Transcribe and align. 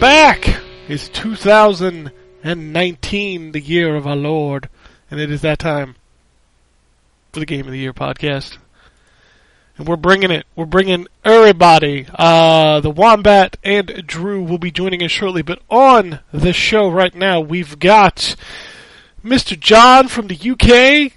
back. 0.00 0.56
It's 0.88 1.08
2019, 1.10 3.52
the 3.52 3.60
year 3.60 3.94
of 3.96 4.06
our 4.06 4.16
Lord, 4.16 4.70
and 5.10 5.20
it 5.20 5.30
is 5.30 5.42
that 5.42 5.58
time 5.58 5.96
for 7.32 7.40
the 7.40 7.46
Game 7.46 7.66
of 7.66 7.72
the 7.72 7.78
Year 7.78 7.92
podcast. 7.92 8.56
And 9.76 9.86
we're 9.86 9.96
bringing 9.96 10.30
it. 10.30 10.46
We're 10.56 10.64
bringing 10.64 11.06
everybody. 11.22 12.06
Uh, 12.14 12.80
the 12.80 12.88
Wombat 12.88 13.58
and 13.62 14.02
Drew 14.06 14.42
will 14.42 14.56
be 14.56 14.70
joining 14.70 15.02
us 15.02 15.10
shortly, 15.10 15.42
but 15.42 15.60
on 15.68 16.20
the 16.32 16.54
show 16.54 16.90
right 16.90 17.14
now, 17.14 17.40
we've 17.40 17.78
got 17.78 18.36
Mr. 19.22 19.60
John 19.60 20.08
from 20.08 20.28
the 20.28 20.34
UK. 20.34 21.12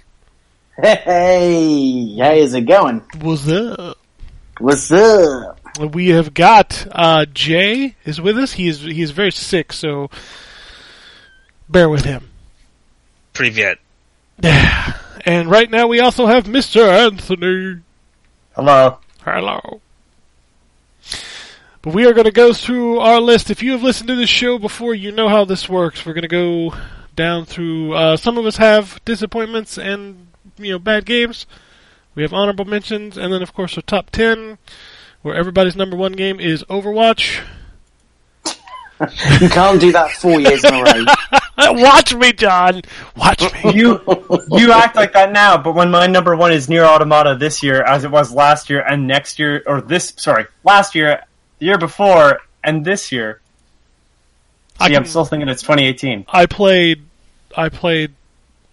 Hey, 0.76 2.18
how's 2.18 2.52
it 2.52 2.66
going? 2.66 3.00
What's 3.22 3.48
up? 3.48 3.96
What's 4.58 4.92
up? 4.92 5.53
We 5.78 6.08
have 6.10 6.34
got 6.34 6.86
uh, 6.92 7.26
Jay 7.26 7.96
is 8.04 8.20
with 8.20 8.38
us. 8.38 8.52
He 8.52 8.68
is 8.68 8.80
he 8.80 9.02
is 9.02 9.10
very 9.10 9.32
sick, 9.32 9.72
so 9.72 10.08
bear 11.68 11.88
with 11.88 12.04
him. 12.04 12.30
Privyet. 13.32 13.78
And 15.26 15.50
right 15.50 15.70
now 15.70 15.86
we 15.86 16.00
also 16.00 16.26
have 16.26 16.44
Mr. 16.44 16.86
Anthony. 16.86 17.80
Hello. 18.54 18.98
Hello. 19.22 19.80
But 21.80 21.94
we 21.94 22.06
are 22.06 22.12
going 22.12 22.26
to 22.26 22.30
go 22.30 22.52
through 22.52 22.98
our 22.98 23.20
list. 23.20 23.50
If 23.50 23.62
you 23.62 23.72
have 23.72 23.82
listened 23.82 24.08
to 24.08 24.16
this 24.16 24.28
show 24.28 24.58
before, 24.58 24.94
you 24.94 25.12
know 25.12 25.30
how 25.30 25.46
this 25.46 25.66
works. 25.66 26.04
We're 26.04 26.12
going 26.12 26.22
to 26.22 26.28
go 26.28 26.74
down 27.16 27.46
through. 27.46 27.94
Uh, 27.94 28.16
some 28.16 28.36
of 28.38 28.44
us 28.44 28.58
have 28.58 29.00
disappointments 29.04 29.78
and 29.78 30.28
you 30.58 30.72
know 30.72 30.78
bad 30.78 31.06
games. 31.06 31.46
We 32.14 32.22
have 32.22 32.32
honorable 32.32 32.64
mentions, 32.64 33.16
and 33.16 33.32
then 33.32 33.42
of 33.42 33.54
course 33.54 33.76
our 33.76 33.82
top 33.82 34.10
ten, 34.10 34.58
where 35.24 35.34
everybody's 35.34 35.74
number 35.74 35.96
one 35.96 36.12
game 36.12 36.38
is 36.38 36.62
Overwatch. 36.64 37.40
You 39.40 39.48
can't 39.48 39.80
do 39.80 39.90
that 39.92 40.10
four 40.10 40.38
years 40.38 40.62
in 40.64 40.74
a 40.74 40.82
row. 40.82 41.04
Watch 41.82 42.14
me, 42.14 42.32
John. 42.34 42.82
Watch 43.16 43.40
me. 43.64 43.72
You 43.72 44.00
you 44.50 44.70
act 44.70 44.96
like 44.96 45.14
that 45.14 45.32
now, 45.32 45.56
but 45.56 45.74
when 45.74 45.90
my 45.90 46.06
number 46.06 46.36
one 46.36 46.52
is 46.52 46.68
Nier 46.68 46.84
Automata 46.84 47.36
this 47.36 47.62
year, 47.62 47.82
as 47.82 48.04
it 48.04 48.10
was 48.10 48.32
last 48.32 48.68
year 48.68 48.82
and 48.86 49.06
next 49.06 49.38
year, 49.38 49.62
or 49.66 49.80
this 49.80 50.12
sorry, 50.16 50.44
last 50.62 50.94
year, 50.94 51.24
the 51.58 51.66
year 51.66 51.78
before, 51.78 52.40
and 52.62 52.84
this 52.84 53.10
year. 53.10 53.40
I 54.78 54.88
See, 54.88 54.96
I'm 54.96 55.06
still 55.06 55.24
thinking 55.24 55.48
it's 55.48 55.62
2018. 55.62 56.26
I 56.28 56.44
played, 56.44 57.02
I 57.56 57.70
played 57.70 58.12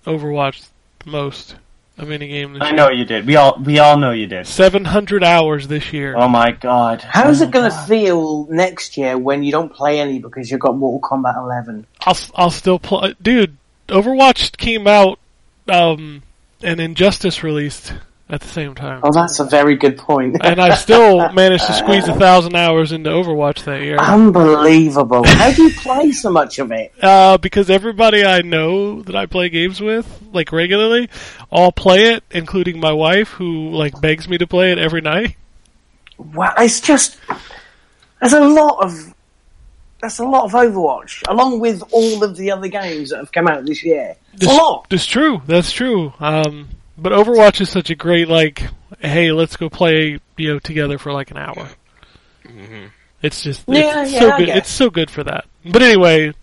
Overwatch 0.06 0.68
the 1.00 1.12
most 1.12 1.56
of 2.01 2.12
any 2.12 2.28
game. 2.28 2.57
I 2.62 2.72
know 2.72 2.89
you 2.89 3.06
did. 3.06 3.25
We 3.25 3.35
all 3.35 3.57
we 3.63 3.79
all 3.79 3.97
know 3.97 4.12
you 4.12 4.28
did. 4.28 4.47
Seven 4.47 4.85
hundred 4.85 5.23
hours 5.23 5.67
this 5.67 5.94
year. 5.94 6.16
Oh 6.17 6.28
my 6.28 6.51
god. 6.51 7.01
How's 7.01 7.41
Oh 7.41 7.45
it 7.45 7.51
going 7.51 7.69
to 7.69 7.78
feel 7.88 8.47
next 8.47 8.97
year 8.97 9.17
when 9.17 9.44
you 9.44 9.51
don't 9.51 9.73
play 9.73 10.00
any 10.00 10.19
because 10.19 10.50
you've 10.51 10.59
got 10.59 10.78
Mortal 10.78 11.07
Kombat 11.07 11.38
11? 11.38 11.85
I'll 12.01 12.17
I'll 12.35 12.51
still 12.51 12.79
play, 12.79 13.16
dude. 13.22 13.57
Overwatch 13.88 14.57
came 14.57 14.88
out, 14.88 15.19
um, 15.67 16.23
and 16.62 16.79
Injustice 16.79 17.44
released 17.44 17.94
at 18.31 18.40
the 18.42 18.47
same 18.47 18.74
time, 18.74 19.02
Oh, 19.03 19.12
that's 19.12 19.40
a 19.40 19.44
very 19.46 19.75
good 19.75 19.97
point. 19.97 20.38
and 20.42 20.59
I 20.59 20.74
still 20.75 21.31
managed 21.34 21.68
to 21.68 21.74
squeeze 21.74 22.08
a 22.08 22.16
thousand 22.16 22.56
hours 22.56 22.92
into 22.94 23.09
Overwatch 23.09 23.66
that 23.66 23.81
year. 23.81 23.97
Unbelievable. 23.97 25.24
How 25.28 25.52
do 25.52 25.64
you 25.64 25.74
play 25.74 26.12
so 26.14 26.31
much 26.31 26.58
of 26.58 26.72
it? 26.72 26.94
Uh, 27.02 27.38
because 27.38 27.69
everybody 27.69 28.24
I 28.24 28.42
know 28.42 29.02
that 29.03 29.16
I 29.16 29.25
play 29.25 29.50
games 29.50 29.81
with, 29.81 30.08
like 30.31 30.52
regularly, 30.52 31.09
all 31.50 31.72
play 31.72 32.14
it, 32.14 32.24
including 32.31 32.80
my 32.80 32.94
wife, 32.94 33.30
who 33.30 33.69
like 33.72 34.00
begs 34.02 34.28
me 34.30 34.38
to 34.38 34.48
play 34.48 34.72
it 34.72 34.80
every 34.80 35.02
night. 35.02 35.36
Wow, 36.18 36.53
it's 36.58 36.80
just 36.81 37.18
there's 38.19 38.34
a 38.34 38.40
lot 38.40 38.84
of 38.84 39.13
that's 40.02 40.19
a 40.19 40.24
lot 40.25 40.46
of 40.46 40.52
Overwatch, 40.53 41.22
along 41.28 41.59
with 41.59 41.84
all 41.92 42.24
of 42.24 42.36
the 42.38 42.50
other 42.52 42.68
games 42.68 43.09
that 43.09 43.18
have 43.18 43.31
come 43.31 43.48
out 43.48 43.66
this 43.66 43.84
year. 43.84 44.16
It's 44.34 44.46
a 44.46 44.50
lot. 44.53 44.88
It's 44.90 45.06
true. 45.06 45.42
That's 45.48 45.72
true. 45.72 46.13
Um, 46.19 46.69
but 47.01 47.12
Overwatch 47.12 47.62
is 47.62 47.69
such 47.69 47.89
a 47.89 47.95
great 47.95 48.28
like, 48.28 48.63
hey, 49.00 49.31
let's 49.31 49.57
go 49.57 49.69
play 49.69 50.19
you 50.38 50.53
know 50.53 50.59
together 50.59 50.97
for 50.97 51.12
like 51.12 51.31
an 51.31 51.38
hour. 51.38 51.69
It's 53.22 53.41
just 53.44 53.66
it's 53.67 54.12
yeah, 54.12 54.19
so 54.19 54.31
I 54.31 54.38
good. 54.39 54.50
It's 54.50 54.69
so 54.69 54.89
good 54.89 55.09
for 55.12 55.23
that. 55.23 55.45
But 55.66 55.81
anyway, 55.81 56.34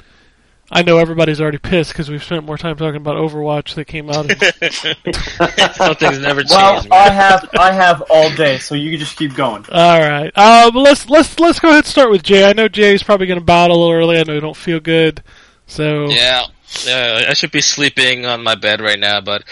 I 0.70 0.82
know 0.82 0.98
everybody's 0.98 1.41
already 1.41 1.58
pissed 1.58 1.92
because 1.92 2.10
we've 2.10 2.22
spent 2.22 2.44
more 2.44 2.58
time 2.58 2.76
talking 2.76 2.96
about 2.96 3.16
Overwatch 3.16 3.74
that 3.74 3.86
came 3.86 4.10
out. 4.10 4.30
In, 4.30 5.72
Something's 5.74 6.20
never 6.20 6.42
changed. 6.42 6.50
Well, 6.50 6.82
man. 6.82 6.92
I 6.92 7.10
have 7.10 7.48
I 7.58 7.72
have 7.72 8.02
all 8.10 8.30
day, 8.34 8.58
so 8.58 8.75
you 8.75 8.90
can 8.90 9.00
just 9.00 9.16
keep 9.16 9.34
going. 9.34 9.64
all 9.72 9.98
right. 9.98 10.30
Uh, 10.34 10.70
but 10.70 10.80
let's 10.80 11.08
let's 11.08 11.40
let's 11.40 11.58
go 11.58 11.69
ahead 11.69 11.78
and 11.78 11.86
start 11.86 12.10
with 12.10 12.22
Jay. 12.22 12.44
I 12.44 12.52
know 12.52 12.69
Jay's 12.69 13.02
probably 13.02 13.26
going 13.26 13.40
to 13.40 13.44
bow 13.44 13.66
a 13.66 13.69
little 13.69 13.90
early. 13.90 14.19
I 14.19 14.25
know 14.25 14.34
you 14.34 14.40
don't 14.40 14.56
feel 14.56 14.78
good, 14.78 15.22
so 15.66 16.10
Yeah, 16.10 16.44
yeah, 16.84 17.25
I 17.28 17.32
should 17.32 17.50
be 17.50 17.60
sleeping 17.60 18.26
on 18.26 18.44
my 18.44 18.54
bed 18.54 18.80
right 18.80 18.98
now, 18.98 19.20
but 19.20 19.44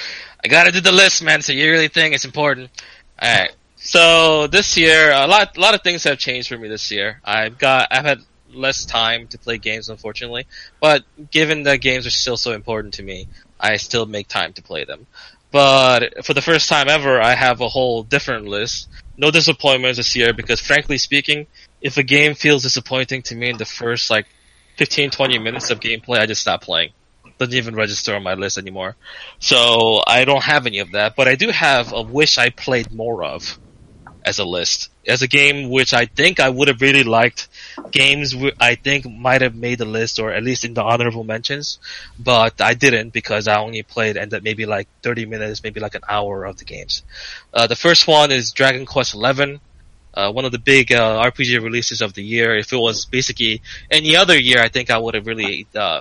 I 0.46 0.48
gotta 0.48 0.70
do 0.70 0.80
the 0.80 0.92
list, 0.92 1.24
man. 1.24 1.40
It's 1.40 1.48
a 1.48 1.54
yearly 1.54 1.88
thing. 1.88 2.12
It's 2.12 2.24
important. 2.24 2.70
All 3.20 3.28
right. 3.28 3.50
So 3.74 4.46
this 4.46 4.76
year, 4.76 5.10
a 5.10 5.26
lot, 5.26 5.56
a 5.56 5.60
lot 5.60 5.74
of 5.74 5.82
things 5.82 6.04
have 6.04 6.18
changed 6.18 6.46
for 6.46 6.56
me 6.56 6.68
this 6.68 6.88
year. 6.92 7.20
I've 7.24 7.58
got, 7.58 7.88
I've 7.90 8.04
had 8.04 8.20
less 8.52 8.84
time 8.84 9.26
to 9.28 9.38
play 9.38 9.58
games, 9.58 9.88
unfortunately. 9.88 10.46
But 10.80 11.02
given 11.32 11.64
that 11.64 11.78
games 11.78 12.06
are 12.06 12.10
still 12.10 12.36
so 12.36 12.52
important 12.52 12.94
to 12.94 13.02
me, 13.02 13.26
I 13.58 13.76
still 13.78 14.06
make 14.06 14.28
time 14.28 14.52
to 14.52 14.62
play 14.62 14.84
them. 14.84 15.08
But 15.50 16.24
for 16.24 16.32
the 16.32 16.42
first 16.42 16.68
time 16.68 16.88
ever, 16.88 17.20
I 17.20 17.34
have 17.34 17.60
a 17.60 17.68
whole 17.68 18.04
different 18.04 18.46
list. 18.46 18.88
No 19.16 19.32
disappointments 19.32 19.96
this 19.96 20.14
year 20.14 20.32
because 20.32 20.60
frankly 20.60 20.96
speaking, 20.96 21.48
if 21.80 21.96
a 21.96 22.04
game 22.04 22.36
feels 22.36 22.62
disappointing 22.62 23.22
to 23.22 23.34
me 23.34 23.50
in 23.50 23.56
the 23.56 23.64
first 23.64 24.10
like 24.10 24.26
15, 24.76 25.10
20 25.10 25.40
minutes 25.40 25.70
of 25.70 25.80
gameplay, 25.80 26.20
I 26.20 26.26
just 26.26 26.42
stop 26.42 26.62
playing. 26.62 26.90
Doesn't 27.38 27.54
even 27.54 27.74
register 27.74 28.14
on 28.16 28.22
my 28.22 28.34
list 28.34 28.56
anymore. 28.58 28.96
So 29.38 30.02
I 30.06 30.24
don't 30.24 30.42
have 30.42 30.66
any 30.66 30.78
of 30.78 30.92
that, 30.92 31.16
but 31.16 31.28
I 31.28 31.34
do 31.34 31.50
have 31.50 31.92
a 31.92 32.02
wish 32.02 32.38
I 32.38 32.50
played 32.50 32.92
more 32.92 33.24
of 33.24 33.58
as 34.26 34.40
a 34.40 34.44
list. 34.44 34.90
As 35.06 35.22
a 35.22 35.28
game 35.28 35.70
which 35.70 35.94
I 35.94 36.06
think 36.06 36.40
I 36.40 36.50
would 36.50 36.66
have 36.66 36.80
really 36.80 37.04
liked. 37.04 37.48
Games 37.92 38.34
I 38.58 38.74
think 38.74 39.06
might 39.08 39.42
have 39.42 39.54
made 39.54 39.78
the 39.78 39.84
list 39.84 40.18
or 40.18 40.32
at 40.32 40.42
least 40.42 40.64
in 40.64 40.74
the 40.74 40.82
honorable 40.82 41.22
mentions, 41.22 41.78
but 42.18 42.60
I 42.60 42.74
didn't 42.74 43.12
because 43.12 43.46
I 43.46 43.60
only 43.60 43.84
played 43.84 44.16
and 44.16 44.32
that 44.32 44.42
maybe 44.42 44.66
like 44.66 44.88
30 45.02 45.26
minutes, 45.26 45.62
maybe 45.62 45.78
like 45.78 45.94
an 45.94 46.02
hour 46.08 46.44
of 46.44 46.56
the 46.56 46.64
games. 46.64 47.04
Uh, 47.54 47.68
the 47.68 47.76
first 47.76 48.08
one 48.08 48.32
is 48.32 48.50
Dragon 48.50 48.84
Quest 48.84 49.12
XI. 49.12 49.60
Uh, 50.12 50.32
one 50.32 50.46
of 50.46 50.50
the 50.50 50.58
big 50.58 50.92
uh, 50.92 51.22
RPG 51.30 51.62
releases 51.62 52.00
of 52.00 52.14
the 52.14 52.22
year. 52.22 52.56
If 52.56 52.72
it 52.72 52.78
was 52.78 53.04
basically 53.04 53.60
any 53.90 54.16
other 54.16 54.36
year, 54.36 54.60
I 54.60 54.68
think 54.68 54.90
I 54.90 54.96
would 54.96 55.14
have 55.14 55.26
really 55.26 55.66
uh, 55.74 56.00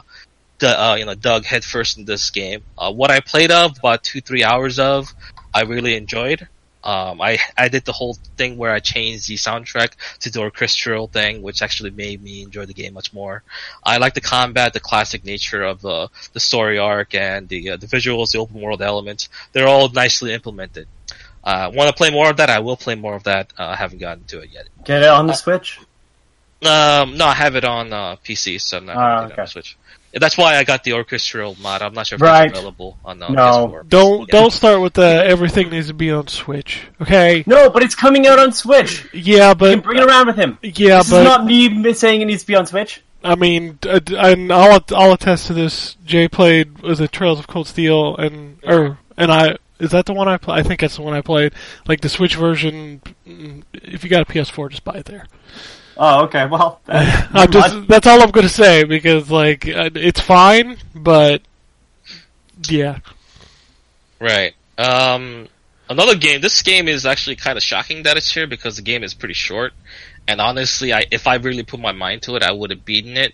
uh, 0.61 0.95
you 0.97 1.05
know 1.05 1.15
dug 1.15 1.45
headfirst 1.45 1.97
in 1.97 2.05
this 2.05 2.29
game. 2.29 2.63
Uh, 2.77 2.91
what 2.91 3.11
I 3.11 3.19
played 3.19 3.51
of, 3.51 3.77
about 3.77 4.03
two 4.03 4.21
three 4.21 4.43
hours 4.43 4.79
of, 4.79 5.13
I 5.53 5.63
really 5.63 5.95
enjoyed. 5.95 6.47
Um, 6.83 7.19
I 7.19 7.39
I 7.57 7.67
did 7.69 7.83
the 7.83 7.91
whole 7.91 8.13
thing 8.37 8.57
where 8.57 8.71
I 8.71 8.79
changed 8.79 9.27
the 9.27 9.35
soundtrack 9.35 9.93
to 10.19 10.29
the 10.29 10.39
orchestral 10.39 11.07
thing, 11.07 11.41
which 11.41 11.63
actually 11.63 11.89
made 11.89 12.21
me 12.21 12.43
enjoy 12.43 12.65
the 12.65 12.75
game 12.75 12.93
much 12.93 13.11
more. 13.11 13.41
I 13.83 13.97
like 13.97 14.13
the 14.13 14.21
combat, 14.21 14.73
the 14.73 14.79
classic 14.79 15.25
nature 15.25 15.63
of 15.63 15.81
the 15.81 16.09
the 16.33 16.39
story 16.39 16.77
arc, 16.77 17.15
and 17.15 17.49
the 17.49 17.71
uh, 17.71 17.77
the 17.77 17.87
visuals, 17.87 18.31
the 18.31 18.37
open 18.37 18.61
world 18.61 18.83
elements. 18.83 19.29
They're 19.51 19.67
all 19.67 19.89
nicely 19.89 20.31
implemented. 20.31 20.87
Uh, 21.43 21.71
want 21.73 21.89
to 21.89 21.95
play 21.95 22.11
more 22.11 22.29
of 22.29 22.37
that? 22.37 22.49
I 22.49 22.59
will 22.59 22.77
play 22.77 22.95
more 22.95 23.15
of 23.15 23.23
that. 23.23 23.51
Uh, 23.57 23.65
I 23.65 23.75
haven't 23.75 23.99
gotten 23.99 24.23
to 24.25 24.39
it 24.39 24.49
yet. 24.51 24.67
Get 24.83 25.03
it 25.03 25.09
on 25.09 25.27
the 25.27 25.33
Switch. 25.33 25.79
Um, 26.63 27.17
no, 27.17 27.25
I 27.25 27.33
have 27.33 27.55
it 27.55 27.63
on 27.63 27.93
uh, 27.93 28.15
PC, 28.17 28.59
so 28.61 28.77
I'm 28.77 28.85
not 28.85 28.95
gonna 28.95 29.05
it 29.05 29.25
on 29.25 29.31
okay. 29.31 29.45
Switch. 29.45 29.77
That's 30.17 30.37
why 30.37 30.55
I 30.55 30.63
got 30.63 30.83
the 30.85 30.93
orchestral 30.93 31.57
mod. 31.61 31.81
I'm 31.81 31.93
not 31.93 32.07
sure 32.07 32.15
if 32.15 32.21
Right. 32.21 32.49
it's 32.49 32.57
available 32.57 32.97
on 33.03 33.19
the 33.19 33.27
No. 33.29 33.67
PS4. 33.67 33.83
Don't 33.89 34.19
Yeah. 34.21 34.39
don't 34.39 34.51
start 34.51 34.79
with 34.81 34.93
the 34.93 35.23
everything 35.25 35.69
needs 35.69 35.87
to 35.87 35.93
be 35.93 36.09
on 36.11 36.27
Switch. 36.27 36.81
Okay. 37.01 37.43
No, 37.45 37.69
but 37.69 37.83
it's 37.83 37.95
coming 37.95 38.25
out 38.25 38.39
on 38.39 38.51
Switch. 38.53 39.05
Yeah, 39.13 39.49
You 39.49 39.55
can 39.55 39.57
but 39.57 39.83
bring 39.83 39.97
it 39.99 40.05
around 40.05 40.27
with 40.27 40.37
him. 40.37 40.57
yeah, 40.61 40.99
this 40.99 41.09
but 41.11 41.17
is 41.21 41.23
not 41.25 41.45
me 41.45 41.93
saying 41.93 42.21
it 42.21 42.25
needs 42.25 42.41
to 42.43 42.47
be 42.47 42.55
on 42.55 42.65
Switch. 42.65 43.01
I 43.23 43.35
mean, 43.35 43.77
d- 43.81 43.99
d- 44.01 44.15
and 44.17 44.51
I'll 44.53 44.83
I'll 44.95 45.13
attest 45.13 45.47
to 45.47 45.53
this. 45.53 45.97
Jay 46.05 46.27
played 46.27 46.79
was 46.81 46.99
it 47.01 47.11
Trails 47.11 47.39
of 47.39 47.47
Cold 47.47 47.67
Steel 47.67 48.15
and 48.15 48.57
or 48.63 48.97
and 49.17 49.31
I 49.31 49.57
is 49.79 49.91
that 49.91 50.05
the 50.05 50.13
one 50.13 50.29
I 50.29 50.37
play? 50.37 50.55
I 50.55 50.63
think 50.63 50.79
that's 50.79 50.95
the 50.95 51.01
one 51.01 51.13
I 51.13 51.19
played. 51.21 51.51
Like 51.87 51.99
the 52.01 52.07
Switch 52.07 52.35
version. 52.35 53.01
mm, 53.27 53.63
If 53.73 54.03
you 54.05 54.09
got 54.09 54.21
a 54.21 54.25
PS4, 54.25 54.69
just 54.69 54.85
buy 54.85 54.93
it 54.93 55.05
there. 55.05 55.25
Oh, 55.97 56.25
okay. 56.25 56.45
Well, 56.45 56.81
uh, 56.87 57.27
I'm 57.33 57.51
just 57.51 57.87
that's 57.87 58.07
all 58.07 58.21
I'm 58.21 58.31
gonna 58.31 58.49
say 58.49 58.83
because 58.83 59.31
like 59.31 59.67
uh, 59.67 59.89
it's 59.95 60.19
fine, 60.19 60.77
but 60.93 61.41
yeah, 62.67 62.99
Right. 64.19 64.53
Um, 64.77 65.47
another 65.89 66.15
game. 66.15 66.41
This 66.41 66.61
game 66.61 66.87
is 66.87 67.05
actually 67.05 67.35
kind 67.35 67.57
of 67.57 67.63
shocking 67.63 68.03
that 68.03 68.17
it's 68.17 68.33
here 68.33 68.47
because 68.47 68.77
the 68.77 68.81
game 68.81 69.03
is 69.03 69.13
pretty 69.13 69.33
short. 69.33 69.73
And 70.27 70.41
honestly, 70.41 70.93
I 70.93 71.05
if 71.11 71.27
I 71.27 71.35
really 71.35 71.63
put 71.63 71.79
my 71.79 71.91
mind 71.91 72.23
to 72.23 72.35
it, 72.35 72.43
I 72.43 72.51
would 72.51 72.71
have 72.71 72.85
beaten 72.85 73.17
it. 73.17 73.33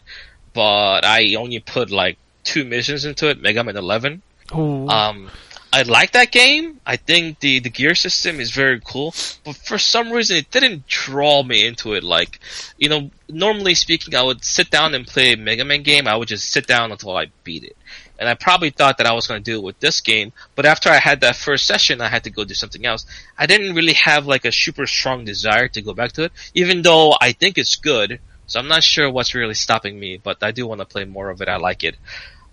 But 0.54 1.06
I 1.06 1.36
only 1.36 1.60
put 1.60 1.92
like 1.92 2.18
two 2.44 2.66
missions 2.66 3.06
into 3.06 3.30
it. 3.30 3.42
Mega 3.42 3.64
Man 3.64 3.78
11. 3.78 4.22
Ooh. 4.54 4.90
Um, 4.90 5.30
I 5.74 5.84
like 5.84 6.12
that 6.12 6.32
game. 6.32 6.82
I 6.86 6.98
think 6.98 7.40
the 7.40 7.60
the 7.60 7.70
gear 7.70 7.96
system 7.96 8.42
is 8.42 8.52
very 8.52 8.82
cool, 8.84 9.14
but 9.46 9.56
for 9.56 9.78
some 9.78 10.12
reason 10.12 10.36
it 10.38 10.52
didn't 10.52 10.86
draw 10.88 11.44
me 11.44 11.66
into 11.66 11.94
it. 11.94 12.04
Like, 12.04 12.40
you 12.78 12.90
know, 12.90 13.10
normally 13.30 13.76
speaking, 13.76 14.14
I 14.14 14.24
would 14.24 14.44
sit 14.44 14.70
down 14.70 14.94
and 14.94 15.08
play 15.08 15.34
a 15.34 15.38
Mega 15.38 15.64
Man 15.64 15.84
game. 15.84 16.08
I 16.08 16.18
would 16.18 16.28
just 16.28 16.50
sit 16.50 16.68
down 16.68 16.92
until 16.92 17.16
I 17.16 17.28
beat 17.46 17.64
it. 17.64 17.78
And 18.20 18.28
I 18.28 18.36
probably 18.36 18.70
thought 18.70 18.98
that 18.98 19.08
I 19.08 19.14
was 19.14 19.28
going 19.28 19.42
to 19.42 19.52
do 19.52 19.58
it 19.58 19.64
with 19.64 19.80
this 19.80 20.00
game, 20.02 20.32
but 20.56 20.66
after 20.66 20.90
I 20.90 21.00
had 21.00 21.22
that 21.22 21.36
first 21.36 21.66
session, 21.66 22.02
I 22.02 22.10
had 22.10 22.26
to 22.26 22.30
go 22.30 22.44
do 22.44 22.54
something 22.54 22.86
else. 22.86 23.06
I 23.36 23.48
didn't 23.48 23.74
really 23.74 23.94
have 23.94 24.28
like 24.28 24.46
a 24.46 24.52
super 24.52 24.86
strong 24.86 25.26
desire 25.26 25.68
to 25.70 25.82
go 25.82 25.94
back 25.94 26.12
to 26.14 26.26
it, 26.26 26.32
even 26.54 26.84
though 26.84 27.16
I 27.20 27.32
think 27.32 27.58
it's 27.58 27.78
good. 27.78 28.20
So 28.46 28.60
I'm 28.60 28.68
not 28.68 28.84
sure 28.84 29.10
what's 29.10 29.34
really 29.34 29.54
stopping 29.54 30.00
me, 30.00 30.18
but 30.18 30.44
I 30.44 30.52
do 30.52 30.68
want 30.68 30.82
to 30.82 30.86
play 30.86 31.06
more 31.06 31.30
of 31.30 31.42
it. 31.42 31.48
I 31.48 31.56
like 31.56 31.84
it. 31.84 31.96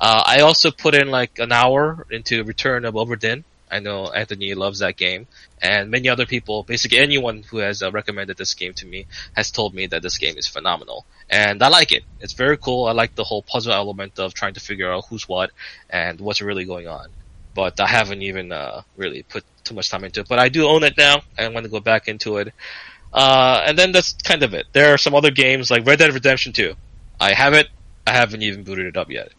Uh, 0.01 0.23
I 0.25 0.41
also 0.41 0.71
put 0.71 0.95
in 0.95 1.11
like 1.11 1.39
an 1.39 1.53
hour 1.53 2.07
into 2.11 2.45
Return 2.45 2.85
of 2.85 2.95
Obra 2.95 3.19
Dinn. 3.19 3.45
I 3.71 3.81
know 3.81 4.07
Anthony 4.07 4.55
loves 4.55 4.79
that 4.79 4.97
game, 4.97 5.27
and 5.61 5.91
many 5.91 6.09
other 6.09 6.25
people, 6.25 6.63
basically 6.63 6.99
anyone 6.99 7.43
who 7.43 7.59
has 7.59 7.83
uh, 7.83 7.91
recommended 7.91 8.39
this 8.39 8.55
game 8.55 8.73
to 8.75 8.87
me, 8.87 9.07
has 9.37 9.51
told 9.51 9.75
me 9.75 9.87
that 9.89 10.01
this 10.01 10.17
game 10.17 10.39
is 10.39 10.47
phenomenal, 10.47 11.05
and 11.29 11.63
I 11.63 11.69
like 11.69 11.93
it. 11.93 12.05
It's 12.21 12.33
very 12.33 12.57
cool. 12.57 12.87
I 12.87 12.93
like 12.93 13.15
the 13.15 13.25
whole 13.25 13.43
puzzle 13.43 13.73
element 13.73 14.19
of 14.19 14.33
trying 14.33 14.55
to 14.55 14.61
figure 14.61 14.91
out 14.91 15.05
who's 15.11 15.29
what 15.29 15.51
and 15.91 16.19
what's 16.21 16.41
really 16.41 16.65
going 16.65 16.89
on. 16.89 17.09
But 17.55 17.79
I 17.81 17.87
haven't 17.87 18.23
even 18.23 18.53
uh, 18.53 18.83
really 18.97 19.23
put 19.23 19.45
too 19.65 19.75
much 19.75 19.91
time 19.91 20.05
into 20.05 20.21
it. 20.21 20.29
But 20.29 20.39
I 20.39 20.49
do 20.49 20.67
own 20.67 20.85
it 20.85 20.97
now. 20.97 21.23
I'm 21.37 21.53
going 21.53 21.65
to 21.65 21.71
go 21.71 21.81
back 21.81 22.09
into 22.09 22.39
it. 22.39 22.55
Uh, 23.13 23.63
and 23.67 23.77
then 23.79 23.93
that's 23.93 24.13
kind 24.13 24.43
of 24.43 24.55
it. 24.55 24.67
There 24.73 24.95
are 24.95 24.99
some 24.99 25.15
other 25.15 25.31
games 25.31 25.71
like 25.71 25.87
Red 25.87 25.99
Dead 25.99 26.13
Redemption 26.13 26.53
2. 26.53 26.75
I 27.21 27.33
have 27.33 27.55
it. 27.55 27.69
I 28.07 28.13
haven't 28.13 28.43
even 28.43 28.63
booted 28.63 28.87
it 28.87 28.97
up 28.97 29.11
yet. 29.11 29.33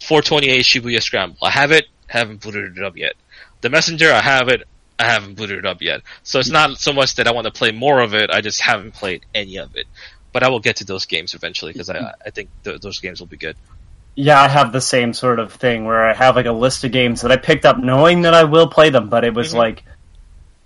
428 0.00 0.64
Shibuya 0.64 1.02
Scramble. 1.02 1.36
I 1.42 1.50
have 1.50 1.72
it. 1.72 1.86
Haven't 2.06 2.40
booted 2.40 2.78
it 2.78 2.84
up 2.84 2.96
yet. 2.96 3.14
The 3.60 3.70
Messenger. 3.70 4.12
I 4.12 4.20
have 4.20 4.48
it. 4.48 4.62
I 4.98 5.04
haven't 5.04 5.34
booted 5.36 5.58
it 5.58 5.66
up 5.66 5.80
yet. 5.82 6.02
So 6.22 6.38
it's 6.40 6.48
not 6.50 6.78
so 6.78 6.92
much 6.92 7.16
that 7.16 7.28
I 7.28 7.32
want 7.32 7.46
to 7.46 7.52
play 7.52 7.70
more 7.72 8.00
of 8.00 8.14
it. 8.14 8.30
I 8.30 8.40
just 8.40 8.60
haven't 8.60 8.94
played 8.94 9.24
any 9.34 9.58
of 9.58 9.76
it. 9.76 9.86
But 10.32 10.42
I 10.42 10.48
will 10.48 10.60
get 10.60 10.76
to 10.76 10.84
those 10.84 11.06
games 11.06 11.34
eventually 11.34 11.72
because 11.72 11.88
I, 11.90 12.12
I 12.24 12.30
think 12.30 12.48
th- 12.64 12.80
those 12.80 12.98
games 13.00 13.20
will 13.20 13.26
be 13.28 13.36
good. 13.36 13.56
yeah, 14.14 14.40
I 14.40 14.48
have 14.48 14.72
the 14.72 14.80
same 14.80 15.12
sort 15.14 15.38
of 15.38 15.52
thing 15.52 15.84
where 15.84 16.04
I 16.04 16.12
have 16.14 16.34
like 16.36 16.46
a 16.46 16.52
list 16.52 16.82
of 16.84 16.90
games 16.92 17.20
that 17.22 17.30
I 17.32 17.36
picked 17.36 17.64
up 17.64 17.78
knowing 17.78 18.22
that 18.22 18.34
I 18.34 18.44
will 18.44 18.66
play 18.68 18.90
them, 18.90 19.08
but 19.08 19.24
it 19.24 19.32
was 19.34 19.52
Mhm. 19.54 19.58
like, 19.58 19.84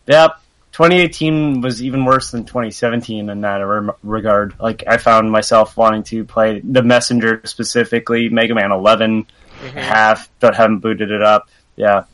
yep. 0.06 0.40
2018 0.72 1.60
was 1.60 1.82
even 1.82 2.04
worse 2.04 2.30
than 2.30 2.44
2017 2.44 3.28
in 3.28 3.40
that 3.42 3.56
re- 3.56 3.92
regard. 4.02 4.58
Like, 4.58 4.84
I 4.86 4.96
found 4.96 5.30
myself 5.30 5.76
wanting 5.76 6.02
to 6.04 6.24
play 6.24 6.60
The 6.60 6.82
Messenger 6.82 7.42
specifically, 7.44 8.30
Mega 8.30 8.54
Man 8.54 8.72
11, 8.72 9.26
half, 9.74 10.30
but 10.40 10.56
haven't 10.56 10.78
booted 10.78 11.10
it 11.10 11.22
up. 11.22 11.48
Yeah. 11.76 12.04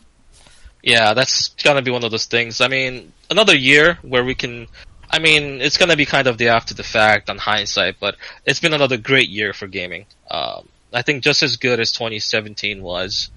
Yeah, 0.83 1.15
that's 1.15 1.51
gonna 1.63 1.83
be 1.83 1.91
one 1.91 2.05
of 2.05 2.11
those 2.11 2.27
things. 2.27 2.61
I 2.61 2.69
mean, 2.69 3.13
another 3.31 3.55
year 3.55 3.99
where 4.03 4.25
we 4.25 4.35
can. 4.35 4.69
I 5.11 5.19
mean, 5.19 5.61
it's 5.61 5.77
gonna 5.77 5.97
be 5.97 6.07
kind 6.07 6.29
of 6.29 6.39
the 6.39 6.49
after 6.49 6.75
the 6.75 6.83
fact 6.83 7.31
on 7.31 7.39
hindsight, 7.39 7.97
but 7.99 8.17
it's 8.45 8.61
been 8.61 8.75
another 8.75 8.97
great 8.97 9.29
year 9.29 9.53
for 9.53 9.67
gaming. 9.67 10.07
Um, 10.31 10.69
I 10.93 11.03
think 11.03 11.25
just 11.25 11.43
as 11.43 11.57
good 11.57 11.81
as 11.81 11.93
2017 11.93 12.83
was. 12.83 13.31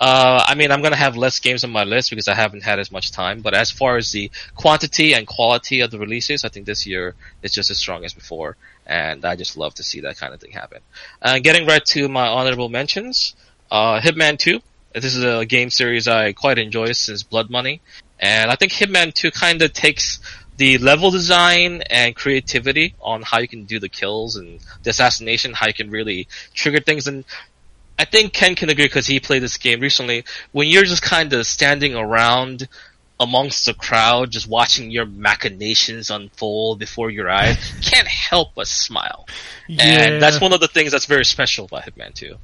Uh, 0.00 0.42
I 0.46 0.54
mean, 0.54 0.72
I'm 0.72 0.80
gonna 0.80 0.96
have 0.96 1.16
less 1.16 1.38
games 1.38 1.62
on 1.62 1.70
my 1.70 1.84
list 1.84 2.08
because 2.08 2.26
I 2.26 2.34
haven't 2.34 2.62
had 2.62 2.78
as 2.78 2.90
much 2.90 3.12
time. 3.12 3.42
But 3.42 3.54
as 3.54 3.70
far 3.70 3.98
as 3.98 4.12
the 4.12 4.30
quantity 4.56 5.12
and 5.12 5.26
quality 5.26 5.80
of 5.82 5.90
the 5.90 5.98
releases, 5.98 6.42
I 6.44 6.48
think 6.48 6.64
this 6.64 6.86
year 6.86 7.14
is 7.42 7.52
just 7.52 7.70
as 7.70 7.78
strong 7.78 8.04
as 8.06 8.14
before, 8.14 8.56
and 8.86 9.24
I 9.26 9.36
just 9.36 9.58
love 9.58 9.74
to 9.74 9.82
see 9.82 10.00
that 10.00 10.16
kind 10.16 10.32
of 10.32 10.40
thing 10.40 10.52
happen. 10.52 10.80
Uh, 11.20 11.38
getting 11.38 11.66
right 11.66 11.84
to 11.86 12.08
my 12.08 12.26
honorable 12.26 12.70
mentions, 12.70 13.34
uh, 13.70 14.00
Hitman 14.00 14.38
2. 14.38 14.60
This 14.94 15.14
is 15.14 15.22
a 15.22 15.44
game 15.44 15.70
series 15.70 16.08
I 16.08 16.32
quite 16.32 16.58
enjoy 16.58 16.92
since 16.92 17.22
Blood 17.22 17.50
Money, 17.50 17.82
and 18.18 18.50
I 18.50 18.56
think 18.56 18.72
Hitman 18.72 19.12
2 19.12 19.30
kind 19.30 19.60
of 19.62 19.72
takes 19.72 20.18
the 20.60 20.76
level 20.76 21.10
design 21.10 21.82
and 21.88 22.14
creativity 22.14 22.94
on 23.00 23.22
how 23.22 23.38
you 23.38 23.48
can 23.48 23.64
do 23.64 23.78
the 23.78 23.88
kills 23.88 24.36
and 24.36 24.60
the 24.82 24.90
assassination, 24.90 25.54
how 25.54 25.66
you 25.66 25.72
can 25.72 25.90
really 25.90 26.28
trigger 26.52 26.80
things. 26.80 27.06
And 27.06 27.24
I 28.00 28.06
think 28.06 28.32
Ken 28.32 28.54
can 28.54 28.70
agree 28.70 28.86
because 28.86 29.06
he 29.06 29.20
played 29.20 29.42
this 29.42 29.58
game 29.58 29.80
recently. 29.80 30.24
When 30.52 30.68
you're 30.68 30.84
just 30.84 31.02
kind 31.02 31.34
of 31.34 31.46
standing 31.46 31.94
around 31.94 32.66
amongst 33.20 33.66
the 33.66 33.74
crowd, 33.74 34.30
just 34.30 34.48
watching 34.48 34.90
your 34.90 35.04
machinations 35.04 36.08
unfold 36.08 36.78
before 36.78 37.10
your 37.10 37.28
eyes, 37.28 37.58
can't 37.82 38.08
help 38.08 38.54
but 38.54 38.66
smile. 38.66 39.28
yeah. 39.68 40.04
And 40.04 40.22
that's 40.22 40.40
one 40.40 40.54
of 40.54 40.60
the 40.60 40.68
things 40.68 40.92
that's 40.92 41.04
very 41.04 41.26
special 41.26 41.66
about 41.66 41.82
Hitman 41.82 42.14
2. 42.14 42.36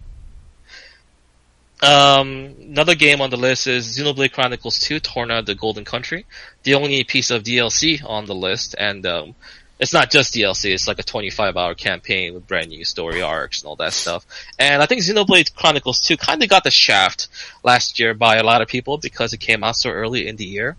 Um, 1.82 2.54
another 2.60 2.94
game 2.94 3.22
on 3.22 3.30
the 3.30 3.38
list 3.38 3.66
is 3.66 3.98
Xenoblade 3.98 4.32
Chronicles 4.32 4.78
2, 4.80 5.00
Torna 5.00 5.40
the 5.40 5.54
Golden 5.54 5.86
Country. 5.86 6.26
The 6.64 6.74
only 6.74 7.02
piece 7.04 7.30
of 7.30 7.44
DLC 7.44 8.04
on 8.06 8.26
the 8.26 8.34
list, 8.34 8.74
and 8.78 9.06
um, 9.06 9.34
it's 9.78 9.92
not 9.92 10.10
just 10.10 10.34
DLC, 10.34 10.72
it's 10.72 10.88
like 10.88 10.98
a 10.98 11.02
25 11.02 11.56
hour 11.56 11.74
campaign 11.74 12.34
with 12.34 12.46
brand 12.46 12.68
new 12.68 12.84
story 12.84 13.22
arcs 13.22 13.60
and 13.60 13.68
all 13.68 13.76
that 13.76 13.92
stuff. 13.92 14.24
And 14.58 14.82
I 14.82 14.86
think 14.86 15.02
Xenoblade 15.02 15.54
Chronicles 15.54 16.00
2 16.00 16.16
kind 16.16 16.42
of 16.42 16.48
got 16.48 16.64
the 16.64 16.70
shaft 16.70 17.28
last 17.62 17.98
year 17.98 18.14
by 18.14 18.36
a 18.36 18.42
lot 18.42 18.62
of 18.62 18.68
people 18.68 18.98
because 18.98 19.32
it 19.32 19.40
came 19.40 19.62
out 19.62 19.76
so 19.76 19.90
early 19.90 20.26
in 20.26 20.36
the 20.36 20.46
year. 20.46 20.76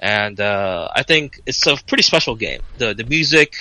And 0.00 0.38
uh, 0.38 0.88
I 0.94 1.02
think 1.02 1.40
it's 1.46 1.66
a 1.66 1.76
pretty 1.86 2.02
special 2.02 2.34
game. 2.34 2.60
The 2.76 2.92
the 2.92 3.04
music, 3.04 3.54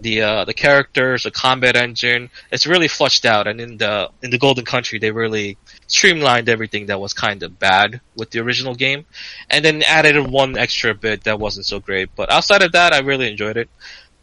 the 0.00 0.22
uh, 0.22 0.44
the 0.44 0.54
characters, 0.54 1.22
the 1.22 1.30
combat 1.30 1.76
engine, 1.76 2.30
it's 2.50 2.66
really 2.66 2.88
flushed 2.88 3.24
out. 3.24 3.46
And 3.46 3.60
in 3.60 3.76
the 3.76 4.10
in 4.20 4.30
the 4.30 4.38
Golden 4.38 4.64
Country, 4.64 4.98
they 4.98 5.12
really 5.12 5.56
streamlined 5.86 6.48
everything 6.48 6.86
that 6.86 6.98
was 6.98 7.12
kind 7.12 7.44
of 7.44 7.60
bad 7.60 8.00
with 8.16 8.30
the 8.30 8.40
original 8.40 8.74
game, 8.74 9.04
and 9.48 9.64
then 9.64 9.82
added 9.82 10.26
one 10.26 10.58
extra 10.58 10.94
bit 10.94 11.24
that 11.24 11.38
wasn't 11.38 11.66
so 11.66 11.78
great. 11.78 12.10
But 12.16 12.32
outside 12.32 12.62
of 12.62 12.72
that, 12.72 12.92
I 12.92 13.00
really 13.00 13.30
enjoyed 13.30 13.56
it. 13.56 13.68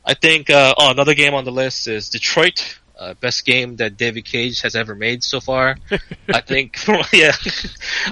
I 0.05 0.13
think 0.13 0.49
uh, 0.49 0.73
oh, 0.77 0.91
another 0.91 1.13
game 1.13 1.33
on 1.33 1.45
the 1.45 1.51
list 1.51 1.87
is 1.87 2.09
Detroit. 2.09 2.77
Uh, 2.97 3.15
best 3.15 3.45
game 3.45 3.77
that 3.77 3.97
David 3.97 4.25
Cage 4.25 4.61
has 4.61 4.75
ever 4.75 4.93
made 4.93 5.23
so 5.23 5.39
far. 5.39 5.75
I 6.29 6.41
think, 6.41 6.77
yeah. 7.13 7.31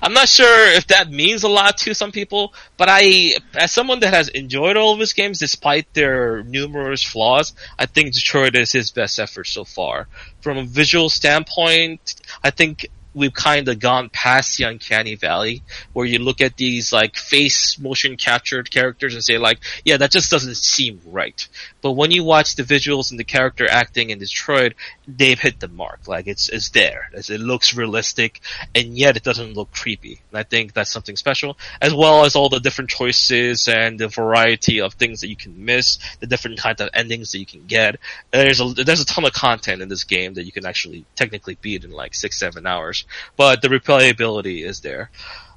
I'm 0.01 0.13
not 0.13 0.27
sure 0.27 0.71
if 0.71 0.87
that 0.87 1.11
means 1.11 1.43
a 1.43 1.47
lot 1.47 1.77
to 1.79 1.93
some 1.93 2.11
people, 2.11 2.55
but 2.75 2.87
I, 2.89 3.35
as 3.53 3.71
someone 3.71 3.99
that 3.99 4.11
has 4.11 4.29
enjoyed 4.29 4.77
all 4.77 4.93
of 4.93 4.99
his 4.99 5.13
games 5.13 5.37
despite 5.37 5.93
their 5.93 6.41
numerous 6.41 7.03
flaws, 7.03 7.53
I 7.77 7.85
think 7.85 8.15
Detroit 8.15 8.55
is 8.55 8.71
his 8.71 8.89
best 8.89 9.19
effort 9.19 9.45
so 9.45 9.63
far. 9.63 10.07
From 10.41 10.57
a 10.57 10.63
visual 10.63 11.11
standpoint, 11.11 12.15
I 12.43 12.49
think 12.49 12.87
we've 13.13 13.33
kind 13.33 13.67
of 13.67 13.79
gone 13.79 14.09
past 14.09 14.57
the 14.57 14.63
uncanny 14.65 15.15
valley 15.15 15.63
where 15.93 16.05
you 16.05 16.19
look 16.19 16.41
at 16.41 16.57
these 16.57 16.93
like 16.93 17.15
face 17.15 17.79
motion 17.79 18.17
captured 18.17 18.69
characters 18.69 19.13
and 19.13 19.23
say 19.23 19.37
like, 19.37 19.59
yeah, 19.83 19.97
that 19.97 20.11
just 20.11 20.29
doesn't 20.31 20.57
seem 20.57 21.01
right. 21.05 21.47
But 21.81 21.93
when 21.93 22.11
you 22.11 22.23
watch 22.23 22.55
the 22.55 22.63
visuals 22.63 23.11
and 23.11 23.19
the 23.19 23.23
character 23.23 23.67
acting 23.69 24.09
in 24.09 24.19
Detroit, 24.19 24.73
they've 25.07 25.39
hit 25.39 25.59
the 25.59 25.67
mark. 25.67 26.07
Like 26.07 26.27
it's 26.27 26.49
it's 26.49 26.69
there. 26.69 27.09
It's, 27.13 27.29
it 27.29 27.39
looks 27.39 27.75
realistic, 27.75 28.41
and 28.75 28.97
yet 28.97 29.15
it 29.15 29.23
doesn't 29.23 29.53
look 29.53 29.71
creepy. 29.71 30.21
And 30.31 30.39
I 30.39 30.43
think 30.43 30.73
that's 30.73 30.91
something 30.91 31.15
special, 31.15 31.57
as 31.81 31.93
well 31.93 32.25
as 32.25 32.35
all 32.35 32.49
the 32.49 32.59
different 32.59 32.89
choices 32.89 33.67
and 33.67 33.99
the 33.99 34.09
variety 34.09 34.81
of 34.81 34.93
things 34.93 35.21
that 35.21 35.29
you 35.29 35.35
can 35.35 35.65
miss, 35.65 35.99
the 36.19 36.27
different 36.27 36.59
kinds 36.59 36.81
of 36.81 36.89
endings 36.93 37.31
that 37.31 37.39
you 37.39 37.45
can 37.45 37.65
get. 37.65 37.97
There's 38.31 38.59
a 38.59 38.65
there's 38.65 39.01
a 39.01 39.05
ton 39.05 39.25
of 39.25 39.33
content 39.33 39.81
in 39.81 39.89
this 39.89 40.03
game 40.03 40.33
that 40.33 40.45
you 40.45 40.51
can 40.51 40.65
actually 40.65 41.05
technically 41.15 41.57
beat 41.61 41.85
in 41.85 41.91
like 41.91 42.13
six 42.13 42.37
seven 42.37 42.67
hours, 42.67 43.05
but 43.37 43.61
the 43.61 43.69
replayability 43.69 44.65
is 44.65 44.81
there. 44.81 45.09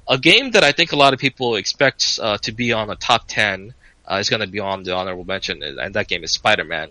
A 0.07 0.17
game 0.17 0.51
that 0.51 0.63
I 0.63 0.73
think 0.73 0.91
a 0.91 0.97
lot 0.97 1.13
of 1.13 1.19
people 1.19 1.55
expect 1.55 2.19
uh, 2.21 2.37
to 2.39 2.51
be 2.51 2.73
on 2.73 2.87
the 2.87 2.95
top 2.95 3.23
ten 3.27 3.73
uh, 4.09 4.15
is 4.15 4.29
going 4.29 4.41
to 4.41 4.47
be 4.47 4.59
on 4.59 4.83
the 4.83 4.95
honorable 4.95 5.25
mention, 5.25 5.63
and 5.63 5.93
that 5.95 6.07
game 6.07 6.23
is 6.23 6.31
Spider-Man. 6.31 6.89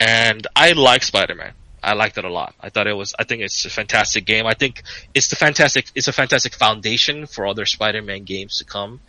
And 0.00 0.46
I 0.54 0.72
like 0.72 1.02
Spider-Man. 1.02 1.52
I 1.82 1.92
liked 1.94 2.18
it 2.18 2.24
a 2.24 2.30
lot. 2.30 2.54
I 2.60 2.70
thought 2.70 2.86
it 2.86 2.92
was. 2.92 3.14
I 3.18 3.24
think 3.24 3.42
it's 3.42 3.64
a 3.64 3.70
fantastic 3.70 4.24
game. 4.26 4.46
I 4.46 4.54
think 4.54 4.82
it's 5.14 5.28
the 5.28 5.36
fantastic. 5.36 5.86
It's 5.94 6.08
a 6.08 6.12
fantastic 6.12 6.54
foundation 6.54 7.26
for 7.26 7.46
other 7.46 7.66
Spider-Man 7.66 8.24
games 8.24 8.58
to 8.58 8.64
come. 8.64 9.00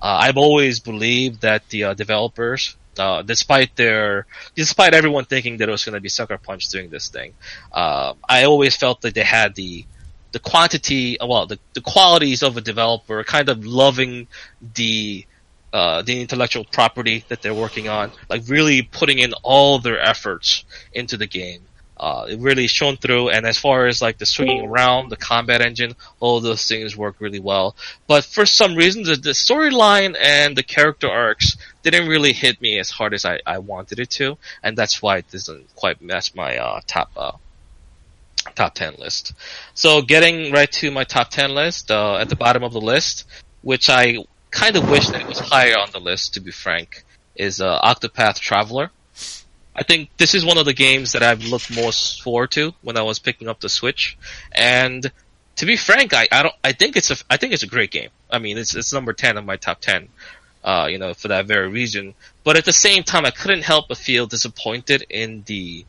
Uh, 0.00 0.18
I've 0.22 0.36
always 0.36 0.78
believed 0.80 1.40
that 1.40 1.68
the 1.70 1.84
uh, 1.84 1.94
developers, 1.94 2.76
uh, 2.98 3.22
despite 3.22 3.74
their, 3.76 4.26
despite 4.54 4.94
everyone 4.94 5.24
thinking 5.24 5.56
that 5.56 5.68
it 5.68 5.72
was 5.72 5.84
going 5.84 5.94
to 5.94 6.00
be 6.00 6.08
Sucker 6.08 6.38
Punch 6.38 6.68
doing 6.68 6.90
this 6.90 7.08
thing, 7.08 7.34
uh, 7.72 8.14
I 8.28 8.44
always 8.44 8.76
felt 8.76 9.00
that 9.00 9.14
they 9.14 9.22
had 9.24 9.54
the 9.54 9.86
the 10.32 10.38
quantity, 10.38 11.16
well, 11.20 11.46
the, 11.46 11.58
the 11.72 11.80
qualities 11.80 12.42
of 12.42 12.56
a 12.56 12.60
developer, 12.60 13.24
kind 13.24 13.48
of 13.48 13.64
loving 13.64 14.28
the 14.74 15.24
uh, 15.72 16.02
the 16.02 16.20
intellectual 16.20 16.64
property 16.64 17.24
that 17.28 17.42
they're 17.42 17.54
working 17.54 17.88
on, 17.88 18.10
like 18.28 18.42
really 18.48 18.82
putting 18.82 19.18
in 19.18 19.32
all 19.42 19.78
their 19.78 20.00
efforts 20.00 20.64
into 20.92 21.16
the 21.16 21.26
game. 21.26 21.62
Uh, 21.98 22.26
it 22.28 22.38
really 22.38 22.68
shone 22.68 22.96
through, 22.96 23.28
and 23.28 23.44
as 23.44 23.58
far 23.58 23.86
as 23.88 24.00
like 24.00 24.18
the 24.18 24.26
swinging 24.26 24.64
around, 24.64 25.08
the 25.08 25.16
combat 25.16 25.60
engine, 25.60 25.96
all 26.20 26.40
those 26.40 26.64
things 26.66 26.96
work 26.96 27.16
really 27.18 27.40
well. 27.40 27.74
But 28.06 28.24
for 28.24 28.46
some 28.46 28.76
reason, 28.76 29.02
the, 29.02 29.16
the 29.16 29.30
storyline 29.30 30.16
and 30.20 30.56
the 30.56 30.62
character 30.62 31.10
arcs 31.10 31.56
didn't 31.82 32.08
really 32.08 32.32
hit 32.32 32.62
me 32.62 32.78
as 32.78 32.88
hard 32.88 33.14
as 33.14 33.24
I, 33.24 33.40
I 33.44 33.58
wanted 33.58 33.98
it 33.98 34.10
to, 34.10 34.38
and 34.62 34.78
that's 34.78 35.02
why 35.02 35.18
it 35.18 35.30
doesn't 35.32 35.74
quite 35.74 36.00
match 36.00 36.36
my 36.36 36.56
uh, 36.58 36.80
top 36.86 37.10
uh, 37.16 37.32
top 38.54 38.74
10 38.74 38.94
list. 38.98 39.32
So 39.74 40.00
getting 40.00 40.52
right 40.52 40.70
to 40.72 40.90
my 40.92 41.04
top 41.04 41.30
10 41.30 41.54
list, 41.54 41.90
uh, 41.90 42.16
at 42.16 42.28
the 42.28 42.36
bottom 42.36 42.62
of 42.62 42.72
the 42.72 42.80
list, 42.80 43.24
which 43.62 43.90
I 43.90 44.18
kind 44.50 44.76
of 44.76 44.90
wish 44.90 45.08
that 45.08 45.20
it 45.20 45.26
was 45.26 45.38
higher 45.38 45.78
on 45.78 45.90
the 45.92 46.00
list, 46.00 46.34
to 46.34 46.40
be 46.40 46.50
frank, 46.50 47.04
is 47.36 47.60
uh, 47.60 47.80
Octopath 47.80 48.38
Traveler. 48.38 48.90
I 49.74 49.84
think 49.84 50.10
this 50.16 50.34
is 50.34 50.44
one 50.44 50.58
of 50.58 50.64
the 50.64 50.74
games 50.74 51.12
that 51.12 51.22
I've 51.22 51.44
looked 51.44 51.74
most 51.74 52.22
forward 52.22 52.50
to 52.52 52.74
when 52.82 52.96
I 52.96 53.02
was 53.02 53.20
picking 53.20 53.48
up 53.48 53.60
the 53.60 53.68
Switch, 53.68 54.18
and 54.50 55.10
to 55.56 55.66
be 55.66 55.76
frank, 55.76 56.14
I, 56.14 56.26
I 56.32 56.42
don't 56.42 56.54
I 56.64 56.72
think 56.72 56.96
it's 56.96 57.10
a 57.10 57.16
I 57.30 57.36
think 57.36 57.52
it's 57.52 57.62
a 57.62 57.68
great 57.68 57.92
game. 57.92 58.10
I 58.30 58.38
mean, 58.38 58.58
it's 58.58 58.74
it's 58.74 58.92
number 58.92 59.12
ten 59.12 59.38
on 59.38 59.46
my 59.46 59.56
top 59.56 59.80
ten, 59.80 60.08
uh, 60.64 60.88
you 60.90 60.98
know, 60.98 61.14
for 61.14 61.28
that 61.28 61.46
very 61.46 61.68
reason. 61.68 62.14
But 62.42 62.56
at 62.56 62.64
the 62.64 62.72
same 62.72 63.04
time, 63.04 63.24
I 63.24 63.30
couldn't 63.30 63.62
help 63.62 63.88
but 63.88 63.98
feel 63.98 64.26
disappointed 64.26 65.06
in 65.08 65.44
the 65.46 65.84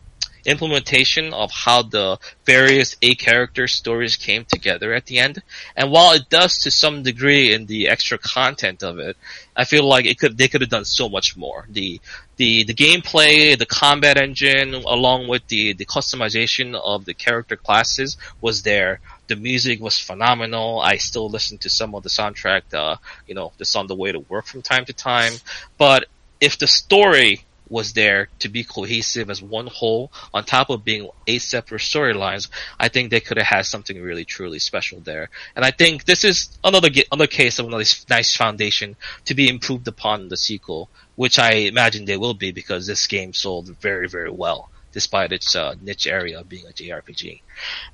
implementation 0.50 1.34
of 1.34 1.52
how 1.52 1.84
the 1.84 2.18
various 2.46 2.98
A 3.02 3.16
character 3.16 3.68
stories 3.68 4.16
came 4.16 4.46
together 4.46 4.94
at 4.94 5.06
the 5.06 5.20
end. 5.20 5.42
And 5.76 5.92
while 5.92 6.14
it 6.14 6.30
does 6.30 6.60
to 6.60 6.72
some 6.72 7.04
degree 7.04 7.54
in 7.54 7.66
the 7.66 7.88
extra 7.88 8.18
content 8.18 8.84
of 8.84 9.00
it, 9.00 9.16
I 9.56 9.66
feel 9.66 9.84
like 9.84 10.06
it 10.06 10.20
could 10.20 10.38
they 10.38 10.48
could 10.48 10.62
have 10.62 10.70
done 10.70 10.86
so 10.86 11.10
much 11.10 11.36
more. 11.38 11.68
The 11.70 12.00
the 12.38 12.64
the 12.64 12.74
gameplay, 12.74 13.58
the 13.58 13.66
combat 13.66 14.18
engine, 14.18 14.74
along 14.74 15.28
with 15.28 15.46
the 15.48 15.74
the 15.74 15.86
customization 15.86 16.76
of 16.76 17.06
the 17.06 17.14
character 17.14 17.56
classes 17.56 18.18
was 18.42 18.64
there. 18.64 19.02
The 19.28 19.36
music 19.36 19.80
was 19.82 20.00
phenomenal. 20.00 20.80
I 20.80 20.98
still 20.98 21.30
listen 21.30 21.58
to 21.60 21.70
some 21.70 21.94
of 21.94 22.04
the 22.04 22.10
soundtrack, 22.10 22.74
uh, 22.74 22.96
you 23.28 23.36
know, 23.36 23.52
that's 23.58 23.76
on 23.76 23.88
the 23.88 23.96
way 23.96 24.12
to 24.12 24.20
work 24.20 24.46
from 24.48 24.62
time 24.62 24.86
to 24.86 24.94
time. 24.94 25.34
But 25.78 26.08
if 26.42 26.58
the 26.58 26.68
story 26.68 27.46
was 27.70 27.94
there 27.94 28.30
to 28.40 28.50
be 28.50 28.64
cohesive 28.64 29.30
as 29.30 29.42
one 29.42 29.68
whole, 29.68 30.12
on 30.34 30.44
top 30.44 30.70
of 30.70 30.84
being 30.84 31.10
eight 31.28 31.42
separate 31.42 31.82
storylines, 31.82 32.50
I 32.80 32.90
think 32.90 33.10
they 33.10 33.20
could 33.20 33.38
have 33.38 33.48
had 33.48 33.66
something 33.66 34.02
really 34.02 34.26
truly 34.26 34.60
special 34.60 35.00
there. 35.00 35.30
And 35.56 35.64
I 35.64 35.72
think 35.72 36.06
this 36.06 36.24
is 36.24 36.50
another 36.64 36.90
another 37.12 37.28
case 37.28 37.60
of 37.60 37.68
another 37.68 37.86
nice 38.10 38.36
foundation 38.36 38.96
to 39.26 39.36
be 39.36 39.50
improved 39.50 39.88
upon 39.88 40.22
in 40.22 40.30
the 40.30 40.38
sequel, 40.38 40.90
which 41.16 41.40
I 41.40 41.52
imagine 41.52 42.06
they 42.06 42.18
will 42.18 42.34
be 42.34 42.52
because 42.52 42.88
this 42.88 43.08
game 43.08 43.34
sold 43.34 43.70
very 43.80 44.08
very 44.08 44.32
well, 44.32 44.70
despite 44.92 45.32
its 45.32 45.56
uh, 45.56 45.76
niche 45.82 46.08
area 46.08 46.44
being 46.44 46.66
a 46.66 46.72
JRPG. 46.72 47.42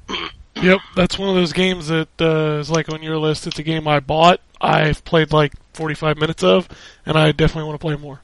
Yep, 0.61 0.79
that's 0.95 1.19
one 1.19 1.27
of 1.27 1.35
those 1.35 1.51
games 1.51 1.89
that 1.89 2.07
uh, 2.21 2.59
is 2.59 2.69
like 2.71 2.87
on 2.87 3.03
your 3.03 3.17
list. 3.17 3.45
It's 3.45 3.59
a 3.59 3.63
game 3.63 3.89
I 3.89 3.99
bought. 3.99 4.39
I've 4.61 5.03
played 5.03 5.33
like 5.33 5.51
45 5.73 6.17
minutes 6.17 6.43
of, 6.43 6.69
and 7.05 7.17
I 7.17 7.33
definitely 7.33 7.67
want 7.67 7.79
to 7.79 7.85
play 7.85 7.97
more. 7.97 8.21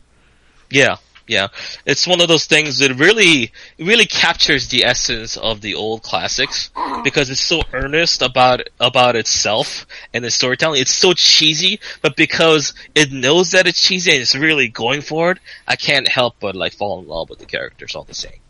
Yeah, 0.70 0.96
yeah. 1.32 1.48
It's 1.86 2.06
one 2.06 2.20
of 2.20 2.28
those 2.28 2.46
things 2.46 2.80
that 2.80 2.94
really, 2.96 3.54
really 3.80 4.06
captures 4.06 4.68
the 4.68 4.84
essence 4.84 5.38
of 5.38 5.62
the 5.62 5.76
old 5.76 6.04
classics 6.04 6.72
because 7.06 7.30
it's 7.30 7.40
so 7.40 7.62
earnest 7.72 8.22
about, 8.22 8.68
about 8.82 9.16
itself 9.16 9.88
and 10.14 10.26
its 10.26 10.36
storytelling. 10.36 10.82
It's 10.82 10.94
so 10.94 11.14
cheesy, 11.14 11.80
but 12.02 12.18
because 12.18 12.74
it 12.96 13.14
knows 13.14 13.52
that 13.52 13.66
it's 13.66 13.82
cheesy 13.82 14.12
and 14.12 14.20
it's 14.20 14.36
really 14.36 14.68
going 14.68 15.00
for 15.00 15.32
it, 15.32 15.40
I 15.66 15.78
can't 15.78 16.10
help 16.10 16.36
but 16.42 16.54
like 16.54 16.74
fall 16.74 17.00
in 17.00 17.08
love 17.08 17.30
with 17.30 17.40
the 17.40 17.46
characters 17.46 17.96
all 17.96 18.04
the 18.04 18.14
same. 18.14 18.42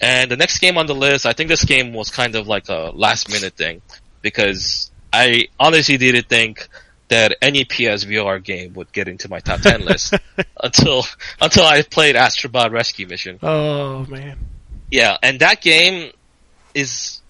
And 0.00 0.30
the 0.30 0.38
next 0.38 0.60
game 0.60 0.78
on 0.78 0.86
the 0.86 0.94
list, 0.94 1.26
I 1.26 1.34
think 1.34 1.50
this 1.50 1.66
game 1.66 1.92
was 1.92 2.10
kind 2.10 2.34
of 2.34 2.48
like 2.48 2.70
a 2.70 2.92
last 2.94 3.30
minute 3.30 3.56
thing 3.56 3.82
because 4.22 4.90
I 5.12 5.48
honestly 5.60 5.98
didn't 5.98 6.30
think 6.30 6.66
that 7.08 7.36
any 7.40 7.64
PSVR 7.64 8.42
game 8.42 8.74
would 8.74 8.92
get 8.92 9.08
into 9.08 9.28
my 9.28 9.40
top 9.40 9.60
10 9.60 9.84
list 9.84 10.14
until, 10.62 11.04
until 11.40 11.64
I 11.64 11.82
played 11.82 12.16
Astrobot 12.16 12.70
Rescue 12.72 13.06
Mission. 13.06 13.38
Oh 13.42 14.04
man, 14.06 14.38
Yeah, 14.90 15.16
and 15.22 15.40
that 15.40 15.60
game 15.62 16.10
is, 16.74 17.20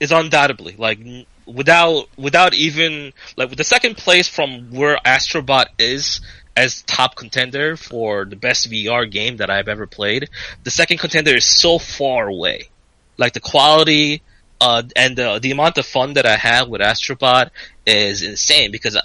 is 0.00 0.12
undoubtedly, 0.12 0.76
like, 0.78 1.00
n- 1.00 1.26
without, 1.46 2.08
without 2.16 2.54
even, 2.54 3.12
like, 3.36 3.48
with 3.48 3.58
the 3.58 3.64
second 3.64 3.96
place 3.96 4.28
from 4.28 4.70
where 4.70 4.98
Astrobot 5.04 5.66
is 5.78 6.20
as 6.56 6.82
top 6.82 7.16
contender 7.16 7.76
for 7.76 8.24
the 8.24 8.36
best 8.36 8.70
VR 8.70 9.10
game 9.10 9.38
that 9.38 9.50
I've 9.50 9.68
ever 9.68 9.86
played, 9.86 10.30
the 10.62 10.70
second 10.70 10.98
contender 10.98 11.34
is 11.34 11.44
so 11.44 11.78
far 11.78 12.28
away. 12.28 12.68
Like, 13.16 13.32
the 13.32 13.40
quality, 13.40 14.22
uh, 14.64 14.82
and 14.96 15.14
the, 15.14 15.38
the 15.40 15.50
amount 15.50 15.76
of 15.76 15.84
fun 15.84 16.14
that 16.14 16.24
I 16.24 16.36
had 16.36 16.70
with 16.70 16.80
Astrobot 16.80 17.50
is 17.84 18.22
insane 18.22 18.70
because 18.72 18.96
I, 18.96 19.02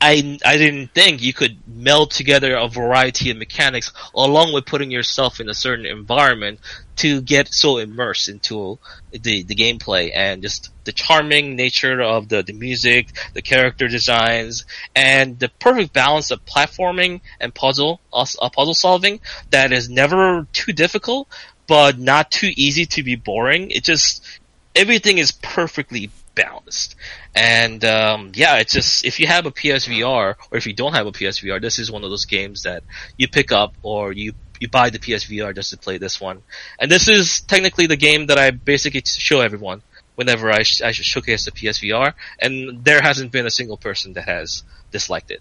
I, 0.00 0.38
I 0.44 0.56
didn't 0.56 0.88
think 0.94 1.22
you 1.22 1.32
could 1.32 1.58
meld 1.68 2.10
together 2.10 2.56
a 2.56 2.66
variety 2.66 3.30
of 3.30 3.36
mechanics 3.36 3.92
along 4.14 4.52
with 4.52 4.66
putting 4.66 4.90
yourself 4.90 5.38
in 5.38 5.48
a 5.48 5.54
certain 5.54 5.86
environment 5.86 6.58
to 6.96 7.20
get 7.20 7.54
so 7.54 7.78
immersed 7.78 8.28
into 8.28 8.80
the, 9.12 9.44
the 9.44 9.54
gameplay 9.54 10.10
and 10.12 10.42
just 10.42 10.70
the 10.82 10.92
charming 10.92 11.54
nature 11.54 12.00
of 12.00 12.28
the, 12.28 12.42
the 12.42 12.52
music, 12.52 13.12
the 13.34 13.42
character 13.42 13.86
designs, 13.86 14.64
and 14.96 15.38
the 15.38 15.50
perfect 15.60 15.92
balance 15.92 16.32
of 16.32 16.44
platforming 16.46 17.20
and 17.38 17.54
puzzle, 17.54 18.00
uh, 18.12 18.26
puzzle 18.52 18.74
solving 18.74 19.20
that 19.50 19.72
is 19.72 19.88
never 19.88 20.48
too 20.52 20.72
difficult, 20.72 21.28
but 21.70 22.00
not 22.00 22.32
too 22.32 22.50
easy 22.56 22.84
to 22.84 23.04
be 23.04 23.14
boring. 23.14 23.70
It 23.70 23.84
just, 23.84 24.39
everything 24.80 25.18
is 25.18 25.30
perfectly 25.30 26.10
balanced. 26.34 26.96
And 27.34 27.84
um, 27.84 28.32
yeah, 28.34 28.56
it's 28.56 28.72
just 28.72 29.04
if 29.04 29.20
you 29.20 29.26
have 29.26 29.46
a 29.46 29.50
PSVR 29.50 30.34
or 30.50 30.56
if 30.58 30.66
you 30.66 30.72
don't 30.72 30.94
have 30.94 31.06
a 31.06 31.12
PSVR, 31.12 31.60
this 31.60 31.78
is 31.78 31.90
one 31.90 32.02
of 32.02 32.10
those 32.10 32.24
games 32.24 32.62
that 32.62 32.82
you 33.18 33.28
pick 33.28 33.52
up 33.52 33.74
or 33.82 34.12
you 34.12 34.32
you 34.58 34.68
buy 34.68 34.90
the 34.90 34.98
PSVR 34.98 35.54
just 35.54 35.70
to 35.70 35.78
play 35.78 35.98
this 35.98 36.20
one. 36.20 36.42
And 36.78 36.90
this 36.90 37.08
is 37.08 37.40
technically 37.42 37.86
the 37.86 37.96
game 37.96 38.26
that 38.26 38.38
I 38.38 38.50
basically 38.50 39.02
show 39.04 39.40
everyone 39.40 39.82
whenever 40.16 40.50
I, 40.50 40.62
sh- 40.64 40.82
I 40.82 40.92
showcase 40.92 41.46
the 41.46 41.50
PSVR, 41.50 42.12
and 42.38 42.84
there 42.84 43.00
hasn't 43.00 43.32
been 43.32 43.46
a 43.46 43.50
single 43.50 43.78
person 43.78 44.12
that 44.12 44.26
has 44.28 44.62
disliked 44.92 45.30
it 45.30 45.40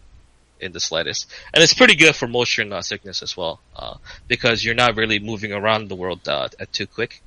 in 0.61 0.71
the 0.71 0.79
slightest. 0.79 1.29
And 1.53 1.61
it's 1.61 1.73
pretty 1.73 1.95
good 1.95 2.15
for 2.15 2.27
motion 2.29 2.71
uh, 2.71 2.81
sickness 2.81 3.21
as 3.21 3.35
well, 3.35 3.59
uh, 3.75 3.95
because 4.29 4.63
you're 4.63 4.75
not 4.75 4.95
really 4.95 5.19
moving 5.19 5.51
around 5.51 5.89
the 5.89 5.95
world 5.95 6.25
uh, 6.29 6.47
at 6.57 6.71
too 6.71 6.87
quick. 6.87 7.21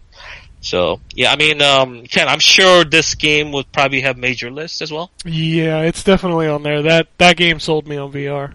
So 0.63 1.01
yeah, 1.15 1.33
I 1.33 1.37
mean, 1.37 1.61
um, 1.61 2.05
Ken, 2.05 2.29
I'm 2.29 2.39
sure 2.39 2.85
this 2.85 3.15
game 3.17 3.51
would 3.53 3.71
probably 3.73 4.01
have 4.03 4.17
major 4.17 4.51
lists 4.51 4.81
as 4.81 4.91
well. 4.93 5.11
yeah, 5.25 5.81
it's 5.81 6.05
definitely 6.05 6.47
on 6.47 6.63
there. 6.63 6.83
That 6.83 7.09
that 7.19 7.37
game 7.37 7.61
sold 7.61 7.87
me 7.87 7.97
on 7.97 8.13
VR. 8.13 8.55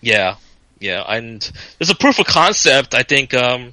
Yeah, 0.00 0.36
yeah, 0.80 1.02
and 1.08 1.40
there's 1.78 1.90
a 1.90 1.94
proof 1.94 2.18
of 2.18 2.26
concept. 2.26 2.94
I 2.94 3.04
think 3.04 3.32
um, 3.34 3.72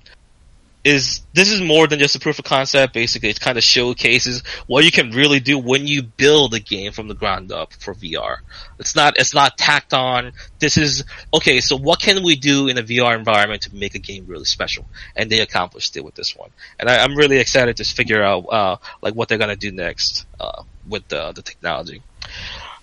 is 0.83 1.21
this 1.33 1.51
is 1.51 1.61
more 1.61 1.87
than 1.87 1.99
just 1.99 2.15
a 2.15 2.19
proof 2.19 2.39
of 2.39 2.45
concept. 2.45 2.93
Basically, 2.93 3.29
it 3.29 3.39
kind 3.39 3.57
of 3.57 3.63
showcases 3.63 4.41
what 4.65 4.83
you 4.83 4.91
can 4.91 5.11
really 5.11 5.39
do 5.39 5.59
when 5.59 5.85
you 5.85 6.01
build 6.01 6.53
a 6.53 6.59
game 6.59 6.91
from 6.91 7.07
the 7.07 7.13
ground 7.13 7.51
up 7.51 7.73
for 7.73 7.93
VR. 7.93 8.37
It's 8.79 8.95
not 8.95 9.17
it's 9.17 9.33
not 9.33 9.57
tacked 9.57 9.93
on. 9.93 10.33
This 10.59 10.77
is 10.77 11.03
okay. 11.33 11.61
So 11.61 11.77
what 11.77 11.99
can 11.99 12.23
we 12.23 12.35
do 12.35 12.67
in 12.67 12.77
a 12.77 12.83
VR 12.83 13.15
environment 13.15 13.63
to 13.63 13.75
make 13.75 13.93
a 13.93 13.99
game 13.99 14.25
really 14.27 14.45
special? 14.45 14.85
And 15.15 15.29
they 15.29 15.39
accomplished 15.39 15.95
it 15.97 16.03
with 16.03 16.15
this 16.15 16.35
one. 16.35 16.49
And 16.79 16.89
I, 16.89 17.03
I'm 17.03 17.15
really 17.15 17.37
excited 17.37 17.77
to 17.77 17.83
figure 17.83 18.23
out 18.23 18.45
uh, 18.51 18.77
like 19.01 19.13
what 19.13 19.29
they're 19.29 19.37
gonna 19.37 19.55
do 19.55 19.71
next 19.71 20.25
uh, 20.39 20.63
with 20.87 21.07
the 21.09 21.31
the 21.31 21.43
technology. 21.43 22.01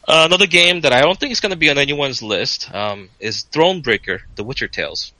Uh, 0.07 0.25
another 0.25 0.47
game 0.47 0.81
that 0.83 0.93
I 0.93 1.03
don't 1.03 1.21
think 1.21 1.33
is 1.33 1.41
going 1.41 1.51
to 1.51 1.59
be 1.59 1.69
on 1.69 1.77
anyone's 1.77 2.23
list 2.23 2.75
um, 2.75 3.11
is 3.21 3.45
Thronebreaker: 3.53 4.21
The 4.37 4.43
Witcher 4.43 4.67
Tales. 4.67 5.13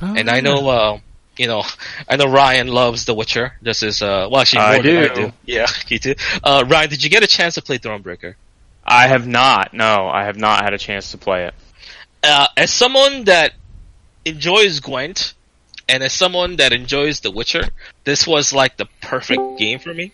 Oh, 0.00 0.14
And 0.16 0.30
I 0.30 0.40
know, 0.40 0.68
uh, 0.70 0.98
you 1.36 1.46
know, 1.46 1.64
I 2.08 2.16
know 2.16 2.26
Ryan 2.26 2.68
loves 2.68 3.04
The 3.04 3.14
Witcher. 3.14 3.54
This 3.62 3.82
is, 3.82 4.02
uh, 4.02 4.28
well, 4.30 4.40
actually, 4.40 4.60
I 4.60 4.72
more 4.72 5.04
I 5.04 5.08
do. 5.08 5.14
do. 5.14 5.32
Yeah, 5.46 5.66
you 5.88 5.98
too. 5.98 6.14
Uh, 6.42 6.64
Ryan, 6.66 6.90
did 6.90 7.02
you 7.04 7.10
get 7.10 7.22
a 7.22 7.26
chance 7.26 7.54
to 7.54 7.62
play 7.62 7.78
Thronebreaker? 7.78 8.34
I 8.84 9.06
have 9.08 9.26
not. 9.26 9.72
No, 9.74 10.08
I 10.08 10.24
have 10.24 10.36
not 10.36 10.62
had 10.64 10.74
a 10.74 10.78
chance 10.78 11.12
to 11.12 11.18
play 11.18 11.46
it. 11.46 11.54
Uh, 12.22 12.46
as 12.56 12.70
someone 12.72 13.24
that 13.24 13.54
enjoys 14.24 14.80
Gwent, 14.80 15.34
And 15.88 16.02
as 16.02 16.12
someone 16.12 16.56
that 16.56 16.72
enjoys 16.72 17.20
The 17.20 17.30
Witcher, 17.30 17.64
this 18.04 18.26
was 18.26 18.52
like 18.52 18.76
the 18.76 18.86
perfect 19.00 19.58
game 19.58 19.78
for 19.80 19.92
me. 19.92 20.12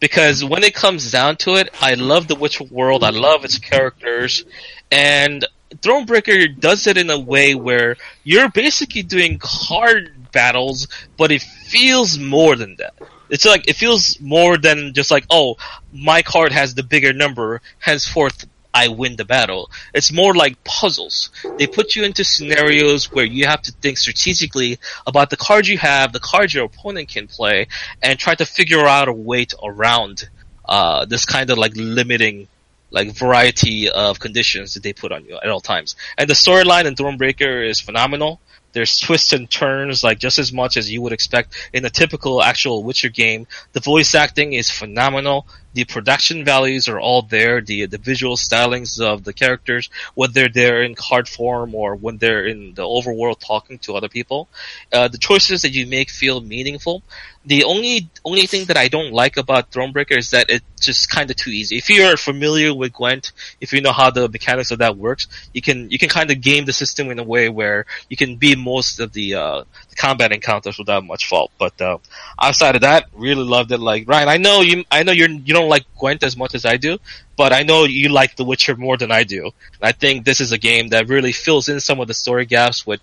Because 0.00 0.44
when 0.44 0.64
it 0.64 0.74
comes 0.74 1.10
down 1.10 1.36
to 1.36 1.54
it, 1.54 1.70
I 1.80 1.94
love 1.94 2.26
the 2.28 2.34
Witcher 2.34 2.64
world, 2.64 3.04
I 3.04 3.10
love 3.10 3.44
its 3.44 3.58
characters, 3.58 4.44
and 4.90 5.44
Thronebreaker 5.76 6.58
does 6.58 6.86
it 6.86 6.96
in 6.98 7.10
a 7.10 7.18
way 7.18 7.54
where 7.54 7.96
you're 8.24 8.48
basically 8.50 9.02
doing 9.02 9.38
card 9.40 10.13
battles, 10.34 10.88
but 11.16 11.32
it 11.32 11.42
feels 11.42 12.18
more 12.18 12.56
than 12.56 12.76
that. 12.76 12.94
It's 13.30 13.46
like, 13.46 13.68
it 13.68 13.76
feels 13.76 14.20
more 14.20 14.58
than 14.58 14.92
just 14.92 15.10
like, 15.10 15.24
oh, 15.30 15.56
my 15.92 16.20
card 16.22 16.52
has 16.52 16.74
the 16.74 16.82
bigger 16.82 17.12
number, 17.14 17.62
henceforth 17.78 18.44
I 18.74 18.88
win 18.88 19.14
the 19.14 19.24
battle. 19.24 19.70
It's 19.94 20.12
more 20.12 20.34
like 20.34 20.62
puzzles. 20.64 21.30
They 21.58 21.68
put 21.68 21.94
you 21.94 22.02
into 22.02 22.24
scenarios 22.24 23.12
where 23.12 23.24
you 23.24 23.46
have 23.46 23.62
to 23.62 23.72
think 23.72 23.98
strategically 23.98 24.78
about 25.06 25.30
the 25.30 25.36
cards 25.36 25.68
you 25.68 25.78
have, 25.78 26.12
the 26.12 26.18
cards 26.18 26.52
your 26.52 26.64
opponent 26.64 27.08
can 27.08 27.28
play, 27.28 27.68
and 28.02 28.18
try 28.18 28.34
to 28.34 28.44
figure 28.44 28.84
out 28.84 29.06
a 29.08 29.12
way 29.12 29.44
to 29.44 29.56
around 29.62 30.28
uh, 30.64 31.04
this 31.04 31.24
kind 31.24 31.50
of 31.50 31.58
like 31.58 31.72
limiting 31.76 32.48
like 32.90 33.12
variety 33.12 33.90
of 33.90 34.18
conditions 34.20 34.74
that 34.74 34.82
they 34.82 34.92
put 34.92 35.12
on 35.12 35.24
you 35.24 35.38
at 35.42 35.48
all 35.48 35.60
times. 35.60 35.96
And 36.18 36.28
the 36.28 36.34
storyline 36.34 36.86
in 36.86 36.94
Thronebreaker 36.94 37.68
is 37.68 37.80
phenomenal. 37.80 38.40
There's 38.74 38.98
twists 38.98 39.32
and 39.32 39.48
turns 39.48 40.04
like 40.04 40.18
just 40.18 40.38
as 40.38 40.52
much 40.52 40.76
as 40.76 40.90
you 40.90 41.00
would 41.02 41.12
expect 41.12 41.54
in 41.72 41.84
a 41.84 41.90
typical 41.90 42.42
actual 42.42 42.82
Witcher 42.82 43.08
game. 43.08 43.46
The 43.72 43.80
voice 43.80 44.14
acting 44.14 44.52
is 44.52 44.70
phenomenal. 44.70 45.46
The 45.74 45.84
production 45.84 46.44
values 46.44 46.88
are 46.88 47.00
all 47.00 47.22
there. 47.22 47.60
The 47.60 47.86
the 47.86 47.98
visual 47.98 48.36
stylings 48.36 49.00
of 49.00 49.24
the 49.24 49.32
characters, 49.32 49.90
whether 50.14 50.48
they're 50.48 50.82
in 50.82 50.94
card 50.94 51.28
form 51.28 51.74
or 51.74 51.94
when 51.96 52.18
they're 52.18 52.46
in 52.46 52.74
the 52.74 52.82
overworld 52.82 53.40
talking 53.40 53.78
to 53.80 53.96
other 53.96 54.08
people, 54.08 54.48
uh, 54.92 55.08
the 55.08 55.18
choices 55.18 55.62
that 55.62 55.72
you 55.72 55.86
make 55.86 56.10
feel 56.10 56.40
meaningful. 56.40 57.02
The 57.46 57.64
only 57.64 58.08
only 58.24 58.46
thing 58.46 58.64
that 58.66 58.78
I 58.78 58.88
don't 58.88 59.12
like 59.12 59.36
about 59.36 59.70
Thronebreaker 59.70 60.16
is 60.16 60.30
that 60.30 60.46
it's 60.48 60.64
just 60.80 61.10
kind 61.10 61.30
of 61.30 61.36
too 61.36 61.50
easy. 61.50 61.76
If 61.76 61.90
you're 61.90 62.16
familiar 62.16 62.74
with 62.74 62.94
Gwent, 62.94 63.32
if 63.60 63.72
you 63.74 63.82
know 63.82 63.92
how 63.92 64.10
the 64.10 64.28
mechanics 64.30 64.70
of 64.70 64.78
that 64.78 64.96
works, 64.96 65.28
you 65.52 65.60
can 65.60 65.90
you 65.90 65.98
can 65.98 66.08
kind 66.08 66.30
of 66.30 66.40
game 66.40 66.64
the 66.64 66.72
system 66.72 67.10
in 67.10 67.18
a 67.18 67.22
way 67.22 67.50
where 67.50 67.84
you 68.08 68.16
can 68.16 68.36
beat 68.36 68.58
most 68.58 68.98
of 68.98 69.12
the, 69.12 69.34
uh, 69.34 69.64
the 69.90 69.96
combat 69.96 70.32
encounters 70.32 70.78
without 70.78 71.04
much 71.04 71.28
fault. 71.28 71.50
But 71.58 71.78
uh, 71.82 71.98
outside 72.40 72.76
of 72.76 72.80
that, 72.80 73.08
really 73.12 73.44
loved 73.44 73.72
it. 73.72 73.80
Like 73.80 74.08
Ryan, 74.08 74.28
I 74.28 74.38
know 74.38 74.62
you 74.62 74.84
I 74.90 75.02
know 75.02 75.12
you're 75.12 75.28
you 75.28 75.52
don't 75.52 75.63
like 75.68 75.84
Gwent 75.98 76.22
as 76.22 76.36
much 76.36 76.54
as 76.54 76.64
I 76.64 76.76
do, 76.76 76.98
but 77.36 77.52
I 77.52 77.62
know 77.62 77.84
you 77.84 78.08
like 78.08 78.36
The 78.36 78.44
Witcher 78.44 78.76
more 78.76 78.96
than 78.96 79.10
I 79.10 79.24
do. 79.24 79.44
And 79.44 79.82
I 79.82 79.92
think 79.92 80.24
this 80.24 80.40
is 80.40 80.52
a 80.52 80.58
game 80.58 80.88
that 80.88 81.08
really 81.08 81.32
fills 81.32 81.68
in 81.68 81.80
some 81.80 82.00
of 82.00 82.08
the 82.08 82.14
story 82.14 82.46
gaps 82.46 82.86
with 82.86 83.00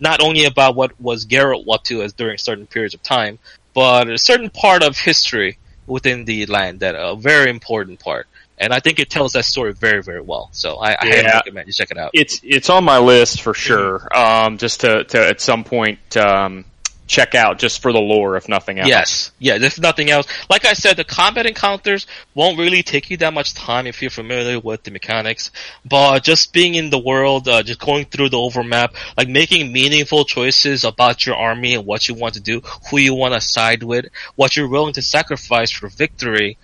not 0.00 0.20
only 0.20 0.44
about 0.44 0.74
what 0.74 1.00
was 1.00 1.26
Geralt 1.26 1.64
up 1.72 1.84
to 1.84 2.02
as 2.02 2.12
during 2.12 2.38
certain 2.38 2.66
periods 2.66 2.94
of 2.94 3.02
time, 3.02 3.38
but 3.74 4.08
a 4.08 4.18
certain 4.18 4.50
part 4.50 4.82
of 4.82 4.96
history 4.98 5.58
within 5.86 6.24
the 6.24 6.46
land 6.46 6.80
that 6.80 6.94
a 6.94 7.14
very 7.16 7.50
important 7.50 8.00
part. 8.00 8.26
And 8.56 8.72
I 8.72 8.78
think 8.80 9.00
it 9.00 9.10
tells 9.10 9.32
that 9.32 9.44
story 9.44 9.72
very, 9.72 10.02
very 10.02 10.20
well. 10.20 10.48
So 10.52 10.76
I, 10.76 10.92
I 10.92 11.06
highly 11.06 11.22
Yeah. 11.22 11.36
recommend 11.36 11.66
you 11.66 11.72
check 11.72 11.90
it 11.90 11.98
out. 11.98 12.10
It's 12.14 12.40
it's 12.44 12.70
on 12.70 12.84
my 12.84 12.98
list 12.98 13.42
for 13.42 13.52
sure. 13.52 14.06
Um, 14.16 14.58
just 14.58 14.80
to, 14.82 15.04
to 15.04 15.26
at 15.26 15.40
some 15.40 15.64
point 15.64 16.16
um, 16.16 16.64
check 17.06 17.34
out 17.34 17.58
just 17.58 17.82
for 17.82 17.92
the 17.92 18.00
lore, 18.00 18.36
if 18.36 18.48
nothing 18.48 18.78
else. 18.78 18.88
Yes, 18.88 19.32
yeah. 19.38 19.56
If 19.60 19.78
nothing 19.78 20.10
else, 20.10 20.26
like 20.48 20.64
I 20.64 20.72
said, 20.72 20.96
the 20.96 21.04
combat 21.04 21.46
encounters 21.46 22.06
won't 22.34 22.58
really 22.58 22.82
take 22.82 23.10
you 23.10 23.16
that 23.18 23.34
much 23.34 23.54
time 23.54 23.86
if 23.86 24.00
you're 24.00 24.10
familiar 24.10 24.58
with 24.58 24.82
the 24.84 24.90
mechanics. 24.90 25.50
But 25.84 26.24
just 26.24 26.52
being 26.52 26.74
in 26.74 26.90
the 26.90 26.98
world, 26.98 27.46
uh, 27.48 27.62
just 27.62 27.80
going 27.80 28.06
through 28.06 28.30
the 28.30 28.38
overmap, 28.38 28.94
like 29.16 29.28
making 29.28 29.72
meaningful 29.72 30.24
choices 30.24 30.84
about 30.84 31.26
your 31.26 31.36
army 31.36 31.74
and 31.74 31.86
what 31.86 32.08
you 32.08 32.14
want 32.14 32.34
to 32.34 32.40
do, 32.40 32.60
who 32.90 32.98
you 32.98 33.14
want 33.14 33.34
to 33.34 33.40
side 33.40 33.82
with, 33.82 34.06
what 34.36 34.56
you're 34.56 34.68
willing 34.68 34.94
to 34.94 35.02
sacrifice 35.02 35.70
for 35.70 35.88
victory. 35.88 36.56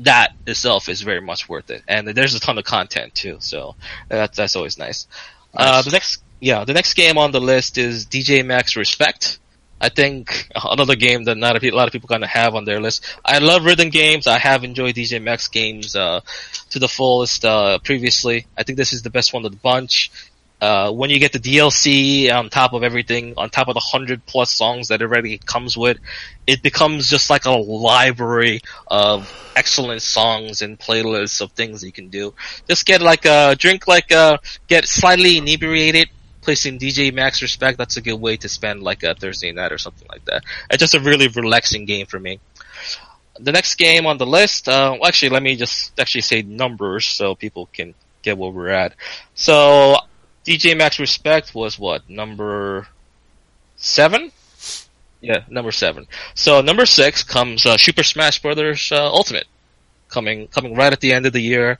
That 0.00 0.32
itself 0.46 0.88
is 0.88 1.02
very 1.02 1.20
much 1.20 1.48
worth 1.48 1.70
it, 1.70 1.82
and 1.88 2.06
there's 2.06 2.34
a 2.34 2.38
ton 2.38 2.56
of 2.56 2.64
content 2.64 3.16
too. 3.16 3.38
So 3.40 3.74
that's 4.08 4.36
that's 4.36 4.54
always 4.54 4.78
nice. 4.78 5.08
Uh, 5.52 5.82
the 5.82 5.90
next, 5.90 6.22
yeah, 6.40 6.64
the 6.64 6.72
next 6.72 6.94
game 6.94 7.18
on 7.18 7.32
the 7.32 7.40
list 7.40 7.78
is 7.78 8.06
DJ 8.06 8.44
Max 8.44 8.76
Respect. 8.76 9.38
I 9.80 9.88
think 9.88 10.48
another 10.54 10.96
game 10.96 11.24
that 11.24 11.36
not 11.36 11.62
a, 11.62 11.70
lot 11.70 11.86
of 11.86 11.92
people 11.92 12.08
kind 12.08 12.24
of 12.24 12.30
have 12.30 12.54
on 12.54 12.64
their 12.64 12.80
list. 12.80 13.04
I 13.24 13.38
love 13.38 13.64
rhythm 13.64 13.90
games. 13.90 14.26
I 14.26 14.38
have 14.38 14.64
enjoyed 14.64 14.94
DJ 14.94 15.22
Max 15.22 15.48
games 15.48 15.94
uh, 15.94 16.20
to 16.70 16.78
the 16.78 16.88
fullest 16.88 17.44
uh, 17.44 17.78
previously. 17.78 18.46
I 18.56 18.62
think 18.62 18.76
this 18.76 18.92
is 18.92 19.02
the 19.02 19.10
best 19.10 19.32
one 19.32 19.44
of 19.44 19.52
the 19.52 19.58
bunch. 19.58 20.10
Uh, 20.60 20.90
when 20.90 21.08
you 21.08 21.20
get 21.20 21.32
the 21.32 21.38
DLC 21.38 22.32
on 22.34 22.50
top 22.50 22.72
of 22.72 22.82
everything, 22.82 23.34
on 23.36 23.48
top 23.48 23.68
of 23.68 23.74
the 23.74 23.80
hundred 23.80 24.26
plus 24.26 24.50
songs 24.50 24.88
that 24.88 25.00
it 25.00 25.04
already 25.04 25.38
comes 25.38 25.76
with, 25.76 25.98
it 26.48 26.62
becomes 26.64 27.08
just 27.08 27.30
like 27.30 27.44
a 27.44 27.52
library 27.52 28.60
of 28.88 29.32
excellent 29.54 30.02
songs 30.02 30.60
and 30.60 30.76
playlists 30.76 31.40
of 31.40 31.52
things 31.52 31.84
you 31.84 31.92
can 31.92 32.08
do. 32.08 32.34
Just 32.66 32.86
get 32.86 33.00
like 33.00 33.24
a 33.24 33.54
drink, 33.56 33.86
like 33.86 34.10
a 34.10 34.40
get 34.66 34.88
slightly 34.88 35.38
inebriated, 35.38 36.08
placing 36.48 36.78
DJ 36.78 37.12
Max 37.12 37.42
Respect. 37.42 37.76
That's 37.76 37.98
a 37.98 38.00
good 38.00 38.18
way 38.18 38.38
to 38.38 38.48
spend 38.48 38.82
like 38.82 39.02
a 39.02 39.14
Thursday 39.14 39.52
night 39.52 39.70
or 39.70 39.76
something 39.76 40.08
like 40.08 40.24
that. 40.24 40.44
It's 40.70 40.80
just 40.80 40.94
a 40.94 41.00
really 41.00 41.28
relaxing 41.28 41.84
game 41.84 42.06
for 42.06 42.18
me. 42.18 42.40
The 43.38 43.52
next 43.52 43.74
game 43.74 44.06
on 44.06 44.16
the 44.16 44.24
list, 44.24 44.66
uh, 44.66 44.96
well, 44.98 45.06
actually, 45.06 45.28
let 45.28 45.42
me 45.42 45.56
just 45.56 46.00
actually 46.00 46.22
say 46.22 46.40
numbers 46.40 47.04
so 47.04 47.34
people 47.34 47.68
can 47.70 47.94
get 48.22 48.38
where 48.38 48.50
we're 48.50 48.70
at. 48.70 48.94
So, 49.34 49.96
DJ 50.46 50.74
Max 50.74 50.98
Respect 50.98 51.54
was 51.54 51.78
what 51.78 52.08
number 52.08 52.88
seven? 53.76 54.32
Yeah, 55.20 55.42
number 55.50 55.70
seven. 55.70 56.06
So 56.34 56.62
number 56.62 56.86
six 56.86 57.24
comes 57.24 57.66
uh, 57.66 57.76
Super 57.76 58.04
Smash 58.04 58.40
Brothers 58.40 58.90
uh, 58.90 59.04
Ultimate, 59.04 59.48
coming 60.08 60.48
coming 60.48 60.74
right 60.74 60.94
at 60.94 61.00
the 61.00 61.12
end 61.12 61.26
of 61.26 61.34
the 61.34 61.42
year, 61.42 61.78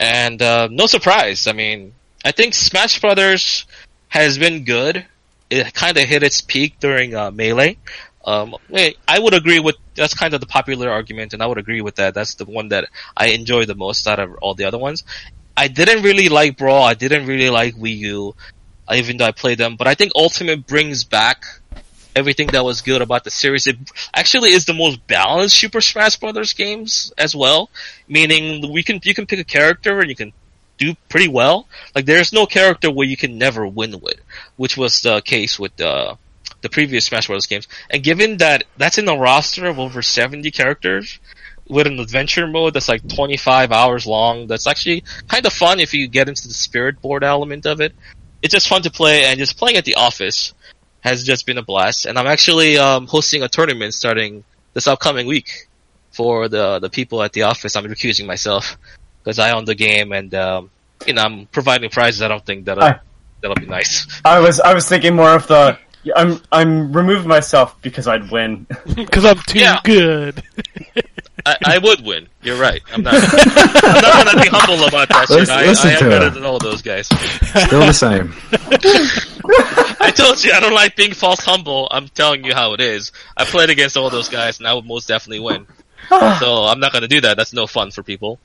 and 0.00 0.42
uh, 0.42 0.66
no 0.72 0.86
surprise. 0.86 1.46
I 1.46 1.52
mean, 1.52 1.92
I 2.24 2.32
think 2.32 2.54
Smash 2.54 3.00
Brothers 3.00 3.66
has 4.08 4.38
been 4.38 4.64
good. 4.64 5.06
It 5.50 5.72
kind 5.72 5.96
of 5.96 6.04
hit 6.04 6.22
its 6.22 6.40
peak 6.40 6.78
during 6.80 7.14
uh, 7.14 7.30
Melee. 7.30 7.78
Um, 8.24 8.56
I 8.74 9.18
would 9.18 9.32
agree 9.32 9.58
with 9.58 9.76
that's 9.94 10.12
kind 10.12 10.34
of 10.34 10.40
the 10.40 10.46
popular 10.46 10.90
argument, 10.90 11.32
and 11.32 11.42
I 11.42 11.46
would 11.46 11.56
agree 11.56 11.80
with 11.80 11.96
that. 11.96 12.14
That's 12.14 12.34
the 12.34 12.44
one 12.44 12.68
that 12.68 12.88
I 13.16 13.28
enjoy 13.28 13.64
the 13.64 13.74
most 13.74 14.06
out 14.06 14.18
of 14.18 14.34
all 14.42 14.54
the 14.54 14.64
other 14.64 14.76
ones. 14.76 15.04
I 15.56 15.68
didn't 15.68 16.02
really 16.02 16.28
like 16.28 16.58
Brawl. 16.58 16.84
I 16.84 16.94
didn't 16.94 17.26
really 17.26 17.48
like 17.50 17.74
Wii 17.74 17.96
U, 17.98 18.34
even 18.92 19.16
though 19.16 19.24
I 19.24 19.32
played 19.32 19.58
them. 19.58 19.76
But 19.76 19.88
I 19.88 19.94
think 19.94 20.12
Ultimate 20.14 20.66
brings 20.66 21.04
back 21.04 21.44
everything 22.14 22.48
that 22.48 22.64
was 22.64 22.82
good 22.82 23.00
about 23.00 23.24
the 23.24 23.30
series. 23.30 23.66
It 23.66 23.78
actually 24.12 24.50
is 24.50 24.66
the 24.66 24.74
most 24.74 25.06
balanced 25.06 25.56
Super 25.56 25.80
Smash 25.80 26.16
Brothers 26.16 26.52
games 26.52 27.12
as 27.16 27.34
well. 27.34 27.70
Meaning 28.08 28.70
we 28.70 28.82
can 28.82 29.00
you 29.04 29.14
can 29.14 29.26
pick 29.26 29.38
a 29.38 29.44
character 29.44 30.00
and 30.00 30.10
you 30.10 30.16
can 30.16 30.32
do 30.78 30.94
pretty 31.08 31.28
well. 31.28 31.66
Like 31.94 32.06
there's 32.06 32.32
no 32.32 32.46
character 32.46 32.90
where 32.90 33.06
you 33.06 33.16
can 33.16 33.36
never 33.36 33.66
win 33.66 34.00
with, 34.00 34.20
which 34.56 34.76
was 34.76 35.02
the 35.02 35.20
case 35.20 35.58
with 35.58 35.78
uh, 35.80 36.14
the 36.62 36.68
previous 36.68 37.06
Smash 37.06 37.26
Bros. 37.26 37.46
games. 37.46 37.68
And 37.90 38.02
given 38.02 38.38
that 38.38 38.64
that's 38.76 38.98
in 38.98 39.08
a 39.08 39.16
roster 39.16 39.66
of 39.66 39.78
over 39.78 40.02
70 40.02 40.50
characters 40.50 41.18
with 41.68 41.86
an 41.86 42.00
adventure 42.00 42.46
mode 42.46 42.74
that's 42.74 42.88
like 42.88 43.06
25 43.06 43.72
hours 43.72 44.06
long, 44.06 44.46
that's 44.46 44.66
actually 44.66 45.04
kind 45.26 45.44
of 45.44 45.52
fun 45.52 45.80
if 45.80 45.92
you 45.92 46.08
get 46.08 46.28
into 46.28 46.48
the 46.48 46.54
spirit 46.54 47.02
board 47.02 47.24
element 47.24 47.66
of 47.66 47.80
it. 47.80 47.94
It's 48.40 48.54
just 48.54 48.68
fun 48.68 48.82
to 48.82 48.90
play 48.90 49.24
and 49.24 49.38
just 49.38 49.58
playing 49.58 49.76
at 49.76 49.84
the 49.84 49.96
office 49.96 50.54
has 51.00 51.24
just 51.24 51.46
been 51.46 51.58
a 51.58 51.62
blast. 51.62 52.06
And 52.06 52.18
I'm 52.18 52.26
actually 52.26 52.78
um, 52.78 53.06
hosting 53.06 53.42
a 53.42 53.48
tournament 53.48 53.94
starting 53.94 54.44
this 54.74 54.86
upcoming 54.86 55.26
week 55.26 55.68
for 56.12 56.48
the 56.48 56.78
the 56.78 56.90
people 56.90 57.22
at 57.22 57.32
the 57.32 57.42
office. 57.42 57.76
I'm 57.76 57.84
recusing 57.84 58.26
myself 58.26 58.76
because 59.22 59.38
I 59.38 59.50
own 59.52 59.64
the 59.64 59.74
game 59.74 60.12
and 60.12 60.34
um, 60.34 60.70
you 61.06 61.12
know 61.14 61.22
I'm 61.22 61.46
providing 61.46 61.90
prizes. 61.90 62.22
I 62.22 62.28
don't 62.28 62.44
think 62.44 62.64
that'll 62.66 62.84
Aye. 62.84 62.98
that'll 63.40 63.56
be 63.56 63.66
nice. 63.66 64.06
I 64.24 64.40
was 64.40 64.60
I 64.60 64.74
was 64.74 64.88
thinking 64.88 65.14
more 65.14 65.34
of 65.34 65.46
the 65.46 65.78
I'm 66.16 66.40
I'm 66.52 66.92
removing 66.92 67.28
myself 67.28 67.76
because 67.82 68.06
I'd 68.08 68.30
win. 68.30 68.66
Because 68.94 69.24
I'm 69.24 69.38
too 69.46 69.58
Yeah. 69.58 69.80
good. 69.84 70.42
I, 71.46 71.56
I 71.64 71.78
would 71.78 72.04
win. 72.04 72.28
You're 72.42 72.60
right. 72.60 72.82
I'm 72.92 73.02
not. 73.02 73.14
I'm 73.14 74.02
not 74.02 74.24
gonna 74.26 74.42
be 74.42 74.48
humble 74.50 74.84
about 74.86 75.08
that 75.08 75.26
shit. 75.28 75.38
Listen- 75.38 75.54
I, 75.56 75.66
listen 75.66 75.90
I 75.90 75.92
am 75.94 75.98
to 76.00 76.04
better 76.08 76.24
her. 76.26 76.30
than 76.30 76.44
all 76.44 76.58
those 76.58 76.82
guys. 76.82 77.06
Still 77.08 77.80
the 77.80 77.92
same. 77.92 78.34
I 80.00 80.12
told 80.14 80.42
you 80.44 80.52
I 80.52 80.60
don't 80.60 80.74
like 80.74 80.96
being 80.96 81.12
false 81.14 81.40
humble. 81.44 81.88
I'm 81.90 82.08
telling 82.08 82.44
you 82.44 82.54
how 82.54 82.74
it 82.74 82.80
is. 82.80 83.12
I 83.36 83.44
played 83.44 83.70
against 83.70 83.96
all 83.96 84.10
those 84.10 84.28
guys 84.28 84.58
and 84.58 84.66
I 84.66 84.74
would 84.74 84.84
most 84.84 85.08
definitely 85.08 85.40
win. 85.40 85.66
so 86.08 86.64
I'm 86.64 86.80
not 86.80 86.92
gonna 86.92 87.08
do 87.08 87.20
that. 87.22 87.36
That's 87.36 87.52
no 87.52 87.66
fun 87.66 87.90
for 87.90 88.02
people. 88.02 88.38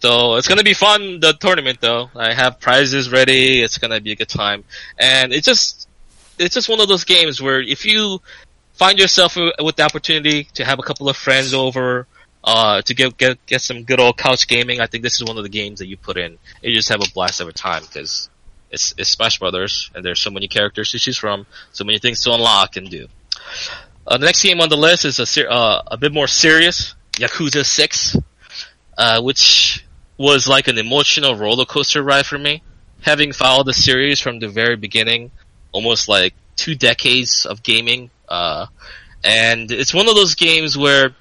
So 0.00 0.36
it's 0.36 0.48
gonna 0.48 0.64
be 0.64 0.74
fun, 0.74 1.20
the 1.20 1.32
tournament 1.32 1.80
though. 1.80 2.10
I 2.14 2.32
have 2.32 2.58
prizes 2.60 3.10
ready. 3.10 3.62
It's 3.62 3.78
gonna 3.78 4.00
be 4.00 4.12
a 4.12 4.16
good 4.16 4.28
time. 4.28 4.64
And 4.98 5.32
it's 5.32 5.46
just, 5.46 5.88
it's 6.38 6.54
just 6.54 6.68
one 6.68 6.80
of 6.80 6.88
those 6.88 7.04
games 7.04 7.40
where 7.40 7.60
if 7.60 7.84
you 7.84 8.20
find 8.74 8.98
yourself 8.98 9.36
with 9.36 9.76
the 9.76 9.82
opportunity 9.82 10.44
to 10.54 10.64
have 10.64 10.78
a 10.78 10.82
couple 10.82 11.08
of 11.08 11.16
friends 11.16 11.52
over, 11.52 12.06
uh, 12.42 12.80
to 12.82 12.94
get, 12.94 13.16
get, 13.18 13.44
get 13.44 13.60
some 13.60 13.84
good 13.84 14.00
old 14.00 14.16
couch 14.16 14.48
gaming, 14.48 14.80
I 14.80 14.86
think 14.86 15.02
this 15.02 15.20
is 15.20 15.24
one 15.24 15.36
of 15.36 15.42
the 15.42 15.50
games 15.50 15.80
that 15.80 15.86
you 15.86 15.98
put 15.98 16.16
in. 16.16 16.38
You 16.62 16.74
just 16.74 16.88
have 16.88 17.02
a 17.02 17.10
blast 17.12 17.42
every 17.42 17.52
time 17.52 17.82
because 17.82 18.30
It's, 18.70 18.94
it's 18.96 19.10
Smash 19.10 19.38
Brothers, 19.38 19.90
and 19.94 20.04
there's 20.04 20.20
so 20.20 20.30
many 20.30 20.48
characters 20.48 20.92
to 20.92 20.98
choose 20.98 21.18
from, 21.18 21.44
so 21.72 21.84
many 21.84 21.98
things 21.98 22.22
to 22.22 22.32
unlock 22.32 22.76
and 22.76 22.88
do. 22.88 23.08
Uh, 24.06 24.16
the 24.16 24.24
next 24.24 24.42
game 24.42 24.60
on 24.60 24.68
the 24.68 24.76
list 24.76 25.04
is 25.04 25.18
a 25.18 25.26
ser- 25.26 25.50
uh, 25.50 25.82
a 25.86 25.96
bit 25.96 26.12
more 26.12 26.28
serious, 26.28 26.94
Yakuza 27.14 27.64
Six, 27.66 28.16
uh, 28.96 29.20
which 29.20 29.84
was 30.20 30.46
like 30.46 30.68
an 30.68 30.76
emotional 30.76 31.34
roller 31.34 31.64
coaster 31.64 32.02
ride 32.02 32.26
for 32.26 32.36
me. 32.36 32.62
Having 33.00 33.32
followed 33.32 33.64
the 33.64 33.72
series 33.72 34.20
from 34.20 34.38
the 34.38 34.48
very 34.48 34.76
beginning, 34.76 35.30
almost 35.72 36.10
like 36.10 36.34
two 36.56 36.74
decades 36.74 37.46
of 37.46 37.62
gaming, 37.62 38.10
uh, 38.28 38.66
and 39.24 39.70
it's 39.70 39.94
one 39.94 40.10
of 40.10 40.14
those 40.14 40.34
games 40.34 40.76
where 40.76 41.16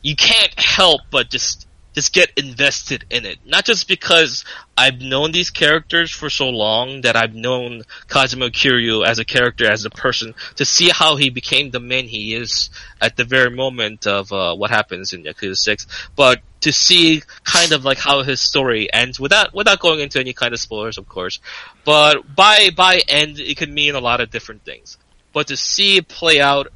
you 0.00 0.16
can't 0.16 0.58
help 0.58 1.02
but 1.10 1.28
just 1.28 1.67
just 1.98 2.12
get 2.12 2.30
invested 2.36 3.04
in 3.10 3.26
it. 3.26 3.38
Not 3.44 3.64
just 3.64 3.88
because 3.88 4.44
I've 4.76 5.00
known 5.00 5.32
these 5.32 5.50
characters 5.50 6.12
for 6.12 6.30
so 6.30 6.48
long 6.48 7.00
that 7.00 7.16
I've 7.16 7.34
known 7.34 7.82
Kazuma 8.06 8.50
Kiryu 8.50 9.04
as 9.04 9.18
a 9.18 9.24
character, 9.24 9.68
as 9.68 9.84
a 9.84 9.90
person, 9.90 10.36
to 10.54 10.64
see 10.64 10.90
how 10.90 11.16
he 11.16 11.28
became 11.28 11.72
the 11.72 11.80
man 11.80 12.04
he 12.04 12.36
is 12.36 12.70
at 13.00 13.16
the 13.16 13.24
very 13.24 13.50
moment 13.50 14.06
of 14.06 14.32
uh, 14.32 14.54
what 14.54 14.70
happens 14.70 15.12
in 15.12 15.24
Yakuza 15.24 15.56
6, 15.56 15.88
but 16.14 16.40
to 16.60 16.72
see 16.72 17.20
kind 17.42 17.72
of 17.72 17.84
like 17.84 17.98
how 17.98 18.22
his 18.22 18.40
story 18.40 18.92
ends 18.92 19.18
without 19.18 19.52
without 19.52 19.80
going 19.80 19.98
into 19.98 20.20
any 20.20 20.32
kind 20.32 20.54
of 20.54 20.60
spoilers, 20.60 20.98
of 20.98 21.08
course. 21.08 21.40
But 21.84 22.32
by 22.32 22.70
by 22.76 23.00
end, 23.08 23.40
it 23.40 23.56
could 23.56 23.72
mean 23.72 23.96
a 23.96 24.00
lot 24.00 24.20
of 24.20 24.30
different 24.30 24.64
things. 24.64 24.98
But 25.32 25.48
to 25.48 25.56
see 25.56 25.96
it 25.96 26.06
play 26.06 26.40
out 26.40 26.68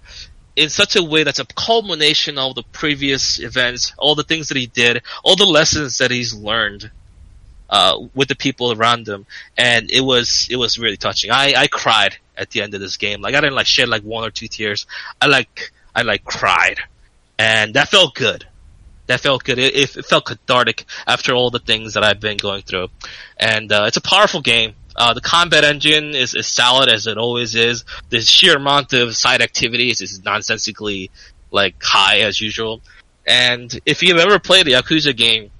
in 0.56 0.68
such 0.68 0.96
a 0.96 1.02
way 1.02 1.24
that's 1.24 1.38
a 1.38 1.46
culmination 1.46 2.38
of 2.38 2.54
the 2.54 2.62
previous 2.62 3.38
events, 3.38 3.92
all 3.98 4.14
the 4.14 4.22
things 4.22 4.48
that 4.48 4.56
he 4.56 4.66
did, 4.66 5.02
all 5.24 5.36
the 5.36 5.46
lessons 5.46 5.98
that 5.98 6.10
he's 6.10 6.34
learned 6.34 6.90
uh, 7.70 7.98
with 8.14 8.28
the 8.28 8.36
people 8.36 8.72
around 8.72 9.08
him, 9.08 9.26
and 9.56 9.90
it 9.90 10.02
was 10.02 10.46
it 10.50 10.56
was 10.56 10.78
really 10.78 10.98
touching. 10.98 11.30
I 11.30 11.54
I 11.56 11.66
cried 11.68 12.18
at 12.36 12.50
the 12.50 12.62
end 12.62 12.74
of 12.74 12.80
this 12.80 12.98
game. 12.98 13.22
Like 13.22 13.34
I 13.34 13.40
didn't 13.40 13.56
like 13.56 13.66
shed 13.66 13.88
like 13.88 14.02
one 14.02 14.24
or 14.24 14.30
two 14.30 14.46
tears. 14.46 14.86
I 15.20 15.26
like 15.26 15.72
I 15.94 16.02
like 16.02 16.24
cried, 16.24 16.80
and 17.38 17.74
that 17.74 17.88
felt 17.88 18.14
good. 18.14 18.46
That 19.06 19.20
felt 19.20 19.42
good. 19.42 19.58
It, 19.58 19.96
it 19.96 20.04
felt 20.04 20.26
cathartic 20.26 20.84
after 21.06 21.34
all 21.34 21.50
the 21.50 21.58
things 21.58 21.94
that 21.94 22.04
I've 22.04 22.20
been 22.20 22.36
going 22.36 22.62
through, 22.62 22.88
and 23.38 23.72
uh, 23.72 23.84
it's 23.86 23.96
a 23.96 24.02
powerful 24.02 24.42
game. 24.42 24.74
Uh, 24.96 25.14
the 25.14 25.20
combat 25.20 25.64
engine 25.64 26.14
is 26.14 26.34
as 26.34 26.46
solid 26.46 26.88
as 26.88 27.06
it 27.06 27.18
always 27.18 27.54
is. 27.54 27.84
The 28.10 28.20
sheer 28.20 28.56
amount 28.56 28.92
of 28.92 29.16
side 29.16 29.40
activities 29.40 30.00
is 30.00 30.22
nonsensically 30.22 31.10
like 31.50 31.76
high 31.82 32.20
as 32.20 32.40
usual. 32.40 32.80
And 33.26 33.78
if 33.86 34.02
you've 34.02 34.18
ever 34.18 34.38
played 34.38 34.66
a 34.68 34.72
Yakuza 34.72 35.16
game, 35.16 35.50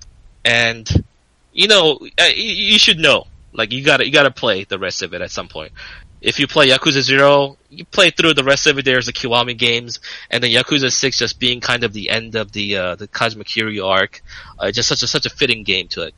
and 0.44 1.04
you 1.52 1.68
know, 1.68 1.98
uh, 2.18 2.28
you, 2.34 2.78
should 2.78 2.98
know, 2.98 3.26
like 3.52 3.72
you 3.72 3.84
gotta 3.84 4.04
you 4.06 4.12
gotta 4.12 4.30
play 4.30 4.64
the 4.64 4.78
rest 4.78 5.02
of 5.02 5.14
it 5.14 5.20
at 5.20 5.30
some 5.30 5.48
point. 5.48 5.72
If 6.20 6.38
you 6.38 6.46
play 6.46 6.68
Yakuza 6.68 7.00
Zero, 7.00 7.56
you 7.68 7.84
play 7.84 8.10
through 8.10 8.34
the 8.34 8.44
rest 8.44 8.66
of 8.66 8.78
it. 8.78 8.84
There's 8.84 9.06
the 9.06 9.12
Kiwami 9.12 9.56
games, 9.56 10.00
and 10.30 10.42
then 10.42 10.50
Yakuza 10.50 10.90
Six 10.90 11.18
just 11.18 11.38
being 11.38 11.60
kind 11.60 11.84
of 11.84 11.92
the 11.92 12.10
end 12.10 12.34
of 12.34 12.52
the 12.52 12.76
uh, 12.76 12.94
the 12.96 13.08
Kazuma 13.08 13.44
Kiryu 13.44 13.86
arc. 13.86 14.22
Uh, 14.58 14.70
just 14.70 14.88
such 14.88 15.02
a 15.02 15.06
such 15.06 15.26
a 15.26 15.30
fitting 15.30 15.62
game 15.62 15.88
to 15.88 16.02
it. 16.02 16.14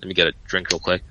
Let 0.00 0.08
me 0.08 0.14
get 0.14 0.28
a 0.28 0.32
drink 0.46 0.70
real 0.70 0.80
quick. 0.80 1.02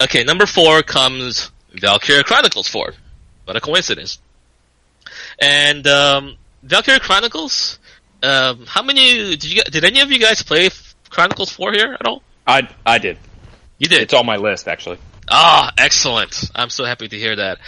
Okay, 0.00 0.24
number 0.24 0.46
four 0.46 0.82
comes 0.82 1.50
Valkyria 1.74 2.24
Chronicles 2.24 2.68
4. 2.68 2.94
What 3.44 3.56
a 3.56 3.60
coincidence. 3.60 4.18
And, 5.40 5.86
um, 5.86 6.36
Valkyria 6.62 7.00
Chronicles, 7.00 7.78
um, 8.22 8.66
how 8.66 8.82
many, 8.82 9.36
did 9.36 9.44
you, 9.44 9.62
did 9.64 9.84
any 9.84 10.00
of 10.00 10.10
you 10.10 10.18
guys 10.18 10.42
play 10.42 10.70
Chronicles 11.10 11.50
4 11.52 11.72
here 11.72 11.96
at 11.98 12.06
all? 12.06 12.22
I 12.46 12.68
I 12.84 12.98
did. 12.98 13.18
You 13.78 13.88
did? 13.88 14.02
It's 14.02 14.14
on 14.14 14.26
my 14.26 14.36
list 14.36 14.68
actually. 14.68 14.98
Ah, 15.30 15.72
excellent. 15.78 16.50
I'm 16.54 16.70
so 16.70 16.84
happy 16.84 17.08
to 17.08 17.16
hear 17.16 17.36
that. 17.36 17.58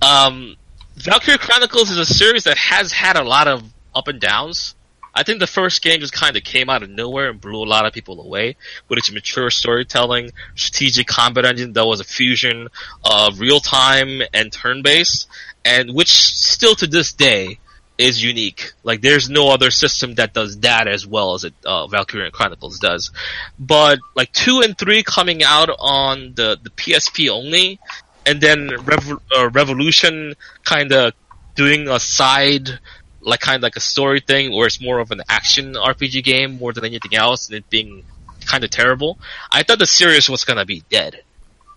Um, 0.00 0.56
Valkyrie 0.96 1.38
Chronicles 1.38 1.90
is 1.90 1.98
a 1.98 2.04
series 2.04 2.44
that 2.44 2.56
has 2.56 2.92
had 2.92 3.16
a 3.16 3.24
lot 3.24 3.48
of 3.48 3.62
up 3.94 4.08
and 4.08 4.20
downs. 4.20 4.74
I 5.14 5.22
think 5.22 5.40
the 5.40 5.46
first 5.46 5.82
game 5.82 6.00
just 6.00 6.12
kind 6.12 6.36
of 6.36 6.44
came 6.44 6.70
out 6.70 6.82
of 6.82 6.90
nowhere 6.90 7.30
and 7.30 7.40
blew 7.40 7.62
a 7.62 7.64
lot 7.64 7.86
of 7.86 7.92
people 7.92 8.20
away 8.20 8.56
with 8.88 8.98
its 8.98 9.10
mature 9.12 9.50
storytelling, 9.50 10.32
strategic 10.54 11.06
combat 11.06 11.44
engine 11.44 11.72
that 11.72 11.86
was 11.86 12.00
a 12.00 12.04
fusion 12.04 12.68
of 13.04 13.40
real 13.40 13.60
time 13.60 14.22
and 14.32 14.52
turn 14.52 14.82
based, 14.82 15.28
and 15.64 15.94
which 15.94 16.12
still 16.12 16.74
to 16.76 16.86
this 16.86 17.12
day 17.12 17.58
is 18.00 18.22
unique. 18.22 18.72
Like 18.82 19.02
there's 19.02 19.28
no 19.28 19.50
other 19.50 19.70
system 19.70 20.14
that 20.14 20.32
does 20.32 20.60
that 20.60 20.88
as 20.88 21.06
well 21.06 21.34
as 21.34 21.44
it 21.44 21.54
uh, 21.64 21.86
Valkyrian 21.86 22.32
Chronicles 22.32 22.78
does. 22.78 23.10
But 23.58 23.98
like 24.14 24.32
two 24.32 24.60
and 24.60 24.76
three 24.76 25.02
coming 25.02 25.42
out 25.42 25.68
on 25.78 26.32
the 26.34 26.58
the 26.62 26.70
PSP 26.70 27.28
only, 27.28 27.78
and 28.24 28.40
then 28.40 28.68
Revo- 28.68 29.20
uh, 29.36 29.50
Revolution 29.50 30.34
kind 30.64 30.92
of 30.92 31.12
doing 31.54 31.88
a 31.88 32.00
side 32.00 32.78
like 33.20 33.40
kind 33.40 33.56
of 33.56 33.62
like 33.62 33.76
a 33.76 33.80
story 33.80 34.20
thing 34.20 34.52
where 34.52 34.66
it's 34.66 34.80
more 34.80 34.98
of 34.98 35.10
an 35.10 35.22
action 35.28 35.74
RPG 35.74 36.24
game 36.24 36.58
more 36.58 36.72
than 36.72 36.84
anything 36.84 37.14
else 37.14 37.48
and 37.48 37.56
it 37.56 37.68
being 37.70 38.04
kind 38.46 38.64
of 38.64 38.70
terrible. 38.70 39.18
I 39.50 39.62
thought 39.62 39.78
the 39.78 39.86
series 39.86 40.28
was 40.28 40.44
gonna 40.44 40.64
be 40.64 40.82
dead. 40.90 41.22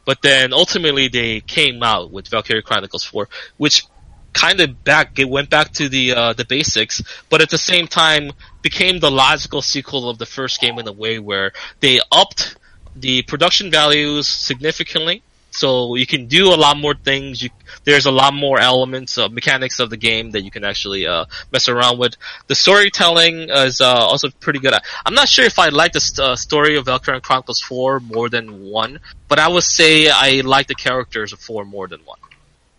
But 0.06 0.22
then 0.22 0.54
ultimately 0.54 1.08
they 1.08 1.42
came 1.42 1.82
out 1.82 2.12
with 2.12 2.28
Valkyrie 2.28 2.62
Chronicles 2.62 3.06
4, 3.06 3.30
which 3.58 3.86
kind 4.34 4.60
of 4.60 4.84
back, 4.84 5.18
it 5.20 5.30
went 5.30 5.50
back 5.50 5.72
to 5.74 5.88
the, 5.88 6.14
uh, 6.14 6.34
the 6.34 6.46
basics, 6.46 7.02
but 7.30 7.42
at 7.42 7.50
the 7.50 7.58
same 7.58 7.88
time 7.88 8.32
became 8.62 9.00
the 9.00 9.12
logical 9.12 9.62
sequel 9.62 10.10
of 10.10 10.18
the 10.18 10.26
first 10.26 10.60
game 10.60 10.80
in 10.80 10.88
a 10.88 10.92
way 10.92 11.20
where 11.20 11.54
they 11.80 12.02
upped 12.12 12.58
the 12.96 13.22
production 13.24 13.72
values 13.72 14.28
significantly. 14.28 15.24
So 15.54 15.94
you 15.96 16.08
can 16.08 16.26
do 16.26 16.52
a 16.52 16.58
lot 16.58 16.78
more 16.78 16.96
things. 16.96 17.42
You, 17.44 17.52
there's 17.84 18.08
a 18.08 18.12
lot 18.12 18.34
more 18.34 18.60
elements 18.60 19.20
of 19.20 19.32
mechanics 19.32 19.80
of 19.80 19.92
the 19.92 19.98
game 19.98 20.32
that 20.32 20.42
you 20.42 20.50
can 20.50 20.64
actually 20.64 21.06
uh, 21.06 21.26
mess 21.52 21.70
around 21.70 22.00
with. 22.00 22.16
The 22.48 22.56
storytelling 22.56 23.50
is 23.50 23.80
uh, 23.80 23.86
also 23.86 24.30
pretty 24.40 24.60
good. 24.60 24.74
I'm 25.06 25.14
not 25.14 25.30
sure 25.30 25.46
if 25.46 25.60
I 25.60 25.70
like 25.70 25.92
the 25.92 26.00
st- 26.00 26.20
uh, 26.20 26.36
story 26.36 26.76
of 26.78 26.86
Valkyrie 26.86 27.22
Chronicles 27.22 27.60
4 27.60 28.00
more 28.00 28.30
than 28.30 28.64
1, 28.64 29.00
but 29.28 29.38
I 29.38 29.48
would 29.48 29.64
say 29.64 30.10
I 30.10 30.42
like 30.42 30.66
the 30.66 30.76
characters 30.76 31.34
of 31.34 31.40
4 31.40 31.66
more 31.66 31.88
than 31.88 32.00
1. 32.04 32.20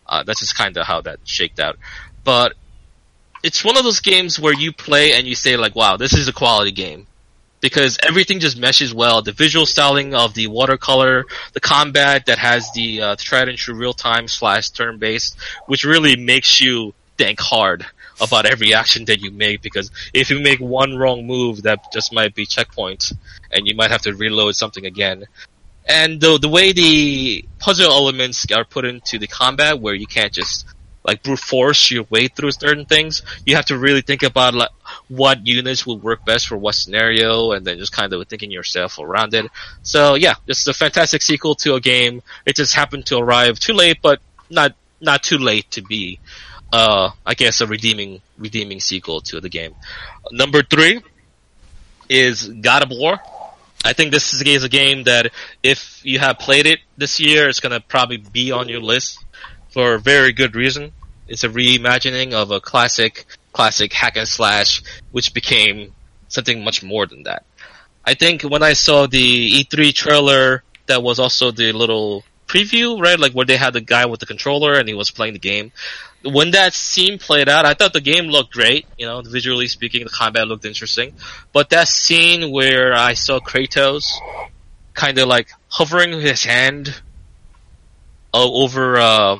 Uh, 0.06 0.22
that's 0.24 0.40
just 0.40 0.56
kind 0.56 0.76
of 0.76 0.84
how 0.84 1.00
that 1.02 1.20
shaked 1.22 1.60
out. 1.60 1.76
But 2.24 2.54
it's 3.44 3.64
one 3.64 3.76
of 3.76 3.84
those 3.84 4.00
games 4.00 4.40
where 4.40 4.52
you 4.52 4.72
play 4.72 5.12
and 5.12 5.28
you 5.28 5.36
say 5.36 5.56
like, 5.56 5.76
wow, 5.76 5.96
this 5.96 6.12
is 6.12 6.26
a 6.26 6.32
quality 6.32 6.72
game 6.72 7.06
because 7.64 7.96
everything 8.02 8.40
just 8.40 8.58
meshes 8.58 8.92
well. 8.92 9.22
The 9.22 9.32
visual 9.32 9.64
styling 9.64 10.14
of 10.14 10.34
the 10.34 10.48
watercolor, 10.48 11.24
the 11.54 11.60
combat 11.60 12.26
that 12.26 12.36
has 12.36 12.70
the 12.74 13.00
uh, 13.00 13.16
tried 13.18 13.48
and 13.48 13.56
true 13.56 13.74
real 13.74 13.94
time 13.94 14.28
slash 14.28 14.68
turn 14.68 14.98
based, 14.98 15.38
which 15.64 15.82
really 15.82 16.14
makes 16.14 16.60
you 16.60 16.92
think 17.16 17.40
hard 17.40 17.86
about 18.20 18.44
every 18.44 18.74
action 18.74 19.06
that 19.06 19.22
you 19.22 19.30
make 19.30 19.62
because 19.62 19.90
if 20.12 20.28
you 20.28 20.40
make 20.40 20.60
one 20.60 20.94
wrong 20.98 21.26
move, 21.26 21.62
that 21.62 21.90
just 21.90 22.12
might 22.12 22.34
be 22.34 22.44
checkpoint, 22.44 23.14
and 23.50 23.66
you 23.66 23.74
might 23.74 23.90
have 23.90 24.02
to 24.02 24.12
reload 24.12 24.54
something 24.54 24.84
again. 24.84 25.24
And 25.88 26.20
the 26.20 26.36
the 26.36 26.50
way 26.50 26.72
the 26.72 27.46
puzzle 27.60 27.90
elements 27.90 28.44
are 28.52 28.66
put 28.66 28.84
into 28.84 29.18
the 29.18 29.26
combat, 29.26 29.80
where 29.80 29.94
you 29.94 30.06
can't 30.06 30.34
just 30.34 30.66
like 31.02 31.22
brute 31.22 31.38
force 31.38 31.90
your 31.90 32.04
way 32.10 32.28
through 32.28 32.50
certain 32.50 32.84
things, 32.84 33.22
you 33.46 33.56
have 33.56 33.66
to 33.66 33.78
really 33.78 34.02
think 34.02 34.22
about 34.22 34.52
like 34.52 34.70
what 35.08 35.46
units 35.46 35.86
will 35.86 35.98
work 35.98 36.24
best 36.24 36.48
for 36.48 36.56
what 36.56 36.74
scenario, 36.74 37.52
and 37.52 37.66
then 37.66 37.78
just 37.78 37.92
kind 37.92 38.12
of 38.12 38.26
thinking 38.28 38.50
yourself 38.50 38.98
around 38.98 39.34
it. 39.34 39.50
So 39.82 40.14
yeah, 40.14 40.34
this 40.46 40.60
is 40.60 40.68
a 40.68 40.74
fantastic 40.74 41.22
sequel 41.22 41.54
to 41.56 41.74
a 41.74 41.80
game. 41.80 42.22
It 42.46 42.56
just 42.56 42.74
happened 42.74 43.06
to 43.06 43.18
arrive 43.18 43.58
too 43.58 43.72
late, 43.72 43.98
but 44.02 44.20
not 44.50 44.74
not 45.00 45.22
too 45.22 45.38
late 45.38 45.70
to 45.72 45.82
be, 45.82 46.18
uh, 46.72 47.10
I 47.24 47.34
guess, 47.34 47.60
a 47.60 47.66
redeeming 47.66 48.20
redeeming 48.38 48.80
sequel 48.80 49.20
to 49.22 49.40
the 49.40 49.48
game. 49.48 49.74
Number 50.30 50.62
three 50.62 51.02
is 52.08 52.46
God 52.46 52.82
of 52.82 52.90
War. 52.90 53.18
I 53.84 53.92
think 53.92 54.12
this 54.12 54.32
is 54.32 54.64
a 54.64 54.68
game 54.68 55.04
that 55.04 55.30
if 55.62 56.00
you 56.04 56.18
have 56.18 56.38
played 56.38 56.66
it 56.66 56.80
this 56.96 57.20
year, 57.20 57.48
it's 57.48 57.60
gonna 57.60 57.80
probably 57.80 58.16
be 58.16 58.50
on 58.50 58.68
your 58.68 58.80
list 58.80 59.18
for 59.70 59.94
a 59.94 59.98
very 59.98 60.32
good 60.32 60.54
reason. 60.54 60.92
It's 61.28 61.44
a 61.44 61.48
reimagining 61.48 62.32
of 62.32 62.50
a 62.50 62.60
classic, 62.60 63.26
classic 63.54 63.92
hack 63.92 64.18
and 64.18 64.28
slash, 64.28 64.82
which 65.12 65.32
became 65.32 65.94
something 66.28 66.62
much 66.62 66.82
more 66.82 67.06
than 67.06 67.22
that. 67.22 67.46
I 68.04 68.12
think 68.12 68.42
when 68.42 68.62
I 68.62 68.74
saw 68.74 69.06
the 69.06 69.64
E3 69.64 69.94
trailer, 69.94 70.62
that 70.86 71.02
was 71.02 71.18
also 71.18 71.50
the 71.50 71.72
little 71.72 72.24
preview, 72.46 73.00
right? 73.00 73.18
Like 73.18 73.32
where 73.32 73.46
they 73.46 73.56
had 73.56 73.72
the 73.72 73.80
guy 73.80 74.04
with 74.04 74.20
the 74.20 74.26
controller 74.26 74.74
and 74.74 74.86
he 74.86 74.94
was 74.94 75.10
playing 75.10 75.32
the 75.32 75.38
game. 75.38 75.72
When 76.22 76.50
that 76.50 76.74
scene 76.74 77.18
played 77.18 77.48
out, 77.48 77.64
I 77.64 77.74
thought 77.74 77.92
the 77.92 78.00
game 78.00 78.26
looked 78.26 78.52
great. 78.52 78.86
You 78.98 79.06
know, 79.06 79.22
visually 79.22 79.68
speaking, 79.68 80.04
the 80.04 80.10
combat 80.10 80.48
looked 80.48 80.64
interesting. 80.64 81.14
But 81.52 81.70
that 81.70 81.88
scene 81.88 82.50
where 82.50 82.92
I 82.92 83.14
saw 83.14 83.40
Kratos 83.40 84.12
kind 84.92 85.18
of 85.18 85.28
like 85.28 85.48
hovering 85.68 86.12
his 86.20 86.44
hand 86.44 87.00
over 88.32 88.96
uh, 88.96 89.38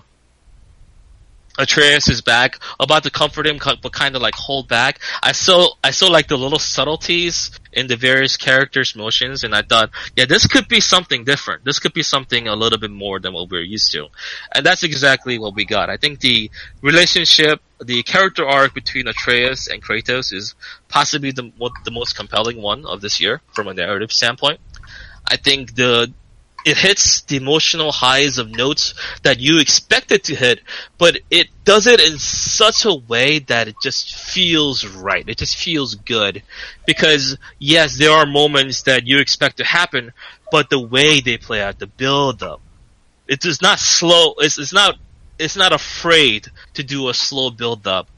Atreus 1.57 2.09
is 2.09 2.21
back, 2.21 2.59
about 2.81 3.05
to 3.05 3.11
comfort 3.11 3.47
him, 3.47 3.59
but 3.81 3.93
kind 3.93 4.17
of 4.17 4.23
like 4.23 4.35
hold 4.35 4.67
back. 4.69 4.99
I 5.23 5.33
still, 5.33 5.79
I 5.85 5.93
still 5.93 6.11
like 6.11 6.27
the 6.27 6.37
little 6.37 6.59
subtleties 6.59 7.53
in 7.73 7.87
the 7.87 7.97
various 7.97 8.37
characters' 8.37 8.97
motions, 8.97 9.45
and 9.45 9.55
I 9.55 9.63
thought, 9.63 9.91
yeah, 10.17 10.25
this 10.25 10.47
could 10.47 10.67
be 10.67 10.81
something 10.81 11.25
different. 11.25 11.65
This 11.65 11.79
could 11.79 11.93
be 11.93 12.03
something 12.03 12.49
a 12.49 12.57
little 12.57 12.79
bit 12.79 12.91
more 12.91 13.21
than 13.21 13.35
what 13.35 13.51
we're 13.51 13.63
used 13.63 13.93
to, 13.93 14.09
and 14.53 14.67
that's 14.67 14.83
exactly 14.83 15.39
what 15.39 15.55
we 15.55 15.65
got. 15.65 15.91
I 15.91 15.97
think 15.97 16.21
the 16.21 16.51
relationship, 16.83 17.61
the 17.81 18.03
character 18.03 18.47
arc 18.47 18.75
between 18.75 19.07
Atreus 19.07 19.69
and 19.69 19.83
Kratos 19.83 20.33
is 20.33 20.55
possibly 20.89 21.31
the 21.31 21.53
the 21.85 21.91
most 21.91 22.17
compelling 22.17 22.61
one 22.61 22.85
of 22.85 23.01
this 23.01 23.21
year 23.21 23.41
from 23.53 23.69
a 23.69 23.75
narrative 23.75 24.11
standpoint. 24.11 24.61
I 25.27 25.37
think 25.37 25.75
the 25.77 26.13
it 26.65 26.79
hits 26.79 27.21
the 27.23 27.37
emotional 27.37 27.93
highs 27.93 28.39
of 28.39 28.51
notes 28.51 28.95
that 29.23 29.39
you 29.39 29.59
expect 29.61 30.13
it 30.13 30.25
to 30.25 30.35
hit, 30.35 30.61
but 30.97 31.19
it 31.31 31.49
does 31.65 31.87
it 31.87 32.01
in 32.01 32.19
such 32.19 32.85
a 32.87 32.95
way 32.95 33.41
that 33.41 33.69
it 33.69 33.77
just 33.83 34.15
feels 34.15 34.87
right. 34.87 35.29
It 35.29 35.39
just 35.39 35.57
feels 35.57 35.95
good. 35.95 36.43
Because 36.87 37.37
yes, 37.59 37.99
there 37.99 38.13
are 38.13 38.27
moments 38.27 38.83
that 38.83 39.07
you 39.07 39.19
expect 39.19 39.59
to 39.59 39.65
happen, 39.65 40.13
but 40.51 40.71
the 40.71 40.81
way 40.81 41.21
they 41.21 41.37
play 41.37 41.63
out, 41.63 41.79
the 41.79 41.87
build 41.87 42.43
up, 42.43 42.61
it 43.29 43.45
is 43.45 43.61
not 43.61 43.79
slow, 43.79 44.35
it's, 44.39 44.59
it's 44.59 44.73
not, 44.73 44.97
it's 45.39 45.57
not 45.57 45.73
afraid 45.73 46.49
to 46.75 46.83
do 46.83 47.09
a 47.09 47.15
slow 47.15 47.51
build 47.51 47.87
up 47.87 48.09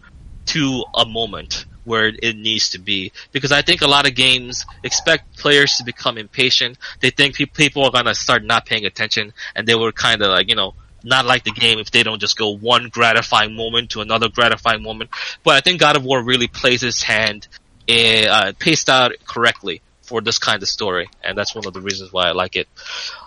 to 0.47 0.85
a 0.95 1.05
moment 1.05 1.67
where 1.85 2.09
it 2.09 2.37
needs 2.37 2.71
to 2.71 2.79
be. 2.79 3.13
Because 3.33 3.53
I 3.53 3.63
think 3.63 3.81
a 3.81 3.87
lot 3.87 4.07
of 4.07 4.15
games 4.15 4.67
expect 4.83 5.39
players 5.39 5.77
to 5.77 5.85
become 5.85 6.19
impatient. 6.19 6.79
They 7.01 7.11
think 7.11 7.37
pe- 7.37 7.47
people 7.47 7.85
are 7.85 7.93
gonna 7.93 8.15
start 8.15 8.45
not 8.45 8.67
paying 8.67 8.85
attention, 8.85 9.33
and 9.55 9.67
they 9.67 9.75
were 9.75 9.93
kind 9.93 10.21
of 10.23 10.29
like, 10.29 10.49
you 10.49 10.57
know, 10.57 10.75
not 11.05 11.25
like 11.25 11.45
the 11.45 11.53
game 11.53 11.79
if 11.79 11.91
they 11.93 12.03
don't 12.03 12.21
just 12.21 12.37
go 12.37 12.57
one 12.57 12.89
gratifying 12.89 13.55
moment 13.55 13.91
to 13.91 14.01
another 14.01 14.29
gratifying 14.29 14.83
moment. 14.83 15.11
But 15.45 15.55
I 15.55 15.61
think 15.61 15.81
God 15.81 15.97
of 15.97 16.05
War 16.05 16.23
really 16.23 16.49
plays 16.49 16.81
his 16.81 17.03
hand, 17.03 17.47
eh, 17.89 18.27
uh, 18.27 18.53
paced 18.59 18.91
out 18.91 19.13
correctly 19.25 19.83
for 20.03 20.21
this 20.21 20.39
kind 20.39 20.63
of 20.63 20.69
story, 20.69 21.09
and 21.23 21.39
that's 21.39 21.55
one 21.55 21.67
of 21.67 21.73
the 21.73 21.81
reasons 21.81 22.13
why 22.13 22.29
I 22.29 22.33
like 22.33 22.57
it. 22.57 22.69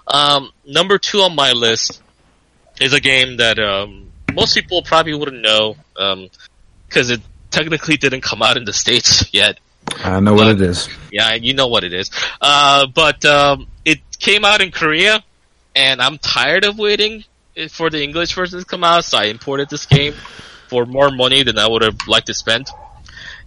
Um, 0.08 0.52
number 0.66 0.98
two 0.98 1.20
on 1.20 1.36
my 1.36 1.54
list 1.54 2.02
is 2.82 2.94
a 2.94 3.00
game 3.00 3.38
that 3.38 3.60
um, 3.60 4.12
most 4.34 4.54
people 4.56 4.82
probably 4.82 5.14
wouldn't 5.14 5.42
know 5.42 5.76
because 6.90 7.10
it 7.12 7.22
technically 7.52 7.98
didn't 7.98 8.22
come 8.22 8.42
out 8.42 8.58
in 8.58 8.66
the 8.66 8.74
states 8.74 9.32
yet. 9.34 9.60
I 10.04 10.20
know 10.20 10.34
what 10.34 10.48
it 10.48 10.62
is. 10.62 10.90
Yeah, 11.12 11.34
you 11.36 11.54
know 11.54 11.68
what 11.68 11.84
it 11.84 11.94
is. 11.94 12.12
Uh, 12.42 12.88
but 12.88 13.24
um, 13.26 13.68
it 13.86 14.00
came 14.20 14.44
out 14.44 14.62
in 14.62 14.72
Korea, 14.72 15.24
and 15.76 16.02
I'm 16.02 16.18
tired 16.18 16.66
of 16.66 16.78
waiting 16.78 17.24
for 17.70 17.90
the 17.90 18.04
English 18.04 18.34
version 18.34 18.60
to 18.60 18.66
come 18.66 18.84
out, 18.84 19.06
so 19.06 19.18
I 19.18 19.26
imported 19.26 19.70
this 19.70 19.86
game 19.86 20.14
for 20.68 20.86
more 20.86 21.10
money 21.12 21.44
than 21.44 21.58
I 21.58 21.68
would 21.68 21.82
have 21.82 21.98
liked 22.08 22.28
to 22.28 22.34
spend. 22.34 22.70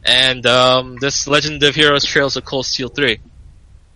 And 0.05 0.45
um, 0.47 0.97
this 1.01 1.29
Legend 1.29 1.63
of 1.63 1.75
Heroes 1.75 2.05
Trails 2.05 2.37
of 2.37 2.45
Cold 2.45 2.67
Steel 2.67 2.89
3. 2.89 3.19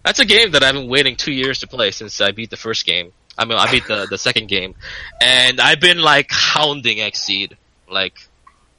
That's 0.05 0.21
a 0.21 0.25
game 0.25 0.53
that 0.53 0.63
I've 0.63 0.75
been 0.75 0.89
waiting 0.89 1.17
two 1.17 1.33
years 1.33 1.61
to 1.61 1.67
play 1.67 1.91
since 1.91 2.21
I 2.21 2.31
beat 2.31 2.51
the 2.51 2.57
first 2.57 2.87
game. 2.87 3.13
I 3.37 3.45
mean, 3.45 3.59
I 3.59 3.71
beat 3.71 3.87
the, 3.89 4.07
the 4.09 4.19
second 4.19 4.47
game. 4.47 4.77
And 5.21 5.61
I've 5.61 5.81
been 5.81 5.99
like 5.99 6.31
hounding 6.31 6.99
XSEED. 6.99 7.57
Like, 7.91 8.15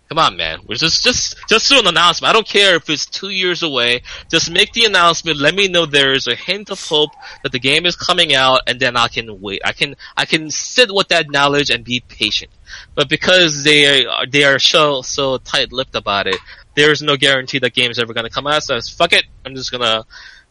Come 0.10 0.20
on, 0.20 0.38
man. 0.38 0.62
We're 0.66 0.76
just 0.76 1.04
just 1.04 1.36
just 1.50 1.70
do 1.70 1.80
an 1.80 1.88
announcement. 1.88 2.30
I 2.30 2.34
don't 2.34 2.48
care 2.48 2.76
if 2.76 2.90
it's 2.90 3.06
two 3.06 3.30
years 3.30 3.62
away. 3.62 4.04
Just 4.30 4.50
make 4.50 4.72
the 4.72 4.86
announcement. 4.86 5.38
Let 5.38 5.54
me 5.54 5.68
know 5.68 5.86
there 5.86 6.14
is 6.14 6.28
a 6.28 6.36
hint 6.36 6.70
of 6.70 6.82
hope 6.82 7.12
that 7.44 7.52
the 7.52 7.60
game 7.60 7.86
is 7.86 7.98
coming 7.98 8.34
out, 8.34 8.62
and 8.68 8.80
then 8.80 8.96
I 8.96 9.10
can 9.10 9.42
wait. 9.42 9.62
I 9.66 9.74
can 9.74 9.96
I 10.16 10.26
can 10.26 10.50
sit 10.50 10.94
with 10.94 11.10
that 11.10 11.30
knowledge 11.30 11.70
and 11.70 11.84
be 11.84 12.00
patient. 12.00 12.52
But 12.96 13.10
because 13.10 13.64
they 13.64 14.06
are 14.06 14.26
they 14.26 14.46
are 14.46 14.60
so 14.60 15.02
so 15.02 15.40
tight 15.40 15.74
lipped 15.74 15.96
about 15.96 16.28
it, 16.28 16.40
there 16.76 16.92
is 16.92 17.02
no 17.02 17.18
guarantee 17.18 17.60
that 17.60 17.74
game 17.74 17.92
is 17.92 18.00
ever 18.00 18.14
going 18.14 18.26
to 18.26 18.32
come 18.32 18.48
out. 18.48 18.64
So 18.64 18.80
fuck 18.80 19.12
it. 19.12 19.26
I'm 19.46 19.56
just 19.56 19.74
gonna 19.74 20.06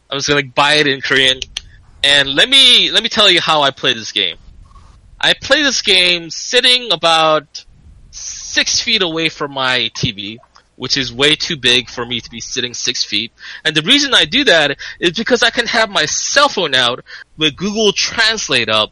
I'm 0.09 0.17
just 0.19 0.29
gonna 0.29 0.43
buy 0.43 0.75
it 0.75 0.87
in 0.87 1.01
Korean. 1.01 1.39
And 2.03 2.35
let 2.35 2.47
me 2.47 2.91
let 2.91 3.01
me 3.01 3.09
tell 3.09 3.31
you 3.31 3.41
how 3.41 3.63
I 3.63 3.71
play 3.71 3.93
this 3.93 4.11
game. 4.11 4.37
I 5.19 5.33
play 5.33 5.63
this 5.63 5.81
game 5.81 6.29
sitting 6.29 6.91
about 6.91 7.65
six 8.57 8.81
feet 8.81 9.03
away 9.03 9.29
from 9.29 9.53
my 9.53 9.91
TV, 9.93 10.39
which 10.77 10.97
is 10.97 11.13
way 11.13 11.35
too 11.35 11.55
big 11.55 11.87
for 11.91 12.03
me 12.03 12.19
to 12.19 12.29
be 12.31 12.39
sitting 12.39 12.73
six 12.73 13.03
feet. 13.03 13.31
And 13.63 13.75
the 13.75 13.83
reason 13.83 14.15
I 14.15 14.25
do 14.25 14.45
that 14.45 14.79
is 14.99 15.11
because 15.11 15.43
I 15.43 15.51
can 15.51 15.67
have 15.67 15.91
my 15.91 16.05
cell 16.05 16.49
phone 16.49 16.73
out 16.73 17.05
with 17.37 17.55
Google 17.55 17.91
Translate 17.91 18.67
up. 18.67 18.89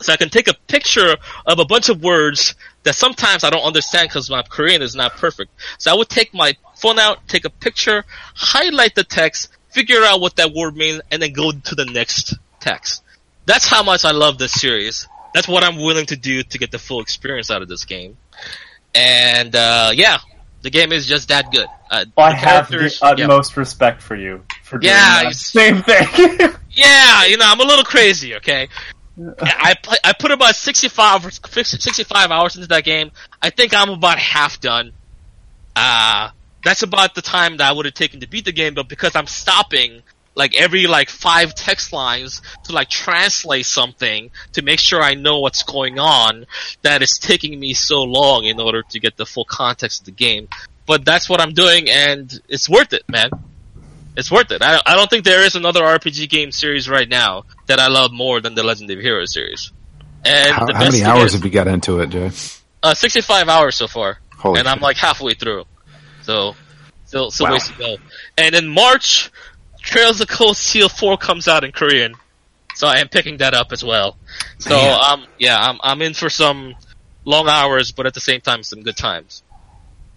So 0.00 0.14
I 0.14 0.16
can 0.16 0.30
take 0.30 0.48
a 0.48 0.54
picture 0.66 1.14
of 1.44 1.58
a 1.58 1.66
bunch 1.66 1.90
of 1.90 2.02
words 2.02 2.54
that 2.84 2.94
sometimes 2.94 3.44
I 3.44 3.50
don't 3.50 3.62
understand 3.62 4.08
because 4.08 4.30
my 4.30 4.40
Korean 4.40 4.80
is 4.80 4.96
not 4.96 5.18
perfect. 5.18 5.50
So 5.76 5.90
I 5.92 5.94
would 5.94 6.08
take 6.08 6.32
my 6.32 6.56
phone 6.74 6.98
out, 6.98 7.28
take 7.28 7.44
a 7.44 7.50
picture, 7.50 8.02
highlight 8.34 8.94
the 8.94 9.04
text, 9.04 9.50
figure 9.72 10.02
out 10.04 10.22
what 10.22 10.36
that 10.36 10.54
word 10.54 10.74
means, 10.74 11.02
and 11.10 11.20
then 11.20 11.34
go 11.34 11.52
to 11.52 11.74
the 11.74 11.84
next 11.84 12.34
text. 12.60 13.02
That's 13.44 13.66
how 13.66 13.82
much 13.82 14.06
I 14.06 14.12
love 14.12 14.38
this 14.38 14.52
series. 14.52 15.06
That's 15.34 15.48
what 15.48 15.64
I'm 15.64 15.76
willing 15.76 16.06
to 16.06 16.16
do 16.16 16.42
to 16.44 16.58
get 16.58 16.70
the 16.70 16.78
full 16.78 17.00
experience 17.00 17.50
out 17.50 17.60
of 17.60 17.68
this 17.68 17.84
game. 17.84 18.16
And 18.94 19.54
uh, 19.56 19.90
yeah, 19.94 20.18
the 20.62 20.70
game 20.70 20.92
is 20.92 21.06
just 21.06 21.28
that 21.28 21.50
good. 21.52 21.66
Uh, 21.90 22.04
I 22.16 22.30
the 22.30 22.36
have 22.36 22.68
the 22.68 22.76
characters- 22.78 23.00
yeah. 23.02 23.08
utmost 23.10 23.56
respect 23.56 24.00
for 24.02 24.16
you 24.16 24.44
for 24.62 24.78
doing 24.78 24.92
Yeah, 24.92 25.24
that. 25.24 25.34
Same 25.34 25.82
thing. 25.82 26.50
Yeah, 26.76 27.26
you 27.26 27.36
know, 27.36 27.44
I'm 27.46 27.60
a 27.60 27.64
little 27.64 27.84
crazy, 27.84 28.34
okay? 28.34 28.66
I 29.40 29.74
play, 29.80 29.96
I 30.02 30.12
put 30.12 30.32
about 30.32 30.56
65, 30.56 31.24
hours- 31.24 31.40
65 31.48 32.30
hours 32.32 32.56
into 32.56 32.66
that 32.66 32.82
game. 32.82 33.12
I 33.40 33.50
think 33.50 33.72
I'm 33.72 33.90
about 33.90 34.18
half 34.18 34.58
done. 34.60 34.90
Uh, 35.76 36.30
that's 36.64 36.82
about 36.82 37.14
the 37.14 37.22
time 37.22 37.58
that 37.58 37.68
I 37.68 37.72
would 37.72 37.84
have 37.84 37.94
taken 37.94 38.18
to 38.20 38.28
beat 38.28 38.44
the 38.44 38.50
game, 38.50 38.74
but 38.74 38.88
because 38.88 39.14
I'm 39.14 39.28
stopping 39.28 40.02
like 40.34 40.54
every 40.54 40.86
like 40.86 41.08
five 41.08 41.54
text 41.54 41.92
lines 41.92 42.42
to 42.64 42.72
like 42.72 42.88
translate 42.88 43.66
something 43.66 44.30
to 44.52 44.62
make 44.62 44.80
sure 44.80 45.02
I 45.02 45.14
know 45.14 45.40
what's 45.40 45.62
going 45.62 45.98
on, 45.98 46.46
that 46.82 47.02
is 47.02 47.18
taking 47.18 47.58
me 47.58 47.74
so 47.74 48.02
long 48.02 48.44
in 48.44 48.60
order 48.60 48.82
to 48.90 49.00
get 49.00 49.16
the 49.16 49.26
full 49.26 49.44
context 49.44 50.00
of 50.00 50.06
the 50.06 50.12
game. 50.12 50.48
But 50.86 51.04
that's 51.04 51.28
what 51.28 51.40
I'm 51.40 51.54
doing 51.54 51.88
and 51.88 52.32
it's 52.48 52.68
worth 52.68 52.92
it, 52.92 53.04
man 53.08 53.30
it's 54.16 54.30
worth 54.30 54.50
it. 54.52 54.62
I, 54.62 54.80
I 54.86 54.94
don't 54.94 55.10
think 55.10 55.24
there 55.24 55.44
is 55.44 55.56
another 55.56 55.82
RPG 55.82 56.28
game 56.28 56.52
series 56.52 56.88
right 56.88 57.08
now 57.08 57.44
that 57.66 57.80
I 57.80 57.88
love 57.88 58.12
more 58.12 58.40
than 58.40 58.54
the 58.54 58.62
Legend 58.62 58.90
of 58.90 59.00
Heroes 59.00 59.32
series. 59.32 59.72
And 60.24 60.52
How, 60.52 60.72
how 60.72 60.84
many 60.84 61.02
hours 61.02 61.26
is, 61.26 61.32
have 61.34 61.44
you 61.44 61.50
got 61.50 61.66
into 61.66 62.00
it, 62.00 62.10
Jay? 62.10 62.30
uh, 62.82 62.94
65 62.94 63.48
hours 63.48 63.76
so 63.76 63.86
far, 63.86 64.18
Holy 64.38 64.60
and 64.60 64.68
I'm 64.68 64.80
like 64.80 64.96
halfway 64.96 65.34
through. 65.34 65.64
So, 66.22 66.54
still, 67.04 67.30
still 67.30 67.46
Wow. 67.46 67.52
ways 67.52 67.66
to 67.68 67.74
go. 67.74 67.96
And 68.38 68.54
in 68.54 68.68
March, 68.68 69.30
Trails 69.84 70.20
of 70.20 70.28
Cold 70.28 70.56
Steel 70.56 70.88
4 70.88 71.18
comes 71.18 71.46
out 71.46 71.62
in 71.62 71.70
Korean. 71.72 72.14
So 72.74 72.88
I 72.88 72.98
am 72.98 73.08
picking 73.08 73.36
that 73.36 73.54
up 73.54 73.70
as 73.70 73.84
well. 73.84 74.16
So, 74.58 74.74
Man. 74.74 74.98
um, 75.00 75.26
yeah, 75.38 75.56
I'm, 75.56 75.78
I'm 75.82 76.02
in 76.02 76.14
for 76.14 76.28
some 76.28 76.74
long 77.24 77.48
hours, 77.48 77.92
but 77.92 78.06
at 78.06 78.14
the 78.14 78.20
same 78.20 78.40
time, 78.40 78.62
some 78.62 78.82
good 78.82 78.96
times. 78.96 79.42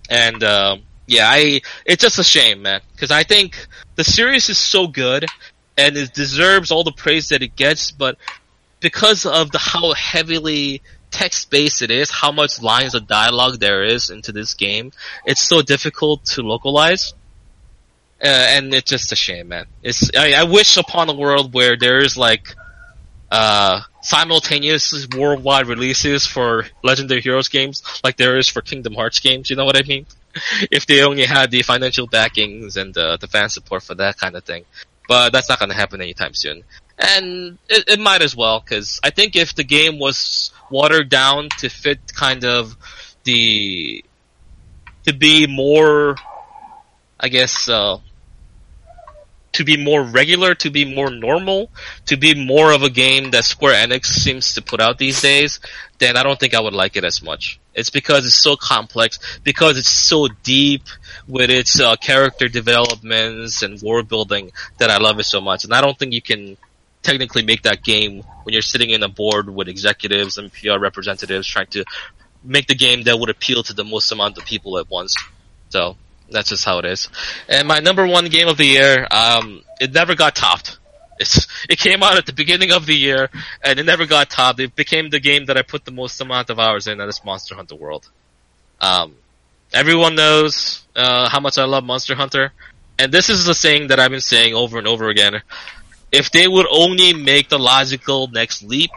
And, 0.10 0.44
um, 0.44 0.84
yeah, 1.06 1.30
I, 1.30 1.62
it's 1.86 2.02
just 2.02 2.18
a 2.18 2.24
shame, 2.24 2.64
man, 2.64 2.82
because 2.94 3.12
I 3.12 3.24
think 3.24 3.68
the 3.96 4.04
series 4.04 4.50
is 4.50 4.58
so 4.58 4.88
good 4.88 5.26
and 5.78 5.96
it 5.96 6.14
deserves 6.14 6.72
all 6.72 6.84
the 6.84 6.92
praise 6.92 7.30
that 7.30 7.44
it 7.44 7.56
gets, 7.56 7.92
but 7.92 8.18
because 8.80 9.26
of 9.26 9.52
the 9.52 9.60
how 9.60 9.94
heavily 9.94 10.82
text 11.12 11.52
based 11.52 11.82
it 11.82 11.92
is, 11.92 12.10
how 12.10 12.32
much 12.32 12.62
lines 12.62 12.96
of 12.96 13.08
dialogue 13.08 13.60
there 13.60 13.84
is 13.84 14.10
into 14.10 14.32
this 14.32 14.54
game, 14.54 14.92
it's 15.26 15.42
so 15.42 15.62
difficult 15.62 16.26
to 16.26 16.42
localize. 16.42 17.14
Uh, 18.22 18.26
and 18.28 18.74
it's 18.74 18.90
just 18.90 19.12
a 19.12 19.16
shame, 19.16 19.50
man. 19.50 19.66
It's 19.84 20.10
I, 20.16 20.34
I 20.34 20.44
wish 20.44 20.78
upon 20.78 21.10
a 21.10 21.14
world 21.14 21.54
where 21.54 21.78
there 21.78 22.00
is 22.00 22.18
like 22.18 22.56
uh 23.30 23.82
simultaneous 24.02 25.08
worldwide 25.16 25.68
releases 25.68 26.26
for 26.26 26.66
Legend 26.84 27.12
of 27.12 27.22
Heroes 27.24 27.50
games, 27.50 27.84
like 28.04 28.18
there 28.18 28.38
is 28.38 28.48
for 28.48 28.62
Kingdom 28.62 28.96
Hearts 28.96 29.20
games. 29.20 29.50
You 29.50 29.56
know 29.56 29.66
what 29.66 29.78
I 29.78 29.86
mean? 29.86 30.06
if 30.72 30.86
they 30.86 31.04
only 31.04 31.26
had 31.26 31.52
the 31.52 31.62
financial 31.62 32.08
backings 32.08 32.78
and 32.78 32.98
uh, 32.98 33.18
the 33.18 33.28
fan 33.28 33.50
support 33.50 33.84
for 33.84 33.96
that 33.96 34.18
kind 34.18 34.36
of 34.36 34.44
thing. 34.44 34.66
But 35.08 35.32
that's 35.32 35.50
not 35.50 35.60
going 35.60 35.70
to 35.70 35.76
happen 35.76 36.02
anytime 36.02 36.34
soon. 36.34 36.64
And 36.98 37.58
it, 37.70 37.88
it 37.88 38.00
might 38.00 38.22
as 38.22 38.36
well, 38.36 38.60
because 38.60 39.00
I 39.04 39.10
think 39.10 39.36
if 39.36 39.56
the 39.56 39.64
game 39.64 40.00
was 40.00 40.52
watered 40.70 41.10
down 41.10 41.50
to 41.60 41.70
fit 41.70 42.14
kind 42.14 42.44
of 42.44 42.76
the 43.24 44.04
to 45.06 45.14
be 45.14 45.48
more, 45.48 46.16
I 47.20 47.30
guess, 47.30 47.70
uh, 47.70 48.00
to 49.54 49.64
be 49.64 49.78
more 49.78 50.04
regular, 50.04 50.54
to 50.56 50.70
be 50.70 50.86
more 50.86 51.10
normal, 51.10 51.72
to 52.06 52.18
be 52.18 52.34
more 52.36 52.72
of 52.72 52.84
a 52.84 52.90
game 52.90 53.32
that 53.32 53.46
Square 53.46 53.88
Enix 53.88 54.06
seems 54.06 54.54
to 54.54 54.62
put 54.62 54.80
out 54.80 54.98
these 54.98 55.22
days, 55.22 55.60
then 56.00 56.16
I 56.18 56.24
don't 56.24 56.40
think 56.40 56.54
I 56.54 56.60
would 56.60 56.74
like 56.74 56.96
it 56.96 57.04
as 57.04 57.22
much. 57.24 57.60
It's 57.74 57.90
because 57.90 58.26
it's 58.26 58.36
so 58.36 58.56
complex, 58.56 59.20
because 59.44 59.78
it's 59.78 59.90
so 59.90 60.28
deep 60.44 60.84
with 61.28 61.50
its 61.50 61.80
uh, 61.80 61.96
character 61.96 62.48
developments 62.48 63.62
and 63.64 63.82
world 63.82 64.08
building 64.08 64.52
that 64.80 64.90
I 64.90 64.98
love 64.98 65.20
it 65.20 65.26
so 65.26 65.42
much. 65.42 65.64
And 65.64 65.74
I 65.74 65.82
don't 65.82 65.98
think 65.98 66.14
you 66.14 66.22
can 66.22 66.58
technically 67.04 67.44
make 67.44 67.64
that 67.64 67.84
game 67.84 68.24
when 68.44 68.54
you're 68.54 68.62
sitting 68.62 68.90
in 68.90 69.04
a 69.04 69.08
board 69.08 69.50
with 69.50 69.68
executives 69.68 70.38
and 70.38 70.52
PR 70.52 70.78
representatives 70.78 71.48
trying 71.48 71.68
to 71.68 71.86
make 72.44 72.68
the 72.68 72.76
game 72.76 73.04
that 73.04 73.18
would 73.20 73.30
appeal 73.30 73.64
to 73.64 73.74
the 73.74 73.84
most 73.84 74.12
amount 74.12 74.38
of 74.38 74.46
people 74.46 74.78
at 74.78 74.90
once. 74.90 75.16
So 75.70 75.98
that's 76.30 76.50
just 76.50 76.66
how 76.66 76.80
it 76.80 76.86
is. 76.86 77.10
And 77.48 77.68
my 77.68 77.80
number 77.80 78.06
one 78.06 78.26
game 78.26 78.48
of 78.48 78.58
the 78.58 78.66
year, 78.66 79.08
um, 79.10 79.62
it 79.80 79.94
never 79.94 80.16
got 80.16 80.36
topped. 80.36 80.78
It's, 81.20 81.48
it 81.68 81.80
came 81.80 82.04
out 82.04 82.18
at 82.18 82.26
the 82.26 82.34
beginning 82.34 82.72
of 82.72 82.86
the 82.86 82.94
year, 82.94 83.30
and 83.64 83.80
it 83.80 83.86
never 83.86 84.06
got 84.06 84.30
topped. 84.30 84.60
It 84.60 84.76
became 84.76 85.10
the 85.10 85.20
game 85.20 85.46
that 85.46 85.58
I 85.58 85.64
put 85.64 85.86
the 85.86 85.92
most 85.92 86.22
amount 86.22 86.50
of 86.50 86.60
hours 86.60 86.88
in, 86.88 87.00
and 87.00 87.10
it's 87.10 87.24
Monster 87.26 87.56
Hunter 87.56 87.76
World. 87.76 88.08
Um, 88.80 89.16
everyone 89.74 90.16
knows 90.16 90.86
uh, 90.96 91.28
how 91.30 91.40
much 91.40 91.58
I 91.58 91.66
love 91.66 91.84
Monster 91.84 92.16
Hunter, 92.16 92.54
and 93.00 93.12
this 93.12 93.30
is 93.30 93.46
the 93.46 93.56
thing 93.56 93.88
that 93.88 94.00
I've 94.00 94.12
been 94.12 94.22
saying 94.22 94.54
over 94.54 94.78
and 94.78 94.88
over 94.88 95.10
again. 95.10 95.42
If 96.12 96.32
they 96.32 96.48
would 96.48 96.68
only 96.72 97.14
make 97.14 97.50
the 97.50 97.60
logical 97.60 98.28
next 98.28 98.64
leap, 98.64 98.92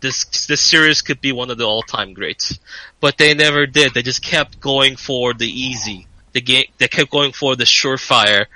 this 0.00 0.46
this 0.46 0.60
series 0.60 1.00
could 1.02 1.20
be 1.20 1.32
one 1.32 1.50
of 1.50 1.56
the 1.56 1.64
all 1.64 1.82
time 1.82 2.12
greats. 2.12 2.58
But 3.00 3.16
they 3.16 3.34
never 3.34 3.66
did. 3.66 3.94
They 3.94 4.02
just 4.02 4.22
kept 4.22 4.60
going 4.60 4.96
for 4.96 5.32
the 5.34 5.48
easy. 5.48 6.06
The 6.34 6.42
game 6.42 6.64
they 6.78 6.88
kept 6.88 7.10
going 7.10 7.32
for 7.32 7.56
the 7.56 7.64
surefire. 7.64 8.46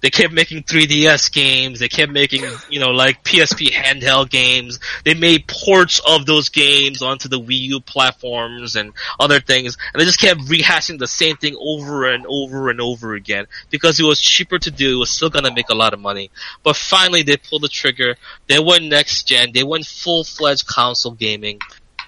They 0.00 0.08
kept 0.08 0.32
making 0.32 0.62
3DS 0.62 1.30
games. 1.30 1.78
They 1.78 1.88
kept 1.88 2.10
making, 2.10 2.44
you 2.70 2.80
know, 2.80 2.90
like 2.90 3.22
PSP 3.22 3.70
handheld 3.70 4.30
games. 4.30 4.80
They 5.04 5.12
made 5.14 5.46
ports 5.46 6.00
of 6.06 6.24
those 6.24 6.48
games 6.48 7.02
onto 7.02 7.28
the 7.28 7.38
Wii 7.38 7.60
U 7.60 7.80
platforms 7.80 8.76
and 8.76 8.92
other 9.18 9.40
things. 9.40 9.76
And 9.92 10.00
they 10.00 10.06
just 10.06 10.20
kept 10.20 10.40
rehashing 10.40 10.98
the 10.98 11.06
same 11.06 11.36
thing 11.36 11.54
over 11.60 12.06
and 12.06 12.24
over 12.26 12.70
and 12.70 12.80
over 12.80 13.14
again 13.14 13.46
because 13.68 14.00
it 14.00 14.04
was 14.04 14.20
cheaper 14.20 14.58
to 14.58 14.70
do. 14.70 14.96
It 14.96 15.00
was 15.00 15.10
still 15.10 15.30
gonna 15.30 15.52
make 15.52 15.68
a 15.68 15.74
lot 15.74 15.92
of 15.92 16.00
money. 16.00 16.30
But 16.62 16.76
finally 16.76 17.22
they 17.22 17.36
pulled 17.36 17.62
the 17.62 17.68
trigger. 17.68 18.16
They 18.48 18.58
went 18.58 18.84
next 18.84 19.24
gen. 19.24 19.52
They 19.52 19.64
went 19.64 19.84
full-fledged 19.84 20.66
console 20.66 21.12
gaming 21.12 21.58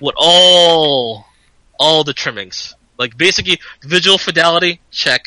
with 0.01 0.15
all, 0.17 1.27
all 1.79 2.05
the 2.05 2.15
trimmings. 2.15 2.75
Like 3.03 3.17
basically 3.17 3.59
visual 3.83 4.19
fidelity, 4.19 4.81
check. 4.91 5.23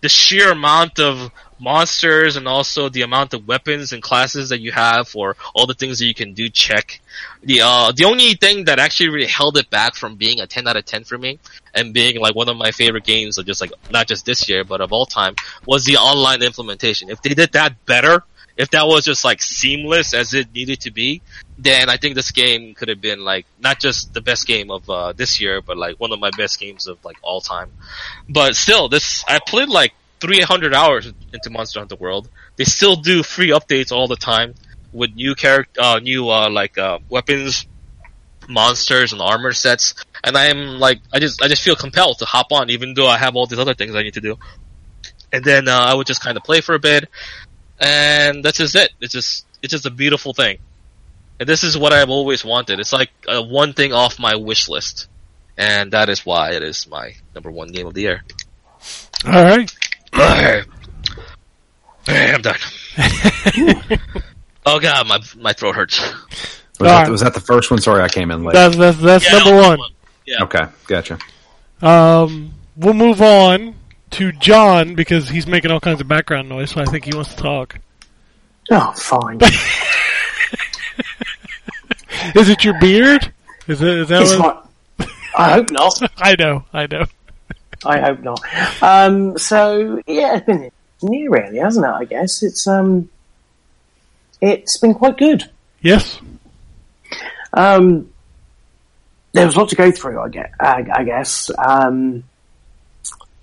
The 0.00 0.08
sheer 0.10 0.50
amount 0.50 0.98
of 1.00 1.30
monsters 1.58 2.36
and 2.36 2.46
also 2.46 2.88
the 2.88 3.02
amount 3.02 3.32
of 3.34 3.46
weapons 3.48 3.92
and 3.92 4.02
classes 4.02 4.48
that 4.50 4.60
you 4.60 4.72
have 4.72 5.08
for 5.08 5.36
all 5.54 5.66
the 5.66 5.74
things 5.74 5.98
that 5.98 6.06
you 6.06 6.14
can 6.14 6.34
do 6.34 6.48
check. 6.48 7.00
The 7.42 7.60
uh 7.62 7.92
the 7.92 8.04
only 8.04 8.34
thing 8.34 8.64
that 8.66 8.78
actually 8.78 9.08
really 9.08 9.32
held 9.40 9.56
it 9.56 9.70
back 9.70 9.94
from 9.94 10.16
being 10.16 10.40
a 10.40 10.46
10 10.46 10.68
out 10.68 10.76
of 10.76 10.84
10 10.84 11.04
for 11.04 11.16
me 11.16 11.38
and 11.72 11.94
being 11.94 12.20
like 12.20 12.34
one 12.34 12.48
of 12.48 12.56
my 12.56 12.70
favorite 12.70 13.04
games 13.04 13.38
of 13.38 13.46
just 13.46 13.60
like 13.60 13.72
not 13.90 14.06
just 14.06 14.26
this 14.26 14.48
year 14.48 14.64
but 14.64 14.80
of 14.80 14.92
all 14.92 15.06
time 15.06 15.34
was 15.66 15.84
the 15.84 15.96
online 15.96 16.42
implementation. 16.42 17.08
If 17.08 17.22
they 17.22 17.34
did 17.34 17.52
that 17.52 17.72
better, 17.86 18.24
if 18.56 18.70
that 18.70 18.86
was 18.86 19.04
just 19.04 19.24
like 19.24 19.42
seamless 19.42 20.14
as 20.14 20.34
it 20.34 20.52
needed 20.54 20.80
to 20.80 20.90
be, 20.90 21.22
then 21.58 21.88
I 21.88 21.96
think 21.96 22.14
this 22.14 22.30
game 22.30 22.74
could 22.74 22.88
have 22.88 23.00
been 23.00 23.24
like 23.24 23.46
not 23.58 23.80
just 23.80 24.14
the 24.14 24.20
best 24.20 24.46
game 24.46 24.70
of 24.70 24.88
uh, 24.88 25.12
this 25.12 25.40
year, 25.40 25.60
but 25.60 25.76
like 25.76 25.98
one 25.98 26.12
of 26.12 26.20
my 26.20 26.30
best 26.36 26.60
games 26.60 26.86
of 26.86 27.04
like 27.04 27.16
all 27.22 27.40
time. 27.40 27.70
But 28.28 28.56
still, 28.56 28.88
this 28.88 29.24
I 29.26 29.40
played 29.44 29.68
like 29.68 29.92
300 30.20 30.72
hours 30.74 31.12
into 31.32 31.50
Monster 31.50 31.80
Hunter 31.80 31.96
World. 31.96 32.28
They 32.56 32.64
still 32.64 32.96
do 32.96 33.22
free 33.22 33.50
updates 33.50 33.92
all 33.92 34.06
the 34.08 34.16
time 34.16 34.54
with 34.92 35.14
new 35.14 35.34
character, 35.34 35.80
uh, 35.80 35.98
new 35.98 36.30
uh, 36.30 36.48
like 36.48 36.78
uh, 36.78 37.00
weapons, 37.08 37.66
monsters, 38.48 39.12
and 39.12 39.20
armor 39.20 39.52
sets. 39.52 39.94
And 40.22 40.36
I 40.36 40.46
am 40.46 40.78
like, 40.78 41.00
I 41.12 41.18
just 41.18 41.42
I 41.42 41.48
just 41.48 41.62
feel 41.62 41.76
compelled 41.76 42.18
to 42.20 42.24
hop 42.24 42.52
on, 42.52 42.70
even 42.70 42.94
though 42.94 43.08
I 43.08 43.18
have 43.18 43.36
all 43.36 43.46
these 43.46 43.58
other 43.58 43.74
things 43.74 43.94
I 43.94 44.02
need 44.02 44.14
to 44.14 44.20
do. 44.20 44.38
And 45.32 45.44
then 45.44 45.68
uh, 45.68 45.76
I 45.76 45.94
would 45.94 46.06
just 46.06 46.22
kind 46.22 46.36
of 46.36 46.44
play 46.44 46.60
for 46.60 46.76
a 46.76 46.78
bit, 46.78 47.08
and 47.78 48.44
that's 48.44 48.58
just 48.58 48.74
it. 48.74 48.90
It's 49.00 49.12
just 49.12 49.46
it's 49.62 49.72
just 49.72 49.86
a 49.86 49.90
beautiful 49.90 50.34
thing. 50.34 50.58
And 51.40 51.48
this 51.48 51.64
is 51.64 51.76
what 51.76 51.92
I've 51.92 52.10
always 52.10 52.44
wanted. 52.44 52.78
It's 52.80 52.92
like 52.92 53.10
uh, 53.26 53.42
one 53.42 53.72
thing 53.72 53.92
off 53.92 54.18
my 54.18 54.36
wish 54.36 54.68
list, 54.68 55.08
and 55.56 55.92
that 55.92 56.08
is 56.08 56.24
why 56.24 56.50
it 56.52 56.62
is 56.62 56.86
my 56.86 57.14
number 57.34 57.50
one 57.50 57.68
game 57.68 57.86
of 57.86 57.94
the 57.94 58.02
year. 58.02 58.22
All 59.26 59.32
right. 59.44 59.72
Alright. 60.14 60.64
I'm 62.06 62.42
done. 62.42 62.56
oh 64.66 64.78
god, 64.78 65.06
my 65.08 65.18
my 65.38 65.52
throat 65.52 65.74
hurts. 65.74 65.98
Was, 66.78 66.88
Alright. 66.90 67.06
that, 67.06 67.10
was 67.10 67.20
that 67.22 67.34
the 67.34 67.40
first 67.40 67.70
one? 67.70 67.80
Sorry, 67.80 68.02
I 68.02 68.08
came 68.08 68.30
in 68.30 68.44
late. 68.44 68.52
That's 68.52 68.76
that's, 68.76 68.98
that's 68.98 69.24
Yeah, 69.24 69.38
number 69.38 69.50
that 69.60 69.68
one. 69.68 69.78
one. 69.78 69.90
Yeah. 70.26 70.42
Okay, 70.44 70.64
gotcha. 70.86 71.18
Um, 71.82 72.52
we'll 72.76 72.94
move 72.94 73.20
on 73.22 73.74
to 74.14 74.32
John 74.32 74.94
because 74.94 75.28
he's 75.28 75.46
making 75.46 75.70
all 75.70 75.80
kinds 75.80 76.00
of 76.00 76.08
background 76.08 76.48
noise, 76.48 76.70
so 76.70 76.80
I 76.80 76.84
think 76.86 77.04
he 77.04 77.14
wants 77.14 77.34
to 77.34 77.42
talk. 77.42 77.78
Oh, 78.70 78.92
fine. 78.96 79.40
Is 82.34 82.48
it 82.48 82.64
your 82.64 82.78
beard? 82.80 83.32
Is 83.66 83.82
it? 83.82 83.88
Is 83.98 84.08
that 84.08 84.22
It's 84.22 84.36
what? 84.38 84.66
not. 84.98 85.08
I 85.36 85.52
hope 85.52 85.70
not. 85.70 86.00
I 86.18 86.34
know. 86.38 86.64
I 86.72 86.86
know. 86.86 87.04
I 87.84 88.00
hope 88.00 88.20
not. 88.20 88.40
Um, 88.82 89.36
so 89.36 90.00
yeah, 90.06 90.36
it's 90.36 90.46
been 90.46 90.70
new, 91.02 91.30
really, 91.30 91.58
hasn't 91.58 91.84
it? 91.84 91.88
I 91.90 92.04
guess 92.04 92.42
it's 92.42 92.66
um, 92.66 93.10
it's 94.40 94.78
been 94.78 94.94
quite 94.94 95.18
good. 95.18 95.50
Yes. 95.82 96.18
Um, 97.52 98.10
there 99.32 99.44
was 99.44 99.54
a 99.56 99.58
lot 99.58 99.68
to 99.70 99.76
go 99.76 99.90
through. 99.90 100.20
I 100.20 100.28
guess. 100.28 100.50
I, 100.58 100.84
I 100.94 101.04
guess. 101.04 101.50
Um, 101.58 102.24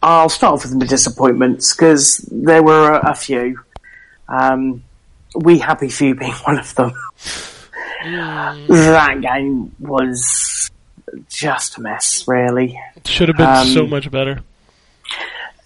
I'll 0.01 0.29
start 0.29 0.53
off 0.55 0.63
with 0.65 0.79
the 0.79 0.85
disappointments 0.87 1.75
because 1.75 2.17
there 2.31 2.63
were 2.63 2.91
a, 2.93 3.11
a 3.11 3.15
few. 3.15 3.59
Um, 4.27 4.83
we 5.35 5.59
happy 5.59 5.89
few 5.89 6.15
being 6.15 6.33
one 6.33 6.57
of 6.57 6.73
them. 6.75 6.91
that 8.03 9.19
game 9.21 9.75
was 9.79 10.69
just 11.29 11.77
a 11.77 11.81
mess, 11.81 12.25
really. 12.27 12.79
It 12.95 13.07
should 13.07 13.27
have 13.27 13.37
been 13.37 13.47
Um, 13.47 13.67
so 13.67 13.85
much 13.85 14.09
better. 14.09 14.41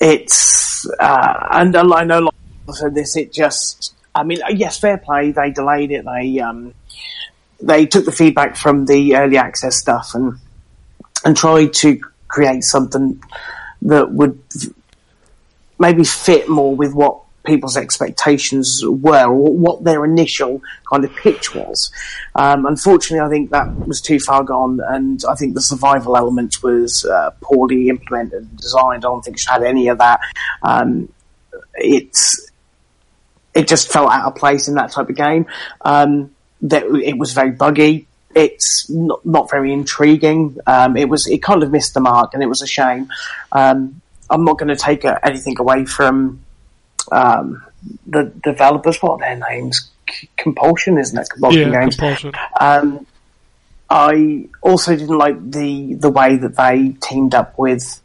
it's 0.02 0.86
uh, 1.00 1.48
and 1.52 1.76
I 1.78 2.04
know 2.04 2.20
like 2.20 2.34
so 2.74 2.90
this 2.90 3.16
it 3.16 3.32
just 3.32 3.94
I 4.14 4.24
mean 4.24 4.40
uh, 4.44 4.50
yes 4.50 4.78
fair 4.80 4.98
play 4.98 5.32
they 5.32 5.52
delayed 5.52 5.92
it 5.92 6.04
they 6.06 6.40
um 6.40 6.74
they 7.62 7.86
took 7.86 8.06
the 8.06 8.12
feedback 8.12 8.56
from 8.58 8.86
the 8.86 9.16
early 9.16 9.38
access 9.38 9.78
stuff 9.78 10.12
and 10.14 10.38
and 11.24 11.38
tried 11.38 11.74
to 11.76 12.00
create 12.28 12.64
something 12.64 13.22
that 13.86 14.12
would 14.12 14.42
maybe 15.80 16.04
fit 16.04 16.50
more 16.50 16.76
with 16.76 16.94
what 16.94 17.22
people's 17.46 17.78
expectations 17.78 18.84
were 18.86 19.26
or 19.26 19.54
what 19.54 19.84
their 19.84 20.04
initial 20.04 20.62
kind 20.92 21.06
of 21.06 21.16
pitch 21.16 21.54
was. 21.54 21.92
Um, 22.34 22.66
unfortunately, 22.66 23.26
I 23.26 23.30
think 23.30 23.52
that 23.52 23.88
was 23.88 24.02
too 24.02 24.20
far 24.20 24.44
gone, 24.44 24.80
and 24.86 25.22
I 25.30 25.36
think 25.36 25.54
the 25.54 25.62
survival 25.62 26.18
element 26.18 26.62
was 26.64 27.06
uh, 27.06 27.32
poorly 27.42 27.90
implemented 27.90 28.44
and 28.44 28.58
designed. 28.58 29.06
I 29.06 29.10
don't 29.10 29.24
think 29.24 29.38
it 29.38 29.46
had 29.48 29.64
any 29.64 29.88
of 29.88 30.00
that. 30.00 30.20
Um, 30.64 31.10
it's 31.76 32.50
it 33.54 33.68
just 33.68 33.92
felt 33.92 34.12
out 34.12 34.26
of 34.26 34.36
place 34.36 34.68
in 34.68 34.76
that 34.76 34.92
type 34.92 35.10
of 35.10 35.16
game. 35.16 35.46
Um, 35.82 36.32
that 36.64 36.84
it 36.84 37.18
was 37.18 37.34
very 37.34 37.52
buggy. 37.52 38.08
It's 38.36 38.90
not, 38.90 39.26
not 39.26 39.50
very 39.50 39.72
intriguing. 39.72 40.58
Um, 40.68 40.98
it 40.98 41.08
was 41.10 41.26
it 41.26 41.42
kind 41.42 41.64
of 41.64 41.72
missed 41.72 41.94
the 41.94 42.02
mark, 42.02 42.34
and 42.34 42.44
it 42.44 42.48
was 42.48 42.62
a 42.62 42.68
shame. 42.68 43.10
Um, 43.54 44.02
I'm 44.30 44.44
not 44.44 44.58
going 44.60 44.68
to 44.70 44.76
take 44.76 45.06
uh, 45.06 45.18
anything 45.24 45.56
away 45.60 45.86
from 45.86 46.44
um, 47.12 47.64
the 48.06 48.34
developers. 48.44 48.98
What 49.02 49.14
are 49.14 49.20
their 49.20 49.42
names? 49.50 49.90
C- 50.10 50.30
Compulsion, 50.38 50.98
isn't 50.98 51.18
it? 51.18 51.30
Compulsion 51.30 51.72
Yeah, 51.72 51.80
Games. 51.82 51.96
compulsion. 51.96 52.34
Um, 52.60 53.08
I 53.90 54.50
also 54.62 54.96
didn't 54.96 55.18
like 55.18 55.52
the 55.52 55.94
the 55.96 56.10
way 56.10 56.36
that 56.38 56.56
they 56.58 56.96
teamed 57.02 57.34
up 57.36 57.58
with 57.58 58.02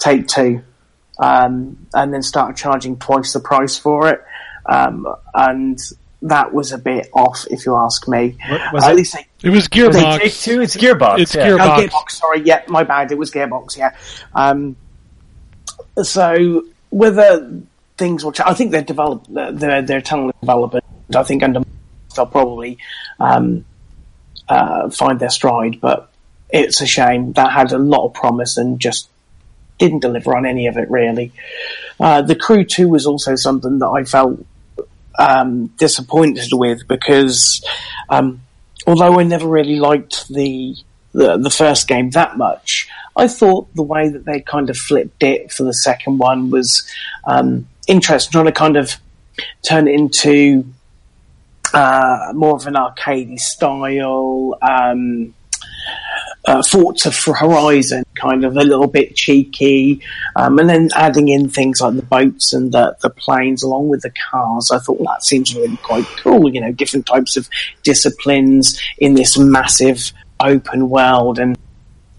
Take 0.00 0.26
Two, 0.28 0.62
um, 1.18 1.86
and 1.92 2.14
then 2.14 2.22
started 2.22 2.56
charging 2.56 2.96
twice 2.98 3.32
the 3.32 3.40
price 3.40 3.76
for 3.76 4.08
it, 4.08 4.22
um, 4.66 5.06
and 5.34 5.78
that 6.22 6.54
was 6.54 6.72
a 6.72 6.78
bit 6.78 7.08
off, 7.12 7.44
if 7.50 7.66
you 7.66 7.74
ask 7.76 8.08
me. 8.08 8.36
What 8.48 8.72
was 8.72 8.84
At 8.84 8.92
it? 8.92 8.96
least 8.96 9.12
they 9.14 9.26
It 9.44 9.50
was 9.50 9.68
Take 9.68 9.92
Gearbox. 9.92 10.42
two. 10.42 10.62
It's 10.62 10.76
Gearbox. 10.76 11.18
It's 11.18 11.34
yeah. 11.34 11.48
Gearbox. 11.48 11.60
Oh, 11.60 11.86
Gearbox. 11.86 12.10
Sorry, 12.12 12.40
yeah, 12.42 12.62
my 12.68 12.82
bad. 12.82 13.12
It 13.12 13.18
was 13.18 13.30
Gearbox. 13.30 13.76
Yeah. 13.76 13.94
Um, 14.34 14.76
so 16.02 16.64
whether 16.90 17.60
things 17.96 18.24
will, 18.24 18.32
ch- 18.32 18.40
I 18.40 18.54
think 18.54 18.70
they're 18.72 18.82
develop, 18.82 19.26
they're 19.28 19.82
they're 19.82 20.00
telling 20.00 20.28
the 20.28 20.34
developers. 20.40 20.82
I 21.14 21.22
think 21.22 21.42
under 21.42 21.62
they'll 22.16 22.26
probably 22.26 22.78
um, 23.20 23.64
uh, 24.48 24.88
find 24.90 25.20
their 25.20 25.30
stride, 25.30 25.80
but 25.80 26.10
it's 26.50 26.80
a 26.80 26.86
shame 26.86 27.32
that 27.34 27.52
had 27.52 27.72
a 27.72 27.78
lot 27.78 28.06
of 28.06 28.14
promise 28.14 28.56
and 28.56 28.80
just 28.80 29.08
didn't 29.78 30.00
deliver 30.00 30.36
on 30.36 30.46
any 30.46 30.68
of 30.68 30.76
it 30.76 30.90
really. 30.90 31.32
Uh, 32.00 32.22
the 32.22 32.34
Crew 32.34 32.64
Two 32.64 32.88
was 32.88 33.06
also 33.06 33.34
something 33.34 33.80
that 33.80 33.88
I 33.88 34.04
felt 34.04 34.44
um, 35.18 35.66
disappointed 35.78 36.48
with 36.52 36.86
because 36.88 37.64
um, 38.08 38.40
although 38.86 39.18
I 39.18 39.22
never 39.24 39.46
really 39.46 39.76
liked 39.76 40.28
the, 40.28 40.76
the 41.12 41.36
the 41.36 41.50
first 41.50 41.88
game 41.88 42.10
that 42.10 42.36
much, 42.36 42.88
I 43.16 43.28
thought 43.28 43.74
the 43.74 43.82
way 43.82 44.08
that 44.08 44.24
they 44.24 44.40
kind 44.40 44.70
of 44.70 44.76
flipped 44.76 45.22
it 45.22 45.52
for 45.52 45.62
the 45.62 45.74
second 45.74 46.18
one 46.18 46.50
was 46.50 46.88
um, 47.24 47.68
interesting, 47.86 48.32
trying 48.32 48.46
to 48.46 48.52
kind 48.52 48.76
of 48.76 48.96
turn 49.62 49.88
it 49.88 49.94
into 49.94 50.64
uh, 51.72 52.32
more 52.34 52.56
of 52.56 52.66
an 52.66 52.74
arcadey 52.74 53.38
style. 53.38 54.56
Um, 54.62 55.34
uh, 56.46 56.62
Forza 56.62 57.10
for 57.10 57.34
Horizon, 57.34 58.04
kind 58.14 58.44
of 58.44 58.56
a 58.56 58.64
little 58.64 58.86
bit 58.86 59.16
cheeky, 59.16 60.02
um, 60.36 60.58
and 60.58 60.68
then 60.68 60.90
adding 60.94 61.28
in 61.28 61.48
things 61.48 61.80
like 61.80 61.96
the 61.96 62.02
boats 62.02 62.52
and 62.52 62.72
the, 62.72 62.96
the 63.00 63.10
planes 63.10 63.62
along 63.62 63.88
with 63.88 64.02
the 64.02 64.12
cars. 64.30 64.70
I 64.70 64.78
thought 64.78 64.98
that 65.04 65.24
seems 65.24 65.54
really 65.54 65.76
quite 65.78 66.04
cool. 66.18 66.52
You 66.52 66.60
know, 66.60 66.72
different 66.72 67.06
types 67.06 67.36
of 67.36 67.48
disciplines 67.82 68.80
in 68.98 69.14
this 69.14 69.38
massive 69.38 70.12
open 70.40 70.90
world, 70.90 71.38
and 71.38 71.56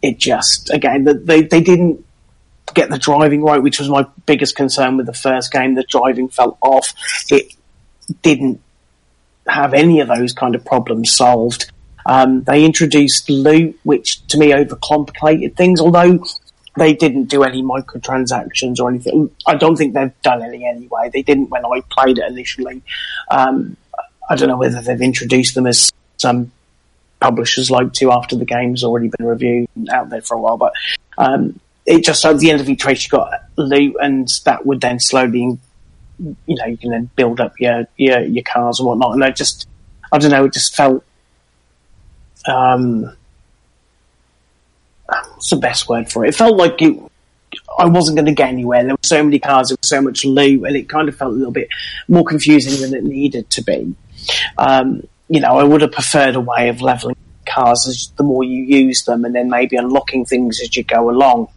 it 0.01 0.17
just 0.17 0.71
again 0.71 1.03
they 1.25 1.43
they 1.43 1.61
didn't 1.61 2.03
get 2.73 2.89
the 2.89 2.97
driving 2.97 3.43
right, 3.43 3.61
which 3.61 3.79
was 3.79 3.89
my 3.89 4.05
biggest 4.25 4.55
concern 4.55 4.97
with 4.97 5.05
the 5.05 5.13
first 5.13 5.51
game. 5.51 5.75
The 5.75 5.85
driving 5.87 6.29
fell 6.29 6.57
off. 6.61 6.93
It 7.29 7.53
didn't 8.21 8.61
have 9.47 9.73
any 9.73 9.99
of 9.99 10.07
those 10.07 10.33
kind 10.33 10.55
of 10.55 10.65
problems 10.65 11.15
solved. 11.15 11.71
Um, 12.05 12.43
they 12.43 12.63
introduced 12.63 13.29
loot, 13.29 13.79
which 13.83 14.25
to 14.27 14.37
me 14.37 14.51
overcomplicated 14.51 15.55
things, 15.55 15.81
although 15.81 16.23
they 16.77 16.93
didn't 16.93 17.25
do 17.25 17.43
any 17.43 17.63
microtransactions 17.63 18.79
or 18.79 18.89
anything. 18.89 19.31
I 19.47 19.55
don't 19.55 19.75
think 19.75 19.93
they've 19.93 20.21
done 20.21 20.43
any 20.43 20.65
anyway. 20.65 21.09
They 21.11 21.21
didn't 21.21 21.49
when 21.49 21.65
I 21.65 21.81
played 21.89 22.17
it 22.19 22.25
initially. 22.29 22.81
Um, 23.31 23.77
I 24.29 24.35
don't 24.35 24.49
know 24.49 24.57
whether 24.57 24.81
they've 24.81 25.01
introduced 25.01 25.55
them 25.55 25.67
as 25.67 25.91
some 26.17 26.51
publishers 27.19 27.71
like 27.71 27.93
to 27.93 28.11
after 28.11 28.35
the 28.35 28.45
game's 28.45 28.83
already 28.83 29.09
been 29.17 29.25
reviewed 29.25 29.67
and 29.75 29.89
out 29.89 30.09
there 30.09 30.21
for 30.21 30.35
a 30.35 30.41
while, 30.41 30.57
but 30.57 30.73
um, 31.17 31.59
it 31.85 32.03
just 32.03 32.25
at 32.25 32.39
the 32.39 32.51
end 32.51 32.61
of 32.61 32.69
each 32.69 32.83
race 32.85 33.05
you 33.05 33.09
got 33.09 33.43
loot, 33.55 33.95
and 34.01 34.27
that 34.43 34.65
would 34.65 34.81
then 34.81 34.99
slowly, 34.99 35.57
you 36.19 36.55
know, 36.55 36.65
you 36.65 36.77
can 36.77 36.91
then 36.91 37.09
build 37.15 37.39
up 37.39 37.53
your 37.59 37.87
your, 37.97 38.19
your 38.21 38.43
cars 38.43 38.79
and 38.79 38.87
whatnot. 38.87 39.13
And 39.13 39.23
I 39.23 39.31
just, 39.31 39.67
I 40.11 40.17
don't 40.17 40.31
know, 40.31 40.45
it 40.45 40.53
just 40.53 40.75
felt, 40.75 41.03
um, 42.47 43.15
what's 45.05 45.49
the 45.49 45.57
best 45.57 45.87
word 45.89 46.11
for 46.11 46.25
it? 46.25 46.29
It 46.29 46.35
felt 46.35 46.55
like 46.55 46.81
it. 46.81 46.97
I 47.79 47.85
wasn't 47.85 48.17
going 48.17 48.25
to 48.25 48.33
get 48.33 48.49
anywhere. 48.49 48.83
There 48.83 48.93
were 48.93 48.99
so 49.03 49.23
many 49.23 49.39
cars, 49.39 49.69
there 49.69 49.77
was 49.79 49.89
so 49.89 50.01
much 50.01 50.25
loot, 50.25 50.63
and 50.65 50.75
it 50.75 50.89
kind 50.89 51.07
of 51.07 51.15
felt 51.15 51.31
a 51.31 51.35
little 51.35 51.53
bit 51.53 51.69
more 52.07 52.25
confusing 52.25 52.81
than 52.81 52.93
it 52.97 53.03
needed 53.03 53.49
to 53.51 53.63
be. 53.63 53.95
Um, 54.57 55.07
you 55.29 55.39
know, 55.39 55.57
I 55.57 55.63
would 55.63 55.81
have 55.81 55.91
preferred 55.91 56.35
a 56.35 56.41
way 56.41 56.69
of 56.69 56.81
leveling 56.81 57.15
cars 57.45 57.87
as 57.87 58.11
the 58.17 58.23
more 58.23 58.43
you 58.43 58.63
use 58.63 59.03
them, 59.03 59.25
and 59.25 59.33
then 59.33 59.49
maybe 59.49 59.77
unlocking 59.77 60.25
things 60.25 60.59
as 60.61 60.75
you 60.75 60.83
go 60.83 61.09
along. 61.09 61.47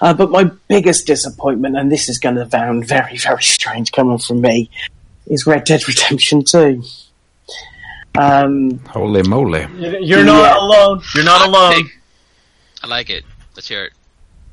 Uh, 0.00 0.12
but 0.12 0.30
my 0.30 0.44
biggest 0.68 1.06
disappointment, 1.06 1.76
and 1.76 1.90
this 1.90 2.08
is 2.08 2.18
going 2.18 2.34
to 2.34 2.48
sound 2.48 2.86
very, 2.86 3.16
very 3.16 3.42
strange 3.42 3.92
coming 3.92 4.18
from 4.18 4.40
me, 4.40 4.70
is 5.26 5.46
Red 5.46 5.64
Dead 5.64 5.86
Redemption 5.88 6.44
2. 6.44 6.82
Um, 8.18 8.78
Holy 8.86 9.22
moly. 9.22 9.66
You're 9.78 10.24
not 10.24 10.56
alone. 10.56 11.02
You're 11.14 11.24
not 11.24 11.46
alone. 11.46 11.90
I 12.82 12.86
like 12.86 13.10
it. 13.10 13.24
Let's 13.54 13.68
hear 13.68 13.84
it. 13.84 13.92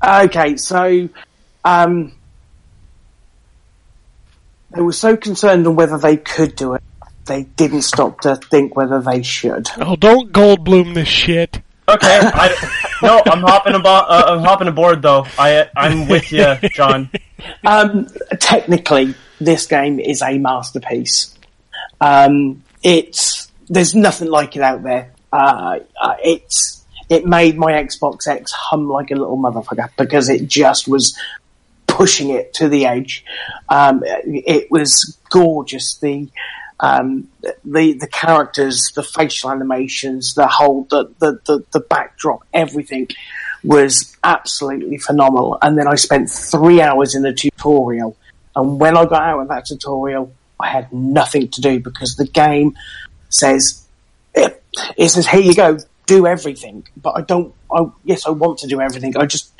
Okay, 0.06 0.56
so 0.56 1.08
um, 1.64 2.12
they 4.70 4.80
were 4.80 4.92
so 4.92 5.16
concerned 5.16 5.66
on 5.66 5.76
whether 5.76 5.98
they 5.98 6.16
could 6.16 6.56
do 6.56 6.74
it, 6.74 6.82
they 7.26 7.44
didn't 7.44 7.82
stop 7.82 8.20
to 8.22 8.36
think 8.36 8.76
whether 8.76 9.00
they 9.00 9.22
should. 9.22 9.68
Oh, 9.78 9.96
don't 9.96 10.32
Goldblum 10.32 10.94
this 10.94 11.08
shit. 11.08 11.62
Okay, 11.88 12.18
I, 12.22 12.96
no, 13.02 13.22
I'm 13.26 13.42
hopping 13.42 13.74
about. 13.74 14.08
Uh, 14.08 14.24
I'm 14.28 14.40
hopping 14.40 14.68
aboard 14.68 15.02
though. 15.02 15.26
I, 15.38 15.68
I'm 15.76 16.08
with 16.08 16.32
you, 16.32 16.56
John. 16.70 17.10
Um, 17.62 18.08
technically, 18.40 19.14
this 19.38 19.66
game 19.66 20.00
is 20.00 20.22
a 20.22 20.38
masterpiece. 20.38 21.36
Um, 22.00 22.62
it's 22.82 23.50
there's 23.68 23.94
nothing 23.94 24.28
like 24.28 24.56
it 24.56 24.62
out 24.62 24.82
there. 24.82 25.12
Uh, 25.32 25.80
uh, 26.00 26.14
it's 26.22 26.84
it 27.08 27.26
made 27.26 27.56
my 27.56 27.72
Xbox 27.72 28.26
X 28.26 28.52
hum 28.52 28.88
like 28.88 29.10
a 29.10 29.14
little 29.14 29.36
motherfucker 29.36 29.90
because 29.96 30.28
it 30.28 30.48
just 30.48 30.88
was 30.88 31.18
pushing 31.86 32.30
it 32.30 32.54
to 32.54 32.68
the 32.68 32.86
edge. 32.86 33.24
Um, 33.68 34.02
it 34.04 34.70
was 34.70 35.18
gorgeous. 35.30 35.96
The 35.98 36.28
um, 36.80 37.28
the 37.64 37.92
the 37.94 38.08
characters, 38.08 38.90
the 38.94 39.02
facial 39.02 39.50
animations, 39.50 40.34
the 40.34 40.46
whole 40.46 40.86
the 40.90 41.12
the 41.18 41.40
the, 41.46 41.64
the 41.72 41.80
backdrop, 41.80 42.44
everything 42.52 43.08
was 43.62 44.16
absolutely 44.24 44.98
phenomenal. 44.98 45.58
And 45.62 45.78
then 45.78 45.88
I 45.88 45.94
spent 45.94 46.30
three 46.30 46.80
hours 46.80 47.14
in 47.14 47.22
the 47.22 47.32
tutorial, 47.32 48.16
and 48.56 48.78
when 48.80 48.96
I 48.96 49.04
got 49.04 49.22
out 49.22 49.40
of 49.40 49.48
that 49.48 49.66
tutorial, 49.66 50.32
I 50.60 50.68
had 50.68 50.92
nothing 50.92 51.48
to 51.48 51.60
do 51.60 51.80
because 51.80 52.16
the 52.16 52.26
game 52.26 52.76
says 53.28 53.86
it, 54.34 54.62
says 54.98 55.26
here 55.26 55.40
you 55.40 55.54
go, 55.54 55.78
do 56.06 56.26
everything. 56.26 56.86
But 56.96 57.16
I 57.16 57.20
don't. 57.22 57.54
I 57.72 57.86
yes, 58.04 58.26
I 58.26 58.30
want 58.30 58.58
to 58.60 58.66
do 58.66 58.80
everything. 58.80 59.16
I 59.16 59.26
just 59.26 59.52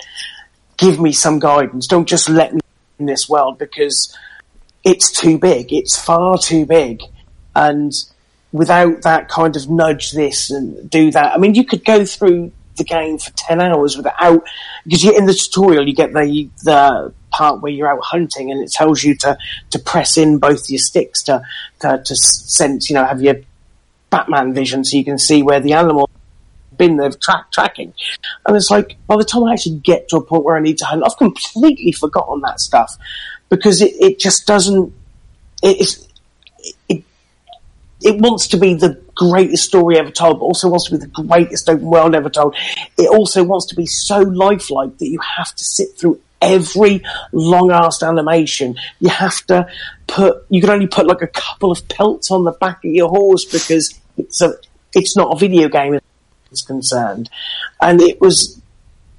give 0.76 1.00
me 1.00 1.12
some 1.12 1.38
guidance. 1.38 1.86
Don't 1.86 2.08
just 2.08 2.28
let 2.28 2.54
me 2.54 2.60
in 2.98 3.06
this 3.06 3.28
world 3.28 3.58
because 3.58 4.16
it's 4.84 5.10
too 5.10 5.38
big. 5.38 5.72
It's 5.72 6.02
far 6.02 6.38
too 6.38 6.66
big. 6.66 7.02
And 7.56 7.92
without 8.52 9.02
that 9.02 9.28
kind 9.28 9.56
of 9.56 9.68
nudge 9.68 10.12
this 10.12 10.50
and 10.50 10.88
do 10.90 11.10
that, 11.12 11.34
I 11.34 11.38
mean, 11.38 11.54
you 11.54 11.64
could 11.64 11.84
go 11.84 12.04
through 12.04 12.52
the 12.76 12.84
game 12.84 13.18
for 13.18 13.30
10 13.32 13.60
hours 13.60 13.96
without, 13.96 14.44
because 14.84 15.04
in 15.04 15.26
the 15.26 15.34
tutorial, 15.34 15.86
you 15.86 15.94
get 15.94 16.12
the, 16.12 16.48
the 16.64 17.12
part 17.30 17.62
where 17.62 17.72
you're 17.72 17.90
out 17.90 18.02
hunting 18.02 18.50
and 18.50 18.62
it 18.62 18.72
tells 18.72 19.02
you 19.02 19.16
to, 19.18 19.38
to 19.70 19.78
press 19.78 20.16
in 20.16 20.38
both 20.38 20.68
your 20.68 20.78
sticks 20.78 21.22
to, 21.22 21.42
to, 21.80 22.02
to 22.04 22.16
sense, 22.16 22.90
you 22.90 22.94
know, 22.94 23.04
have 23.04 23.22
your 23.22 23.36
Batman 24.14 24.54
vision 24.54 24.84
so 24.84 24.96
you 24.96 25.04
can 25.04 25.18
see 25.18 25.42
where 25.42 25.58
the 25.58 25.72
animal 25.72 26.08
been 26.76 26.96
there 26.96 27.10
track 27.10 27.50
tracking. 27.50 27.92
And 28.46 28.56
it's 28.56 28.70
like 28.70 28.96
by 29.08 29.16
the 29.16 29.24
time 29.24 29.44
I 29.44 29.52
actually 29.52 29.78
get 29.78 30.08
to 30.10 30.16
a 30.18 30.22
point 30.22 30.44
where 30.44 30.56
I 30.56 30.60
need 30.60 30.78
to 30.78 30.84
hunt, 30.84 31.02
I've 31.04 31.16
completely 31.16 31.90
forgotten 31.90 32.40
that 32.42 32.60
stuff 32.60 32.96
because 33.48 33.80
it, 33.80 33.92
it 33.98 34.20
just 34.20 34.46
doesn't. 34.46 34.92
It, 35.62 35.96
it, 36.88 37.02
it 38.02 38.20
wants 38.20 38.48
to 38.48 38.56
be 38.56 38.74
the 38.74 39.00
greatest 39.16 39.64
story 39.64 39.98
ever 39.98 40.10
told, 40.10 40.38
but 40.38 40.44
also 40.44 40.68
wants 40.68 40.86
to 40.86 40.92
be 40.92 40.98
the 40.98 41.08
greatest 41.08 41.68
open 41.68 41.86
world 41.86 42.14
ever 42.14 42.30
told. 42.30 42.54
It 42.96 43.08
also 43.08 43.42
wants 43.42 43.66
to 43.66 43.74
be 43.74 43.86
so 43.86 44.20
lifelike 44.20 44.98
that 44.98 45.08
you 45.08 45.18
have 45.36 45.54
to 45.54 45.64
sit 45.64 45.98
through 45.98 46.20
every 46.42 47.02
long 47.32 47.70
ass 47.70 48.02
animation. 48.02 48.76
You 49.00 49.08
have 49.08 49.44
to 49.46 49.66
put, 50.06 50.44
you 50.50 50.60
can 50.60 50.70
only 50.70 50.86
put 50.86 51.06
like 51.06 51.22
a 51.22 51.26
couple 51.28 51.72
of 51.72 51.88
pelts 51.88 52.30
on 52.30 52.44
the 52.44 52.52
back 52.52 52.84
of 52.84 52.90
your 52.90 53.08
horse 53.08 53.46
because 53.46 53.98
it's 54.16 54.40
a, 54.40 54.54
it's 54.94 55.16
not 55.16 55.34
a 55.34 55.38
video 55.38 55.68
game 55.68 55.98
as 56.52 56.62
concerned. 56.62 57.30
And 57.80 58.00
it 58.00 58.20
was, 58.20 58.60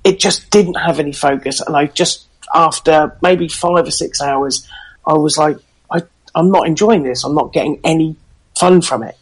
it 0.03 0.19
just 0.19 0.49
didn't 0.49 0.75
have 0.75 0.99
any 0.99 1.13
focus. 1.13 1.61
And 1.61 1.75
I 1.75 1.87
just, 1.87 2.27
after 2.53 3.17
maybe 3.21 3.47
five 3.47 3.87
or 3.87 3.91
six 3.91 4.21
hours, 4.21 4.67
I 5.05 5.13
was 5.13 5.37
like, 5.37 5.57
I, 5.91 6.03
I'm 6.33 6.51
not 6.51 6.67
enjoying 6.67 7.03
this. 7.03 7.23
I'm 7.23 7.35
not 7.35 7.53
getting 7.53 7.79
any 7.83 8.15
fun 8.57 8.81
from 8.81 9.03
it. 9.03 9.17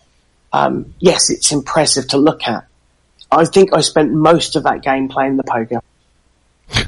Um, 0.51 0.93
yes, 0.99 1.29
it's 1.29 1.51
impressive 1.51 2.07
to 2.09 2.17
look 2.17 2.47
at. 2.47 2.67
I 3.31 3.45
think 3.45 3.73
I 3.73 3.81
spent 3.81 4.11
most 4.11 4.55
of 4.55 4.63
that 4.63 4.83
game 4.83 5.09
playing 5.09 5.37
the 5.37 5.43
poker. 5.43 5.81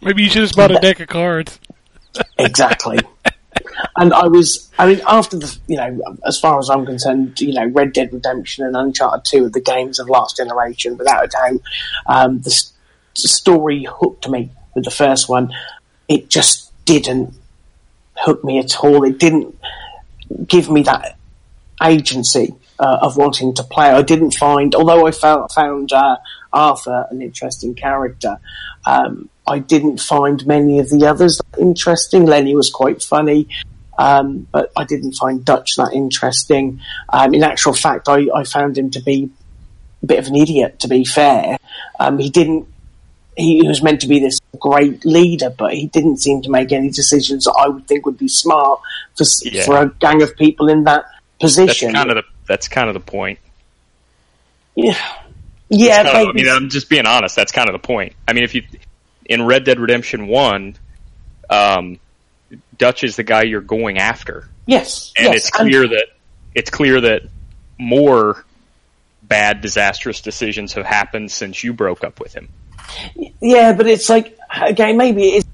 Maybe 0.00 0.22
you 0.22 0.30
should 0.30 0.42
have 0.42 0.52
bought 0.52 0.70
a 0.70 0.80
deck 0.80 1.00
of 1.00 1.08
cards. 1.08 1.60
Exactly. 2.38 2.98
And 3.96 4.12
I 4.14 4.26
was, 4.28 4.70
I 4.78 4.86
mean, 4.86 5.00
after 5.06 5.36
the, 5.38 5.58
you 5.66 5.76
know, 5.76 6.16
as 6.26 6.38
far 6.38 6.58
as 6.58 6.70
I'm 6.70 6.86
concerned, 6.86 7.40
you 7.40 7.52
know, 7.52 7.66
Red 7.66 7.92
Dead 7.92 8.12
Redemption 8.12 8.64
and 8.64 8.76
Uncharted 8.76 9.24
2 9.24 9.46
are 9.46 9.50
the 9.50 9.60
games 9.60 9.98
of 9.98 10.08
last 10.08 10.36
generation, 10.36 10.96
without 10.96 11.24
a 11.24 11.28
doubt. 11.28 11.60
Um, 12.06 12.40
the, 12.40 12.50
s- 12.50 12.72
the 13.16 13.28
story 13.28 13.84
hooked 13.88 14.28
me 14.28 14.50
with 14.74 14.84
the 14.84 14.90
first 14.90 15.28
one. 15.28 15.52
It 16.08 16.28
just 16.28 16.72
didn't 16.84 17.34
hook 18.16 18.44
me 18.44 18.58
at 18.58 18.76
all. 18.84 19.04
It 19.04 19.18
didn't 19.18 19.56
give 20.46 20.70
me 20.70 20.82
that 20.82 21.16
agency 21.82 22.54
uh, 22.78 22.98
of 23.02 23.16
wanting 23.16 23.54
to 23.54 23.62
play. 23.64 23.90
I 23.90 24.02
didn't 24.02 24.32
find, 24.32 24.74
although 24.74 25.06
I 25.06 25.10
found, 25.10 25.50
found 25.52 25.92
uh, 25.92 26.16
Arthur 26.52 27.06
an 27.10 27.22
interesting 27.22 27.74
character, 27.74 28.38
um, 28.86 29.28
I 29.50 29.58
didn't 29.58 29.98
find 30.00 30.46
many 30.46 30.78
of 30.78 30.88
the 30.90 31.06
others 31.06 31.38
that 31.38 31.60
interesting. 31.60 32.24
Lenny 32.26 32.54
was 32.54 32.70
quite 32.70 33.02
funny, 33.02 33.48
um, 33.98 34.46
but 34.52 34.70
I 34.76 34.84
didn't 34.84 35.12
find 35.14 35.44
Dutch 35.44 35.70
that 35.76 35.92
interesting. 35.92 36.80
Um, 37.12 37.34
in 37.34 37.42
actual 37.42 37.74
fact, 37.74 38.08
I, 38.08 38.28
I 38.34 38.44
found 38.44 38.78
him 38.78 38.90
to 38.92 39.00
be 39.00 39.28
a 40.02 40.06
bit 40.06 40.18
of 40.20 40.26
an 40.28 40.36
idiot, 40.36 40.78
to 40.80 40.88
be 40.88 41.04
fair. 41.04 41.58
Um, 41.98 42.18
he 42.18 42.30
didn't 42.30 42.66
he 43.36 43.66
was 43.66 43.82
meant 43.82 44.00
to 44.02 44.08
be 44.08 44.18
this 44.20 44.38
great 44.58 45.04
leader, 45.04 45.50
but 45.50 45.72
he 45.72 45.86
didn't 45.86 46.18
seem 46.18 46.42
to 46.42 46.50
make 46.50 46.72
any 46.72 46.90
decisions 46.90 47.44
that 47.44 47.54
I 47.58 47.68
would 47.68 47.86
think 47.86 48.04
would 48.04 48.18
be 48.18 48.28
smart 48.28 48.80
for 49.16 49.24
Yeah. 49.44 49.64
for 49.64 49.76
a 49.82 49.88
gang 50.00 50.22
of 50.22 50.36
people 50.36 50.68
in 50.68 50.84
that 50.84 51.04
position. 51.40 51.92
That's 51.92 52.04
kind 52.04 52.10
of 52.10 52.16
the 52.24 52.30
that's 52.46 52.68
kind 52.68 52.88
of 52.88 52.94
the 52.94 53.00
point. 53.00 53.38
yeah, 54.74 54.96
yeah, 55.68 56.00
of- 56.02 56.28
I 56.28 56.32
mean, 56.32 56.48
I'm 56.48 56.68
just 56.68 56.88
being 56.88 57.06
honest. 57.06 57.36
That's 57.36 57.52
kind 57.52 57.68
of 57.68 57.72
the 57.72 57.86
point. 57.86 58.14
I 58.28 58.32
mean, 58.32 58.44
if 58.44 58.54
you 58.54 58.62
in 59.24 59.44
Red 59.44 59.64
Dead 59.64 59.78
Redemption 59.78 60.26
One, 60.26 60.76
um, 61.48 61.98
Dutch 62.78 63.04
is 63.04 63.16
the 63.16 63.22
guy 63.22 63.42
you're 63.42 63.60
going 63.60 63.98
after, 63.98 64.48
yes, 64.66 65.12
and 65.16 65.26
yes, 65.26 65.36
it's 65.36 65.50
clear 65.50 65.86
that 65.88 66.06
it's 66.54 66.70
clear 66.70 67.00
that 67.00 67.22
more 67.78 68.44
bad, 69.22 69.60
disastrous 69.60 70.20
decisions 70.20 70.74
have 70.74 70.84
happened 70.84 71.30
since 71.30 71.62
you 71.62 71.72
broke 71.72 72.04
up 72.04 72.20
with 72.20 72.34
him. 72.34 72.48
Yeah, 73.40 73.72
but 73.72 73.86
it's 73.86 74.08
like 74.08 74.36
again, 74.54 74.96
maybe 74.96 75.28
it 75.28 75.36
is 75.38 75.44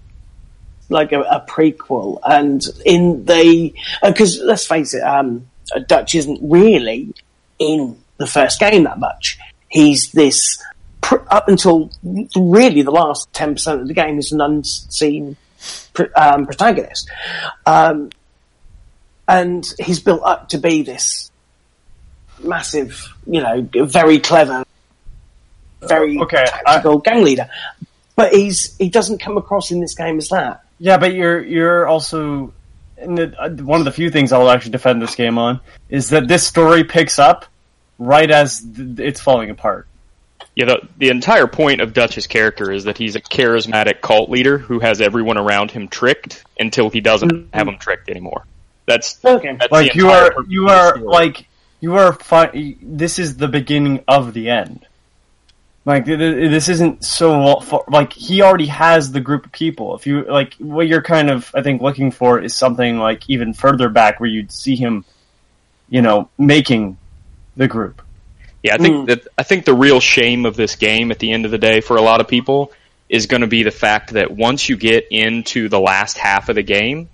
like 0.88 1.12
a, 1.12 1.20
a 1.20 1.44
prequel, 1.46 2.18
and 2.24 2.64
in 2.84 3.24
the 3.24 3.74
because 4.02 4.40
let's 4.40 4.66
face 4.66 4.94
it, 4.94 5.02
um, 5.02 5.48
Dutch 5.86 6.14
isn't 6.14 6.40
really 6.42 7.14
in 7.58 7.98
the 8.16 8.26
first 8.26 8.58
game 8.60 8.84
that 8.84 8.98
much. 8.98 9.38
He's 9.68 10.12
this 10.12 10.62
pr- 11.06 11.24
up 11.28 11.48
until 11.48 11.90
really 12.36 12.82
the 12.82 12.90
last 12.90 13.32
ten 13.32 13.54
percent 13.54 13.80
of 13.80 13.88
the 13.88 13.94
game 13.94 14.18
is 14.18 14.32
an 14.32 14.40
unseen 14.40 15.36
pr- 15.94 16.12
um, 16.16 16.46
protagonist, 16.46 17.08
um, 17.64 18.10
and 19.28 19.72
he's 19.78 20.00
built 20.00 20.22
up 20.24 20.48
to 20.48 20.58
be 20.58 20.82
this 20.82 21.30
massive, 22.42 23.06
you 23.26 23.40
know, 23.40 23.68
very 23.86 24.18
clever, 24.18 24.64
very 25.80 26.18
Okay, 26.18 26.44
tactical 26.44 26.98
gang 26.98 27.22
leader. 27.22 27.48
But 28.16 28.32
he's 28.32 28.76
he 28.78 28.88
doesn't 28.88 29.18
come 29.18 29.36
across 29.36 29.70
in 29.70 29.80
this 29.80 29.94
game 29.94 30.18
as 30.18 30.28
that. 30.30 30.64
Yeah, 30.78 30.98
but 30.98 31.14
you're 31.14 31.44
you're 31.44 31.86
also 31.86 32.52
and 32.98 33.16
the, 33.16 33.40
uh, 33.40 33.50
one 33.50 33.80
of 33.80 33.84
the 33.84 33.92
few 33.92 34.10
things 34.10 34.32
I'll 34.32 34.50
actually 34.50 34.72
defend 34.72 35.00
this 35.02 35.14
game 35.14 35.38
on 35.38 35.60
is 35.88 36.10
that 36.10 36.26
this 36.26 36.46
story 36.46 36.82
picks 36.82 37.18
up 37.18 37.44
right 37.98 38.30
as 38.30 38.60
th- 38.60 38.98
it's 38.98 39.20
falling 39.20 39.50
apart. 39.50 39.86
Yeah, 40.56 40.64
the, 40.64 40.88
the 40.96 41.10
entire 41.10 41.46
point 41.46 41.82
of 41.82 41.92
Dutch's 41.92 42.26
character 42.26 42.72
is 42.72 42.84
that 42.84 42.96
he's 42.96 43.14
a 43.14 43.20
charismatic 43.20 44.00
cult 44.00 44.30
leader 44.30 44.56
who 44.56 44.80
has 44.80 45.02
everyone 45.02 45.36
around 45.36 45.70
him 45.70 45.86
tricked 45.86 46.44
until 46.58 46.88
he 46.88 47.02
doesn't 47.02 47.30
mm-hmm. 47.30 47.56
have 47.56 47.66
them 47.66 47.76
tricked 47.78 48.08
anymore. 48.08 48.46
That's, 48.86 49.22
Okay. 49.22 49.54
that's 49.60 49.70
Like 49.70 49.92
the 49.92 49.98
you 49.98 50.08
are 50.08 50.34
you 50.48 50.68
are 50.68 50.96
like 50.96 51.46
you 51.80 51.96
are 51.96 52.14
fi- 52.14 52.76
This 52.80 53.18
is 53.18 53.36
the 53.36 53.48
beginning 53.48 54.02
of 54.08 54.32
the 54.32 54.48
end. 54.48 54.86
Like 55.84 56.06
th- 56.06 56.18
th- 56.18 56.50
this 56.50 56.68
isn't 56.70 57.04
so 57.04 57.60
far, 57.60 57.84
like 57.88 58.12
he 58.14 58.40
already 58.40 58.66
has 58.66 59.12
the 59.12 59.20
group 59.20 59.44
of 59.44 59.52
people. 59.52 59.94
If 59.94 60.06
you 60.06 60.24
like, 60.24 60.54
what 60.54 60.88
you're 60.88 61.02
kind 61.02 61.28
of 61.28 61.50
I 61.54 61.62
think 61.62 61.82
looking 61.82 62.10
for 62.10 62.40
is 62.40 62.54
something 62.54 62.98
like 62.98 63.28
even 63.28 63.52
further 63.52 63.90
back 63.90 64.20
where 64.20 64.30
you'd 64.30 64.50
see 64.50 64.74
him, 64.74 65.04
you 65.90 66.00
know, 66.00 66.30
making 66.38 66.96
the 67.56 67.68
group. 67.68 68.00
Yeah, 68.66 68.74
I 68.74 68.78
think 68.78 69.08
that 69.08 69.28
I 69.38 69.44
think 69.44 69.64
the 69.64 69.74
real 69.74 70.00
shame 70.00 70.44
of 70.44 70.56
this 70.56 70.74
game 70.74 71.12
at 71.12 71.20
the 71.20 71.30
end 71.30 71.44
of 71.44 71.52
the 71.52 71.58
day 71.58 71.80
for 71.80 71.96
a 71.96 72.02
lot 72.02 72.20
of 72.20 72.26
people 72.26 72.72
is 73.08 73.26
going 73.26 73.42
to 73.42 73.46
be 73.46 73.62
the 73.62 73.70
fact 73.70 74.14
that 74.14 74.32
once 74.32 74.68
you 74.68 74.76
get 74.76 75.06
into 75.12 75.68
the 75.68 75.78
last 75.78 76.18
half 76.18 76.48
of 76.48 76.56
the 76.56 76.64
game, 76.64 77.08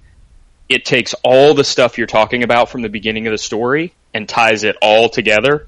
it 0.70 0.86
takes 0.86 1.12
all 1.22 1.52
the 1.52 1.64
stuff 1.64 1.98
you're 1.98 2.06
talking 2.06 2.42
about 2.42 2.70
from 2.70 2.80
the 2.80 2.88
beginning 2.88 3.26
of 3.26 3.32
the 3.32 3.38
story 3.38 3.92
and 4.14 4.26
ties 4.26 4.64
it 4.64 4.76
all 4.80 5.10
together. 5.10 5.66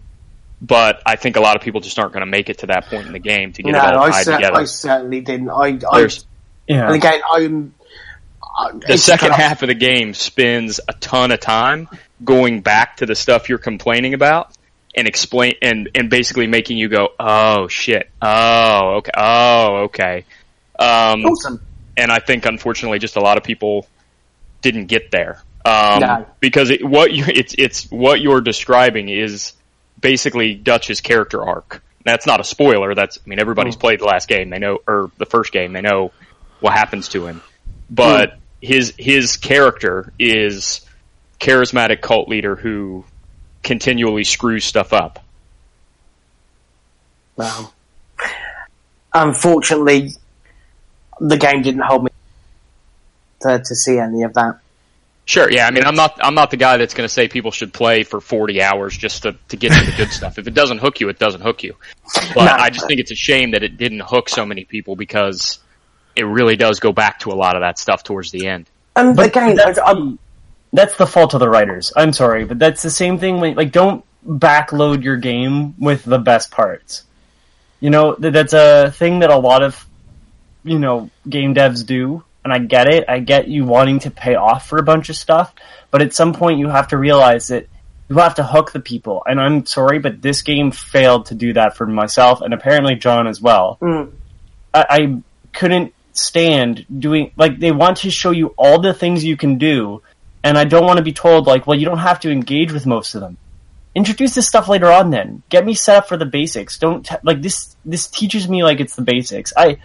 But 0.63 1.03
I 1.05 1.17
think 1.17 1.37
a 1.37 1.41
lot 1.41 1.57
of 1.57 1.61
people 1.61 1.83
just 1.83 1.99
aren't 1.99 2.15
going 2.15 2.25
to 2.25 2.31
make 2.31 2.49
it 2.49 2.59
to 2.59 2.69
that 2.69 2.87
point 2.87 3.07
in 3.07 3.13
the 3.13 3.19
game 3.19 3.53
to 3.53 3.63
get 3.63 3.73
no, 3.73 3.79
it 3.79 3.95
all 3.95 4.05
I, 4.05 4.11
tied 4.11 4.25
cer- 4.25 4.37
together. 4.37 4.57
I 4.57 4.65
certainly 4.65 5.21
didn't. 5.21 5.51
I, 5.51 5.79
I 5.91 6.09
Yeah, 6.67 6.87
and 6.87 6.95
again, 6.95 7.21
I'm 7.31 7.75
uh, 8.59 8.73
the 8.87 8.97
second 8.97 9.29
kind 9.29 9.33
of- 9.33 9.39
half 9.39 9.63
of 9.63 9.69
the 9.69 9.75
game 9.75 10.15
spends 10.15 10.81
a 10.89 10.95
ton 10.95 11.31
of 11.31 11.41
time 11.41 11.91
going 12.25 12.63
back 12.63 12.97
to 12.99 13.07
the 13.07 13.15
stuff 13.15 13.51
you're 13.51 13.59
complaining 13.59 14.15
about 14.15 14.57
and 14.95 15.07
explain 15.09 15.55
and 15.63 15.91
and 15.95 16.11
basically 16.11 16.47
making 16.47 16.79
you 16.79 16.89
go, 16.89 17.09
oh 17.19 17.69
shit, 17.69 18.11
oh 18.23 18.97
okay, 18.97 19.11
oh 19.17 19.77
okay. 19.85 20.25
Um, 20.79 21.25
Awesome. 21.25 21.61
and 21.97 22.11
I 22.11 22.19
think 22.19 22.47
unfortunately, 22.47 22.99
just 22.99 23.17
a 23.17 23.21
lot 23.21 23.37
of 23.39 23.45
people 23.45 23.87
didn't 24.63 24.87
get 24.87 25.11
there 25.11 25.41
um, 25.65 26.01
No. 26.01 26.27
because 26.41 26.71
it, 26.71 26.85
what 26.85 27.13
you 27.13 27.25
it's 27.29 27.55
it's 27.59 27.91
what 27.91 28.21
you're 28.21 28.41
describing 28.41 29.09
is 29.09 29.53
basically 30.01 30.55
Dutch's 30.55 31.01
character 31.01 31.43
arc. 31.47 31.83
That's 32.05 32.27
not 32.27 32.41
a 32.41 32.45
spoiler. 32.45 32.95
That's 32.95 33.19
I 33.25 33.29
mean 33.29 33.41
everybody's 33.41 33.77
played 33.77 34.01
the 34.01 34.05
last 34.05 34.29
game. 34.29 34.51
They 34.51 34.59
know 34.59 34.79
or 34.87 35.11
the 35.19 35.27
first 35.27 35.53
game. 35.53 35.73
They 35.73 35.81
know 35.81 36.13
what 36.61 36.73
happens 36.75 37.09
to 37.09 37.27
him. 37.27 37.41
But 37.89 38.39
his 38.61 38.95
his 38.99 39.37
character 39.37 40.13
is 40.19 40.81
charismatic 41.41 42.01
cult 42.01 42.29
leader 42.29 42.57
who 42.57 43.05
continually 43.65 44.25
screws 44.25 44.65
stuff 44.65 44.93
up. 44.93 45.25
Well, 47.37 47.75
unfortunately, 49.13 50.13
the 51.21 51.37
game 51.37 51.63
didn't 51.63 51.83
hold 51.83 52.05
me 52.05 52.11
to, 53.43 53.59
to 53.59 53.75
see 53.75 53.99
any 53.99 54.23
of 54.23 54.35
that. 54.35 54.61
Sure, 55.27 55.51
yeah. 55.51 55.67
I 55.67 55.71
mean, 55.71 55.85
I'm 55.85 55.95
not 55.95 56.19
I'm 56.23 56.35
not 56.35 56.51
the 56.51 56.59
guy 56.59 56.77
that's 56.77 56.93
going 56.93 57.09
to 57.09 57.13
say 57.13 57.29
people 57.29 57.51
should 57.51 57.73
play 57.73 58.03
for 58.03 58.21
40 58.21 58.63
hours 58.63 58.97
just 58.97 59.23
to 59.23 59.35
to 59.49 59.57
get 59.57 59.73
to 59.73 59.91
the 59.91 59.97
good 59.97 60.11
stuff. 60.11 60.39
If 60.39 60.47
it 60.47 60.53
doesn't 60.53 60.79
hook 60.79 61.01
you, 61.01 61.09
it 61.09 61.19
doesn't 61.19 61.41
hook 61.41 61.63
you. 61.63 61.77
But 62.35 62.45
No. 62.45 62.53
I 62.53 62.69
just 62.69 62.87
think 62.87 63.01
it's 63.01 63.11
a 63.11 63.17
shame 63.17 63.53
that 63.53 63.63
it 63.63 63.79
didn't 63.79 64.03
hook 64.03 64.29
so 64.29 64.45
many 64.45 64.65
people 64.65 64.97
because 64.97 65.61
it 66.15 66.25
really 66.25 66.57
does 66.57 66.79
go 66.79 66.93
back 66.93 67.21
to 67.21 67.31
a 67.31 67.35
lot 67.35 67.57
of 67.57 67.63
that 67.63 67.79
stuff 67.79 68.03
towards 68.03 68.31
the 68.31 68.47
end. 68.47 68.69
And 68.97 69.17
But 69.17 69.27
again, 69.29 69.57
that's, 69.57 69.79
I, 69.79 69.93
I, 69.93 69.95
the, 69.95 70.19
that's 70.75 70.97
the 70.97 71.07
fault 71.07 71.35
of 71.35 71.41
the 71.41 71.49
writers. 71.49 71.93
I'm 71.97 72.13
sorry, 72.13 72.45
but 72.45 72.59
that's 72.59 72.83
the 72.83 72.91
same 72.91 73.19
thing 73.19 73.41
when 73.41 73.55
like 73.55 73.73
don't 73.73 74.05
backload 74.27 75.03
your 75.03 75.17
game 75.17 75.75
with 75.79 76.05
the 76.05 76.19
best 76.19 76.51
parts. 76.51 77.05
You 77.81 77.91
know, 77.91 78.17
that's 78.19 78.53
a 78.53 78.91
thing 78.91 79.21
that 79.21 79.31
a 79.31 79.39
lot 79.39 79.63
of 79.63 79.87
you 80.65 80.79
know, 80.79 81.11
game 81.29 81.55
devs 81.55 81.87
do, 81.87 82.25
and 82.43 82.53
I 82.53 82.59
get 82.59 82.89
it. 82.89 83.05
I 83.09 83.21
get 83.21 83.49
you 83.49 83.65
wanting 83.65 84.01
to 84.01 84.11
pay 84.11 84.35
off 84.35 84.67
for 84.67 84.79
a 84.79 84.83
bunch 84.83 85.11
of 85.11 85.17
stuff, 85.17 85.55
but 85.91 86.03
at 86.03 86.15
some 86.15 86.33
point 86.33 86.59
you 86.59 86.69
have 86.69 86.89
to 86.89 86.97
realize 86.97 87.49
that 87.49 87.69
you 88.09 88.17
have 88.17 88.35
to 88.37 88.45
hook 88.45 88.73
the 88.73 88.81
people. 88.81 89.23
And 89.27 89.41
I'm 89.41 89.67
sorry, 89.67 89.99
but 89.99 90.21
this 90.21 90.43
game 90.43 90.73
failed 90.73 91.27
to 91.27 91.35
do 91.35 91.53
that 91.53 91.77
for 91.77 91.87
myself 91.87 92.41
and 92.41 92.53
apparently 92.53 92.97
John 92.97 93.27
as 93.27 93.41
well. 93.41 93.79
Mm. 93.81 94.13
I, 94.73 94.87
I 94.91 95.23
couldn't 95.53 95.95
stand 96.13 96.87
doing 96.99 97.33
like 97.37 97.59
they 97.59 97.73
want 97.73 97.99
to 97.99 98.11
show 98.11 98.31
you 98.31 98.49
all 98.57 98.81
the 98.81 98.95
things 98.95 99.25
you 99.25 99.37
can 99.37 99.59
do, 99.59 100.03
and 100.45 100.57
I 100.57 100.65
don't 100.65 100.85
want 100.85 100.99
to 100.99 101.03
be 101.03 101.13
told 101.13 101.47
like, 101.49 101.67
well, 101.67 101.77
you 101.77 101.87
don't 101.87 101.99
have 101.99 102.21
to 102.21 102.31
engage 102.31 102.71
with 102.71 102.87
most 102.87 103.15
of 103.17 103.21
them. 103.23 103.37
Introduce 103.95 104.35
this 104.35 104.47
stuff 104.47 104.69
later 104.69 104.91
on. 104.91 105.11
Then 105.11 105.43
get 105.49 105.65
me 105.65 105.75
set 105.75 105.97
up 105.97 106.09
for 106.09 106.17
the 106.17 106.27
basics. 106.27 106.79
Don't 106.79 107.05
t- 107.07 107.15
like 107.25 107.41
this. 107.43 107.75
This 107.85 108.07
teaches 108.09 108.49
me 108.49 108.63
like 108.63 108.81
it's 108.81 108.95
the 108.97 109.03
basics. 109.03 109.53
I 109.57 109.79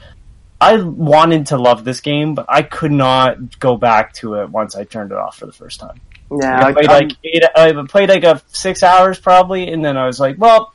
I 0.60 0.82
wanted 0.82 1.48
to 1.48 1.58
love 1.58 1.84
this 1.86 2.02
game, 2.02 2.36
but 2.36 2.46
I 2.50 2.64
could 2.64 2.92
not 2.92 3.60
go 3.60 3.78
back 3.78 4.14
to 4.16 4.36
it 4.36 4.50
once 4.50 4.76
I 4.76 4.84
turned 4.84 5.12
it 5.12 5.18
off 5.18 5.38
for 5.38 5.46
the 5.46 5.54
first 5.54 5.80
time. 5.80 6.02
yeah, 6.42 6.66
I 6.66 6.74
played 6.74 6.88
like 6.88 7.12
eight, 7.24 7.44
I 7.56 7.72
played 7.88 8.10
like 8.10 8.24
a 8.24 8.42
six 8.48 8.84
hours 8.84 9.20
probably, 9.20 9.72
and 9.72 9.84
then 9.86 9.96
I 9.96 10.06
was 10.08 10.20
like, 10.20 10.36
well, 10.38 10.74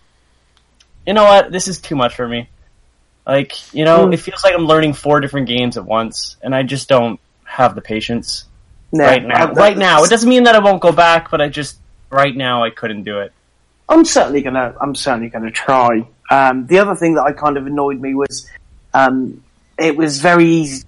you 1.06 1.12
know 1.12 1.24
what? 1.24 1.52
This 1.52 1.68
is 1.68 1.80
too 1.80 1.96
much 1.96 2.14
for 2.14 2.26
me. 2.26 2.48
Like, 3.26 3.74
you 3.74 3.84
know, 3.84 4.06
Hmm. 4.06 4.12
it 4.12 4.20
feels 4.20 4.42
like 4.44 4.54
I'm 4.54 4.66
learning 4.66 4.94
four 4.94 5.20
different 5.20 5.48
games 5.48 5.76
at 5.76 5.84
once, 5.84 6.36
and 6.42 6.54
I 6.54 6.62
just 6.62 6.88
don't 6.88 7.18
have 7.44 7.74
the 7.74 7.82
patience 7.82 8.44
no, 8.94 9.04
right 9.04 9.26
now. 9.26 9.52
Right 9.52 9.76
now, 9.76 10.04
it 10.04 10.10
doesn't 10.10 10.28
mean 10.28 10.44
that 10.44 10.54
I 10.54 10.60
won't 10.60 10.80
go 10.80 10.92
back, 10.92 11.30
but 11.30 11.40
I 11.40 11.48
just 11.48 11.78
right 12.10 12.34
now 12.34 12.62
I 12.62 12.70
couldn't 12.70 13.02
do 13.02 13.18
it. 13.20 13.32
I'm 13.88 14.04
certainly 14.04 14.40
gonna. 14.40 14.74
I'm 14.80 14.94
certainly 14.94 15.28
gonna 15.28 15.50
try. 15.50 16.06
Um, 16.30 16.66
the 16.66 16.78
other 16.78 16.94
thing 16.94 17.14
that 17.14 17.22
I 17.22 17.32
kind 17.32 17.56
of 17.56 17.66
annoyed 17.66 18.00
me 18.00 18.14
was, 18.14 18.48
um, 18.94 19.42
it 19.78 19.96
was 19.96 20.20
very 20.20 20.46
easy. 20.46 20.84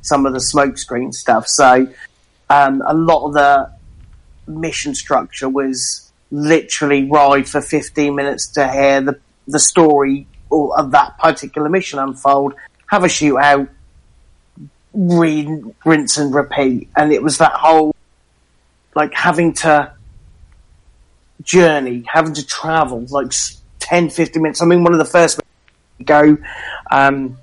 Some 0.00 0.26
of 0.26 0.32
the 0.32 0.38
smokescreen 0.38 1.12
stuff. 1.12 1.48
So, 1.48 1.88
um, 2.48 2.82
a 2.86 2.94
lot 2.94 3.26
of 3.26 3.34
the 3.34 3.72
mission 4.46 4.94
structure 4.94 5.48
was 5.48 6.12
literally 6.30 7.10
ride 7.10 7.48
for 7.48 7.60
15 7.60 8.14
minutes 8.14 8.46
to 8.52 8.70
hear 8.70 9.00
the 9.00 9.18
the 9.48 9.58
story 9.58 10.26
or 10.50 10.78
of 10.78 10.92
that 10.92 11.18
particular 11.18 11.68
mission 11.68 11.98
unfold. 11.98 12.54
Have 12.86 13.02
a 13.02 13.08
shootout, 13.08 13.68
read, 14.94 15.48
rinse 15.84 16.16
and 16.16 16.34
repeat, 16.34 16.88
and 16.96 17.12
it 17.12 17.22
was 17.22 17.38
that 17.38 17.52
whole 17.52 17.94
like 18.94 19.12
having 19.12 19.52
to 19.52 19.92
journey, 21.42 22.04
having 22.06 22.34
to 22.34 22.46
travel 22.46 23.04
like 23.10 23.26
s- 23.26 23.60
10, 23.80 24.10
15 24.10 24.42
minutes. 24.42 24.62
I 24.62 24.66
mean, 24.66 24.82
one 24.84 24.92
of 24.92 24.98
the 24.98 25.04
first 25.04 25.40
go 26.04 26.38
um, 26.90 27.36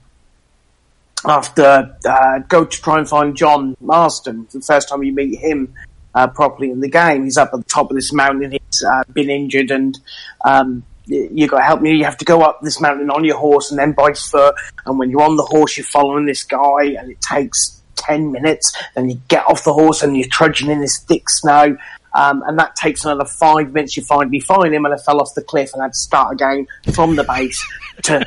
after 1.26 1.95
uh, 2.08 2.39
go 2.47 2.66
to 2.66 2.82
try 2.82 2.97
and 2.97 3.08
find 3.08 3.36
John 3.36 3.76
Marston. 3.80 4.47
The 4.52 4.62
first 4.62 4.89
time 4.89 5.04
you 5.04 5.14
meet 5.14 5.38
him 5.39 5.74
uh, 6.16 6.28
properly 6.28 6.72
in 6.72 6.80
the 6.80 6.89
game, 6.89 7.26
he's 7.26 7.38
up 7.38 7.52
at 7.54 7.60
the 7.60 7.66
top 7.66 7.91
of 7.91 7.95
this 7.95 8.12
mountain. 8.12 8.52
He's 8.52 8.84
uh, 8.84 9.04
been 9.12 9.30
injured, 9.30 9.72
and 9.72 9.99
um, 10.45 10.84
you 11.12 11.47
got 11.47 11.57
to 11.57 11.64
help 11.64 11.82
me. 11.82 11.95
You 11.95 12.05
have 12.05 12.18
to 12.18 12.26
go 12.26 12.41
up 12.41 12.62
this 12.62 12.80
mountain 12.80 13.09
on 13.09 13.24
your 13.24 13.38
horse 13.38 13.72
and 13.72 13.80
then 13.80 13.91
by 13.93 14.14
foot. 14.14 14.55
And 14.86 14.97
when 14.97 15.09
you're 15.09 15.22
on 15.22 15.36
the 15.36 15.43
horse, 15.43 15.78
you're 15.78 15.86
following 15.86 16.26
this 16.26 16.43
guy, 16.43 16.95
and 16.97 17.12
it 17.12 17.22
takes 17.22 17.82
10 17.97 18.32
minutes. 18.32 18.76
Then 18.95 19.09
you 19.09 19.22
get 19.28 19.45
off 19.45 19.64
the 19.64 19.74
horse 19.74 20.01
and 20.01 20.18
you're 20.18 20.28
trudging 20.30 20.70
in 20.70 20.80
this 20.80 20.99
thick 20.99 21.30
snow. 21.30 21.78
Um, 22.14 22.43
and 22.45 22.59
that 22.59 22.76
takes 22.76 23.05
another 23.05 23.26
five 23.26 23.72
minutes. 23.72 23.95
You 23.95 24.03
finally 24.03 24.39
find 24.41 24.74
him, 24.74 24.86
and 24.86 24.93
I 24.93 24.97
fell 24.97 25.22
off 25.22 25.34
the 25.36 25.43
cliff 25.43 25.72
and 25.74 25.82
I 25.82 25.86
had 25.86 25.93
to 25.93 25.99
start 25.99 26.34
again 26.34 26.68
from 26.93 27.16
the 27.16 27.24
base 27.24 27.66
to 28.03 28.26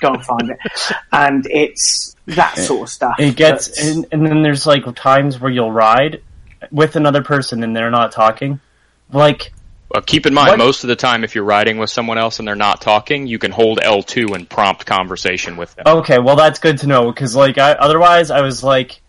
go 0.00 0.12
and 0.12 0.24
find 0.24 0.50
it. 0.50 0.58
And 1.12 1.46
it's 1.50 2.14
that 2.26 2.58
sort 2.58 2.82
of 2.82 2.88
stuff. 2.90 3.16
It 3.18 3.36
gets, 3.36 3.82
and, 3.82 4.06
and 4.12 4.26
then 4.26 4.42
there's 4.42 4.66
like 4.66 4.82
times 4.94 5.40
where 5.40 5.50
you'll 5.50 5.72
ride 5.72 6.22
with 6.70 6.96
another 6.96 7.22
person 7.22 7.62
and 7.62 7.74
they're 7.74 7.90
not 7.90 8.12
talking. 8.12 8.60
Like, 9.10 9.52
Uh, 9.94 10.00
keep 10.00 10.24
in 10.26 10.32
mind, 10.34 10.48
What? 10.48 10.58
most 10.58 10.84
of 10.84 10.88
the 10.88 10.96
time, 10.96 11.22
if 11.24 11.34
you're 11.34 11.44
riding 11.44 11.76
with 11.78 11.90
someone 11.90 12.16
else 12.18 12.38
and 12.38 12.48
they're 12.48 12.54
not 12.54 12.80
talking, 12.80 13.26
you 13.26 13.38
can 13.38 13.50
hold 13.50 13.78
L2 13.80 14.34
and 14.34 14.48
prompt 14.48 14.86
conversation 14.86 15.56
with 15.56 15.74
them. 15.74 15.84
Okay, 15.86 16.18
well 16.18 16.36
that's 16.36 16.58
good 16.58 16.78
to 16.78 16.86
know 16.86 17.12
because 17.12 17.36
like 17.36 17.58
I, 17.58 17.72
otherwise 17.72 18.30
I 18.30 18.40
was 18.40 18.62
like, 18.64 19.00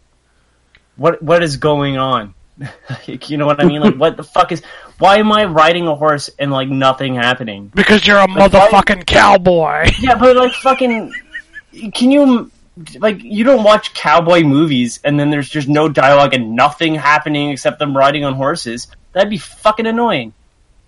what 0.95 1.21
what 1.21 1.41
is 1.43 1.57
going 1.57 1.97
on? 1.97 2.33
like, 3.07 3.29
you 3.29 3.37
know 3.37 3.45
what 3.45 3.59
I 3.61 3.65
mean? 3.65 3.81
Like 3.81 3.95
what 3.95 4.17
the 4.17 4.23
fuck 4.23 4.51
is? 4.51 4.61
Why 4.99 5.17
am 5.17 5.31
I 5.31 5.45
riding 5.45 5.87
a 5.87 5.95
horse 5.95 6.29
and 6.37 6.51
like 6.51 6.69
nothing 6.69 7.15
happening? 7.15 7.71
Because 7.73 8.05
you're 8.05 8.17
a 8.17 8.27
Like, 8.27 8.51
why- 8.53 8.67
motherfucking 8.69 9.05
cowboy. 9.05 9.89
Yeah, 9.99 10.15
but 10.15 10.35
like 10.35 10.51
fucking, 10.53 11.13
can 11.93 12.11
you 12.11 12.51
like 12.99 13.23
you 13.23 13.43
don't 13.43 13.63
watch 13.63 13.93
cowboy 13.93 14.41
movies 14.43 14.99
and 15.03 15.19
then 15.19 15.29
there's 15.31 15.49
just 15.49 15.67
no 15.67 15.87
dialogue 15.89 16.33
and 16.33 16.55
nothing 16.55 16.95
happening 16.95 17.51
except 17.51 17.79
them 17.79 17.95
riding 17.95 18.23
on 18.23 18.33
horses? 18.35 18.87
That'd 19.13 19.29
be 19.29 19.37
fucking 19.37 19.85
annoying. 19.87 20.33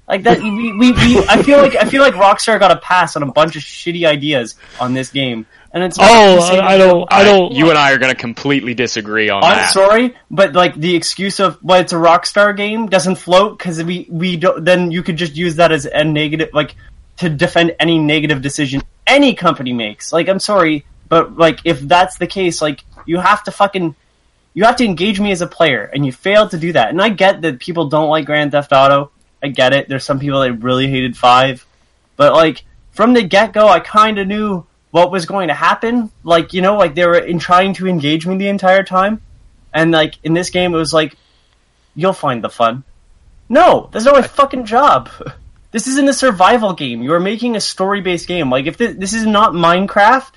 Like 0.08 0.24
that, 0.24 0.40
we, 0.40 0.52
we, 0.52 0.92
we 0.92 1.20
I 1.28 1.42
feel 1.42 1.58
like 1.58 1.76
I 1.76 1.86
feel 1.86 2.02
like 2.02 2.14
Rockstar 2.14 2.60
got 2.60 2.72
a 2.72 2.78
pass 2.78 3.16
on 3.16 3.24
a 3.24 3.32
bunch 3.32 3.56
of 3.56 3.64
shitty 3.64 4.08
ideas 4.08 4.56
on 4.80 4.94
this 4.94 5.10
game, 5.10 5.48
and 5.72 5.84
it's 5.84 5.98
Oh, 6.00 6.04
I, 6.04 6.74
I 6.74 6.78
don't. 6.78 7.12
I 7.12 7.24
don't. 7.24 7.52
Uh, 7.52 7.56
you 7.56 7.70
and 7.70 7.78
I 7.78 7.92
are 7.92 7.98
going 7.98 8.14
to 8.14 8.20
completely 8.20 8.76
disagree 8.76 9.30
on 9.30 9.44
I'm 9.44 9.56
that. 9.56 9.74
sorry, 9.74 10.16
but 10.30 10.54
like 10.54 10.76
the 10.76 10.96
excuse 10.96 11.40
of 11.40 11.58
well, 11.64 11.82
it's 11.82 11.92
a 11.92 11.96
Rockstar 11.96 12.56
game 12.56 12.86
doesn't 12.86 13.16
float 13.16 13.58
because 13.58 13.84
we 13.84 14.06
we 14.10 14.38
don't. 14.38 14.64
Then 14.64 14.92
you 14.92 15.02
could 15.02 15.18
just 15.18 15.36
use 15.36 15.56
that 15.56 15.72
as 15.72 15.86
a 15.86 16.04
negative, 16.04 16.50
like 16.54 16.76
to 17.18 17.30
defend 17.30 17.76
any 17.80 17.98
negative 17.98 18.44
decision 18.44 18.84
any 19.08 19.34
company 19.34 19.74
makes. 19.74 20.14
Like 20.14 20.30
I'm 20.30 20.40
sorry, 20.40 20.86
but 21.10 21.36
like 21.36 21.60
if 21.66 21.80
that's 21.80 22.18
the 22.18 22.28
case, 22.28 22.62
like 22.62 22.84
you 23.08 23.20
have 23.20 23.44
to 23.46 23.52
fucking 23.52 23.96
you 24.54 24.64
have 24.64 24.78
to 24.78 24.86
engage 24.86 25.20
me 25.20 25.32
as 25.32 25.42
a 25.42 25.48
player, 25.48 25.90
and 25.94 26.06
you 26.06 26.12
failed 26.12 26.52
to 26.52 26.58
do 26.58 26.74
that. 26.74 26.90
And 26.90 27.02
I 27.02 27.10
get 27.10 27.42
that 27.42 27.60
people 27.60 27.90
don't 27.90 28.10
like 28.10 28.26
Grand 28.26 28.52
Theft 28.52 28.72
Auto. 28.72 29.12
I 29.46 29.50
get 29.50 29.74
it. 29.74 29.88
There's 29.88 30.04
some 30.04 30.20
people 30.20 30.42
that 30.42 30.54
really 30.64 30.88
hated 30.88 31.16
Five, 31.16 31.66
but 32.18 32.34
like 32.34 32.64
from 32.92 33.14
the 33.14 33.22
get 33.22 33.54
go, 33.54 33.68
I 33.68 33.80
kind 33.80 34.18
of 34.18 34.28
knew 34.28 34.66
what 34.90 35.12
was 35.12 35.26
going 35.26 35.50
to 35.50 35.54
happen. 35.54 36.10
Like 36.24 36.54
you 36.54 36.62
know, 36.62 36.78
like 36.78 36.96
they 36.96 37.06
were 37.06 37.18
in 37.18 37.38
trying 37.38 37.74
to 37.76 37.88
engage 37.88 38.26
me 38.26 38.38
the 38.38 38.48
entire 38.50 38.84
time. 38.84 39.22
And 39.72 39.92
like 39.92 40.16
in 40.24 40.34
this 40.34 40.50
game, 40.50 40.74
it 40.74 40.78
was 40.78 40.94
like, 40.94 41.16
you'll 41.96 42.14
find 42.14 42.44
the 42.44 42.50
fun. 42.50 42.84
No, 43.50 43.90
that's 43.92 44.06
not 44.06 44.16
my 44.16 44.22
fucking 44.22 44.66
job. 44.66 45.10
This 45.72 45.88
isn't 45.88 46.08
a 46.08 46.14
survival 46.14 46.72
game. 46.72 47.04
You 47.04 47.12
are 47.16 47.20
making 47.20 47.58
a 47.58 47.60
story 47.60 48.00
based 48.00 48.30
game. 48.30 48.50
Like 48.50 48.66
if 48.66 48.78
this, 48.78 48.96
this 48.96 49.14
is 49.14 49.26
not 49.26 49.52
Minecraft, 49.52 50.32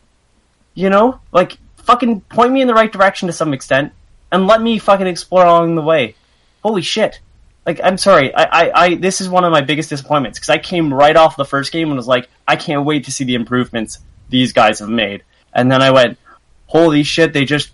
you 0.74 0.90
know, 0.90 1.20
like 1.30 1.59
fucking 1.76 2.22
point 2.22 2.50
me 2.50 2.61
in 2.61 2.66
the 2.66 2.74
right 2.74 2.90
direction 2.90 3.28
to 3.28 3.32
some 3.32 3.54
extent, 3.54 3.92
and 4.32 4.48
let 4.48 4.61
me 4.61 4.80
fucking 4.80 5.06
explore 5.06 5.46
along 5.46 5.76
the 5.76 5.82
way. 5.82 6.16
Holy 6.64 6.82
shit! 6.82 7.20
Like 7.68 7.80
I'm 7.84 7.98
sorry, 7.98 8.34
I, 8.34 8.44
I, 8.44 8.70
I 8.84 8.94
this 8.94 9.20
is 9.20 9.28
one 9.28 9.44
of 9.44 9.52
my 9.52 9.60
biggest 9.60 9.90
disappointments 9.90 10.38
because 10.38 10.48
I 10.48 10.56
came 10.56 10.92
right 10.92 11.14
off 11.14 11.36
the 11.36 11.44
first 11.44 11.70
game 11.70 11.88
and 11.88 11.98
was 11.98 12.06
like, 12.08 12.26
I 12.46 12.56
can't 12.56 12.86
wait 12.86 13.04
to 13.04 13.12
see 13.12 13.24
the 13.24 13.34
improvements 13.34 13.98
these 14.30 14.54
guys 14.54 14.78
have 14.78 14.88
made. 14.88 15.22
And 15.52 15.70
then 15.70 15.82
I 15.82 15.90
went, 15.90 16.16
holy 16.64 17.02
shit, 17.02 17.34
they 17.34 17.44
just 17.44 17.70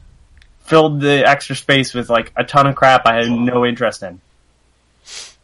filled 0.64 1.00
the 1.00 1.24
extra 1.24 1.54
space 1.54 1.94
with 1.94 2.10
like 2.10 2.32
a 2.34 2.42
ton 2.42 2.66
of 2.66 2.74
crap 2.74 3.06
I 3.06 3.14
had 3.18 3.30
no 3.30 3.64
interest 3.64 4.02
in. 4.02 4.20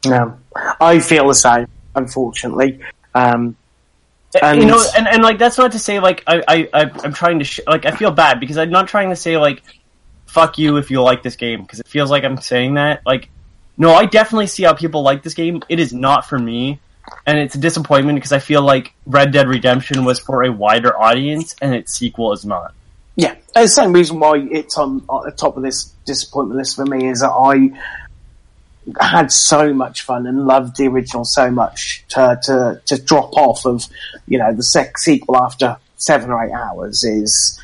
No, 0.04 0.36
I 0.80 0.98
feel 0.98 1.28
the 1.28 1.34
same. 1.34 1.68
Unfortunately, 1.94 2.80
um, 3.14 3.54
And- 4.42 4.60
you 4.60 4.66
know, 4.66 4.84
and, 4.96 5.06
and 5.06 5.22
like 5.22 5.38
that's 5.38 5.58
not 5.58 5.70
to 5.72 5.78
say 5.78 6.00
like 6.00 6.24
I 6.26 6.42
I 6.48 6.68
I- 6.74 6.90
I'm 7.04 7.12
trying 7.14 7.38
to 7.38 7.44
sh- 7.44 7.60
like 7.68 7.86
I 7.86 7.92
feel 7.92 8.10
bad 8.10 8.40
because 8.40 8.58
I'm 8.58 8.70
not 8.70 8.88
trying 8.88 9.10
to 9.10 9.16
say 9.16 9.36
like 9.36 9.62
fuck 10.26 10.58
you 10.58 10.76
if 10.76 10.90
you 10.90 11.00
like 11.02 11.22
this 11.22 11.36
game 11.36 11.62
because 11.62 11.78
it 11.78 11.86
feels 11.86 12.10
like 12.10 12.24
I'm 12.24 12.38
saying 12.38 12.74
that 12.74 13.02
like 13.06 13.28
no 13.76 13.94
I 13.94 14.06
definitely 14.06 14.46
see 14.46 14.62
how 14.64 14.74
people 14.74 15.02
like 15.02 15.22
this 15.22 15.34
game. 15.34 15.62
It 15.68 15.80
is 15.80 15.92
not 15.92 16.28
for 16.28 16.38
me, 16.38 16.80
and 17.26 17.38
it's 17.38 17.54
a 17.54 17.58
disappointment 17.58 18.16
because 18.16 18.32
I 18.32 18.38
feel 18.38 18.62
like 18.62 18.92
Red 19.06 19.32
Dead 19.32 19.48
Redemption 19.48 20.04
was 20.04 20.18
for 20.20 20.44
a 20.44 20.52
wider 20.52 20.96
audience 20.98 21.54
and 21.60 21.74
its 21.74 21.94
sequel 21.94 22.32
is 22.32 22.44
not. 22.44 22.74
yeah, 23.16 23.34
the 23.54 23.66
same 23.68 23.92
reason 23.92 24.20
why 24.20 24.38
it's 24.38 24.78
on 24.78 24.98
the 25.06 25.34
top 25.36 25.56
of 25.56 25.62
this 25.62 25.92
disappointment 26.06 26.58
list 26.58 26.76
for 26.76 26.86
me 26.86 27.08
is 27.08 27.20
that 27.20 27.30
I 27.30 27.70
had 28.98 29.30
so 29.30 29.74
much 29.74 30.02
fun 30.02 30.26
and 30.26 30.46
loved 30.46 30.76
the 30.76 30.86
original 30.86 31.24
so 31.24 31.50
much 31.50 32.04
to 32.08 32.38
to, 32.42 32.80
to 32.86 33.02
drop 33.02 33.32
off 33.34 33.66
of 33.66 33.84
you 34.26 34.38
know 34.38 34.52
the 34.54 34.62
sec- 34.62 34.98
sequel 34.98 35.36
after 35.36 35.76
seven 35.96 36.30
or 36.30 36.42
eight 36.44 36.52
hours 36.52 37.04
is 37.04 37.62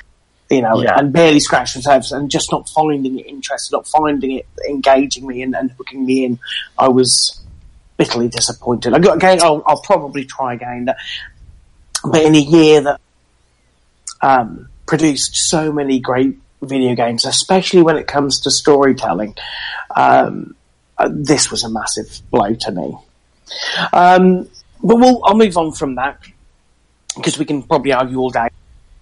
you 0.51 0.63
know 0.63 0.83
Yeah. 0.83 0.99
and 0.99 1.13
barely 1.13 1.41
scratching 1.41 1.81
the 1.81 1.85
surface 1.85 2.13
and 2.13 2.31
just 2.31 2.53
not 2.53 2.69
finding 2.69 3.19
it 3.19 3.27
interesting, 3.27 3.77
not 3.77 3.87
finding 3.87 4.33
it 4.33 4.47
engaging 4.69 5.27
me 5.27 5.43
and, 5.43 5.55
and 5.55 5.71
hooking 5.73 6.07
me 6.07 6.25
in. 6.25 6.39
I 6.79 6.89
was 6.89 7.41
bitterly 7.97 8.29
disappointed. 8.29 8.95
I 8.95 8.99
got 8.99 9.17
again. 9.17 9.41
I'll, 9.43 9.63
I'll 9.67 9.83
probably 9.83 10.25
try 10.25 10.55
again, 10.55 10.89
but 12.05 12.23
in 12.23 12.35
a 12.35 12.39
year 12.39 12.81
that 12.83 13.01
um, 14.23 14.69
produced 14.87 15.37
so 15.49 15.73
many 15.73 15.99
great 16.01 16.37
video 16.63 16.95
games, 16.95 17.25
especially 17.25 17.83
when 17.83 17.97
it 17.97 18.07
comes 18.07 18.41
to 18.41 18.51
storytelling. 18.51 19.35
Um, 19.95 20.55
uh, 20.99 21.11
this 21.13 21.51
was 21.51 21.63
a 21.65 21.69
massive 21.69 22.21
blow 22.31 22.55
to 22.55 22.73
me. 22.73 22.97
Um, 23.93 24.49
but 24.83 24.97
we'll, 24.97 25.21
I'll 25.25 25.37
move 25.37 25.57
on 25.57 25.73
from 25.73 25.97
that 25.97 26.19
because 27.17 27.39
we 27.39 27.45
can 27.45 27.63
probably 27.63 27.93
argue 27.93 28.19
all 28.19 28.31
day. 28.31 28.49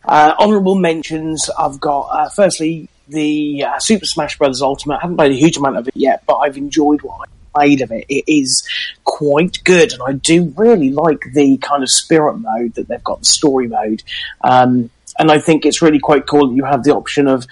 Uh, 0.06 0.34
honourable 0.38 0.74
mentions, 0.74 1.48
I've 1.58 1.80
got 1.80 2.08
uh, 2.08 2.28
firstly 2.28 2.88
the 3.08 3.64
uh, 3.64 3.78
Super 3.78 4.06
Smash 4.06 4.38
Bros. 4.38 4.62
Ultimate. 4.62 4.96
I 4.96 5.00
haven't 5.02 5.16
played 5.16 5.32
a 5.32 5.36
huge 5.36 5.56
amount 5.56 5.76
of 5.76 5.88
it 5.88 5.96
yet, 5.96 6.24
but 6.26 6.36
I've 6.36 6.56
enjoyed 6.56 7.02
what 7.02 7.20
I've 7.22 7.52
played 7.54 7.80
of 7.80 7.92
it. 7.92 8.06
It 8.08 8.24
is 8.26 8.66
quite 9.04 9.62
good, 9.64 9.92
and 9.92 10.02
I 10.06 10.12
do 10.12 10.52
really 10.56 10.90
like 10.90 11.24
the 11.32 11.56
kind 11.58 11.82
of 11.82 11.90
spirit 11.90 12.34
mode 12.38 12.74
that 12.74 12.88
they've 12.88 13.04
got, 13.04 13.20
the 13.20 13.26
story 13.26 13.68
mode. 13.68 14.02
Um, 14.42 14.90
and 15.18 15.30
I 15.30 15.38
think 15.38 15.64
it's 15.64 15.80
really 15.80 16.00
quite 16.00 16.26
cool 16.26 16.48
that 16.48 16.56
you 16.56 16.64
have 16.64 16.84
the 16.84 16.94
option 16.94 17.28
of 17.28 17.46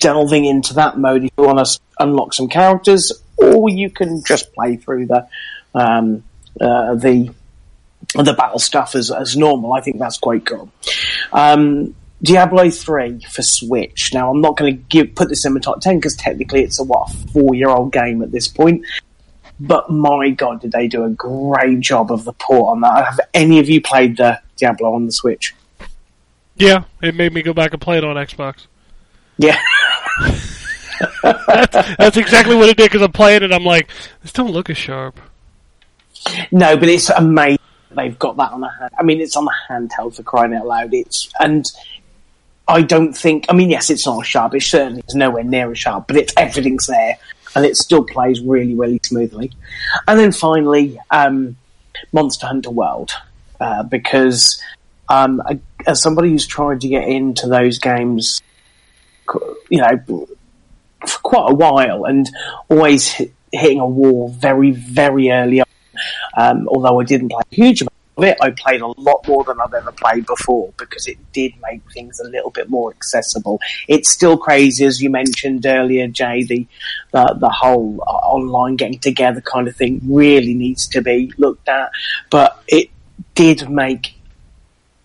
delving 0.00 0.44
into 0.44 0.74
that 0.74 0.98
mode 0.98 1.24
if 1.24 1.30
you 1.38 1.44
want 1.44 1.64
to 1.64 1.80
unlock 1.98 2.34
some 2.34 2.48
characters, 2.48 3.12
or 3.36 3.70
you 3.70 3.90
can 3.90 4.22
just 4.24 4.52
play 4.54 4.76
through 4.76 5.06
the 5.06 5.26
um, 5.74 6.24
uh, 6.60 6.94
the 6.94 7.30
the 8.14 8.34
battle 8.34 8.58
stuff 8.58 8.94
as, 8.94 9.10
as 9.10 9.36
normal. 9.36 9.72
I 9.72 9.80
think 9.80 9.98
that's 9.98 10.18
quite 10.18 10.46
cool. 10.46 10.70
Um, 11.32 11.94
Diablo 12.22 12.70
3 12.70 13.20
for 13.20 13.42
Switch. 13.42 14.12
Now, 14.14 14.30
I'm 14.30 14.40
not 14.40 14.56
going 14.56 14.76
to 14.76 14.82
give 14.84 15.14
put 15.14 15.28
this 15.28 15.44
in 15.44 15.54
my 15.54 15.60
top 15.60 15.80
10 15.80 15.98
because 15.98 16.16
technically 16.16 16.62
it's 16.62 16.80
a, 16.80 16.84
what, 16.84 17.10
four 17.32 17.54
year 17.54 17.68
old 17.68 17.92
game 17.92 18.22
at 18.22 18.32
this 18.32 18.48
point. 18.48 18.84
But 19.58 19.90
my 19.90 20.30
god, 20.30 20.60
did 20.60 20.72
they 20.72 20.86
do 20.88 21.04
a 21.04 21.10
great 21.10 21.80
job 21.80 22.12
of 22.12 22.24
the 22.24 22.32
port 22.34 22.72
on 22.72 22.80
that. 22.82 23.04
Have 23.04 23.20
any 23.32 23.58
of 23.58 23.68
you 23.68 23.80
played 23.80 24.18
the 24.18 24.40
Diablo 24.56 24.94
on 24.94 25.06
the 25.06 25.12
Switch? 25.12 25.54
Yeah, 26.56 26.84
it 27.02 27.14
made 27.14 27.32
me 27.34 27.42
go 27.42 27.52
back 27.52 27.72
and 27.72 27.80
play 27.80 27.98
it 27.98 28.04
on 28.04 28.16
Xbox. 28.16 28.66
Yeah. 29.38 29.60
That's 31.22 32.16
exactly 32.16 32.56
what 32.56 32.68
it 32.70 32.76
did 32.76 32.90
because 32.90 33.02
I'm 33.02 33.12
playing 33.12 33.36
it. 33.36 33.42
And 33.44 33.54
I'm 33.54 33.64
like, 33.64 33.90
this 34.22 34.32
don't 34.32 34.50
look 34.50 34.70
as 34.70 34.78
sharp. 34.78 35.20
No, 36.50 36.76
but 36.76 36.88
it's 36.88 37.10
amazing 37.10 37.58
they've 37.96 38.18
got 38.18 38.36
that 38.36 38.52
on 38.52 38.62
a 38.62 38.70
hand. 38.70 38.90
I 38.98 39.02
mean, 39.02 39.20
it's 39.20 39.36
on 39.36 39.46
a 39.48 39.72
handheld 39.72 40.14
for 40.14 40.22
crying 40.22 40.54
out 40.54 40.66
loud. 40.66 40.94
It's 40.94 41.28
and 41.40 41.64
I 42.68 42.82
don't 42.82 43.12
think. 43.12 43.46
I 43.48 43.52
mean, 43.54 43.70
yes, 43.70 43.90
it's 43.90 44.06
not 44.06 44.22
a 44.22 44.24
sharp. 44.24 44.54
It 44.54 44.62
certainly 44.62 45.02
is 45.08 45.14
nowhere 45.14 45.44
near 45.44 45.70
as 45.70 45.78
sharp, 45.78 46.06
but 46.06 46.16
it's 46.16 46.32
everything's 46.36 46.86
there, 46.86 47.16
and 47.54 47.64
it 47.64 47.76
still 47.76 48.04
plays 48.04 48.40
really, 48.40 48.74
really 48.74 49.00
smoothly. 49.04 49.52
And 50.06 50.18
then 50.18 50.32
finally, 50.32 50.98
um, 51.10 51.56
Monster 52.12 52.46
Hunter 52.46 52.70
World, 52.70 53.12
uh, 53.60 53.82
because 53.84 54.60
um, 55.08 55.42
I- 55.46 55.60
as 55.86 56.02
somebody 56.02 56.30
who's 56.30 56.46
tried 56.46 56.80
to 56.80 56.88
get 56.88 57.08
into 57.08 57.46
those 57.46 57.78
games, 57.78 58.42
you 59.70 59.80
know, 59.80 60.26
for 61.06 61.18
quite 61.22 61.52
a 61.52 61.54
while, 61.54 62.04
and 62.04 62.28
always 62.68 63.12
hitting 63.52 63.78
a 63.78 63.86
wall 63.86 64.28
very, 64.28 64.72
very 64.72 65.30
early. 65.30 65.62
Um, 66.36 66.68
although 66.68 67.00
I 67.00 67.04
didn't 67.04 67.30
play 67.30 67.42
a 67.50 67.54
huge 67.54 67.82
amount 67.82 67.92
of 68.16 68.24
it, 68.24 68.38
I 68.40 68.50
played 68.50 68.80
a 68.80 68.86
lot 68.86 69.26
more 69.26 69.44
than 69.44 69.60
I've 69.60 69.74
ever 69.74 69.92
played 69.92 70.26
before 70.26 70.72
because 70.76 71.06
it 71.06 71.18
did 71.32 71.52
make 71.62 71.80
things 71.92 72.20
a 72.20 72.28
little 72.28 72.50
bit 72.50 72.68
more 72.68 72.90
accessible. 72.90 73.60
It's 73.88 74.10
still 74.10 74.36
crazy, 74.36 74.84
as 74.84 75.02
you 75.02 75.10
mentioned 75.10 75.66
earlier, 75.66 76.08
Jay. 76.08 76.44
The 76.44 76.66
the, 77.12 77.36
the 77.38 77.50
whole 77.50 78.02
uh, 78.06 78.10
online 78.10 78.76
getting 78.76 78.98
together 78.98 79.40
kind 79.40 79.68
of 79.68 79.76
thing 79.76 80.00
really 80.04 80.54
needs 80.54 80.86
to 80.88 81.00
be 81.00 81.32
looked 81.38 81.68
at, 81.68 81.90
but 82.30 82.62
it 82.68 82.90
did 83.34 83.68
make 83.70 84.14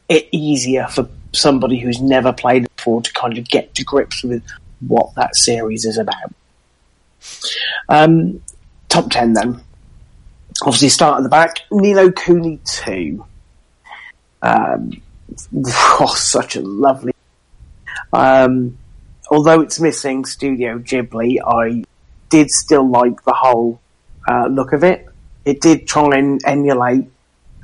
it 0.09 0.27
easier 0.31 0.87
for 0.87 1.07
somebody 1.33 1.79
who's 1.79 2.01
never 2.01 2.33
played 2.33 2.67
before 2.75 3.01
to 3.01 3.13
kind 3.13 3.37
of 3.37 3.47
get 3.47 3.73
to 3.75 3.83
grips 3.83 4.23
with 4.23 4.43
what 4.85 5.13
that 5.15 5.35
series 5.35 5.85
is 5.85 5.97
about. 5.97 6.33
Um, 7.87 8.41
top 8.89 9.09
10 9.09 9.33
then. 9.33 9.61
Obviously, 10.61 10.89
start 10.89 11.17
at 11.17 11.23
the 11.23 11.29
back. 11.29 11.59
Ni 11.71 11.93
no 11.93 12.11
Kuni 12.11 12.59
2. 12.63 13.25
Um, 14.41 15.01
oh, 15.65 16.13
such 16.15 16.55
a 16.55 16.61
lovely. 16.61 17.13
Um, 18.13 18.77
although 19.29 19.61
it's 19.61 19.79
missing 19.79 20.25
Studio 20.25 20.79
Ghibli, 20.79 21.37
I 21.45 21.83
did 22.29 22.49
still 22.49 22.89
like 22.89 23.23
the 23.23 23.33
whole 23.33 23.81
uh, 24.27 24.47
look 24.47 24.73
of 24.73 24.83
it. 24.83 25.07
it 25.45 25.61
did 25.61 25.87
try 25.87 26.17
and 26.17 26.39
emulate 26.45 27.05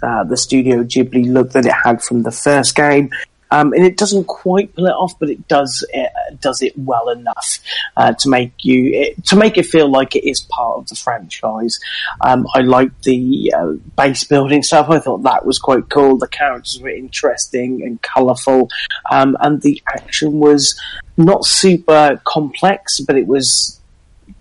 uh, 0.02 0.24
the 0.24 0.38
Studio 0.38 0.84
Ghibli 0.84 1.32
look 1.32 1.52
that 1.52 1.66
it 1.66 1.74
had 1.74 2.02
from 2.02 2.24
the 2.24 2.32
first 2.32 2.76
game. 2.76 3.10
Um, 3.52 3.74
and 3.74 3.86
it 3.86 3.98
doesn't 3.98 4.26
quite 4.26 4.76
pull 4.76 4.88
it 4.88 4.92
off, 4.92 5.18
but 5.20 5.30
it 5.30 5.48
does 5.48 5.86
it 5.94 6.12
does 6.42 6.62
it 6.62 6.78
well 6.78 7.10
enough 7.10 7.60
uh, 7.96 8.14
to 8.14 8.30
make 8.30 8.54
you 8.64 8.92
it, 8.94 9.26
to 9.26 9.36
make 9.36 9.58
it 9.58 9.66
feel 9.66 9.90
like 9.90 10.16
it 10.16 10.28
is 10.30 10.42
part 10.42 10.78
of 10.78 10.88
the 10.88 10.96
franchise. 10.96 11.80
Um, 12.22 12.48
I 12.54 12.62
liked 12.62 13.04
the 13.04 13.54
uh, 13.56 13.72
base 13.96 14.24
building 14.24 14.64
stuff. 14.64 14.90
I 14.90 15.00
thought 15.00 15.24
that 15.24 15.46
was 15.46 15.60
quite 15.60 15.90
cool. 15.90 16.18
The 16.18 16.28
characters 16.28 16.80
were 16.82 16.90
interesting 16.90 17.84
and 17.84 18.02
colourful, 18.02 18.70
um, 19.10 19.38
and 19.40 19.62
the 19.62 19.82
action 19.88 20.40
was 20.40 20.80
not 21.16 21.46
super 21.46 22.22
complex, 22.26 23.00
but 23.00 23.18
it 23.18 23.28
was 23.28 23.80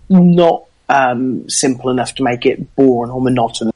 not 0.09 0.65
um, 0.89 1.49
simple 1.49 1.89
enough 1.89 2.15
to 2.15 2.23
make 2.23 2.45
it 2.45 2.75
boring 2.75 3.11
or 3.11 3.21
monotonous. 3.21 3.73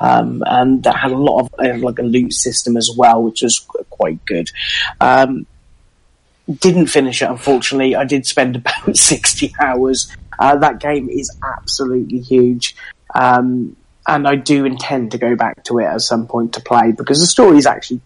Um, 0.00 0.42
and 0.46 0.82
that 0.84 0.96
had 0.96 1.12
a 1.12 1.16
lot 1.16 1.40
of 1.40 1.54
uh, 1.58 1.78
like 1.78 1.98
a 1.98 2.02
loot 2.02 2.32
system 2.32 2.76
as 2.76 2.90
well, 2.96 3.22
which 3.22 3.42
was 3.42 3.60
quite 3.90 4.24
good. 4.24 4.50
Um, 5.00 5.46
didn't 6.58 6.86
finish 6.86 7.22
it, 7.22 7.30
unfortunately. 7.30 7.96
I 7.96 8.04
did 8.04 8.26
spend 8.26 8.56
about 8.56 8.96
60 8.96 9.54
hours. 9.60 10.14
Uh, 10.38 10.56
that 10.56 10.80
game 10.80 11.08
is 11.08 11.34
absolutely 11.42 12.20
huge. 12.20 12.76
Um, 13.14 13.76
and 14.06 14.28
I 14.28 14.36
do 14.36 14.64
intend 14.64 15.12
to 15.12 15.18
go 15.18 15.34
back 15.34 15.64
to 15.64 15.78
it 15.78 15.84
at 15.84 16.00
some 16.02 16.26
point 16.26 16.54
to 16.54 16.60
play 16.60 16.92
because 16.92 17.20
the 17.20 17.26
story 17.26 17.56
is 17.56 17.66
actually, 17.66 18.00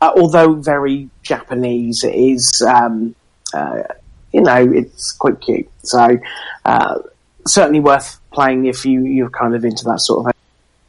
uh, 0.00 0.12
although 0.16 0.54
very 0.54 1.10
Japanese, 1.22 2.02
it 2.02 2.14
is, 2.14 2.62
um, 2.66 3.14
uh, 3.52 3.82
you 4.32 4.40
know, 4.40 4.72
it's 4.72 5.12
quite 5.12 5.40
cute. 5.40 5.68
So, 5.82 6.18
uh, 6.64 6.98
certainly 7.46 7.80
worth 7.80 8.18
playing 8.32 8.66
if 8.66 8.86
you, 8.86 9.04
you're 9.04 9.30
kind 9.30 9.54
of 9.54 9.64
into 9.64 9.84
that 9.84 10.00
sort 10.00 10.20
of 10.20 10.24
thing. 10.26 10.34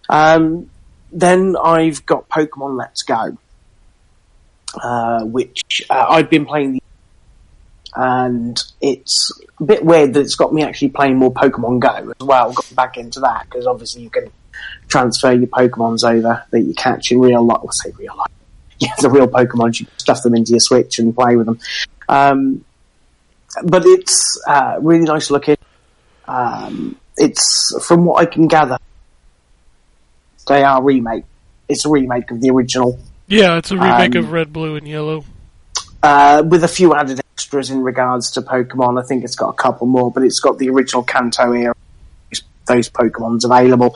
Um, 0.10 0.70
then 1.12 1.56
I've 1.64 2.06
got 2.06 2.28
Pokemon 2.30 2.78
Let's 2.78 3.04
Go, 3.04 3.38
uh, 4.82 5.24
which 5.24 5.84
uh, 5.90 6.06
I've 6.10 6.30
been 6.30 6.46
playing, 6.46 6.82
and 7.96 8.62
it's 8.82 9.32
a 9.60 9.64
bit 9.64 9.86
weird 9.86 10.14
that 10.16 10.22
it's 10.22 10.36
got 10.36 10.54
me 10.54 10.64
actually 10.64 10.90
playing 10.90 11.18
more 11.18 11.34
Pokemon 11.34 11.80
Go 11.80 12.14
as 12.20 12.26
well. 12.26 12.52
Got 12.52 12.76
back 12.76 12.98
into 12.98 13.20
that 13.22 13.46
because 13.46 13.66
obviously 13.66 14.02
you 14.02 14.10
can 14.10 14.32
transfer 14.88 15.32
your 15.32 15.48
Pokemons 15.48 16.04
over 16.04 16.44
that 16.50 16.62
you 16.62 16.74
catch 16.74 17.12
in 17.12 17.20
real 17.20 17.46
life. 17.46 17.60
I 17.64 17.72
say 17.72 17.94
real 17.98 18.18
life. 18.18 18.28
Yeah, 18.82 18.94
the 19.02 19.10
real 19.10 19.28
Pokemon, 19.28 19.78
you 19.78 19.88
stuff 19.98 20.24
them 20.24 20.36
into 20.36 20.52
your 20.52 20.62
Switch 20.62 21.00
and 21.00 21.14
play 21.14 21.36
with 21.36 21.48
them. 21.48 21.60
Um, 22.08 22.64
but 23.66 23.84
it's 23.86 24.42
uh, 24.48 24.78
really 24.80 25.04
nice 25.04 25.30
looking. 25.30 25.58
Um, 26.30 26.96
it's 27.18 27.76
from 27.86 28.06
what 28.06 28.22
I 28.22 28.26
can 28.26 28.48
gather, 28.48 28.78
they 30.50 30.64
are 30.64 30.84
remake. 30.84 31.24
It's 31.70 31.86
a 31.86 31.90
remake 31.90 32.30
of 32.32 32.42
the 32.42 32.50
original, 32.50 33.00
Yeah, 33.28 33.58
it's 33.58 33.72
a 33.72 33.78
remake 33.78 34.16
Um, 34.16 34.26
of 34.26 34.32
Red, 34.32 34.52
Blue, 34.52 34.76
and 34.76 34.88
Yellow. 34.88 35.24
uh, 36.04 36.44
with 36.46 36.64
a 36.64 36.68
few 36.68 36.94
added 36.94 37.22
extras 37.34 37.70
in 37.70 37.82
regards 37.82 38.32
to 38.32 38.42
Pokemon. 38.42 39.02
I 39.02 39.06
think 39.06 39.24
it's 39.24 39.36
got 39.36 39.50
a 39.50 39.54
couple 39.54 39.88
more, 39.88 40.12
but 40.12 40.24
it's 40.24 40.40
got 40.40 40.58
the 40.58 40.70
original 40.70 41.04
Kanto 41.04 41.52
era. 41.54 41.74
Those 42.68 42.90
Pokemon's 42.90 43.46
available. 43.46 43.96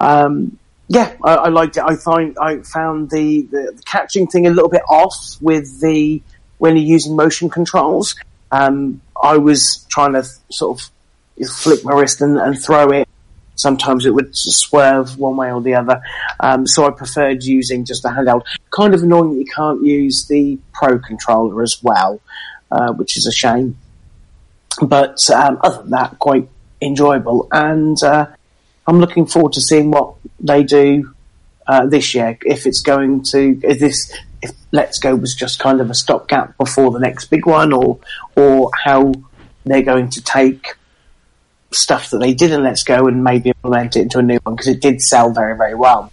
Um, 0.00 0.58
yeah, 0.88 1.12
I, 1.24 1.34
I 1.34 1.48
liked 1.48 1.76
it. 1.78 1.82
I 1.86 1.96
find 1.96 2.36
I 2.38 2.58
found 2.58 3.08
the, 3.10 3.42
the, 3.50 3.72
the 3.76 3.82
catching 3.86 4.26
thing 4.26 4.46
a 4.46 4.50
little 4.50 4.68
bit 4.68 4.82
off 4.88 5.16
with 5.40 5.80
the 5.80 6.20
when 6.58 6.76
you're 6.76 6.84
using 6.86 7.16
motion 7.16 7.48
controls. 7.48 8.14
Um, 8.50 9.00
I 9.22 9.38
was 9.38 9.86
trying 9.88 10.12
to 10.12 10.24
sort 10.50 10.78
of 10.80 11.48
flick 11.48 11.84
my 11.84 11.92
wrist 11.92 12.20
and, 12.20 12.36
and 12.38 12.60
throw 12.62 12.90
it. 12.90 13.08
Sometimes 13.62 14.04
it 14.04 14.12
would 14.12 14.30
swerve 14.32 15.16
one 15.18 15.36
way 15.36 15.52
or 15.52 15.62
the 15.62 15.74
other. 15.74 16.02
Um, 16.40 16.66
so 16.66 16.84
I 16.86 16.90
preferred 16.90 17.44
using 17.44 17.84
just 17.84 18.04
a 18.04 18.08
handheld. 18.08 18.42
Kind 18.70 18.92
of 18.94 19.02
annoying 19.02 19.30
that 19.32 19.38
you 19.38 19.46
can't 19.46 19.84
use 19.84 20.26
the 20.26 20.58
Pro 20.74 20.98
controller 20.98 21.62
as 21.62 21.78
well, 21.82 22.20
uh, 22.70 22.92
which 22.92 23.16
is 23.16 23.26
a 23.26 23.32
shame. 23.32 23.76
But 24.80 25.30
um, 25.30 25.58
other 25.62 25.82
than 25.82 25.90
that, 25.90 26.18
quite 26.18 26.48
enjoyable. 26.80 27.46
And 27.52 28.02
uh, 28.02 28.26
I'm 28.86 28.98
looking 28.98 29.26
forward 29.26 29.52
to 29.52 29.60
seeing 29.60 29.90
what 29.90 30.14
they 30.40 30.64
do 30.64 31.14
uh, 31.66 31.86
this 31.86 32.14
year. 32.14 32.36
If 32.44 32.66
it's 32.66 32.80
going 32.80 33.22
to, 33.30 33.60
if 33.62 33.78
this, 33.78 34.12
if 34.42 34.50
Let's 34.72 34.98
Go 34.98 35.14
was 35.14 35.34
just 35.36 35.60
kind 35.60 35.80
of 35.80 35.88
a 35.88 35.94
stopgap 35.94 36.56
before 36.58 36.90
the 36.90 36.98
next 36.98 37.26
big 37.26 37.46
one, 37.46 37.72
or 37.72 38.00
or 38.34 38.70
how 38.84 39.12
they're 39.64 39.82
going 39.82 40.10
to 40.10 40.22
take 40.22 40.74
stuff 41.74 42.10
that 42.10 42.18
they 42.18 42.34
did 42.34 42.50
in 42.50 42.62
Let's 42.62 42.84
Go 42.84 43.06
and 43.06 43.24
maybe 43.24 43.50
implement 43.50 43.96
it 43.96 44.02
into 44.02 44.18
a 44.18 44.22
new 44.22 44.38
one 44.42 44.54
because 44.54 44.68
it 44.68 44.80
did 44.80 45.00
sell 45.00 45.30
very 45.32 45.56
very 45.56 45.74
well. 45.74 46.12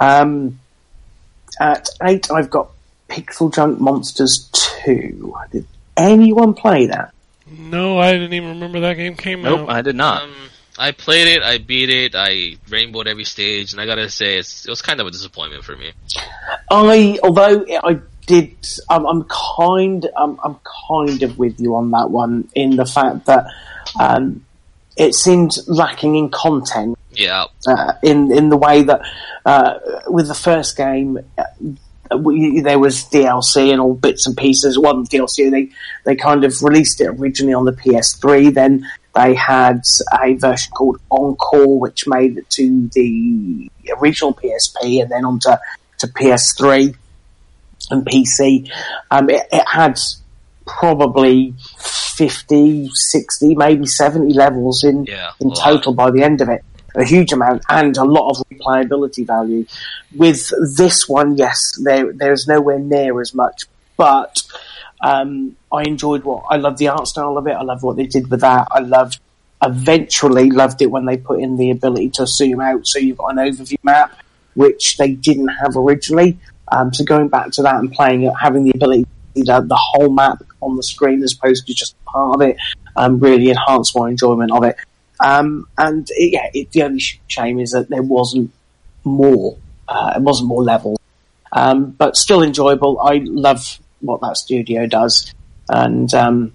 Um, 0.00 0.58
at 1.60 1.88
eight, 2.02 2.30
I've 2.30 2.50
got 2.50 2.70
Pixel 3.08 3.52
Junk 3.52 3.80
Monsters 3.80 4.48
two. 4.52 5.34
Did 5.52 5.66
anyone 5.96 6.54
play 6.54 6.86
that? 6.86 7.12
No, 7.46 7.98
I 7.98 8.12
didn't 8.12 8.32
even 8.32 8.50
remember 8.50 8.80
that 8.80 8.94
game 8.94 9.16
came 9.16 9.42
Nope, 9.42 9.62
out. 9.62 9.70
I 9.70 9.82
did 9.82 9.96
not. 9.96 10.22
Um, 10.22 10.34
I 10.78 10.92
played 10.92 11.28
it, 11.28 11.42
I 11.42 11.58
beat 11.58 11.90
it, 11.90 12.14
I 12.14 12.56
rainbowed 12.68 13.06
every 13.06 13.24
stage, 13.24 13.72
and 13.72 13.80
I 13.80 13.86
gotta 13.86 14.08
say, 14.08 14.38
it's, 14.38 14.66
it 14.66 14.70
was 14.70 14.80
kind 14.80 15.00
of 15.00 15.06
a 15.06 15.10
disappointment 15.10 15.64
for 15.64 15.76
me. 15.76 15.92
I, 16.70 17.18
although 17.22 17.66
I 17.84 17.98
did, 18.26 18.56
I'm, 18.88 19.04
I'm 19.04 19.24
kind, 19.24 20.08
I'm, 20.16 20.38
I'm 20.42 20.56
kind 20.88 21.22
of 21.22 21.38
with 21.38 21.60
you 21.60 21.76
on 21.76 21.90
that 21.90 22.10
one 22.10 22.48
in 22.54 22.76
the 22.76 22.86
fact 22.86 23.26
that 23.26 23.44
um, 23.98 24.46
it 25.00 25.14
seemed 25.14 25.52
lacking 25.66 26.14
in 26.14 26.28
content. 26.28 26.98
Yeah. 27.12 27.46
Uh, 27.66 27.94
in 28.02 28.30
in 28.30 28.50
the 28.50 28.56
way 28.56 28.82
that 28.82 29.00
uh, 29.46 29.78
with 30.06 30.28
the 30.28 30.34
first 30.34 30.76
game, 30.76 31.18
uh, 31.38 32.18
we, 32.18 32.60
there 32.60 32.78
was 32.78 33.04
DLC 33.04 33.72
and 33.72 33.80
all 33.80 33.94
bits 33.94 34.26
and 34.26 34.36
pieces. 34.36 34.78
One 34.78 35.06
DLC 35.06 35.50
they 35.50 35.70
they 36.04 36.16
kind 36.16 36.44
of 36.44 36.62
released 36.62 37.00
it 37.00 37.06
originally 37.06 37.54
on 37.54 37.64
the 37.64 37.72
PS3. 37.72 38.52
Then 38.52 38.86
they 39.14 39.34
had 39.34 39.82
a 40.22 40.34
version 40.34 40.70
called 40.72 41.00
Encore, 41.10 41.80
which 41.80 42.06
made 42.06 42.36
it 42.36 42.50
to 42.50 42.88
the 42.92 43.70
original 43.98 44.34
PSP 44.34 45.00
and 45.00 45.10
then 45.10 45.24
onto 45.24 45.50
to 45.98 46.06
PS3 46.08 46.94
and 47.90 48.06
PC. 48.06 48.70
Um, 49.10 49.30
it, 49.30 49.46
it 49.50 49.64
had 49.66 49.98
probably 50.66 51.54
50, 51.78 52.90
60, 52.92 53.54
maybe 53.54 53.86
70 53.86 54.34
levels 54.34 54.84
in, 54.84 55.04
Yeah, 55.04 55.30
in 55.40 55.52
total 55.54 55.94
by 55.94 56.10
the 56.10 56.22
end 56.22 56.40
of 56.40 56.48
it. 56.48 56.64
A 56.94 57.04
huge 57.04 57.32
amount 57.32 57.62
and 57.68 57.96
a 57.96 58.04
lot 58.04 58.30
of 58.30 58.44
replayability 58.48 59.24
value. 59.26 59.64
With 60.14 60.50
this 60.76 61.08
one, 61.08 61.36
yes, 61.36 61.78
there 61.82 62.12
there's 62.12 62.48
nowhere 62.48 62.80
near 62.80 63.20
as 63.20 63.32
much, 63.32 63.66
but 63.96 64.42
um, 65.00 65.56
I 65.72 65.82
enjoyed 65.84 66.24
what 66.24 66.44
I 66.50 66.56
loved 66.56 66.78
the 66.78 66.88
art 66.88 67.06
style 67.06 67.38
of 67.38 67.46
it. 67.46 67.52
I 67.52 67.62
loved 67.62 67.84
what 67.84 67.96
they 67.96 68.06
did 68.06 68.28
with 68.28 68.40
that. 68.40 68.68
I 68.72 68.80
loved 68.80 69.20
eventually 69.62 70.50
loved 70.50 70.82
it 70.82 70.90
when 70.90 71.04
they 71.04 71.16
put 71.16 71.40
in 71.40 71.56
the 71.56 71.70
ability 71.70 72.10
to 72.10 72.26
zoom 72.26 72.60
out, 72.60 72.86
so 72.86 72.98
you've 72.98 73.18
got 73.18 73.28
an 73.28 73.36
overview 73.36 73.78
map, 73.82 74.16
which 74.54 74.96
they 74.96 75.12
didn't 75.12 75.48
have 75.48 75.76
originally. 75.76 76.38
Um, 76.72 76.92
so 76.92 77.04
going 77.04 77.28
back 77.28 77.50
to 77.52 77.62
that 77.62 77.76
and 77.76 77.92
playing 77.92 78.22
it, 78.22 78.32
having 78.40 78.64
the 78.64 78.72
ability 78.74 79.06
see 79.40 79.52
the, 79.52 79.60
the 79.60 79.76
whole 79.76 80.10
map 80.10 80.42
on 80.60 80.76
the 80.76 80.82
screen 80.82 81.22
as 81.22 81.32
opposed 81.32 81.66
to 81.66 81.74
just 81.74 82.02
part 82.04 82.36
of 82.36 82.42
it, 82.42 82.56
um, 82.96 83.18
really 83.18 83.50
enhanced 83.50 83.96
my 83.96 84.08
enjoyment 84.08 84.52
of 84.52 84.64
it. 84.64 84.76
Um, 85.20 85.66
and 85.76 86.06
it, 86.10 86.32
yeah, 86.32 86.50
it, 86.54 86.72
the 86.72 86.82
only 86.82 87.02
shame 87.28 87.60
is 87.60 87.72
that 87.72 87.88
there 87.88 88.02
wasn't 88.02 88.52
more. 89.04 89.56
Uh, 89.88 90.14
it 90.16 90.22
wasn't 90.22 90.48
more 90.48 90.62
levels, 90.62 90.98
um, 91.52 91.90
but 91.90 92.16
still 92.16 92.42
enjoyable. 92.42 93.00
I 93.00 93.22
love 93.24 93.80
what 94.00 94.20
that 94.20 94.36
studio 94.36 94.86
does, 94.86 95.34
and 95.68 96.12
um, 96.14 96.52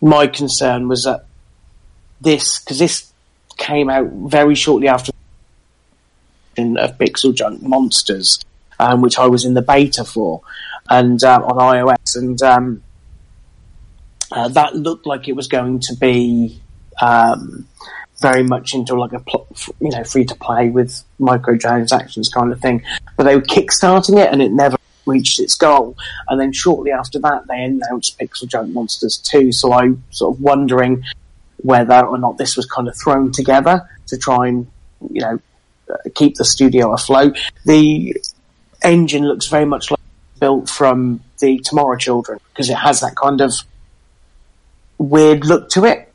my 0.00 0.28
concern 0.28 0.86
was 0.88 1.02
that 1.02 1.26
this 2.20 2.60
because 2.60 2.78
this 2.78 3.12
came 3.56 3.90
out 3.90 4.08
very 4.12 4.54
shortly 4.54 4.86
after 4.88 5.12
of 6.58 6.98
Pixel 6.98 7.34
Junk 7.34 7.62
Monsters, 7.62 8.40
um, 8.80 9.00
which 9.00 9.18
I 9.18 9.26
was 9.26 9.44
in 9.44 9.54
the 9.54 9.62
beta 9.62 10.04
for, 10.04 10.42
and 10.88 11.22
uh, 11.22 11.40
on 11.42 11.58
iOS, 11.76 12.16
and 12.16 12.42
um, 12.42 12.82
uh, 14.32 14.48
that 14.48 14.74
looked 14.74 15.06
like 15.06 15.28
it 15.28 15.34
was 15.34 15.48
going 15.48 15.80
to 15.80 15.94
be 15.96 16.60
um, 17.00 17.66
very 18.20 18.42
much 18.42 18.74
into 18.74 18.94
like 18.94 19.12
a 19.12 19.20
pl- 19.20 19.46
you 19.80 19.90
know 19.90 20.04
free 20.04 20.24
to 20.24 20.34
play 20.34 20.68
with 20.68 21.02
microtransactions 21.20 22.32
kind 22.32 22.52
of 22.52 22.60
thing. 22.60 22.82
But 23.16 23.24
they 23.24 23.36
were 23.36 23.42
kickstarting 23.42 24.18
it, 24.18 24.32
and 24.32 24.42
it 24.42 24.52
never 24.52 24.76
reached 25.06 25.40
its 25.40 25.54
goal. 25.54 25.96
And 26.28 26.40
then 26.40 26.52
shortly 26.52 26.92
after 26.92 27.18
that, 27.20 27.46
they 27.48 27.64
announced 27.64 28.18
Pixel 28.18 28.46
Junk 28.46 28.72
Monsters 28.72 29.16
2. 29.16 29.52
So 29.52 29.72
I 29.72 29.90
sort 30.10 30.36
of 30.36 30.42
wondering 30.42 31.02
whether 31.56 32.06
or 32.06 32.18
not 32.18 32.38
this 32.38 32.56
was 32.56 32.66
kind 32.66 32.86
of 32.86 32.96
thrown 32.96 33.32
together 33.32 33.88
to 34.06 34.16
try 34.16 34.46
and 34.46 34.66
you 35.10 35.20
know 35.20 35.40
uh, 35.90 35.96
keep 36.14 36.36
the 36.36 36.44
studio 36.44 36.92
afloat. 36.92 37.36
The 37.64 38.16
engine 38.82 39.24
looks 39.24 39.46
very 39.46 39.64
much 39.64 39.90
like 39.90 40.00
built 40.38 40.68
from 40.68 41.20
the 41.40 41.58
Tomorrow 41.58 41.96
Children 41.96 42.40
because 42.50 42.70
it 42.70 42.76
has 42.76 43.00
that 43.00 43.14
kind 43.16 43.40
of 43.40 43.52
weird 44.98 45.44
look 45.44 45.70
to 45.70 45.84
it. 45.84 46.12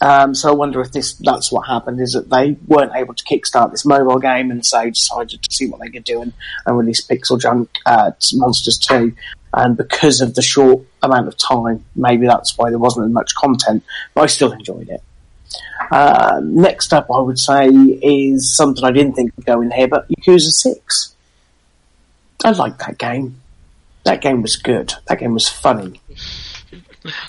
Um, 0.00 0.34
so 0.34 0.50
I 0.50 0.52
wonder 0.52 0.80
if 0.80 0.90
this 0.90 1.12
that's 1.14 1.52
what 1.52 1.68
happened 1.68 2.00
is 2.00 2.12
that 2.14 2.28
they 2.28 2.56
weren't 2.66 2.92
able 2.94 3.14
to 3.14 3.24
kickstart 3.24 3.70
this 3.70 3.84
mobile 3.84 4.18
game 4.18 4.50
and 4.50 4.66
so 4.66 4.90
decided 4.90 5.42
to 5.42 5.54
see 5.54 5.66
what 5.68 5.80
they 5.80 5.90
could 5.90 6.02
do 6.02 6.22
and, 6.22 6.32
and 6.66 6.76
release 6.76 7.06
Pixel 7.06 7.40
Junk 7.40 7.70
uh, 7.86 8.10
Monsters 8.32 8.78
2. 8.78 9.14
And 9.54 9.76
because 9.76 10.20
of 10.20 10.34
the 10.34 10.42
short 10.42 10.84
amount 11.02 11.28
of 11.28 11.36
time, 11.36 11.84
maybe 11.94 12.26
that's 12.26 12.56
why 12.56 12.70
there 12.70 12.78
wasn't 12.78 13.06
as 13.06 13.12
much 13.12 13.34
content, 13.34 13.84
but 14.14 14.22
I 14.22 14.26
still 14.26 14.50
enjoyed 14.50 14.88
it. 14.88 15.02
Uh, 15.90 16.40
next 16.42 16.92
up, 16.94 17.08
I 17.12 17.20
would 17.20 17.38
say, 17.38 17.68
is 17.68 18.56
something 18.56 18.82
I 18.82 18.92
didn't 18.92 19.12
think 19.12 19.36
would 19.36 19.44
go 19.44 19.60
in 19.60 19.70
here, 19.70 19.88
but 19.88 20.08
Yakuza 20.08 20.50
6. 20.50 21.14
I 22.44 22.50
like 22.52 22.78
that 22.78 22.98
game. 22.98 23.41
That 24.04 24.20
game 24.20 24.42
was 24.42 24.56
good. 24.56 24.92
That 25.06 25.20
game 25.20 25.34
was 25.34 25.48
funny. 25.48 26.00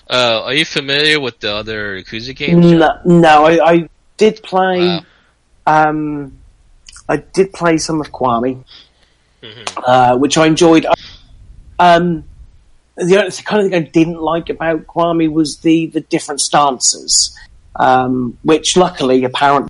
Uh, 0.09 0.41
are 0.45 0.53
you 0.53 0.65
familiar 0.65 1.19
with 1.19 1.39
the 1.39 1.53
other 1.53 2.01
Yakuza 2.01 2.36
games? 2.36 2.65
No, 2.71 2.99
no 3.05 3.45
I, 3.45 3.71
I 3.71 3.89
did 4.17 4.41
play. 4.43 4.80
Wow. 4.80 5.05
Um, 5.65 6.38
I 7.09 7.17
did 7.17 7.53
play 7.53 7.78
some 7.78 8.01
of 8.01 8.11
Kiwami, 8.11 8.63
Mhm. 9.41 9.84
uh, 9.86 10.17
which 10.17 10.38
I 10.38 10.45
enjoyed. 10.47 10.86
Um, 11.80 12.24
the 12.95 13.17
only 13.17 13.30
the 13.30 13.43
kind 13.43 13.65
of 13.65 13.71
thing 13.71 13.84
I 13.84 13.88
didn't 13.88 14.21
like 14.21 14.49
about 14.49 14.86
Kiwami 14.88 15.32
was 15.32 15.57
the 15.57 15.88
the 15.88 16.01
different 16.01 16.41
stances, 16.41 17.36
um, 17.76 18.38
which 18.43 18.78
luckily 18.78 19.24
apparently. 19.24 19.69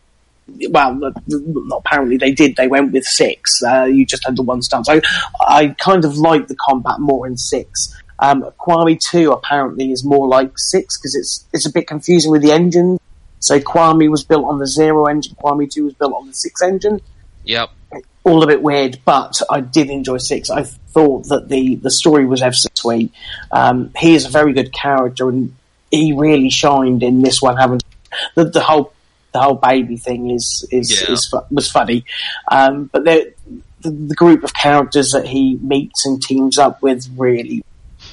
Well, 0.70 0.96
not 1.28 1.78
apparently 1.86 2.18
they 2.18 2.32
did. 2.32 2.56
They 2.56 2.68
went 2.68 2.92
with 2.92 3.06
six. 3.06 3.62
Uh, 3.64 3.86
you 3.86 4.06
just 4.06 4.26
had 4.26 4.36
the 4.36 4.44
one 4.44 4.62
stance. 4.62 4.90
I, 4.90 5.02
I 5.48 5.70
kind 5.80 6.04
of 6.06 6.18
like 6.18 6.48
the 6.48 6.56
combat 6.56 7.00
more 7.00 7.26
in 7.26 7.38
six. 7.38 7.96
Um, 8.20 8.44
Kiwami 8.60 9.00
Two 9.00 9.32
apparently 9.32 9.92
is 9.92 10.04
more 10.04 10.28
like 10.28 10.58
six 10.58 10.98
because 10.98 11.16
it's 11.16 11.46
it's 11.54 11.66
a 11.66 11.72
bit 11.72 11.88
confusing 11.88 12.32
with 12.32 12.42
the 12.42 12.52
engine. 12.52 13.00
So 13.40 13.60
Kiwami 13.60 14.10
was 14.10 14.24
built 14.24 14.46
on 14.46 14.60
the 14.60 14.68
zero 14.68 15.06
engine. 15.06 15.36
Kiwami 15.36 15.70
Two 15.70 15.86
was 15.86 15.94
built 15.94 16.14
on 16.14 16.28
the 16.28 16.34
six 16.34 16.62
engine. 16.62 17.02
Yep. 17.44 17.70
All 18.24 18.42
a 18.42 18.48
bit 18.48 18.62
weird, 18.62 19.00
but 19.04 19.42
I 19.50 19.60
did 19.60 19.90
enjoy 19.90 20.18
six. 20.18 20.50
I 20.50 20.64
thought 20.64 21.28
that 21.28 21.50
the 21.50 21.76
the 21.76 21.92
story 21.92 22.26
was 22.26 22.42
ever 22.42 22.54
so 22.54 22.70
sweet. 22.74 23.12
Um, 23.52 23.92
he 23.98 24.16
is 24.16 24.26
a 24.26 24.30
very 24.30 24.54
good 24.54 24.72
character, 24.72 25.28
and 25.28 25.56
he 25.92 26.14
really 26.14 26.50
shined 26.50 27.04
in 27.04 27.22
this 27.22 27.42
one. 27.42 27.58
Having 27.58 27.82
the, 28.36 28.46
the 28.46 28.62
whole 28.62 28.93
the 29.34 29.42
whole 29.42 29.56
baby 29.56 29.98
thing 29.98 30.30
is 30.30 30.66
is, 30.72 31.02
Yeah. 31.02 31.12
is 31.14 31.34
was 31.52 31.70
funny, 31.70 32.06
um, 32.50 32.90
but 32.92 33.04
the, 33.04 33.34
the 33.82 33.92
the 33.92 34.16
group 34.16 34.44
of 34.44 34.54
characters 34.54 35.12
that 35.12 35.28
he 35.28 35.58
meets 35.62 36.06
and 36.06 36.22
teams 36.22 36.58
up 36.58 36.82
with 36.82 37.10
really 37.18 37.64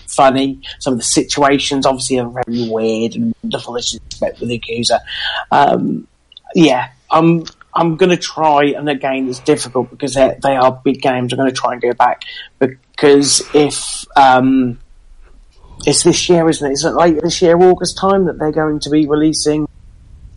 funny. 0.07 0.61
Some 0.81 0.95
of 0.95 0.99
the 0.99 1.05
situations 1.05 1.87
obviously 1.87 2.19
are 2.19 2.29
very 2.29 2.69
weird 2.69 3.15
and 3.15 3.35
wonderful 3.43 3.77
as 3.77 3.93
you 3.93 4.01
expect 4.07 4.41
with 4.41 4.51
Yakuza. 4.51 5.01
Um, 5.51 6.09
yeah, 6.55 6.89
I'm 7.11 7.45
I'm 7.75 7.97
going 7.97 8.11
to 8.11 8.17
try, 8.17 8.65
and 8.65 8.89
again, 8.89 9.29
it's 9.29 9.39
difficult 9.41 9.91
because 9.91 10.15
they 10.15 10.37
they 10.43 10.57
are 10.57 10.81
big 10.85 11.01
games. 11.01 11.33
I'm 11.33 11.39
going 11.39 11.51
to 11.51 11.55
try 11.57 11.73
and 11.73 11.83
go 11.83 11.93
back 11.93 12.23
because 12.59 13.43
if 13.55 14.05
um, 14.17 14.81
it's 15.87 16.03
this 16.03 16.29
year, 16.29 16.49
isn't 16.49 16.69
it? 16.69 16.73
Is 16.73 16.85
it 16.85 16.91
late 16.95 17.21
this 17.23 17.41
year, 17.41 17.57
August 17.57 17.97
time, 17.99 18.25
that 18.27 18.39
they're 18.39 18.53
going 18.53 18.81
to 18.81 18.91
be 18.91 19.07
releasing 19.07 19.69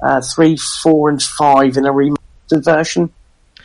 uh, 0.04 0.22
three, 0.22 0.58
four, 0.58 1.10
and 1.10 1.22
five 1.22 1.78
in 1.78 1.86
a 1.86 1.94
remastered 1.94 2.64
version? 2.64 3.12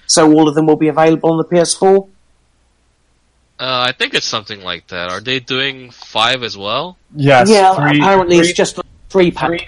So 0.06 0.32
all 0.32 0.48
of 0.48 0.54
them 0.54 0.66
will 0.66 0.76
be 0.76 0.88
available 0.88 1.32
on 1.32 1.38
the 1.38 1.44
PS4. 1.44 2.08
Uh, 3.60 3.86
I 3.88 3.92
think 3.92 4.14
it's 4.14 4.26
something 4.26 4.62
like 4.62 4.86
that. 4.88 5.10
Are 5.10 5.20
they 5.20 5.40
doing 5.40 5.90
five 5.90 6.42
as 6.44 6.56
well? 6.56 6.96
Yes. 7.14 7.50
yeah, 7.50 7.74
three, 7.74 8.00
apparently 8.00 8.36
three, 8.36 8.48
it's 8.48 8.56
just 8.56 8.78
a 8.78 8.84
three 9.08 9.32
pack. 9.32 9.48
three, 9.48 9.66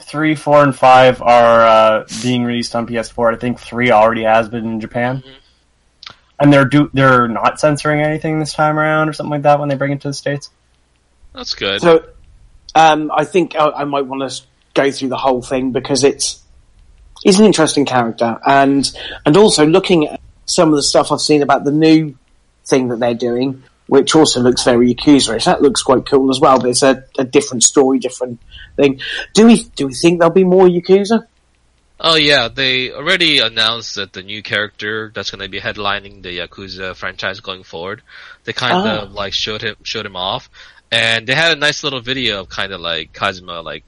three, 0.00 0.34
four, 0.34 0.62
and 0.64 0.74
five 0.74 1.22
are 1.22 1.62
uh, 1.62 2.06
being 2.20 2.42
released 2.42 2.74
on 2.74 2.86
PS4. 2.88 3.34
I 3.34 3.36
think 3.36 3.60
three 3.60 3.92
already 3.92 4.24
has 4.24 4.48
been 4.48 4.66
in 4.66 4.80
Japan, 4.80 5.22
and 6.40 6.52
they're 6.52 6.64
do 6.64 6.90
they're 6.92 7.28
not 7.28 7.60
censoring 7.60 8.00
anything 8.00 8.40
this 8.40 8.52
time 8.52 8.76
around 8.76 9.08
or 9.08 9.12
something 9.12 9.30
like 9.30 9.42
that 9.42 9.60
when 9.60 9.68
they 9.68 9.76
bring 9.76 9.92
it 9.92 10.00
to 10.00 10.08
the 10.08 10.14
states. 10.14 10.50
That's 11.32 11.54
good. 11.54 11.80
So, 11.80 12.08
um, 12.74 13.12
I 13.14 13.24
think 13.24 13.54
I, 13.54 13.70
I 13.70 13.84
might 13.84 14.06
want 14.06 14.28
to 14.28 14.42
go 14.82 14.90
through 14.96 15.10
the 15.16 15.22
whole 15.26 15.42
thing 15.42 15.64
because 15.78 16.00
it's 16.10 16.26
he's 17.24 17.38
an 17.40 17.46
interesting 17.46 17.84
character, 17.84 18.30
and 18.46 18.82
and 19.26 19.36
also 19.36 19.66
looking 19.66 20.00
at 20.08 20.20
some 20.46 20.68
of 20.72 20.76
the 20.76 20.82
stuff 20.92 21.10
I've 21.12 21.20
seen 21.30 21.42
about 21.42 21.64
the 21.64 21.72
new 21.72 22.16
thing 22.70 22.88
that 22.88 22.98
they're 23.02 23.14
doing, 23.28 23.62
which 23.94 24.14
also 24.14 24.40
looks 24.40 24.62
very 24.64 24.94
Yakuza-ish. 24.94 25.44
That 25.44 25.62
looks 25.62 25.82
quite 25.82 26.04
cool 26.06 26.30
as 26.30 26.40
well, 26.40 26.58
but 26.60 26.70
it's 26.70 26.82
a, 26.82 27.04
a 27.18 27.24
different 27.24 27.62
story, 27.64 27.98
different 27.98 28.40
thing. 28.76 29.00
Do 29.34 29.46
we 29.46 29.54
do 29.78 29.86
we 29.88 29.94
think 29.94 30.18
there'll 30.18 30.34
be 30.42 30.44
more 30.44 30.66
Yakuza? 30.68 31.26
Oh 32.00 32.14
yeah, 32.30 32.46
they 32.46 32.92
already 32.92 33.40
announced 33.40 33.96
that 33.96 34.12
the 34.12 34.22
new 34.22 34.40
character 34.42 35.10
that's 35.12 35.32
going 35.32 35.42
to 35.42 35.48
be 35.48 35.60
headlining 35.60 36.22
the 36.22 36.38
Yakuza 36.38 36.94
franchise 36.94 37.40
going 37.40 37.64
forward. 37.64 38.02
They 38.44 38.52
kind 38.52 38.86
Ah. 38.86 39.02
of 39.02 39.12
like 39.12 39.32
showed 39.32 39.62
him 39.62 39.74
showed 39.82 40.06
him 40.06 40.14
off, 40.14 40.48
and 40.92 41.26
they 41.26 41.34
had 41.34 41.50
a 41.56 41.60
nice 41.60 41.82
little 41.82 42.00
video 42.00 42.40
of 42.42 42.48
kind 42.48 42.72
of 42.72 42.80
like 42.80 43.12
Kazuma 43.12 43.60
like. 43.62 43.84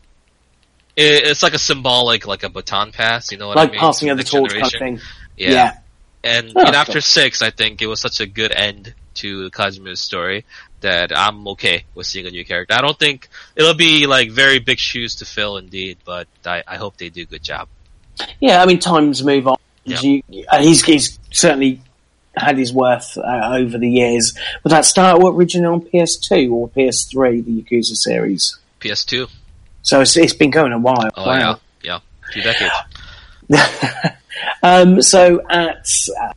It, 0.97 1.27
it's 1.27 1.43
like 1.43 1.55
a 1.55 1.59
symbolic, 1.59 2.27
like 2.27 2.43
a 2.43 2.49
baton 2.49 2.93
pass, 2.93 3.33
you 3.33 3.39
know 3.39 3.49
what 3.49 3.57
like 3.57 3.71
I 3.71 3.73
mean? 3.73 3.81
Like 3.81 3.87
passing 3.87 4.11
of 4.11 4.19
the 4.19 4.25
torch 4.25 4.53
kind 4.53 4.65
of 4.65 4.73
thing. 4.73 5.01
Yeah. 5.37 5.51
yeah. 5.51 5.79
And 6.23 6.53
Oh, 6.55 6.63
know, 6.63 6.71
after 6.71 6.93
okay. 6.93 7.01
six, 7.01 7.43
I 7.43 7.51
think 7.51 7.81
it 7.81 7.87
was 7.87 8.01
such 8.01 8.21
a 8.21 8.27
good 8.27 8.53
end 8.53 8.95
to 9.15 9.51
Kazuma's 9.51 10.01
story 10.01 10.45
that 10.81 11.17
I'm 11.17 11.47
okay 11.49 11.85
with 11.95 12.07
seeing 12.07 12.27
a 12.27 12.31
new 12.31 12.45
character. 12.45 12.75
I 12.75 12.81
don't 12.81 12.99
think 12.99 13.29
it'll 13.57 13.75
be 13.75 14.07
like 14.07 14.31
very 14.31 14.59
big 14.59 14.79
shoes 14.79 15.17
to 15.17 15.25
fill 15.25 15.57
indeed, 15.57 15.99
but 16.05 16.29
I, 16.45 16.63
I 16.67 16.77
hope 16.77 16.97
they 16.97 17.09
do 17.09 17.23
a 17.23 17.27
good 17.27 17.43
job. 17.43 17.69
Yeah, 18.41 18.63
I 18.63 18.67
mean, 18.67 18.79
times 18.79 19.25
move 19.25 19.49
on. 19.49 19.57
Yeah. 19.85 20.01
You, 20.01 20.23
and 20.53 20.65
he's, 20.65 20.85
he's 20.85 21.19
certainly 21.31 21.81
had 22.37 22.59
his 22.59 22.73
worth 22.73 23.17
uh, 23.19 23.51
over 23.53 23.79
the 23.79 23.91
years. 23.91 24.35
Would 24.63 24.71
that 24.71 24.85
start 24.85 25.21
originally 25.23 25.67
on 25.67 25.81
PS2 25.83 26.51
or 26.51 26.69
PS3, 26.69 27.45
the 27.45 27.63
Yakuza 27.63 27.97
series? 27.97 28.59
PS2. 28.81 29.31
So 29.83 30.01
it's, 30.01 30.17
it's 30.17 30.35
been 30.35 30.51
going 30.51 30.73
a 30.73 30.79
while. 30.79 31.11
Oh 31.17 31.27
wow. 31.27 31.61
yeah, 31.83 31.99
yeah, 32.33 32.33
two 32.33 32.43
decades. 32.43 32.75
um, 34.63 35.03
so 35.03 35.43
at 35.49 35.87
uh, 36.21 36.33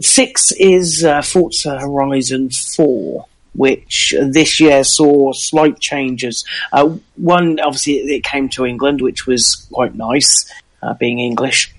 six 0.00 0.52
is 0.52 1.04
uh, 1.04 1.22
Forza 1.22 1.78
Horizon 1.78 2.50
4, 2.50 3.26
which 3.54 4.14
this 4.20 4.60
year 4.60 4.84
saw 4.84 5.32
slight 5.32 5.78
changes. 5.80 6.44
Uh, 6.72 6.96
one, 7.16 7.60
obviously, 7.60 7.94
it, 7.94 8.24
came 8.24 8.48
to 8.50 8.64
England, 8.64 9.00
which 9.00 9.26
was 9.26 9.66
quite 9.72 9.94
nice, 9.94 10.50
uh, 10.82 10.94
being 10.94 11.20
English. 11.20 11.74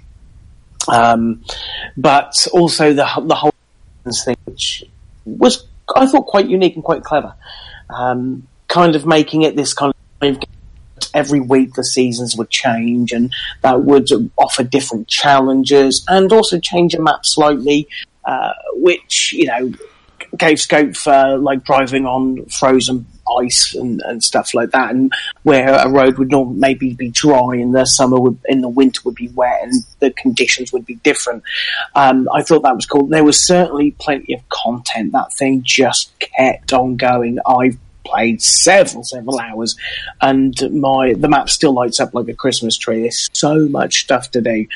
Um, 0.88 1.44
but 1.98 2.48
also 2.54 2.94
the 2.94 3.08
the 3.24 3.34
whole 3.34 3.54
thing, 4.24 4.36
which 4.46 4.84
was 5.26 5.66
I 5.96 6.06
thought 6.06 6.28
quite 6.28 6.48
unique 6.48 6.76
and 6.76 6.84
quite 6.84 7.04
clever. 7.04 7.34
Um, 7.90 8.48
kind 8.68 8.96
of 8.96 9.06
making 9.06 9.44
it 9.44 9.56
this 9.56 9.74
kind 9.74 9.90
of 9.90 9.95
every 11.14 11.40
week 11.40 11.74
the 11.74 11.84
seasons 11.84 12.36
would 12.36 12.50
change 12.50 13.12
and 13.12 13.34
that 13.62 13.84
would 13.84 14.08
offer 14.38 14.64
different 14.64 15.08
challenges 15.08 16.04
and 16.08 16.32
also 16.32 16.60
change 16.60 16.94
the 16.94 17.02
map 17.02 17.22
slightly, 17.24 17.88
uh, 18.26 18.54
which, 18.74 19.34
you 19.34 19.46
know, 19.46 19.72
gave 20.38 20.60
scope 20.60 20.96
for 20.96 21.38
like 21.38 21.64
driving 21.64 22.06
on 22.06 22.46
frozen 22.48 23.06
ice 23.40 23.74
and, 23.74 24.02
and 24.02 24.24
stuff 24.24 24.54
like 24.54 24.72
that 24.72 24.92
and 24.92 25.12
where 25.44 25.74
a 25.74 25.90
road 25.90 26.18
would 26.18 26.30
normally 26.30 26.60
maybe 26.60 26.94
be 26.94 27.10
dry 27.10 27.56
in 27.56 27.72
the 27.72 27.86
summer 27.86 28.20
would, 28.20 28.38
in 28.46 28.62
the 28.62 28.70
winter 28.70 29.02
would 29.06 29.16
be 29.16 29.30
wet 29.30 29.64
and 29.64 29.74
the 30.00 30.12
conditions 30.12 30.72
would 30.72 30.86
be 30.86 30.96
different. 30.96 31.42
Um, 31.96 32.28
I 32.34 32.44
thought 32.44 32.64
that 32.64 32.76
was 32.76 32.86
cool. 32.86 33.08
There 33.08 33.24
was 33.24 33.46
certainly 33.48 33.92
plenty 33.92 34.34
of 34.34 34.48
content. 34.50 35.14
That 35.14 35.34
thing 35.34 35.64
just 35.64 36.12
kept 36.20 36.74
on 36.74 36.98
going. 36.98 37.40
I've 37.46 37.78
played 38.06 38.42
several, 38.42 39.04
several 39.04 39.40
hours, 39.40 39.76
and 40.22 40.56
my 40.72 41.14
the 41.14 41.28
map 41.28 41.50
still 41.50 41.74
lights 41.74 42.00
up 42.00 42.14
like 42.14 42.28
a 42.28 42.34
Christmas 42.34 42.78
tree. 42.78 43.02
There's 43.02 43.30
so 43.34 43.68
much 43.68 44.02
stuff 44.02 44.32
to 44.32 44.42
do, 44.42 44.68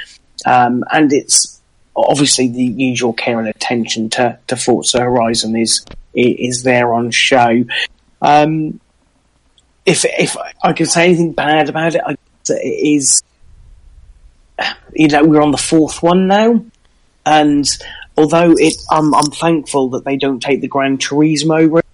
um, 0.45 0.83
and 0.91 1.13
it's 1.13 1.59
obviously 1.95 2.47
the 2.47 2.63
usual 2.63 3.13
care 3.13 3.39
and 3.39 3.47
attention 3.47 4.09
to, 4.09 4.37
to 4.47 4.55
Forza 4.55 4.99
Horizon 4.99 5.55
is 5.55 5.85
is 6.13 6.63
there 6.63 6.93
on 6.93 7.11
show. 7.11 7.63
Um, 8.21 8.79
if 9.85 10.05
if 10.05 10.35
I 10.63 10.73
can 10.73 10.85
say 10.85 11.05
anything 11.05 11.33
bad 11.33 11.69
about 11.69 11.95
it, 11.95 12.01
I 12.05 12.11
guess 12.11 12.49
it 12.49 12.65
is. 12.65 13.23
You 14.93 15.07
know, 15.07 15.23
we're 15.23 15.41
on 15.41 15.51
the 15.51 15.57
fourth 15.57 16.03
one 16.03 16.27
now, 16.27 16.65
and 17.25 17.65
although 18.17 18.51
it, 18.57 18.75
I'm, 18.91 19.15
I'm 19.15 19.31
thankful 19.31 19.91
that 19.91 20.03
they 20.03 20.17
don't 20.17 20.41
take 20.41 20.59
the 20.59 20.67
Gran 20.67 20.97
Turismo 20.97 21.71
route 21.71 21.85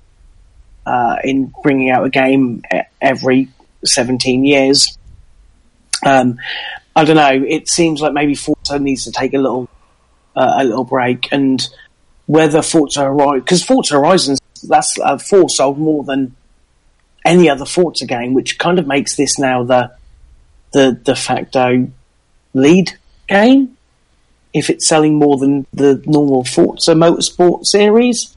uh, 0.85 1.17
in 1.23 1.51
bringing 1.63 1.89
out 1.89 2.05
a 2.05 2.09
game 2.09 2.63
every 3.01 3.49
17 3.83 4.45
years. 4.45 4.97
Um, 6.05 6.37
I 6.95 7.03
don't 7.03 7.15
know. 7.15 7.45
It 7.47 7.67
seems 7.67 8.01
like 8.01 8.13
maybe 8.13 8.35
Forza 8.35 8.79
needs 8.79 9.03
to 9.05 9.11
take 9.11 9.33
a 9.33 9.37
little 9.37 9.67
uh, 10.35 10.55
a 10.59 10.63
little 10.63 10.83
break, 10.83 11.29
and 11.31 11.65
whether 12.25 12.61
Forza 12.61 13.03
Horizon 13.03 13.39
because 13.39 13.63
Forza 13.63 13.95
Horizon 13.95 14.37
that's 14.63 14.97
uh, 14.99 15.17
four 15.17 15.49
sold 15.49 15.77
more 15.77 16.03
than 16.03 16.35
any 17.25 17.49
other 17.49 17.65
Forza 17.65 18.05
game, 18.05 18.33
which 18.33 18.57
kind 18.57 18.79
of 18.79 18.87
makes 18.87 19.15
this 19.15 19.37
now 19.39 19.63
the 19.63 19.91
the 20.71 20.91
de 20.91 21.15
facto 21.15 21.87
lead 22.53 22.93
game 23.27 23.75
if 24.53 24.69
it's 24.69 24.87
selling 24.87 25.15
more 25.15 25.37
than 25.37 25.65
the 25.73 26.01
normal 26.05 26.45
Forza 26.45 26.93
Motorsport 26.93 27.65
series. 27.65 28.34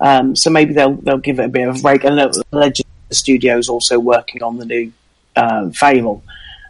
Um, 0.00 0.34
so 0.34 0.50
maybe 0.50 0.72
they'll 0.72 0.94
they'll 0.94 1.18
give 1.18 1.38
it 1.38 1.44
a 1.44 1.48
bit 1.48 1.68
of 1.68 1.76
a 1.76 1.80
break. 1.80 2.04
And 2.04 2.16
Legend 2.52 2.88
Studios 3.10 3.68
also 3.68 3.98
working 3.98 4.42
on 4.42 4.56
the 4.56 4.64
new 4.64 4.92
uh, 5.36 5.70
Fable, 5.70 6.22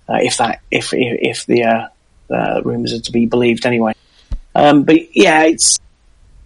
uh, 0.09 0.19
if 0.21 0.37
that 0.39 0.61
if 0.71 0.93
if, 0.93 1.19
if 1.21 1.47
the 1.47 1.65
uh, 1.65 1.89
uh, 2.31 2.63
rumors 2.65 2.93
are 2.93 3.01
to 3.01 3.13
be 3.13 3.27
believed 3.27 3.67
anyway. 3.67 3.93
Um, 4.55 4.83
but 4.83 5.17
yeah, 5.17 5.45
it's 5.45 5.79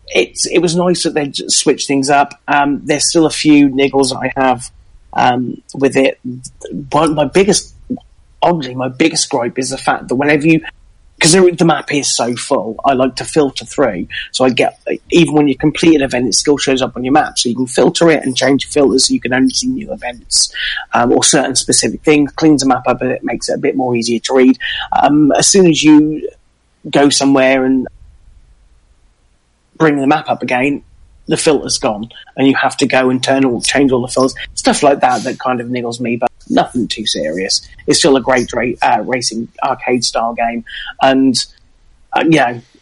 it's 0.08 0.46
it 0.46 0.58
was 0.58 0.76
nice 0.76 1.04
that 1.04 1.14
they 1.14 1.32
switched 1.48 1.86
things 1.86 2.10
up. 2.10 2.40
Um, 2.46 2.84
there's 2.84 3.08
still 3.08 3.26
a 3.26 3.30
few 3.30 3.68
niggles 3.68 4.14
I 4.14 4.32
have 4.36 4.70
um, 5.14 5.62
with 5.74 5.96
it. 5.96 6.20
One, 6.90 7.14
my 7.14 7.24
biggest, 7.24 7.74
oddly, 8.42 8.74
my 8.74 8.88
biggest 8.88 9.30
gripe 9.30 9.58
is 9.58 9.70
the 9.70 9.78
fact 9.78 10.08
that 10.08 10.16
whenever 10.16 10.46
you 10.46 10.60
because 11.24 11.56
the 11.56 11.64
map 11.64 11.90
is 11.90 12.14
so 12.14 12.36
full, 12.36 12.76
I 12.84 12.92
like 12.92 13.16
to 13.16 13.24
filter 13.24 13.64
through. 13.64 14.08
So 14.32 14.44
I 14.44 14.50
get 14.50 14.78
even 15.10 15.34
when 15.34 15.48
you 15.48 15.56
complete 15.56 15.94
an 15.94 16.02
event, 16.02 16.28
it 16.28 16.34
still 16.34 16.58
shows 16.58 16.82
up 16.82 16.96
on 16.96 17.04
your 17.04 17.14
map, 17.14 17.38
so 17.38 17.48
you 17.48 17.56
can 17.56 17.66
filter 17.66 18.10
it 18.10 18.22
and 18.22 18.36
change 18.36 18.64
your 18.64 18.70
filters 18.70 19.08
so 19.08 19.14
you 19.14 19.20
can 19.20 19.32
only 19.32 19.48
see 19.48 19.68
new 19.68 19.90
events 19.90 20.52
um, 20.92 21.12
or 21.12 21.24
certain 21.24 21.56
specific 21.56 22.02
things. 22.02 22.30
Cleans 22.32 22.62
the 22.62 22.68
map 22.68 22.86
up 22.86 23.00
and 23.00 23.10
it 23.10 23.24
makes 23.24 23.48
it 23.48 23.54
a 23.54 23.58
bit 23.58 23.74
more 23.74 23.96
easier 23.96 24.18
to 24.18 24.34
read. 24.34 24.58
Um, 25.02 25.32
as 25.32 25.48
soon 25.48 25.66
as 25.66 25.82
you 25.82 26.28
go 26.90 27.08
somewhere 27.08 27.64
and 27.64 27.88
bring 29.76 29.96
the 29.96 30.06
map 30.06 30.28
up 30.28 30.42
again, 30.42 30.84
the 31.26 31.38
filter's 31.38 31.78
gone, 31.78 32.10
and 32.36 32.46
you 32.46 32.54
have 32.54 32.76
to 32.76 32.86
go 32.86 33.08
and 33.08 33.24
turn 33.24 33.46
all 33.46 33.62
change 33.62 33.92
all 33.92 34.02
the 34.02 34.08
filters. 34.08 34.34
Stuff 34.52 34.82
like 34.82 35.00
that 35.00 35.22
that 35.22 35.38
kind 35.38 35.62
of 35.62 35.68
niggles 35.68 36.00
me, 36.00 36.16
but 36.16 36.30
nothing 36.50 36.88
too 36.88 37.06
serious. 37.06 37.66
It's 37.86 37.98
still 37.98 38.16
a 38.16 38.20
great 38.20 38.52
uh, 38.82 39.02
racing 39.04 39.48
arcade 39.62 40.04
style 40.04 40.34
game, 40.34 40.64
and 41.00 41.34
uh, 42.12 42.24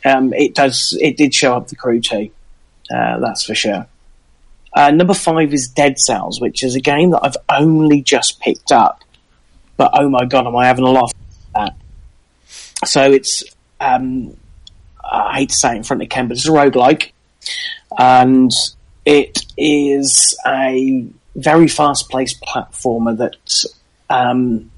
um, 0.05 0.33
it 0.33 0.55
does 0.55 0.97
it 1.01 1.17
did 1.17 1.35
show 1.35 1.57
up 1.57 1.69
The 1.69 1.77
Crew 1.77 2.01
2. 2.01 2.31
Uh, 2.95 3.21
that's 3.21 3.45
for 3.45 3.55
sure. 3.55 3.87
Uh, 4.75 4.91
number 4.91 5.15
five 5.15 5.53
is 5.53 5.69
Dead 5.69 5.99
Cells, 5.99 6.41
which 6.41 6.63
is 6.63 6.75
a 6.75 6.81
game 6.81 7.11
that 7.11 7.21
I've 7.23 7.37
only 7.49 8.01
just 8.03 8.41
picked 8.41 8.73
up, 8.73 9.03
but 9.77 9.91
oh 9.95 10.09
my 10.09 10.25
god, 10.25 10.47
am 10.47 10.57
I 10.57 10.67
having 10.67 10.85
a 10.85 10.91
lot 10.91 11.05
of 11.05 11.13
that? 11.55 11.77
So 12.89 13.13
it's 13.13 13.45
um, 13.81 14.37
I 15.05 15.39
hate 15.39 15.51
to 15.51 15.55
say 15.55 15.75
it 15.75 15.77
in 15.77 15.83
front 15.83 16.03
of 16.03 16.09
Ken, 16.09 16.29
but 16.29 16.37
it's 16.37 16.49
a 16.49 16.51
roguelike 16.51 17.13
and 17.99 18.51
it 19.05 19.45
is 19.57 20.37
a 20.47 21.07
very 21.35 21.69
fast-paced 21.69 22.41
platformer 22.43 23.17
that's 23.17 23.67
um, 24.11 24.71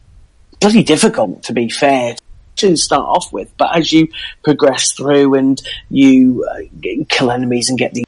bloody 0.60 0.82
difficult, 0.82 1.42
to 1.44 1.52
be 1.52 1.68
fair, 1.68 2.16
to 2.56 2.76
start 2.76 3.06
off 3.06 3.32
with. 3.32 3.52
But 3.56 3.76
as 3.76 3.92
you 3.92 4.08
progress 4.42 4.92
through 4.92 5.34
and 5.34 5.60
you 5.90 6.46
uh, 6.50 6.60
kill 7.08 7.30
enemies 7.30 7.68
and 7.68 7.78
get 7.78 7.94
the 7.94 8.06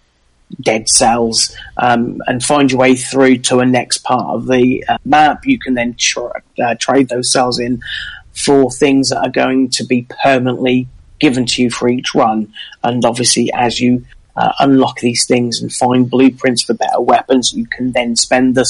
dead 0.61 0.89
cells 0.89 1.57
um, 1.77 2.21
and 2.27 2.43
find 2.43 2.71
your 2.71 2.81
way 2.81 2.95
through 2.95 3.39
to 3.39 3.59
a 3.59 3.67
next 3.67 3.99
part 3.99 4.27
of 4.37 4.47
the 4.47 4.85
uh, 4.89 4.99
map, 5.05 5.45
you 5.45 5.59
can 5.59 5.75
then 5.75 5.95
tra- 5.99 6.43
uh, 6.63 6.75
trade 6.79 7.09
those 7.09 7.33
cells 7.33 7.59
in 7.59 7.81
for 8.33 8.71
things 8.71 9.09
that 9.11 9.19
are 9.19 9.31
going 9.31 9.69
to 9.71 9.85
be 9.85 10.07
permanently 10.23 10.87
given 11.19 11.47
to 11.47 11.63
you 11.63 11.71
for 11.71 11.89
each 11.89 12.15
run. 12.15 12.53
And 12.85 13.05
obviously, 13.05 13.51
as 13.53 13.81
you 13.81 14.05
uh, 14.37 14.53
unlock 14.61 15.01
these 15.01 15.27
things 15.27 15.61
and 15.61 15.73
find 15.73 16.11
blueprints 16.11 16.63
for 16.63 16.75
better 16.75 17.01
weapons. 17.01 17.53
You 17.55 17.67
can 17.67 17.93
then 17.93 18.17
spend 18.17 18.55
the 18.55 18.65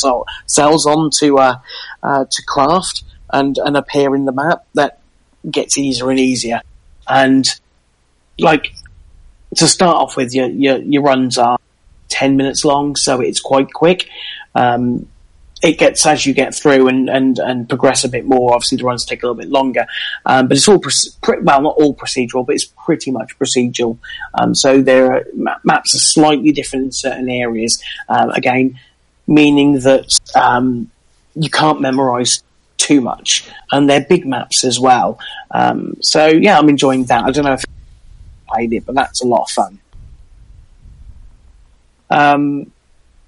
cells 0.47 0.87
on 0.87 1.11
to 1.19 1.39
uh, 1.39 1.59
uh, 2.03 2.25
to 2.31 2.43
craft 2.47 3.03
and 3.33 3.59
and 3.59 3.77
appear 3.77 4.14
in 4.14 4.25
the 4.25 4.33
map. 4.33 4.64
That 4.75 5.01
gets 5.51 5.77
easier 5.79 6.11
and 6.11 6.21
easier. 6.21 6.61
And 7.09 7.47
like 8.39 8.75
to 9.57 9.67
start 9.67 9.97
off 9.97 10.17
with, 10.17 10.35
your 10.35 10.49
your, 10.49 10.79
your 10.79 11.03
runs 11.03 11.39
are 11.39 11.59
ten 12.09 12.37
minutes 12.37 12.64
long, 12.64 12.97
so 12.97 13.21
it's 13.21 13.41
quite 13.41 13.73
quick. 13.73 14.09
Um, 14.55 15.09
it 15.63 15.79
gets 15.79 16.05
as 16.05 16.27
you 16.27 16.35
get 16.35 16.55
through 16.55 16.89
and, 16.89 17.09
and, 17.09 17.39
and 17.39 17.69
progress 17.69 18.05
a 18.05 18.09
bit 18.09 18.27
more. 18.27 18.55
Obviously, 18.55 18.79
the 18.79 18.85
runs 18.85 19.05
take 19.05 19.23
a 19.23 19.27
little 19.27 19.41
bit 19.41 19.49
longer, 19.49 19.87
um, 20.27 20.49
but 20.49 20.57
it's 20.57 20.69
all 20.69 20.79
pre- 20.79 21.41
well, 21.41 21.63
not 21.63 21.77
all 21.77 21.95
procedural, 21.95 22.45
but 22.45 22.55
it's 22.55 22.67
pretty 22.67 23.11
much 23.11 23.39
procedural. 23.39 23.99
Um, 24.35 24.55
so 24.55 24.83
their 24.83 25.13
are, 25.13 25.25
maps 25.65 25.95
are 25.95 25.99
slightly 25.99 26.53
different 26.53 26.87
in 26.87 26.93
certain 26.93 27.31
areas. 27.31 27.83
Um, 28.09 28.31
again, 28.31 28.79
meaning 29.27 29.81
that 29.81 30.19
um, 30.35 30.91
you 31.35 31.49
can't 31.49 31.81
memorize 31.81 32.43
too 32.77 33.01
much, 33.01 33.49
and 33.73 33.89
they're 33.89 34.05
big 34.05 34.27
maps 34.27 34.63
as 34.63 34.79
well. 34.79 35.19
Um, 35.51 35.97
so 36.03 36.27
yeah, 36.27 36.59
I'm 36.59 36.69
enjoying 36.69 37.05
that. 37.05 37.25
I 37.25 37.31
don't 37.31 37.45
know 37.45 37.55
if 37.55 37.65
I 38.49 38.55
played 38.55 38.75
it, 38.75 38.85
but 38.85 38.95
that's 38.95 39.23
a 39.23 39.27
lot 39.27 39.45
of 39.45 39.51
fun. 39.51 39.79
Um, 42.11 42.73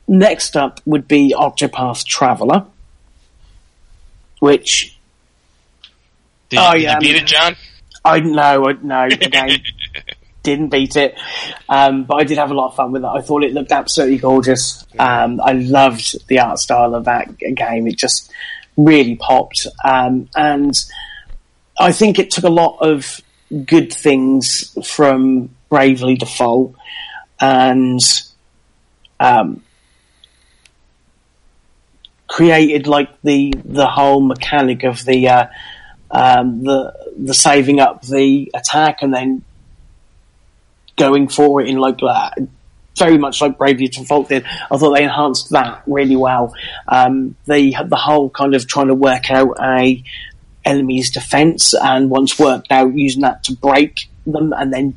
Next 0.09 0.57
up 0.57 0.81
would 0.87 1.07
be 1.07 1.35
Octopath 1.37 2.05
Traveler, 2.07 2.65
which 4.41 4.97
Did, 6.49 6.59
Oh, 6.61 6.73
did 6.73 6.83
yeah, 6.83 6.95
you 6.95 7.01
beat 7.01 7.11
I 7.11 7.13
mean- 7.13 7.23
it, 7.23 7.27
John? 7.27 7.57
I 8.05 8.21
no, 8.21 8.69
I, 8.69 8.73
no, 8.81 9.03
again, 9.11 9.51
didn't 10.43 10.69
beat 10.69 10.97
it, 10.97 11.15
um, 11.69 12.05
but 12.05 12.15
I 12.15 12.25
did 12.25 12.39
have 12.39 12.51
a 12.51 12.55
lot 12.55 12.69
of 12.69 12.77
fun 12.77 12.93
with 12.93 13.03
it. 13.03 13.07
I 13.09 13.21
thought 13.21 13.45
it 13.45 13.53
looked 13.53 13.73
absolutely 13.73 14.17
gorgeous. 14.19 14.87
Um, 14.99 15.41
I 15.43 15.53
loved 15.53 16.27
the 16.29 16.39
art 16.39 16.59
style 16.59 16.95
of 16.95 17.05
that 17.05 17.37
game. 17.37 17.87
It 17.87 17.99
just 17.99 18.31
really 18.79 19.17
popped, 19.17 19.67
um, 19.85 20.29
and 20.35 20.73
I 21.79 21.93
think 21.93 22.19
it 22.19 22.31
took 22.31 22.45
a 22.45 22.49
lot 22.51 22.79
of 22.81 23.21
good 23.67 23.93
things 23.93 24.75
from 24.89 25.51
Bravely 25.69 26.15
Default 26.15 26.75
and 27.41 28.01
um, 29.21 29.63
created 32.29 32.87
like 32.87 33.09
the 33.23 33.53
the 33.65 33.87
whole 33.87 34.21
mechanic 34.21 34.85
of 34.85 35.05
the 35.05 35.29
uh, 35.29 35.47
um, 36.11 36.63
the 36.63 36.95
the 37.17 37.35
saving 37.35 37.81
up 37.81 38.03
the 38.03 38.51
attack 38.55 39.03
and 39.03 39.13
then 39.13 39.43
going 40.97 41.29
for 41.29 41.61
it 41.61 41.69
in 41.69 41.79
like 41.79 42.01
uh, 42.03 42.31
very 42.97 43.17
much 43.17 43.41
like 43.41 43.57
Bravely 43.57 43.89
Default 43.89 44.29
did. 44.29 44.45
I 44.71 44.77
thought 44.77 44.95
they 44.95 45.05
enhanced 45.05 45.51
that 45.51 45.83
really 45.87 46.17
well. 46.17 46.55
Um, 46.87 47.37
they 47.47 47.71
the 47.71 47.97
whole 47.97 48.29
kind 48.31 48.55
of 48.55 48.67
trying 48.67 48.89
to 48.89 48.95
work 48.95 49.31
out 49.31 49.57
a 49.61 50.03
enemy's 50.65 51.11
defense 51.11 51.73
and 51.75 52.11
once 52.11 52.39
worked 52.39 52.71
out 52.71 52.95
using 52.95 53.23
that 53.23 53.43
to 53.45 53.55
break 53.55 54.09
them 54.27 54.53
and 54.53 54.73
then 54.73 54.95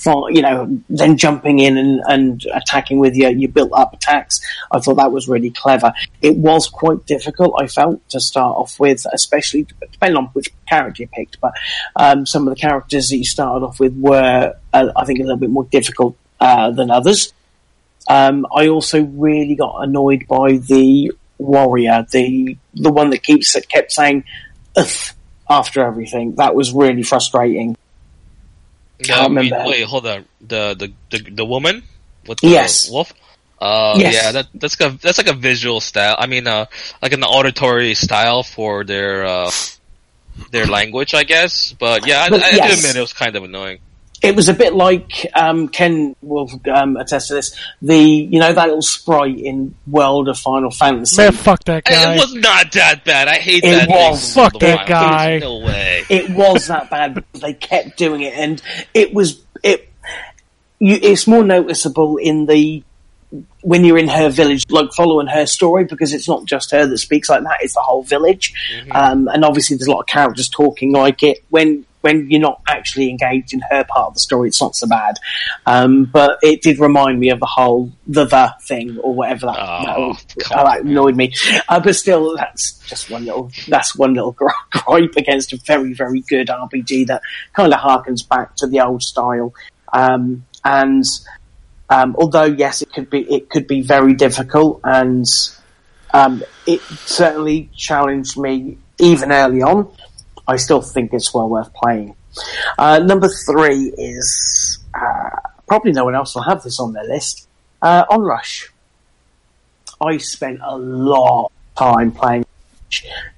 for, 0.00 0.30
you 0.30 0.40
know, 0.40 0.80
then 0.88 1.16
jumping 1.18 1.58
in 1.58 1.76
and, 1.76 2.00
and 2.08 2.46
attacking 2.54 2.98
with 2.98 3.14
your, 3.14 3.30
your 3.30 3.50
built 3.50 3.72
up 3.74 3.92
attacks. 3.92 4.40
I 4.72 4.80
thought 4.80 4.96
that 4.96 5.12
was 5.12 5.28
really 5.28 5.50
clever. 5.50 5.92
It 6.22 6.36
was 6.36 6.68
quite 6.68 7.04
difficult, 7.04 7.60
I 7.60 7.66
felt, 7.66 8.08
to 8.10 8.20
start 8.20 8.56
off 8.56 8.80
with, 8.80 9.04
especially 9.12 9.66
depending 9.92 10.16
on 10.16 10.26
which 10.28 10.48
character 10.66 11.02
you 11.02 11.08
picked. 11.08 11.38
But 11.40 11.52
um, 11.96 12.24
some 12.24 12.48
of 12.48 12.54
the 12.54 12.60
characters 12.60 13.10
that 13.10 13.18
you 13.18 13.24
started 13.24 13.64
off 13.64 13.78
with 13.78 13.94
were, 13.94 14.54
uh, 14.72 14.92
I 14.96 15.04
think, 15.04 15.18
a 15.20 15.22
little 15.22 15.36
bit 15.36 15.50
more 15.50 15.64
difficult 15.64 16.16
uh, 16.40 16.70
than 16.70 16.90
others. 16.90 17.34
Um, 18.08 18.46
I 18.56 18.68
also 18.68 19.02
really 19.02 19.54
got 19.54 19.82
annoyed 19.82 20.26
by 20.26 20.56
the 20.56 21.12
warrior, 21.38 22.06
the 22.10 22.56
the 22.74 22.90
one 22.90 23.10
that 23.10 23.22
keeps 23.22 23.54
kept 23.68 23.92
saying 23.92 24.24
"ugh" 24.76 24.88
after 25.48 25.84
everything. 25.84 26.36
That 26.36 26.54
was 26.54 26.72
really 26.72 27.02
frustrating. 27.02 27.76
Wait, 29.42 29.50
wait, 29.66 29.82
hold 29.84 30.06
on. 30.06 30.24
The 30.40 30.74
the 30.78 30.92
the, 31.10 31.30
the 31.30 31.44
woman 31.44 31.82
with 32.26 32.40
the 32.40 32.48
Yes. 32.48 32.90
wolf. 32.90 33.12
Uh, 33.60 33.94
Yes. 33.98 34.14
yeah, 34.14 34.32
that 34.32 34.46
that's 34.54 34.80
like 34.80 34.92
a 34.92 34.96
that's 34.98 35.18
like 35.18 35.28
a 35.28 35.34
visual 35.34 35.80
style. 35.80 36.16
I 36.18 36.26
mean, 36.26 36.46
uh, 36.46 36.66
like 37.02 37.12
an 37.12 37.22
auditory 37.24 37.94
style 37.94 38.42
for 38.42 38.84
their 38.84 39.26
uh, 39.26 39.50
their 40.50 40.66
language, 40.66 41.14
I 41.14 41.24
guess. 41.24 41.72
But 41.72 42.06
yeah, 42.06 42.22
I, 42.22 42.30
But 42.30 42.42
I, 42.42 42.48
I 42.48 42.50
do 42.68 42.72
admit 42.78 42.96
it 42.96 43.00
was 43.00 43.12
kind 43.12 43.36
of 43.36 43.44
annoying. 43.44 43.78
It 44.22 44.36
was 44.36 44.48
a 44.50 44.54
bit 44.54 44.74
like 44.74 45.26
um, 45.34 45.68
Ken 45.68 46.14
will 46.20 46.48
um, 46.74 46.96
attest 46.98 47.28
to 47.28 47.34
this. 47.34 47.56
The 47.80 47.96
you 47.98 48.38
know 48.38 48.52
that 48.52 48.66
little 48.66 48.82
sprite 48.82 49.38
in 49.38 49.74
World 49.86 50.28
of 50.28 50.38
Final 50.38 50.70
Fantasy. 50.70 51.16
Man, 51.22 51.32
fuck 51.32 51.64
that 51.64 51.84
guy. 51.84 52.14
It 52.14 52.18
was 52.18 52.34
not 52.34 52.70
that 52.72 53.04
bad. 53.04 53.28
I 53.28 53.36
hate 53.38 53.64
It 53.64 53.70
that. 53.70 53.86
thing 53.88 53.96
was. 54.10 54.34
from 54.34 54.50
Fuck 54.50 54.60
that 54.60 54.76
Wild. 54.76 54.88
guy. 54.88 55.28
There's 55.38 55.42
No 55.42 55.58
way. 55.58 56.04
it 56.10 56.30
was 56.30 56.66
that 56.66 56.90
bad 56.90 57.14
because 57.14 57.40
they 57.40 57.54
kept 57.54 57.96
doing 57.96 58.20
it, 58.20 58.34
and 58.34 58.60
it 58.92 59.14
was 59.14 59.40
it. 59.62 59.90
You, 60.78 60.98
it's 61.02 61.26
more 61.26 61.44
noticeable 61.44 62.16
in 62.18 62.46
the 62.46 62.82
when 63.62 63.84
you're 63.84 63.98
in 63.98 64.08
her 64.08 64.28
village, 64.28 64.64
like 64.70 64.92
following 64.92 65.26
her 65.28 65.46
story 65.46 65.84
because 65.84 66.12
it's 66.12 66.28
not 66.28 66.44
just 66.44 66.70
her 66.72 66.86
that 66.86 66.98
speaks 66.98 67.28
like 67.28 67.42
that; 67.42 67.58
it's 67.60 67.74
the 67.74 67.80
whole 67.80 68.02
village. 68.02 68.52
Um, 68.90 69.28
and 69.28 69.44
obviously, 69.44 69.76
there's 69.76 69.88
a 69.88 69.92
lot 69.92 70.00
of 70.00 70.06
characters 70.06 70.48
talking 70.48 70.92
like 70.92 71.22
it. 71.22 71.44
When 71.48 71.86
when 72.00 72.30
you're 72.30 72.40
not 72.40 72.62
actually 72.66 73.10
engaged 73.10 73.52
in 73.52 73.60
her 73.70 73.84
part 73.84 74.08
of 74.08 74.14
the 74.14 74.20
story, 74.20 74.48
it's 74.48 74.60
not 74.60 74.74
so 74.74 74.86
bad. 74.86 75.16
Um, 75.66 76.04
but 76.04 76.38
it 76.42 76.62
did 76.62 76.78
remind 76.78 77.20
me 77.20 77.30
of 77.30 77.40
the 77.40 77.46
whole 77.46 77.92
the 78.06 78.24
the 78.24 78.54
thing 78.62 78.98
or 78.98 79.14
whatever 79.14 79.46
that, 79.46 79.58
Oh, 79.58 80.14
that, 80.14 80.48
that 80.48 80.80
annoyed 80.80 81.16
me. 81.16 81.32
Uh, 81.68 81.80
but 81.80 81.94
still, 81.94 82.36
that's 82.36 82.78
just 82.86 83.10
one 83.10 83.24
little 83.26 83.50
that's 83.68 83.94
one 83.94 84.14
little 84.14 84.32
gripe 84.70 85.16
against 85.16 85.52
a 85.52 85.58
very 85.66 85.92
very 85.92 86.20
good 86.22 86.48
RPG 86.48 87.06
that 87.08 87.22
kind 87.52 87.72
of 87.72 87.78
harkens 87.78 88.26
back 88.26 88.56
to 88.56 88.66
the 88.66 88.80
old 88.80 89.02
style. 89.02 89.52
Um, 89.92 90.44
and 90.64 91.04
um, 91.90 92.14
although 92.16 92.44
yes, 92.44 92.82
it 92.82 92.92
could 92.92 93.10
be 93.10 93.20
it 93.22 93.50
could 93.50 93.66
be 93.66 93.82
very 93.82 94.14
difficult, 94.14 94.80
and 94.84 95.26
um, 96.14 96.42
it 96.66 96.80
certainly 96.80 97.68
challenged 97.76 98.38
me 98.38 98.78
even 98.98 99.32
early 99.32 99.60
on. 99.60 99.90
I 100.46 100.56
still 100.56 100.80
think 100.80 101.12
it's 101.12 101.34
well 101.34 101.48
worth 101.48 101.72
playing. 101.74 102.14
Uh, 102.78 103.00
number 103.00 103.28
three 103.28 103.92
is 103.98 104.78
uh, 104.94 105.30
probably 105.66 105.92
no 105.92 106.04
one 106.04 106.14
else 106.14 106.34
will 106.34 106.42
have 106.42 106.62
this 106.62 106.78
on 106.78 106.92
their 106.92 107.04
list. 107.04 107.48
Uh, 107.82 108.04
Onrush. 108.06 108.68
I 110.00 110.16
spent 110.18 110.60
a 110.62 110.78
lot 110.78 111.46
of 111.46 111.52
time 111.76 112.12
playing. 112.12 112.46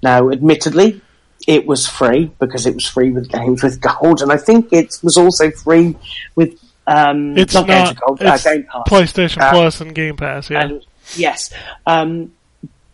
Now, 0.03 0.31
admittedly, 0.31 1.01
it 1.47 1.67
was 1.67 1.87
free 1.89 2.31
because 2.39 2.67
it 2.67 2.75
was 2.75 2.87
free 2.87 3.11
with 3.11 3.31
games 3.31 3.63
with 3.63 3.81
gold, 3.81 4.21
and 4.21 4.31
I 4.31 4.37
think 4.37 4.73
it 4.73 4.99
was 5.03 5.17
also 5.17 5.51
free 5.51 5.97
with 6.37 6.59
um, 6.87 7.37
It's 7.39 7.55
not, 7.55 7.67
not. 7.69 8.01
gold, 8.01 8.23
uh, 8.23 8.37
Game 8.39 8.65
Pass. 8.65 8.89
PlayStation 8.89 9.41
Uh, 9.43 9.51
Plus 9.51 9.81
and 9.81 9.95
Game 9.95 10.17
Pass. 10.17 10.51
Yeah. 10.51 10.63
and 10.63 10.87
yes, 11.17 11.53
um, 11.87 12.33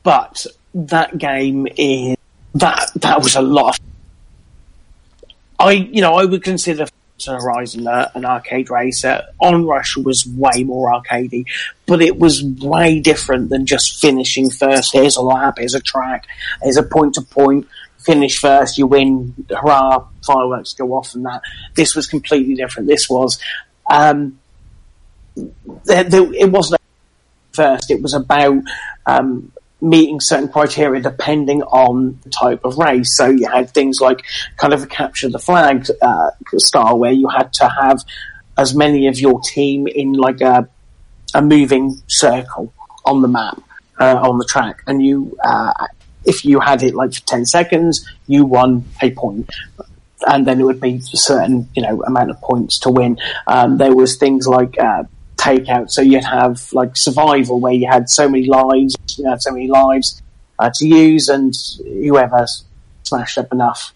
but 0.02 0.46
that 0.74 1.18
game 1.18 1.66
is 1.76 2.16
that 2.54 2.90
that 2.96 3.22
was 3.22 3.36
a 3.36 3.42
lot. 3.42 3.78
Of, 3.78 3.84
I 5.58 5.72
you 5.72 6.00
know 6.00 6.14
I 6.14 6.24
would 6.24 6.42
consider 6.44 6.86
Horizon 7.26 7.86
a, 7.86 8.10
an 8.14 8.24
arcade 8.24 8.70
racer. 8.70 9.24
Onrush 9.42 9.96
was 10.02 10.24
way 10.26 10.62
more 10.64 10.92
arcadey, 10.92 11.44
but 11.86 12.00
it 12.00 12.16
was 12.18 12.42
way 12.44 13.00
different 13.00 13.48
than 13.50 13.66
just 13.66 14.00
finishing 14.00 14.50
first. 14.50 14.92
Here's 14.92 15.16
a 15.16 15.22
lap. 15.22 15.58
Here's 15.58 15.74
a 15.74 15.80
track. 15.80 16.26
Here's 16.62 16.76
a 16.76 16.82
point 16.82 17.14
to 17.14 17.22
point. 17.22 17.66
Finish 17.98 18.38
first, 18.38 18.78
you 18.78 18.86
win. 18.86 19.34
Hurrah! 19.50 20.06
Fireworks 20.24 20.72
go 20.74 20.92
off, 20.94 21.14
and 21.14 21.26
that. 21.26 21.42
This 21.74 21.94
was 21.96 22.06
completely 22.06 22.54
different. 22.54 22.88
This 22.88 23.10
was. 23.10 23.38
Um, 23.90 24.38
there, 25.84 26.04
there, 26.04 26.32
it 26.34 26.50
wasn't 26.50 26.80
first. 27.52 27.90
It 27.90 28.02
was 28.02 28.14
about 28.14 28.62
um, 29.06 29.52
meeting 29.80 30.20
certain 30.20 30.48
criteria 30.48 31.00
depending 31.00 31.62
on 31.62 32.18
the 32.24 32.30
type 32.30 32.64
of 32.64 32.78
race. 32.78 33.16
So 33.16 33.26
you 33.28 33.48
had 33.48 33.70
things 33.70 34.00
like 34.00 34.22
kind 34.56 34.72
of 34.72 34.82
a 34.82 34.86
capture 34.86 35.28
the 35.28 35.38
flag 35.38 35.86
uh, 36.02 36.30
style, 36.56 36.98
where 36.98 37.12
you 37.12 37.28
had 37.28 37.52
to 37.54 37.68
have 37.68 38.04
as 38.56 38.74
many 38.74 39.06
of 39.06 39.18
your 39.18 39.40
team 39.40 39.86
in 39.86 40.12
like 40.12 40.40
a 40.40 40.68
a 41.34 41.42
moving 41.42 42.00
circle 42.06 42.72
on 43.04 43.22
the 43.22 43.28
map 43.28 43.62
uh, 44.00 44.16
on 44.16 44.38
the 44.38 44.44
track, 44.44 44.82
and 44.86 45.02
you 45.02 45.36
uh, 45.44 45.72
if 46.24 46.44
you 46.44 46.60
had 46.60 46.82
it 46.82 46.94
like 46.94 47.12
for 47.14 47.20
ten 47.20 47.44
seconds, 47.44 48.08
you 48.26 48.44
won 48.44 48.84
a 49.02 49.10
point. 49.12 49.50
And 50.26 50.46
then 50.46 50.60
it 50.60 50.64
would 50.64 50.80
be 50.80 50.96
a 50.96 51.00
certain, 51.00 51.68
you 51.74 51.82
know, 51.82 52.02
amount 52.02 52.30
of 52.30 52.40
points 52.40 52.80
to 52.80 52.90
win. 52.90 53.18
Um, 53.46 53.78
there 53.78 53.94
was 53.94 54.16
things 54.16 54.46
like 54.46 54.78
uh, 54.78 55.04
takeout. 55.36 55.90
So 55.90 56.02
you'd 56.02 56.24
have 56.24 56.72
like 56.72 56.96
survival 56.96 57.60
where 57.60 57.72
you 57.72 57.88
had 57.88 58.10
so 58.10 58.28
many 58.28 58.46
lives, 58.46 58.96
you 59.16 59.28
had 59.28 59.42
so 59.42 59.52
many 59.52 59.68
lives 59.68 60.20
uh, 60.58 60.70
to 60.74 60.86
use, 60.86 61.28
and 61.28 61.54
whoever 61.84 62.46
smashed 63.04 63.38
up 63.38 63.52
enough 63.52 63.94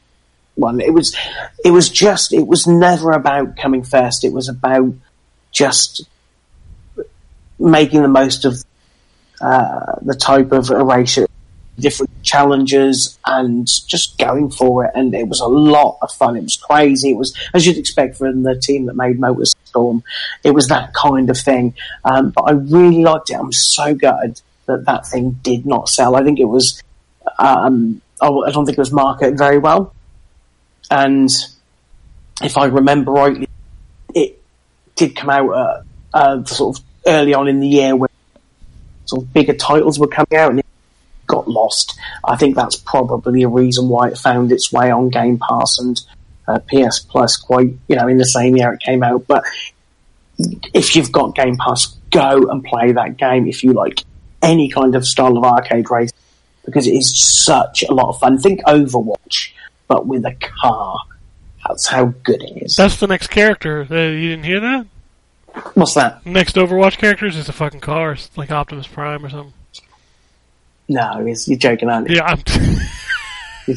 won. 0.56 0.80
It 0.80 0.94
was, 0.94 1.16
it 1.64 1.72
was 1.72 1.90
just, 1.90 2.32
it 2.32 2.46
was 2.46 2.66
never 2.66 3.10
about 3.10 3.56
coming 3.56 3.82
first. 3.82 4.24
It 4.24 4.32
was 4.32 4.48
about 4.48 4.94
just 5.50 6.06
making 7.58 8.02
the 8.02 8.08
most 8.08 8.44
of 8.44 8.62
uh, 9.40 9.96
the 10.02 10.14
type 10.14 10.52
of 10.52 10.70
erasure, 10.70 11.26
different 11.78 12.10
challenges, 12.22 13.18
and 13.26 13.66
just 13.86 14.18
going 14.18 14.50
for 14.50 14.84
it. 14.84 14.92
And 14.94 15.14
it 15.14 15.28
was 15.28 15.40
a 15.40 15.46
lot 15.46 15.98
of 16.02 16.12
fun. 16.12 16.36
It 16.36 16.42
was 16.42 16.56
crazy. 16.56 17.10
It 17.10 17.16
was 17.16 17.36
as 17.54 17.66
you'd 17.66 17.78
expect 17.78 18.16
from 18.16 18.42
the 18.42 18.56
team 18.58 18.86
that 18.86 18.96
made 18.96 19.18
Motorstorm. 19.18 20.02
It 20.44 20.52
was 20.52 20.68
that 20.68 20.94
kind 20.94 21.30
of 21.30 21.38
thing. 21.38 21.74
Um, 22.04 22.30
but 22.30 22.42
I 22.42 22.52
really 22.52 23.02
liked 23.02 23.30
it. 23.30 23.34
I'm 23.34 23.52
so 23.52 23.94
gutted 23.94 24.40
that 24.66 24.84
that 24.86 25.06
thing 25.06 25.32
did 25.42 25.66
not 25.66 25.88
sell. 25.88 26.16
I 26.16 26.22
think 26.22 26.38
it 26.38 26.44
was. 26.44 26.82
Um, 27.38 28.00
I 28.20 28.28
don't 28.28 28.66
think 28.66 28.78
it 28.78 28.80
was 28.80 28.92
marketed 28.92 29.36
very 29.36 29.58
well. 29.58 29.94
And 30.90 31.30
if 32.42 32.56
I 32.56 32.66
remember 32.66 33.12
rightly, 33.12 33.48
it 34.14 34.40
did 34.94 35.16
come 35.16 35.30
out 35.30 35.48
uh, 35.50 35.82
uh, 36.14 36.44
sort 36.44 36.78
of 36.78 36.84
early 37.06 37.34
on 37.34 37.48
in 37.48 37.60
the 37.60 37.66
year 37.66 37.96
when 37.96 38.10
sort 39.06 39.22
of 39.22 39.32
bigger 39.32 39.54
titles 39.54 39.98
were 39.98 40.06
coming 40.06 40.36
out 40.36 40.52
got 41.32 41.48
lost. 41.48 41.98
I 42.22 42.36
think 42.36 42.54
that's 42.54 42.76
probably 42.76 43.42
a 43.42 43.48
reason 43.48 43.88
why 43.88 44.08
it 44.08 44.18
found 44.18 44.52
its 44.52 44.70
way 44.70 44.90
on 44.90 45.08
Game 45.08 45.38
Pass 45.38 45.78
and 45.78 45.98
uh, 46.46 46.58
PS 46.68 47.00
Plus 47.00 47.36
quite, 47.36 47.72
you 47.88 47.96
know, 47.96 48.06
in 48.06 48.18
the 48.18 48.26
same 48.26 48.54
year 48.54 48.74
it 48.74 48.80
came 48.80 49.02
out. 49.02 49.26
But 49.26 49.42
if 50.74 50.94
you've 50.94 51.10
got 51.10 51.34
Game 51.34 51.56
Pass, 51.56 51.96
go 52.10 52.50
and 52.50 52.62
play 52.62 52.92
that 52.92 53.16
game 53.16 53.48
if 53.48 53.64
you 53.64 53.72
like 53.72 54.04
any 54.42 54.68
kind 54.68 54.94
of 54.94 55.06
style 55.06 55.38
of 55.38 55.44
arcade 55.44 55.90
race 55.90 56.12
because 56.66 56.86
it 56.86 56.92
is 56.92 57.18
such 57.18 57.82
a 57.82 57.94
lot 57.94 58.10
of 58.10 58.20
fun. 58.20 58.38
Think 58.38 58.60
Overwatch, 58.66 59.52
but 59.88 60.06
with 60.06 60.24
a 60.26 60.34
car. 60.34 60.98
That's 61.66 61.86
how 61.86 62.06
good 62.24 62.42
it 62.42 62.64
is. 62.64 62.74
That's 62.74 62.96
the 62.96 63.06
next 63.06 63.28
character. 63.28 63.86
Uh, 63.88 64.08
you 64.08 64.30
didn't 64.30 64.44
hear 64.44 64.60
that? 64.60 64.86
What's 65.74 65.94
that? 65.94 66.26
Next 66.26 66.56
Overwatch 66.56 66.98
character 66.98 67.26
is 67.26 67.48
a 67.48 67.52
fucking 67.52 67.80
car. 67.80 68.12
It's 68.12 68.36
like 68.36 68.50
Optimus 68.50 68.88
Prime 68.88 69.24
or 69.24 69.30
something. 69.30 69.54
No, 70.92 71.18
you're 71.46 71.58
joking, 71.58 71.88
aren't 71.88 72.08
you? 72.10 72.16
Yeah, 72.16 72.24
I'm 72.24 73.76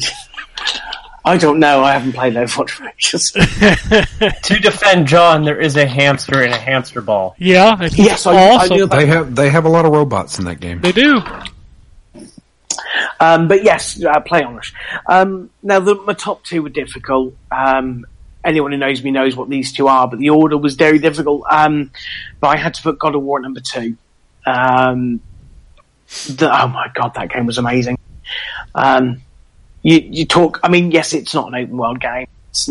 I 1.24 1.36
don't 1.38 1.58
know. 1.58 1.82
I 1.82 1.92
haven't 1.92 2.12
played 2.12 2.34
Overwatch 2.34 2.70
for 2.70 2.86
ages. 2.88 3.32
To 3.32 4.58
defend 4.60 5.08
John, 5.08 5.44
there 5.44 5.60
is 5.60 5.76
a 5.76 5.84
hamster 5.86 6.40
in 6.42 6.52
a 6.52 6.56
hamster 6.56 7.00
ball. 7.00 7.34
yeah. 7.38 7.76
It's 7.80 7.98
Yes, 7.98 8.26
I- 8.26 8.34
I 8.56 8.68
knew 8.68 8.84
about- 8.84 8.98
They 9.00 9.06
have 9.06 9.34
they 9.34 9.50
have 9.50 9.64
a 9.64 9.68
lot 9.68 9.84
of 9.86 9.92
robots 9.92 10.38
in 10.38 10.44
that 10.44 10.60
game. 10.60 10.80
They 10.80 10.92
do. 10.92 11.20
Um, 13.18 13.48
but 13.48 13.64
yes, 13.64 14.02
uh, 14.04 14.20
play 14.20 14.42
Onrush. 14.42 14.72
Um, 15.08 15.50
now, 15.62 15.80
the, 15.80 15.94
my 15.96 16.12
top 16.12 16.44
two 16.44 16.62
were 16.62 16.68
difficult. 16.68 17.34
Um, 17.50 18.04
anyone 18.44 18.70
who 18.72 18.78
knows 18.78 19.02
me 19.02 19.10
knows 19.10 19.34
what 19.34 19.48
these 19.48 19.72
two 19.72 19.88
are, 19.88 20.06
but 20.08 20.18
the 20.18 20.30
order 20.30 20.56
was 20.58 20.74
very 20.74 20.98
difficult. 20.98 21.42
Um, 21.50 21.90
but 22.40 22.48
I 22.48 22.56
had 22.56 22.74
to 22.74 22.82
put 22.82 22.98
God 22.98 23.14
of 23.14 23.22
War 23.22 23.38
at 23.38 23.42
number 23.42 23.60
two. 23.60 23.96
Um, 24.46 25.20
the, 26.28 26.48
oh 26.50 26.68
my 26.68 26.88
god, 26.94 27.14
that 27.14 27.30
game 27.30 27.46
was 27.46 27.58
amazing. 27.58 27.98
Um, 28.74 29.22
you, 29.82 29.98
you 29.98 30.26
talk. 30.26 30.60
I 30.62 30.68
mean, 30.68 30.90
yes, 30.90 31.12
it's 31.12 31.34
not 31.34 31.48
an 31.48 31.54
open 31.54 31.76
world 31.76 32.00
game. 32.00 32.26
It's, 32.50 32.68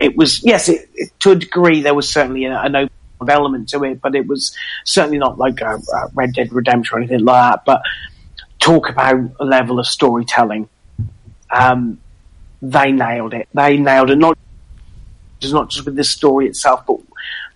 it 0.00 0.16
was 0.16 0.42
yes, 0.44 0.68
it, 0.68 0.88
it, 0.94 1.10
to 1.20 1.32
a 1.32 1.36
degree 1.36 1.82
there 1.82 1.94
was 1.94 2.12
certainly 2.12 2.44
an, 2.44 2.52
an 2.52 2.76
open 2.76 2.94
world 3.18 3.30
element 3.30 3.68
to 3.70 3.84
it, 3.84 4.00
but 4.00 4.14
it 4.14 4.26
was 4.26 4.56
certainly 4.84 5.18
not 5.18 5.38
like 5.38 5.60
a, 5.60 5.76
a 5.76 6.08
Red 6.14 6.34
Dead 6.34 6.52
Redemption 6.52 6.96
or 6.96 6.98
anything 6.98 7.24
like 7.24 7.52
that. 7.52 7.64
But 7.64 7.82
talk 8.58 8.88
about 8.88 9.30
a 9.40 9.44
level 9.44 9.78
of 9.78 9.86
storytelling. 9.86 10.68
Um, 11.50 12.00
they 12.60 12.92
nailed 12.92 13.34
it. 13.34 13.48
They 13.52 13.76
nailed 13.76 14.10
it. 14.10 14.16
Not 14.16 14.38
just 15.40 15.52
not 15.52 15.70
just 15.70 15.84
with 15.84 15.96
the 15.96 16.04
story 16.04 16.46
itself, 16.46 16.84
but 16.86 16.96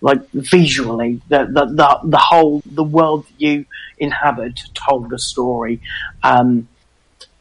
like 0.01 0.29
visually, 0.31 1.21
the 1.29 1.45
the 1.45 1.65
the, 1.65 1.99
the 2.03 2.17
whole 2.17 2.61
the 2.65 2.83
world 2.83 3.25
you 3.37 3.65
inhabit 3.97 4.59
told 4.73 5.11
a 5.13 5.19
story, 5.19 5.81
um, 6.23 6.67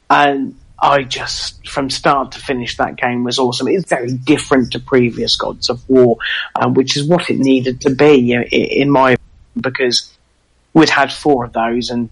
and 0.08 0.56
I 0.78 1.02
just 1.02 1.66
from 1.68 1.90
start 1.90 2.32
to 2.32 2.38
finish 2.38 2.76
that 2.76 2.96
game 2.96 3.24
was 3.24 3.38
awesome. 3.38 3.68
It's 3.68 3.88
very 3.88 4.12
different 4.12 4.72
to 4.72 4.80
previous 4.80 5.36
Gods 5.36 5.70
of 5.70 5.88
War, 5.88 6.18
um, 6.54 6.74
which 6.74 6.96
is 6.96 7.06
what 7.06 7.30
it 7.30 7.38
needed 7.38 7.80
to 7.82 7.90
be 7.90 8.32
in, 8.32 8.42
in 8.42 8.90
my 8.90 9.12
opinion, 9.12 9.60
because 9.60 10.12
we'd 10.74 10.90
had 10.90 11.12
four 11.12 11.44
of 11.46 11.52
those 11.52 11.90
and 11.90 12.10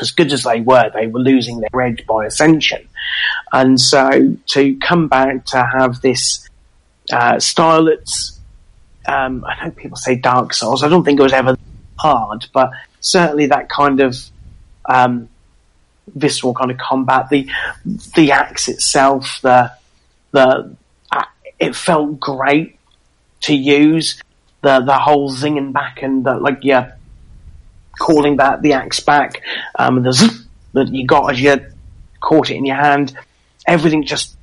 as 0.00 0.10
good 0.10 0.32
as 0.32 0.42
they 0.42 0.60
were, 0.60 0.90
they 0.92 1.06
were 1.06 1.20
losing 1.20 1.60
their 1.60 1.80
edge 1.80 2.06
by 2.06 2.26
Ascension. 2.26 2.86
And 3.52 3.80
so 3.80 4.36
to 4.48 4.76
come 4.78 5.08
back 5.08 5.46
to 5.46 5.64
have 5.64 6.00
this 6.00 6.48
uh, 7.12 7.38
style 7.38 7.84
that's, 7.84 8.37
um, 9.08 9.44
I 9.44 9.64
know 9.64 9.70
people 9.70 9.96
say 9.96 10.16
Dark 10.16 10.52
Souls, 10.54 10.82
I 10.82 10.88
don't 10.88 11.04
think 11.04 11.18
it 11.18 11.22
was 11.22 11.32
ever 11.32 11.56
hard, 11.98 12.46
but 12.52 12.70
certainly 13.00 13.46
that 13.46 13.68
kind 13.68 14.00
of 14.00 14.16
um, 14.84 15.28
visceral 16.14 16.54
kind 16.54 16.70
of 16.70 16.78
combat, 16.78 17.28
the 17.30 17.48
the 18.14 18.32
axe 18.32 18.68
itself, 18.68 19.40
the 19.42 19.72
the 20.32 20.76
uh, 21.10 21.24
it 21.58 21.74
felt 21.74 22.20
great 22.20 22.78
to 23.42 23.54
use. 23.54 24.20
The 24.60 24.80
the 24.80 24.98
whole 24.98 25.30
zinging 25.30 25.72
back 25.72 26.02
and 26.02 26.24
the, 26.24 26.34
like 26.34 26.58
yeah 26.62 26.92
calling 27.98 28.36
that 28.36 28.62
the 28.62 28.72
axe 28.74 29.00
back, 29.00 29.42
um, 29.78 30.02
the 30.02 30.12
zzz 30.12 30.46
that 30.72 30.88
you 30.92 31.06
got 31.06 31.32
as 31.32 31.40
you 31.40 31.64
caught 32.20 32.50
it 32.50 32.56
in 32.56 32.66
your 32.66 32.76
hand, 32.76 33.16
everything 33.66 34.04
just 34.04 34.36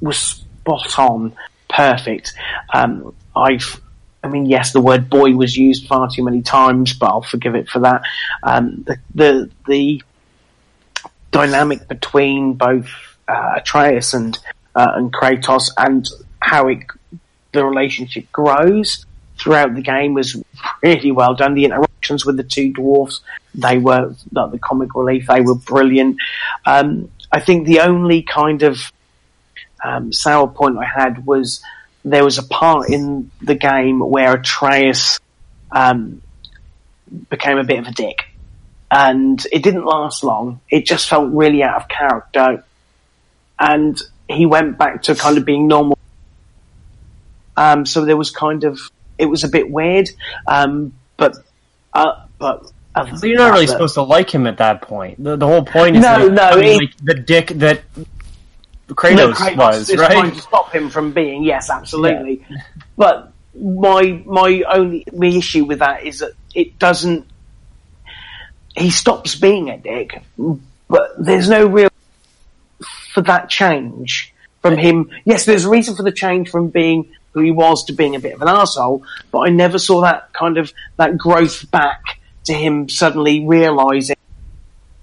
was 0.00 0.16
spot 0.16 0.98
on, 0.98 1.32
perfect. 1.68 2.32
Um, 2.72 3.14
I've, 3.34 3.80
I 4.22 4.28
mean, 4.28 4.46
yes, 4.46 4.72
the 4.72 4.80
word 4.80 5.08
boy 5.08 5.32
was 5.32 5.56
used 5.56 5.86
far 5.86 6.08
too 6.10 6.22
many 6.22 6.42
times, 6.42 6.92
but 6.92 7.06
I'll 7.06 7.22
forgive 7.22 7.54
it 7.54 7.68
for 7.68 7.78
that. 7.80 8.02
Um, 8.42 8.84
the, 8.86 8.98
the, 9.14 9.50
the 9.66 10.02
dynamic 11.30 11.88
between 11.88 12.54
both, 12.54 12.90
uh, 13.28 13.54
Atreus 13.56 14.12
and, 14.12 14.38
uh, 14.74 14.92
and 14.94 15.12
Kratos 15.12 15.70
and 15.78 16.06
how 16.40 16.68
it, 16.68 16.78
the 17.52 17.64
relationship 17.64 18.30
grows 18.30 19.06
throughout 19.38 19.74
the 19.74 19.80
game 19.80 20.12
was 20.12 20.36
really 20.82 21.12
well 21.12 21.34
done. 21.34 21.54
The 21.54 21.64
interactions 21.64 22.26
with 22.26 22.36
the 22.36 22.42
two 22.44 22.72
dwarfs, 22.74 23.22
they 23.54 23.78
were, 23.78 24.14
like 24.32 24.50
the 24.52 24.58
comic 24.58 24.94
relief, 24.94 25.28
they 25.28 25.40
were 25.40 25.54
brilliant. 25.54 26.18
Um, 26.66 27.10
I 27.32 27.40
think 27.40 27.66
the 27.66 27.80
only 27.80 28.22
kind 28.22 28.62
of, 28.62 28.92
um, 29.82 30.12
sour 30.12 30.46
point 30.46 30.76
I 30.76 30.84
had 30.84 31.24
was 31.24 31.62
there 32.04 32.24
was 32.24 32.38
a 32.38 32.42
part 32.42 32.90
in 32.90 33.30
the 33.42 33.54
game 33.54 34.00
where 34.00 34.34
Atreus 34.34 35.18
um, 35.70 36.22
became 37.28 37.58
a 37.58 37.64
bit 37.64 37.78
of 37.78 37.86
a 37.86 37.92
dick, 37.92 38.24
and 38.90 39.44
it 39.52 39.62
didn't 39.62 39.84
last 39.84 40.24
long. 40.24 40.60
It 40.70 40.86
just 40.86 41.08
felt 41.08 41.32
really 41.32 41.62
out 41.62 41.82
of 41.82 41.88
character, 41.88 42.64
and 43.58 44.00
he 44.28 44.46
went 44.46 44.78
back 44.78 45.02
to 45.04 45.14
kind 45.14 45.38
of 45.38 45.44
being 45.44 45.66
normal. 45.68 45.98
Um, 47.56 47.84
so 47.84 48.04
there 48.04 48.16
was 48.16 48.30
kind 48.30 48.64
of 48.64 48.80
it 49.18 49.26
was 49.26 49.44
a 49.44 49.48
bit 49.48 49.70
weird, 49.70 50.08
um, 50.46 50.94
but 51.16 51.36
uh, 51.92 52.24
but. 52.38 52.72
So 53.16 53.26
you're 53.26 53.38
not 53.38 53.52
really 53.52 53.68
supposed 53.68 53.94
to 53.94 54.02
like 54.02 54.34
him 54.34 54.48
at 54.48 54.58
that 54.58 54.82
point. 54.82 55.22
The, 55.22 55.36
the 55.36 55.46
whole 55.46 55.64
point 55.64 55.96
is 55.96 56.02
No, 56.02 56.28
that, 56.28 56.32
no, 56.32 56.42
I 56.42 56.56
mean, 56.56 56.64
it- 56.72 56.78
like, 56.78 56.96
the 57.00 57.14
dick 57.14 57.46
that 57.60 57.82
Kratos, 58.94 59.34
Kratos 59.34 59.56
was, 59.56 59.90
is 59.90 59.96
trying 59.96 60.32
to 60.32 60.40
stop 60.40 60.72
him 60.72 60.90
from 60.90 61.12
being. 61.12 61.44
Yes, 61.44 61.70
absolutely. 61.70 62.44
But 62.96 63.32
my 63.54 64.22
my 64.26 64.62
only 64.68 65.04
my 65.12 65.26
issue 65.26 65.64
with 65.64 65.80
that 65.80 66.04
is 66.04 66.20
that 66.20 66.32
it 66.54 66.78
doesn't. 66.78 67.26
He 68.76 68.90
stops 68.90 69.34
being 69.34 69.70
a 69.70 69.78
dick, 69.78 70.22
but 70.88 71.10
there's 71.18 71.48
no 71.48 71.66
real 71.66 71.90
for 73.12 73.22
that 73.22 73.48
change 73.48 74.32
from 74.62 74.76
him. 74.76 75.10
Yes, 75.24 75.44
there's 75.44 75.64
a 75.64 75.68
reason 75.68 75.96
for 75.96 76.02
the 76.02 76.12
change 76.12 76.48
from 76.48 76.68
being 76.68 77.10
who 77.32 77.40
he 77.40 77.50
was 77.50 77.84
to 77.84 77.92
being 77.92 78.16
a 78.16 78.20
bit 78.20 78.34
of 78.34 78.42
an 78.42 78.48
asshole, 78.48 79.04
but 79.30 79.40
I 79.40 79.50
never 79.50 79.78
saw 79.78 80.02
that 80.02 80.32
kind 80.32 80.58
of 80.58 80.72
that 80.96 81.16
growth 81.16 81.70
back 81.70 82.20
to 82.44 82.52
him 82.52 82.88
suddenly 82.88 83.46
realizing 83.46 84.16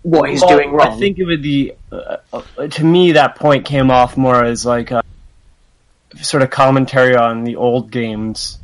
what 0.04 0.30
he's 0.30 0.42
Well, 0.42 0.58
doing 0.58 0.72
wrong. 0.72 0.88
I 0.88 0.96
think 0.98 1.20
it 1.20 1.26
would 1.26 1.42
be 1.42 1.74
uh, 1.92 2.18
uh, 2.34 2.68
to 2.68 2.84
me 2.84 3.14
that 3.14 3.36
point 3.36 3.66
came 3.66 3.90
off 3.92 4.18
more 4.18 4.44
as 4.44 4.66
like 4.66 4.92
a 4.92 5.04
sort 6.22 6.44
of 6.44 6.50
commentary 6.50 7.16
on 7.16 7.44
the 7.44 7.56
old 7.56 7.92
games, 7.92 8.58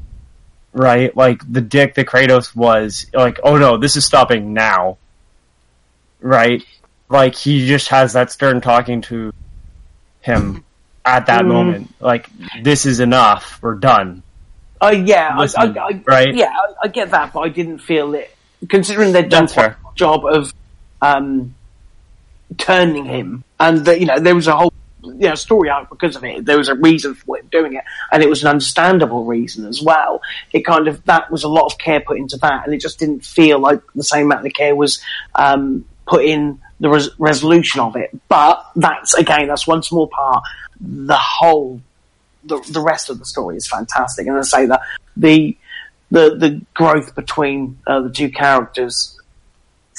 right? 0.74 1.16
Like 1.16 1.42
the 1.52 1.62
dick 1.62 1.96
that 1.96 2.08
Kratos 2.08 2.56
was 2.56 3.06
like, 3.14 3.40
oh 3.44 3.58
no, 3.58 3.78
this 3.78 3.96
is 3.96 4.06
stopping 4.06 4.54
now, 4.54 4.98
right? 6.20 6.64
Like 7.10 7.36
he 7.36 7.68
just 7.68 7.90
has 7.90 8.14
that 8.14 8.32
stern 8.32 8.62
talking 8.62 9.02
to 9.04 9.34
him 10.22 10.64
at 11.06 11.28
that 11.28 11.44
Mm. 11.44 11.48
moment. 11.48 11.94
Like 12.00 12.30
this 12.62 12.86
is 12.86 13.00
enough. 13.00 13.60
We're 13.62 13.76
done. 13.76 14.24
Oh 14.82 14.90
yeah, 14.92 15.36
I, 15.38 15.44
I, 15.58 15.66
I, 15.66 16.02
right? 16.06 16.34
Yeah, 16.36 16.50
I, 16.50 16.74
I 16.84 16.88
get 16.90 17.12
that, 17.12 17.32
but 17.34 17.42
I 17.42 17.50
didn't 17.50 17.78
feel 17.80 18.16
it. 18.16 18.36
Considering 18.68 19.12
they'd 19.14 19.30
done 19.30 19.48
a 19.58 19.76
job 19.96 20.26
of 20.26 20.54
um, 21.02 21.54
turning 22.58 23.06
him, 23.06 23.44
and 23.60 23.86
that 23.86 24.00
you 24.00 24.06
know 24.06 24.20
there 24.20 24.36
was 24.36 24.48
a 24.48 24.56
whole 24.56 24.74
you 25.04 25.30
know 25.30 25.36
story 25.36 25.70
arc 25.70 25.90
because 25.90 26.16
of 26.16 26.24
it. 26.24 26.46
There 26.46 26.58
was 26.58 26.70
a 26.70 26.76
reason 26.76 27.16
for 27.16 27.38
him 27.38 27.48
doing 27.52 27.74
it, 27.74 27.84
and 28.12 28.24
it 28.24 28.30
was 28.30 28.42
an 28.44 28.50
understandable 28.50 29.26
reason 29.26 29.66
as 29.66 29.82
well. 29.82 30.22
It 30.52 30.66
kind 30.66 30.88
of 30.88 31.04
that 31.06 31.32
was 31.32 31.44
a 31.44 31.50
lot 31.50 31.66
of 31.66 31.78
care 31.78 32.00
put 32.00 32.18
into 32.18 32.38
that, 32.38 32.66
and 32.66 32.74
it 32.74 32.82
just 32.82 33.00
didn't 33.00 33.26
feel 33.26 33.60
like 33.60 33.82
the 33.96 34.04
same 34.04 34.28
amount 34.28 34.46
of 34.46 34.54
care 34.54 34.76
was 34.76 35.02
um, 35.36 35.86
put 36.08 36.26
in 36.26 36.60
the 36.80 36.90
res- 36.90 37.20
resolution 37.20 37.82
of 37.82 37.96
it. 37.96 38.12
But 38.28 38.66
that's 38.76 39.14
again, 39.14 39.48
that's 39.48 39.68
one 39.68 39.84
small 39.84 40.08
part. 40.08 40.44
The 40.80 41.18
whole 41.18 41.82
the, 42.46 42.60
the 42.72 42.82
rest 42.82 43.10
of 43.10 43.20
the 43.20 43.26
story 43.26 43.58
is 43.58 43.68
fantastic. 43.68 44.28
And 44.28 44.38
I 44.38 44.42
say 44.42 44.66
that 44.66 44.82
the 45.16 45.58
the 46.12 46.36
the 46.36 46.62
growth 46.74 47.16
between 47.16 47.80
uh, 47.88 48.02
the 48.02 48.10
two 48.10 48.30
characters 48.30 49.13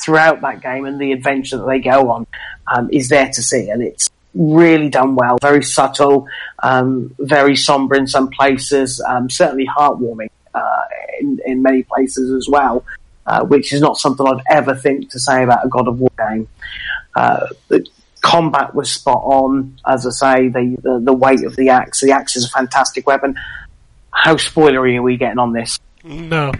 throughout 0.02 0.40
that 0.42 0.62
game 0.62 0.84
and 0.84 1.00
the 1.00 1.12
adventure 1.12 1.58
that 1.58 1.66
they 1.66 1.78
go 1.78 2.10
on 2.10 2.26
um, 2.74 2.88
is 2.92 3.08
there 3.08 3.28
to 3.28 3.42
see, 3.42 3.68
and 3.70 3.82
it's 3.82 4.10
really 4.34 4.88
done 4.88 5.14
well. 5.14 5.38
Very 5.40 5.62
subtle, 5.62 6.26
um, 6.62 7.14
very 7.18 7.56
somber 7.56 7.94
in 7.94 8.06
some 8.06 8.28
places, 8.30 9.00
um, 9.06 9.30
certainly 9.30 9.66
heartwarming 9.66 10.30
uh, 10.54 10.82
in 11.20 11.40
in 11.46 11.62
many 11.62 11.82
places 11.82 12.30
as 12.30 12.48
well. 12.48 12.84
Uh, 13.26 13.42
which 13.42 13.72
is 13.72 13.80
not 13.80 13.96
something 13.96 14.26
I'd 14.26 14.42
ever 14.50 14.74
think 14.74 15.10
to 15.12 15.18
say 15.18 15.42
about 15.42 15.64
a 15.64 15.68
God 15.70 15.88
of 15.88 15.98
War 15.98 16.10
game. 16.18 16.46
Uh, 17.16 17.46
the 17.68 17.86
combat 18.20 18.74
was 18.74 18.92
spot 18.92 19.22
on, 19.24 19.78
as 19.86 20.06
I 20.06 20.10
say. 20.10 20.48
The, 20.48 20.76
the 20.82 21.00
the 21.00 21.12
weight 21.14 21.42
of 21.42 21.56
the 21.56 21.70
axe. 21.70 22.02
The 22.02 22.10
axe 22.10 22.36
is 22.36 22.44
a 22.44 22.50
fantastic 22.50 23.06
weapon. 23.06 23.40
How 24.10 24.34
spoilery 24.34 24.98
are 24.98 25.02
we 25.02 25.16
getting 25.16 25.38
on 25.38 25.54
this? 25.54 25.80
No. 26.04 26.52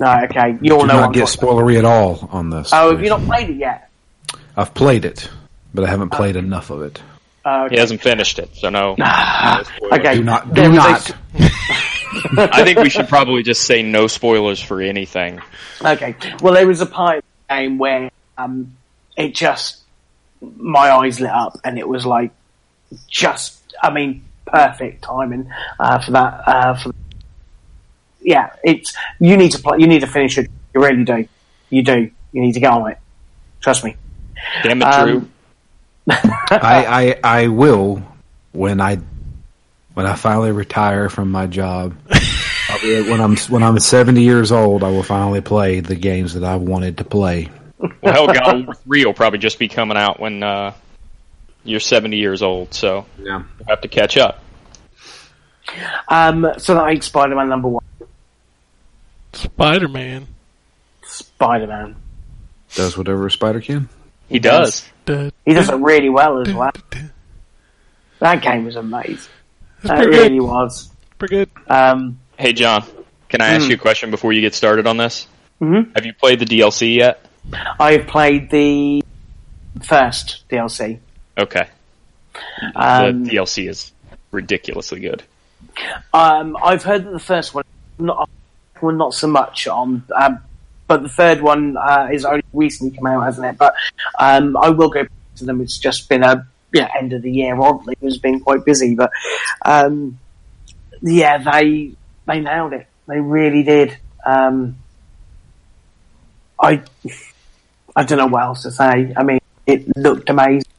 No, 0.00 0.20
okay. 0.24 0.56
You 0.62 0.72
all 0.74 0.80
Do 0.80 0.86
know. 0.86 0.94
not 0.94 1.00
what 1.00 1.04
I'm 1.06 1.12
get 1.12 1.28
talking 1.28 1.48
spoilery 1.48 1.78
at 1.78 1.84
all 1.84 2.28
on 2.32 2.48
this. 2.50 2.70
Oh, 2.72 2.90
have 2.90 3.02
you 3.02 3.10
not 3.10 3.22
played 3.22 3.50
it 3.50 3.56
yet? 3.56 3.90
I've 4.56 4.72
played 4.74 5.04
it, 5.04 5.28
but 5.74 5.84
I 5.84 5.88
haven't 5.88 6.10
played 6.10 6.36
enough 6.36 6.70
of 6.70 6.82
it. 6.82 7.00
Uh, 7.44 7.68
He 7.70 7.78
hasn't 7.78 8.00
finished 8.02 8.38
it, 8.38 8.50
so 8.54 8.70
no. 8.70 8.94
no 8.98 9.62
okay. 9.92 10.14
Do 10.16 10.24
not. 10.24 10.52
Do 10.54 10.72
not. 10.72 11.10
I 12.36 12.64
think 12.64 12.78
we 12.78 12.90
should 12.90 13.08
probably 13.08 13.42
just 13.42 13.64
say 13.64 13.82
no 13.82 14.06
spoilers 14.06 14.60
for 14.60 14.80
anything. 14.82 15.40
Okay. 15.84 16.14
Well, 16.42 16.54
there 16.54 16.66
was 16.66 16.80
a 16.80 16.86
part 16.86 17.18
of 17.18 17.24
the 17.48 17.54
game 17.54 17.78
where 17.78 18.10
um, 18.36 18.76
it 19.16 19.34
just 19.34 19.80
my 20.40 20.90
eyes 20.90 21.20
lit 21.20 21.30
up, 21.30 21.58
and 21.64 21.78
it 21.78 21.86
was 21.86 22.04
like 22.06 22.32
just, 23.06 23.58
I 23.82 23.90
mean, 23.90 24.24
perfect 24.46 25.02
timing 25.04 25.50
uh, 25.78 25.98
for 26.00 26.10
that. 26.12 26.42
Uh, 26.48 26.74
for 26.74 26.92
yeah, 28.22 28.52
it's 28.64 28.94
you 29.18 29.36
need 29.36 29.52
to 29.52 29.58
play. 29.58 29.78
You 29.78 29.86
need 29.86 30.00
to 30.00 30.06
finish 30.06 30.38
it. 30.38 30.50
You 30.74 30.82
really 30.82 31.04
do. 31.04 31.26
You 31.70 31.82
do. 31.82 32.10
You 32.32 32.40
need 32.42 32.52
to 32.52 32.60
get 32.60 32.70
on 32.72 32.90
it. 32.90 32.98
Trust 33.60 33.84
me. 33.84 33.96
Damn 34.62 34.80
it, 34.82 34.84
Um, 34.84 35.08
Drew. 35.08 35.28
I, 36.10 37.16
I 37.22 37.42
I 37.42 37.48
will 37.48 38.02
when 38.52 38.80
I 38.80 38.98
when 39.94 40.06
I 40.06 40.14
finally 40.14 40.52
retire 40.52 41.08
from 41.08 41.30
my 41.30 41.46
job. 41.46 41.94
When 42.82 43.20
I'm 43.20 43.36
when 43.36 43.62
I'm 43.64 43.78
70 43.78 44.22
years 44.22 44.52
old, 44.52 44.84
I 44.84 44.90
will 44.90 45.02
finally 45.02 45.40
play 45.40 45.80
the 45.80 45.96
games 45.96 46.34
that 46.34 46.44
I 46.44 46.56
wanted 46.56 46.98
to 46.98 47.04
play. 47.04 47.48
Well, 47.78 48.12
hell, 48.14 48.26
God 48.28 48.68
of 48.68 48.78
3 48.84 49.04
will 49.04 49.12
probably 49.12 49.38
just 49.40 49.58
be 49.58 49.66
coming 49.68 49.96
out 49.96 50.20
when 50.20 50.42
uh, 50.42 50.72
you're 51.64 51.80
70 51.80 52.16
years 52.16 52.42
old, 52.42 52.72
so 52.72 53.06
Yeah. 53.18 53.42
you'll 53.58 53.68
have 53.68 53.80
to 53.82 53.88
catch 53.88 54.16
up. 54.16 54.42
Um, 56.08 56.46
so 56.58 56.74
that 56.74 56.88
ain't 56.88 57.04
Spider-Man 57.04 57.48
number 57.48 57.68
one. 57.68 57.84
Spider 59.32 59.88
Man. 59.88 60.26
Spider-Man. 61.04 61.96
Does 62.74 62.96
whatever 62.96 63.26
a 63.26 63.30
spider 63.30 63.60
can. 63.60 63.88
He 64.28 64.38
does. 64.38 64.88
He 65.06 65.12
does 65.54 65.68
it 65.68 65.74
really 65.76 66.08
well 66.08 66.40
as 66.40 66.52
well. 66.54 66.70
That 68.20 68.42
game 68.42 68.64
was 68.64 68.76
amazing. 68.76 69.16
That 69.82 69.96
pretty 69.98 70.12
good. 70.12 70.22
really 70.32 70.40
was. 70.40 70.90
Pretty 71.18 71.36
good. 71.36 71.50
Um, 71.68 72.20
Hey, 72.38 72.52
John, 72.52 72.84
can 73.28 73.40
I 73.42 73.48
ask 73.48 73.64
Hmm. 73.64 73.70
you 73.70 73.76
a 73.76 73.78
question 73.78 74.10
before 74.10 74.32
you 74.32 74.40
get 74.40 74.54
started 74.54 74.86
on 74.86 74.96
this? 74.96 75.26
Mhm. 75.60 75.94
Have 75.94 76.06
you 76.06 76.14
played 76.14 76.38
the 76.38 76.46
DLC 76.46 76.94
yet? 76.96 77.24
I've 77.78 78.06
played 78.06 78.50
the 78.50 79.02
first 79.82 80.44
DLC. 80.48 81.00
Okay. 81.38 81.66
Um, 82.76 83.24
the 83.24 83.30
DLC 83.30 83.68
is 83.68 83.92
ridiculously 84.30 85.00
good. 85.00 85.22
Um, 86.14 86.56
I've 86.62 86.82
heard 86.82 87.04
that 87.04 87.10
the 87.10 87.18
first 87.18 87.54
one, 87.54 87.64
not, 87.98 88.28
well, 88.82 88.94
not 88.94 89.14
so 89.14 89.26
much 89.26 89.66
on, 89.66 90.02
um, 90.14 90.38
but 90.86 91.02
the 91.02 91.08
third 91.08 91.40
one 91.40 91.76
uh, 91.76 92.08
is 92.12 92.24
only 92.24 92.42
recently 92.52 92.96
come 92.96 93.06
out, 93.06 93.24
hasn't 93.24 93.46
it? 93.46 93.58
But 93.58 93.74
um, 94.18 94.56
I 94.56 94.70
will 94.70 94.88
go 94.88 95.02
back 95.02 95.12
to 95.36 95.44
them. 95.44 95.60
It's 95.60 95.78
just 95.78 96.08
been 96.08 96.22
a 96.22 96.46
yeah 96.72 96.88
end 96.98 97.12
of 97.12 97.22
the 97.22 97.30
year. 97.30 97.58
Oddly, 97.60 97.96
it 98.00 98.04
has 98.04 98.18
been 98.18 98.40
quite 98.40 98.64
busy, 98.64 98.94
but 98.94 99.10
um, 99.64 100.18
yeah, 101.02 101.38
they 101.38 101.92
they 102.26 102.40
nailed 102.40 102.72
it. 102.72 102.86
They 103.06 103.20
really 103.20 103.62
did. 103.62 103.96
Um, 104.24 104.76
I 106.60 106.82
I 107.96 108.04
don't 108.04 108.18
know 108.18 108.26
what 108.26 108.42
else 108.42 108.62
to 108.62 108.70
say. 108.70 109.12
I 109.16 109.22
mean, 109.22 109.40
it 109.66 109.96
looked 109.96 110.30
amazing. 110.30 110.70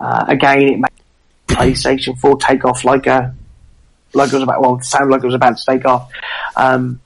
Uh, 0.00 0.24
again, 0.28 0.62
it 0.62 0.78
made 0.78 0.90
PlayStation 1.46 2.18
4 2.18 2.38
take 2.38 2.64
off 2.64 2.84
like 2.84 3.06
a 3.06 3.34
like 4.14 4.28
it 4.28 4.34
was 4.34 4.42
about 4.42 4.60
well, 4.60 4.76
it 4.76 4.84
sounded 4.84 5.10
like 5.10 5.22
it 5.22 5.26
was 5.26 5.34
about 5.34 5.56
to 5.56 5.64
take 5.66 5.84
off. 5.84 6.10
Um, 6.56 7.00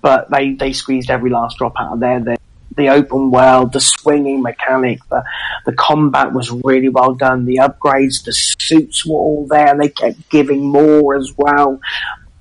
but 0.00 0.30
they 0.30 0.52
they 0.52 0.72
squeezed 0.72 1.10
every 1.10 1.30
last 1.30 1.58
drop 1.58 1.74
out 1.78 1.94
of 1.94 2.00
there. 2.00 2.20
Their 2.20 2.36
the 2.76 2.88
open 2.88 3.30
world, 3.30 3.72
the 3.72 3.80
swinging 3.80 4.42
mechanic, 4.42 5.00
the 5.08 5.24
the 5.64 5.72
combat 5.72 6.32
was 6.32 6.50
really 6.50 6.88
well 6.88 7.14
done. 7.14 7.44
The 7.44 7.56
upgrades, 7.56 8.24
the 8.24 8.32
suits 8.32 9.04
were 9.04 9.16
all 9.16 9.46
there, 9.46 9.76
they 9.76 9.88
kept 9.88 10.28
giving 10.30 10.66
more 10.66 11.16
as 11.16 11.32
well. 11.36 11.80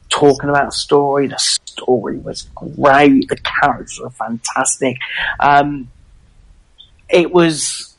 Talking 0.09 0.49
about 0.49 0.73
story, 0.73 1.27
the 1.27 1.37
story 1.37 2.17
was 2.17 2.43
great. 2.55 3.27
The 3.27 3.37
characters 3.37 3.99
were 4.01 4.11
fantastic. 4.11 4.97
Um, 5.39 5.89
it 7.09 7.31
was, 7.31 7.95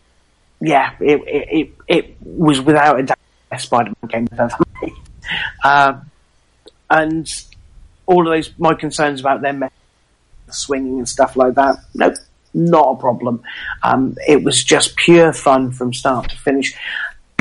yeah, 0.60 0.92
it 1.00 1.20
it, 1.26 1.74
it, 1.88 2.16
was 2.20 2.60
without 2.60 3.00
a 3.00 3.02
doubt 3.02 3.18
the 3.18 3.54
best 3.54 3.66
Spider-Man 3.66 4.08
game 4.08 4.28
ever 4.38 4.56
made. 4.82 4.92
Um, 5.64 6.10
and 6.88 7.28
all 8.06 8.26
of 8.26 8.32
those 8.32 8.52
my 8.58 8.74
concerns 8.74 9.20
about 9.20 9.42
them 9.42 9.64
swinging 10.50 10.98
and 10.98 11.08
stuff 11.08 11.36
like 11.36 11.54
that, 11.54 11.76
nope, 11.94 12.14
not 12.54 12.92
a 12.92 12.96
problem. 12.96 13.42
Um, 13.82 14.16
it 14.26 14.42
was 14.42 14.62
just 14.64 14.96
pure 14.96 15.32
fun 15.32 15.72
from 15.72 15.92
start 15.92 16.30
to 16.30 16.38
finish. 16.38 16.76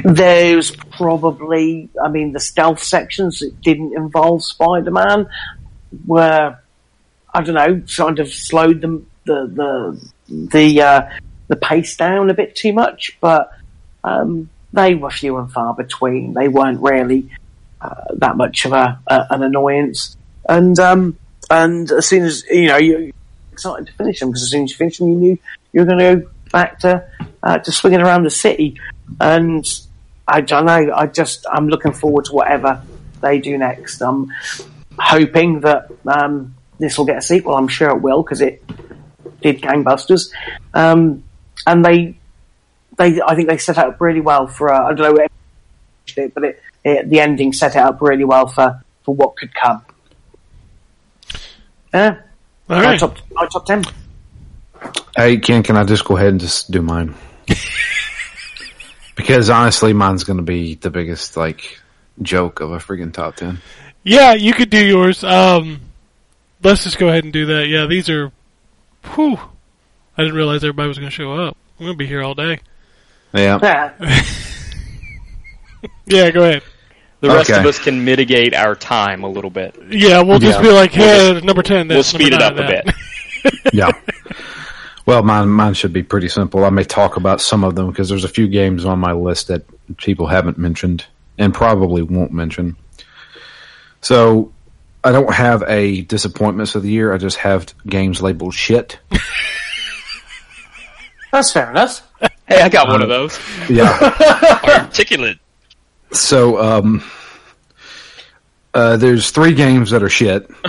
There's 0.04 0.72
probably, 0.72 1.90
I 2.04 2.10
mean, 2.10 2.34
the 2.34 2.40
stealth 2.40 2.84
sections 2.84 3.40
that 3.40 3.60
didn't 3.62 3.96
involve 3.96 4.44
Spider-Man 4.44 5.28
were, 6.06 6.58
I 7.34 7.42
don't 7.42 7.56
know, 7.56 7.82
kind 7.96 8.20
of 8.20 8.28
slowed 8.32 8.82
them 8.82 9.10
the 9.26 9.48
the 9.48 10.12
the 10.28 10.82
uh, 10.82 11.10
the 11.48 11.56
pace 11.56 11.96
down 11.96 12.30
a 12.30 12.34
bit 12.34 12.56
too 12.56 12.74
much, 12.74 13.18
but 13.20 13.52
um, 14.04 14.50
they 14.74 14.96
were 14.96 15.10
few 15.10 15.38
and 15.38 15.52
far 15.52 15.74
between. 15.74 16.34
They 16.34 16.48
weren't 16.48 16.82
really 16.82 17.30
uh, 17.82 18.14
that 18.16 18.38
much 18.38 18.66
of 18.66 18.74
a, 18.74 19.00
a 19.08 19.28
an 19.32 19.44
annoyance. 19.44 20.18
And 20.48 20.78
um, 20.80 21.18
and 21.50 21.92
as 21.92 22.08
soon 22.08 22.24
as 22.24 22.44
you 22.50 22.68
know 22.68 22.78
you're 22.78 23.12
excited 23.52 23.88
to 23.88 23.94
finish 23.94 24.20
them 24.20 24.30
because 24.30 24.44
as 24.44 24.52
soon 24.52 24.64
as 24.64 24.72
you 24.72 24.78
finish 24.78 24.98
them, 24.98 25.10
you 25.10 25.16
knew 25.16 25.40
you 25.74 25.82
were 25.82 25.86
going 25.86 26.00
to 26.00 26.16
go 26.16 26.32
back 26.52 26.80
to 26.80 27.08
uh, 27.44 27.58
to 27.60 27.72
swinging 27.72 28.02
around 28.02 28.24
the 28.24 28.30
city. 28.30 28.80
And 29.20 29.66
I 30.28 30.42
don't 30.42 30.66
know. 30.66 30.94
I 30.94 31.08
just 31.08 31.46
I'm 31.52 31.68
looking 31.68 31.92
forward 31.94 32.26
to 32.26 32.34
whatever 32.34 32.82
they 33.22 33.40
do 33.40 33.58
next. 33.58 34.02
I'm 34.02 34.32
hoping 34.98 35.62
that 35.62 35.92
um, 36.06 36.56
this 36.80 36.98
will 36.98 37.06
get 37.06 37.18
a 37.18 37.22
sequel. 37.22 37.56
I'm 37.56 37.68
sure 37.68 37.90
it 37.90 38.02
will 38.02 38.24
because 38.24 38.42
it 38.42 38.64
did 39.42 39.62
gangbusters. 39.62 40.32
Um, 40.74 41.24
and 41.68 41.84
they 41.86 42.18
they 42.98 43.22
I 43.22 43.36
think 43.36 43.50
they 43.50 43.58
set 43.58 43.78
up 43.78 44.00
really 44.00 44.22
well 44.22 44.48
for 44.48 44.74
uh, 44.74 44.90
I 44.90 44.94
don't 44.94 45.16
know 45.16 45.28
but 46.34 46.44
it, 46.44 46.64
it 46.84 47.10
the 47.10 47.20
ending 47.20 47.52
set 47.52 47.76
it 47.76 47.80
up 47.80 48.02
really 48.02 48.24
well 48.24 48.48
for 48.48 48.82
for 49.04 49.16
what 49.16 49.36
could 49.36 49.54
come. 49.54 49.84
Yeah, 51.96 52.18
All 52.70 52.76
my 52.78 52.84
right. 52.84 53.00
top 53.00 53.18
my 53.32 53.48
top 53.48 53.66
ten. 53.66 53.84
Hey, 55.16 55.38
Ken, 55.38 55.64
can 55.64 55.78
I 55.78 55.86
just 55.86 56.04
go 56.04 56.18
ahead 56.18 56.28
and 56.28 56.42
just 56.42 56.70
do 56.70 56.82
mine? 56.82 57.16
because 59.16 59.50
honestly, 59.50 59.94
mine's 59.94 60.26
going 60.26 60.38
to 60.38 60.44
be 60.44 60.76
the 60.76 60.90
biggest 60.90 61.38
like 61.38 61.80
joke 62.22 62.60
of 62.60 62.72
a 62.72 62.78
friggin' 62.80 63.14
top 63.14 63.38
ten. 63.38 63.60
Yeah, 64.04 64.34
you 64.34 64.54
could 64.54 64.70
do 64.70 64.86
yours. 64.86 65.24
Um, 65.24 65.80
let's 66.64 66.84
just 66.84 66.98
go 66.98 67.08
ahead 67.08 67.24
and 67.24 67.32
do 67.32 67.46
that. 67.48 67.68
Yeah, 67.68 67.86
these 67.86 68.10
are. 68.10 68.32
Whew. 69.14 69.40
I 70.18 70.22
didn't 70.22 70.36
realize 70.36 70.64
everybody 70.64 70.88
was 70.90 70.98
going 70.98 71.10
to 71.10 71.16
show 71.16 71.34
up. 71.34 71.58
I'm 71.80 71.86
going 71.86 71.98
to 71.98 71.98
be 71.98 72.08
here 72.08 72.22
all 72.22 72.36
day. 72.36 72.60
Yeah. 73.34 73.60
Yeah. 73.62 74.24
Yeah, 76.08 76.30
go 76.32 76.44
ahead. 76.44 76.64
The 77.28 77.34
rest 77.34 77.50
Okay. 77.50 77.60
of 77.60 77.66
us 77.66 77.80
can 77.80 78.06
mitigate 78.06 78.54
our 78.54 78.76
time 78.76 79.24
a 79.24 79.30
little 79.30 79.50
bit. 79.50 79.76
Yeah, 79.90 80.22
we'll 80.22 80.40
just 80.40 80.60
Yeah. 80.60 80.64
be 80.68 80.72
like, 80.72 80.94
We'll 80.96 81.36
hey, 81.36 81.42
number 81.46 81.64
10. 81.64 81.88
We'll 81.88 82.04
speed 82.04 82.34
it 82.34 82.42
up 82.42 82.56
nine, 82.56 82.66
a 82.66 82.68
bit. 82.84 82.96
yeah. 83.74 83.92
Well, 85.06 85.22
mine 85.24 85.50
mine 85.50 85.74
should 85.76 85.94
be 85.94 86.04
pretty 86.04 86.30
simple. 86.30 86.64
I 86.66 86.70
may 86.70 86.84
talk 86.84 87.16
about 87.18 87.40
some 87.42 87.64
of 87.64 87.76
them 87.76 87.88
because 87.90 88.10
there's 88.10 88.24
a 88.24 88.28
few 88.30 88.48
games 88.48 88.86
on 88.86 89.00
my 89.00 89.12
list 89.14 89.48
that 89.50 89.64
people 89.98 90.28
haven't 90.28 90.58
mentioned 90.58 91.06
and 91.38 91.54
probably 91.54 92.02
won't 92.02 92.32
mention. 92.32 92.76
So 94.02 94.52
I 95.04 95.12
don't 95.12 95.32
have 95.34 95.64
a 95.68 96.02
disappointments 96.02 96.74
of 96.76 96.82
the 96.84 96.90
year. 96.90 97.14
I 97.14 97.18
just 97.18 97.38
have 97.38 97.68
games 97.86 98.22
labeled 98.22 98.54
shit. 98.56 99.00
That's 101.32 101.52
fair 101.52 101.70
enough. 101.70 102.02
Hey, 102.48 102.62
I 102.62 102.70
got 102.70 102.88
one 102.88 103.02
of 103.02 103.10
um, 103.10 103.10
those. 103.10 103.40
Yeah. 103.70 103.90
Articulate. 104.64 105.38
So 106.20 106.60
um, 106.62 107.04
uh, 108.74 108.98
there's 108.98 109.32
three 109.32 109.54
games 109.54 109.92
that 109.92 110.04
are 110.04 110.10
shit. 110.10 110.50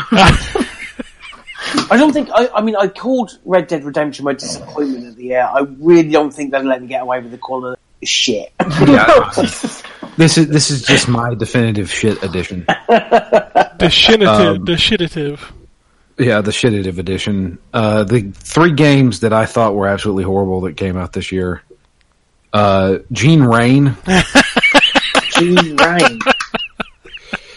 I 1.91 1.97
don't 1.97 2.13
think. 2.13 2.29
I, 2.33 2.49
I 2.55 2.63
mean, 2.63 2.77
I 2.77 2.89
called 2.89 3.39
Red 3.45 3.67
Dead 3.67 3.85
Redemption 3.85 4.25
my 4.25 4.35
disappointment 4.35 5.09
of 5.09 5.17
the 5.17 5.25
year. 5.25 5.43
I 5.43 5.61
really 5.79 6.11
don't 6.11 6.33
think 6.33 6.53
they'd 6.53 6.63
let 6.63 6.81
me 6.81 6.89
get 6.89 7.03
away 7.03 7.21
with 7.21 7.33
the 7.33 7.39
call 7.39 7.67
of 7.67 7.77
shit. 8.05 8.53
Yeah. 8.61 9.31
this 10.17 10.39
is 10.39 10.49
this 10.49 10.71
is 10.71 10.83
just 10.83 11.09
my 11.09 11.35
definitive 11.35 11.91
shit 11.91 12.23
edition. 12.23 12.67
The 13.79 13.89
shinative. 13.89 14.57
Um, 14.57 14.65
the 14.65 14.73
shitative. 14.73 15.53
Yeah, 16.19 16.41
the 16.41 16.51
shitative 16.51 16.97
edition. 16.97 17.59
Uh, 17.75 18.05
the 18.05 18.33
three 18.33 18.73
games 18.73 19.21
that 19.21 19.35
I 19.35 19.45
thought 19.45 19.75
were 19.75 19.87
absolutely 19.87 20.25
horrible 20.25 20.63
that 20.63 20.79
came 20.79 20.97
out 20.97 21.13
this 21.13 21.31
year. 21.31 21.61
Uh, 22.55 23.01
Gene 23.13 23.43
Rain. 23.43 23.95
Gene 25.39 25.77
Rain. 25.77 26.19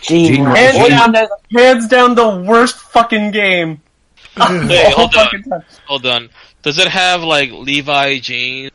Gene, 0.02 0.34
Gene 0.34 0.44
Rain. 0.46 0.54
Rain. 0.54 1.02
Well, 1.14 1.30
Hands 1.56 1.88
down, 1.88 2.16
the 2.16 2.30
worst 2.48 2.76
fucking 2.78 3.32
game. 3.32 3.82
Wait, 4.40 4.94
hold 4.94 5.14
Whole 5.14 5.54
on. 5.54 5.64
Hold 5.88 6.06
on. 6.06 6.30
Does 6.62 6.78
it 6.80 6.88
have 6.88 7.24
like 7.24 7.52
Levi 7.52 8.20
jeans? 8.20 8.72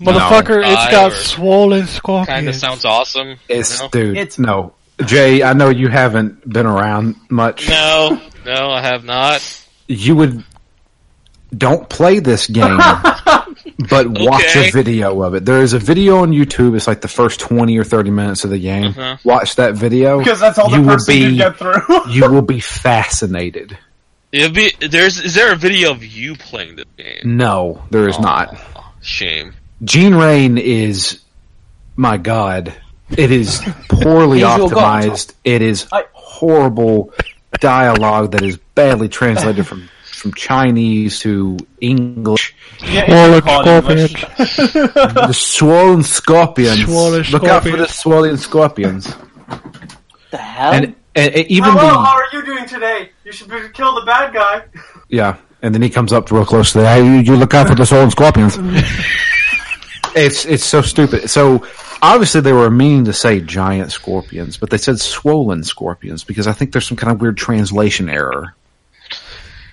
Motherfucker, 0.00 0.58
it's 0.62 0.90
got 0.92 1.12
or- 1.12 1.14
swollen 1.14 1.86
scorpions. 1.86 2.28
Kind 2.28 2.48
of 2.48 2.54
sounds 2.54 2.84
awesome. 2.84 3.36
It's 3.48 3.80
No? 3.80 3.88
dude. 3.88 4.16
It's- 4.16 4.38
no, 4.38 4.74
Jay. 5.04 5.42
I 5.42 5.52
know 5.54 5.70
you 5.70 5.88
haven't 5.88 6.46
been 6.48 6.66
around 6.66 7.16
much. 7.30 7.68
No, 7.68 8.20
no, 8.44 8.70
I 8.70 8.82
have 8.82 9.04
not. 9.04 9.42
You 9.88 10.16
would 10.16 10.44
don't 11.56 11.88
play 11.88 12.18
this 12.18 12.46
game, 12.48 12.78
but 13.90 14.08
watch 14.08 14.44
Okay. 14.44 14.68
a 14.68 14.72
video 14.72 15.22
of 15.22 15.34
it. 15.34 15.44
There 15.44 15.62
is 15.62 15.72
a 15.72 15.78
video 15.78 16.18
on 16.18 16.30
YouTube. 16.30 16.76
It's 16.76 16.86
like 16.86 17.00
the 17.00 17.08
first 17.08 17.40
twenty 17.40 17.76
or 17.78 17.84
thirty 17.84 18.10
minutes 18.10 18.44
of 18.44 18.50
the 18.50 18.58
game. 18.58 18.86
Uh-huh. 18.88 19.16
Watch 19.24 19.56
that 19.56 19.74
video 19.74 20.18
Because 20.18 20.40
that's 20.40 20.58
all 20.58 20.70
the 20.70 20.76
You 20.76 20.82
will 20.82 20.94
person 20.94 21.16
you 21.16 21.28
be- 21.30 21.36
get 21.36 21.56
through. 21.56 21.82
you 22.10 22.30
will 22.30 22.42
be 22.42 22.60
fascinated. 22.60 23.76
It'll 24.32 24.52
be 24.52 24.72
there's 24.80 25.18
is 25.20 25.34
there 25.34 25.52
a 25.52 25.56
video 25.56 25.90
of 25.92 26.04
you 26.04 26.36
playing 26.36 26.76
the 26.76 26.84
game? 26.96 27.36
No, 27.36 27.82
there 27.90 28.08
is 28.08 28.18
not. 28.18 28.56
Oh, 28.76 28.92
shame. 29.00 29.54
Gene 29.84 30.14
Rain 30.14 30.58
is, 30.58 31.20
my 31.96 32.16
God, 32.16 32.72
it 33.16 33.30
is 33.30 33.60
poorly 33.88 34.38
He's 34.40 34.56
your 34.56 34.68
god. 34.70 35.04
optimized. 35.04 35.34
It 35.44 35.62
is 35.62 35.86
horrible 36.12 37.12
dialogue 37.60 38.32
that 38.32 38.42
is 38.42 38.56
badly 38.74 39.08
translated 39.08 39.66
from 39.66 39.88
from 40.16 40.32
Chinese 40.34 41.20
to 41.20 41.56
English. 41.80 42.54
Swollen 42.78 43.40
call 43.42 43.62
scorpions. 43.62 44.12
The 44.12 45.32
swollen 45.32 46.02
scorpions. 46.02 46.84
Swollen 46.84 47.22
Look 47.30 47.44
out 47.44 47.62
for 47.62 47.76
the 47.76 47.86
swollen 47.86 48.36
scorpions. 48.36 49.14
the 50.30 50.36
hell? 50.36 50.72
And, 50.72 50.84
and, 51.14 51.34
and 51.34 51.46
even 51.46 51.70
Hello, 51.70 51.82
the 51.82 51.94
how 51.94 52.16
are 52.16 52.26
you 52.32 52.44
doing 52.44 52.66
today? 52.66 53.10
You 53.24 53.32
should 53.32 53.48
be- 53.48 53.68
kill 53.72 53.94
the 53.94 54.04
bad 54.06 54.34
guy. 54.34 54.64
yeah, 55.08 55.36
and 55.62 55.74
then 55.74 55.82
he 55.82 55.90
comes 55.90 56.12
up 56.12 56.30
real 56.30 56.44
close 56.44 56.72
to 56.72 56.78
that. 56.80 56.96
You, 56.98 57.12
you 57.12 57.36
look 57.36 57.54
out 57.54 57.68
for 57.68 57.74
the 57.74 57.86
swollen 57.86 58.10
scorpions. 58.10 58.56
it's 60.16 60.44
it's 60.46 60.64
so 60.64 60.82
stupid. 60.82 61.30
So 61.30 61.66
obviously 62.02 62.40
they 62.40 62.52
were 62.52 62.70
meaning 62.70 63.04
to 63.06 63.12
say 63.12 63.40
giant 63.40 63.92
scorpions, 63.92 64.56
but 64.56 64.70
they 64.70 64.78
said 64.78 65.00
swollen 65.00 65.62
scorpions 65.64 66.24
because 66.24 66.46
I 66.46 66.52
think 66.52 66.72
there's 66.72 66.86
some 66.86 66.96
kind 66.96 67.12
of 67.12 67.20
weird 67.20 67.36
translation 67.36 68.08
error. 68.08 68.54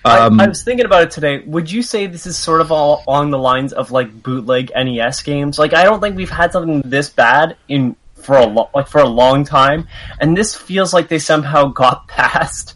Um, 0.06 0.40
I, 0.40 0.46
I 0.46 0.48
was 0.48 0.64
thinking 0.64 0.86
about 0.86 1.04
it 1.04 1.12
today. 1.12 1.40
Would 1.46 1.72
you 1.72 1.82
say 1.82 2.08
this 2.08 2.26
is 2.28 2.38
sort 2.38 2.60
of 2.62 2.72
all 2.72 3.04
along 3.08 3.32
the 3.32 3.38
lines 3.40 3.72
of 3.74 3.92
like 3.92 4.12
bootleg 4.24 4.72
NES 4.76 5.24
games? 5.24 5.58
Like, 5.58 5.74
I 5.74 5.84
don't 5.84 6.02
think 6.02 6.18
we've 6.18 6.30
had 6.30 6.52
something 6.52 6.82
this 6.82 7.10
bad 7.10 7.56
in 7.70 7.96
for 8.16 8.38
a 8.38 8.46
lo- 8.46 8.70
like 8.76 8.88
for 8.88 9.00
a 9.00 9.08
long 9.08 9.44
time, 9.46 9.88
and 10.20 10.36
this 10.36 10.56
feels 10.56 10.94
like 10.94 11.08
they 11.08 11.20
somehow 11.20 11.66
got 11.68 12.08
past 12.08 12.74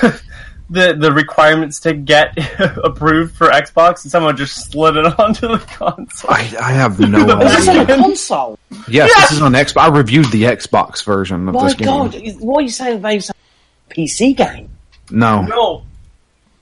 the 0.68 0.94
the 0.98 1.12
requirements 1.12 1.80
to 1.80 1.94
get 1.94 2.36
approved 2.84 3.36
for 3.36 3.46
Xbox, 3.48 4.02
and 4.04 4.10
someone 4.10 4.36
just 4.36 4.70
slid 4.70 4.96
it 4.96 5.18
onto 5.18 5.48
the 5.48 5.58
console. 5.58 6.30
I, 6.30 6.54
I 6.60 6.72
have 6.72 6.98
no 7.00 7.24
That's 7.24 7.68
on 7.68 7.76
a 7.76 7.80
idea. 7.80 7.96
console. 7.96 8.58
Yes, 8.88 9.14
this 9.14 9.32
is 9.32 9.42
on 9.42 9.52
Xbox. 9.52 9.82
I 9.82 9.88
reviewed 9.88 10.26
the 10.32 10.42
Xbox 10.44 11.04
version 11.04 11.48
of 11.48 11.54
My 11.54 11.64
this 11.64 11.74
game. 11.74 11.86
God, 11.86 12.14
what 12.40 12.58
are 12.60 12.62
you 12.62 12.68
saying? 12.68 13.00
They've 13.02 13.24
a 13.30 13.94
PC 13.94 14.36
game? 14.36 14.68
No, 15.10 15.42
No, 15.42 15.82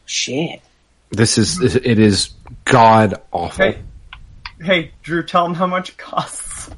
Shit. 0.07 0.61
this 1.11 1.39
is 1.39 1.61
it 1.77 1.99
is 1.99 2.31
god 2.65 3.15
awful. 3.33 3.65
hey, 3.65 3.79
hey, 4.61 4.91
Drew, 5.03 5.23
tell 5.23 5.45
them 5.45 5.55
how 5.55 5.67
much 5.67 5.91
it 5.91 5.97
costs. 5.99 6.71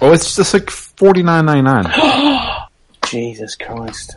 Oh, 0.00 0.12
it's 0.12 0.36
just 0.36 0.54
like 0.54 0.70
forty 0.70 1.22
nine 1.22 1.46
ninety 1.46 1.62
nine. 1.62 1.86
Jesus 3.06 3.56
Christ. 3.56 4.14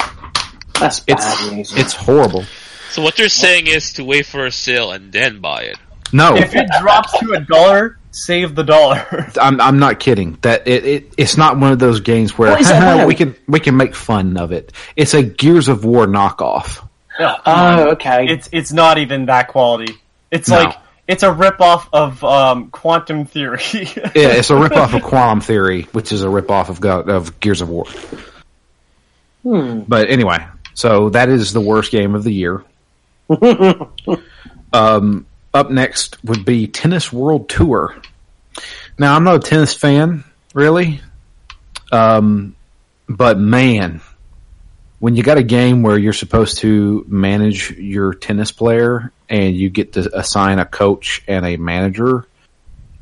That's 0.80 1.00
bad 1.02 1.18
It's 1.20 1.52
news. 1.52 1.78
it's 1.78 1.94
horrible. 1.94 2.44
So 2.92 3.02
what 3.02 3.16
they're 3.16 3.30
saying 3.30 3.68
is 3.68 3.94
to 3.94 4.04
wait 4.04 4.26
for 4.26 4.46
a 4.46 4.52
sale 4.52 4.92
and 4.92 5.12
then 5.12 5.40
buy 5.40 5.64
it. 5.64 5.78
No, 6.12 6.36
If 6.36 6.54
it 6.56 6.68
drops 6.80 7.18
to 7.20 7.34
a 7.34 7.40
dollar, 7.40 7.98
save 8.12 8.54
the 8.54 8.64
dollar. 8.64 9.32
I'm 9.42 9.60
I'm 9.60 9.80
not 9.80 10.00
kidding. 10.00 10.38
That 10.42 10.68
it, 10.68 10.86
it 10.86 11.14
it's 11.18 11.38
not 11.38 11.58
one 11.58 11.72
of 11.72 11.80
those 11.80 12.02
games 12.02 12.38
where 12.38 12.52
What 12.52 12.62
is 12.62 12.70
it 12.70 12.78
about? 12.78 13.08
we 13.08 13.16
can 13.16 13.36
we 13.48 13.60
can 13.60 13.76
make 13.78 13.96
fun 13.96 14.38
of 14.38 14.52
it. 14.52 14.72
It's 14.96 15.14
a 15.16 15.24
Gears 15.24 15.70
of 15.70 15.86
War 15.86 16.06
knockoff. 16.06 16.88
Oh, 17.20 17.90
okay. 17.92 18.28
It's 18.28 18.50
it's 18.52 18.72
not 18.72 18.98
even 18.98 19.26
that 19.28 19.48
quality. 19.50 19.94
It's 20.32 20.50
No. 20.50 20.58
like 20.58 20.78
it's 21.08 21.22
a 21.24 21.28
ripoff 21.34 21.88
of 21.94 22.24
um, 22.24 22.70
Quantum 22.70 23.26
Theory. 23.26 23.60
Yeah, 23.74 24.30
it's 24.30 24.50
a 24.50 24.54
ripoff 24.54 24.96
of 24.96 25.04
Quantum 25.04 25.42
Theory, 25.42 25.84
which 25.92 26.12
is 26.12 26.24
a 26.24 26.28
ripoff 26.28 26.70
of 26.70 26.80
Go- 26.82 27.02
of 27.02 27.40
Gears 27.40 27.62
of 27.62 27.70
War. 27.70 27.86
But 29.44 30.10
anyway, 30.10 30.38
so 30.74 31.10
that 31.10 31.30
is 31.30 31.52
the 31.54 31.60
worst 31.62 31.92
game 31.92 32.16
of 32.16 32.24
the 32.24 32.32
year. 32.34 32.64
um, 34.74 35.26
up 35.54 35.70
next 35.70 36.24
would 36.24 36.46
be 36.46 36.68
Tennis 36.68 37.12
World 37.12 37.50
Tour. 37.50 37.96
Now, 38.98 39.16
I'm 39.16 39.24
not 39.24 39.36
a 39.36 39.40
tennis 39.40 39.74
fan, 39.74 40.24
really, 40.54 41.02
um, 41.92 42.56
but 43.10 43.38
man, 43.40 44.02
when 45.04 45.18
you 45.18 45.22
got 45.22 45.38
a 45.38 45.44
game 45.44 45.82
where 45.82 45.98
you're 45.98 46.14
supposed 46.14 46.60
to 46.60 47.04
manage 47.10 47.72
your 47.72 48.14
tennis 48.14 48.54
player 48.54 49.12
and 49.28 49.54
you 49.54 49.70
get 49.70 49.92
to 49.92 50.18
assign 50.18 50.60
a 50.60 50.66
coach 50.66 51.22
and 51.28 51.46
a 51.46 51.58
manager, 51.58 52.26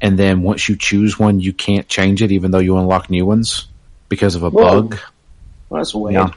and 0.01 0.17
then 0.17 0.41
once 0.41 0.67
you 0.67 0.75
choose 0.75 1.19
one, 1.19 1.39
you 1.39 1.53
can't 1.53 1.87
change 1.87 2.23
it 2.23 2.31
even 2.31 2.49
though 2.49 2.57
you 2.57 2.75
unlock 2.75 3.11
new 3.11 3.23
ones 3.23 3.67
because 4.09 4.33
of 4.33 4.41
a 4.41 4.49
Whoa. 4.49 4.81
bug. 4.81 4.99
That's 5.69 5.93
weird. 5.93 6.15
Yeah. 6.15 6.31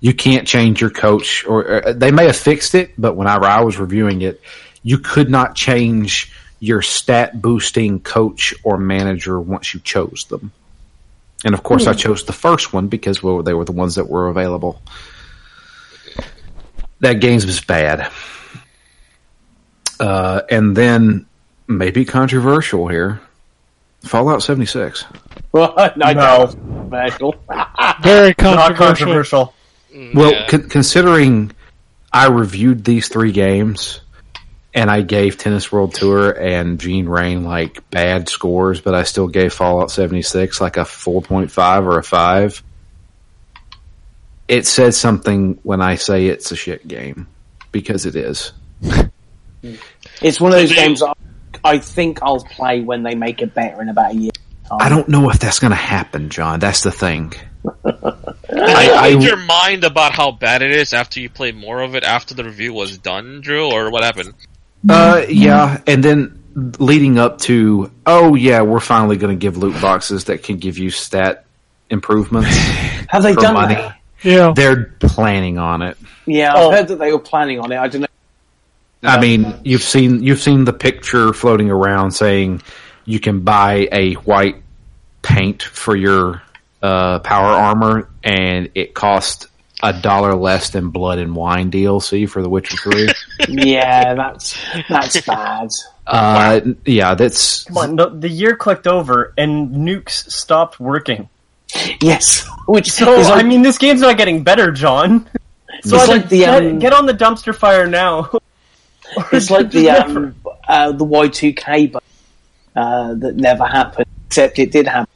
You 0.00 0.14
can't 0.14 0.48
change 0.48 0.80
your 0.80 0.90
coach, 0.90 1.44
or 1.46 1.86
uh, 1.86 1.92
they 1.92 2.10
may 2.10 2.26
have 2.26 2.36
fixed 2.36 2.74
it, 2.74 2.94
but 2.98 3.14
whenever 3.14 3.44
I 3.44 3.60
was 3.60 3.78
reviewing 3.78 4.20
it, 4.22 4.40
you 4.82 4.98
could 4.98 5.30
not 5.30 5.54
change 5.54 6.32
your 6.58 6.82
stat 6.82 7.40
boosting 7.40 8.00
coach 8.00 8.52
or 8.64 8.78
manager 8.78 9.38
once 9.38 9.74
you 9.74 9.78
chose 9.78 10.26
them. 10.28 10.50
And 11.44 11.54
of 11.54 11.62
course, 11.62 11.86
I 11.86 11.92
chose 11.92 12.24
the 12.24 12.32
first 12.32 12.72
one 12.72 12.88
because 12.88 13.22
well, 13.22 13.42
they 13.42 13.52
were 13.54 13.64
the 13.66 13.72
ones 13.72 13.96
that 13.96 14.08
were 14.08 14.28
available. 14.28 14.80
That 17.00 17.14
game's 17.20 17.44
was 17.44 17.60
bad. 17.60 18.10
Uh, 20.00 20.40
and 20.50 20.76
then 20.76 21.26
maybe 21.68 22.04
controversial 22.04 22.88
here. 22.88 23.20
Fallout 24.04 24.42
76. 24.42 25.04
Well, 25.52 25.74
no, 25.96 26.12
No. 26.12 26.14
no. 26.14 26.46
Controversial. 26.46 27.34
Very 28.02 28.28
not 28.28 28.36
controversial. 28.38 28.74
controversial. 28.76 29.54
Well, 30.14 30.32
Yeah. 30.32 30.46
con- 30.48 30.68
considering 30.68 31.52
I 32.12 32.26
reviewed 32.28 32.84
these 32.84 33.08
three 33.08 33.32
games 33.32 34.00
and 34.74 34.90
I 34.90 35.02
gave 35.02 35.38
Tennis 35.38 35.70
World 35.70 35.94
Tour 35.94 36.32
and 36.32 36.80
Gene 36.80 37.08
Rain 37.08 37.44
like 37.44 37.88
bad 37.90 38.28
scores, 38.28 38.80
but 38.80 38.92
I 38.94 39.04
still 39.04 39.28
gave 39.28 39.52
Fallout 39.54 39.92
76 39.92 40.60
like 40.60 40.76
a 40.76 40.80
4.5 40.80 41.86
or 41.86 41.98
a 41.98 42.02
5. 42.02 42.62
It 44.48 44.66
says 44.66 44.96
something 44.96 45.60
when 45.62 45.80
I 45.80 45.94
say 45.94 46.26
it's 46.26 46.50
a 46.50 46.56
shit 46.56 46.86
game 46.86 47.28
because 47.72 48.04
it 48.06 48.16
is. 48.16 48.52
It's 50.20 50.38
one 50.38 50.52
of 50.52 50.58
those 50.58 50.74
games 50.74 51.02
I, 51.02 51.14
I 51.64 51.78
think 51.78 52.18
I'll 52.22 52.44
play 52.44 52.82
when 52.82 53.02
they 53.02 53.14
make 53.14 53.40
it 53.40 53.54
better 53.54 53.80
in 53.80 53.88
about 53.88 54.12
a 54.12 54.14
year. 54.14 54.30
I 54.70 54.90
don't 54.90 55.08
know 55.08 55.30
if 55.30 55.38
that's 55.38 55.58
going 55.58 55.70
to 55.70 55.76
happen, 55.76 56.28
John. 56.28 56.60
That's 56.60 56.82
the 56.82 56.90
thing. 56.90 57.32
I, 57.86 58.22
I- 58.50 59.10
changed 59.12 59.26
your 59.26 59.38
mind 59.38 59.84
about 59.84 60.12
how 60.12 60.32
bad 60.32 60.60
it 60.60 60.70
is 60.70 60.92
after 60.92 61.18
you 61.20 61.30
played 61.30 61.56
more 61.56 61.80
of 61.80 61.94
it 61.94 62.04
after 62.04 62.34
the 62.34 62.44
review 62.44 62.74
was 62.74 62.98
done, 62.98 63.40
Drew, 63.40 63.72
or 63.72 63.90
what 63.90 64.04
happened? 64.04 64.34
Uh, 64.88 65.24
yeah, 65.28 65.80
and 65.86 66.02
then 66.04 66.42
leading 66.78 67.18
up 67.18 67.38
to, 67.40 67.90
oh 68.06 68.34
yeah, 68.34 68.62
we're 68.62 68.80
finally 68.80 69.16
going 69.16 69.36
to 69.36 69.40
give 69.40 69.56
loot 69.56 69.80
boxes 69.80 70.24
that 70.24 70.42
can 70.42 70.56
give 70.58 70.78
you 70.78 70.90
stat 70.90 71.44
improvements 71.90 72.48
Have 73.08 73.22
they 73.22 73.34
done 73.34 73.54
money. 73.54 73.74
that? 73.74 73.98
Yeah. 74.22 74.52
They're 74.54 74.84
planning 75.00 75.58
on 75.58 75.82
it. 75.82 75.98
Yeah, 76.26 76.52
Oh. 76.56 76.70
I've 76.70 76.78
heard 76.78 76.88
that 76.88 76.98
they 76.98 77.12
were 77.12 77.18
planning 77.18 77.60
on 77.60 77.72
it. 77.72 77.76
I 77.78 77.88
don't 77.88 78.02
know. 78.02 78.06
I 79.02 79.20
mean, 79.20 79.60
you've 79.64 79.82
seen 79.82 80.22
you've 80.22 80.40
seen 80.40 80.64
the 80.64 80.72
picture 80.72 81.34
floating 81.34 81.70
around 81.70 82.12
saying 82.12 82.62
you 83.04 83.20
can 83.20 83.40
buy 83.40 83.86
a 83.92 84.14
white 84.14 84.56
paint 85.20 85.62
for 85.62 85.94
your 85.94 86.40
uh, 86.82 87.18
power 87.18 87.50
armor, 87.52 88.08
and 88.22 88.70
it 88.74 88.94
costs 88.94 89.46
a 89.82 89.92
dollar 89.92 90.34
less 90.34 90.70
than 90.70 90.88
Blood 90.88 91.18
and 91.18 91.34
Wine 91.36 91.70
DLC 91.70 92.26
for 92.26 92.40
The 92.40 92.48
Witcher 92.48 92.76
Three. 92.78 93.08
Yeah, 93.48 94.14
that's 94.14 94.56
that's 94.88 95.20
bad. 95.22 95.68
uh, 96.06 96.60
yeah, 96.84 97.14
that's 97.14 97.64
Come 97.64 97.78
on, 97.78 97.96
the, 97.96 98.08
the 98.10 98.28
year 98.28 98.56
clicked 98.56 98.86
over 98.86 99.32
and 99.36 99.70
nukes 99.70 100.30
stopped 100.30 100.78
working. 100.78 101.28
Yes, 102.00 102.46
which 102.66 102.90
So 102.92 103.12
is 103.14 103.26
I 103.26 103.36
like, 103.36 103.46
mean, 103.46 103.62
this 103.62 103.78
game's 103.78 104.00
not 104.00 104.16
getting 104.16 104.42
better, 104.44 104.70
John. 104.70 105.28
So 105.82 105.96
It's 105.96 106.08
like 106.08 106.28
the, 106.28 106.38
get, 106.40 106.64
um, 106.64 106.78
get 106.78 106.92
on 106.92 107.06
the 107.06 107.14
dumpster 107.14 107.54
fire 107.54 107.86
now. 107.88 108.30
it's 109.32 109.50
like 109.50 109.70
the 109.70 109.90
um, 109.90 110.34
uh, 110.68 110.92
the 110.92 111.04
Y 111.04 111.28
two 111.28 111.52
K 111.52 111.86
bug 111.88 112.02
uh, 112.76 113.14
that 113.14 113.34
never 113.36 113.64
happened, 113.66 114.06
except 114.26 114.58
it 114.58 114.70
did 114.70 114.86
happen. 114.86 115.08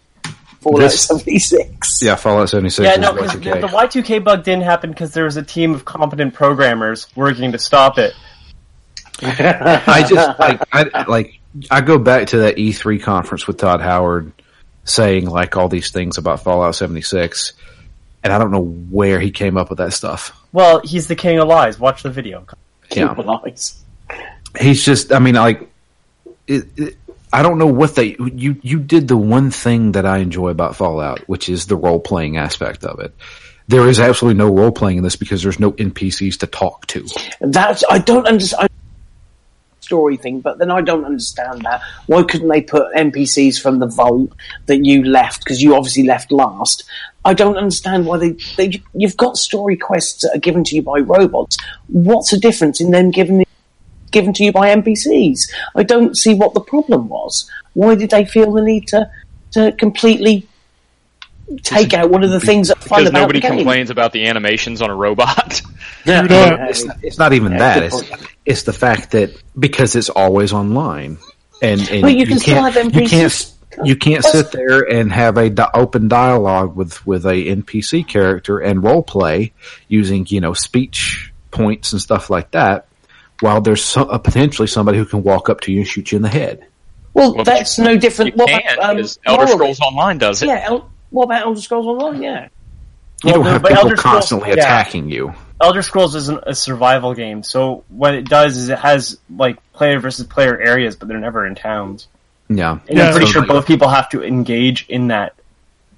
Fallout 0.61 0.81
This- 0.81 1.05
seventy 1.07 1.39
six. 1.39 2.01
yeah. 2.03 2.17
Fallout 2.17 2.49
seventy 2.49 2.71
six. 2.71 2.89
Yeah, 2.89 2.97
no, 2.97 3.13
what 3.13 3.33
the, 3.33 3.69
Y2K 3.69 4.25
bug 4.25 4.43
didn't 4.45 4.65
happen 4.65 4.91
because 4.91 5.13
there 5.13 5.25
was 5.25 5.37
a 5.37 5.43
team 5.43 5.75
of 5.75 5.85
competent 5.85 6.35
programmers 6.35 7.07
working 7.15 7.53
to 7.53 7.59
stop 7.59 7.99
it. 7.99 8.13
I 9.23 10.05
just 10.09 10.39
like 10.39 10.61
I 10.73 11.05
like 11.09 11.41
I 11.71 11.81
go 11.81 11.99
back 11.99 12.29
to 12.29 12.39
that 12.39 12.57
E3 12.57 13.03
conference 13.03 13.47
with 13.47 13.57
Todd 13.59 13.81
Howard 13.81 14.33
saying 14.85 15.27
like 15.29 15.57
all 15.57 15.69
these 15.69 15.91
things 15.91 16.19
about 16.19 16.43
Fallout 16.43 16.75
76 16.75 17.53
and 18.25 18.33
I 18.33 18.39
don't 18.39 18.51
know 18.51 18.65
where 18.65 19.21
he 19.21 19.31
came 19.31 19.57
up 19.57 19.69
with 19.69 19.79
that 19.79 19.93
stuff. 19.93 20.33
Well, 20.53 20.81
he's 20.85 21.09
the 21.09 21.17
king 21.17 21.39
of 21.39 21.49
lies. 21.49 21.79
Watch 21.79 22.03
the 22.03 22.11
video. 22.11 22.47
King 22.91 23.05
Yeah. 23.07 23.13
Lies. 23.13 23.83
He's 24.61 24.85
just 24.85 25.13
I 25.13 25.19
mean 25.19 25.35
like 25.35 25.69
it, 26.47 26.67
it, 26.77 26.97
I 27.33 27.43
don't 27.43 27.59
know 27.59 27.67
what 27.67 27.95
they 27.95 28.17
you 28.19 28.57
you 28.63 28.79
did 28.79 29.09
the 29.09 29.17
one 29.17 29.51
thing 29.51 29.93
that 29.93 30.07
I 30.07 30.19
enjoy 30.19 30.49
about 30.49 30.77
Fallout, 30.77 31.21
which 31.29 31.49
is 31.49 31.67
the 31.67 31.77
role 31.77 32.01
playing 32.01 32.37
aspect 32.37 32.85
of 32.85 33.01
it. 33.01 33.15
There 33.67 33.87
is 33.87 34.01
absolutely 34.01 34.39
no 34.39 34.49
role 34.49 34.73
playing 34.73 34.99
in 34.99 35.03
this 35.03 35.17
because 35.17 35.43
there's 35.43 35.61
no 35.61 35.73
NPCs 35.73 36.39
to 36.39 36.47
talk 36.47 36.87
to. 36.89 37.07
That's 37.41 37.85
I 37.91 37.99
don't 37.99 38.27
understand 38.27 38.71
story 39.81 40.19
thing, 40.19 40.41
but 40.41 40.59
then 40.59 40.71
I 40.71 40.83
don't 40.83 41.07
understand 41.07 41.63
that. 41.63 41.81
Why 42.07 42.23
couldn't 42.23 42.49
they 42.49 42.61
put 42.61 42.95
NPCs 42.95 43.61
from 43.61 43.79
the 43.79 43.87
vault 43.87 44.33
that 44.67 44.85
you 44.85 45.03
left 45.03 45.45
because 45.45 45.63
you 45.63 45.75
obviously 45.75 46.03
left 46.05 46.31
last? 46.31 46.85
I 47.25 47.35
don't 47.35 47.57
understand 47.57 48.07
why 48.07 48.19
they, 48.19 48.37
they 48.57 48.83
you've 48.95 49.17
got 49.17 49.37
story 49.37 49.77
quests 49.77 50.23
that 50.23 50.35
are 50.35 50.41
given 50.41 50.63
to 50.65 50.77
you 50.77 50.83
by 50.83 50.99
robots. 51.01 51.57
What's 51.89 52.31
the 52.31 52.39
difference 52.39 52.81
in 52.81 52.91
them 52.91 53.11
given 53.11 53.45
given 54.11 54.33
to 54.35 54.45
you 54.45 54.53
by 54.53 54.75
NPCs? 54.75 55.51
I 55.75 55.83
don't 55.83 56.17
see 56.17 56.35
what 56.35 56.55
the 56.55 56.61
problem 56.61 57.09
was. 57.09 57.51
Why 57.75 57.95
did 57.95 58.11
they 58.11 58.25
feel 58.25 58.53
the 58.53 58.63
need 58.63 58.89
to 58.89 59.11
to 59.53 59.73
completely 59.73 60.47
take 61.63 61.95
out 61.95 62.11
one 62.11 62.23
of 62.23 62.31
the 62.31 62.41
things 62.41 62.69
that 62.69 62.79
fun 62.79 63.01
because 63.01 63.11
about 63.11 63.21
nobody 63.21 63.41
the 63.41 63.49
game? 63.49 63.57
complains 63.59 63.91
about 63.91 64.13
the 64.13 64.27
animations 64.27 64.83
on 64.83 64.91
a 64.91 64.95
robot. 64.95 65.63
Yeah. 66.05 66.69
It's 66.71 66.85
not, 66.85 66.97
it's 67.03 67.19
not 67.19 67.33
even 67.35 67.59
that. 67.59 67.83
It's, 67.83 68.03
it's 68.47 68.63
the 68.63 68.73
fact 68.73 69.11
that 69.11 69.31
because 69.59 69.95
it's 69.95 70.09
always 70.09 70.55
online, 70.55 71.19
and, 71.61 71.87
and 71.91 72.03
But 72.03 72.17
you 72.17 72.25
can 72.25 72.39
still 72.39 72.71
can't, 72.71 72.95
you 72.95 73.07
can't 73.07 73.55
you 73.85 73.97
can't 73.97 74.25
sit 74.25 74.51
there 74.53 74.81
and 74.81 75.13
have 75.13 75.37
a 75.37 75.51
di- 75.51 75.71
open 75.75 76.09
dialogue 76.09 76.75
with 76.75 77.07
with 77.07 77.27
a 77.27 77.35
NPC 77.35 78.07
character 78.07 78.59
and 78.59 78.83
role 78.83 79.03
play 79.03 79.53
using 79.87 80.27
you 80.29 80.41
know 80.41 80.53
speech 80.53 81.33
points 81.51 81.93
and 81.93 82.01
stuff 82.01 82.31
like 82.31 82.53
that. 82.53 82.88
While 83.41 83.61
there's 83.61 83.85
so, 83.85 84.03
uh, 84.03 84.19
potentially 84.19 84.67
somebody 84.69 84.99
who 84.99 85.05
can 85.05 85.23
walk 85.23 85.49
up 85.49 85.61
to 85.63 85.73
you 85.73 85.79
and 85.81 85.87
shoot 85.89 86.11
you 86.13 86.17
in 86.17 86.23
the 86.23 86.29
head. 86.29 86.67
Well, 87.15 87.35
Well, 87.35 87.45
that's 87.45 87.79
no 87.79 87.97
different. 87.97 88.33
You 88.35 88.39
What 88.39 88.49
can 88.51 88.61
about, 88.75 88.91
um, 88.91 89.05
Elder 89.27 89.45
Morrowind? 89.45 89.49
Scrolls 89.55 89.81
Online 89.81 90.19
does 90.19 90.43
it. 90.43 90.47
Yeah, 90.47 90.65
El- 90.67 90.91
what 91.11 91.25
about 91.25 91.43
Elder 91.43 91.61
Scrolls 91.61 91.87
Online? 91.87 92.23
Yeah. 92.23 92.49
You 93.25 93.33
Well, 93.33 93.35
don't 93.35 93.47
have 93.53 93.63
but 93.63 93.69
people 93.71 93.85
Elder 93.85 93.97
Scrolls- 93.97 94.15
constantly 94.15 94.49
yeah. 94.51 94.55
attacking 94.55 95.11
you. 95.11 95.35
Elder 95.61 95.83
Scrolls 95.83 96.15
isn't 96.15 96.41
a 96.47 96.55
survival 96.55 97.15
game, 97.15 97.43
so 97.43 97.83
what 97.89 98.15
it 98.15 98.29
does 98.29 98.57
is 98.57 98.69
it 98.69 98.79
has 98.79 99.19
like 99.37 99.57
player 99.73 99.99
versus 99.99 100.27
player 100.27 100.57
areas, 100.61 100.95
but 100.95 101.09
they're 101.09 101.19
never 101.19 101.45
in 101.47 101.55
towns. 101.57 102.07
Yeah, 102.49 102.79
And 102.89 102.97
Yeah. 102.99 103.07
I'm 103.07 103.13
pretty 103.13 103.27
So, 103.27 103.33
sure 103.33 103.43
like- 103.43 103.49
both 103.49 103.67
people 103.67 103.89
have 103.89 104.09
to 104.11 104.23
engage 104.23 104.87
in 104.89 105.09
that 105.09 105.35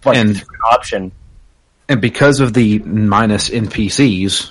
like 0.04 0.16
And- 0.16 0.42
option. 0.72 1.12
and 1.88 2.00
because 2.00 2.40
of 2.40 2.54
the 2.54 2.78
minus 2.80 3.50
NPCs, 3.50 4.50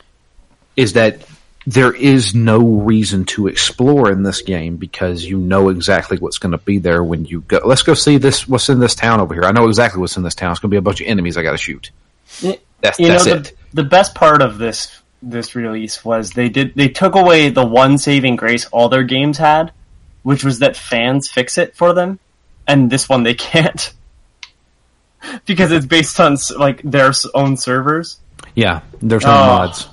is 0.78 0.94
that 0.94 1.22
there 1.70 1.94
is 1.94 2.34
no 2.34 2.58
reason 2.60 3.26
to 3.26 3.46
explore 3.48 4.12
in 4.12 4.24
this 4.24 4.42
game 4.42 4.78
because 4.78 5.24
you 5.24 5.38
know 5.38 5.70
exactly 5.70 6.18
what's 6.18 6.40
going 6.40 6.52
to 6.54 6.58
be 6.58 6.80
there 6.80 7.04
when 7.04 7.26
you 7.26 7.42
go. 7.42 7.60
Let's 7.64 7.84
go 7.84 7.94
see 7.94 8.18
this. 8.18 8.48
What's 8.48 8.70
in 8.70 8.80
this 8.80 8.96
town 8.96 9.20
over 9.20 9.36
here? 9.36 9.44
I 9.44 9.52
know 9.52 9.68
exactly 9.68 10.02
what's 10.02 10.18
in 10.18 10.24
this 10.24 10.34
town. 10.34 10.52
It's 10.52 10.60
going 10.60 10.70
to 10.70 10.74
be 10.74 10.78
a 10.78 10.82
bunch 10.82 11.00
of 11.00 11.06
enemies 11.08 11.38
I 11.38 11.44
got 11.44 11.52
to 11.52 11.58
shoot. 11.58 11.92
That's 12.82 12.98
You 13.00 13.08
that's 13.08 13.26
know, 13.28 13.34
it. 13.36 13.56
the, 13.72 13.84
the 13.84 13.90
best 13.90 14.16
part 14.16 14.42
of 14.42 14.58
this 14.58 15.00
this 15.22 15.54
release 15.54 16.04
was 16.04 16.32
they 16.32 16.50
did 16.50 16.74
they 16.76 16.88
took 16.88 17.14
away 17.16 17.50
the 17.50 17.66
one 17.66 17.98
saving 18.00 18.36
grace 18.36 18.66
all 18.72 18.90
their 18.90 19.04
games 19.04 19.38
had, 19.38 19.72
which 20.24 20.44
was 20.44 20.60
that 20.60 20.76
fans 20.76 21.30
fix 21.30 21.58
it 21.60 21.76
for 21.76 21.94
them, 21.94 22.18
and 22.68 22.90
this 22.90 23.08
one 23.08 23.22
they 23.24 23.34
can't 23.36 23.94
because 25.46 25.72
it's 25.72 25.86
based 25.86 26.20
on 26.20 26.38
like 26.58 26.82
their 26.84 27.12
own 27.36 27.58
servers. 27.58 28.18
Yeah, 28.56 28.82
there's 29.02 29.24
no 29.24 29.30
Oh. 29.32 29.46
mods 29.46 29.88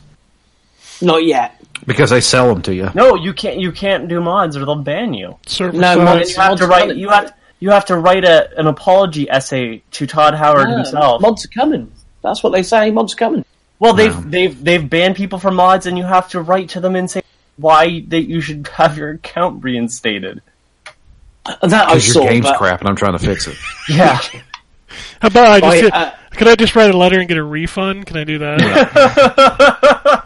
Not 1.03 1.24
yet. 1.24 1.56
Because 1.87 2.13
I 2.13 2.19
sell 2.21 2.49
them 2.53 2.63
to 2.63 2.75
you. 2.75 2.91
No, 2.95 3.15
you 3.15 3.33
can't. 3.33 3.59
You 3.59 3.73
can't 3.73 4.09
do 4.09 4.21
mods, 4.21 4.57
or 4.57 4.65
they'll 4.65 4.77
ban 4.77 5.15
you. 5.15 5.37
Server 5.47 5.77
No, 5.77 5.97
mods- 6.05 6.31
you 6.31 6.43
have 6.43 6.59
to 6.59 6.67
write. 6.67 6.97
You 6.97 7.09
have 7.11 7.33
you 7.61 7.71
have 7.71 7.85
to 7.87 7.97
write 7.97 8.25
a, 8.25 8.59
an 8.59 8.67
apology 8.67 9.31
essay 9.31 9.83
to 9.93 10.07
Todd 10.07 10.35
Howard 10.35 10.69
No, 10.69 10.77
himself. 10.77 11.23
Mods 11.23 11.45
are 11.45 11.49
coming. 11.49 11.91
That's 12.23 12.43
what 12.43 12.51
they 12.53 12.63
say. 12.63 12.91
Mods 12.91 13.15
are 13.15 13.17
coming. 13.17 13.45
Well, 13.79 13.93
they've 13.95 14.15
No. 14.15 14.31
they've 14.31 14.65
they've 14.65 14.89
banned 14.91 15.17
people 15.17 15.39
from 15.39 15.55
mods, 15.57 15.87
and 15.87 15.97
you 15.97 16.05
have 16.05 16.29
to 16.31 16.41
write 16.43 16.71
to 16.71 16.81
them 16.81 16.97
and 16.97 17.11
say 17.11 17.23
why 17.57 18.05
that 18.09 18.23
you 18.29 18.41
should 18.41 18.67
have 18.75 18.99
your 18.99 19.11
account 19.11 19.63
reinstated. 19.65 20.43
That 21.45 21.73
I 21.73 21.95
Because 21.95 22.13
saw. 22.13 22.23
your 22.23 22.33
game's 22.33 22.47
but 22.47 22.59
crap 22.59 22.81
and 22.81 22.89
I'm 22.89 22.97
trying 22.97 23.13
to 23.17 23.19
fix 23.25 23.47
it. 23.47 23.57
Yeah. 23.89 24.19
How 25.21 25.29
about 25.29 25.49
I 25.49 25.61
just 25.81 25.95
I, 25.95 26.03
uh, 26.05 26.11
can 26.33 26.49
I 26.49 26.55
just 26.57 26.75
write 26.75 26.93
a 26.93 26.97
letter 26.97 27.19
and 27.21 27.29
get 27.29 27.37
a 27.39 27.43
refund? 27.43 28.07
Can 28.07 28.17
I 28.17 28.25
do 28.25 28.39
that? 28.39 30.25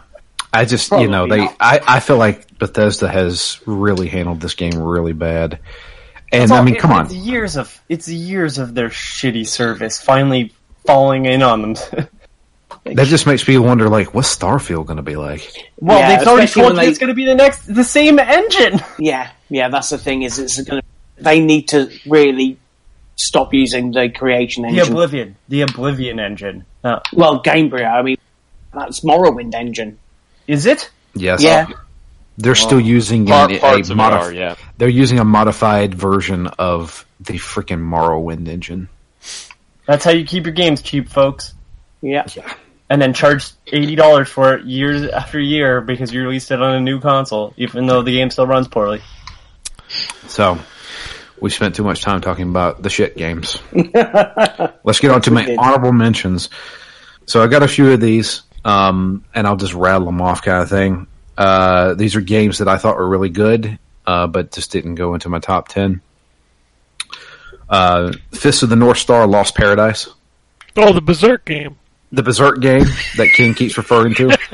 I 0.53 0.65
just, 0.65 0.91
you 0.91 1.07
know, 1.07 1.27
they. 1.27 1.37
not. 1.37 1.55
I, 1.59 1.79
I 1.87 1.99
feel 2.01 2.17
like 2.17 2.57
Bethesda 2.59 3.07
has 3.09 3.59
really 3.65 4.07
handled 4.09 4.41
this 4.41 4.53
game 4.53 4.77
really 4.77 5.13
bad. 5.13 5.59
And 6.31 6.43
It's 6.43 6.51
I 6.51 6.57
all- 6.57 6.63
mean, 6.63 6.75
it- 6.75 6.79
come 6.81 6.91
on, 6.91 7.05
It's 7.05 7.13
years 7.13 7.55
of 7.57 7.81
it's 7.89 8.07
years 8.07 8.57
of 8.57 8.73
their 8.73 8.89
shitty 8.89 9.47
service 9.47 10.01
finally 10.01 10.53
falling 10.85 11.25
in 11.25 11.41
on 11.43 11.61
them. 11.61 11.73
that 12.85 13.07
just 13.07 13.27
makes 13.27 13.47
me 13.47 13.57
wonder, 13.57 13.87
like, 13.89 14.13
what's 14.13 14.35
Starfield 14.35 14.85
going 14.87 14.97
to 14.97 15.03
be 15.03 15.15
like? 15.15 15.49
well, 15.77 15.99
Yeah, 15.99 16.17
they've 16.19 16.27
already 16.27 16.47
told 16.51 16.67
when 16.67 16.75
they- 16.77 16.87
it's 16.89 16.99
going 16.99 17.09
to 17.09 17.13
be 17.13 17.25
the 17.25 17.35
next 17.35 17.65
the 17.73 17.83
same 17.83 18.19
engine. 18.19 18.81
yeah, 18.99 19.29
yeah. 19.49 19.69
That's 19.69 19.89
the 19.89 19.97
thing. 19.97 20.23
Is 20.23 20.37
it's 20.39 20.61
going 20.61 20.81
to. 20.81 20.87
They 21.23 21.39
need 21.39 21.67
to 21.69 21.89
really 22.07 22.57
stop 23.15 23.53
using 23.53 23.91
the 23.91 24.09
creation 24.09 24.65
engine, 24.65 24.75
The 24.75 24.81
engine. 24.81 24.93
Oblivion, 24.93 25.35
the 25.49 25.61
Oblivion 25.61 26.19
engine. 26.19 26.65
Uh, 26.83 26.99
well, 27.13 27.43
Gamebryo. 27.43 27.85
I 27.91 28.01
mean, 28.01 28.17
that's 28.73 29.01
Morrowind 29.01 29.53
engine. 29.53 29.99
Is 30.47 30.65
it? 30.65 30.89
Yes, 31.13 31.43
Yeah. 31.43 31.67
they're 32.37 32.55
still 32.55 32.79
using 32.79 33.25
Part, 33.25 33.51
an- 33.51 33.59
parts 33.59 33.89
a 33.89 33.93
of 33.93 33.99
it 33.99 34.01
modif- 34.01 34.19
are, 34.21 34.33
yeah. 34.33 34.55
They're 34.77 34.89
using 34.89 35.19
a 35.19 35.25
modified 35.25 35.93
version 35.95 36.47
of 36.47 37.05
the 37.19 37.33
freaking 37.33 37.79
Morrowind 37.81 38.47
engine. 38.47 38.89
That's 39.85 40.05
how 40.05 40.11
you 40.11 40.25
keep 40.25 40.45
your 40.45 40.53
games 40.53 40.81
cheap, 40.81 41.09
folks. 41.09 41.53
Yeah. 42.01 42.25
And 42.89 43.01
then 43.01 43.13
charge 43.13 43.51
eighty 43.67 43.95
dollars 43.95 44.27
for 44.29 44.55
it 44.55 44.65
years 44.65 45.03
after 45.09 45.39
year 45.39 45.81
because 45.81 46.11
you 46.13 46.21
released 46.23 46.51
it 46.51 46.61
on 46.61 46.75
a 46.75 46.79
new 46.81 46.99
console, 46.99 47.53
even 47.57 47.85
though 47.87 48.01
the 48.01 48.11
game 48.13 48.29
still 48.31 48.47
runs 48.47 48.67
poorly. 48.67 49.01
So 50.27 50.57
we 51.39 51.49
spent 51.49 51.75
too 51.75 51.83
much 51.83 52.01
time 52.01 52.21
talking 52.21 52.49
about 52.49 52.81
the 52.83 52.89
shit 52.89 53.15
games. 53.17 53.59
Let's 53.73 54.99
get 54.99 55.11
on 55.11 55.21
to 55.21 55.31
my 55.31 55.55
honorable 55.57 55.91
mentions. 55.93 56.49
So 57.25 57.41
I 57.43 57.47
got 57.47 57.63
a 57.63 57.67
few 57.67 57.91
of 57.91 58.01
these, 58.01 58.41
um, 58.65 59.23
and 59.33 59.47
I'll 59.47 59.55
just 59.57 59.73
rattle 59.73 60.05
them 60.05 60.21
off, 60.21 60.41
kind 60.43 60.61
of 60.61 60.69
thing. 60.69 61.07
Uh, 61.37 61.93
these 61.95 62.15
are 62.15 62.21
games 62.21 62.59
that 62.59 62.67
I 62.67 62.77
thought 62.77 62.97
were 62.97 63.07
really 63.09 63.29
good, 63.29 63.79
uh, 64.05 64.27
but 64.27 64.51
just 64.51 64.71
didn't 64.71 64.95
go 64.95 65.13
into 65.13 65.29
my 65.29 65.39
top 65.39 65.67
ten. 65.67 66.01
Uh, 67.69 68.11
Fist 68.31 68.63
of 68.63 68.69
the 68.69 68.75
North 68.75 68.97
Star, 68.97 69.25
Lost 69.27 69.55
Paradise, 69.55 70.07
oh, 70.75 70.91
the 70.93 71.01
Berserk 71.01 71.45
game. 71.45 71.77
the 72.11 72.21
Berserk 72.21 72.59
game 72.59 72.83
that 73.17 73.31
King 73.33 73.53
keeps 73.53 73.77
referring 73.77 74.13
to. 74.15 74.37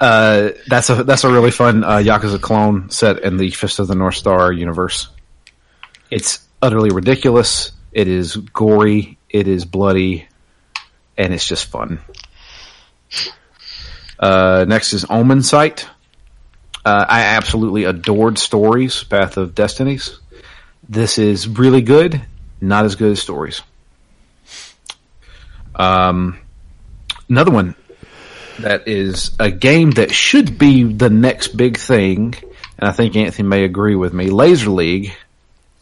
Uh, 0.00 0.52
that's 0.66 0.88
a 0.88 1.04
that's 1.04 1.24
a 1.24 1.30
really 1.30 1.50
fun 1.50 1.84
uh, 1.84 1.98
Yakuza 1.98 2.40
clone 2.40 2.88
set 2.88 3.18
in 3.22 3.36
the 3.36 3.50
Fist 3.50 3.78
of 3.80 3.86
the 3.86 3.94
North 3.94 4.14
Star 4.14 4.50
universe. 4.50 5.10
It's 6.10 6.38
utterly 6.62 6.88
ridiculous. 6.88 7.72
It 7.92 8.08
is 8.08 8.34
gory. 8.34 9.18
It 9.28 9.46
is 9.46 9.66
bloody, 9.66 10.26
and 11.18 11.34
it's 11.34 11.46
just 11.46 11.66
fun. 11.66 12.00
Uh, 14.20 14.66
next 14.68 14.92
is 14.92 15.06
Omensight. 15.06 15.86
Uh, 16.84 17.06
I 17.08 17.22
absolutely 17.22 17.84
adored 17.84 18.38
Stories, 18.38 19.02
Path 19.02 19.38
of 19.38 19.54
Destinies. 19.54 20.18
This 20.88 21.18
is 21.18 21.48
really 21.48 21.82
good, 21.82 22.20
not 22.60 22.84
as 22.84 22.96
good 22.96 23.12
as 23.12 23.22
Stories. 23.22 23.62
Um, 25.74 26.38
another 27.28 27.50
one 27.50 27.74
that 28.58 28.86
is 28.86 29.32
a 29.38 29.50
game 29.50 29.92
that 29.92 30.12
should 30.12 30.58
be 30.58 30.84
the 30.84 31.08
next 31.08 31.56
big 31.56 31.78
thing, 31.78 32.34
and 32.78 32.88
I 32.88 32.92
think 32.92 33.16
Anthony 33.16 33.48
may 33.48 33.64
agree 33.64 33.94
with 33.94 34.12
me. 34.12 34.28
Laser 34.28 34.70
League. 34.70 35.14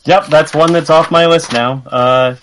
Yep, 0.04 0.26
that's 0.26 0.54
one 0.54 0.72
that's 0.72 0.90
off 0.90 1.10
my 1.10 1.26
list 1.26 1.52
now. 1.52 1.82
Uh, 1.86 2.36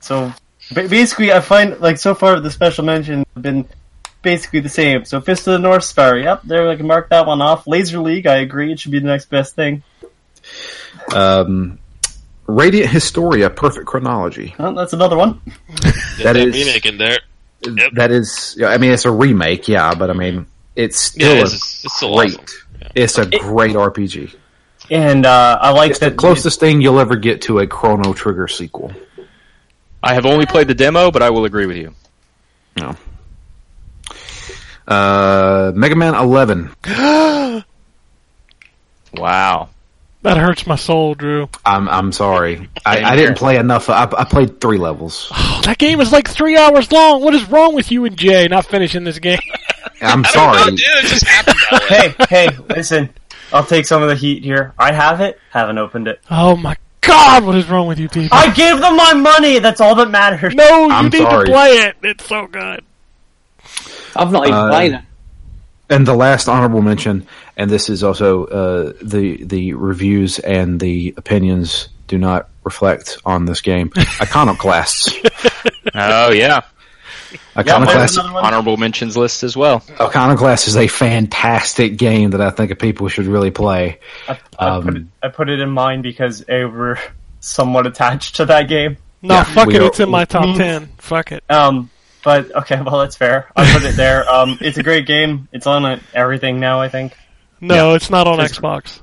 so 0.00 0.32
basically, 0.74 1.32
I 1.32 1.40
find 1.40 1.80
like 1.80 1.98
so 1.98 2.14
far 2.14 2.38
the 2.38 2.50
special 2.50 2.84
mentions 2.84 3.24
have 3.34 3.42
been 3.42 3.66
basically 4.22 4.60
the 4.60 4.68
same. 4.68 5.04
So 5.04 5.20
Fist 5.20 5.46
of 5.46 5.52
the 5.52 5.58
North 5.58 5.84
Star, 5.84 6.16
yep, 6.16 6.42
there 6.42 6.68
I 6.68 6.76
can 6.76 6.86
mark 6.86 7.10
that 7.10 7.26
one 7.26 7.40
off. 7.42 7.66
Laser 7.66 7.98
League, 8.00 8.26
I 8.26 8.36
agree, 8.38 8.72
it 8.72 8.80
should 8.80 8.92
be 8.92 8.98
the 8.98 9.06
next 9.06 9.30
best 9.30 9.54
thing. 9.54 9.82
Um, 11.14 11.78
Radiant 12.46 12.90
Historia, 12.90 13.50
Perfect 13.50 13.86
Chronology. 13.86 14.54
Oh, 14.58 14.74
that's 14.74 14.92
another 14.92 15.16
one. 15.16 15.40
That 16.22 16.36
is 16.36 16.54
remake 16.54 16.86
in 16.86 16.98
there. 16.98 17.18
Yep. 17.62 17.92
that 17.94 18.10
is. 18.10 18.60
I 18.64 18.78
mean, 18.78 18.92
it's 18.92 19.04
a 19.04 19.10
remake, 19.10 19.68
yeah, 19.68 19.94
but 19.94 20.10
I 20.10 20.12
mean, 20.14 20.46
it's 20.76 21.16
Yeah, 21.16 21.26
still 21.28 21.42
it's, 21.42 21.52
a 21.52 21.56
it's 21.86 21.96
still 21.96 22.16
great. 22.16 22.34
awesome. 22.34 22.90
It's 22.94 23.18
a 23.18 23.26
great 23.26 23.74
RPG. 23.74 24.34
And 24.90 25.26
uh, 25.26 25.58
I 25.60 25.70
like 25.70 25.90
It's 25.90 25.98
the 25.98 26.10
that 26.10 26.16
closest 26.16 26.60
thing 26.60 26.80
you'll 26.80 27.00
ever 27.00 27.16
get 27.16 27.42
to 27.42 27.58
a 27.58 27.66
Chrono 27.66 28.12
Trigger 28.14 28.48
sequel. 28.48 28.92
I 30.02 30.14
have 30.14 30.24
only 30.24 30.46
played 30.46 30.68
the 30.68 30.74
demo, 30.74 31.10
but 31.10 31.22
I 31.22 31.30
will 31.30 31.44
agree 31.44 31.66
with 31.66 31.76
you. 31.76 31.94
No. 32.78 32.96
Uh, 34.88 35.72
Mega 35.74 35.94
Man 35.94 36.14
11. 36.14 36.70
Wow. 39.14 39.70
That 40.22 40.36
hurts 40.36 40.66
my 40.66 40.76
soul, 40.76 41.14
Drew. 41.14 41.48
I'm 41.64 41.88
I'm 41.88 42.12
sorry. 42.12 42.68
I, 42.84 43.02
I 43.02 43.16
didn't 43.16 43.36
play 43.38 43.56
enough. 43.56 43.88
I, 43.88 44.02
I 44.02 44.24
played 44.24 44.60
three 44.60 44.76
levels. 44.78 45.30
Oh, 45.32 45.60
that 45.64 45.78
game 45.78 46.00
is 46.00 46.12
like 46.12 46.28
three 46.28 46.56
hours 46.56 46.90
long. 46.90 47.22
What 47.22 47.34
is 47.34 47.48
wrong 47.48 47.74
with 47.74 47.92
you 47.92 48.04
and 48.04 48.16
Jay 48.16 48.48
not 48.48 48.66
finishing 48.66 49.04
this 49.04 49.18
game? 49.18 49.38
I'm 50.00 50.24
sorry. 50.24 50.58
know, 50.58 50.70
dude. 50.70 50.80
It 50.80 51.06
just 51.06 51.26
happened 51.26 51.56
that 51.70 51.90
way. 52.18 52.26
hey, 52.28 52.48
hey, 52.48 52.56
listen, 52.68 53.10
I'll 53.52 53.64
take 53.64 53.86
some 53.86 54.02
of 54.02 54.08
the 54.08 54.16
heat 54.16 54.42
here. 54.42 54.74
I 54.78 54.92
have 54.92 55.20
it, 55.20 55.38
haven't 55.50 55.78
opened 55.78 56.08
it. 56.08 56.20
Oh 56.30 56.56
my 56.56 56.76
god, 57.00 57.44
what 57.44 57.54
is 57.54 57.68
wrong 57.68 57.86
with 57.86 57.98
you 58.00 58.08
people? 58.08 58.36
I 58.36 58.52
gave 58.52 58.80
them 58.80 58.96
my 58.96 59.14
money. 59.14 59.60
That's 59.60 59.80
all 59.80 59.94
that 59.94 60.10
matters. 60.10 60.54
no, 60.54 60.86
you 60.88 60.92
I'm 60.92 61.04
need 61.06 61.18
sorry. 61.18 61.46
to 61.46 61.52
play 61.52 61.68
it. 61.78 61.96
It's 62.02 62.26
so 62.26 62.46
good. 62.48 62.84
I've 64.18 64.32
not 64.32 64.46
even 64.46 64.58
Uh, 64.58 64.68
played 64.70 64.92
it. 64.94 65.00
And 65.90 66.06
the 66.06 66.14
last 66.14 66.48
honorable 66.48 66.82
mention, 66.82 67.26
and 67.56 67.70
this 67.70 67.88
is 67.88 68.04
also 68.04 68.44
uh, 68.44 68.92
the 69.02 69.42
the 69.44 69.72
reviews 69.72 70.38
and 70.38 70.78
the 70.78 71.14
opinions 71.16 71.88
do 72.08 72.18
not 72.18 72.48
reflect 72.64 73.16
on 73.24 73.46
this 73.46 73.60
game. 73.62 73.90
Iconoclasts. 74.20 75.12
Oh 75.94 76.30
yeah. 76.32 76.60
Yeah, 77.32 77.40
Iconoclasts. 77.56 78.18
Honorable 78.18 78.76
mentions 78.76 79.16
list 79.16 79.42
as 79.42 79.56
well. 79.56 79.82
Iconoclast 79.98 80.68
is 80.68 80.76
a 80.76 80.86
fantastic 80.86 81.96
game 81.96 82.30
that 82.30 82.40
I 82.42 82.50
think 82.50 82.78
people 82.78 83.08
should 83.08 83.26
really 83.26 83.50
play. 83.50 83.98
I, 84.28 84.38
I, 84.58 84.80
put 84.80 84.94
it, 84.94 84.98
Um, 84.98 85.12
I 85.22 85.28
put 85.28 85.48
it 85.48 85.60
in 85.60 85.70
mine 85.70 86.02
because 86.02 86.40
they 86.44 86.64
were 86.64 86.98
somewhat 87.40 87.86
attached 87.86 88.36
to 88.36 88.44
that 88.46 88.68
game. 88.68 88.98
No, 89.22 89.34
Yeah, 89.36 89.44
fuck 89.44 89.68
it. 89.72 89.80
are- 89.82 89.86
It's 89.86 89.98
in 90.00 90.10
my 90.10 90.24
top 90.26 90.56
ten. 90.56 90.88
Fuck 90.98 91.32
it. 91.32 91.42
Um, 91.50 91.90
but 92.24 92.54
okay, 92.54 92.80
well 92.84 92.98
that's 92.98 93.16
fair. 93.16 93.50
I 93.56 93.70
put 93.72 93.84
it 93.84 93.96
there. 93.96 94.28
Um, 94.30 94.58
it's 94.60 94.78
a 94.78 94.82
great 94.82 95.06
game. 95.06 95.48
It's 95.52 95.66
on 95.66 95.84
uh, 95.84 96.00
everything 96.14 96.60
now. 96.60 96.80
I 96.80 96.88
think. 96.88 97.16
No, 97.60 97.94
it's 97.94 98.10
not 98.10 98.26
on 98.28 98.34
It's- 98.40 98.58
Xbox. 98.58 99.00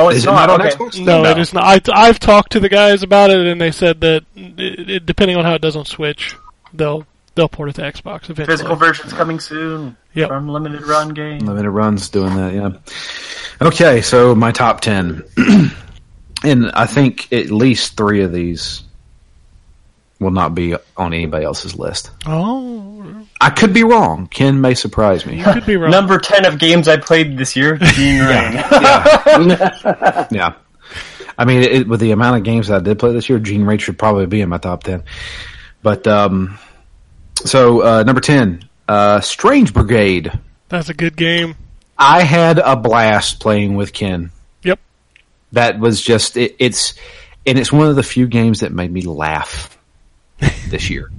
Oh, 0.00 0.10
it's 0.10 0.18
Is 0.18 0.24
it 0.24 0.26
not 0.28 0.48
on 0.48 0.62
okay. 0.62 0.70
Xbox? 0.76 1.04
No, 1.04 1.22
No. 1.24 1.30
it 1.32 1.38
is 1.38 1.52
not. 1.52 1.64
I, 1.64 1.80
I've 1.92 2.20
talked 2.20 2.52
to 2.52 2.60
the 2.60 2.68
guys 2.68 3.02
about 3.02 3.30
it, 3.30 3.44
and 3.44 3.60
they 3.60 3.72
said 3.72 4.00
that 4.02 4.22
it, 4.36 4.88
it, 4.90 5.06
depending 5.06 5.36
on 5.36 5.44
how 5.44 5.54
it 5.54 5.60
does 5.60 5.74
on 5.74 5.84
Switch, 5.86 6.36
they'll 6.72 7.04
they'll 7.34 7.48
port 7.48 7.70
it 7.70 7.74
to 7.76 7.82
Xbox 7.82 8.24
eventually. 8.30 8.46
Physical 8.46 8.76
version's 8.76 9.12
coming 9.12 9.40
soon 9.40 9.96
Yep. 10.14 10.28
from 10.28 10.48
Limited 10.48 10.82
Run 10.86 11.08
Games. 11.14 11.42
Limited 11.42 11.70
runs 11.70 12.08
doing 12.10 12.36
that, 12.36 12.54
yeah. 12.54 13.66
Okay, 13.66 14.00
so 14.02 14.36
my 14.36 14.52
top 14.52 14.80
ten, 14.82 15.24
and 16.44 16.70
I 16.72 16.86
think 16.86 17.32
at 17.32 17.50
least 17.50 17.96
three 17.96 18.22
of 18.22 18.32
these 18.32 18.84
will 20.20 20.30
not 20.30 20.54
be 20.54 20.74
on 20.96 21.14
anybody 21.14 21.44
else's 21.44 21.76
list. 21.76 22.10
Oh, 22.26 23.24
I 23.40 23.50
could 23.50 23.72
be 23.72 23.84
wrong. 23.84 24.26
Ken 24.26 24.60
may 24.60 24.74
surprise 24.74 25.24
me. 25.24 25.38
you 25.38 25.44
could 25.44 25.66
be 25.66 25.76
wrong. 25.76 25.90
Number 25.90 26.18
ten 26.18 26.44
of 26.44 26.58
games 26.58 26.88
I 26.88 26.96
played 26.96 27.38
this 27.38 27.54
year. 27.54 27.76
Gene 27.82 28.20
Rain. 28.20 28.52
yeah. 30.30 30.54
I 31.38 31.44
mean, 31.44 31.62
it, 31.62 31.88
with 31.88 32.00
the 32.00 32.10
amount 32.10 32.36
of 32.36 32.42
games 32.42 32.66
that 32.66 32.80
I 32.80 32.84
did 32.84 32.98
play 32.98 33.12
this 33.12 33.28
year, 33.28 33.38
Gene 33.38 33.62
Rain 33.62 33.78
should 33.78 33.96
probably 33.96 34.26
be 34.26 34.40
in 34.40 34.48
my 34.48 34.58
top 34.58 34.82
10. 34.82 35.04
But, 35.84 36.04
um, 36.08 36.58
so, 37.36 37.80
uh, 37.82 38.02
number 38.02 38.20
10, 38.20 38.68
uh, 38.88 39.20
Strange 39.20 39.72
Brigade. 39.72 40.32
That's 40.68 40.88
a 40.88 40.94
good 40.94 41.16
game. 41.16 41.54
I 41.96 42.22
had 42.22 42.58
a 42.58 42.74
blast 42.74 43.38
playing 43.38 43.76
with 43.76 43.92
Ken. 43.92 44.32
Yep. 44.64 44.80
That 45.52 45.78
was 45.78 46.00
just 46.00 46.36
it, 46.36 46.56
it's 46.58 46.94
and 47.46 47.58
it's 47.58 47.72
one 47.72 47.88
of 47.88 47.96
the 47.96 48.02
few 48.02 48.26
games 48.26 48.60
that 48.60 48.72
made 48.72 48.92
me 48.92 49.02
laugh 49.02 49.77
this 50.68 50.90
year. 50.90 51.10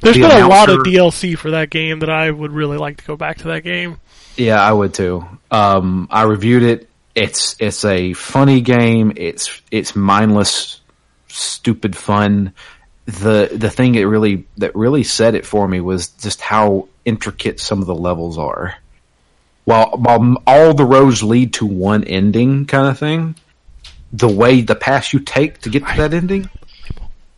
There's 0.00 0.16
The 0.16 0.22
been 0.22 0.42
a 0.42 0.48
lot 0.48 0.68
of 0.68 0.78
DLC 0.78 1.36
for 1.36 1.50
that 1.52 1.70
game 1.70 2.00
that 2.00 2.10
I 2.10 2.30
would 2.30 2.52
really 2.52 2.78
like 2.78 2.98
to 2.98 3.04
go 3.04 3.16
back 3.16 3.38
to 3.38 3.48
that 3.48 3.62
game. 3.62 4.00
Yeah, 4.36 4.60
I 4.60 4.72
would 4.72 4.94
too. 4.94 5.26
Um, 5.50 6.08
I 6.10 6.22
reviewed 6.22 6.62
it. 6.62 6.88
It's 7.14 7.56
it's 7.58 7.84
a 7.84 8.12
funny 8.12 8.60
game. 8.60 9.12
It's 9.16 9.62
it's 9.70 9.96
mindless, 9.96 10.80
stupid 11.28 11.96
fun. 11.96 12.52
The 13.06 13.50
the 13.52 13.70
thing 13.70 13.92
that 13.92 14.06
really 14.06 14.46
that 14.58 14.74
really 14.74 15.04
said 15.04 15.34
it 15.34 15.46
for 15.46 15.66
me 15.66 15.80
was 15.80 16.08
just 16.08 16.40
how 16.40 16.88
intricate 17.04 17.60
some 17.60 17.80
of 17.80 17.86
the 17.86 17.94
levels 17.94 18.36
are. 18.38 18.76
While 19.64 19.90
while 19.96 20.42
all 20.46 20.74
the 20.74 20.84
roads 20.84 21.22
lead 21.22 21.54
to 21.54 21.66
one 21.66 22.04
ending, 22.04 22.66
kind 22.66 22.88
of 22.88 22.98
thing, 22.98 23.36
the 24.12 24.28
way 24.28 24.60
the 24.60 24.74
paths 24.74 25.12
you 25.12 25.20
take 25.20 25.60
to 25.62 25.70
get 25.70 25.86
to 25.86 25.96
that 25.96 26.14
ending 26.14 26.50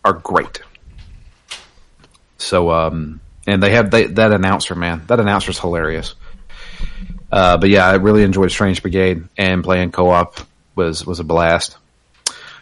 are 0.04 0.14
great. 0.14 0.60
So 2.38 2.70
um, 2.70 3.20
and 3.46 3.62
they 3.62 3.70
have 3.70 3.90
they, 3.90 4.06
that 4.06 4.32
announcer 4.32 4.74
man. 4.74 5.02
That 5.06 5.20
announcer's 5.20 5.58
hilarious. 5.58 6.14
Uh, 7.30 7.58
but 7.58 7.68
yeah, 7.68 7.86
I 7.86 7.94
really 7.94 8.22
enjoyed 8.22 8.50
Strange 8.50 8.82
Brigade 8.82 9.24
and 9.36 9.62
playing 9.62 9.92
co-op 9.92 10.38
was 10.74 11.04
was 11.04 11.20
a 11.20 11.24
blast. 11.24 11.76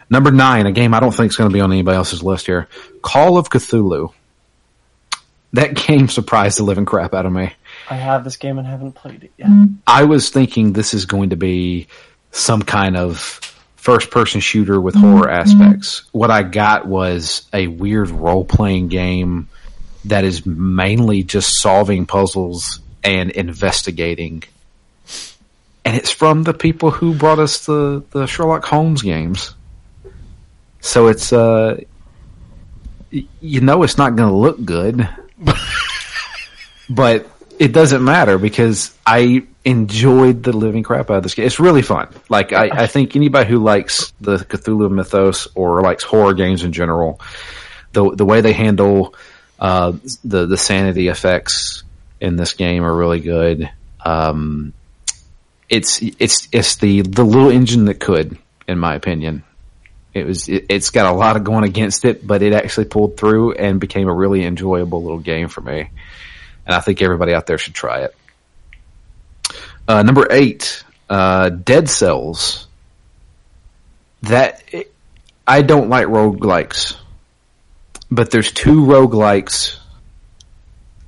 Number 0.09 0.31
nine, 0.31 0.65
a 0.65 0.71
game 0.71 0.93
I 0.93 0.99
don't 0.99 1.11
think 1.11 1.31
is 1.31 1.37
going 1.37 1.49
to 1.49 1.53
be 1.53 1.61
on 1.61 1.71
anybody 1.71 1.97
else's 1.97 2.23
list 2.23 2.45
here. 2.45 2.67
Call 3.01 3.37
of 3.37 3.49
Cthulhu. 3.49 4.13
That 5.53 5.75
game 5.75 6.07
surprised 6.09 6.57
the 6.57 6.63
living 6.63 6.85
crap 6.85 7.13
out 7.13 7.25
of 7.25 7.31
me. 7.31 7.53
I 7.89 7.95
have 7.95 8.23
this 8.23 8.37
game 8.37 8.57
and 8.57 8.67
haven't 8.67 8.93
played 8.93 9.23
it 9.25 9.31
yet. 9.37 9.49
I 9.85 10.05
was 10.05 10.29
thinking 10.29 10.73
this 10.73 10.93
is 10.93 11.05
going 11.05 11.31
to 11.31 11.35
be 11.35 11.87
some 12.31 12.61
kind 12.61 12.95
of 12.95 13.19
first 13.75 14.11
person 14.11 14.41
shooter 14.41 14.79
with 14.79 14.95
horror 14.95 15.29
aspects. 15.29 16.03
What 16.11 16.31
I 16.31 16.43
got 16.43 16.85
was 16.87 17.47
a 17.53 17.67
weird 17.67 18.09
role 18.09 18.43
playing 18.43 18.89
game 18.89 19.49
that 20.09 20.23
is 20.23 20.45
mainly 20.45 21.23
just 21.23 21.59
solving 21.59 22.05
puzzles 22.05 22.79
and 23.03 23.31
investigating. 23.31 24.43
And 25.85 25.95
it's 25.95 26.11
from 26.11 26.43
the 26.43 26.53
people 26.53 26.91
who 26.91 27.15
brought 27.15 27.39
us 27.39 27.65
the, 27.65 28.03
the 28.11 28.25
Sherlock 28.25 28.65
Holmes 28.65 29.01
games. 29.01 29.53
So 30.81 31.07
it's, 31.07 31.31
uh, 31.31 31.81
you 33.11 33.61
know, 33.61 33.83
it's 33.83 33.97
not 33.97 34.15
going 34.15 34.29
to 34.29 34.35
look 34.35 34.63
good 34.63 35.07
but 36.89 37.27
it 37.59 37.71
doesn't 37.71 38.03
matter 38.03 38.37
because 38.37 38.95
I 39.05 39.43
enjoyed 39.65 40.43
the 40.43 40.53
living 40.53 40.83
crap 40.83 41.09
out 41.09 41.17
of 41.17 41.23
this 41.23 41.35
game. 41.35 41.45
It's 41.45 41.59
really 41.59 41.81
fun. 41.81 42.09
Like 42.29 42.53
I, 42.53 42.69
I 42.71 42.87
think 42.87 43.15
anybody 43.15 43.49
who 43.49 43.57
likes 43.57 44.13
the 44.21 44.37
Cthulhu 44.37 44.89
mythos 44.91 45.47
or 45.55 45.81
likes 45.81 46.03
horror 46.03 46.33
games 46.33 46.63
in 46.63 46.71
general, 46.71 47.19
the 47.93 48.15
the 48.15 48.25
way 48.25 48.41
they 48.41 48.53
handle 48.53 49.15
uh, 49.59 49.93
the 50.23 50.45
the 50.45 50.57
sanity 50.57 51.07
effects 51.07 51.83
in 52.19 52.35
this 52.35 52.53
game 52.53 52.83
are 52.83 52.95
really 52.95 53.19
good. 53.19 53.69
Um, 54.03 54.73
it's 55.69 56.01
it's 56.01 56.47
it's 56.51 56.75
the 56.77 57.01
the 57.01 57.23
little 57.23 57.49
engine 57.49 57.85
that 57.85 57.99
could, 57.99 58.37
in 58.67 58.79
my 58.79 58.95
opinion. 58.95 59.43
It 60.13 60.25
was 60.25 60.49
it, 60.49 60.65
it's 60.69 60.89
got 60.89 61.13
a 61.13 61.15
lot 61.15 61.35
of 61.35 61.43
going 61.43 61.63
against 61.63 62.05
it, 62.05 62.25
but 62.25 62.41
it 62.41 62.53
actually 62.53 62.85
pulled 62.85 63.17
through 63.17 63.53
and 63.53 63.79
became 63.79 64.07
a 64.07 64.13
really 64.13 64.43
enjoyable 64.45 65.03
little 65.03 65.19
game 65.19 65.47
for 65.47 65.61
me 65.61 65.89
and 66.67 66.75
I 66.75 66.81
think 66.81 67.01
everybody 67.01 67.33
out 67.33 67.47
there 67.47 67.57
should 67.57 67.73
try 67.73 68.01
it. 68.01 68.15
Uh, 69.87 70.03
number 70.03 70.27
eight, 70.29 70.83
uh, 71.09 71.49
Dead 71.49 71.89
Cells. 71.89 72.67
That 74.23 74.63
I 75.47 75.61
don't 75.61 75.89
like 75.89 76.07
roguelikes, 76.07 76.97
but 78.11 78.31
there's 78.31 78.51
two 78.51 78.81
roguelikes, 78.85 79.77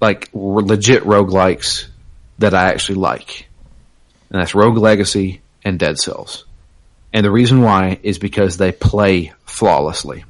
like 0.02 0.30
legit 0.34 1.04
roguelikes, 1.04 1.88
that 2.40 2.54
I 2.54 2.70
actually 2.70 2.96
like, 2.96 3.48
and 4.30 4.42
that's 4.42 4.56
Rogue 4.56 4.78
Legacy 4.78 5.42
and 5.64 5.78
Dead 5.78 5.98
Cells. 5.98 6.46
And 7.12 7.26
the 7.26 7.32
reason 7.32 7.62
why 7.62 8.00
is 8.04 8.20
because 8.20 8.58
they 8.58 8.72
play 8.72 9.34
flawlessly. 9.46 10.24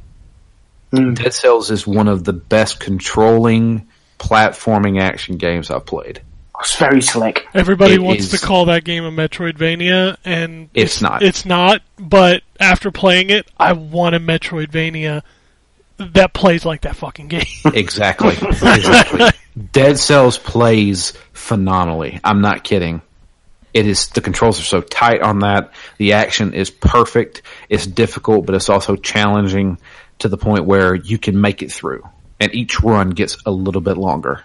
Hmm. 0.94 1.14
Dead 1.14 1.34
Cells 1.34 1.70
is 1.72 1.86
one 1.86 2.08
of 2.08 2.24
the 2.24 2.34
best 2.34 2.80
controlling 2.80 3.88
platforming 4.18 5.00
action 5.02 5.38
games 5.38 5.70
I've 5.70 5.86
played. 5.86 6.22
It's 6.62 6.76
very 6.76 7.02
slick. 7.02 7.48
Everybody 7.54 7.94
It 7.94 8.02
wants 8.02 8.34
is- 8.34 8.40
to 8.42 8.46
call 8.46 8.66
that 8.66 8.84
game 8.84 9.04
a 9.06 9.12
Metroidvania, 9.12 10.18
and 10.26 10.70
It's 10.74 11.02
not. 11.02 11.22
It's 11.22 11.46
not. 11.46 11.82
But 11.98 12.42
after 12.60 12.92
playing 12.92 13.30
it, 13.30 13.48
I 13.58 13.74
want 13.74 14.16
a 14.16 14.20
Metroidvania 14.20 15.22
that 16.00 16.34
plays 16.34 16.66
like 16.66 16.82
that 16.82 16.96
fucking 16.96 17.28
game. 17.28 17.46
Exactly. 17.74 18.34
exactly. 18.34 19.30
Dead 19.72 19.98
Cells 20.00 20.38
plays 20.38 21.14
phenomenally. 21.34 22.20
I'm 22.24 22.42
not 22.42 22.64
kidding. 22.64 23.02
It 23.74 23.86
is 23.86 24.08
the 24.10 24.22
controls 24.22 24.60
are 24.60 24.64
so 24.64 24.82
tight 24.82 25.22
on 25.22 25.40
that. 25.40 25.74
The 25.98 26.14
action 26.14 26.54
is 26.54 26.72
perfect. 26.72 27.44
It's 27.68 27.86
difficult, 27.86 28.46
but 28.46 28.56
it's 28.56 28.70
also 28.70 28.96
challenging 28.96 29.78
to 30.20 30.28
the 30.30 30.38
point 30.38 30.66
where 30.66 30.96
you 30.96 31.18
can 31.18 31.40
make 31.40 31.62
it 31.62 31.72
through. 31.72 32.08
And 32.40 32.54
each 32.56 32.80
run 32.82 33.12
gets 33.12 33.38
a 33.46 33.52
little 33.52 33.82
bit 33.82 33.98
longer. 33.98 34.44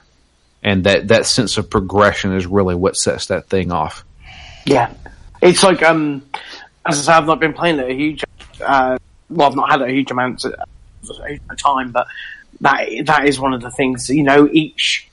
And 0.63 0.85
that, 0.85 1.09
that 1.09 1.27
sense 1.27 1.57
of 1.57 1.71
progression 1.71 2.35
is 2.35 2.47
really 2.47 2.75
what 2.75 2.97
sets 2.97 3.27
that 3.27 3.49
thing 3.49 3.73
off. 3.73 4.05
Yeah, 4.67 4.93
it's 5.43 5.63
like 5.63 5.83
um, 5.83 6.23
as 6.87 6.99
I 7.01 7.03
say, 7.03 7.13
I've 7.13 7.27
not 7.27 7.41
been 7.41 7.53
playing 7.53 7.79
it 7.79 7.91
a 7.91 7.95
huge. 7.95 8.25
Uh, 8.61 8.97
well, 9.31 9.49
I've 9.49 9.57
not 9.57 9.71
had 9.71 9.83
a 9.83 9.91
huge 9.91 10.11
amount 10.11 10.45
of, 11.11 11.19
a 11.21 11.29
huge 11.29 11.41
amount 11.41 11.53
of 11.53 11.59
time, 11.59 11.93
but 11.93 12.07
that 12.61 12.89
that 13.07 13.27
is 13.27 13.39
one 13.39 13.55
of 13.55 13.61
the 13.61 13.71
things. 13.71 14.09
You 14.11 14.23
know, 14.23 14.49
each 14.51 15.09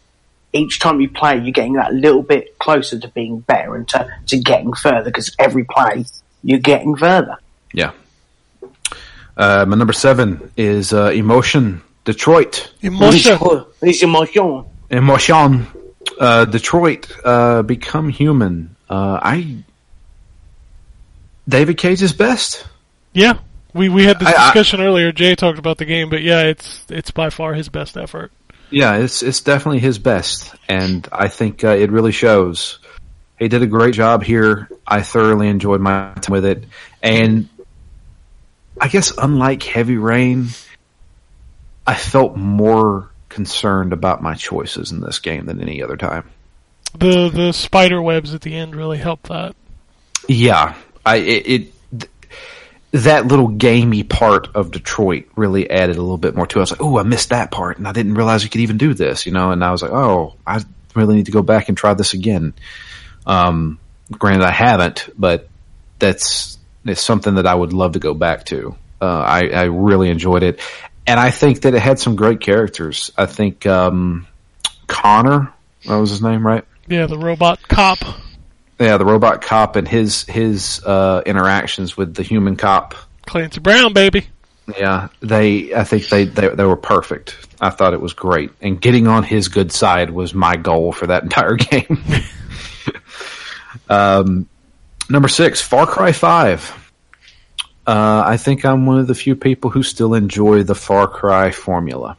each 0.54 0.80
time 0.80 1.00
you 1.02 1.10
play, 1.10 1.38
you're 1.38 1.52
getting 1.52 1.74
that 1.74 1.94
little 1.94 2.24
bit 2.24 2.58
closer 2.60 3.00
to 3.00 3.08
being 3.10 3.40
better 3.40 3.76
and 3.76 3.88
to, 3.90 4.08
to 4.28 4.38
getting 4.38 4.74
further 4.74 5.06
because 5.06 5.34
every 5.40 5.64
play 5.64 6.06
you're 6.44 6.60
getting 6.60 6.96
further. 6.96 7.38
Yeah. 7.74 7.92
Uh, 9.38 9.66
my 9.68 9.76
number 9.76 9.94
seven 9.94 10.52
is 10.58 10.94
uh, 10.94 11.06
Emotion 11.08 11.82
Detroit. 12.04 12.72
Emotion. 12.82 13.40
It's 13.82 14.04
emotion. 14.04 14.66
Emotion. 14.90 15.68
Uh, 16.20 16.46
Detroit, 16.46 17.12
uh, 17.24 17.62
Become 17.62 18.10
Human. 18.10 18.76
Uh, 18.90 19.20
I. 19.22 19.64
David 21.48 21.78
Cage 21.78 22.02
is 22.02 22.14
best. 22.14 22.66
Yeah, 23.14 23.40
we 23.73 23.89
we 23.89 24.03
had 24.06 24.19
this 24.19 24.27
I- 24.27 24.34
I- 24.34 24.45
discussion 24.48 24.81
earlier. 24.81 25.11
Jay 25.11 25.35
talked 25.35 25.60
about 25.60 25.77
the 25.77 25.85
game, 25.85 26.10
but 26.10 26.22
yeah, 26.22 26.41
it's 26.43 26.84
it's 26.89 27.11
by 27.11 27.30
far 27.30 27.53
his 27.53 27.69
best 27.69 27.98
effort. 27.98 28.31
Yeah, 28.69 28.98
it's 28.98 29.22
it's 29.22 29.41
definitely 29.41 29.80
his 29.80 29.99
best, 29.99 30.56
and 30.69 31.07
I 31.11 31.27
think 31.27 31.64
uh, 31.64 31.69
it 31.69 31.91
really 31.91 32.11
shows. 32.14 32.80
He 33.38 33.48
did 33.48 33.64
a 33.64 33.68
great 33.68 33.93
job 33.93 34.23
here. 34.23 34.69
I 34.85 35.02
thoroughly 35.02 35.48
enjoyed 35.48 35.81
my 35.81 36.14
time 36.14 36.31
with 36.31 36.45
it, 36.45 36.64
and 37.02 37.49
I 38.80 38.88
guess 38.88 39.11
unlike 39.18 39.64
Heavy 39.64 39.98
Rain, 39.98 40.48
I 41.85 41.95
felt 41.95 42.38
more 42.38 43.10
concerned 43.30 43.93
about 43.93 44.22
my 44.22 44.35
choices 44.35 44.91
in 44.91 45.02
this 45.02 45.19
game 45.19 45.45
than 45.48 45.61
any 45.61 45.81
other 45.84 45.98
time. 45.98 46.30
The 46.93 47.30
the 47.30 47.52
spider 47.52 48.02
webs 48.02 48.34
at 48.34 48.41
the 48.41 48.56
end 48.56 48.76
really 48.76 48.98
helped 48.98 49.27
that. 49.30 49.56
Yeah, 50.27 50.76
I 51.06 51.15
it, 51.18 51.48
it 51.48 51.73
that 52.92 53.26
little 53.26 53.48
gamey 53.48 54.04
part 54.04 54.50
of 54.56 54.72
Detroit 54.72 55.26
really 55.36 55.70
added 55.70 55.96
a 55.96 56.02
little 56.02 56.18
bit 56.18 56.36
more 56.36 56.46
to 56.46 56.58
it. 56.58 56.60
I 56.60 56.64
was 56.64 56.72
like, 56.72 56.82
oh, 56.82 56.98
I 56.98 57.04
missed 57.04 57.30
that 57.30 57.52
part, 57.52 57.78
and 57.78 57.88
I 57.88 57.94
didn't 57.94 58.16
realize 58.16 58.44
you 58.44 58.50
could 58.50 58.62
even 58.62 58.78
do 58.78 58.94
this, 58.94 59.26
you 59.26 59.32
know. 59.32 59.52
And 59.52 59.64
I 59.64 59.72
was 59.72 59.82
like, 59.82 59.92
oh, 59.92 60.36
I 60.46 60.62
really 60.94 61.16
need 61.16 61.28
to 61.28 61.32
go 61.32 61.42
back 61.42 61.70
and 61.70 61.78
try 61.78 61.94
this 61.94 62.14
again. 62.14 62.54
Um, 63.26 63.80
granted, 64.12 64.46
I 64.46 64.52
haven't, 64.52 65.10
but 65.18 65.48
that's 66.00 66.58
it's 66.86 67.02
something 67.02 67.36
that 67.36 67.48
I 67.48 67.56
would 67.56 67.74
love 67.74 67.94
to 67.94 68.00
go 68.00 68.14
back 68.14 68.46
to. 68.46 68.76
Uh, 69.00 69.06
I, 69.20 69.48
I 69.50 69.64
really 69.64 70.10
enjoyed 70.10 70.44
it, 70.44 70.60
and 71.08 71.20
I 71.20 71.32
think 71.32 71.62
that 71.62 71.74
it 71.74 71.82
had 71.82 71.98
some 71.98 72.16
great 72.16 72.42
characters. 72.42 73.12
I 73.18 73.26
think 73.26 73.66
um, 73.66 74.28
Connor, 74.88 75.54
what 75.86 76.00
was 76.00 76.10
his 76.10 76.22
name, 76.22 76.46
right? 76.46 76.66
Yeah, 76.88 77.06
the 77.06 77.18
robot 77.18 77.68
cop. 77.68 78.00
Yeah, 78.82 78.98
the 78.98 79.06
robot 79.06 79.44
cop 79.44 79.76
and 79.76 79.88
his 79.88 80.24
his 80.24 80.82
uh, 80.84 81.22
interactions 81.24 81.95
with 81.95 82.16
the 82.16 82.24
human 82.24 82.56
cop. 82.56 82.95
Clancy 83.28 83.60
Brown, 83.60 83.94
baby. 83.94 84.26
Yeah, 84.76 85.10
they. 85.20 85.72
I 85.72 85.84
think 85.84 86.10
they, 86.10 86.26
they 86.26 86.48
they 86.48 86.66
were 86.66 86.76
perfect. 86.76 87.38
I 87.62 87.70
thought 87.70 87.94
it 87.94 88.02
was 88.02 88.14
great, 88.14 88.49
and 88.60 88.82
getting 88.82 89.06
on 89.06 89.22
his 89.22 89.49
good 89.49 89.72
side 89.72 90.10
was 90.10 90.34
my 90.34 90.56
goal 90.56 90.94
for 90.94 91.06
that 91.06 91.22
entire 91.28 91.58
game. 91.58 92.03
um, 93.88 94.49
number 95.12 95.28
six, 95.28 95.62
Far 95.62 95.86
Cry 95.86 96.12
Five. 96.12 96.74
Uh, 97.86 98.24
I 98.26 98.38
think 98.38 98.66
I'm 98.66 98.88
one 98.88 98.98
of 98.98 99.06
the 99.06 99.16
few 99.16 99.36
people 99.36 99.70
who 99.70 99.84
still 99.84 100.16
enjoy 100.16 100.64
the 100.64 100.76
Far 100.76 101.08
Cry 101.08 101.52
formula. 101.52 102.18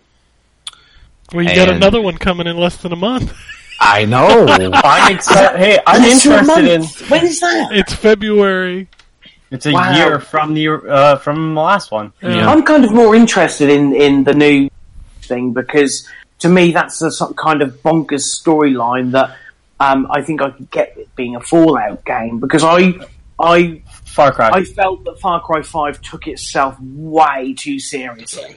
Well, 1.33 1.43
you 1.43 1.55
got 1.57 1.71
another 1.71 2.01
one 2.01 2.19
coming 2.19 2.47
in 2.47 2.57
less 2.57 2.77
than 2.77 2.93
a 2.93 2.97
month. 2.97 3.35
I 3.85 4.05
know. 4.05 4.47
I'm 4.73 5.15
excited. 5.15 5.59
Hey, 5.59 5.79
I'm 5.87 6.03
It's 6.05 6.25
a 6.25 6.31
interested 6.33 6.69
in. 6.69 6.83
When 7.09 7.25
is 7.27 7.41
that? 7.41 7.69
It's 7.73 7.93
February. 7.93 8.89
It's 9.51 9.67
a 9.67 9.73
Wow. 9.73 9.93
year 9.95 10.21
from 10.21 10.55
the 10.55 10.69
uh, 10.69 11.17
from 11.17 11.55
the 11.55 11.61
last 11.61 11.91
one. 11.91 12.13
Yeah. 12.23 12.49
I'm 12.51 12.63
kind 12.63 12.85
of 12.85 12.93
more 12.93 13.15
interested 13.15 13.69
in, 13.69 13.95
in 13.95 14.25
the 14.25 14.33
new 14.35 14.71
thing 15.23 15.53
because 15.53 16.09
to 16.39 16.49
me 16.49 16.73
that's 16.73 17.01
the 17.01 17.11
sort 17.11 17.37
kind 17.37 17.61
of 17.61 17.83
bonkers 17.83 18.25
storyline 18.41 19.11
that 19.13 19.37
um, 19.81 20.07
I 20.11 20.23
think 20.23 20.41
I 20.43 20.51
could 20.51 20.71
get 20.71 20.97
with 20.97 21.15
being 21.17 21.35
a 21.37 21.41
Fallout 21.41 22.05
game 22.05 22.39
because 22.39 22.63
I 22.65 22.95
I 23.39 23.83
Far 24.05 24.33
Cry. 24.33 24.51
I 24.53 24.65
felt 24.65 25.05
that 25.05 25.19
Far 25.21 25.41
Cry 25.43 25.61
Five 25.63 26.01
took 26.01 26.27
itself 26.29 26.77
way 26.81 27.55
too 27.59 27.79
seriously. 27.81 28.57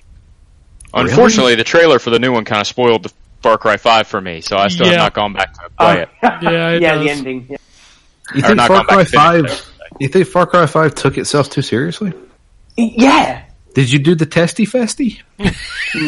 Unfortunately, 0.93 1.55
the 1.55 1.63
trailer 1.63 1.99
for 1.99 2.09
the 2.11 2.19
new 2.19 2.31
one 2.31 2.45
kind 2.45 2.61
of 2.61 2.67
spoiled 2.67 3.03
the 3.03 3.11
Far 3.45 3.59
Cry 3.59 3.77
5 3.77 4.07
for 4.07 4.19
me, 4.19 4.41
so 4.41 4.57
I 4.57 4.69
still 4.69 4.87
Yeah. 4.87 4.93
have 4.93 5.01
not 5.01 5.13
gone 5.13 5.33
back 5.33 5.53
to 5.53 5.69
play 5.77 6.01
it. 6.01 6.09
Yeah, 6.41 6.69
it 6.71 6.81
yeah, 6.81 6.97
the 6.97 7.09
ending. 7.11 7.45
Yeah. 7.47 7.57
You 8.33 8.41
think 8.41 8.55
not 8.55 8.67
Far 8.67 8.77
gone 8.77 8.85
Cry 8.87 9.03
to 9.03 9.09
finish 9.09 9.13
it, 9.13 9.19
I 9.19 9.47
Five? 9.47 9.71
You 9.99 10.07
think 10.07 10.27
Far 10.27 10.47
Cry 10.47 10.65
Five 10.65 10.95
took 10.95 11.19
itself 11.19 11.51
too 11.51 11.61
seriously? 11.61 12.11
yeah. 12.75 13.43
Did 13.75 13.91
you 13.91 13.99
do 13.99 14.15
the 14.15 14.25
testy 14.25 14.65
festy? 14.65 15.21
No, 15.37 15.45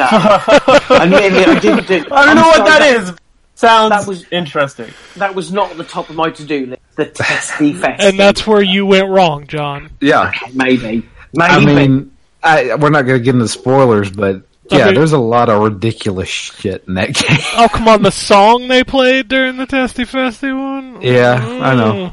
admittedly, 0.90 1.46
I 1.46 1.60
didn't 1.60 1.86
do. 1.88 2.06
I 2.12 2.26
don't 2.26 2.36
know 2.38 2.42
I'm 2.42 2.48
what 2.48 2.56
sorry, 2.56 2.70
that 2.70 2.82
is. 3.02 3.14
Sounds 3.54 3.90
That 3.92 4.08
was- 4.08 4.26
interesting. 4.32 4.92
That 5.18 5.36
was 5.36 5.52
not 5.52 5.70
at 5.70 5.78
the 5.78 5.84
top 5.84 6.10
of 6.10 6.16
my 6.16 6.32
to-do 6.32 6.66
list. 6.68 6.82
The 6.96 7.06
testy 7.06 7.74
fest, 7.74 8.02
And 8.02 8.18
that's 8.18 8.48
where 8.48 8.64
you 8.64 8.88
went 8.88 9.10
wrong, 9.10 9.46
John. 9.46 9.92
Yeah. 10.02 10.32
maybe, 10.56 11.08
maybe. 11.34 11.44
I 11.44 11.60
mean, 11.60 12.12
I, 12.42 12.74
we're 12.76 12.90
not 12.90 13.04
going 13.04 13.20
to 13.20 13.24
get 13.24 13.36
into 13.36 13.48
spoilers, 13.48 14.10
but 14.10 14.47
yeah, 14.70 14.86
Okay. 14.88 14.94
there's 14.96 15.14
a 15.14 15.18
lot 15.18 15.50
of 15.50 15.62
ridiculous 15.62 16.30
shit 16.30 16.84
in 16.88 16.96
that 16.96 17.14
game. 17.14 17.38
Oh, 17.56 17.68
come 17.72 17.88
on, 17.88 18.02
the 18.04 18.12
song 18.12 18.68
they 18.68 18.84
played 18.84 19.28
during 19.28 19.58
the 19.58 19.66
Testy 19.66 20.04
Festy 20.06 20.54
one? 20.58 21.02
Yeah, 21.02 21.36
I 21.36 21.76
know. 21.76 22.12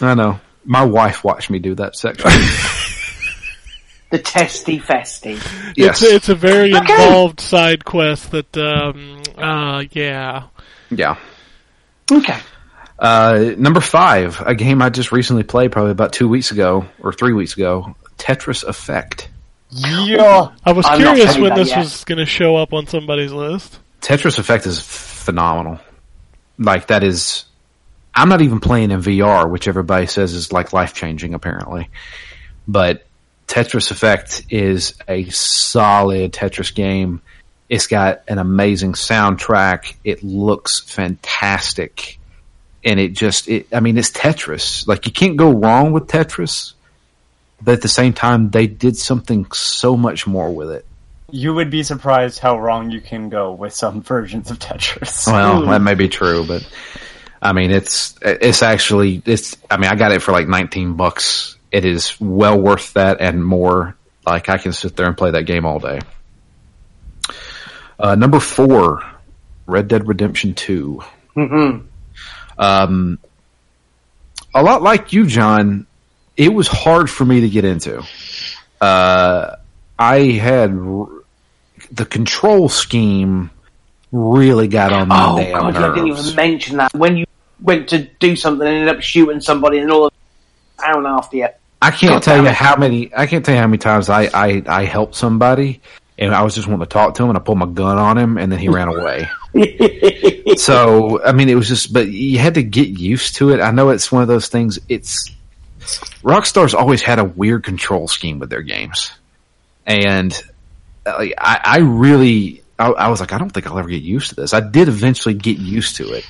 I 0.00 0.14
know. 0.14 0.40
My 0.64 0.84
wife 0.84 1.24
watched 1.24 1.50
me 1.50 1.58
do 1.58 1.74
that 1.76 1.96
section. 1.96 2.30
the 4.10 4.18
testy 4.18 4.78
festy. 4.78 5.36
yes. 5.76 6.02
It's, 6.02 6.12
it's 6.12 6.28
a 6.28 6.34
very 6.34 6.72
involved 6.72 7.40
side 7.40 7.84
quest 7.84 8.30
that, 8.32 8.56
um, 8.56 9.22
uh, 9.36 9.84
yeah. 9.92 10.44
yeah. 10.90 11.16
Okay. 12.10 12.38
Uh, 12.98 13.54
number 13.56 13.80
five, 13.80 14.40
a 14.44 14.54
game 14.54 14.82
I 14.82 14.90
just 14.90 15.10
recently 15.12 15.42
played, 15.42 15.72
probably 15.72 15.92
about 15.92 16.12
two 16.12 16.28
weeks 16.28 16.50
ago 16.52 16.86
or 17.00 17.12
three 17.12 17.32
weeks 17.32 17.54
ago. 17.54 17.96
Tetris 18.18 18.62
Effect. 18.64 19.28
Yeah. 19.72 20.52
I 20.64 20.72
was 20.72 20.86
I'm 20.86 20.98
curious 20.98 21.38
when 21.38 21.54
this 21.54 21.70
yet. 21.70 21.78
was 21.78 22.04
going 22.04 22.18
to 22.18 22.26
show 22.26 22.56
up 22.56 22.72
on 22.72 22.86
somebody's 22.86 23.32
list. 23.32 23.78
Tetris 24.02 24.38
Effect 24.38 24.66
is 24.66 24.80
phenomenal. 24.80 25.80
Like 26.58 26.88
that 26.88 27.02
is, 27.02 27.44
I'm 28.14 28.28
not 28.28 28.42
even 28.42 28.60
playing 28.60 28.90
in 28.90 29.00
VR, 29.00 29.50
which 29.50 29.68
everybody 29.68 30.06
says 30.06 30.34
is 30.34 30.52
like 30.52 30.72
life 30.72 30.92
changing 30.92 31.32
apparently. 31.32 31.88
But 32.68 33.06
Tetris 33.46 33.90
Effect 33.90 34.44
is 34.50 34.94
a 35.08 35.24
solid 35.30 36.32
Tetris 36.32 36.74
game. 36.74 37.22
It's 37.68 37.86
got 37.86 38.22
an 38.28 38.38
amazing 38.38 38.92
soundtrack. 38.92 39.94
It 40.04 40.22
looks 40.22 40.80
fantastic. 40.80 42.18
And 42.84 43.00
it 43.00 43.14
just, 43.14 43.48
it, 43.48 43.68
I 43.72 43.80
mean, 43.80 43.96
it's 43.96 44.10
Tetris. 44.10 44.86
Like 44.86 45.06
you 45.06 45.12
can't 45.12 45.38
go 45.38 45.50
wrong 45.50 45.92
with 45.92 46.08
Tetris. 46.08 46.74
But 47.64 47.74
at 47.74 47.82
the 47.82 47.88
same 47.88 48.12
time, 48.12 48.50
they 48.50 48.66
did 48.66 48.96
something 48.96 49.50
so 49.52 49.96
much 49.96 50.26
more 50.26 50.52
with 50.52 50.70
it. 50.70 50.84
You 51.30 51.54
would 51.54 51.70
be 51.70 51.82
surprised 51.82 52.38
how 52.38 52.58
wrong 52.58 52.90
you 52.90 53.00
can 53.00 53.28
go 53.28 53.52
with 53.52 53.72
some 53.72 54.02
versions 54.02 54.50
of 54.50 54.58
Tetris. 54.58 55.26
Well, 55.26 55.66
that 55.66 55.80
may 55.80 55.94
be 55.94 56.08
true, 56.08 56.44
but 56.46 56.68
I 57.40 57.52
mean, 57.52 57.70
it's 57.70 58.14
it's 58.20 58.62
actually 58.62 59.22
it's. 59.24 59.56
I 59.70 59.76
mean, 59.76 59.90
I 59.90 59.94
got 59.94 60.12
it 60.12 60.20
for 60.22 60.32
like 60.32 60.48
nineteen 60.48 60.94
bucks. 60.94 61.56
It 61.70 61.84
is 61.84 62.20
well 62.20 62.60
worth 62.60 62.94
that 62.94 63.20
and 63.20 63.44
more. 63.44 63.96
Like 64.26 64.48
I 64.48 64.58
can 64.58 64.72
sit 64.72 64.94
there 64.94 65.06
and 65.06 65.16
play 65.16 65.30
that 65.32 65.44
game 65.44 65.64
all 65.64 65.78
day. 65.78 66.00
Uh, 67.98 68.14
number 68.14 68.40
four, 68.40 69.02
Red 69.66 69.88
Dead 69.88 70.06
Redemption 70.06 70.54
2 70.54 71.02
Mm-hmm. 71.36 71.86
Um, 72.58 73.18
a 74.54 74.62
lot 74.62 74.82
like 74.82 75.12
you, 75.12 75.26
John. 75.26 75.86
It 76.36 76.52
was 76.52 76.68
hard 76.68 77.10
for 77.10 77.24
me 77.24 77.42
to 77.42 77.48
get 77.48 77.64
into. 77.64 78.02
Uh, 78.80 79.56
I 79.98 80.18
had 80.18 80.70
r- 80.70 81.08
the 81.90 82.06
control 82.06 82.68
scheme 82.68 83.50
really 84.10 84.68
got 84.68 84.92
on 84.92 85.08
my 85.08 85.26
Oh 85.28 85.36
damn 85.36 85.52
god, 85.52 85.74
yeah, 85.74 85.90
I 85.90 85.94
didn't 85.94 86.08
even 86.08 86.36
mention 86.36 86.76
that. 86.78 86.94
When 86.94 87.16
you 87.16 87.26
went 87.60 87.88
to 87.90 87.98
do 87.98 88.34
something 88.36 88.66
and 88.66 88.76
ended 88.76 88.96
up 88.96 89.02
shooting 89.02 89.40
somebody 89.40 89.78
and 89.78 89.90
all 89.90 90.06
of 90.06 90.12
town 90.80 91.06
after 91.06 91.36
you. 91.36 91.48
I 91.80 91.90
can't 91.90 92.12
God 92.12 92.22
tell 92.22 92.42
you 92.42 92.50
how 92.50 92.76
many. 92.76 93.14
I 93.14 93.26
can't 93.26 93.44
tell 93.44 93.54
you 93.54 93.60
how 93.60 93.66
many 93.66 93.78
times 93.78 94.08
I 94.08 94.30
I, 94.32 94.62
I 94.66 94.84
helped 94.84 95.14
somebody 95.14 95.80
and 96.18 96.34
I 96.34 96.42
was 96.42 96.54
just 96.54 96.68
wanting 96.68 96.86
to 96.86 96.86
talk 96.86 97.14
to 97.14 97.22
him 97.24 97.30
and 97.30 97.38
I 97.38 97.40
pulled 97.40 97.58
my 97.58 97.66
gun 97.66 97.98
on 97.98 98.18
him 98.18 98.38
and 98.38 98.52
then 98.52 98.58
he 98.58 98.68
ran 98.68 98.88
away. 98.88 99.28
so 100.56 101.22
I 101.24 101.32
mean, 101.32 101.48
it 101.48 101.54
was 101.54 101.68
just, 101.68 101.92
but 101.92 102.08
you 102.08 102.38
had 102.38 102.54
to 102.54 102.62
get 102.62 102.88
used 102.88 103.36
to 103.36 103.50
it. 103.50 103.60
I 103.60 103.70
know 103.70 103.90
it's 103.90 104.12
one 104.12 104.22
of 104.22 104.28
those 104.28 104.48
things. 104.48 104.78
It's 104.88 105.30
Rockstar's 106.22 106.74
always 106.74 107.02
had 107.02 107.18
a 107.18 107.24
weird 107.24 107.64
control 107.64 108.08
scheme 108.08 108.38
with 108.38 108.50
their 108.50 108.62
games, 108.62 109.12
and 109.86 110.32
uh, 111.04 111.26
I, 111.38 111.60
I 111.64 111.78
really, 111.78 112.62
I, 112.78 112.90
I 112.90 113.08
was 113.08 113.20
like, 113.20 113.32
I 113.32 113.38
don't 113.38 113.50
think 113.50 113.66
I'll 113.66 113.78
ever 113.78 113.88
get 113.88 114.02
used 114.02 114.30
to 114.30 114.36
this. 114.36 114.54
I 114.54 114.60
did 114.60 114.88
eventually 114.88 115.34
get 115.34 115.58
used 115.58 115.96
to 115.96 116.12
it, 116.12 116.26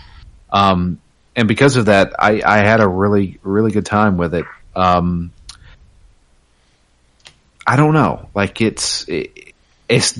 um, 0.51 1.01
and 1.37 1.49
because 1.49 1.77
of 1.77 1.87
that, 1.87 2.15
I, 2.19 2.43
I 2.45 2.59
had 2.59 2.81
a 2.81 2.89
really, 2.89 3.39
really 3.43 3.71
good 3.73 3.87
time 3.87 4.17
with 4.17 4.35
it. 4.35 4.47
Um, 4.75 5.33
I 7.67 7.77
don't 7.77 7.95
know, 7.95 8.29
like 8.35 8.61
it's, 8.61 9.09
it, 9.09 9.55
it's, 9.89 10.19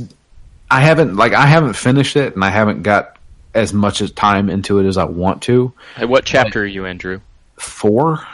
I 0.71 0.81
haven't, 0.81 1.17
like, 1.17 1.33
I 1.33 1.47
haven't 1.47 1.75
finished 1.75 2.17
it, 2.17 2.35
and 2.35 2.45
I 2.45 2.51
haven't 2.51 2.83
got 2.83 3.19
as 3.55 3.73
much 3.73 4.01
as 4.01 4.11
time 4.13 4.49
into 4.49 4.79
it 4.79 4.87
as 4.87 4.97
I 4.97 5.05
want 5.05 5.43
to. 5.43 5.73
Hey, 5.97 6.07
what 6.07 6.25
chapter 6.25 6.63
are 6.63 6.67
you 6.67 6.85
in, 6.87 6.99
Drew? 6.99 7.21
Four 7.59 8.27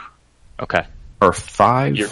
Okay. 0.59 0.85
or 1.21 1.33
5 1.33 1.95
You're- 1.95 2.11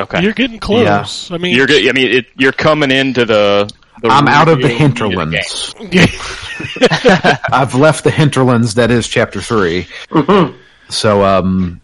Okay. 0.00 0.22
You're 0.22 0.32
getting 0.32 0.58
close. 0.58 1.30
Yeah. 1.30 1.36
I 1.36 1.38
mean, 1.38 1.54
You're 1.54 1.66
good. 1.66 1.88
I 1.88 1.92
mean, 1.92 2.10
it, 2.10 2.26
you're 2.36 2.50
coming 2.50 2.90
into 2.90 3.24
the. 3.24 3.70
the 4.02 4.08
I'm 4.08 4.26
out 4.26 4.48
of 4.48 4.60
the 4.60 4.66
real 4.68 4.78
meat 4.88 5.00
of 5.00 5.12
the 5.12 5.28
game. 5.28 5.30
hinterlands. 5.38 5.74
I've 7.52 7.74
left 7.76 8.02
the 8.04 8.10
hinterlands. 8.10 8.74
That 8.74 8.90
is 8.90 9.06
chapter 9.06 9.40
3 9.40 9.86
So, 10.88 11.24
um, 11.24 11.80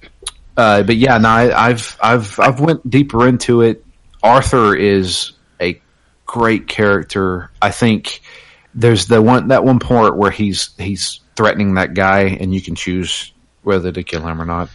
uh, 0.56 0.82
but 0.82 0.96
yeah, 0.96 1.18
no, 1.18 1.28
I, 1.28 1.68
I've 1.68 1.96
I've 2.02 2.40
I've 2.40 2.60
went 2.60 2.88
deeper 2.90 3.26
into 3.28 3.60
it. 3.62 3.84
Arthur 4.22 4.74
is 4.74 5.32
a 5.60 5.80
great 6.26 6.66
character. 6.66 7.50
I 7.62 7.70
think 7.70 8.20
there's 8.74 9.06
the 9.06 9.22
one 9.22 9.48
that 9.48 9.64
one 9.64 9.78
part 9.78 10.16
where 10.16 10.30
he's 10.32 10.70
he's 10.76 11.20
threatening 11.36 11.74
that 11.74 11.94
guy, 11.94 12.22
and 12.40 12.52
you 12.52 12.60
can 12.60 12.74
choose 12.74 13.32
whether 13.62 13.92
to 13.92 14.02
kill 14.02 14.26
him 14.26 14.42
or 14.42 14.44
not. 14.44 14.68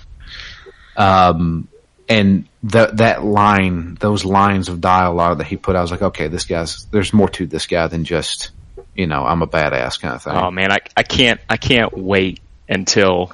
Um, 0.95 1.67
and 2.09 2.47
that 2.63 2.97
that 2.97 3.23
line, 3.23 3.95
those 3.95 4.25
lines 4.25 4.69
of 4.69 4.81
dialogue 4.81 5.39
that 5.39 5.47
he 5.47 5.57
put, 5.57 5.75
I 5.75 5.81
was 5.81 5.91
like, 5.91 6.01
okay, 6.01 6.27
this 6.27 6.45
guy's 6.45 6.85
there's 6.85 7.13
more 7.13 7.29
to 7.29 7.45
this 7.45 7.65
guy 7.65 7.87
than 7.87 8.03
just 8.03 8.51
you 8.95 9.07
know 9.07 9.23
I'm 9.25 9.41
a 9.41 9.47
badass 9.47 9.99
kind 9.99 10.15
of 10.15 10.23
thing. 10.23 10.33
Oh 10.35 10.51
man, 10.51 10.71
I 10.71 10.79
I 10.95 11.03
can't 11.03 11.39
I 11.49 11.57
can't 11.57 11.97
wait 11.97 12.39
until 12.67 13.31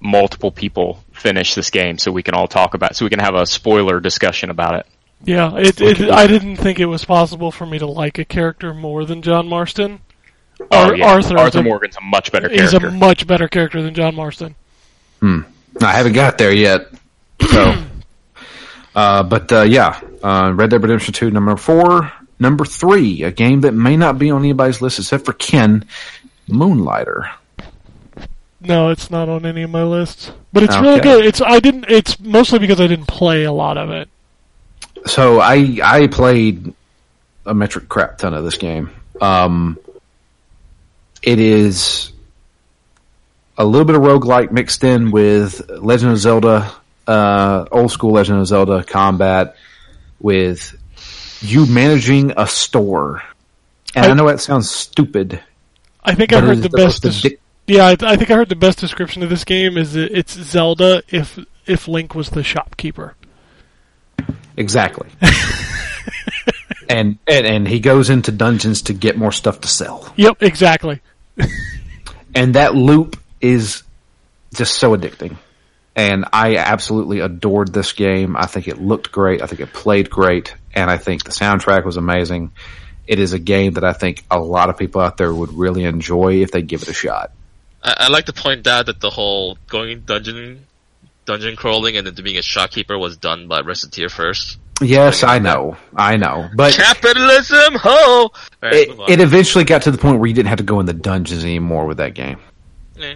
multiple 0.00 0.50
people 0.50 1.02
finish 1.12 1.54
this 1.54 1.70
game 1.70 1.98
so 1.98 2.12
we 2.12 2.22
can 2.22 2.34
all 2.34 2.48
talk 2.48 2.74
about 2.74 2.92
it, 2.92 2.94
so 2.96 3.04
we 3.04 3.10
can 3.10 3.18
have 3.18 3.34
a 3.34 3.46
spoiler 3.46 4.00
discussion 4.00 4.50
about 4.50 4.74
it. 4.74 4.86
yeah, 5.24 5.56
it, 5.56 5.80
it, 5.80 6.10
I 6.10 6.26
didn't 6.26 6.56
think 6.56 6.78
it 6.78 6.86
was 6.86 7.04
possible 7.04 7.50
for 7.50 7.66
me 7.66 7.78
to 7.78 7.86
like 7.86 8.18
a 8.18 8.24
character 8.24 8.74
more 8.74 9.04
than 9.04 9.22
John 9.22 9.48
Marston. 9.48 10.00
Oh 10.60 10.66
Ar- 10.70 10.96
yeah, 10.96 11.12
Arthur, 11.12 11.38
Arthur 11.38 11.60
a- 11.60 11.62
Morgan's 11.62 11.96
a 11.96 12.00
much 12.00 12.32
better 12.32 12.48
He's 12.48 12.72
a 12.72 12.90
much 12.90 13.26
better 13.26 13.48
character 13.48 13.82
than 13.82 13.94
John 13.94 14.14
Marston. 14.14 14.54
I 15.80 15.92
haven't 15.92 16.14
got 16.14 16.38
there 16.38 16.52
yet. 16.52 16.88
So, 17.50 17.74
uh, 18.94 19.22
but 19.22 19.52
uh, 19.52 19.62
yeah, 19.62 20.00
uh, 20.22 20.52
Red 20.54 20.70
Dead 20.70 20.82
Redemption 20.82 21.12
Two, 21.12 21.30
number 21.30 21.56
four, 21.56 22.12
number 22.38 22.64
three, 22.64 23.22
a 23.22 23.30
game 23.30 23.62
that 23.62 23.72
may 23.72 23.96
not 23.96 24.18
be 24.18 24.30
on 24.30 24.42
anybody's 24.42 24.80
list 24.80 24.98
except 24.98 25.24
for 25.24 25.32
Ken, 25.32 25.84
Moonlighter. 26.48 27.30
No, 28.60 28.88
it's 28.88 29.10
not 29.10 29.28
on 29.28 29.46
any 29.46 29.62
of 29.62 29.70
my 29.70 29.84
lists, 29.84 30.32
but 30.52 30.62
it's 30.62 30.76
really 30.78 31.00
good. 31.00 31.24
It's 31.24 31.40
I 31.40 31.60
didn't. 31.60 31.86
It's 31.88 32.18
mostly 32.18 32.58
because 32.58 32.80
I 32.80 32.86
didn't 32.86 33.06
play 33.06 33.44
a 33.44 33.52
lot 33.52 33.76
of 33.78 33.90
it. 33.90 34.08
So 35.04 35.40
I 35.40 35.78
I 35.84 36.06
played 36.08 36.74
a 37.44 37.54
metric 37.54 37.88
crap 37.88 38.18
ton 38.18 38.34
of 38.34 38.44
this 38.44 38.56
game. 38.56 38.90
Um, 39.20 39.78
it 41.22 41.38
is 41.38 42.12
a 43.58 43.64
little 43.64 43.84
bit 43.84 43.94
of 43.96 44.02
roguelike 44.02 44.50
mixed 44.50 44.84
in 44.84 45.10
with 45.10 45.68
Legend 45.70 46.12
of 46.12 46.18
Zelda, 46.18 46.72
uh, 47.06 47.66
old 47.70 47.90
school 47.90 48.12
Legend 48.12 48.40
of 48.40 48.46
Zelda 48.46 48.84
combat 48.84 49.56
with 50.20 50.76
you 51.40 51.66
managing 51.66 52.32
a 52.36 52.46
store. 52.46 53.22
And 53.94 54.06
I, 54.06 54.10
I- 54.10 54.14
know 54.14 54.26
that 54.28 54.40
sounds 54.40 54.70
stupid. 54.70 55.42
I 56.04 56.14
think 56.14 56.32
I 56.32 56.40
heard 56.40 56.58
the 56.58 56.68
best. 56.68 57.04
yeah, 57.66 57.86
I, 57.86 57.96
I 58.00 58.16
think 58.16 58.30
I 58.30 58.34
heard 58.34 58.48
the 58.48 58.54
best 58.54 58.78
description 58.78 59.24
of 59.24 59.28
this 59.28 59.42
game 59.44 59.76
is 59.76 59.94
that 59.94 60.16
it's 60.16 60.34
Zelda 60.34 61.02
if 61.08 61.36
if 61.66 61.88
Link 61.88 62.14
was 62.14 62.30
the 62.30 62.44
shopkeeper. 62.44 63.16
Exactly. 64.56 65.08
and, 66.88 67.18
and 67.26 67.46
and 67.46 67.66
he 67.68 67.80
goes 67.80 68.08
into 68.08 68.30
dungeons 68.30 68.82
to 68.82 68.92
get 68.92 69.18
more 69.18 69.32
stuff 69.32 69.60
to 69.62 69.68
sell. 69.68 70.12
Yep, 70.16 70.42
exactly. 70.44 71.00
And 72.34 72.54
that 72.54 72.76
loop 72.76 73.18
is 73.40 73.82
just 74.54 74.74
so 74.74 74.96
addicting. 74.96 75.36
And 75.94 76.26
I 76.32 76.56
absolutely 76.56 77.20
adored 77.20 77.72
this 77.72 77.92
game. 77.92 78.36
I 78.36 78.46
think 78.46 78.68
it 78.68 78.78
looked 78.78 79.10
great. 79.10 79.40
I 79.42 79.46
think 79.46 79.60
it 79.60 79.72
played 79.72 80.10
great. 80.10 80.54
And 80.74 80.90
I 80.90 80.98
think 80.98 81.24
the 81.24 81.30
soundtrack 81.30 81.84
was 81.84 81.96
amazing. 81.96 82.52
It 83.06 83.18
is 83.18 83.32
a 83.32 83.38
game 83.38 83.74
that 83.74 83.84
I 83.84 83.94
think 83.94 84.24
a 84.30 84.38
lot 84.38 84.68
of 84.68 84.76
people 84.76 85.00
out 85.00 85.16
there 85.16 85.32
would 85.32 85.52
really 85.52 85.84
enjoy 85.84 86.42
if 86.42 86.50
they 86.50 86.60
give 86.60 86.82
it 86.82 86.88
a 86.88 86.92
shot. 86.92 87.32
I, 87.82 87.94
I 88.00 88.08
like 88.08 88.26
to 88.26 88.34
point 88.34 88.66
out 88.66 88.86
that 88.86 89.00
the 89.00 89.08
whole 89.08 89.56
going 89.68 90.00
dungeon, 90.00 90.66
dungeon 91.24 91.56
crawling 91.56 91.96
and 91.96 92.06
then 92.06 92.14
being 92.22 92.36
a 92.36 92.42
shopkeeper 92.42 92.98
was 92.98 93.16
done 93.16 93.48
by 93.48 93.62
Recettear 93.62 94.10
first. 94.10 94.58
Yes, 94.82 95.22
I 95.24 95.38
know. 95.38 95.78
I 95.94 96.16
know. 96.16 96.50
But 96.54 96.74
Capitalism, 96.74 97.76
ho! 97.76 98.30
On. 98.62 98.70
it, 98.74 98.88
it 99.08 99.20
eventually 99.20 99.64
got 99.64 99.82
to 99.82 99.90
the 99.90 99.96
point 99.96 100.18
where 100.18 100.26
you 100.28 100.34
didn't 100.34 100.48
have 100.48 100.58
to 100.58 100.64
go 100.64 100.80
in 100.80 100.86
the 100.86 100.92
dungeons 100.92 101.42
anymore 101.42 101.86
with 101.86 101.96
that 101.96 102.12
game. 102.12 102.38
Yeah. 102.96 103.14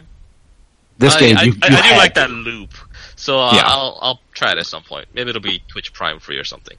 This 1.00 1.16
I, 1.16 1.20
game, 1.20 1.38
I, 1.38 1.42
you, 1.44 1.52
you 1.52 1.58
I 1.62 1.90
do 1.90 1.96
like 1.96 2.14
that 2.14 2.30
loop. 2.30 2.74
So 3.16 3.40
uh, 3.40 3.52
Yeah. 3.54 3.62
I'll 3.64 3.98
I'll 4.02 4.20
try 4.34 4.52
it 4.52 4.58
at 4.58 4.66
some 4.66 4.82
point. 4.82 5.08
Maybe 5.14 5.30
it'll 5.30 5.40
be 5.40 5.62
Twitch 5.66 5.94
Prime 5.94 6.20
free 6.20 6.36
or 6.36 6.44
something. 6.44 6.76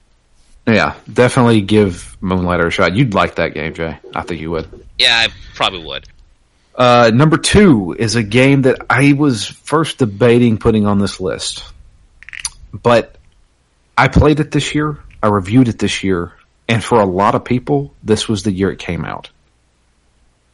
Yeah, 0.68 0.96
definitely 1.12 1.62
give 1.62 2.16
Moonlighter 2.22 2.68
a 2.68 2.72
shot. 2.72 2.96
You'd 2.96 3.16
like 3.16 3.36
that 3.36 3.56
game, 3.56 3.74
Jay. 3.74 3.98
I 4.14 4.22
think 4.22 4.40
you 4.40 4.52
would. 4.52 4.86
Yeah, 5.00 5.16
I 5.16 5.30
probably 5.56 5.84
would. 5.84 6.08
Uh, 6.76 7.10
number 7.12 7.38
two 7.38 7.96
is 7.98 8.16
a 8.16 8.22
game 8.22 8.62
that 8.62 8.86
I 8.88 9.14
was 9.14 9.48
first 9.48 9.98
debating 9.98 10.60
putting 10.60 10.86
on 10.86 11.00
this 11.00 11.20
list, 11.20 11.64
but 12.72 13.16
I 13.98 14.08
played 14.08 14.40
it 14.40 14.52
this 14.52 14.76
year. 14.76 15.00
I 15.24 15.28
reviewed 15.30 15.68
it 15.68 15.80
this 15.80 16.04
year, 16.04 16.34
and 16.70 16.84
for 16.84 17.00
a 17.00 17.06
lot 17.06 17.34
of 17.34 17.44
people, 17.44 17.92
this 18.04 18.30
was 18.30 18.44
the 18.44 18.52
year 18.52 18.72
it 18.72 18.78
came 18.78 19.04
out. 19.04 19.32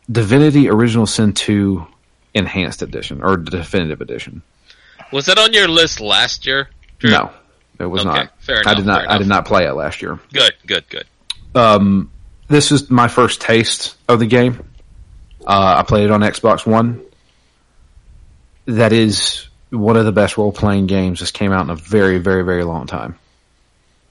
Divinity 0.09 0.69
Original 0.69 1.05
Sin 1.05 1.33
2 1.33 1.85
Enhanced 2.37 2.81
Edition 2.81 3.21
or 3.23 3.37
Definitive 3.37 4.01
Edition. 4.01 4.41
Was 5.11 5.25
that 5.27 5.37
on 5.37 5.53
your 5.53 5.67
list 5.67 5.99
last 5.99 6.45
year? 6.45 6.69
Drew? 6.99 7.11
No, 7.11 7.31
it 7.79 7.85
was 7.85 8.01
Okay, 8.05 8.09
not. 8.13 8.41
fair 8.41 8.61
enough. 8.61 8.71
I 8.71 8.75
did 8.75 8.85
not. 8.85 9.09
I 9.09 9.17
did 9.17 9.27
not 9.27 9.45
play 9.45 9.65
it 9.65 9.73
last 9.73 10.01
year. 10.01 10.19
Good, 10.33 10.53
good, 10.65 10.83
good. 10.89 11.05
Um, 11.55 12.11
this 12.47 12.71
is 12.71 12.89
my 12.89 13.07
first 13.07 13.41
taste 13.41 13.95
of 14.07 14.19
the 14.19 14.25
game. 14.25 14.63
Uh, 15.45 15.75
I 15.79 15.83
played 15.83 16.05
it 16.05 16.11
on 16.11 16.21
Xbox 16.21 16.65
One. 16.65 17.01
That 18.65 18.91
is 18.91 19.47
one 19.69 19.95
of 19.97 20.05
the 20.05 20.11
best 20.11 20.37
role 20.37 20.51
playing 20.51 20.87
games 20.87 21.19
that's 21.19 21.31
came 21.31 21.51
out 21.53 21.63
in 21.63 21.69
a 21.69 21.75
very, 21.75 22.17
very, 22.19 22.43
very 22.43 22.63
long 22.63 22.85
time. 22.87 23.17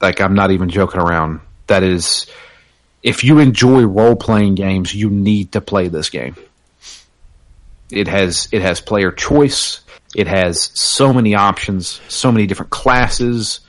Like 0.00 0.20
I'm 0.20 0.34
not 0.34 0.50
even 0.50 0.70
joking 0.70 1.00
around. 1.00 1.40
That 1.66 1.82
is, 1.82 2.26
if 3.02 3.24
you 3.24 3.38
enjoy 3.38 3.82
role 3.84 4.16
playing 4.16 4.54
games, 4.54 4.94
you 4.94 5.10
need 5.10 5.52
to 5.52 5.60
play 5.60 5.88
this 5.88 6.10
game. 6.10 6.36
It 7.90 8.08
has 8.08 8.48
it 8.52 8.62
has 8.62 8.80
player 8.80 9.12
choice. 9.12 9.80
It 10.14 10.26
has 10.26 10.70
so 10.74 11.12
many 11.12 11.34
options, 11.34 12.00
so 12.08 12.32
many 12.32 12.46
different 12.46 12.70
classes. 12.70 13.60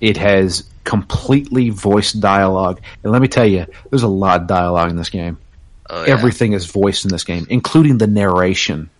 It 0.00 0.16
has 0.16 0.64
completely 0.84 1.70
voiced 1.70 2.20
dialogue. 2.20 2.80
And 3.02 3.12
let 3.12 3.22
me 3.22 3.28
tell 3.28 3.46
you, 3.46 3.66
there's 3.88 4.02
a 4.02 4.08
lot 4.08 4.40
of 4.40 4.46
dialogue 4.46 4.90
in 4.90 4.96
this 4.96 5.10
game. 5.10 5.38
Oh, 5.88 6.04
yeah. 6.04 6.12
Everything 6.12 6.52
is 6.52 6.66
voiced 6.66 7.04
in 7.04 7.10
this 7.10 7.24
game, 7.24 7.46
including 7.50 7.98
the 7.98 8.06
narration. 8.06 8.90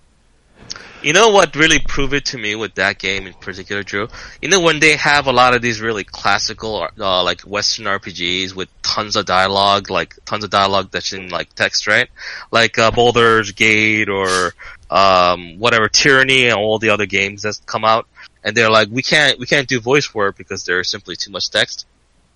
You 1.02 1.14
know 1.14 1.30
what 1.30 1.56
really 1.56 1.78
proved 1.78 2.12
it 2.12 2.26
to 2.26 2.38
me 2.38 2.54
with 2.54 2.74
that 2.74 2.98
game 2.98 3.26
in 3.26 3.32
particular, 3.32 3.82
Drew? 3.82 4.08
You 4.42 4.50
know 4.50 4.60
when 4.60 4.80
they 4.80 4.96
have 4.96 5.26
a 5.26 5.32
lot 5.32 5.54
of 5.54 5.62
these 5.62 5.80
really 5.80 6.04
classical, 6.04 6.86
uh, 6.98 7.24
like 7.24 7.40
Western 7.40 7.86
RPGs 7.86 8.54
with 8.54 8.68
tons 8.82 9.16
of 9.16 9.24
dialogue, 9.24 9.90
like 9.90 10.14
tons 10.26 10.44
of 10.44 10.50
dialogue 10.50 10.90
that's 10.90 11.14
in 11.14 11.30
like 11.30 11.54
text, 11.54 11.86
right? 11.86 12.10
Like 12.50 12.78
uh, 12.78 12.90
Baldur's 12.90 13.52
Gate 13.52 14.10
or 14.10 14.52
um, 14.90 15.58
whatever 15.58 15.88
Tyranny 15.88 16.48
and 16.48 16.54
all 16.54 16.78
the 16.78 16.90
other 16.90 17.06
games 17.06 17.40
that's 17.40 17.60
come 17.60 17.84
out, 17.86 18.06
and 18.44 18.54
they're 18.54 18.70
like, 18.70 18.88
we 18.90 19.02
can't 19.02 19.38
we 19.38 19.46
can't 19.46 19.68
do 19.68 19.80
voice 19.80 20.14
work 20.14 20.36
because 20.36 20.64
there's 20.64 20.90
simply 20.90 21.16
too 21.16 21.30
much 21.30 21.48
text. 21.48 21.86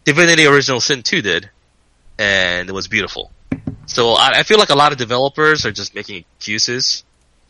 Divinity 0.05 0.47
Original 0.47 0.81
Sin 0.81 1.03
2 1.03 1.21
did, 1.21 1.51
and 2.19 2.71
it 2.71 2.73
was 2.73 2.89
beautiful. 2.89 3.31
So 3.85 4.13
I, 4.13 4.37
I 4.37 4.43
feel 4.43 4.59
like 4.59 4.71
a 4.71 4.75
lot 4.75 4.93
of 4.93 4.97
developers 4.97 5.67
are 5.67 5.73
just 5.73 5.95
making 5.95 6.25
excuses 6.39 7.05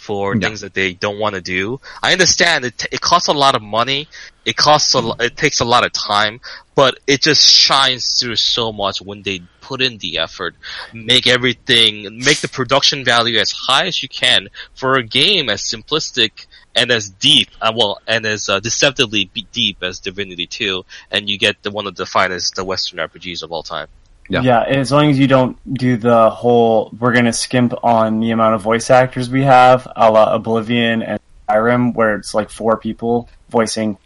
for 0.07 0.35
things 0.49 0.61
that 0.65 0.75
they 0.75 0.93
don't 1.05 1.19
want 1.19 1.35
to 1.35 1.41
do. 1.57 1.81
I 2.03 2.13
understand 2.13 2.65
it. 2.65 2.87
It 2.93 3.01
costs 3.01 3.29
a 3.29 3.33
lot 3.45 3.55
of 3.59 3.63
money. 3.63 4.01
It 4.45 4.57
costs 4.57 4.93
a. 4.95 5.01
lo- 5.01 5.17
It 5.29 5.37
takes 5.45 5.61
a 5.61 5.65
lot 5.75 5.83
of 5.87 5.93
time, 5.93 6.41
but 6.75 6.93
it 7.07 7.23
just 7.23 7.43
shines 7.67 8.05
through 8.19 8.37
so 8.37 8.65
much 8.73 8.97
when 9.09 9.23
they 9.23 9.41
put 9.63 9.81
in 9.81 9.97
the 9.99 10.19
effort, 10.19 10.55
make 10.93 11.27
everything, 11.27 11.95
make 12.29 12.39
the 12.45 12.49
production 12.49 13.03
value 13.05 13.39
as 13.39 13.51
high 13.51 13.87
as 13.87 14.03
you 14.03 14.09
can 14.11 14.49
for 14.75 14.91
a 14.97 15.03
game 15.21 15.49
as 15.49 15.63
simplistic 15.63 16.47
and 16.75 16.91
as 16.91 17.09
deep, 17.09 17.49
uh, 17.63 17.73
well, 17.75 17.95
and 18.07 18.27
as 18.27 18.49
uh, 18.49 18.61
deceptively 18.61 19.31
deep 19.53 19.79
as 19.83 20.01
Divinity 20.01 20.47
2, 20.47 20.85
and 21.11 21.31
you 21.31 21.39
get 21.39 21.63
the 21.63 21.71
one 21.71 21.87
of 21.87 21.95
the 21.97 22.05
finest 22.07 22.57
the 22.57 22.65
Western 22.65 22.99
RPGs 22.99 23.43
of 23.43 23.51
all 23.53 23.63
time. 23.63 23.89
Yeah. 24.29 24.41
Yeah. 24.43 24.63
as 24.63 24.91
long 24.91 25.11
as 25.11 25.19
you 25.19 25.27
don't 25.27 25.57
do 25.75 25.97
the 25.97 26.31
whole 26.31 26.91
we're 26.99 27.13
gonna 27.13 27.33
skimp 27.33 27.75
on 27.85 28.21
the 28.21 28.31
amount 28.31 28.55
of 28.55 28.63
voice 28.63 28.89
actors 28.91 29.29
we 29.29 29.43
have, 29.43 29.87
a 29.97 30.11
la 30.11 30.35
Oblivion 30.35 31.03
and 31.03 31.21
Skyrim, 31.49 31.95
where 31.95 32.17
it's 32.17 32.35
like 32.35 32.51
four 32.51 32.79
people 32.79 33.29
voicing 33.51 33.99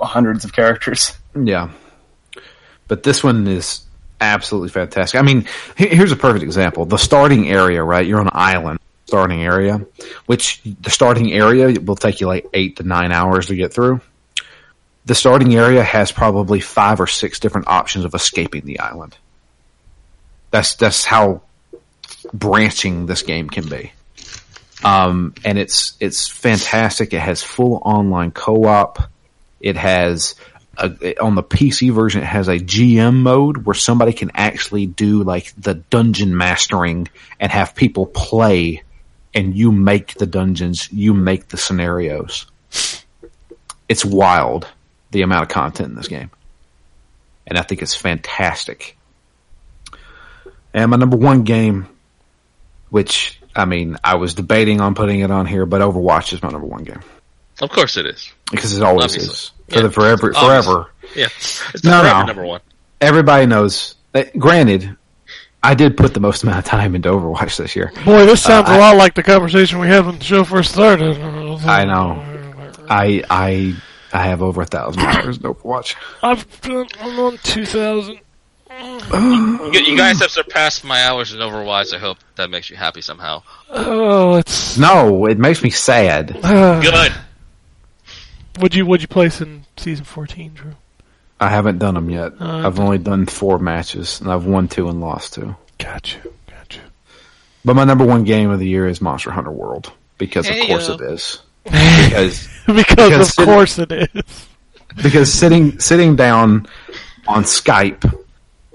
hundreds 0.00 0.44
of 0.44 0.52
characters. 0.52 1.16
Yeah. 1.34 1.70
But 2.88 3.02
this 3.04 3.24
one 3.24 3.46
is 3.46 3.82
absolutely 4.20 4.68
fantastic. 4.68 5.18
I 5.18 5.22
mean, 5.22 5.46
here's 5.76 6.12
a 6.12 6.16
perfect 6.16 6.42
example. 6.42 6.84
The 6.84 6.98
starting 6.98 7.48
area, 7.48 7.82
right? 7.82 8.06
You're 8.06 8.20
on 8.20 8.26
an 8.26 8.32
island 8.34 8.78
starting 9.06 9.42
area, 9.42 9.84
which 10.26 10.62
the 10.80 10.90
starting 10.90 11.32
area 11.32 11.78
will 11.80 11.96
take 11.96 12.20
you 12.20 12.26
like 12.26 12.46
eight 12.54 12.76
to 12.76 12.82
nine 12.82 13.12
hours 13.12 13.46
to 13.46 13.56
get 13.56 13.72
through. 13.72 14.00
The 15.04 15.14
starting 15.14 15.54
area 15.54 15.82
has 15.82 16.12
probably 16.12 16.60
five 16.60 17.00
or 17.00 17.06
six 17.06 17.40
different 17.40 17.66
options 17.66 18.04
of 18.04 18.14
escaping 18.14 18.64
the 18.64 18.78
island. 18.78 19.16
That's, 20.52 20.76
that's 20.76 21.04
how 21.04 21.42
branching 22.32 23.06
this 23.06 23.22
game 23.22 23.50
can 23.50 23.68
be. 23.68 23.92
Um, 24.84 25.34
and 25.44 25.58
it's, 25.58 25.96
it's 25.98 26.28
fantastic. 26.28 27.12
It 27.12 27.20
has 27.20 27.42
full 27.42 27.82
online 27.84 28.30
co-op. 28.30 29.02
It 29.60 29.76
has 29.76 30.36
a, 30.78 31.20
on 31.20 31.34
the 31.34 31.42
PC 31.42 31.92
version, 31.92 32.22
it 32.22 32.26
has 32.26 32.48
a 32.48 32.58
GM 32.58 33.16
mode 33.16 33.66
where 33.66 33.74
somebody 33.74 34.12
can 34.12 34.30
actually 34.34 34.86
do 34.86 35.22
like 35.22 35.52
the 35.56 35.74
dungeon 35.74 36.36
mastering 36.36 37.08
and 37.38 37.52
have 37.52 37.74
people 37.74 38.06
play 38.06 38.82
and 39.34 39.56
you 39.56 39.72
make 39.72 40.14
the 40.14 40.26
dungeons, 40.26 40.90
you 40.92 41.14
make 41.14 41.48
the 41.48 41.56
scenarios. 41.56 42.46
It's 43.88 44.04
wild 44.04 44.66
the 45.10 45.22
amount 45.22 45.44
of 45.44 45.48
content 45.48 45.90
in 45.90 45.94
this 45.94 46.08
game. 46.08 46.30
And 47.46 47.58
I 47.58 47.62
think 47.62 47.82
it's 47.82 47.94
fantastic. 47.94 48.96
And 50.74 50.90
my 50.90 50.96
number 50.96 51.16
one 51.16 51.42
game, 51.42 51.86
which 52.90 53.40
I 53.54 53.64
mean, 53.66 53.96
I 54.02 54.14
was 54.16 54.34
debating 54.34 54.80
on 54.80 54.94
putting 54.94 55.20
it 55.20 55.30
on 55.30 55.46
here, 55.46 55.66
but 55.66 55.80
Overwatch 55.82 56.32
is 56.32 56.42
my 56.42 56.48
number 56.50 56.66
one 56.66 56.84
game 56.84 57.00
Of 57.60 57.70
course 57.70 57.96
it 57.96 58.06
is. 58.06 58.30
because 58.50 58.76
it 58.76 58.82
always 58.82 59.04
Obviously. 59.14 59.32
is 59.32 59.52
for 59.68 59.74
Yeah. 59.76 59.82
the 59.82 59.90
forever, 59.90 60.32
Obviously. 60.34 60.48
forever. 60.48 60.86
Yeah. 61.14 61.26
It's 61.74 61.84
No, 61.84 62.00
forever 62.00 62.18
no. 62.20 62.26
number 62.26 62.44
one. 62.44 62.60
Everybody 63.00 63.46
knows. 63.46 63.96
That, 64.12 64.38
granted, 64.38 64.96
I 65.62 65.74
did 65.74 65.96
put 65.96 66.14
the 66.14 66.20
most 66.20 66.42
amount 66.42 66.58
of 66.58 66.64
time 66.64 66.94
into 66.94 67.08
Overwatch 67.10 67.56
this 67.56 67.74
year. 67.76 67.92
Boy, 68.04 68.24
this 68.26 68.42
sounds 68.42 68.68
Uh, 68.68 68.74
a 68.74 68.78
lot 68.78 68.96
like 68.96 69.14
the 69.14 69.22
conversation 69.22 69.78
we 69.80 69.88
had 69.88 70.06
when 70.06 70.18
the 70.18 70.24
show 70.24 70.44
first 70.44 70.72
started. 70.72 71.16
I 71.66 71.84
know. 71.84 72.22
I 72.88 73.22
I 73.30 73.74
I 74.12 74.22
have 74.26 74.42
over 74.42 74.62
a 74.62 74.66
thousand 74.66 75.02
hours 75.02 75.36
in 75.38 75.42
Overwatch. 75.44 75.94
I've 76.22 76.60
done, 76.62 76.86
I'm 77.00 77.18
on 77.18 77.38
2,000. 77.42 78.18
You, 78.80 79.80
you 79.80 79.96
guys 79.96 80.20
have 80.20 80.30
surpassed 80.30 80.84
my 80.84 81.02
hours 81.04 81.32
in 81.32 81.40
Overwatch. 81.40 81.94
I 81.94 81.98
hope 81.98 82.18
that 82.36 82.50
makes 82.50 82.70
you 82.70 82.76
happy 82.76 83.00
somehow. 83.02 83.42
Oh, 83.70 84.36
it's. 84.36 84.78
No, 84.78 85.26
it 85.26 85.38
makes 85.38 85.62
me 85.62 85.70
sad. 85.70 86.32
Good. 86.42 87.12
Would 88.60 88.74
you 88.74 88.84
would 88.86 89.00
you 89.02 89.08
place 89.08 89.40
in 89.40 89.64
season 89.76 90.04
14, 90.04 90.52
Drew? 90.54 90.72
I 91.40 91.48
haven't 91.48 91.78
done 91.78 91.94
them 91.94 92.10
yet. 92.10 92.32
Uh, 92.40 92.66
I've 92.66 92.78
only 92.78 92.98
done 92.98 93.26
four 93.26 93.58
matches, 93.58 94.20
and 94.20 94.30
I've 94.30 94.46
won 94.46 94.68
two 94.68 94.88
and 94.88 95.00
lost 95.00 95.34
two. 95.34 95.56
Gotcha, 95.78 96.20
gotcha. 96.48 96.80
But 97.64 97.74
my 97.74 97.84
number 97.84 98.04
one 98.04 98.24
game 98.24 98.50
of 98.50 98.58
the 98.60 98.68
year 98.68 98.86
is 98.86 99.00
Monster 99.00 99.30
Hunter 99.32 99.50
World 99.50 99.92
because 100.18 100.48
of 100.48 100.54
course 100.66 100.88
yo. 100.88 100.94
it 100.94 101.00
is. 101.00 101.42
Because 101.64 102.48
because, 102.66 102.86
Because 102.96 103.20
of 103.20 103.26
sitting- 103.34 103.54
course 103.54 103.78
it 103.78 103.92
is. 103.92 104.46
because 105.02 105.32
sitting 105.32 105.78
sitting 105.78 106.16
down 106.16 106.66
on 107.28 107.44
Skype 107.44 108.12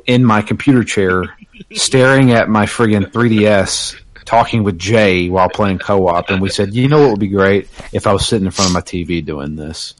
in 0.07 0.23
my 0.23 0.41
computer 0.41 0.83
chair, 0.83 1.37
staring 1.73 2.31
at 2.31 2.49
my 2.49 2.65
friggin' 2.65 3.11
3DS, 3.11 4.01
talking 4.25 4.63
with 4.63 4.79
Jay 4.79 5.29
while 5.29 5.49
playing 5.49 5.79
co-op, 5.79 6.29
and 6.29 6.41
we 6.41 6.49
said, 6.49 6.73
you 6.73 6.87
know 6.87 7.01
what 7.01 7.11
would 7.11 7.19
be 7.19 7.27
great 7.27 7.69
if 7.93 8.07
I 8.07 8.13
was 8.13 8.27
sitting 8.27 8.45
in 8.45 8.51
front 8.51 8.69
of 8.69 8.73
my 8.73 8.81
TV 8.81 9.23
doing 9.23 9.55
this. 9.55 9.93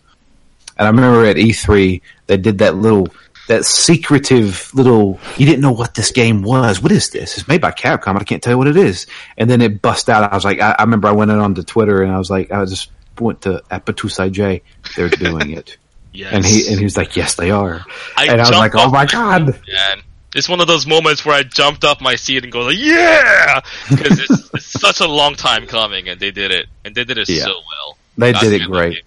And 0.78 0.88
I 0.88 0.90
remember 0.90 1.26
at 1.26 1.38
E3 1.38 2.02
they 2.28 2.38
did 2.38 2.60
that 2.60 2.76
little 2.76 3.08
that 3.48 3.64
secretive 3.64 4.70
little 4.74 5.20
you 5.38 5.46
didn't 5.46 5.62
know 5.62 5.72
what 5.72 5.96
this 5.96 6.12
game 6.12 6.44
was. 6.44 6.82
What 6.82 6.92
is 6.92 7.10
this? 7.10 7.38
It's 7.38 7.48
made 7.48 7.62
by 7.62 7.72
Capcom. 7.72 8.20
I 8.20 8.24
can't 8.24 8.44
tell 8.44 8.54
you 8.54 8.58
what 8.58 8.68
it 8.68 8.78
is. 8.78 9.08
And 9.38 9.50
then 9.50 9.62
it 9.62 9.82
bust 9.82 10.10
out. 10.10 10.30
I 10.32 10.36
was 10.36 10.46
like, 10.46 10.60
I, 10.60 10.76
I 10.78 10.84
remember 10.84 11.08
I 11.08 11.14
went 11.14 11.32
in 11.32 11.40
onto 11.40 11.64
Twitter 11.64 12.04
and 12.04 12.12
I 12.12 12.18
was 12.18 12.30
like, 12.30 12.52
I 12.52 12.64
just 12.66 12.92
went 13.20 13.42
to 13.44 13.64
Apatusai 13.72 14.32
J. 14.32 14.62
They're 14.96 15.10
doing 15.10 15.52
it. 15.52 15.78
Yes. 16.18 16.34
And 16.34 16.44
he 16.46 16.68
and 16.68 16.78
he 16.80 16.84
was 16.84 16.98
like, 16.98 17.16
"Yes, 17.16 17.36
they 17.36 17.52
are." 17.52 17.86
I 18.16 18.26
and 18.26 18.42
I 18.42 18.50
was 18.50 18.58
like, 18.58 18.74
"Oh 18.76 18.90
my 18.90 19.06
god!" 19.06 19.48
Man, 19.48 20.02
it's 20.36 20.50
one 20.50 20.62
of 20.62 20.68
those 20.68 20.88
moments 20.88 21.24
where 21.24 21.36
I 21.36 21.44
jumped 21.44 21.86
off 21.86 22.02
my 22.02 22.16
seat 22.16 22.44
and 22.44 22.52
go 22.52 22.62
like, 22.62 22.78
"Yeah!" 22.80 23.62
Because 23.90 24.20
it's, 24.20 24.50
it's 24.56 24.66
such 24.82 25.00
a 25.00 25.08
long 25.08 25.36
time 25.36 25.68
coming, 25.68 26.10
and 26.10 26.20
they 26.20 26.32
did 26.32 26.52
it, 26.52 26.66
and 26.84 26.96
they 26.96 27.04
did 27.04 27.20
it 27.20 27.30
Yeah. 27.30 27.44
so 27.46 27.52
well. 27.52 27.98
They 28.18 28.34
God 28.34 28.42
did 28.42 28.62
it 28.62 28.66
great. 28.66 29.04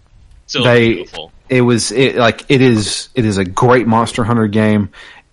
So 0.46 0.62
They- 0.62 0.94
beautiful. 0.94 1.32
It 1.48 1.62
was 1.62 1.90
it 1.90 2.14
like 2.14 2.44
it 2.48 2.60
is 2.62 3.08
it 3.16 3.24
is 3.24 3.36
a 3.38 3.44
great 3.44 3.88
Monster 3.88 4.22
Hunter 4.22 4.46
game. 4.46 4.90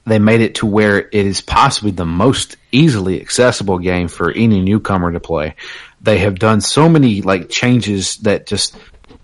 They 0.08 0.18
made 0.18 0.42
it 0.42 0.56
to 0.56 0.66
where 0.66 0.98
it 0.98 1.10
is 1.14 1.42
possibly 1.42 1.92
the 1.92 2.06
most 2.08 2.58
easily 2.72 3.22
accessible 3.22 3.78
game 3.78 4.08
for 4.08 4.32
any 4.32 4.62
newcomer 4.62 5.12
to 5.12 5.20
play. 5.20 5.54
They 6.02 6.18
have 6.20 6.40
done 6.40 6.62
so 6.62 6.90
many 6.90 7.22
like 7.22 7.50
changes 7.50 8.16
that 8.18 8.48
just 8.48 8.76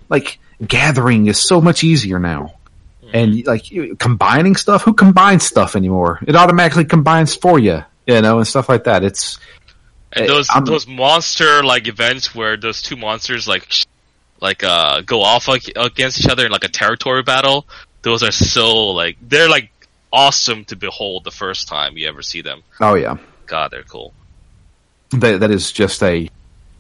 like 0.08 0.38
gathering 0.68 1.28
is 1.28 1.42
so 1.42 1.62
much 1.62 1.84
easier 1.84 2.20
now. 2.20 2.54
And 3.14 3.46
like 3.46 3.66
combining 4.00 4.56
stuff, 4.56 4.82
who 4.84 4.94
combines 4.94 5.44
stuff 5.44 5.76
anymore? 5.76 6.20
It 6.26 6.36
automatically 6.36 6.86
combines 6.86 7.36
for 7.36 7.60
you, 7.60 7.84
you 8.08 8.22
know, 8.22 8.40
and 8.40 8.48
stuff 8.48 8.70
like 8.70 8.86
that. 8.86 9.04
It's 9.04 9.38
And 10.12 10.28
those 10.28 10.50
I'm- 10.50 10.66
those 10.66 10.88
monster 10.88 11.64
like 11.64 11.88
events 11.88 12.34
where 12.34 12.58
those 12.58 12.82
two 12.82 12.96
monsters 12.96 13.48
like 13.48 13.68
like 14.42 14.64
uh 14.64 15.02
go 15.02 15.22
off 15.22 15.48
ag- 15.48 15.74
against 15.76 16.20
each 16.22 16.28
other 16.30 16.46
in 16.48 16.52
like 16.52 16.64
a 16.64 16.70
territory 16.70 17.22
battle. 17.22 17.68
Those 18.02 18.24
are 18.24 18.32
so 18.32 18.88
like 18.90 19.18
they're 19.22 19.50
like 19.50 19.70
awesome 20.12 20.66
to 20.66 20.76
behold 20.76 21.24
the 21.24 21.32
first 21.32 21.68
time 21.68 21.98
you 21.98 22.08
ever 22.08 22.22
see 22.24 22.42
them. 22.42 22.64
oh 22.82 22.96
yeah. 22.96 23.18
God, 23.46 23.70
they're 23.72 23.84
cool. 23.84 24.12
that 25.12 25.40
that 25.42 25.52
is 25.52 25.72
just 25.72 26.02
a 26.02 26.30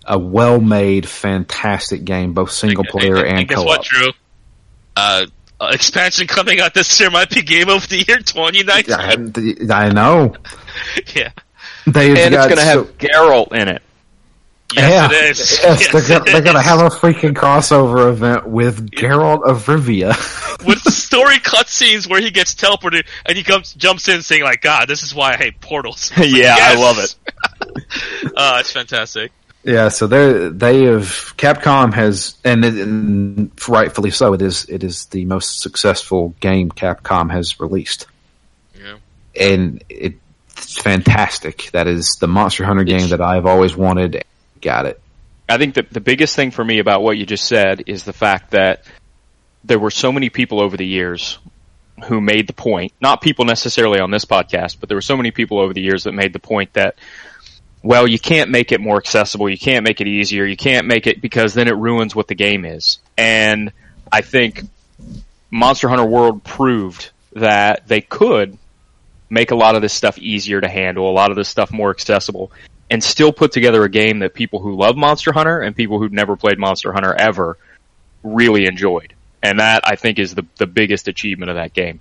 a 0.05 0.17
well 0.19 0.59
made, 0.59 1.07
fantastic 1.07 2.03
game, 2.03 2.33
both 2.33 2.51
single 2.51 2.83
player 2.83 3.23
and, 3.25 3.47
guess 3.47 3.57
co 3.57 3.63
what, 3.63 3.79
op. 3.79 3.85
Drew? 3.85 4.07
Uh, 4.95 5.25
uh, 5.59 5.69
expansion 5.73 6.27
coming 6.27 6.59
out 6.59 6.73
this 6.73 6.99
year 6.99 7.09
might 7.09 7.29
be 7.29 7.41
Game 7.41 7.69
of 7.69 7.87
the 7.89 7.97
Year 8.07 8.17
2019. 8.19 9.69
I, 9.69 9.85
I 9.85 9.89
know 9.89 10.35
Yeah. 11.15 11.31
they've 11.87 12.17
and 12.17 12.33
it's 12.33 12.45
going 12.45 12.57
to 12.57 12.61
have 12.63 12.85
so- 12.87 12.93
Geralt 12.93 13.53
in 13.53 13.67
it. 13.69 13.81
Yes, 14.75 14.89
yeah, 14.89 15.05
it 15.19 15.29
is. 15.29 15.39
Yes, 15.61 15.61
Yes, 15.61 15.91
they're, 15.91 16.01
gonna, 16.17 16.29
it 16.29 16.33
they're 16.33 16.41
gonna 16.41 16.61
have 16.63 16.79
a 16.79 16.89
freaking 16.89 17.33
crossover 17.33 18.09
event 18.09 18.47
with 18.47 18.89
Geralt 18.89 19.43
of 19.43 19.65
Rivia. 19.67 20.15
with 20.65 20.83
the 20.83 20.89
story 20.89 21.35
cutscenes 21.37 22.09
where 22.09 22.19
he 22.19 22.31
gets 22.31 22.55
teleported 22.55 23.05
and 23.27 23.37
he 23.37 23.43
comes 23.43 23.73
jumps 23.75 24.07
in 24.07 24.23
saying 24.23 24.41
like, 24.41 24.61
"God, 24.61 24.87
this 24.87 25.03
is 25.03 25.13
why 25.13 25.33
I 25.33 25.37
hate 25.37 25.61
portals." 25.61 26.11
It's 26.17 26.19
like, 26.33 26.41
Yeah, 26.41 26.55
I 26.59 26.73
love 26.75 26.97
it. 26.97 27.15
uh, 28.35 28.57
it's 28.61 28.71
fantastic. 28.71 29.31
Yeah, 29.63 29.89
so 29.89 30.07
they 30.07 30.49
they 30.49 30.85
have 30.85 31.03
Capcom 31.37 31.93
has, 31.93 32.35
and, 32.43 32.65
it, 32.65 32.73
and 32.75 33.51
rightfully 33.67 34.11
so. 34.11 34.33
It 34.33 34.41
is 34.41 34.65
it 34.69 34.83
is 34.83 35.05
the 35.07 35.25
most 35.25 35.61
successful 35.61 36.35
game 36.39 36.69
Capcom 36.69 37.31
has 37.31 37.59
released. 37.59 38.07
Yeah. 38.77 38.97
and 39.39 39.83
it's 39.89 40.81
fantastic. 40.81 41.69
That 41.71 41.87
is 41.87 42.17
the 42.19 42.27
Monster 42.27 42.65
Hunter 42.65 42.83
game 42.83 42.95
It's- 42.97 43.09
that 43.11 43.21
I've 43.21 43.45
always 43.45 43.75
wanted. 43.75 44.23
Got 44.61 44.85
it. 44.85 44.99
I 45.49 45.57
think 45.57 45.75
that 45.75 45.89
the 45.91 45.99
biggest 46.01 46.35
thing 46.35 46.51
for 46.51 46.63
me 46.63 46.79
about 46.79 47.03
what 47.03 47.17
you 47.17 47.25
just 47.25 47.45
said 47.45 47.83
is 47.87 48.05
the 48.05 48.13
fact 48.13 48.51
that 48.51 48.85
there 49.63 49.77
were 49.77 49.91
so 49.91 50.11
many 50.11 50.29
people 50.29 50.61
over 50.61 50.77
the 50.77 50.85
years 50.85 51.37
who 52.05 52.21
made 52.21 52.47
the 52.47 52.53
point, 52.53 52.93
not 53.01 53.21
people 53.21 53.45
necessarily 53.45 53.99
on 53.99 54.09
this 54.09 54.25
podcast, 54.25 54.77
but 54.79 54.87
there 54.89 54.97
were 54.97 55.01
so 55.01 55.15
many 55.17 55.31
people 55.31 55.59
over 55.59 55.73
the 55.73 55.81
years 55.81 56.05
that 56.05 56.13
made 56.13 56.33
the 56.33 56.39
point 56.39 56.73
that, 56.73 56.95
well, 57.83 58.07
you 58.07 58.17
can't 58.17 58.49
make 58.49 58.71
it 58.71 58.79
more 58.81 58.97
accessible, 58.97 59.49
you 59.49 59.57
can't 59.57 59.83
make 59.83 59.99
it 60.01 60.07
easier, 60.07 60.45
you 60.45 60.57
can't 60.57 60.87
make 60.87 61.05
it 61.05 61.21
because 61.21 61.53
then 61.53 61.67
it 61.67 61.75
ruins 61.75 62.15
what 62.15 62.27
the 62.27 62.35
game 62.35 62.63
is. 62.65 62.99
And 63.17 63.71
I 64.11 64.21
think 64.21 64.61
Monster 65.51 65.89
Hunter 65.89 66.05
World 66.05 66.43
proved 66.43 67.11
that 67.33 67.87
they 67.87 68.01
could 68.01 68.57
make 69.29 69.51
a 69.51 69.55
lot 69.55 69.75
of 69.75 69.81
this 69.81 69.93
stuff 69.93 70.17
easier 70.17 70.61
to 70.61 70.69
handle, 70.69 71.09
a 71.09 71.11
lot 71.11 71.29
of 71.29 71.35
this 71.35 71.49
stuff 71.49 71.71
more 71.71 71.89
accessible, 71.89 72.51
and 72.89 73.03
still 73.03 73.33
put 73.33 73.51
together 73.51 73.83
a 73.83 73.89
game 73.89 74.19
that 74.19 74.33
people 74.33 74.59
who 74.59 74.75
love 74.75 74.95
Monster 74.95 75.33
Hunter 75.33 75.59
and 75.59 75.75
people 75.75 75.99
who've 75.99 76.11
never 76.11 76.35
played 76.35 76.57
Monster 76.57 76.93
Hunter 76.93 77.13
ever 77.13 77.57
really 78.23 78.65
enjoyed. 78.65 79.13
And 79.41 79.59
that 79.59 79.81
I 79.85 79.95
think 79.95 80.19
is 80.19 80.35
the 80.35 80.45
the 80.57 80.67
biggest 80.67 81.09
achievement 81.09 81.49
of 81.49 81.57
that 81.57 81.73
game. 81.73 81.99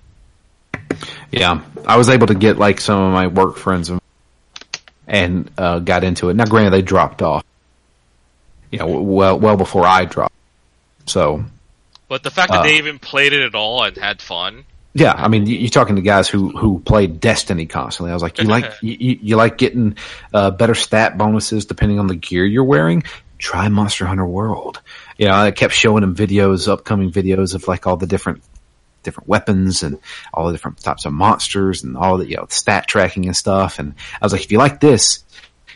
Yeah, 1.31 1.61
I 1.85 1.97
was 1.97 2.07
able 2.07 2.27
to 2.27 2.35
get 2.35 2.57
like 2.57 2.79
some 2.79 3.01
of 3.01 3.11
my 3.11 3.27
work 3.27 3.57
friends 3.57 3.89
and- 3.89 3.99
and 5.07 5.49
uh, 5.57 5.79
got 5.79 6.03
into 6.03 6.29
it. 6.29 6.35
Now, 6.35 6.45
granted, 6.45 6.71
they 6.71 6.81
dropped 6.81 7.21
off. 7.21 7.43
You 8.71 8.79
know, 8.79 8.87
well, 8.87 9.39
well 9.39 9.57
before 9.57 9.85
I 9.85 10.05
dropped. 10.05 10.33
So, 11.05 11.43
But 12.07 12.23
the 12.23 12.31
fact 12.31 12.51
that 12.51 12.61
Uh. 12.61 12.63
they 12.63 12.77
even 12.77 12.99
played 12.99 13.33
it 13.33 13.41
at 13.43 13.55
all 13.55 13.83
and 13.83 13.95
had 13.97 14.21
fun, 14.21 14.63
yeah, 14.95 15.13
I 15.15 15.27
mean, 15.27 15.45
you- 15.47 15.57
you're 15.57 15.69
talking 15.69 15.95
to 15.95 16.01
guys 16.01 16.27
who 16.29 16.49
who 16.57 16.79
played 16.79 17.19
Destiny 17.19 17.65
constantly. 17.65 18.11
I 18.11 18.13
was 18.13 18.23
like, 18.23 18.37
you 18.39 18.45
like 18.45 18.71
you, 18.81 18.95
you 18.99 19.19
you 19.21 19.35
like 19.35 19.57
getting 19.57 19.97
uh, 20.33 20.51
better 20.51 20.75
stat 20.75 21.17
bonuses 21.17 21.65
depending 21.65 21.99
on 21.99 22.07
the 22.07 22.15
gear 22.15 22.45
you're 22.45 22.63
wearing. 22.63 23.03
Try 23.39 23.67
Monster 23.67 24.05
Hunter 24.05 24.25
World. 24.25 24.79
You 25.17 25.27
know, 25.27 25.33
I 25.33 25.51
kept 25.51 25.73
showing 25.73 26.01
them 26.01 26.15
videos, 26.15 26.67
upcoming 26.67 27.11
videos 27.11 27.55
of 27.55 27.67
like 27.67 27.85
all 27.87 27.97
the 27.97 28.07
different 28.07 28.41
different 29.03 29.27
weapons 29.29 29.83
and 29.83 29.99
all 30.33 30.47
the 30.47 30.53
different 30.53 30.79
types 30.81 31.05
of 31.05 31.13
monsters 31.13 31.83
and 31.83 31.95
all 31.97 32.17
the 32.17 32.27
you 32.27 32.37
know 32.37 32.45
stat 32.49 32.87
tracking 32.87 33.25
and 33.27 33.35
stuff. 33.37 33.79
And 33.79 33.93
I 34.21 34.25
was 34.25 34.31
like, 34.33 34.43
if 34.43 34.51
you 34.51 34.57
like 34.57 34.79
this, 34.79 35.23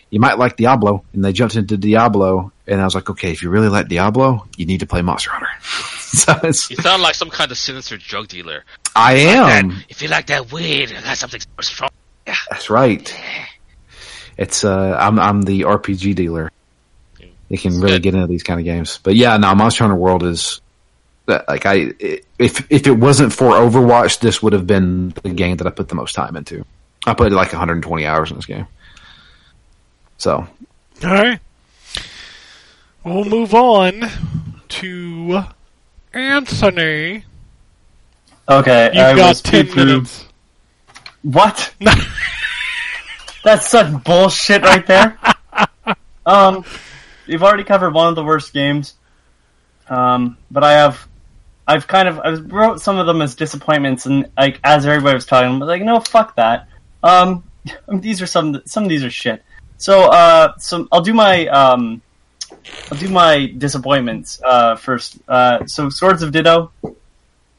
you 0.10 0.20
might 0.20 0.38
like 0.40 0.56
Diablo. 0.58 1.04
And 1.14 1.24
they 1.24 1.34
jumped 1.34 1.56
into 1.56 1.78
Diablo, 1.78 2.52
and 2.66 2.82
I 2.82 2.86
was 2.86 2.96
like, 2.96 3.10
okay, 3.10 3.32
if 3.32 3.44
you 3.44 3.50
really 3.50 3.70
like 3.70 3.88
Diablo, 3.90 4.48
you 4.58 4.66
need 4.66 4.80
to 4.80 4.86
play 4.88 5.02
Monster 5.02 5.30
Hunter. 5.32 5.48
so 5.62 6.34
it's, 6.44 6.70
you 6.70 6.78
sound 6.78 7.02
like 7.02 7.16
some 7.16 7.30
kind 7.30 7.52
of 7.52 7.58
sinister 7.58 7.98
drug 7.98 8.28
dealer. 8.30 8.64
I 8.96 9.16
That- 9.16 9.64
am. 9.66 9.84
if 9.90 10.02
you 10.02 10.08
like 10.08 10.28
that 10.28 10.52
weed, 10.52 10.92
I 10.98 11.02
got 11.02 11.18
something 11.18 11.42
strong. 11.62 11.90
Yeah. 12.26 12.36
That's 12.50 12.70
right. 12.70 13.14
It's 14.38 14.64
uh, 14.64 14.96
I'm 15.00 15.20
I'm 15.20 15.42
the 15.42 15.62
RPG 15.62 16.16
dealer. 16.16 16.52
You 17.50 17.58
can 17.58 17.80
really 17.80 17.94
Good. 17.96 18.04
get 18.04 18.14
into 18.16 18.28
these 18.28 18.44
kind 18.44 18.60
of 18.60 18.66
games. 18.66 19.00
But 19.02 19.16
yeah, 19.16 19.38
no, 19.38 19.56
Monster 19.56 19.86
Hunter 19.86 19.96
World 19.96 20.24
is 20.24 20.62
like 21.28 21.66
I 21.66 21.92
if 22.40 22.66
if 22.72 22.88
it 22.88 22.92
wasn't 22.98 23.34
for 23.34 23.52
Overwatch, 23.54 24.20
this 24.20 24.42
would 24.42 24.54
have 24.54 24.66
been 24.68 25.10
the 25.24 25.30
game 25.30 25.58
that 25.58 25.68
I 25.68 25.70
put 25.72 25.90
the 25.90 25.96
most 25.96 26.14
time 26.14 26.36
into. 26.36 26.66
I 27.06 27.14
put 27.14 27.32
like 27.32 27.52
120 27.52 28.06
hours 28.06 28.32
in 28.32 28.38
this 28.38 28.46
game. 28.46 28.68
So 30.18 30.48
All 31.04 31.14
right. 31.14 31.40
We'll 33.04 33.24
move 33.26 33.54
on 33.54 34.10
to 34.70 35.42
Anthony. 36.14 37.24
Okay, 38.50 38.90
You've 38.94 39.04
I 39.04 39.16
got 39.16 39.30
was 39.30 39.42
10 39.42 39.68
through- 39.68 39.86
minutes. 39.86 40.26
What? 41.22 41.74
That's 43.44 43.68
such 43.70 44.04
bullshit 44.04 44.62
right 44.64 44.86
there. 44.88 45.18
um, 46.26 46.66
you've 47.26 47.44
already 47.44 47.64
covered 47.64 47.94
one 47.94 48.08
of 48.08 48.16
the 48.16 48.24
worst 48.24 48.54
games. 48.54 48.94
Um, 49.90 50.38
but 50.52 50.64
I 50.64 50.74
have, 50.74 51.08
I've 51.68 51.88
kind 51.88 52.08
of, 52.08 52.20
I 52.20 52.32
wrote 52.32 52.82
some 52.82 52.98
of 52.98 53.06
them 53.06 53.22
as 53.22 53.36
disappointments, 53.36 54.06
and 54.06 54.30
like 54.38 54.60
as 54.64 54.86
everybody 54.86 55.16
was 55.16 55.26
talking, 55.26 55.50
I 55.50 55.58
was 55.58 55.68
like, 55.68 55.82
no, 55.82 56.00
fuck 56.00 56.36
that. 56.36 56.68
Um, 57.04 57.44
these 57.94 58.22
are 58.22 58.28
some, 58.28 58.62
some 58.66 58.84
of 58.84 58.90
these 58.90 59.04
are 59.04 59.10
shit. 59.10 59.44
So, 59.78 60.10
uh, 60.10 60.54
I'll 60.92 61.02
do 61.02 61.14
my, 61.14 61.48
um, 61.48 62.02
I'll 62.92 62.98
do 62.98 63.10
my 63.10 63.48
disappointments 63.58 64.42
uh, 64.44 64.76
first. 64.76 65.20
Uh, 65.28 65.66
so, 65.68 65.90
Swords 65.90 66.24
of 66.24 66.32
Ditto. 66.32 66.72
I 66.84 66.90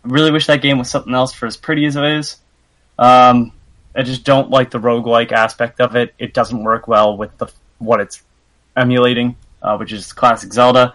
really 0.04 0.30
wish 0.30 0.46
that 0.46 0.62
game 0.62 0.78
was 0.78 0.88
something 0.88 1.14
else 1.14 1.32
for 1.32 1.46
as 1.46 1.56
pretty 1.56 1.84
as 1.84 1.96
it 1.96 2.04
is. 2.04 2.36
Um, 2.98 3.52
I 3.94 4.02
just 4.02 4.24
don't 4.24 4.50
like 4.50 4.70
the 4.70 4.78
roguelike 4.78 5.32
aspect 5.32 5.80
of 5.80 5.96
it. 5.96 6.14
It 6.18 6.34
doesn't 6.34 6.62
work 6.62 6.88
well 6.88 7.16
with 7.16 7.36
the 7.38 7.48
what 7.78 8.00
it's 8.00 8.22
emulating, 8.76 9.36
uh, 9.62 9.76
which 9.76 9.92
is 9.92 10.12
classic 10.12 10.52
Zelda. 10.52 10.94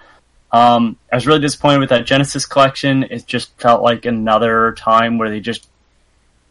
Um, 0.53 0.97
I 1.11 1.15
was 1.15 1.25
really 1.25 1.39
disappointed 1.39 1.79
with 1.79 1.89
that 1.89 2.05
Genesis 2.05 2.45
collection. 2.45 3.03
It 3.03 3.25
just 3.25 3.59
felt 3.59 3.81
like 3.81 4.05
another 4.05 4.73
time 4.73 5.17
where 5.17 5.29
they 5.29 5.39
just 5.39 5.67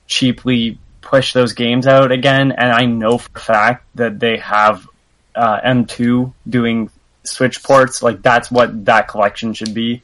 cheaply 0.08 0.78
push 1.00 1.32
those 1.32 1.52
games 1.52 1.86
out 1.86 2.10
again. 2.10 2.50
And 2.50 2.72
I 2.72 2.84
know 2.84 3.16
for 3.16 3.30
a 3.36 3.40
fact 3.40 3.86
that 3.94 4.18
they 4.18 4.38
have 4.38 4.88
uh, 5.36 5.60
M2 5.60 6.32
doing 6.48 6.90
Switch 7.22 7.62
ports. 7.62 8.02
Like 8.02 8.22
that's 8.22 8.50
what 8.50 8.84
that 8.86 9.06
collection 9.06 9.54
should 9.54 9.72
be. 9.72 10.02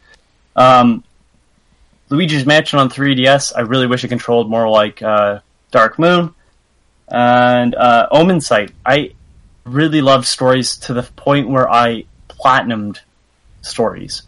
Um, 0.55 1.03
Luigi's 2.09 2.47
Mansion 2.47 2.79
on 2.79 2.89
3DS. 2.89 3.53
I 3.57 3.63
really 3.63 3.89
wish 3.89 4.05
it 4.05 4.09
controlled 4.09 4.49
more 4.49 4.69
like 4.69 5.03
uh, 5.03 5.41
Dark 5.73 5.99
Moon 5.99 6.35
and 7.09 7.75
uh, 7.75 8.09
Omensight. 8.13 8.71
I 8.87 9.15
really 9.65 10.03
love 10.03 10.25
stories 10.25 10.77
to 10.77 10.95
the 10.95 11.03
point 11.03 11.49
where 11.49 11.69
I 11.69 12.05
platinumed 12.29 13.01
stories. 13.69 14.23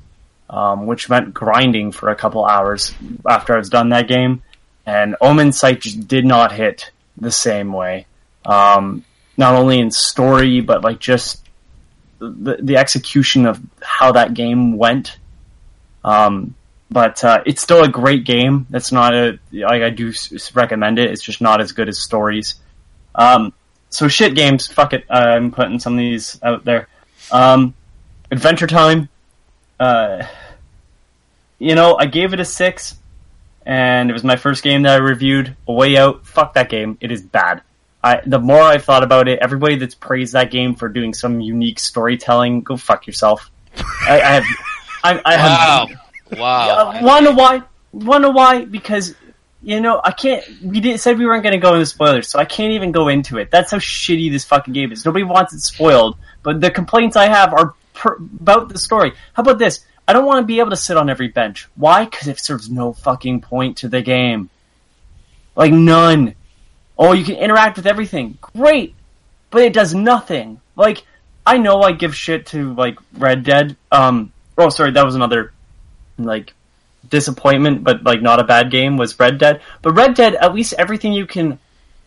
um, 0.50 0.86
which 0.86 1.08
meant 1.08 1.32
grinding 1.32 1.92
for 1.92 2.10
a 2.10 2.16
couple 2.16 2.44
hours 2.44 2.92
after 3.26 3.54
I 3.54 3.58
was 3.58 3.70
done 3.70 3.90
that 3.90 4.08
game. 4.08 4.42
And 4.84 5.14
Omensight 5.22 5.80
just 5.80 6.08
did 6.08 6.24
not 6.24 6.52
hit 6.52 6.90
the 7.16 7.30
same 7.30 7.72
way. 7.72 8.06
Um, 8.44 9.04
not 9.36 9.54
only 9.54 9.78
in 9.78 9.90
story, 9.92 10.60
but 10.60 10.82
like 10.82 10.98
just 10.98 11.48
the, 12.18 12.58
the 12.60 12.76
execution 12.76 13.46
of 13.46 13.60
how 13.80 14.12
that 14.12 14.34
game 14.34 14.76
went. 14.76 15.18
Um, 16.02 16.56
but 16.90 17.22
uh, 17.22 17.42
it's 17.46 17.62
still 17.62 17.84
a 17.84 17.88
great 17.88 18.24
game. 18.24 18.66
That's 18.70 18.90
not 18.90 19.14
a 19.14 19.38
like 19.52 19.82
I 19.82 19.90
do 19.90 20.12
recommend 20.54 20.98
it. 20.98 21.12
It's 21.12 21.22
just 21.22 21.40
not 21.40 21.60
as 21.60 21.70
good 21.70 21.88
as 21.88 22.00
stories. 22.00 22.56
Um, 23.14 23.52
so 23.90 24.08
shit 24.08 24.34
games. 24.34 24.66
Fuck 24.66 24.94
it. 24.94 25.04
I'm 25.08 25.52
putting 25.52 25.78
some 25.78 25.92
of 25.92 25.98
these 25.98 26.40
out 26.42 26.64
there. 26.64 26.88
Um, 27.30 27.74
Adventure 28.32 28.66
Time. 28.66 29.08
Uh, 29.80 30.26
you 31.58 31.74
know, 31.74 31.96
I 31.96 32.06
gave 32.06 32.34
it 32.34 32.40
a 32.40 32.44
six, 32.44 32.96
and 33.66 34.10
it 34.10 34.12
was 34.12 34.22
my 34.22 34.36
first 34.36 34.62
game 34.62 34.82
that 34.82 34.92
I 34.92 34.96
reviewed. 34.96 35.56
A 35.66 35.72
Way 35.72 35.96
Out. 35.96 36.26
Fuck 36.26 36.54
that 36.54 36.68
game. 36.68 36.98
It 37.00 37.10
is 37.10 37.22
bad. 37.22 37.62
I, 38.04 38.20
the 38.24 38.38
more 38.38 38.60
I've 38.60 38.84
thought 38.84 39.02
about 39.02 39.26
it, 39.28 39.40
everybody 39.40 39.76
that's 39.76 39.94
praised 39.94 40.34
that 40.34 40.50
game 40.50 40.74
for 40.74 40.88
doing 40.88 41.12
some 41.14 41.40
unique 41.40 41.78
storytelling, 41.78 42.62
go 42.62 42.76
fuck 42.76 43.06
yourself. 43.06 43.50
I, 43.76 44.20
I 44.20 44.28
have, 44.34 44.44
I, 45.04 45.22
I 45.24 45.36
have 45.36 45.88
Wow. 46.38 46.92
Wow. 46.92 47.02
wanna 47.02 47.32
why? 47.32 47.62
Wanna 47.92 48.30
why? 48.30 48.64
Because 48.64 49.14
you 49.62 49.80
know 49.80 50.00
I 50.02 50.12
can't. 50.12 50.44
We 50.62 50.80
did 50.80 51.00
said 51.00 51.18
we 51.18 51.26
weren't 51.26 51.42
going 51.42 51.52
to 51.54 51.58
go 51.58 51.74
into 51.74 51.86
spoilers, 51.86 52.28
so 52.28 52.38
I 52.38 52.44
can't 52.44 52.72
even 52.72 52.92
go 52.92 53.08
into 53.08 53.38
it. 53.38 53.50
That's 53.50 53.70
how 53.72 53.78
shitty 53.78 54.30
this 54.30 54.44
fucking 54.44 54.72
game 54.72 54.92
is. 54.92 55.04
Nobody 55.04 55.24
wants 55.24 55.52
it 55.52 55.60
spoiled, 55.60 56.16
but 56.42 56.60
the 56.60 56.70
complaints 56.70 57.16
I 57.16 57.26
have 57.26 57.52
are 57.52 57.74
per, 58.00 58.16
about 58.16 58.70
the 58.70 58.78
story. 58.78 59.12
How 59.34 59.42
about 59.42 59.58
this? 59.58 59.84
I 60.08 60.14
don't 60.14 60.24
want 60.24 60.42
to 60.42 60.46
be 60.46 60.58
able 60.58 60.70
to 60.70 60.76
sit 60.76 60.96
on 60.96 61.10
every 61.10 61.28
bench. 61.28 61.68
Why? 61.76 62.06
Because 62.06 62.28
it 62.28 62.40
serves 62.40 62.70
no 62.70 62.94
fucking 62.94 63.42
point 63.42 63.76
to 63.78 63.88
the 63.88 64.00
game. 64.00 64.48
Like 65.54 65.72
none. 65.72 66.34
Oh, 66.98 67.12
you 67.12 67.24
can 67.24 67.36
interact 67.36 67.76
with 67.76 67.86
everything. 67.86 68.38
Great, 68.40 68.94
but 69.50 69.62
it 69.62 69.74
does 69.74 69.94
nothing. 69.94 70.60
Like 70.76 71.04
I 71.46 71.58
know 71.58 71.82
I 71.82 71.92
give 71.92 72.16
shit 72.16 72.46
to 72.46 72.72
like 72.74 72.98
Red 73.12 73.44
Dead. 73.44 73.76
Um. 73.92 74.32
Oh, 74.56 74.70
sorry, 74.70 74.92
that 74.92 75.04
was 75.04 75.14
another 75.14 75.52
like 76.18 76.54
disappointment, 77.08 77.84
but 77.84 78.02
like 78.02 78.22
not 78.22 78.40
a 78.40 78.44
bad 78.44 78.70
game 78.70 78.96
was 78.96 79.18
Red 79.20 79.36
Dead. 79.36 79.60
But 79.82 79.92
Red 79.92 80.14
Dead, 80.14 80.34
at 80.34 80.54
least 80.54 80.72
everything 80.78 81.12
you 81.12 81.26
can 81.26 81.58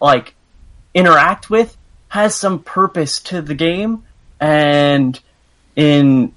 like 0.01 0.33
interact 0.95 1.49
with 1.51 1.77
has 2.09 2.35
some 2.35 2.63
purpose 2.63 3.19
to 3.21 3.41
the 3.41 3.55
game, 3.55 4.03
and 4.39 5.19
in 5.75 6.33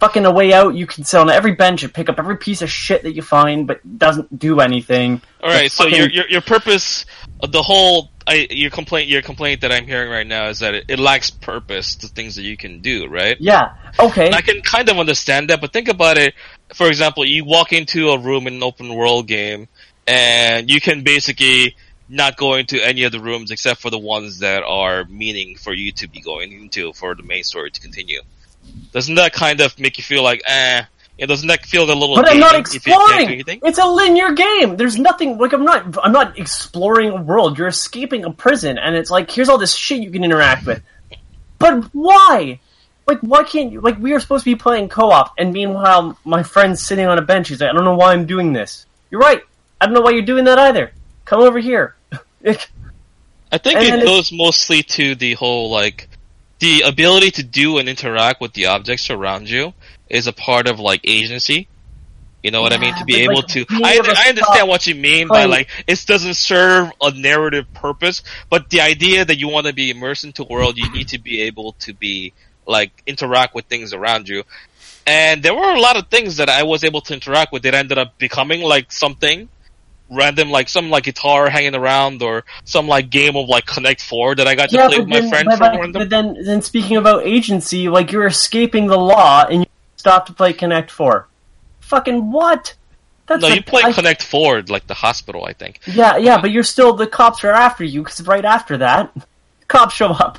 fucking 0.00 0.26
a 0.26 0.30
way 0.30 0.52
out, 0.52 0.74
you 0.74 0.86
can 0.86 1.04
sit 1.04 1.18
on 1.18 1.30
every 1.30 1.52
bench 1.52 1.82
and 1.82 1.92
pick 1.92 2.08
up 2.08 2.18
every 2.18 2.36
piece 2.36 2.62
of 2.62 2.70
shit 2.70 3.02
that 3.04 3.14
you 3.14 3.22
find, 3.22 3.66
but 3.66 3.80
doesn't 3.98 4.38
do 4.38 4.60
anything. 4.60 5.22
All 5.42 5.50
right. 5.50 5.70
So 5.70 5.84
fucking- 5.84 5.98
your 5.98 6.10
your 6.10 6.28
your 6.28 6.40
purpose, 6.40 7.06
uh, 7.42 7.46
the 7.46 7.62
whole 7.62 8.10
I, 8.26 8.46
your 8.50 8.70
complaint 8.70 9.08
your 9.08 9.22
complaint 9.22 9.60
that 9.62 9.72
I'm 9.72 9.86
hearing 9.86 10.10
right 10.10 10.26
now 10.26 10.48
is 10.48 10.60
that 10.60 10.74
it, 10.74 10.84
it 10.88 10.98
lacks 10.98 11.30
purpose. 11.30 11.94
The 11.96 12.08
things 12.08 12.36
that 12.36 12.42
you 12.42 12.56
can 12.56 12.80
do, 12.80 13.06
right? 13.06 13.36
yeah, 13.40 13.74
okay, 13.98 14.26
And 14.26 14.34
I 14.34 14.40
can 14.40 14.62
kind 14.62 14.88
of 14.88 14.98
understand 14.98 15.50
that, 15.50 15.60
but 15.60 15.72
think 15.72 15.88
about 15.88 16.16
it. 16.18 16.34
For 16.74 16.88
example, 16.88 17.26
you 17.26 17.44
walk 17.44 17.72
into 17.72 18.10
a 18.10 18.18
room 18.18 18.46
in 18.46 18.54
an 18.54 18.62
open 18.62 18.94
world 18.94 19.26
game, 19.26 19.68
and 20.06 20.70
you 20.70 20.80
can 20.80 21.02
basically 21.02 21.76
not 22.08 22.36
go 22.36 22.54
into 22.54 22.84
any 22.84 23.04
of 23.04 23.12
the 23.12 23.20
rooms 23.20 23.50
except 23.50 23.80
for 23.80 23.90
the 23.90 23.98
ones 23.98 24.40
that 24.40 24.62
are 24.62 25.04
meaning 25.04 25.56
for 25.56 25.72
you 25.72 25.92
to 25.92 26.08
be 26.08 26.20
going 26.20 26.52
into 26.52 26.92
for 26.92 27.14
the 27.14 27.22
main 27.22 27.42
story 27.42 27.70
to 27.70 27.80
continue. 27.80 28.20
Doesn't 28.92 29.16
that 29.16 29.32
kind 29.32 29.60
of 29.60 29.78
make 29.78 29.98
you 29.98 30.04
feel 30.04 30.22
like, 30.22 30.42
eh? 30.46 30.84
Yeah, 31.18 31.26
doesn't 31.26 31.46
that 31.46 31.64
feel 31.64 31.84
a 31.84 31.94
little? 31.94 32.16
But 32.16 32.28
I'm 32.28 32.40
not 32.40 32.52
dated 32.52 32.74
you 32.74 32.80
can't 32.80 33.30
exploring. 33.30 33.60
It's 33.62 33.78
a 33.78 33.86
linear 33.86 34.32
game. 34.32 34.76
There's 34.76 34.98
nothing 34.98 35.38
like 35.38 35.52
I'm 35.52 35.64
not. 35.64 35.96
I'm 36.02 36.12
not 36.12 36.38
exploring 36.38 37.10
a 37.10 37.22
world. 37.22 37.56
You're 37.56 37.68
escaping 37.68 38.24
a 38.24 38.32
prison, 38.32 38.78
and 38.78 38.96
it's 38.96 39.10
like 39.10 39.30
here's 39.30 39.48
all 39.48 39.58
this 39.58 39.74
shit 39.74 40.00
you 40.00 40.10
can 40.10 40.24
interact 40.24 40.66
with. 40.66 40.82
But 41.58 41.84
why? 41.92 42.58
Like, 43.06 43.20
why 43.20 43.44
can't 43.44 43.70
you? 43.70 43.80
Like, 43.80 43.98
we 43.98 44.12
are 44.12 44.20
supposed 44.20 44.44
to 44.44 44.50
be 44.50 44.56
playing 44.56 44.88
co-op, 44.88 45.34
and 45.38 45.52
meanwhile, 45.52 46.18
my 46.24 46.42
friend's 46.42 46.82
sitting 46.82 47.06
on 47.06 47.18
a 47.18 47.22
bench. 47.22 47.48
He's 47.48 47.60
like, 47.60 47.70
I 47.70 47.72
don't 47.74 47.84
know 47.84 47.96
why 47.96 48.12
I'm 48.12 48.26
doing 48.26 48.52
this. 48.52 48.86
You're 49.10 49.20
right. 49.20 49.42
I 49.80 49.86
don't 49.86 49.94
know 49.94 50.00
why 50.00 50.12
you're 50.12 50.22
doing 50.22 50.44
that 50.44 50.58
either. 50.58 50.92
Come 51.24 51.40
over 51.40 51.58
here. 51.58 51.94
I 52.44 53.58
think 53.58 53.78
And 53.78 54.02
it 54.02 54.04
goes 54.04 54.32
mostly 54.32 54.82
to 54.82 55.14
the 55.14 55.34
whole 55.34 55.70
like 55.70 56.08
the 56.64 56.80
ability 56.80 57.30
to 57.30 57.42
do 57.42 57.76
and 57.76 57.90
interact 57.90 58.40
with 58.40 58.54
the 58.54 58.64
objects 58.64 59.10
around 59.10 59.50
you 59.50 59.74
is 60.08 60.26
a 60.26 60.32
part 60.32 60.66
of 60.66 60.80
like 60.80 61.02
agency. 61.04 61.68
You 62.42 62.52
know 62.52 62.62
what 62.62 62.72
I 62.72 62.78
mean? 62.78 62.94
To 62.94 63.04
be 63.04 63.16
able 63.16 63.36
like, 63.36 63.48
to, 63.48 63.66
I, 63.70 64.00
I 64.02 64.28
understand 64.30 64.68
what 64.68 64.86
you 64.86 64.94
mean 64.94 65.28
by 65.28 65.44
like 65.44 65.68
it 65.86 66.02
doesn't 66.06 66.34
serve 66.34 66.90
a 67.02 67.10
narrative 67.10 67.66
purpose, 67.74 68.22
but 68.48 68.70
the 68.70 68.80
idea 68.80 69.26
that 69.26 69.36
you 69.36 69.48
want 69.48 69.66
to 69.66 69.74
be 69.74 69.90
immersed 69.90 70.24
into 70.24 70.42
a 70.42 70.46
world, 70.46 70.78
you 70.78 70.90
need 70.90 71.08
to 71.08 71.18
be 71.18 71.42
able 71.42 71.72
to 71.80 71.92
be 71.92 72.32
like 72.66 72.90
interact 73.06 73.54
with 73.54 73.66
things 73.66 73.92
around 73.92 74.26
you. 74.26 74.42
And 75.06 75.42
there 75.42 75.54
were 75.54 75.74
a 75.74 75.80
lot 75.80 75.98
of 75.98 76.08
things 76.08 76.38
that 76.38 76.48
I 76.48 76.62
was 76.62 76.82
able 76.82 77.02
to 77.02 77.12
interact 77.12 77.52
with 77.52 77.62
that 77.64 77.74
ended 77.74 77.98
up 77.98 78.16
becoming 78.16 78.62
like 78.62 78.90
something 78.90 79.50
random, 80.10 80.50
like 80.50 80.68
some 80.68 80.90
like 80.90 81.04
guitar 81.04 81.48
hanging 81.50 81.74
around 81.74 82.22
or 82.22 82.44
some 82.64 82.86
like 82.88 83.10
game 83.10 83.36
of 83.36 83.48
like 83.48 83.66
Connect 83.66 84.00
Four 84.02 84.34
that 84.36 84.46
I 84.46 84.54
got 84.54 84.70
to 84.70 84.76
play 84.76 84.88
but 84.88 84.98
with 85.00 85.08
my 85.08 85.20
then, 85.20 85.28
friend 85.30 85.46
but, 85.46 85.56
for 85.58 85.64
like, 85.64 85.78
random. 85.80 85.92
but 86.02 86.10
then, 86.10 86.36
then 86.44 86.62
speaking 86.62 86.96
about 86.96 87.26
agency, 87.26 87.88
like 87.88 88.12
you're 88.12 88.26
escaping 88.26 88.86
the 88.86 88.98
law, 88.98 89.44
and 89.48 89.60
you 89.60 89.66
stop 89.96 90.26
to 90.26 90.32
play 90.32 90.52
Connect 90.52 90.90
Four. 90.90 91.28
Fucking 91.80 92.30
what? 92.32 92.74
That's 93.26 93.40
No, 93.42 93.48
like- 93.48 93.56
you 93.56 93.62
play 93.62 93.82
I- 93.84 93.92
Connect 93.92 94.22
Four, 94.22 94.62
like 94.62 94.86
the 94.86 94.94
hospital, 94.94 95.44
I 95.46 95.52
think. 95.54 95.80
Yeah, 95.86 96.16
yeah, 96.18 96.40
but 96.40 96.50
you're 96.50 96.62
still 96.62 96.92
the 96.94 97.06
cops 97.06 97.42
are 97.44 97.50
after 97.52 97.84
you 97.84 98.02
because 98.02 98.20
right 98.26 98.44
after 98.44 98.76
that, 98.78 99.10
cops 99.68 99.94
show 99.94 100.08
up, 100.10 100.38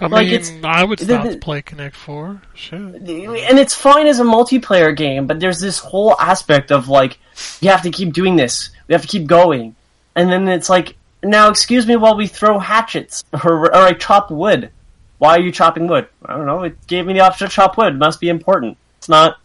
I 0.00 0.06
Like, 0.06 0.26
mean, 0.26 0.34
it's- 0.34 0.52
I 0.64 0.84
would 0.84 0.98
the- 1.00 1.04
stop 1.06 1.24
the- 1.24 1.32
to 1.32 1.38
play 1.38 1.60
Connect 1.62 1.96
Four. 1.96 2.40
sure. 2.54 2.78
and 2.78 3.58
it's 3.58 3.74
fine 3.74 4.06
as 4.06 4.20
a 4.20 4.24
multiplayer 4.24 4.96
game. 4.96 5.26
But 5.26 5.40
there's 5.40 5.58
this 5.60 5.78
whole 5.78 6.16
aspect 6.20 6.70
of 6.70 6.88
like 6.88 7.18
you 7.60 7.68
have 7.70 7.82
to 7.82 7.90
keep 7.90 8.12
doing 8.12 8.36
this, 8.36 8.70
we 8.90 8.94
have 8.94 9.02
to 9.02 9.08
keep 9.08 9.28
going, 9.28 9.76
and 10.16 10.28
then 10.30 10.48
it's 10.48 10.68
like 10.68 10.96
now 11.22 11.48
excuse 11.48 11.86
me 11.86 11.94
while 11.94 12.16
we 12.16 12.26
throw 12.26 12.58
hatchets 12.58 13.22
or 13.32 13.66
or 13.66 13.74
I 13.74 13.92
chop 13.92 14.32
wood. 14.32 14.72
Why 15.18 15.36
are 15.36 15.40
you 15.40 15.52
chopping 15.52 15.86
wood? 15.86 16.08
I 16.24 16.36
don't 16.36 16.46
know. 16.46 16.64
It 16.64 16.86
gave 16.88 17.06
me 17.06 17.12
the 17.12 17.20
option 17.20 17.46
to 17.46 17.54
chop 17.54 17.78
wood. 17.78 17.94
It 17.94 17.98
must 17.98 18.20
be 18.20 18.28
important. 18.28 18.78
It's 18.98 19.08
not. 19.08 19.38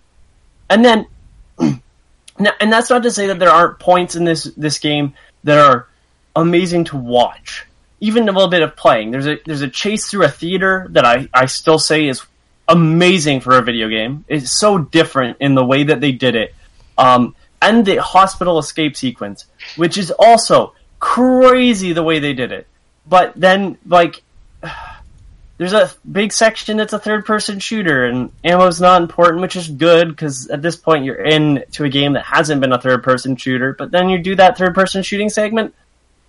And 0.67 0.83
then, 0.83 1.05
now, 2.39 2.53
and 2.59 2.73
that's 2.73 2.89
not 2.89 3.03
to 3.03 3.11
say 3.11 3.27
that 3.27 3.37
there 3.37 3.51
aren't 3.51 3.77
points 3.77 4.15
in 4.15 4.23
this 4.23 4.45
this 4.57 4.79
game 4.79 5.13
that 5.43 5.59
are 5.59 5.87
amazing 6.35 6.85
to 6.85 6.97
watch. 6.97 7.67
Even 7.99 8.27
a 8.27 8.31
little 8.31 8.49
bit 8.49 8.63
of 8.63 8.75
playing. 8.75 9.11
There's 9.11 9.27
a 9.27 9.37
there's 9.45 9.61
a 9.61 9.69
chase 9.69 10.09
through 10.09 10.25
a 10.25 10.29
theater 10.29 10.87
that 10.89 11.05
I, 11.05 11.29
I 11.31 11.45
still 11.45 11.77
say 11.77 12.07
is 12.07 12.23
amazing 12.67 13.41
for 13.41 13.55
a 13.55 13.61
video 13.61 13.89
game. 13.89 14.25
It's 14.27 14.57
so 14.57 14.79
different 14.79 15.37
in 15.39 15.53
the 15.53 15.63
way 15.63 15.83
that 15.83 16.01
they 16.01 16.13
did 16.13 16.33
it. 16.33 16.55
Um, 16.97 17.35
and 17.65 17.83
the 17.83 17.97
hospital 17.97 18.59
escape 18.59 18.95
sequence, 18.95 19.45
which 19.75 19.97
is 19.97 20.11
also 20.11 20.73
crazy 20.99 21.93
the 21.93 22.03
way 22.03 22.19
they 22.19 22.33
did 22.33 22.51
it. 22.51 22.67
But 23.07 23.33
then, 23.35 23.79
like, 23.87 24.21
there's 25.57 25.73
a 25.73 25.91
big 26.09 26.31
section 26.31 26.77
that's 26.77 26.93
a 26.93 26.99
third 26.99 27.25
person 27.25 27.59
shooter, 27.59 28.05
and 28.05 28.31
ammo's 28.43 28.79
not 28.79 29.01
important, 29.01 29.41
which 29.41 29.55
is 29.55 29.67
good 29.67 30.09
because 30.09 30.47
at 30.47 30.61
this 30.61 30.75
point 30.75 31.05
you're 31.05 31.15
in 31.15 31.63
to 31.71 31.85
a 31.85 31.89
game 31.89 32.13
that 32.13 32.25
hasn't 32.25 32.61
been 32.61 32.71
a 32.73 32.81
third 32.81 33.03
person 33.03 33.35
shooter. 33.35 33.73
But 33.73 33.89
then 33.89 34.09
you 34.09 34.19
do 34.19 34.35
that 34.35 34.57
third 34.57 34.75
person 34.75 35.01
shooting 35.01 35.29
segment, 35.29 35.73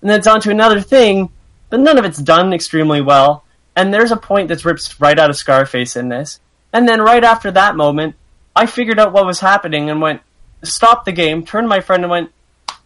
and 0.01 0.09
then 0.09 0.19
it's 0.19 0.27
on 0.27 0.41
to 0.41 0.51
another 0.51 0.81
thing, 0.81 1.29
but 1.69 1.81
none 1.81 1.99
of 1.99 2.07
it's 2.07 2.19
done 2.19 2.55
extremely 2.55 3.03
well. 3.03 3.45
And 3.75 3.93
there's 3.93 4.13
a 4.13 4.17
point 4.17 4.49
that's 4.49 4.65
ripped 4.65 4.97
right 4.99 5.19
out 5.19 5.29
of 5.29 5.37
Scarface 5.37 5.97
in 5.97 6.09
this. 6.09 6.41
And 6.73 6.89
then 6.89 7.03
right 7.03 7.23
after 7.23 7.51
that 7.51 7.77
moment, 7.77 8.15
I 8.55 8.65
figured 8.65 8.99
out 8.99 9.13
what 9.13 9.27
was 9.27 9.39
happening 9.39 9.91
and 9.91 10.01
went, 10.01 10.23
stopped 10.63 11.05
the 11.05 11.13
game, 11.13 11.45
turned 11.45 11.65
to 11.65 11.69
my 11.69 11.81
friend 11.81 12.03
and 12.03 12.11
went, 12.11 12.31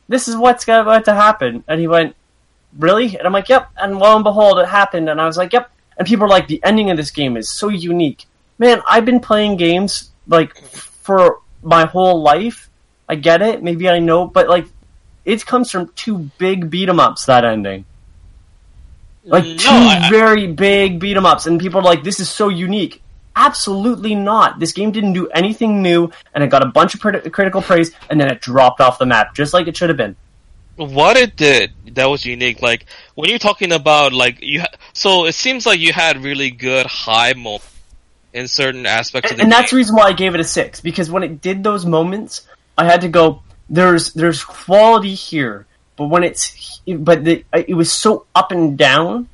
this 0.08 0.26
is 0.28 0.36
what's 0.36 0.64
about 0.64 1.04
to 1.04 1.14
happen. 1.14 1.62
And 1.68 1.80
he 1.80 1.86
went, 1.86 2.16
really? 2.78 3.16
And 3.16 3.26
I'm 3.26 3.32
like, 3.32 3.48
yep. 3.48 3.70
And 3.76 3.98
lo 3.98 4.14
and 4.14 4.24
behold, 4.24 4.58
it 4.58 4.66
happened. 4.68 5.08
And 5.08 5.20
I 5.20 5.26
was 5.26 5.36
like, 5.36 5.52
yep. 5.52 5.70
And 5.96 6.06
people 6.06 6.24
are 6.24 6.28
like, 6.28 6.48
the 6.48 6.62
ending 6.64 6.90
of 6.90 6.96
this 6.96 7.10
game 7.10 7.36
is 7.36 7.50
so 7.50 7.68
unique. 7.68 8.26
Man, 8.58 8.82
I've 8.88 9.04
been 9.04 9.20
playing 9.20 9.56
games, 9.56 10.10
like, 10.26 10.56
for 10.56 11.40
my 11.62 11.84
whole 11.86 12.22
life. 12.22 12.68
I 13.08 13.14
get 13.16 13.42
it. 13.42 13.62
Maybe 13.62 13.88
I 13.88 13.98
know, 13.98 14.26
but 14.26 14.48
like, 14.48 14.66
it 15.24 15.44
comes 15.46 15.70
from 15.70 15.88
two 15.94 16.30
big 16.38 16.70
beat 16.70 16.88
'em 16.88 17.00
ups, 17.00 17.26
that 17.26 17.44
ending. 17.44 17.84
Like, 19.24 19.44
mm, 19.44 19.56
No, 19.56 19.62
two 19.62 19.68
I- 19.68 20.00
I- 20.06 20.10
very 20.10 20.46
big 20.46 20.98
beat 20.98 21.16
'em 21.16 21.26
ups. 21.26 21.46
And 21.46 21.60
people 21.60 21.80
are 21.80 21.84
like, 21.84 22.02
this 22.02 22.20
is 22.20 22.28
so 22.28 22.48
unique. 22.48 23.02
Absolutely 23.40 24.14
not. 24.14 24.58
This 24.58 24.72
game 24.72 24.92
didn't 24.92 25.14
do 25.14 25.26
anything 25.28 25.80
new, 25.80 26.10
and 26.34 26.44
it 26.44 26.48
got 26.48 26.62
a 26.62 26.66
bunch 26.66 26.94
of 26.94 27.00
crit- 27.00 27.32
critical 27.32 27.62
praise, 27.62 27.90
and 28.10 28.20
then 28.20 28.30
it 28.30 28.42
dropped 28.42 28.82
off 28.82 28.98
the 28.98 29.06
map, 29.06 29.34
just 29.34 29.54
like 29.54 29.66
it 29.66 29.76
should 29.76 29.88
have 29.88 29.96
been. 29.96 30.14
What 30.76 31.16
it 31.16 31.36
did 31.36 31.72
that 31.94 32.06
was 32.06 32.24
unique, 32.26 32.60
like 32.60 32.84
when 33.14 33.30
you're 33.30 33.38
talking 33.38 33.72
about 33.72 34.12
like 34.12 34.42
you, 34.42 34.60
ha- 34.60 34.76
so 34.92 35.24
it 35.24 35.34
seems 35.34 35.64
like 35.64 35.80
you 35.80 35.92
had 35.92 36.22
really 36.22 36.50
good 36.50 36.86
high 36.86 37.32
moments 37.32 37.66
in 38.32 38.46
certain 38.46 38.86
aspects 38.86 39.30
of 39.30 39.36
the 39.36 39.42
game. 39.42 39.46
and 39.46 39.52
that's 39.52 39.70
the 39.70 39.76
reason 39.76 39.96
why 39.96 40.04
I 40.04 40.12
gave 40.12 40.34
it 40.34 40.40
a 40.40 40.44
six 40.44 40.80
because 40.80 41.10
when 41.10 41.22
it 41.22 41.40
did 41.40 41.64
those 41.64 41.84
moments, 41.86 42.46
I 42.76 42.84
had 42.84 43.00
to 43.02 43.08
go. 43.08 43.42
There's 43.68 44.12
there's 44.12 44.44
quality 44.44 45.14
here, 45.14 45.66
but 45.96 46.06
when 46.06 46.24
it's 46.24 46.80
but 46.86 47.24
the, 47.24 47.44
it 47.52 47.74
was 47.74 47.92
so 47.92 48.26
up 48.34 48.52
and 48.52 48.76
down 48.76 49.28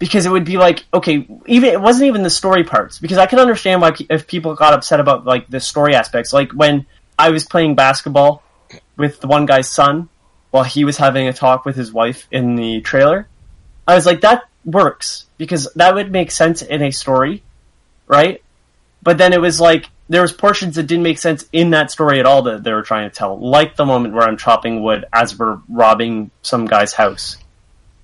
because 0.00 0.26
it 0.26 0.32
would 0.32 0.44
be 0.44 0.56
like 0.56 0.84
okay, 0.92 1.28
even 1.46 1.68
it 1.70 1.80
wasn't 1.80 2.08
even 2.08 2.24
the 2.24 2.30
story 2.30 2.64
parts 2.64 2.98
because 2.98 3.18
I 3.18 3.26
can 3.26 3.38
understand 3.38 3.80
why 3.80 3.92
if 4.08 4.26
people 4.26 4.56
got 4.56 4.72
upset 4.72 4.98
about 4.98 5.24
like 5.24 5.48
the 5.48 5.60
story 5.60 5.94
aspects, 5.94 6.32
like 6.32 6.50
when 6.50 6.86
I 7.16 7.30
was 7.30 7.44
playing 7.44 7.76
basketball 7.76 8.42
with 8.96 9.20
the 9.20 9.28
one 9.28 9.46
guy's 9.46 9.68
son 9.68 10.08
while 10.50 10.64
he 10.64 10.84
was 10.84 10.96
having 10.96 11.28
a 11.28 11.32
talk 11.32 11.64
with 11.64 11.76
his 11.76 11.92
wife 11.92 12.26
in 12.30 12.56
the 12.56 12.80
trailer. 12.80 13.28
I 13.86 13.94
was 13.94 14.06
like, 14.06 14.22
that 14.22 14.44
works 14.64 15.26
because 15.38 15.72
that 15.74 15.94
would 15.94 16.10
make 16.10 16.30
sense 16.30 16.62
in 16.62 16.82
a 16.82 16.90
story, 16.90 17.42
right? 18.06 18.42
But 19.02 19.18
then 19.18 19.32
it 19.32 19.40
was 19.40 19.60
like 19.60 19.86
there 20.08 20.22
was 20.22 20.32
portions 20.32 20.76
that 20.76 20.84
didn't 20.84 21.04
make 21.04 21.18
sense 21.18 21.44
in 21.52 21.70
that 21.70 21.90
story 21.90 22.20
at 22.20 22.26
all 22.26 22.42
that 22.42 22.64
they 22.64 22.72
were 22.72 22.82
trying 22.82 23.08
to 23.08 23.14
tell, 23.14 23.38
like 23.38 23.76
the 23.76 23.86
moment 23.86 24.14
where 24.14 24.26
I'm 24.26 24.36
chopping 24.36 24.82
wood 24.82 25.04
as 25.12 25.38
we're 25.38 25.58
robbing 25.68 26.30
some 26.42 26.66
guy's 26.66 26.92
house. 26.92 27.36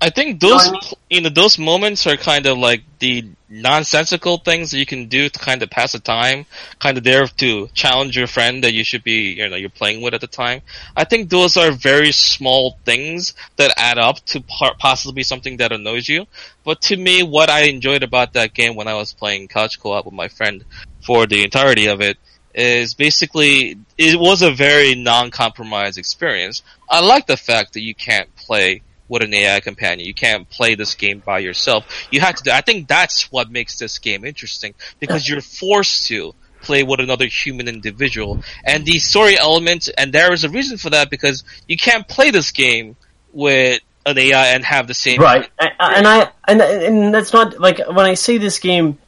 I 0.07 0.11
think 0.11 0.39
those 0.39 0.69
I 0.69 0.71
mean- 0.71 0.81
you 1.11 1.21
know 1.21 1.31
those 1.31 1.59
moments 1.59 2.07
are 2.07 2.17
kind 2.17 2.47
of 2.47 2.57
like 2.59 2.83
the 3.01 3.25
nonsensical 3.49 4.39
things 4.39 4.71
that 4.71 4.79
you 4.79 4.87
can 4.87 5.07
do 5.09 5.29
to 5.29 5.39
kind 5.41 5.61
of 5.65 5.69
pass 5.69 5.93
the 5.93 5.99
time, 5.99 6.47
kind 6.79 6.97
of 6.97 7.03
there 7.03 7.27
to 7.27 7.69
challenge 7.75 8.17
your 8.17 8.29
friend 8.29 8.63
that 8.63 8.73
you 8.73 8.85
should 8.85 9.03
be 9.03 9.33
you 9.39 9.49
know 9.49 9.57
you're 9.57 9.79
playing 9.83 10.03
with 10.03 10.15
at 10.15 10.21
the 10.21 10.29
time. 10.29 10.63
I 10.97 11.03
think 11.03 11.29
those 11.29 11.57
are 11.57 11.73
very 11.73 12.13
small 12.13 12.79
things 12.85 13.35
that 13.57 13.75
add 13.77 13.99
up 13.99 14.21
to 14.27 14.41
par- 14.43 14.77
possibly 14.79 15.25
something 15.25 15.57
that 15.57 15.73
annoys 15.73 16.09
you. 16.09 16.27
But 16.63 16.83
to 16.83 16.97
me, 16.97 17.25
what 17.25 17.51
I 17.51 17.63
enjoyed 17.63 18.05
about 18.05 18.35
that 18.35 18.55
game 18.55 18.77
when 18.77 18.87
I 18.87 18.95
was 18.95 19.13
playing 19.13 19.49
couch 19.49 19.81
co-op 19.81 20.05
with 20.05 20.15
my 20.15 20.29
friend 20.29 20.65
for 21.05 21.27
the 21.27 21.43
entirety 21.43 21.87
of 21.87 22.01
it 22.01 22.17
is 22.55 22.95
basically 22.95 23.77
it 23.99 24.21
was 24.21 24.43
a 24.43 24.53
very 24.53 24.95
non-compromised 24.95 25.99
experience. 25.99 26.63
I 26.89 27.01
like 27.01 27.27
the 27.27 27.37
fact 27.37 27.73
that 27.73 27.81
you 27.81 27.95
can't 27.95 28.31
play 28.37 28.83
with 29.09 29.23
an 29.23 29.33
AI 29.35 29.61
companion. 29.61 30.07
You 30.07 30.15
can't 30.15 30.49
play 30.49 30.75
this 30.75 30.95
game 30.95 31.23
by 31.25 31.39
yourself. 31.41 32.09
You 32.11 32.21
have 32.21 32.37
to. 32.37 32.45
Do, 32.45 32.51
I 32.51 32.61
think 32.61 32.89
that's 32.89 33.31
what 33.31 33.51
makes 33.51 33.79
this 33.79 33.99
game 33.99 34.25
interesting 34.25 34.75
because 34.99 35.29
you're 35.29 35.41
forced 35.41 36.07
to 36.09 36.35
play 36.63 36.83
with 36.83 37.01
another 37.01 37.27
human 37.27 37.69
individual, 37.69 38.41
and 38.65 38.85
the 38.85 38.99
story 38.99 39.39
element. 39.39 39.89
And 39.97 40.13
there 40.13 40.33
is 40.33 40.45
a 40.45 40.49
reason 40.49 40.79
for 40.79 40.91
that 40.91 41.11
because 41.11 41.45
you 41.69 41.77
can't 41.77 42.07
play 42.07 42.31
this 42.31 42.51
game 42.51 42.97
with 43.33 43.81
an 44.05 44.19
AI 44.19 44.47
and 44.49 44.65
have 44.65 44.87
the 44.87 44.95
same 44.95 45.21
Right, 45.21 45.49
and 45.59 46.07
I 46.07 46.31
and 46.47 46.61
and 46.61 47.15
that's 47.15 47.33
not 47.33 47.59
like 47.61 47.79
when 47.79 48.07
I 48.07 48.15
say 48.15 48.39
this 48.39 48.59
game. 48.59 48.99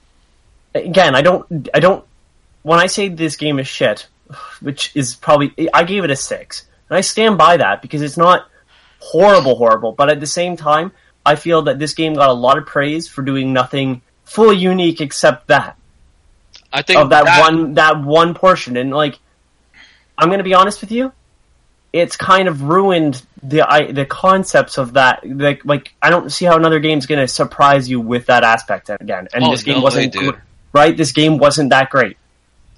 Again, 0.74 1.14
I 1.14 1.22
don't. 1.22 1.68
I 1.72 1.80
don't. 1.80 2.04
When 2.62 2.78
I 2.78 2.86
say 2.86 3.08
this 3.08 3.36
game 3.36 3.58
is 3.58 3.66
shit, 3.66 4.06
which 4.60 4.94
is 4.94 5.14
probably 5.14 5.70
I 5.72 5.84
gave 5.84 6.04
it 6.04 6.10
a 6.10 6.16
six, 6.16 6.66
and 6.88 6.98
I 6.98 7.00
stand 7.00 7.38
by 7.38 7.56
that 7.56 7.80
because 7.80 8.02
it's 8.02 8.16
not 8.16 8.48
horrible, 9.00 9.56
horrible. 9.56 9.92
But 9.92 10.10
at 10.10 10.20
the 10.20 10.26
same 10.26 10.56
time, 10.56 10.92
I 11.24 11.36
feel 11.36 11.62
that 11.62 11.78
this 11.78 11.94
game 11.94 12.14
got 12.14 12.30
a 12.30 12.34
lot 12.34 12.58
of 12.58 12.66
praise 12.66 13.08
for 13.08 13.22
doing 13.22 13.52
nothing 13.52 14.02
fully 14.24 14.56
unique 14.56 15.00
except 15.00 15.48
that 15.48 15.76
I 16.72 16.82
think 16.82 16.98
of 16.98 17.10
that, 17.10 17.40
one 17.40 17.74
that 17.74 18.02
one 18.02 18.34
portion. 18.34 18.76
And 18.76 18.90
like, 18.90 19.18
I'm 20.16 20.28
going 20.28 20.38
to 20.38 20.44
be 20.44 20.54
honest 20.54 20.80
with 20.80 20.92
you, 20.92 21.12
it's 21.92 22.16
kind 22.16 22.48
of 22.48 22.62
ruined 22.62 23.22
the 23.42 23.62
I, 23.62 23.92
the 23.92 24.04
concepts 24.04 24.78
of 24.78 24.94
that. 24.94 25.20
Like, 25.24 25.64
like 25.64 25.94
I 26.02 26.10
don't 26.10 26.30
see 26.30 26.44
how 26.44 26.56
another 26.56 26.80
game's 26.80 27.06
going 27.06 27.20
to 27.20 27.28
surprise 27.28 27.88
you 27.88 28.00
with 28.00 28.26
that 28.26 28.44
aspect 28.44 28.90
again. 28.90 29.28
And 29.32 29.44
Oh, 29.44 29.50
this 29.50 29.62
game 29.62 29.76
no 29.76 29.82
wasn't 29.82 30.14
way, 30.14 30.32
right. 30.72 30.96
This 30.96 31.12
game 31.12 31.38
wasn't 31.38 31.70
that 31.70 31.90
great. 31.90 32.16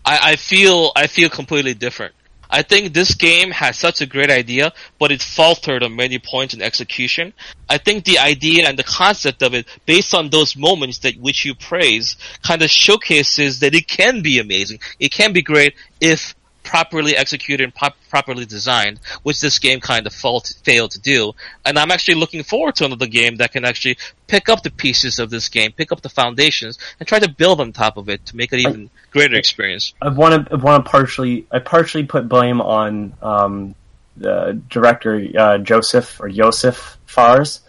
I, 0.04 0.32
I 0.32 0.36
feel 0.36 0.92
I 0.94 1.06
feel 1.06 1.28
completely 1.28 1.74
different. 1.74 2.14
I 2.50 2.62
think 2.62 2.92
this 2.92 3.14
game 3.14 3.52
has 3.52 3.78
such 3.78 4.00
a 4.00 4.06
great 4.06 4.30
idea, 4.30 4.72
but 4.98 5.12
it 5.12 5.22
faltered 5.22 5.82
on 5.82 5.94
many 5.94 6.18
points 6.18 6.52
in 6.52 6.60
execution. 6.60 7.32
I 7.68 7.78
think 7.78 8.04
the 8.04 8.18
idea 8.18 8.68
and 8.68 8.78
the 8.78 8.84
concept 8.84 9.42
of 9.42 9.54
it, 9.54 9.66
based 9.86 10.14
on 10.14 10.30
those 10.30 10.56
moments 10.56 10.98
that 10.98 11.16
which 11.16 11.44
you 11.44 11.54
praise, 11.54 12.16
kind 12.42 12.62
of 12.62 12.70
showcases 12.70 13.60
that 13.60 13.74
it 13.74 13.86
can 13.86 14.22
be 14.22 14.40
amazing. 14.40 14.80
It 14.98 15.12
can 15.12 15.32
be 15.32 15.42
great 15.42 15.74
if 16.00 16.34
properly 16.70 17.16
executed 17.16 17.64
and 17.64 17.74
pop- 17.74 17.96
properly 18.08 18.46
designed, 18.46 19.00
which 19.24 19.40
this 19.40 19.58
game 19.58 19.80
kind 19.80 20.06
of 20.06 20.14
fault, 20.14 20.54
failed 20.62 20.92
to 20.92 21.00
do. 21.00 21.32
And 21.66 21.76
I'm 21.76 21.90
actually 21.90 22.14
looking 22.14 22.44
forward 22.44 22.76
to 22.76 22.84
another 22.84 23.08
game 23.08 23.36
that 23.36 23.50
can 23.50 23.64
actually 23.64 23.98
pick 24.28 24.48
up 24.48 24.62
the 24.62 24.70
pieces 24.70 25.18
of 25.18 25.30
this 25.30 25.48
game, 25.48 25.72
pick 25.72 25.90
up 25.90 26.00
the 26.00 26.08
foundations, 26.08 26.78
and 27.00 27.08
try 27.08 27.18
to 27.18 27.28
build 27.28 27.60
on 27.60 27.72
top 27.72 27.96
of 27.96 28.08
it 28.08 28.24
to 28.26 28.36
make 28.36 28.52
it 28.52 28.60
even 28.60 28.88
greater 29.10 29.34
experience. 29.34 29.94
I 30.00 30.10
want 30.10 30.46
to 30.46 30.52
I 30.52 30.56
want 30.56 30.84
to 30.84 30.88
partially 30.88 31.44
I 31.50 31.58
partially 31.58 32.04
put 32.04 32.28
blame 32.28 32.60
on 32.60 33.14
um, 33.20 33.74
the 34.16 34.62
director 34.68 35.26
uh, 35.36 35.58
Joseph 35.58 36.20
or 36.20 36.28
Josef 36.28 36.98
Fares 37.06 37.62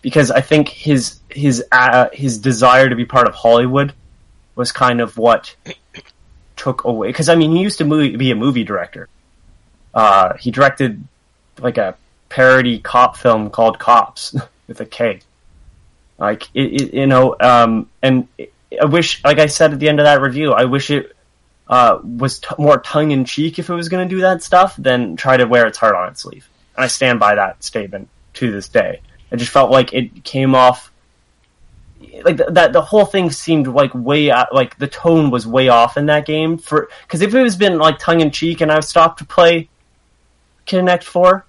because 0.00 0.30
I 0.30 0.40
think 0.40 0.68
his 0.68 1.20
his 1.28 1.62
uh, 1.70 2.08
his 2.10 2.38
desire 2.38 2.88
to 2.88 2.96
be 2.96 3.04
part 3.04 3.28
of 3.28 3.34
Hollywood 3.34 3.92
was 4.54 4.72
kind 4.72 5.02
of 5.02 5.18
what 5.18 5.54
took 6.66 6.82
away 6.82 7.06
because 7.08 7.28
I 7.28 7.36
mean 7.36 7.52
he 7.52 7.60
used 7.60 7.78
to 7.78 7.84
movie, 7.84 8.16
be 8.16 8.32
a 8.32 8.34
movie 8.34 8.64
director. 8.64 9.08
Uh, 9.94 10.36
he 10.36 10.50
directed 10.50 11.02
like 11.60 11.78
a 11.78 11.96
parody 12.28 12.80
cop 12.80 13.16
film 13.16 13.50
called 13.50 13.78
Cops 13.78 14.34
with 14.66 14.80
a 14.80 14.84
K. 14.84 15.20
Like 16.18 16.48
it, 16.54 16.82
it 16.82 16.94
you 16.94 17.06
know, 17.06 17.36
um, 17.40 17.88
and 18.02 18.26
I 18.82 18.86
wish, 18.86 19.22
like 19.22 19.38
I 19.38 19.46
said 19.46 19.72
at 19.72 19.78
the 19.78 19.88
end 19.88 20.00
of 20.00 20.06
that 20.06 20.20
review, 20.20 20.52
I 20.52 20.64
wish 20.64 20.90
it 20.90 21.14
uh, 21.68 21.98
was 22.02 22.40
t- 22.40 22.48
more 22.58 22.78
tongue 22.78 23.12
in 23.12 23.24
cheek 23.24 23.60
if 23.60 23.70
it 23.70 23.74
was 23.74 23.88
going 23.88 24.08
to 24.08 24.12
do 24.14 24.22
that 24.22 24.42
stuff 24.42 24.74
than 24.76 25.14
try 25.16 25.36
to 25.36 25.44
wear 25.44 25.66
its 25.66 25.78
heart 25.78 25.94
on 25.94 26.08
its 26.08 26.22
sleeve. 26.22 26.48
And 26.74 26.84
I 26.84 26.88
stand 26.88 27.20
by 27.20 27.36
that 27.36 27.62
statement 27.62 28.08
to 28.34 28.50
this 28.50 28.68
day. 28.68 29.00
I 29.30 29.36
just 29.36 29.52
felt 29.52 29.70
like 29.70 29.92
it 29.92 30.24
came 30.24 30.54
off 30.54 30.90
like 32.24 32.36
th- 32.38 32.48
that. 32.52 32.72
The 32.72 32.82
whole 32.82 33.04
thing 33.04 33.30
seemed 33.30 33.66
like 33.66 33.94
way 33.94 34.30
out, 34.30 34.54
like 34.54 34.78
the 34.78 34.86
tone 34.88 35.30
was 35.30 35.46
way 35.46 35.68
off 35.68 35.96
in 35.96 36.06
that 36.06 36.26
game. 36.26 36.58
For 36.58 36.88
because 37.02 37.22
if 37.22 37.34
it 37.34 37.42
was 37.42 37.56
been 37.56 37.78
like 37.78 37.98
tongue 37.98 38.20
in 38.20 38.30
cheek 38.30 38.60
and 38.60 38.70
I 38.72 38.80
stopped 38.80 39.18
to 39.18 39.24
play 39.24 39.68
Connect 40.66 41.04
Four, 41.04 41.46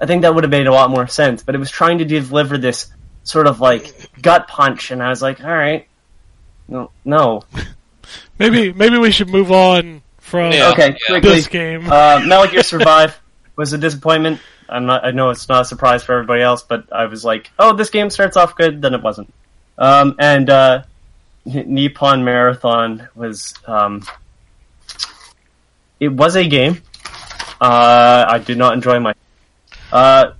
I 0.00 0.06
think 0.06 0.22
that 0.22 0.34
would 0.34 0.44
have 0.44 0.50
made 0.50 0.66
a 0.66 0.72
lot 0.72 0.90
more 0.90 1.06
sense. 1.06 1.42
But 1.42 1.54
it 1.54 1.58
was 1.58 1.70
trying 1.70 1.98
to 1.98 2.04
deliver 2.04 2.58
this 2.58 2.86
sort 3.24 3.46
of 3.46 3.60
like 3.60 3.92
gut 4.22 4.48
punch, 4.48 4.90
and 4.90 5.02
I 5.02 5.08
was 5.08 5.20
like, 5.22 5.42
all 5.42 5.50
right, 5.54 5.86
no, 6.68 6.90
no, 7.04 7.42
Maybe 8.38 8.72
maybe 8.72 8.98
we 8.98 9.10
should 9.10 9.28
move 9.28 9.50
on 9.50 10.02
from 10.18 10.52
Yeah. 10.52 10.70
okay, 10.72 10.88
yeah. 10.90 10.96
quickly. 11.08 11.30
this 11.30 11.46
game. 11.48 11.90
Uh, 11.90 12.20
Metal 12.24 12.46
Gear 12.46 12.62
Survive 12.62 13.18
was 13.56 13.72
a 13.72 13.78
disappointment. 13.78 14.40
I'm 14.68 14.86
not. 14.86 15.04
I 15.04 15.10
know 15.12 15.30
it's 15.30 15.48
not 15.48 15.62
a 15.62 15.64
surprise 15.64 16.02
for 16.02 16.12
everybody 16.14 16.42
else, 16.42 16.62
but 16.62 16.92
I 16.92 17.06
was 17.06 17.24
like, 17.24 17.50
"Oh, 17.58 17.72
this 17.74 17.90
game 17.90 18.10
starts 18.10 18.36
off 18.36 18.56
good." 18.56 18.82
Then 18.82 18.94
it 18.94 19.02
wasn't. 19.02 19.32
Um, 19.78 20.16
and 20.18 20.48
uh, 20.48 20.82
Nippon 21.44 22.24
Marathon 22.24 23.08
was. 23.14 23.54
Um, 23.66 24.04
it 25.98 26.08
was 26.08 26.36
a 26.36 26.46
game. 26.46 26.82
Uh, 27.60 28.26
I 28.28 28.38
did 28.38 28.58
not 28.58 28.74
enjoy 28.74 29.00
my. 29.00 29.14
Uh, 29.90 30.32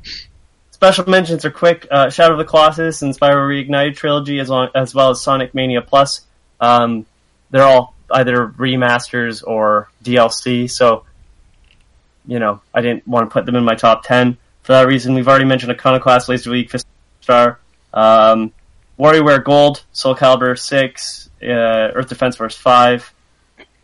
special 0.70 1.08
mentions 1.08 1.44
are 1.44 1.50
quick. 1.50 1.86
Uh, 1.90 2.10
Shadow 2.10 2.32
of 2.32 2.38
the 2.38 2.44
Colossus 2.44 3.02
and 3.02 3.14
Spyro 3.14 3.48
Reignited 3.48 3.96
trilogy, 3.96 4.38
as, 4.38 4.50
long, 4.50 4.68
as 4.74 4.94
well 4.94 5.10
as 5.10 5.22
Sonic 5.22 5.54
Mania 5.54 5.80
Plus. 5.80 6.26
Um, 6.60 7.06
they're 7.50 7.62
all 7.62 7.94
either 8.10 8.48
remasters 8.48 9.42
or 9.46 9.88
DLC. 10.04 10.70
So 10.70 11.04
you 12.26 12.38
know, 12.38 12.60
I 12.74 12.80
didn't 12.80 13.06
want 13.06 13.28
to 13.28 13.32
put 13.32 13.46
them 13.46 13.56
in 13.56 13.64
my 13.64 13.74
top 13.74 14.04
10. 14.04 14.36
For 14.62 14.72
that 14.72 14.86
reason, 14.86 15.14
we've 15.14 15.28
already 15.28 15.44
mentioned 15.44 15.70
a 15.70 15.74
Iconoclast, 15.74 16.28
Laser 16.28 16.50
Week, 16.50 16.70
Fist 16.70 16.86
Star, 17.20 17.60
um, 17.94 18.52
WarioWare 18.98 19.44
Gold, 19.44 19.84
Soul 19.92 20.14
Calibur 20.14 20.58
6, 20.58 21.30
uh, 21.42 21.46
Earth 21.46 22.08
Defense 22.08 22.36
Force 22.36 22.56
5, 22.56 23.12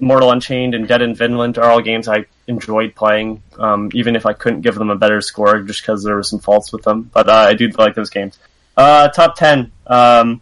Mortal 0.00 0.30
Unchained, 0.30 0.74
and 0.74 0.88
Dead 0.88 1.02
in 1.02 1.14
Vinland 1.14 1.58
are 1.58 1.70
all 1.70 1.80
games 1.80 2.08
I 2.08 2.24
enjoyed 2.46 2.94
playing, 2.94 3.42
um, 3.58 3.90
even 3.94 4.16
if 4.16 4.26
I 4.26 4.32
couldn't 4.32 4.62
give 4.62 4.74
them 4.74 4.90
a 4.90 4.96
better 4.96 5.20
score 5.20 5.60
just 5.60 5.82
because 5.82 6.02
there 6.02 6.16
were 6.16 6.22
some 6.22 6.38
faults 6.38 6.72
with 6.72 6.82
them. 6.82 7.10
But 7.12 7.28
uh, 7.28 7.32
I 7.32 7.54
do 7.54 7.68
like 7.68 7.94
those 7.94 8.10
games. 8.10 8.38
Uh, 8.76 9.08
top 9.08 9.36
10. 9.36 9.70
Um, 9.86 10.40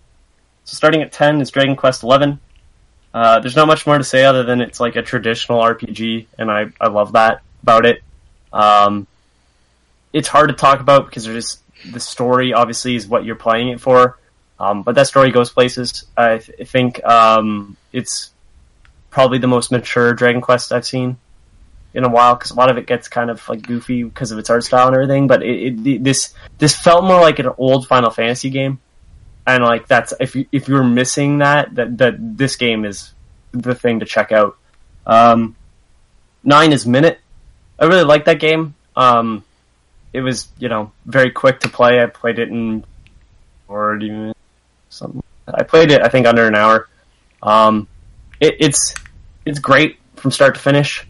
so 0.64 0.76
starting 0.76 1.02
at 1.02 1.12
10 1.12 1.40
is 1.40 1.50
Dragon 1.50 1.76
Quest 1.76 2.02
11. 2.04 2.38
Uh, 3.12 3.40
there's 3.40 3.56
not 3.56 3.66
much 3.66 3.86
more 3.86 3.98
to 3.98 4.04
say 4.04 4.24
other 4.24 4.44
than 4.44 4.60
it's 4.60 4.78
like 4.78 4.94
a 4.94 5.02
traditional 5.02 5.60
RPG, 5.60 6.26
and 6.38 6.48
I, 6.48 6.66
I 6.80 6.88
love 6.88 7.12
that 7.12 7.42
about 7.62 7.86
it. 7.86 8.02
Um, 8.52 9.08
it's 10.12 10.28
hard 10.28 10.48
to 10.50 10.54
talk 10.54 10.80
about 10.80 11.06
because 11.06 11.24
there's 11.24 11.44
just, 11.44 11.92
the 11.92 12.00
story 12.00 12.52
obviously 12.52 12.94
is 12.94 13.08
what 13.08 13.24
you're 13.24 13.34
playing 13.34 13.68
it 13.68 13.80
for, 13.80 14.18
um, 14.60 14.82
but 14.82 14.94
that 14.94 15.08
story 15.08 15.32
goes 15.32 15.50
places. 15.50 16.04
I, 16.16 16.38
th- 16.38 16.60
I 16.60 16.64
think 16.64 17.04
um, 17.04 17.76
it's 17.92 18.30
probably 19.10 19.38
the 19.38 19.48
most 19.48 19.72
mature 19.72 20.14
Dragon 20.14 20.40
Quest 20.40 20.70
I've 20.72 20.86
seen 20.86 21.16
in 21.94 22.04
a 22.04 22.08
while 22.08 22.36
because 22.36 22.52
a 22.52 22.54
lot 22.54 22.70
of 22.70 22.78
it 22.78 22.86
gets 22.86 23.08
kind 23.08 23.30
of 23.30 23.46
like 23.48 23.62
goofy 23.62 24.04
because 24.04 24.30
of 24.30 24.38
its 24.38 24.48
art 24.50 24.62
style 24.62 24.86
and 24.86 24.94
everything. 24.94 25.26
But 25.26 25.42
it, 25.42 25.86
it, 25.86 26.04
this 26.04 26.34
this 26.58 26.76
felt 26.76 27.02
more 27.02 27.20
like 27.20 27.40
an 27.40 27.48
old 27.58 27.88
Final 27.88 28.10
Fantasy 28.10 28.50
game 28.50 28.78
and 29.46 29.64
like 29.64 29.86
that's 29.88 30.12
if 30.20 30.36
you, 30.36 30.46
if 30.52 30.68
you're 30.68 30.84
missing 30.84 31.38
that, 31.38 31.74
that 31.74 31.98
that 31.98 32.14
this 32.18 32.56
game 32.56 32.84
is 32.84 33.12
the 33.52 33.74
thing 33.74 34.00
to 34.00 34.06
check 34.06 34.32
out. 34.32 34.56
Um, 35.06 35.56
nine 36.44 36.72
is 36.72 36.86
Minit. 36.86 37.18
I 37.78 37.86
really 37.86 38.04
like 38.04 38.26
that 38.26 38.40
game. 38.40 38.74
Um, 38.96 39.44
it 40.12 40.20
was 40.20 40.48
you 40.58 40.68
know 40.68 40.92
very 41.06 41.30
quick 41.30 41.60
to 41.60 41.68
play. 41.68 42.02
I 42.02 42.06
played 42.06 42.38
it 42.38 42.48
in 42.48 42.84
forty 43.66 44.10
minutes, 44.10 44.39
something. 44.90 45.22
I 45.48 45.62
played 45.62 45.90
it 45.90 46.02
I 46.02 46.08
think 46.08 46.26
under 46.26 46.46
an 46.46 46.54
hour. 46.54 46.88
Um, 47.42 47.88
it, 48.38 48.56
it's 48.60 48.94
it's 49.46 49.58
great 49.58 49.98
from 50.16 50.30
start 50.30 50.54
to 50.54 50.60
finish. 50.60 51.06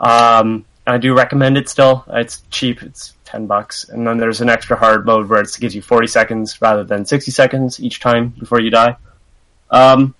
Um, 0.00 0.64
I 0.86 0.96
do 0.96 1.14
recommend 1.14 1.58
it 1.58 1.68
still. 1.68 2.04
It's 2.08 2.42
cheap. 2.50 2.82
It's 2.82 3.14
ten 3.24 3.46
bucks, 3.46 3.88
and 3.88 4.06
then 4.06 4.16
there's 4.16 4.40
an 4.40 4.48
extra 4.48 4.76
hard 4.76 5.04
mode 5.04 5.28
where 5.28 5.40
it 5.40 5.54
gives 5.60 5.74
you 5.74 5.82
forty 5.82 6.06
seconds 6.06 6.60
rather 6.62 6.82
than 6.84 7.04
sixty 7.04 7.30
seconds 7.30 7.78
each 7.78 8.00
time 8.00 8.28
before 8.30 8.60
you 8.60 8.70
die. 8.70 8.96
Um, 9.70 10.14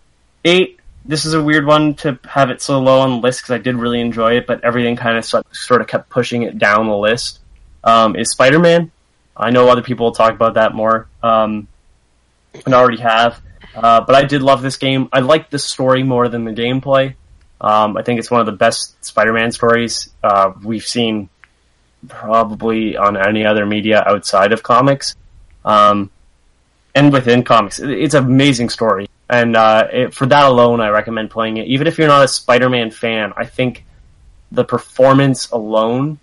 eight. 0.45 0.75
This 1.05 1.25
is 1.25 1.33
a 1.33 1.43
weird 1.43 1.65
one 1.65 1.95
to 1.95 2.19
have 2.29 2.51
it 2.51 2.61
so 2.61 2.81
low 2.81 3.01
on 3.01 3.11
the 3.11 3.17
list 3.17 3.41
because 3.41 3.55
I 3.55 3.59
did 3.59 3.77
really 3.77 3.99
enjoy 3.99 4.37
it, 4.37 4.47
but 4.47 4.63
everything 4.63 4.95
kind 4.95 5.17
of 5.17 5.25
sort 5.25 5.81
of 5.81 5.87
kept 5.87 6.11
pushing 6.11 6.43
it 6.43 6.59
down 6.59 6.87
the 6.87 6.97
list. 6.97 7.41
Um, 7.83 8.15
is 8.15 8.31
Spider 8.31 8.59
Man? 8.59 8.91
I 9.35 9.49
know 9.49 9.69
other 9.69 9.81
people 9.81 10.05
will 10.05 10.13
talk 10.13 10.35
about 10.35 10.55
that 10.55 10.75
more, 10.75 11.09
um, 11.23 11.67
and 12.65 12.75
already 12.75 12.99
have. 12.99 13.41
Uh, 13.75 14.01
but 14.01 14.15
I 14.15 14.25
did 14.25 14.43
love 14.43 14.63
this 14.63 14.77
game. 14.77 15.09
I 15.13 15.21
like 15.21 15.51
the 15.51 15.59
story 15.59 16.03
more 16.03 16.29
than 16.29 16.45
the 16.45 16.53
gameplay. 16.53 17.15
Um, 17.61 17.97
I 17.97 18.03
think 18.03 18.19
it's 18.19 18.31
one 18.31 18.41
of 18.41 18.47
the 18.47 18.53
best 18.53 19.05
Spider-Man 19.05 19.53
stories 19.53 20.11
uh, 20.23 20.53
we've 20.63 20.87
seen 20.87 21.29
probably 22.09 22.97
on 22.97 23.17
any 23.17 23.45
other 23.45 23.67
media 23.67 24.03
outside 24.07 24.53
of 24.53 24.63
comics, 24.63 25.17
um, 25.65 26.11
and 26.95 27.13
within 27.13 27.43
comics. 27.43 27.81
It's 27.81 28.15
an 28.15 28.25
amazing 28.25 28.69
story, 28.69 29.09
and 29.29 29.57
uh, 29.57 29.89
it, 29.93 30.15
for 30.15 30.27
that 30.27 30.45
alone, 30.45 30.81
I 30.81 30.89
recommend 30.91 31.31
playing 31.31 31.57
it. 31.57 31.67
Even 31.67 31.87
if 31.87 31.99
you're 31.99 32.09
not 32.09 32.25
a 32.25 32.29
Spider-Man 32.29 32.93
fan, 32.93 33.33
I 33.37 33.47
think 33.47 33.85
the 34.53 34.65
performance 34.65 35.51
alone 35.51 36.21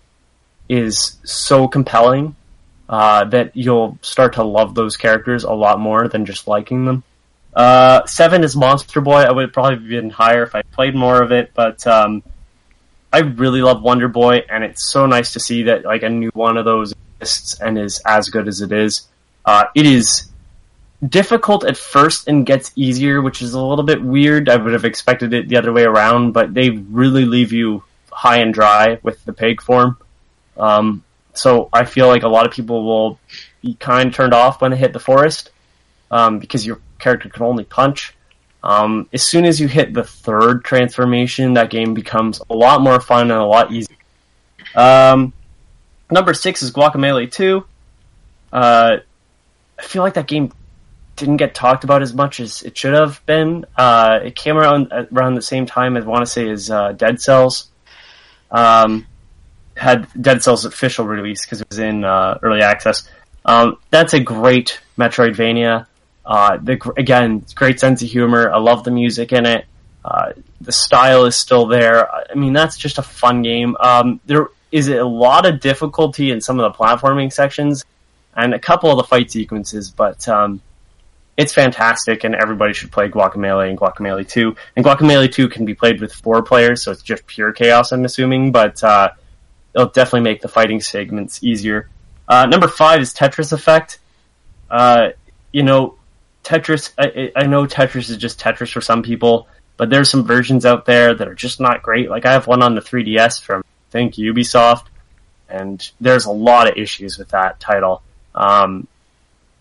is 0.69 1.17
so 1.23 1.67
compelling 1.67 2.35
uh, 2.87 3.25
that 3.25 3.55
you'll 3.55 3.97
start 4.01 4.33
to 4.33 4.43
love 4.43 4.75
those 4.75 4.97
characters 4.97 5.43
a 5.43 5.53
lot 5.53 5.79
more 5.79 6.07
than 6.07 6.25
just 6.25 6.47
liking 6.47 6.85
them. 6.85 7.03
Uh, 7.55 8.05
seven 8.05 8.43
is 8.43 8.55
Monster 8.55 9.01
Boy. 9.01 9.21
I 9.21 9.31
would 9.31 9.53
probably 9.53 9.75
have 9.75 9.87
been 9.87 10.09
higher 10.09 10.43
if 10.43 10.53
I 10.55 10.61
played 10.61 10.93
more 10.93 11.21
of 11.21 11.31
it, 11.31 11.51
but 11.53 11.85
um, 11.87 12.21
I 13.13 13.19
really 13.19 13.61
love 13.61 13.81
Wonder 13.81 14.09
Boy, 14.09 14.43
and 14.49 14.63
it's 14.63 14.91
so 14.91 15.05
nice 15.05 15.33
to 15.33 15.39
see 15.39 15.63
that 15.63 15.85
like 15.85 16.03
a 16.03 16.09
new 16.09 16.31
one 16.33 16.57
of 16.57 16.65
those 16.65 16.93
exists 17.15 17.61
and 17.61 17.77
is 17.77 18.01
as 18.05 18.29
good 18.29 18.49
as 18.49 18.59
it 18.59 18.73
is. 18.73 19.07
Uh, 19.45 19.65
it 19.73 19.85
is 19.85 20.27
difficult 21.07 21.63
at 21.63 21.77
first 21.77 22.27
and 22.27 22.45
gets 22.45 22.73
easier, 22.75 23.21
which 23.21 23.41
is 23.41 23.53
a 23.53 23.61
little 23.61 23.85
bit 23.85 24.01
weird. 24.01 24.49
I 24.49 24.57
would 24.57 24.73
have 24.73 24.83
expected 24.83 25.33
it 25.33 25.47
the 25.47 25.55
other 25.55 25.71
way 25.71 25.83
around, 25.83 26.33
but 26.33 26.53
they 26.53 26.71
really 26.71 27.23
leave 27.23 27.53
you 27.53 27.83
high 28.11 28.39
and 28.39 28.53
dry 28.53 28.99
with 29.01 29.23
the 29.23 29.31
peg 29.31 29.61
form. 29.61 29.97
Um, 30.57 31.04
so 31.37 31.69
I 31.73 31.85
feel 31.85 32.07
like 32.07 32.23
a 32.23 32.27
lot 32.27 32.45
of 32.45 32.51
people 32.51 32.83
will 32.83 33.19
be 33.61 33.75
kind 33.75 34.09
of 34.09 34.15
turned 34.15 34.33
off 34.33 34.61
when 34.61 34.71
they 34.71 34.77
hit 34.77 34.93
the 34.93 34.99
forest 34.99 35.51
um, 36.11 36.39
because 36.39 36.65
your 36.65 36.79
character 36.99 37.29
can 37.29 37.43
only 37.43 37.63
punch. 37.63 38.13
Um, 38.63 39.07
as 39.13 39.21
soon 39.21 39.45
as 39.45 39.59
you 39.59 39.67
hit 39.67 39.93
the 39.93 40.03
third 40.03 40.63
transformation, 40.63 41.53
that 41.53 41.69
game 41.69 41.93
becomes 41.93 42.41
a 42.49 42.55
lot 42.55 42.81
more 42.81 42.99
fun 42.99 43.29
and 43.29 43.39
a 43.39 43.45
lot 43.45 43.71
easier. 43.71 43.97
Um, 44.75 45.33
number 46.09 46.33
six 46.33 46.63
is 46.63 46.71
Guacamelee 46.71 47.31
2. 47.31 47.63
Uh, 48.51 48.97
I 49.77 49.81
feel 49.81 50.01
like 50.01 50.15
that 50.15 50.27
game 50.27 50.51
didn't 51.15 51.37
get 51.37 51.53
talked 51.53 51.83
about 51.83 52.01
as 52.01 52.13
much 52.13 52.39
as 52.39 52.63
it 52.63 52.77
should 52.77 52.93
have 52.93 53.23
been. 53.25 53.65
Uh, 53.77 54.19
it 54.23 54.35
came 54.35 54.57
around 54.57 54.91
around 55.11 55.35
the 55.35 55.41
same 55.41 55.65
time 55.65 55.95
I 55.95 56.01
want 56.01 56.25
to 56.25 56.31
say 56.31 56.49
as 56.49 56.69
uh, 56.69 56.91
Dead 56.93 57.21
Cells. 57.21 57.69
Um, 58.51 59.05
had 59.75 60.07
Dead 60.19 60.41
Cells 60.41 60.65
official 60.65 61.05
release 61.05 61.45
because 61.45 61.61
it 61.61 61.69
was 61.69 61.79
in 61.79 62.03
uh, 62.03 62.37
early 62.41 62.61
access. 62.61 63.07
Um, 63.43 63.77
that's 63.89 64.13
a 64.13 64.19
great 64.19 64.79
Metroidvania. 64.97 65.87
Uh, 66.25 66.57
the 66.57 66.93
again, 66.97 67.45
great 67.53 67.79
sense 67.79 68.01
of 68.01 68.09
humor. 68.09 68.51
I 68.51 68.57
love 68.57 68.83
the 68.83 68.91
music 68.91 69.31
in 69.31 69.45
it. 69.45 69.65
Uh, 70.03 70.33
the 70.61 70.71
style 70.71 71.25
is 71.25 71.35
still 71.35 71.67
there. 71.67 72.11
I 72.11 72.35
mean, 72.35 72.53
that's 72.53 72.77
just 72.77 72.97
a 72.97 73.03
fun 73.03 73.41
game. 73.41 73.75
Um, 73.79 74.19
there 74.25 74.49
is 74.71 74.87
a 74.87 75.03
lot 75.03 75.45
of 75.45 75.59
difficulty 75.59 76.31
in 76.31 76.41
some 76.41 76.59
of 76.59 76.71
the 76.71 76.77
platforming 76.77 77.31
sections 77.31 77.85
and 78.35 78.53
a 78.53 78.59
couple 78.59 78.91
of 78.91 78.97
the 78.97 79.03
fight 79.03 79.31
sequences, 79.31 79.89
but 79.91 80.27
um, 80.27 80.61
it's 81.37 81.53
fantastic, 81.53 82.23
and 82.23 82.35
everybody 82.35 82.73
should 82.73 82.91
play 82.91 83.09
Guacamelee 83.09 83.69
and 83.69 83.79
Guacamelee 83.79 84.27
2. 84.27 84.55
And 84.75 84.85
Guacamelee 84.85 85.31
2 85.31 85.49
can 85.49 85.65
be 85.65 85.73
played 85.73 86.01
with 86.01 86.13
four 86.13 86.41
players, 86.43 86.83
so 86.83 86.91
it's 86.91 87.01
just 87.01 87.25
pure 87.27 87.51
chaos, 87.51 87.91
I'm 87.91 88.05
assuming, 88.05 88.51
but 88.51 88.83
uh, 88.83 89.09
it'll 89.75 89.89
definitely 89.89 90.21
make 90.21 90.41
the 90.41 90.47
fighting 90.47 90.79
segments 90.79 91.43
easier. 91.43 91.89
Uh, 92.27 92.45
number 92.45 92.67
five 92.67 93.01
is 93.01 93.13
Tetris 93.13 93.51
Effect. 93.51 93.99
Uh, 94.69 95.09
you 95.51 95.63
know, 95.63 95.95
Tetris, 96.43 96.91
I, 96.97 97.31
I 97.35 97.47
know 97.47 97.65
Tetris 97.65 98.09
is 98.09 98.17
just 98.17 98.39
Tetris 98.39 98.71
for 98.71 98.81
some 98.81 99.03
people, 99.03 99.47
but 99.77 99.89
there's 99.89 100.09
some 100.09 100.23
versions 100.23 100.65
out 100.65 100.85
there 100.85 101.13
that 101.13 101.27
are 101.27 101.35
just 101.35 101.59
not 101.59 101.83
great. 101.83 102.09
Like 102.09 102.25
I 102.25 102.31
have 102.31 102.47
one 102.47 102.63
on 102.63 102.75
the 102.75 102.81
3DS 102.81 103.41
from, 103.41 103.61
I 103.61 103.91
think, 103.91 104.15
Ubisoft, 104.15 104.85
and 105.49 105.87
there's 105.99 106.25
a 106.25 106.31
lot 106.31 106.69
of 106.69 106.77
issues 106.77 107.17
with 107.17 107.29
that 107.29 107.59
title. 107.59 108.01
Um, 108.33 108.87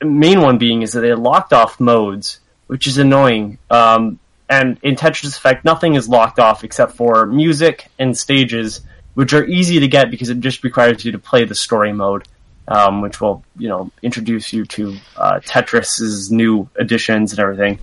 main 0.02 0.40
one 0.40 0.58
being 0.58 0.82
is 0.82 0.92
that 0.92 1.00
they 1.00 1.14
locked 1.14 1.52
off 1.52 1.80
modes, 1.80 2.40
which 2.66 2.86
is 2.86 2.98
annoying. 2.98 3.58
Um, 3.70 4.18
and 4.48 4.78
in 4.82 4.94
Tetris 4.94 5.36
Effect, 5.36 5.64
nothing 5.64 5.94
is 5.94 6.08
locked 6.08 6.38
off 6.38 6.64
except 6.64 6.92
for 6.92 7.26
music 7.26 7.88
and 7.98 8.16
stages, 8.16 8.82
which 9.14 9.32
are 9.32 9.44
easy 9.44 9.80
to 9.80 9.88
get 9.88 10.10
because 10.10 10.28
it 10.28 10.40
just 10.40 10.64
requires 10.64 11.04
you 11.04 11.12
to 11.12 11.18
play 11.18 11.44
the 11.44 11.54
story 11.54 11.92
mode, 11.92 12.26
um, 12.68 13.00
which 13.00 13.20
will, 13.20 13.44
you 13.56 13.68
know, 13.68 13.90
introduce 14.02 14.52
you 14.52 14.64
to 14.66 14.96
uh, 15.16 15.40
Tetris's 15.40 16.30
new 16.30 16.68
additions 16.76 17.32
and 17.32 17.40
everything. 17.40 17.78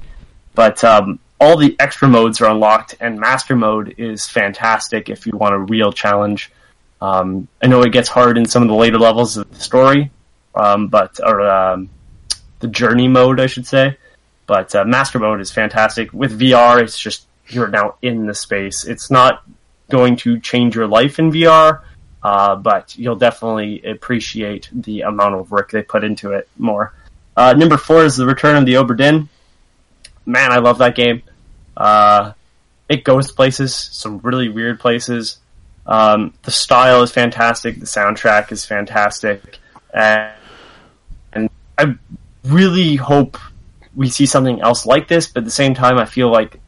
But 0.53 0.83
um, 0.83 1.19
all 1.39 1.57
the 1.57 1.75
extra 1.79 2.07
modes 2.07 2.41
are 2.41 2.49
unlocked, 2.49 2.95
and 2.99 3.19
Master 3.19 3.55
Mode 3.55 3.95
is 3.97 4.27
fantastic 4.27 5.09
if 5.09 5.25
you 5.25 5.33
want 5.35 5.55
a 5.55 5.59
real 5.59 5.91
challenge. 5.91 6.51
Um, 7.01 7.47
I 7.63 7.67
know 7.67 7.81
it 7.81 7.91
gets 7.91 8.09
hard 8.09 8.37
in 8.37 8.45
some 8.45 8.61
of 8.61 8.69
the 8.69 8.75
later 8.75 8.99
levels 8.99 9.37
of 9.37 9.49
the 9.51 9.59
story, 9.59 10.11
um, 10.53 10.87
but 10.87 11.19
or 11.23 11.41
um, 11.41 11.89
the 12.59 12.67
journey 12.67 13.07
mode, 13.07 13.39
I 13.39 13.47
should 13.47 13.65
say. 13.65 13.97
But 14.45 14.75
uh, 14.75 14.83
Master 14.85 15.17
Mode 15.17 15.41
is 15.41 15.51
fantastic. 15.51 16.13
With 16.13 16.39
VR, 16.39 16.81
it's 16.81 16.99
just 16.99 17.25
you're 17.47 17.69
now 17.69 17.95
in 18.01 18.27
the 18.27 18.35
space. 18.35 18.85
It's 18.85 19.09
not 19.09 19.43
going 19.91 20.15
to 20.17 20.39
change 20.39 20.75
your 20.75 20.87
life 20.87 21.19
in 21.19 21.31
VR, 21.31 21.81
uh, 22.23 22.55
but 22.55 22.97
you'll 22.97 23.15
definitely 23.15 23.83
appreciate 23.83 24.69
the 24.71 25.01
amount 25.01 25.35
of 25.35 25.51
work 25.51 25.71
they 25.71 25.83
put 25.83 26.03
into 26.03 26.31
it 26.31 26.47
more. 26.57 26.93
Uh, 27.35 27.53
number 27.53 27.77
four 27.77 28.03
is 28.03 28.17
the 28.17 28.25
Return 28.25 28.57
of 28.57 28.65
the 28.65 28.73
Obra 28.73 28.97
Dinn. 28.97 29.29
Man, 30.25 30.51
I 30.51 30.57
love 30.57 30.79
that 30.79 30.95
game. 30.95 31.23
Uh, 31.75 32.33
it 32.89 33.03
goes 33.03 33.31
places, 33.31 33.73
some 33.73 34.19
really 34.19 34.49
weird 34.49 34.79
places. 34.79 35.39
Um, 35.85 36.33
the 36.43 36.51
style 36.51 37.01
is 37.03 37.11
fantastic. 37.11 37.79
The 37.79 37.85
soundtrack 37.85 38.51
is 38.51 38.65
fantastic, 38.65 39.59
and, 39.93 40.33
and 41.33 41.49
I 41.77 41.95
really 42.43 42.95
hope 42.95 43.37
we 43.95 44.09
see 44.09 44.25
something 44.25 44.61
else 44.61 44.85
like 44.85 45.07
this. 45.07 45.27
But 45.27 45.39
at 45.39 45.45
the 45.45 45.51
same 45.51 45.73
time, 45.73 45.97
I 45.97 46.05
feel 46.05 46.29
like 46.29 46.59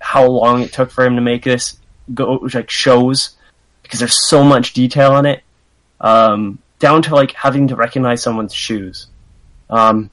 how 0.00 0.26
long 0.26 0.62
it 0.62 0.72
took 0.72 0.90
for 0.90 1.04
him 1.04 1.16
to 1.16 1.22
make 1.22 1.44
this 1.44 1.78
go 2.12 2.34
like 2.52 2.70
shows 2.70 3.36
because 3.82 4.00
there's 4.00 4.28
so 4.28 4.42
much 4.42 4.72
detail 4.72 5.16
in 5.18 5.26
it, 5.26 5.42
um, 6.00 6.58
down 6.78 7.02
to 7.02 7.14
like 7.14 7.32
having 7.32 7.68
to 7.68 7.76
recognize 7.76 8.22
someone's 8.22 8.54
shoes. 8.54 9.06
Um, 9.70 10.10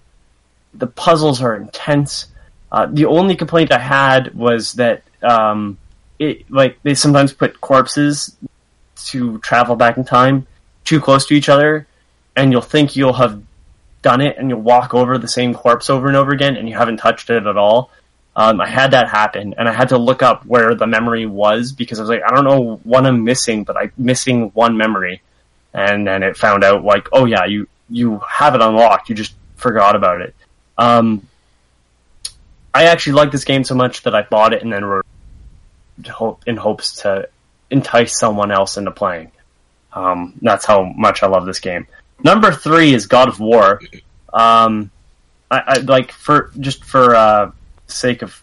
the 0.74 0.88
puzzles 0.88 1.42
are 1.42 1.56
intense. 1.56 2.28
Uh, 2.72 2.88
the 2.90 3.06
only 3.06 3.36
complaint 3.36 3.72
I 3.72 3.80
had 3.80 4.34
was 4.34 4.74
that 4.74 5.04
um, 5.22 5.78
it 6.20 6.50
like 6.50 6.82
they 6.84 6.94
sometimes 6.94 7.34
put 7.34 7.60
corpses 7.60 8.36
to 9.06 9.40
travel 9.40 9.76
back 9.76 9.98
in 9.98 10.06
time 10.06 10.48
too 10.84 11.02
close 11.02 11.26
to 11.28 11.34
each 11.34 11.50
other, 11.50 11.88
and 12.36 12.52
you'll 12.52 12.62
think 12.62 12.96
you'll 12.96 13.14
have 13.14 13.42
done 14.02 14.22
it, 14.22 14.38
and 14.38 14.50
you'll 14.50 14.62
walk 14.62 14.94
over 14.94 15.18
the 15.18 15.28
same 15.28 15.54
corpse 15.54 15.90
over 15.90 16.08
and 16.08 16.18
over 16.18 16.32
again, 16.32 16.56
and 16.56 16.68
you 16.70 16.78
haven't 16.78 16.98
touched 16.98 17.30
it 17.30 17.46
at 17.46 17.58
all. 17.58 17.92
Um, 18.42 18.60
I 18.60 18.68
had 18.68 18.90
that 18.92 19.08
happen, 19.08 19.54
and 19.56 19.70
I 19.70 19.72
had 19.72 19.90
to 19.90 20.00
look 20.00 20.24
up 20.24 20.48
where 20.48 20.74
the 20.74 20.88
memory 20.88 21.28
was 21.28 21.74
because 21.74 22.00
I 22.00 22.02
was 22.02 22.10
like, 22.10 22.24
I 22.26 22.34
don't 22.34 22.44
know 22.44 22.80
what 22.84 23.06
I'm 23.06 23.24
missing, 23.24 23.64
but 23.64 23.78
I'm 23.78 23.92
missing 24.00 24.50
one 24.56 24.76
memory, 24.78 25.22
and 25.76 26.08
then 26.08 26.24
it 26.24 26.36
found 26.36 26.64
out 26.64 26.84
like, 26.84 27.08
oh 27.14 27.26
yeah, 27.26 27.46
you 27.46 27.68
you 27.88 28.18
have 28.28 28.56
it 28.56 28.62
unlocked, 28.62 29.10
you 29.10 29.16
just 29.16 29.36
forgot 29.58 29.96
about 29.96 30.22
it. 30.22 30.34
Um, 30.76 31.28
I 32.74 32.86
actually 32.86 33.14
like 33.14 33.32
this 33.32 33.44
game 33.44 33.64
so 33.64 33.76
much 33.76 34.02
that 34.04 34.16
I 34.16 34.24
bought 34.24 34.54
it 34.56 34.64
and 34.64 34.74
then 34.74 34.86
wrote 34.86 35.06
in 36.48 36.58
hopes 36.58 37.04
to 37.04 37.30
entice 37.70 38.18
someone 38.18 38.52
else 38.52 38.76
into 38.76 38.90
playing. 38.90 39.32
Um, 39.94 40.34
that's 40.42 40.66
how 40.66 40.82
much 40.82 41.22
I 41.22 41.28
love 41.28 41.46
this 41.46 41.60
game. 41.60 41.86
Number 42.24 42.52
three 42.52 42.92
is 42.96 43.06
God 43.06 43.28
of 43.28 43.40
War. 43.40 43.80
Um, 44.34 44.90
I, 45.52 45.62
I 45.68 45.78
like 45.82 46.12
for 46.12 46.50
just 46.60 46.84
for 46.84 47.14
uh, 47.14 47.52
sake 47.92 48.22
of 48.22 48.42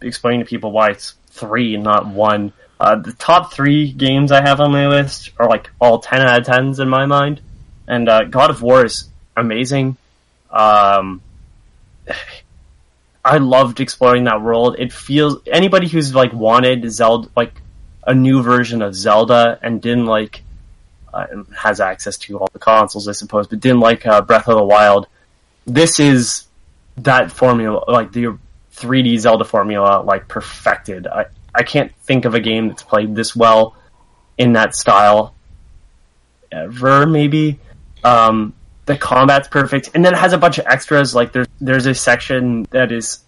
explaining 0.00 0.40
to 0.40 0.46
people 0.46 0.72
why 0.72 0.90
it's 0.90 1.14
three 1.28 1.74
and 1.74 1.84
not 1.84 2.06
one. 2.06 2.52
Uh, 2.78 2.96
the 2.96 3.12
top 3.12 3.52
three 3.52 3.92
games 3.92 4.32
I 4.32 4.40
have 4.42 4.60
on 4.60 4.72
my 4.72 4.88
list 4.88 5.30
are 5.38 5.48
like 5.48 5.70
all 5.80 6.00
ten 6.00 6.20
out 6.20 6.40
of 6.40 6.46
tens 6.46 6.80
in 6.80 6.88
my 6.88 7.06
mind, 7.06 7.40
and 7.86 8.08
uh, 8.08 8.24
God 8.24 8.50
of 8.50 8.62
War 8.62 8.84
is 8.84 9.08
amazing. 9.36 9.96
Um, 10.50 11.22
I 13.26 13.38
loved 13.38 13.80
exploring 13.80 14.24
that 14.24 14.42
world. 14.42 14.76
It 14.78 14.92
feels 14.92 15.38
anybody 15.46 15.88
who's 15.88 16.14
like 16.14 16.34
wanted 16.34 16.90
Zelda, 16.92 17.30
like 17.34 17.54
a 18.06 18.12
new 18.14 18.42
version 18.42 18.82
of 18.82 18.94
Zelda, 18.94 19.58
and 19.62 19.80
didn't 19.80 20.04
like 20.04 20.42
uh, 21.14 21.26
has 21.56 21.80
access 21.80 22.18
to 22.18 22.38
all 22.38 22.48
the 22.52 22.58
consoles, 22.58 23.08
I 23.08 23.12
suppose, 23.12 23.46
but 23.46 23.60
didn't 23.60 23.80
like 23.80 24.06
uh, 24.06 24.20
Breath 24.20 24.48
of 24.48 24.58
the 24.58 24.64
Wild. 24.64 25.06
This 25.64 26.00
is 26.00 26.46
that 26.98 27.32
formula, 27.32 27.82
like 27.88 28.12
the 28.12 28.36
3D 28.74 29.18
Zelda 29.18 29.44
formula, 29.44 30.02
like 30.02 30.28
perfected. 30.28 31.06
I 31.06 31.26
I 31.54 31.62
can't 31.62 31.94
think 32.02 32.24
of 32.24 32.34
a 32.34 32.40
game 32.40 32.68
that's 32.68 32.82
played 32.82 33.14
this 33.14 33.34
well 33.36 33.76
in 34.36 34.54
that 34.54 34.74
style 34.74 35.34
ever. 36.50 37.06
Maybe 37.06 37.60
um, 38.02 38.54
the 38.86 38.96
combat's 38.96 39.48
perfect, 39.48 39.90
and 39.94 40.04
then 40.04 40.14
it 40.14 40.18
has 40.18 40.32
a 40.32 40.38
bunch 40.38 40.58
of 40.58 40.66
extras. 40.66 41.14
Like 41.14 41.32
there's 41.32 41.48
there's 41.60 41.86
a 41.86 41.94
section 41.94 42.66
that 42.70 42.92
is 42.92 43.20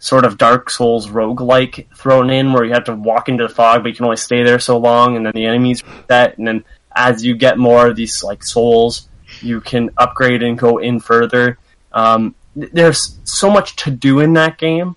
sort 0.00 0.24
of 0.24 0.38
Dark 0.38 0.70
Souls 0.70 1.08
roguelike 1.08 1.94
thrown 1.96 2.30
in 2.30 2.52
where 2.52 2.64
you 2.64 2.72
have 2.72 2.84
to 2.84 2.94
walk 2.94 3.28
into 3.28 3.46
the 3.46 3.52
fog, 3.52 3.82
but 3.82 3.88
you 3.88 3.94
can 3.94 4.04
only 4.04 4.16
stay 4.16 4.42
there 4.42 4.58
so 4.58 4.78
long, 4.78 5.16
and 5.16 5.24
then 5.24 5.32
the 5.34 5.46
enemies 5.46 5.82
that, 6.08 6.38
and 6.38 6.46
then 6.46 6.64
as 6.94 7.24
you 7.24 7.36
get 7.36 7.58
more 7.58 7.86
of 7.86 7.96
these 7.96 8.22
like 8.22 8.42
souls, 8.42 9.08
you 9.40 9.60
can 9.60 9.90
upgrade 9.96 10.42
and 10.42 10.58
go 10.58 10.78
in 10.78 11.00
further. 11.00 11.58
Um, 11.92 12.34
there's 12.72 13.18
so 13.24 13.50
much 13.50 13.76
to 13.76 13.90
do 13.90 14.20
in 14.20 14.34
that 14.34 14.58
game, 14.58 14.96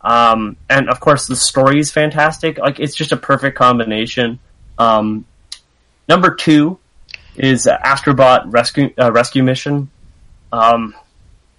um, 0.00 0.56
and 0.68 0.88
of 0.88 1.00
course 1.00 1.26
the 1.26 1.36
story 1.36 1.78
is 1.78 1.90
fantastic. 1.90 2.58
Like 2.58 2.80
it's 2.80 2.94
just 2.94 3.12
a 3.12 3.16
perfect 3.16 3.56
combination. 3.56 4.38
Um, 4.78 5.24
number 6.08 6.34
two 6.34 6.78
is 7.36 7.66
Astrobot 7.66 8.44
Rescue 8.46 8.92
uh, 8.98 9.12
Rescue 9.12 9.42
Mission. 9.42 9.90
Um, 10.52 10.94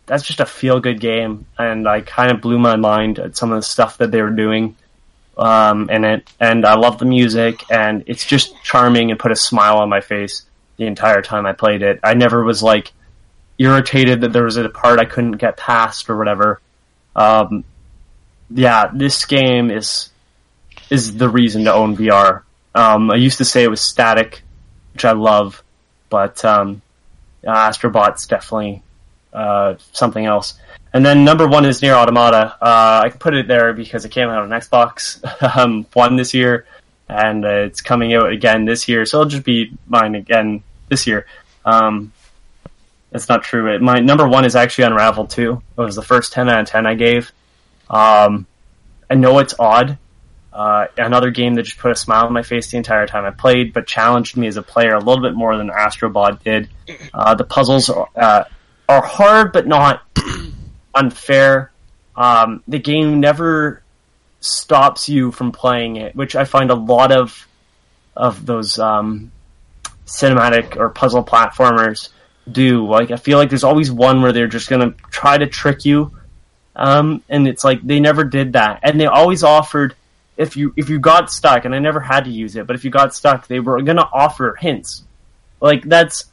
that's 0.06 0.24
just 0.24 0.40
a 0.40 0.46
feel 0.46 0.80
good 0.80 1.00
game, 1.00 1.46
and 1.58 1.88
I 1.88 2.02
kind 2.02 2.32
of 2.32 2.42
blew 2.42 2.60
my 2.60 2.76
mind 2.76 3.20
at 3.20 3.38
some 3.38 3.52
of 3.52 3.58
the 3.58 3.64
stuff 3.64 3.98
that 4.00 4.12
they 4.12 4.22
were 4.22 4.30
doing 4.30 4.76
um, 5.38 5.90
in 5.90 6.04
it. 6.04 6.30
And 6.40 6.66
I 6.66 6.76
love 6.76 7.00
the 7.00 7.06
music, 7.06 7.64
and 7.70 8.04
it's 8.08 8.26
just 8.26 8.54
charming 8.64 9.12
and 9.12 9.20
put 9.20 9.32
a 9.32 9.36
smile 9.36 9.78
on 9.78 9.90
my 9.90 10.02
face 10.02 10.44
the 10.78 10.86
entire 10.86 11.22
time 11.22 11.46
I 11.46 11.54
played 11.54 11.82
it. 11.82 12.00
I 12.04 12.16
never 12.16 12.44
was 12.44 12.62
like 12.62 12.92
irritated 13.58 14.22
that 14.22 14.34
there 14.34 14.44
was 14.44 14.58
a 14.58 14.70
part 14.70 15.00
I 15.00 15.06
couldn't 15.06 15.34
get 15.34 15.58
past 15.58 16.10
or 16.10 16.18
whatever. 16.18 16.60
Um, 17.16 17.64
yeah, 18.50 18.90
this 18.94 19.26
game 19.26 19.72
is 19.72 20.10
is 20.90 21.16
the 21.16 21.30
reason 21.30 21.66
to 21.66 21.74
own 21.74 21.96
VR. 21.96 22.44
Um, 22.76 23.12
I 23.12 23.16
used 23.16 23.38
to 23.38 23.46
say 23.46 23.64
it 23.64 23.70
was 23.70 23.82
Statik, 23.82 24.42
which 24.94 25.06
I 25.06 25.12
love, 25.14 25.64
but 26.10 26.44
um, 26.44 26.82
Astrobot's 27.44 28.28
definitely 28.28 28.82
uh, 29.32 29.76
something 29.92 30.26
else. 30.26 30.60
And 30.94 31.04
then 31.04 31.26
number 31.26 31.48
one 31.48 31.66
is 31.66 31.82
Nier 31.82 31.96
Automata. 31.96 32.56
Uh, 32.62 33.02
I 33.06 33.10
can 33.10 33.18
put 33.18 33.34
it 33.34 33.48
there 33.48 33.74
because 33.74 34.06
it 34.06 34.10
came 34.10 34.30
out 34.30 34.44
on 34.44 34.50
Xbox 34.50 35.24
um, 35.58 35.88
One 35.94 36.16
this 36.16 36.34
year, 36.34 36.66
and 37.10 37.44
uh, 37.44 37.50
it's 37.50 37.82
coming 37.82 38.14
out 38.14 38.32
again 38.32 38.66
this 38.66 38.88
year. 38.88 39.06
So 39.06 39.22
it'll 39.22 39.30
just 39.30 39.44
be 39.44 39.76
mine 39.88 40.16
again 40.16 40.64
this 40.90 41.08
year. 41.08 41.26
Um, 41.66 42.12
that's 43.14 43.30
not 43.30 43.44
true. 43.44 43.74
It, 43.74 43.82
my 43.82 44.00
number 44.00 44.28
one 44.28 44.44
is 44.44 44.56
actually 44.56 44.86
Unravel 44.86 45.28
2. 45.28 45.62
It 45.78 45.82
was 45.82 45.96
the 45.96 46.02
first 46.02 46.34
10 46.34 46.50
out 46.50 46.62
of 46.62 46.68
10 46.68 46.88
I 46.88 46.96
gave. 46.96 47.32
Um, 47.88 48.48
I 49.10 49.14
know 49.14 49.38
it's 49.38 49.54
odd. 49.60 50.00
Uh, 50.52 50.88
another 50.98 51.30
game 51.30 51.54
that 51.54 51.64
just 51.64 51.78
put 51.78 51.92
a 51.92 51.96
smile 51.96 52.26
on 52.26 52.34
my 52.34 52.42
face 52.42 52.72
the 52.72 52.78
entire 52.78 53.06
time 53.06 53.24
I 53.24 53.30
played, 53.30 53.72
but 53.72 53.86
challenged 53.86 54.36
me 54.36 54.48
as 54.48 54.58
a 54.58 54.64
player 54.64 54.96
a 54.96 55.00
little 55.00 55.22
bit 55.22 55.36
more 55.36 55.56
than 55.58 55.70
Astrobot 55.70 56.44
did. 56.44 56.70
Uh, 57.14 57.36
the 57.36 57.44
puzzles 57.44 57.90
are, 57.90 58.10
uh, 58.16 58.44
are 58.90 59.04
hard, 59.04 59.54
but 59.54 59.68
not 59.68 60.02
unfair. 60.96 61.72
Um, 62.16 62.64
the 62.68 62.80
game 62.80 63.20
never 63.20 63.84
stops 64.40 65.08
you 65.08 65.32
from 65.32 65.52
playing 65.52 65.98
it, 65.98 66.16
which 66.16 66.36
I 66.36 66.46
find 66.46 66.72
a 66.72 66.76
lot 66.76 67.12
of 67.12 67.48
of 68.16 68.46
those 68.46 68.78
um, 68.78 69.32
cinematic 70.06 70.78
or 70.78 70.90
puzzle 70.90 71.24
platformers 71.24 72.10
do. 72.52 72.88
Like 72.88 73.12
I 73.12 73.18
feel 73.18 73.38
like 73.38 73.50
there's 73.50 73.64
always 73.64 73.92
one 73.92 74.22
where 74.22 74.32
they're 74.32 74.48
just 74.48 74.70
gonna 74.70 74.94
try 75.12 75.38
to 75.38 75.48
trick 75.48 75.86
you, 75.86 76.12
um, 76.76 77.24
and 77.30 77.48
it's 77.48 77.64
like 77.64 77.82
they 77.82 78.00
never 78.00 78.24
did 78.24 78.54
that, 78.54 78.80
and 78.84 79.00
they 79.00 79.06
always 79.06 79.44
offered 79.44 79.96
if 80.38 80.58
you 80.58 80.74
if 80.76 80.90
you 80.90 81.00
got 81.00 81.32
stuck, 81.32 81.66
and 81.66 81.76
I 81.76 81.80
never 81.80 82.00
had 82.00 82.26
to 82.26 82.32
use 82.32 82.56
it, 82.56 82.68
but 82.68 82.76
if 82.76 82.84
you 82.84 82.92
got 82.92 83.14
stuck, 83.16 83.48
they 83.48 83.60
were 83.60 83.82
gonna 83.82 84.08
offer 84.12 84.56
hints. 84.60 85.04
Like 85.60 85.84
that's 85.84 86.26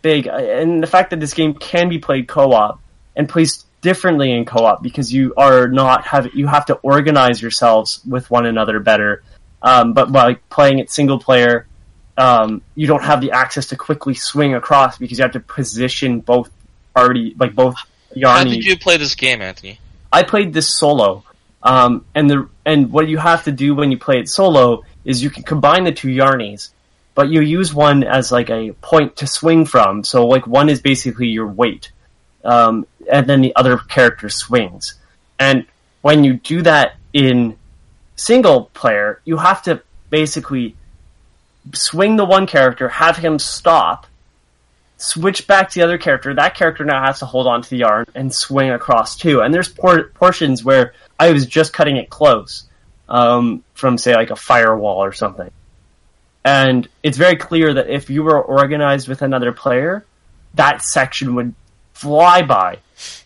big, 0.00 0.26
and 0.26 0.82
the 0.82 0.86
fact 0.86 1.10
that 1.10 1.20
this 1.20 1.34
game 1.34 1.54
can 1.54 1.88
be 1.88 1.98
played 1.98 2.28
co-op 2.28 2.80
and 3.14 3.28
plays 3.28 3.64
differently 3.82 4.32
in 4.32 4.44
co-op 4.44 4.82
because 4.82 5.12
you 5.12 5.34
are 5.36 5.68
not 5.68 6.06
have 6.06 6.34
you 6.34 6.46
have 6.46 6.66
to 6.66 6.74
organize 6.76 7.42
yourselves 7.42 8.00
with 8.08 8.30
one 8.30 8.46
another 8.46 8.80
better. 8.80 9.22
Um, 9.60 9.92
but 9.92 10.10
by 10.10 10.34
playing 10.50 10.80
it 10.80 10.90
single 10.90 11.20
player, 11.20 11.66
um, 12.16 12.62
you 12.74 12.86
don't 12.86 13.02
have 13.02 13.20
the 13.20 13.32
access 13.32 13.66
to 13.66 13.76
quickly 13.76 14.14
swing 14.14 14.54
across 14.54 14.98
because 14.98 15.18
you 15.18 15.22
have 15.22 15.32
to 15.32 15.40
position 15.40 16.20
both 16.20 16.50
party 16.94 17.34
like 17.38 17.54
both 17.54 17.76
Yarny. 18.14 18.26
How 18.26 18.44
did 18.44 18.64
you 18.64 18.78
play 18.78 18.96
this 18.96 19.14
game, 19.14 19.40
Anthony? 19.40 19.78
I 20.12 20.22
played 20.22 20.52
this 20.52 20.76
solo, 20.76 21.24
um, 21.62 22.04
and 22.14 22.28
the 22.28 22.48
and 22.66 22.92
what 22.92 23.08
you 23.08 23.18
have 23.18 23.44
to 23.44 23.52
do 23.52 23.74
when 23.74 23.90
you 23.90 23.98
play 23.98 24.18
it 24.20 24.28
solo 24.28 24.84
is 25.04 25.22
you 25.22 25.30
can 25.30 25.42
combine 25.42 25.84
the 25.84 25.92
two 25.92 26.08
Yarnies, 26.08 26.70
but 27.14 27.28
you 27.30 27.40
use 27.40 27.72
one 27.72 28.04
as 28.04 28.30
like 28.30 28.50
a 28.50 28.72
point 28.82 29.16
to 29.16 29.26
swing 29.26 29.64
from. 29.64 30.04
So 30.04 30.26
like 30.26 30.46
one 30.46 30.68
is 30.68 30.80
basically 30.80 31.28
your 31.28 31.46
weight, 31.46 31.92
um, 32.44 32.86
and 33.10 33.26
then 33.26 33.40
the 33.40 33.56
other 33.56 33.78
character 33.78 34.28
swings. 34.28 34.94
And 35.38 35.64
when 36.02 36.24
you 36.24 36.34
do 36.34 36.62
that 36.62 36.96
in 37.14 37.56
single 38.16 38.66
player, 38.74 39.20
you 39.24 39.38
have 39.38 39.62
to 39.62 39.82
basically 40.10 40.76
swing 41.74 42.16
the 42.16 42.24
one 42.24 42.46
character, 42.46 42.88
have 42.88 43.16
him 43.16 43.38
stop, 43.38 44.06
switch 44.96 45.46
back 45.46 45.70
to 45.70 45.78
the 45.78 45.84
other 45.84 45.98
character. 45.98 46.34
That 46.34 46.54
character 46.54 46.84
now 46.84 47.04
has 47.04 47.18
to 47.20 47.26
hold 47.26 47.46
on 47.46 47.62
to 47.62 47.70
the 47.70 47.78
yarn 47.78 48.06
and 48.14 48.32
swing 48.32 48.70
across 48.70 49.16
too. 49.16 49.40
And 49.40 49.52
there's 49.52 49.68
por- 49.68 50.08
portions 50.14 50.64
where 50.64 50.94
I 51.18 51.32
was 51.32 51.46
just 51.46 51.72
cutting 51.72 51.96
it 51.96 52.10
close 52.10 52.64
um, 53.08 53.64
from, 53.74 53.98
say, 53.98 54.14
like 54.14 54.30
a 54.30 54.36
firewall 54.36 55.02
or 55.02 55.12
something. 55.12 55.50
And 56.44 56.88
it's 57.02 57.18
very 57.18 57.36
clear 57.36 57.74
that 57.74 57.88
if 57.88 58.10
you 58.10 58.22
were 58.22 58.40
organized 58.40 59.08
with 59.08 59.22
another 59.22 59.52
player, 59.52 60.04
that 60.54 60.82
section 60.82 61.34
would 61.36 61.54
fly 61.92 62.42
by 62.42 62.78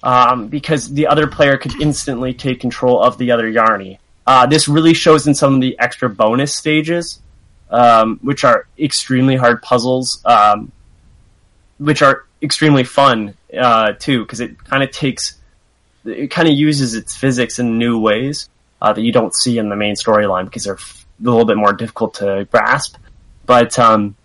um, 0.02 0.48
because 0.48 0.92
the 0.92 1.06
other 1.06 1.26
player 1.26 1.56
could 1.56 1.80
instantly 1.80 2.34
take 2.34 2.60
control 2.60 3.02
of 3.02 3.16
the 3.18 3.30
other 3.30 3.50
Yarny. 3.50 3.98
Uh, 4.26 4.46
this 4.46 4.68
really 4.68 4.92
shows 4.92 5.26
in 5.26 5.34
some 5.34 5.54
of 5.54 5.60
the 5.60 5.78
extra 5.78 6.08
bonus 6.10 6.54
stages, 6.54 7.20
um, 7.70 8.18
which 8.22 8.44
are 8.44 8.66
extremely 8.78 9.36
hard 9.36 9.62
puzzles, 9.62 10.22
um, 10.24 10.72
which 11.78 12.02
are 12.02 12.26
extremely 12.42 12.84
fun 12.84 13.34
uh, 13.58 13.92
too, 13.92 14.22
because 14.22 14.40
it 14.40 14.62
kind 14.64 14.82
of 14.82 14.90
takes, 14.90 15.38
it 16.04 16.30
kind 16.30 16.48
of 16.48 16.54
uses 16.54 16.94
its 16.94 17.16
physics 17.16 17.58
in 17.58 17.78
new 17.78 17.98
ways 17.98 18.48
uh, 18.80 18.92
that 18.92 19.02
you 19.02 19.12
don't 19.12 19.34
see 19.34 19.58
in 19.58 19.68
the 19.68 19.76
main 19.76 19.94
storyline 19.94 20.44
because 20.44 20.64
they're 20.64 20.74
f- 20.74 21.06
a 21.20 21.24
little 21.24 21.44
bit 21.44 21.56
more 21.56 21.72
difficult 21.72 22.14
to 22.14 22.46
grasp. 22.50 22.96
But 23.46 23.78
um, 23.78 24.16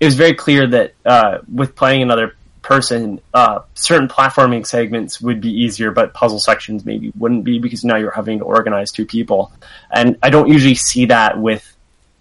it 0.00 0.04
was 0.04 0.14
very 0.14 0.34
clear 0.34 0.66
that 0.66 0.94
uh, 1.04 1.38
with 1.52 1.74
playing 1.74 2.02
another 2.02 2.36
person, 2.62 3.20
uh, 3.32 3.60
certain 3.74 4.08
platforming 4.08 4.66
segments 4.66 5.20
would 5.20 5.40
be 5.40 5.50
easier, 5.50 5.90
but 5.90 6.14
puzzle 6.14 6.40
sections 6.40 6.84
maybe 6.84 7.12
wouldn't 7.16 7.44
be 7.44 7.58
because 7.58 7.84
now 7.84 7.96
you're 7.96 8.10
having 8.10 8.38
to 8.38 8.44
organize 8.44 8.90
two 8.90 9.06
people. 9.06 9.52
And 9.90 10.18
I 10.22 10.30
don't 10.30 10.48
usually 10.48 10.74
see 10.74 11.06
that 11.06 11.38
with 11.38 11.73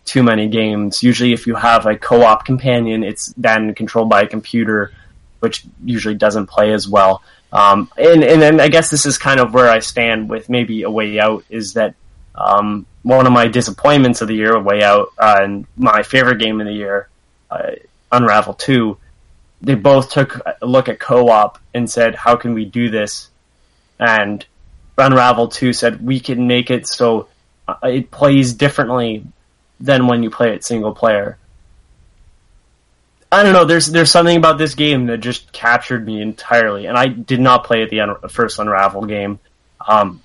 too 0.05 0.23
many 0.23 0.47
games. 0.47 1.03
Usually, 1.03 1.34
if 1.34 1.47
you 1.47 1.55
have 1.55 1.85
a 1.85 1.97
co-op 1.97 2.45
companion, 2.45 3.03
it's 3.03 3.27
then 3.38 3.73
controlled 3.73 4.09
by 4.09 4.21
a 4.21 4.27
computer, 4.27 4.91
which 5.39 5.63
usually 5.84 6.15
doesn't 6.15 6.47
play 6.47 6.73
as 6.73 6.88
well. 6.88 7.23
Um, 7.51 7.89
and 7.97 8.23
and 8.23 8.41
then 8.41 8.59
I 8.59 8.67
guess 8.67 8.89
this 8.89 9.05
is 9.05 9.17
kind 9.17 9.39
of 9.39 9.53
where 9.53 9.69
I 9.69 9.80
stand 9.80 10.30
with 10.30 10.49
maybe 10.49 10.84
a 10.84 10.89
way 10.89 11.19
out 11.19 11.45
is 11.49 11.73
that 11.73 11.95
um, 12.35 12.85
one 13.03 13.27
of 13.27 13.34
my 13.34 13.47
disappointments 13.47 14.21
of 14.21 14.27
the 14.27 14.35
year, 14.35 14.55
a 14.55 14.59
way 14.59 14.81
out, 14.81 15.09
uh, 15.17 15.39
and 15.41 15.67
my 15.77 16.03
favorite 16.03 16.39
game 16.39 16.59
of 16.59 16.67
the 16.67 16.73
year, 16.73 17.09
uh, 17.51 17.71
Unravel 18.11 18.55
Two. 18.55 18.97
They 19.61 19.75
both 19.75 20.09
took 20.09 20.41
a 20.61 20.65
look 20.65 20.89
at 20.89 20.99
co-op 20.99 21.59
and 21.73 21.89
said, 21.89 22.15
"How 22.15 22.35
can 22.35 22.53
we 22.53 22.65
do 22.65 22.89
this?" 22.89 23.30
And 23.99 24.45
Unravel 24.97 25.49
Two 25.49 25.73
said, 25.73 26.03
"We 26.03 26.19
can 26.19 26.47
make 26.47 26.71
it 26.71 26.88
so 26.88 27.27
uh, 27.67 27.75
it 27.84 28.11
plays 28.11 28.53
differently 28.53 29.25
than 29.84 30.07
when 30.07 30.23
you 30.23 30.31
play 30.31 30.55
it 30.55 30.64
single 30.64 30.93
player." 30.93 31.38
I 33.34 33.41
don't 33.41 33.53
know. 33.53 33.65
There's 33.65 33.88
there's 33.88 34.11
something 34.11 34.38
about 34.38 34.60
this 34.60 34.76
game 34.76 35.07
that 35.07 35.18
just 35.18 35.51
captured 35.51 36.05
me 36.05 36.22
entirely, 36.22 36.85
and 36.85 36.95
I 36.95 37.07
did 37.07 37.39
not 37.39 37.64
play 37.64 37.81
at 37.81 37.89
the 37.89 38.01
un- 38.01 38.30
first 38.30 38.60
Unravel 38.60 39.05
game, 39.05 39.39
um, 39.88 40.22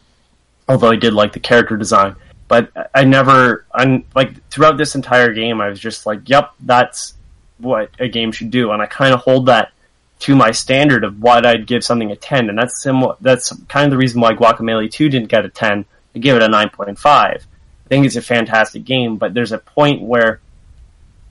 although 0.68 0.90
I 0.90 0.96
did 0.96 1.14
like 1.14 1.32
the 1.32 1.40
character 1.40 1.78
design. 1.78 2.16
But 2.48 2.70
I 2.94 3.04
never, 3.04 3.64
I'm 3.72 4.04
like 4.14 4.46
throughout 4.50 4.76
this 4.76 4.94
entire 4.94 5.32
game, 5.32 5.58
I 5.58 5.68
was 5.68 5.80
just 5.80 6.04
like, 6.04 6.28
"Yep, 6.28 6.52
that's 6.60 7.14
what 7.56 7.90
a 7.98 8.08
game 8.08 8.30
should 8.30 8.50
do," 8.50 8.72
and 8.72 8.82
I 8.82 8.86
kind 8.86 9.14
of 9.14 9.20
hold 9.20 9.46
that 9.46 9.72
to 10.20 10.36
my 10.36 10.50
standard 10.50 11.02
of 11.02 11.22
what 11.22 11.46
I'd 11.46 11.66
give 11.66 11.82
something 11.84 12.10
a 12.10 12.16
ten, 12.16 12.50
and 12.50 12.58
that's 12.58 12.82
similar. 12.82 13.16
That's 13.22 13.56
kind 13.68 13.86
of 13.86 13.90
the 13.90 13.96
reason 13.96 14.20
why 14.20 14.34
Guacamelee 14.34 14.90
Two 14.90 15.08
didn't 15.08 15.28
get 15.28 15.46
a 15.46 15.48
ten. 15.48 15.86
I 16.14 16.18
give 16.18 16.36
it 16.36 16.42
a 16.42 16.48
nine 16.48 16.68
point 16.68 16.98
five. 16.98 17.46
I 17.88 17.94
think 17.94 18.04
it's 18.04 18.16
a 18.16 18.22
fantastic 18.22 18.84
game, 18.84 19.16
but 19.16 19.32
there's 19.32 19.52
a 19.52 19.56
point 19.58 20.02
where 20.02 20.40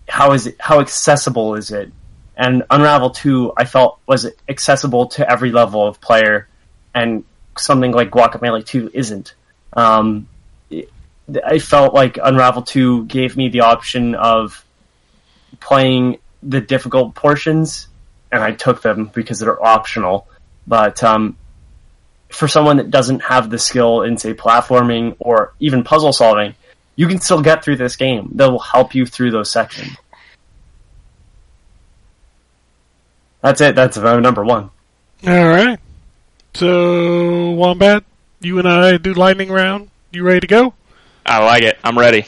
how 0.10 0.32
is 0.32 0.48
it 0.48 0.56
how 0.60 0.80
accessible 0.80 1.54
is 1.54 1.70
it? 1.70 1.92
And 2.36 2.64
unravel 2.72 3.12
2 3.12 3.54
i 3.56 3.66
felt 3.66 4.00
was 4.08 4.26
accessible 4.50 5.06
to 5.10 5.30
every 5.30 5.52
level 5.52 5.88
of 5.88 6.02
player 6.02 6.48
and 6.96 7.24
something 7.60 7.92
like 7.92 8.10
Guacamelee 8.10 8.66
2 8.66 8.90
isn't. 8.92 9.36
Um, 9.74 10.28
it- 10.72 10.90
i 11.46 11.60
felt 11.60 11.94
like 11.94 12.18
unravel 12.24 12.64
2 12.64 13.06
gave 13.06 13.38
me 13.38 13.50
the 13.50 13.62
option 13.62 14.16
of 14.16 14.66
playing 15.60 16.18
the 16.42 16.62
difficult 16.62 17.14
portions 17.14 17.88
and 18.32 18.42
i 18.42 18.52
took 18.52 18.82
them 18.82 19.12
because 19.14 19.38
they're 19.40 19.64
optional. 19.64 20.28
But 20.66 21.04
um, 21.04 21.38
for 22.30 22.48
someone 22.48 22.78
that 22.78 22.92
doesn't 22.92 23.22
have 23.22 23.50
the 23.50 23.60
skill 23.60 24.02
in 24.02 24.18
say 24.18 24.34
platforming 24.34 25.16
or 25.20 25.54
even 25.60 25.84
puzzle 25.84 26.12
solving 26.12 26.56
you 26.98 27.08
can 27.08 27.22
still 27.22 27.42
get 27.42 27.64
through 27.64 27.78
this 27.78 27.96
game. 27.96 28.32
They'll 28.34 28.60
help 28.60 28.94
you 28.94 29.06
through 29.06 29.32
those 29.32 29.50
sections. 29.50 29.96
That's 33.42 33.62
it. 33.62 33.76
That's 33.76 33.96
number 33.96 34.44
one. 34.44 34.72
All 35.26 35.48
right. 35.48 35.80
So, 36.56 37.52
Wombat, 37.52 38.04
you 38.42 38.58
and 38.60 38.68
I 38.68 38.98
do 38.98 39.14
lightning 39.14 39.50
round. 39.50 39.90
You 40.12 40.24
ready 40.24 40.42
to 40.42 40.48
go? 40.48 40.74
I 41.26 41.44
like 41.46 41.64
it. 41.64 41.78
I'm 41.84 41.98
ready. 41.98 42.26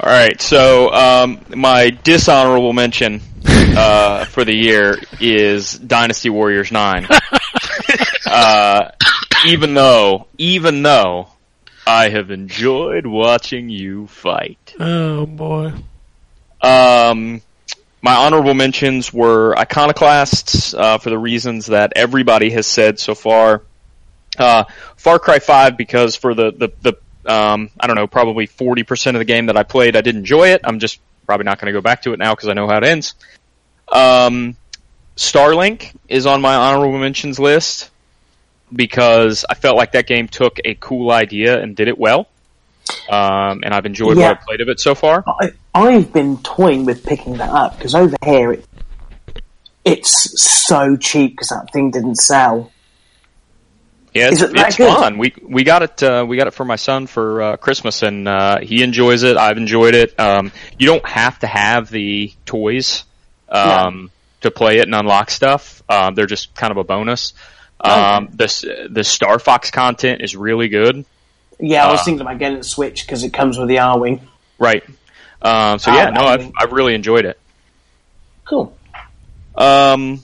All 0.00 0.10
right, 0.10 0.40
so 0.40 0.92
um, 0.92 1.40
my 1.54 1.90
dishonorable 1.90 2.72
mention 2.72 3.20
uh, 3.46 4.24
for 4.24 4.44
the 4.44 4.52
year 4.52 4.98
is 5.20 5.74
Dynasty 5.74 6.28
Warriors 6.28 6.72
Nine. 6.72 7.06
uh, 8.32 8.90
even 9.46 9.74
though, 9.74 10.26
even 10.38 10.82
though 10.82 11.28
I 11.86 12.08
have 12.08 12.30
enjoyed 12.30 13.06
watching 13.06 13.68
you 13.68 14.06
fight. 14.06 14.74
Oh 14.78 15.26
boy. 15.26 15.72
Um, 16.60 17.42
my 18.00 18.14
honorable 18.14 18.54
mentions 18.54 19.12
were 19.12 19.56
Iconoclasts 19.58 20.74
uh, 20.74 20.98
for 20.98 21.10
the 21.10 21.18
reasons 21.18 21.66
that 21.66 21.92
everybody 21.96 22.50
has 22.50 22.66
said 22.66 22.98
so 22.98 23.14
far. 23.14 23.62
Uh, 24.38 24.64
Far 24.96 25.18
Cry 25.18 25.38
5 25.38 25.76
because 25.76 26.16
for 26.16 26.34
the 26.34 26.52
the, 26.52 26.72
the 26.80 27.32
um, 27.32 27.70
I 27.78 27.86
don't 27.86 27.96
know 27.96 28.06
probably 28.06 28.48
40% 28.48 29.08
of 29.08 29.14
the 29.14 29.24
game 29.24 29.46
that 29.46 29.56
I 29.56 29.62
played 29.62 29.94
I 29.94 30.00
did 30.00 30.16
enjoy 30.16 30.48
it. 30.48 30.62
I'm 30.64 30.78
just 30.78 31.00
probably 31.26 31.44
not 31.44 31.60
going 31.60 31.66
to 31.66 31.72
go 31.72 31.82
back 31.82 32.02
to 32.02 32.12
it 32.12 32.18
now 32.18 32.34
because 32.34 32.48
I 32.48 32.54
know 32.54 32.66
how 32.66 32.78
it 32.78 32.84
ends. 32.84 33.14
Um, 33.90 34.56
Starlink 35.16 35.94
is 36.08 36.26
on 36.26 36.40
my 36.40 36.54
honorable 36.54 36.98
mentions 36.98 37.38
list 37.38 37.90
because 38.74 39.44
I 39.48 39.54
felt 39.54 39.76
like 39.76 39.92
that 39.92 40.06
game 40.06 40.28
took 40.28 40.58
a 40.64 40.74
cool 40.74 41.10
idea 41.10 41.60
and 41.60 41.76
did 41.76 41.88
it 41.88 41.98
well. 41.98 42.28
Um, 43.08 43.62
and 43.64 43.72
I've 43.72 43.86
enjoyed 43.86 44.16
Yeah. 44.18 44.28
what 44.30 44.38
I've 44.38 44.44
played 44.44 44.60
of 44.60 44.68
it 44.68 44.80
so 44.80 44.94
far. 44.94 45.24
I, 45.26 45.52
I've 45.74 46.12
been 46.12 46.38
toying 46.38 46.84
with 46.84 47.04
picking 47.04 47.34
that 47.34 47.50
up 47.50 47.76
because 47.76 47.94
over 47.94 48.16
here 48.24 48.52
it, 48.52 48.66
it's 49.84 50.42
so 50.42 50.96
cheap 50.96 51.32
because 51.32 51.48
that 51.48 51.72
thing 51.72 51.90
didn't 51.90 52.16
sell. 52.16 52.72
Yeah, 54.14 54.28
it's, 54.28 54.42
Is 54.42 54.50
it 54.50 54.56
it's 54.56 54.76
fun. 54.76 55.16
We 55.16 55.32
we 55.42 55.64
got 55.64 55.82
it. 55.82 56.02
Uh, 56.02 56.26
we 56.28 56.36
got 56.36 56.46
it 56.46 56.52
for 56.52 56.66
my 56.66 56.76
son 56.76 57.06
for 57.06 57.42
uh, 57.42 57.56
Christmas, 57.56 58.02
and 58.02 58.28
uh, 58.28 58.58
he 58.60 58.82
enjoys 58.82 59.22
it. 59.22 59.38
I've 59.38 59.56
enjoyed 59.56 59.94
it. 59.94 60.18
Um, 60.20 60.52
you 60.78 60.86
don't 60.86 61.06
have 61.08 61.38
to 61.38 61.46
have 61.46 61.88
the 61.88 62.30
toys 62.44 63.04
um, 63.48 64.10
to 64.42 64.50
play 64.50 64.78
it 64.78 64.84
and 64.84 64.94
unlock 64.94 65.30
stuff. 65.30 65.82
Um, 65.88 66.14
they're 66.14 66.26
just 66.26 66.54
kind 66.54 66.70
of 66.70 66.76
a 66.76 66.84
bonus. 66.84 67.32
Um, 67.82 68.28
the 68.32 68.86
the 68.90 69.04
Star 69.04 69.38
Fox 69.38 69.70
content 69.70 70.22
is 70.22 70.36
really 70.36 70.68
good. 70.68 71.04
Yeah, 71.58 71.86
I 71.86 71.90
was 71.92 72.00
Uh. 72.00 72.04
thinking 72.04 72.20
about 72.22 72.38
getting 72.38 72.58
a 72.58 72.64
Switch 72.64 73.04
because 73.06 73.24
it 73.24 73.32
comes 73.32 73.58
with 73.58 73.68
the 73.68 73.76
Arwing. 73.76 74.20
Right. 74.58 74.84
Um, 75.40 75.78
so 75.80 75.90
Oh, 75.90 75.94
yeah, 75.96 76.10
no, 76.10 76.24
I've. 76.24 76.50
I've 76.56 76.72
really 76.72 76.94
enjoyed 76.94 77.24
it. 77.24 77.38
Cool. 78.44 78.76
Um, 79.56 80.22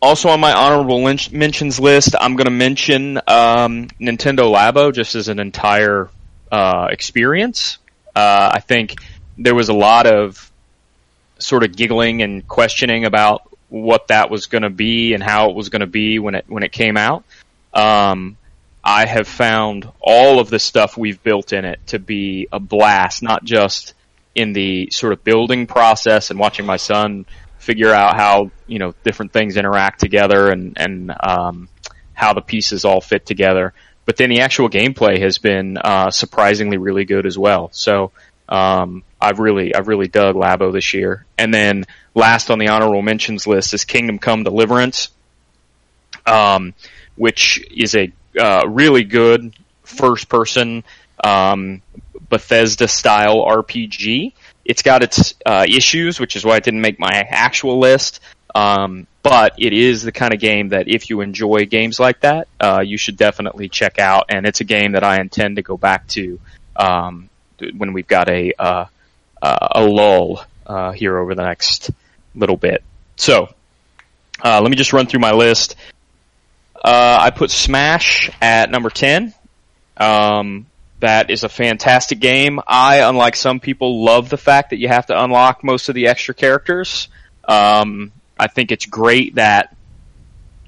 also 0.00 0.28
on 0.28 0.40
my 0.40 0.52
honorable 0.52 1.00
mentions 1.32 1.80
list, 1.80 2.14
I'm 2.20 2.36
going 2.36 2.44
to 2.46 2.50
mention 2.52 3.18
um, 3.26 3.88
Nintendo 4.00 4.50
Labo 4.52 4.92
just 4.94 5.14
as 5.16 5.28
an 5.28 5.38
entire 5.40 6.08
uh, 6.52 6.88
experience. 6.90 7.78
Uh, 8.14 8.50
I 8.54 8.60
think 8.60 8.96
there 9.36 9.54
was 9.54 9.68
a 9.68 9.74
lot 9.74 10.06
of 10.06 10.50
sort 11.38 11.62
of 11.64 11.76
giggling 11.76 12.22
and 12.22 12.46
questioning 12.46 13.04
about 13.04 13.42
what 13.68 14.08
that 14.08 14.30
was 14.30 14.46
going 14.46 14.62
to 14.62 14.70
be 14.70 15.14
and 15.14 15.22
how 15.22 15.50
it 15.50 15.56
was 15.56 15.68
going 15.68 15.80
to 15.80 15.86
be 15.86 16.18
when 16.18 16.34
it 16.34 16.44
when 16.48 16.62
it 16.62 16.72
came 16.72 16.96
out. 16.96 17.24
Um, 17.72 18.36
I 18.82 19.06
have 19.06 19.28
found 19.28 19.90
all 20.00 20.40
of 20.40 20.48
the 20.48 20.58
stuff 20.58 20.96
we've 20.96 21.22
built 21.22 21.52
in 21.52 21.64
it 21.64 21.80
to 21.88 21.98
be 21.98 22.48
a 22.50 22.58
blast, 22.58 23.22
not 23.22 23.44
just 23.44 23.94
in 24.34 24.52
the 24.52 24.88
sort 24.92 25.12
of 25.12 25.24
building 25.24 25.66
process 25.66 26.30
and 26.30 26.38
watching 26.38 26.64
my 26.64 26.76
son 26.76 27.26
figure 27.58 27.92
out 27.92 28.16
how 28.16 28.50
you 28.66 28.78
know 28.78 28.94
different 29.04 29.32
things 29.32 29.56
interact 29.56 30.00
together 30.00 30.48
and 30.48 30.78
and 30.78 31.12
um, 31.20 31.68
how 32.14 32.32
the 32.32 32.40
pieces 32.40 32.84
all 32.84 33.00
fit 33.00 33.26
together. 33.26 33.74
But 34.06 34.16
then 34.16 34.30
the 34.30 34.40
actual 34.40 34.70
gameplay 34.70 35.20
has 35.20 35.36
been 35.36 35.76
uh, 35.76 36.10
surprisingly 36.10 36.78
really 36.78 37.04
good 37.04 37.26
as 37.26 37.36
well. 37.36 37.68
So 37.72 38.12
um, 38.48 39.02
I've 39.20 39.38
really 39.38 39.74
I've 39.74 39.88
really 39.88 40.08
dug 40.08 40.36
Labo 40.36 40.72
this 40.72 40.94
year. 40.94 41.26
And 41.36 41.52
then 41.52 41.84
last 42.14 42.50
on 42.50 42.58
the 42.58 42.68
honorable 42.68 43.02
mentions 43.02 43.46
list 43.46 43.74
is 43.74 43.84
Kingdom 43.84 44.18
Come 44.18 44.44
Deliverance, 44.44 45.08
um, 46.26 46.74
which 47.16 47.64
is 47.70 47.94
a 47.94 48.12
uh, 48.38 48.66
really 48.68 49.04
good 49.04 49.54
first 49.82 50.28
person 50.28 50.84
um, 51.24 51.82
Bethesda 52.28 52.88
style 52.88 53.44
RPG. 53.44 54.32
It's 54.64 54.82
got 54.82 55.02
its 55.02 55.34
uh, 55.44 55.66
issues, 55.68 56.20
which 56.20 56.36
is 56.36 56.44
why 56.44 56.56
it 56.56 56.64
didn't 56.64 56.82
make 56.82 56.98
my 56.98 57.10
actual 57.12 57.78
list. 57.78 58.20
Um, 58.54 59.06
but 59.22 59.54
it 59.58 59.72
is 59.72 60.02
the 60.02 60.12
kind 60.12 60.32
of 60.32 60.40
game 60.40 60.70
that 60.70 60.88
if 60.88 61.10
you 61.10 61.20
enjoy 61.20 61.66
games 61.66 62.00
like 62.00 62.20
that, 62.20 62.48
uh, 62.60 62.82
you 62.84 62.96
should 62.96 63.16
definitely 63.16 63.68
check 63.68 63.98
out. 63.98 64.26
And 64.30 64.46
it's 64.46 64.60
a 64.60 64.64
game 64.64 64.92
that 64.92 65.04
I 65.04 65.20
intend 65.20 65.56
to 65.56 65.62
go 65.62 65.76
back 65.76 66.06
to 66.08 66.40
um, 66.76 67.28
when 67.76 67.92
we've 67.92 68.06
got 68.06 68.28
a 68.28 68.52
uh, 68.58 68.86
uh, 69.42 69.68
a 69.72 69.84
lull 69.84 70.44
uh, 70.66 70.92
here 70.92 71.16
over 71.18 71.34
the 71.34 71.44
next 71.44 71.90
little 72.34 72.56
bit. 72.56 72.82
So 73.16 73.52
uh, 74.44 74.60
let 74.60 74.70
me 74.70 74.76
just 74.76 74.92
run 74.92 75.06
through 75.06 75.20
my 75.20 75.32
list. 75.32 75.76
Uh, 76.74 77.18
I 77.20 77.30
put 77.30 77.50
Smash 77.50 78.30
at 78.40 78.70
number 78.70 78.90
ten. 78.90 79.34
Um, 79.96 80.66
that 81.00 81.30
is 81.30 81.44
a 81.44 81.48
fantastic 81.48 82.20
game. 82.20 82.60
I, 82.66 82.98
unlike 82.98 83.36
some 83.36 83.60
people, 83.60 84.04
love 84.04 84.28
the 84.28 84.36
fact 84.36 84.70
that 84.70 84.78
you 84.78 84.88
have 84.88 85.06
to 85.06 85.22
unlock 85.22 85.62
most 85.62 85.88
of 85.88 85.94
the 85.94 86.08
extra 86.08 86.34
characters. 86.34 87.08
Um, 87.46 88.12
I 88.38 88.46
think 88.46 88.72
it's 88.72 88.86
great 88.86 89.36
that 89.36 89.76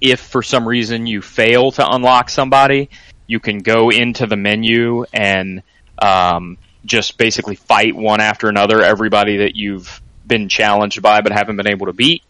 if 0.01 0.21
for 0.21 0.43
some 0.43 0.67
reason 0.67 1.07
you 1.07 1.21
fail 1.23 1.73
to 1.73 1.89
unlock 1.89 2.31
somebody, 2.31 2.91
you 3.27 3.39
can 3.39 3.59
go 3.59 3.91
into 3.91 4.27
the 4.27 4.37
menu 4.37 5.05
and 5.13 5.63
um, 6.01 6.59
just 6.85 7.19
basically 7.19 7.55
fight 7.57 7.95
one 7.95 8.21
after 8.21 8.49
another 8.49 8.83
everybody 8.83 9.39
that 9.39 9.57
you've 9.57 10.01
been 10.27 10.49
challenged 10.49 11.03
by 11.03 11.21
but 11.21 11.33
haven't 11.33 11.57
been 11.57 11.67
able 11.67 11.87
to 11.87 11.93
beat. 11.93 12.23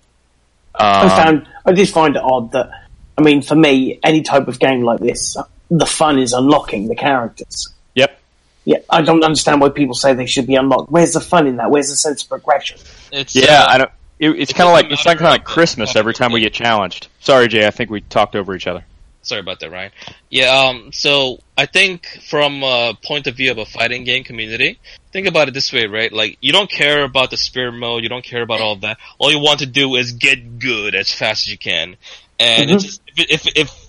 I 0.74 1.02
Um, 1.02 1.08
found 1.10 1.46
I 1.66 1.72
just 1.72 1.92
find 1.92 2.16
it 2.16 2.22
odd 2.22 2.52
that 2.52 2.70
I 3.18 3.22
mean, 3.22 3.42
for 3.42 3.54
me, 3.54 3.98
any 4.02 4.22
type 4.22 4.48
of 4.48 4.58
game 4.58 4.82
like 4.82 5.00
this, 5.00 5.36
the 5.70 5.86
fun 5.86 6.18
is 6.18 6.32
unlocking 6.32 6.88
the 6.88 6.94
characters. 6.94 7.68
Yep. 7.94 8.18
Yeah, 8.64 8.78
I 8.88 9.02
don't 9.02 9.22
understand 9.22 9.60
why 9.60 9.68
people 9.68 9.94
say 9.94 10.14
they 10.14 10.26
should 10.26 10.46
be 10.46 10.54
unlocked. 10.54 10.90
Where's 10.90 11.12
the 11.12 11.20
fun 11.20 11.46
in 11.46 11.56
that? 11.56 11.70
Where's 11.70 11.88
the 11.88 11.96
sense 11.96 12.22
of 12.22 12.30
progression? 12.30 12.78
It's 13.12 13.34
Yeah, 13.36 13.64
uh, 13.64 13.66
I 13.68 13.78
don't. 13.78 13.90
It, 14.18 14.30
it's 14.38 14.52
kind 14.52 14.68
of 14.68 14.72
like 14.72 14.84
doesn't 14.86 14.92
it's 14.94 15.02
kind 15.02 15.20
of 15.20 15.30
like 15.30 15.44
Christmas 15.44 15.96
every 15.96 16.14
time 16.14 16.32
we 16.32 16.40
get 16.40 16.52
challenged. 16.52 17.08
Sorry, 17.20 17.48
Jay. 17.48 17.66
I 17.66 17.70
think 17.70 17.90
we 17.90 18.00
talked 18.02 18.36
over 18.36 18.54
each 18.54 18.66
other. 18.66 18.84
Sorry 19.22 19.40
about 19.40 19.60
that, 19.60 19.70
Ryan. 19.70 19.92
Yeah, 20.30 20.50
um, 20.50 20.92
so 20.92 21.40
I 21.60 21.66
think 21.66 22.06
from 22.22 22.62
a 22.62 22.96
point 23.04 23.26
of 23.26 23.36
view 23.36 23.50
of 23.50 23.58
a 23.58 23.66
fighting 23.66 24.04
game 24.04 24.24
community, 24.24 24.78
think 25.12 25.26
about 25.26 25.48
it 25.48 25.52
this 25.52 25.70
way, 25.74 25.86
right? 25.88 26.10
Like, 26.10 26.38
you 26.40 26.52
don't 26.52 26.70
care 26.70 27.04
about 27.04 27.30
the 27.30 27.36
spirit 27.36 27.72
mode, 27.72 28.02
you 28.02 28.08
don't 28.08 28.24
care 28.24 28.40
about 28.40 28.62
all 28.62 28.76
that. 28.76 28.96
All 29.18 29.30
you 29.30 29.40
want 29.40 29.58
to 29.58 29.66
do 29.66 29.96
is 29.96 30.12
get 30.12 30.58
good 30.58 30.94
as 30.94 31.12
fast 31.12 31.46
as 31.46 31.52
you 31.52 31.58
can. 31.58 31.96
And 32.38 32.70
it's 32.70 32.70
mm-hmm. 32.70 32.78
just, 32.78 33.02
if, 33.14 33.46
if, 33.46 33.56
if, 33.56 33.79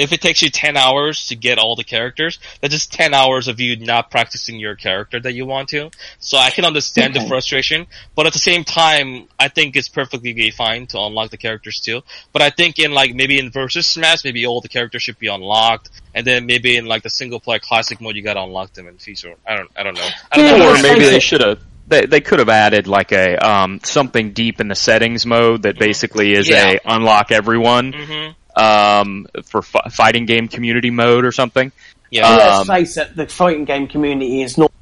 if 0.00 0.12
it 0.12 0.20
takes 0.20 0.42
you 0.42 0.50
10 0.50 0.76
hours 0.76 1.28
to 1.28 1.36
get 1.36 1.58
all 1.58 1.76
the 1.76 1.84
characters, 1.84 2.38
that's 2.60 2.72
just 2.72 2.92
10 2.92 3.14
hours 3.14 3.48
of 3.48 3.60
you 3.60 3.76
not 3.76 4.10
practicing 4.10 4.58
your 4.58 4.74
character 4.74 5.20
that 5.20 5.32
you 5.34 5.46
want 5.46 5.68
to. 5.70 5.90
So 6.18 6.38
I 6.38 6.50
can 6.50 6.64
understand 6.64 7.14
the 7.14 7.20
frustration, 7.28 7.86
but 8.14 8.26
at 8.26 8.32
the 8.32 8.38
same 8.38 8.64
time, 8.64 9.28
I 9.38 9.48
think 9.48 9.76
it's 9.76 9.88
perfectly 9.88 10.50
fine 10.50 10.86
to 10.88 10.98
unlock 11.00 11.30
the 11.30 11.36
characters 11.36 11.80
too. 11.80 12.02
But 12.32 12.42
I 12.42 12.50
think 12.50 12.78
in 12.78 12.92
like, 12.92 13.14
maybe 13.14 13.38
in 13.38 13.50
versus 13.50 13.86
Smash, 13.86 14.24
maybe 14.24 14.46
all 14.46 14.60
the 14.60 14.68
characters 14.68 15.02
should 15.02 15.18
be 15.18 15.28
unlocked, 15.28 15.90
and 16.14 16.26
then 16.26 16.46
maybe 16.46 16.76
in 16.76 16.86
like 16.86 17.02
the 17.02 17.10
single 17.10 17.40
player 17.40 17.58
classic 17.58 18.00
mode, 18.00 18.16
you 18.16 18.22
gotta 18.22 18.42
unlock 18.42 18.72
them 18.72 18.88
in 18.88 18.98
feature. 18.98 19.34
I 19.46 19.56
don't, 19.56 19.70
I 19.76 19.82
don't 19.82 19.94
know. 19.94 20.08
I 20.32 20.36
don't 20.36 20.58
know. 20.58 20.70
or 20.74 20.82
maybe 20.82 21.04
they 21.04 21.20
should 21.20 21.40
have. 21.42 21.60
They, 21.88 22.06
they 22.06 22.20
could 22.20 22.38
have 22.38 22.48
added 22.48 22.86
like 22.86 23.10
a 23.10 23.36
um, 23.36 23.80
something 23.82 24.32
deep 24.32 24.60
in 24.60 24.68
the 24.68 24.76
settings 24.76 25.26
mode 25.26 25.62
that 25.62 25.76
basically 25.76 26.32
is 26.32 26.48
Yeah. 26.48 26.74
a 26.74 26.78
unlock 26.84 27.32
everyone 27.32 27.92
Mhm. 27.92 28.34
Um, 28.60 29.26
for 29.44 29.62
fi- 29.62 29.88
fighting 29.90 30.26
game 30.26 30.48
community 30.48 30.90
mode 30.90 31.24
or 31.24 31.32
something. 31.32 31.72
Yeah. 32.10 32.28
And 32.28 32.36
let's 32.36 32.60
Um, 32.60 32.66
face 32.66 32.96
it, 32.96 33.16
the 33.16 33.26
fighting 33.26 33.64
game 33.64 33.86
community 33.86 34.42
is 34.42 34.58
not 34.58 34.72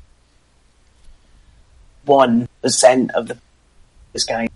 one 2.04 2.48
percent 2.62 3.10
of 3.12 3.28
the 3.28 3.38
this 4.12 4.24
game. 4.24 4.48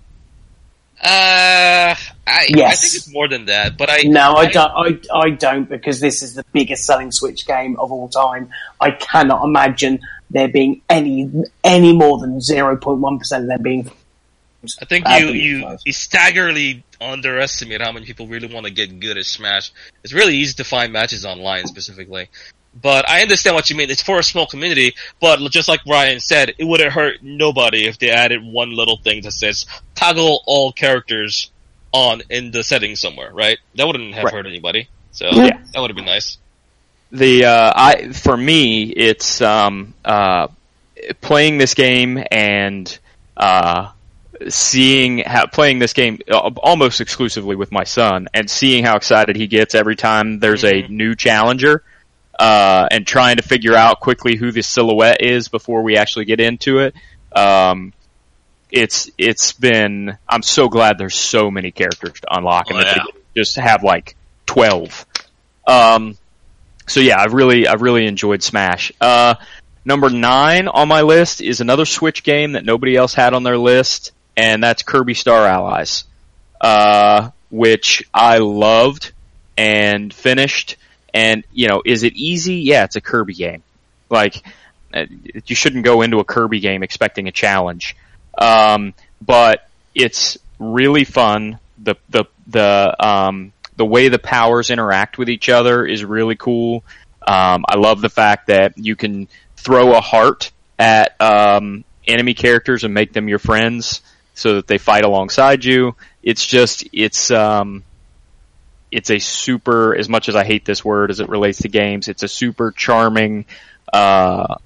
Uh, 1.05 1.95
I, 1.95 1.97
I 2.27 2.45
think 2.47 2.95
it's 2.95 3.13
more 3.13 3.29
than 3.29 3.47
that, 3.47 3.77
but 3.77 3.91
I 3.91 4.03
No, 4.03 4.35
I 4.35 4.47
don't. 4.47 4.71
I, 4.71 5.19
I 5.19 5.31
don't 5.31 5.69
because 5.69 6.01
this 6.01 6.23
is 6.23 6.35
the 6.35 6.45
biggest 6.53 6.85
selling 6.85 7.11
Switch 7.11 7.45
game 7.47 7.77
of 7.79 7.91
all 7.91 8.09
time. 8.09 8.51
I 8.81 8.93
cannot 8.93 9.45
imagine 9.45 10.01
there 10.31 10.49
being 10.49 10.81
any 10.89 11.31
any 11.65 11.93
more 11.93 12.19
than 12.19 12.41
zero 12.41 12.77
point 12.77 13.01
one 13.01 13.19
percent 13.19 13.45
of 13.45 13.49
them 13.49 13.63
being. 13.63 13.91
I 14.81 14.85
think 14.85 15.09
you 15.09 15.27
you, 15.29 15.77
you 15.85 15.93
staggerly 15.93 16.85
underestimate 17.01 17.81
how 17.81 17.91
many 17.93 18.07
people 18.07 18.29
really 18.29 18.53
want 18.53 18.67
to 18.67 18.73
get 18.73 19.01
good 19.01 19.19
at 19.19 19.25
Smash. 19.25 19.73
It's 20.05 20.13
really 20.13 20.37
easy 20.37 20.55
to 20.55 20.65
find 20.65 20.93
matches 20.93 21.25
online 21.25 21.67
specifically. 21.67 22.29
But 22.81 23.09
I 23.09 23.21
understand 23.23 23.55
what 23.55 23.69
you 23.69 23.77
mean. 23.77 23.91
It's 23.91 24.03
for 24.03 24.19
a 24.19 24.23
small 24.23 24.47
community, 24.47 24.95
but 25.21 25.39
just 25.51 25.69
like 25.69 25.81
Ryan 25.87 26.21
said, 26.21 26.55
it 26.59 26.65
wouldn't 26.65 26.93
hurt 26.93 27.17
nobody 27.23 27.87
if 27.87 27.99
they 27.99 28.11
added 28.11 28.41
one 28.43 28.75
little 28.75 28.97
thing 28.97 29.21
that 29.23 29.33
says 29.33 29.67
toggle 29.95 30.43
all 30.47 30.73
characters 30.73 31.51
on 31.93 32.23
in 32.31 32.51
the 32.51 32.63
settings 32.63 33.01
somewhere, 33.01 33.31
right? 33.33 33.59
That 33.75 33.87
wouldn't 33.87 34.15
have 34.15 34.25
Right. 34.25 34.33
hurt 34.35 34.47
anybody. 34.47 34.89
So 35.11 35.27
Yeah. 35.31 35.59
that 35.75 35.81
would 35.81 35.91
have 35.91 35.97
been 35.97 36.07
nice. 36.07 36.39
the 37.11 37.45
uh, 37.45 37.73
I 37.77 38.13
for 38.13 38.35
me 38.35 38.85
it's 38.85 39.43
um, 39.43 39.93
uh, 40.03 40.49
playing 41.21 41.59
this 41.59 41.75
game 41.75 42.25
and 42.31 42.99
uh, 43.37 43.91
seeing 44.49 45.19
how 45.19 45.47
playing 45.47 45.79
this 45.79 45.93
game 45.93 46.19
uh, 46.31 46.51
almost 46.57 47.01
exclusively 47.01 47.57
with 47.57 47.71
my 47.73 47.85
son 47.85 48.29
and 48.35 48.49
seeing 48.51 48.85
how 48.85 48.97
excited 48.97 49.37
he 49.37 49.47
gets 49.47 49.75
every 49.75 49.97
time 49.97 50.39
there's 50.39 50.65
a 50.65 50.83
new 50.89 51.15
challenger 51.15 51.83
uh, 52.39 52.89
and 52.91 53.07
trying 53.07 53.37
to 53.37 53.43
figure 53.43 53.75
out 53.75 54.01
quickly 54.01 54.37
who 54.37 54.51
the 54.53 54.63
silhouette 54.63 55.23
is 55.23 55.49
before 55.49 55.83
we 55.83 55.97
actually 55.97 56.25
get 56.25 56.41
into 56.41 56.79
it. 56.79 56.95
Um, 57.35 57.93
it's 58.71 59.11
it's 59.19 59.53
been 59.53 60.17
I'm 60.29 60.43
so 60.43 60.69
glad 60.69 60.97
there's 60.99 61.15
so 61.15 61.51
many 61.51 61.71
characters 61.73 62.21
to 62.21 62.37
unlock 62.37 62.71
and 62.71 62.79
Oh, 62.79 62.83
that 62.83 62.97
yeah. 62.97 63.05
just 63.37 63.57
have 63.57 63.83
like 63.83 64.17
twelve. 64.47 65.05
Um, 65.67 66.17
so 66.87 67.01
yeah, 67.01 67.21
I've 67.21 67.35
really 67.35 67.69
I've 67.69 67.83
really 67.83 68.07
enjoyed 68.07 68.43
Smash. 68.43 68.91
Uh, 69.01 69.35
number 69.85 70.09
nine 70.11 70.69
on 70.69 70.89
my 70.89 71.03
list 71.03 71.41
is 71.43 71.61
another 71.61 71.85
Switch 71.85 72.23
game 72.25 72.53
that 72.53 72.65
nobody 72.65 72.97
else 72.97 73.13
had 73.15 73.35
on 73.35 73.43
their 73.43 73.59
list, 73.59 74.13
and 74.37 74.63
that's 74.63 74.83
Kirby 74.83 75.15
Star 75.15 75.47
Allies, 75.47 76.05
uh, 76.61 77.31
which 77.51 78.05
I 78.13 78.39
loved 78.39 79.13
and 79.57 80.13
finished. 80.13 80.77
And 81.15 81.45
you 81.53 81.69
know, 81.69 81.83
is 81.85 82.03
it 82.03 82.15
easy? 82.15 82.57
Yeah, 82.57 82.85
it's 82.85 82.97
a 82.97 83.01
Kirby 83.01 83.35
game. 83.35 83.63
Like 84.09 84.43
uh, 84.95 85.07
you 85.47 85.55
shouldn't 85.55 85.85
go 85.85 86.03
into 86.03 86.19
a 86.19 86.25
Kirby 86.25 86.61
game 86.61 86.83
expecting 86.83 87.29
a 87.29 87.33
challenge, 87.33 87.97
um, 88.37 88.95
but 89.21 89.69
it's 89.95 90.39
really 90.59 91.05
fun. 91.05 91.59
The 91.83 91.97
the 92.09 92.25
the 92.47 92.97
um, 92.99 93.53
the 93.77 93.85
way 93.85 94.09
the 94.09 94.19
powers 94.19 94.71
interact 94.71 95.19
with 95.19 95.29
each 95.29 95.49
other 95.49 95.85
is 95.85 96.05
really 96.05 96.37
cool. 96.37 96.85
Um, 97.27 97.65
I 97.69 97.77
love 97.77 98.01
the 98.01 98.09
fact 98.09 98.49
that 98.49 98.77
you 98.79 98.97
can 98.97 99.29
throw 99.57 99.95
a 99.95 100.01
heart 100.01 100.51
at 100.79 101.21
um, 101.21 101.85
enemy 102.07 102.35
characters 102.35 102.85
and 102.85 102.93
make 102.93 103.13
them 103.13 103.29
your 103.29 103.39
friends 103.39 104.03
so 104.43 104.57
that 104.57 104.67
they 104.67 104.79
fight 104.79 105.05
alongside 105.05 105.65
you. 105.65 105.95
It's 106.23 106.45
just 106.45 106.87
it's 106.93 107.31
um, 107.31 107.85
it's 108.91 109.11
a 109.11 109.19
super 109.19 109.97
as 109.97 110.09
much 110.09 110.29
as 110.29 110.37
I 110.37 110.45
hate 110.45 110.65
this 110.65 110.85
word 110.85 111.11
as 111.11 111.21
it 111.21 111.29
relates 111.29 111.63
to 111.63 111.69
games. 111.69 112.09
It's 112.09 112.23
a 112.23 112.29
super 112.29 112.73
charming 112.73 113.47
uh, 113.93 114.57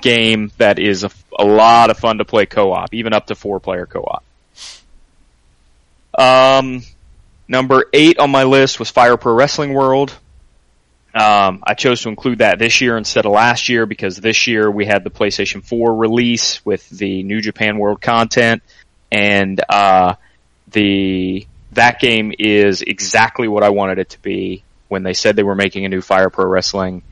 game 0.00 0.52
that 0.58 0.78
is 0.78 1.04
a, 1.04 1.10
a 1.38 1.44
lot 1.44 1.90
of 1.90 1.98
fun 1.98 2.18
to 2.18 2.24
play 2.24 2.46
co-op, 2.46 2.94
even 2.94 3.12
up 3.12 3.26
to 3.26 3.34
four 3.34 3.58
player 3.58 3.86
co-op. 3.86 4.22
Um, 6.18 6.82
number 7.48 7.86
eight 7.92 8.18
on 8.18 8.30
my 8.30 8.44
list 8.44 8.78
was 8.78 8.90
Fire 8.90 9.16
Pro 9.16 9.34
Wrestling 9.34 9.74
World. 9.74 10.16
Um, 11.14 11.64
I 11.66 11.72
chose 11.72 12.02
to 12.02 12.10
include 12.10 12.38
that 12.38 12.58
this 12.58 12.82
year 12.82 12.98
instead 12.98 13.24
of 13.24 13.32
last 13.32 13.70
year 13.70 13.86
because 13.86 14.16
this 14.16 14.46
year 14.46 14.70
we 14.70 14.84
had 14.84 15.02
the 15.02 15.08
PlayStation 15.08 15.64
4 15.64 15.94
release 15.94 16.64
with 16.64 16.86
the 16.90 17.22
New 17.22 17.40
Japan 17.40 17.78
World 17.78 18.02
content, 18.02 18.62
and 19.10 19.60
uh, 19.68 20.14
the 20.68 21.46
that 21.72 22.00
game 22.00 22.32
is 22.38 22.82
exactly 22.82 23.48
what 23.48 23.62
I 23.62 23.70
wanted 23.70 23.98
it 23.98 24.10
to 24.10 24.22
be 24.22 24.64
when 24.88 25.02
they 25.02 25.12
said 25.12 25.36
they 25.36 25.42
were 25.42 25.54
making 25.54 25.84
a 25.84 25.88
new 25.88 26.00
Fire 26.00 26.30
Pro 26.30 26.46
Wrestling. 26.46 27.02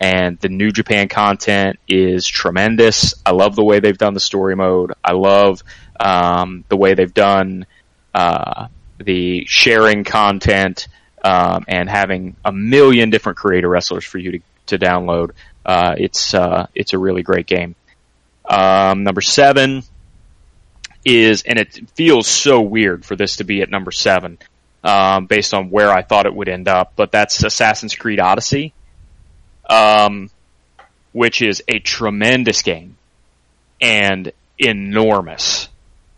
And 0.00 0.38
the 0.40 0.48
New 0.48 0.70
Japan 0.70 1.08
content 1.08 1.78
is 1.88 2.26
tremendous. 2.26 3.14
I 3.24 3.30
love 3.30 3.54
the 3.54 3.64
way 3.64 3.80
they've 3.80 3.96
done 3.96 4.14
the 4.14 4.20
story 4.20 4.56
mode. 4.56 4.92
I 5.02 5.12
love 5.12 5.62
um, 5.98 6.64
the 6.68 6.76
way 6.76 6.94
they've 6.94 7.14
done 7.14 7.66
uh, 8.12 8.68
the 8.98 9.44
sharing 9.46 10.04
content 10.04 10.88
um, 11.22 11.64
and 11.68 11.88
having 11.88 12.36
a 12.44 12.52
million 12.52 13.10
different 13.10 13.38
creator 13.38 13.68
wrestlers 13.68 14.04
for 14.04 14.18
you 14.18 14.32
to, 14.32 14.40
to 14.66 14.78
download. 14.78 15.30
Uh, 15.64 15.94
it's 15.96 16.34
uh, 16.34 16.66
it's 16.74 16.92
a 16.92 16.98
really 16.98 17.22
great 17.22 17.46
game. 17.46 17.74
Um, 18.46 19.04
number 19.04 19.22
seven 19.22 19.82
is, 21.04 21.42
and 21.42 21.58
it 21.58 21.88
feels 21.94 22.26
so 22.26 22.60
weird 22.60 23.04
for 23.04 23.16
this 23.16 23.36
to 23.36 23.44
be 23.44 23.62
at 23.62 23.70
number 23.70 23.90
seven, 23.90 24.38
um, 24.82 25.26
based 25.26 25.54
on 25.54 25.70
where 25.70 25.90
I 25.90 26.02
thought 26.02 26.26
it 26.26 26.34
would 26.34 26.48
end 26.48 26.68
up, 26.68 26.92
but 26.96 27.12
that's 27.12 27.42
Assassin's 27.42 27.94
Creed 27.94 28.20
Odyssey, 28.20 28.72
um, 29.68 30.30
which 31.12 31.42
is 31.42 31.62
a 31.68 31.78
tremendous 31.78 32.62
game 32.62 32.96
and 33.80 34.32
enormous, 34.58 35.68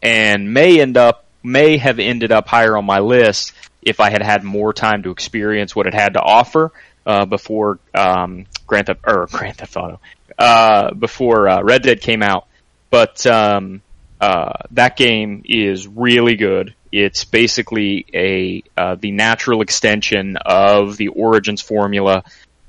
and 0.02 0.52
may 0.52 0.81
end 0.81 0.97
up 0.97 1.24
may 1.42 1.76
have 1.76 2.00
ended 2.00 2.32
up 2.32 2.48
higher 2.48 2.76
on 2.76 2.84
my 2.84 2.98
list 2.98 3.52
if 3.81 4.00
I 4.00 4.10
had 4.10 4.20
had 4.20 4.42
more 4.42 4.73
time 4.73 5.05
to 5.05 5.10
experience 5.10 5.76
what 5.76 5.86
it 5.86 5.94
had 5.94 6.15
to 6.15 6.20
offer 6.20 6.73
uh, 7.06 7.24
before 7.24 7.78
um, 7.94 8.47
Grand 8.66 8.86
Theft 8.86 9.00
or 9.06 9.26
Grand 9.31 9.56
Theft 9.56 9.76
Auto 9.76 10.00
uh, 10.39 10.92
before 10.92 11.48
uh, 11.48 11.62
Red 11.62 11.82
Dead 11.82 12.00
came 12.00 12.23
out. 12.23 12.47
But 12.90 13.24
um, 13.26 13.81
uh, 14.26 14.52
that 14.72 14.96
game 14.96 15.42
is 15.44 15.86
really 15.86 16.34
good. 16.34 16.74
It's 16.90 17.24
basically 17.24 18.06
a 18.12 18.64
uh, 18.76 18.96
the 18.96 19.12
natural 19.12 19.62
extension 19.62 20.36
of 20.36 20.96
the 20.96 21.08
Origins 21.08 21.62
formula, 21.62 22.24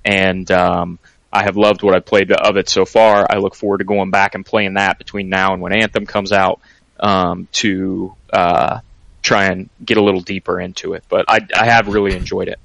and 0.06 0.50
um, 0.52 1.00
I 1.34 1.42
have 1.46 1.58
loved 1.58 1.82
what 1.82 1.96
I've 1.96 2.06
played 2.06 2.32
of 2.32 2.58
it 2.58 2.70
so 2.70 2.86
far. 2.86 3.26
I 3.28 3.38
look 3.38 3.56
forward 3.56 3.80
to 3.80 3.86
going 3.86 4.12
back 4.12 4.36
and 4.36 4.46
playing 4.46 4.76
that 4.76 5.00
between 5.00 5.30
now 5.30 5.54
and 5.54 5.62
when 5.64 5.74
Anthem 5.74 6.06
comes 6.06 6.32
out 6.32 6.60
um, 7.00 7.48
to 7.54 8.14
uh, 8.32 8.82
try 9.24 9.46
and 9.46 9.72
get 9.84 9.98
a 9.98 10.04
little 10.04 10.22
deeper 10.22 10.62
into 10.62 10.94
it. 10.94 11.06
But 11.10 11.26
I, 11.28 11.40
I 11.56 11.66
have 11.66 11.88
really 11.88 12.16
enjoyed 12.16 12.50
it. 12.50 12.60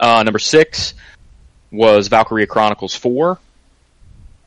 Uh, 0.00 0.24
number 0.24 0.40
six 0.40 0.94
was 1.70 2.08
Valkyria 2.08 2.48
Chronicles 2.48 2.96
4. 2.96 3.38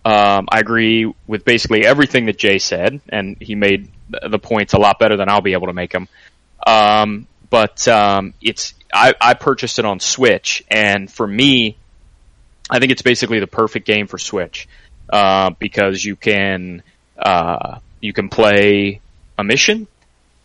Um, 0.06 0.48
I 0.52 0.60
agree 0.60 1.12
with 1.28 1.46
basically 1.46 1.86
everything 1.86 2.26
that 2.26 2.38
Jay 2.38 2.60
said, 2.60 3.00
and 3.10 3.38
he 3.40 3.56
made 3.56 3.90
the 4.10 4.40
points 4.40 4.74
a 4.74 4.78
lot 4.78 5.00
better 5.00 5.16
than 5.16 5.30
I'll 5.30 5.42
be 5.42 5.54
able 5.54 5.68
to 5.68 5.74
make 5.74 5.92
them. 5.92 6.10
Um, 6.66 7.28
but 7.50 7.88
um, 7.88 8.34
it's 8.42 8.74
I, 8.94 9.14
I 9.20 9.34
purchased 9.34 9.80
it 9.80 9.86
on 9.86 10.00
Switch, 10.00 10.64
and 10.70 11.12
for 11.12 11.26
me, 11.26 11.78
I 12.70 12.80
think 12.80 12.92
it's 12.92 13.02
basically 13.02 13.40
the 13.40 13.48
perfect 13.48 13.86
game 13.86 14.08
for 14.08 14.18
Switch 14.18 14.68
uh, 15.10 15.52
because 15.52 16.04
you 16.04 16.16
can 16.16 16.84
uh, 17.18 17.80
you 18.02 18.12
can 18.12 18.30
play 18.30 19.00
a 19.38 19.44
mission 19.44 19.88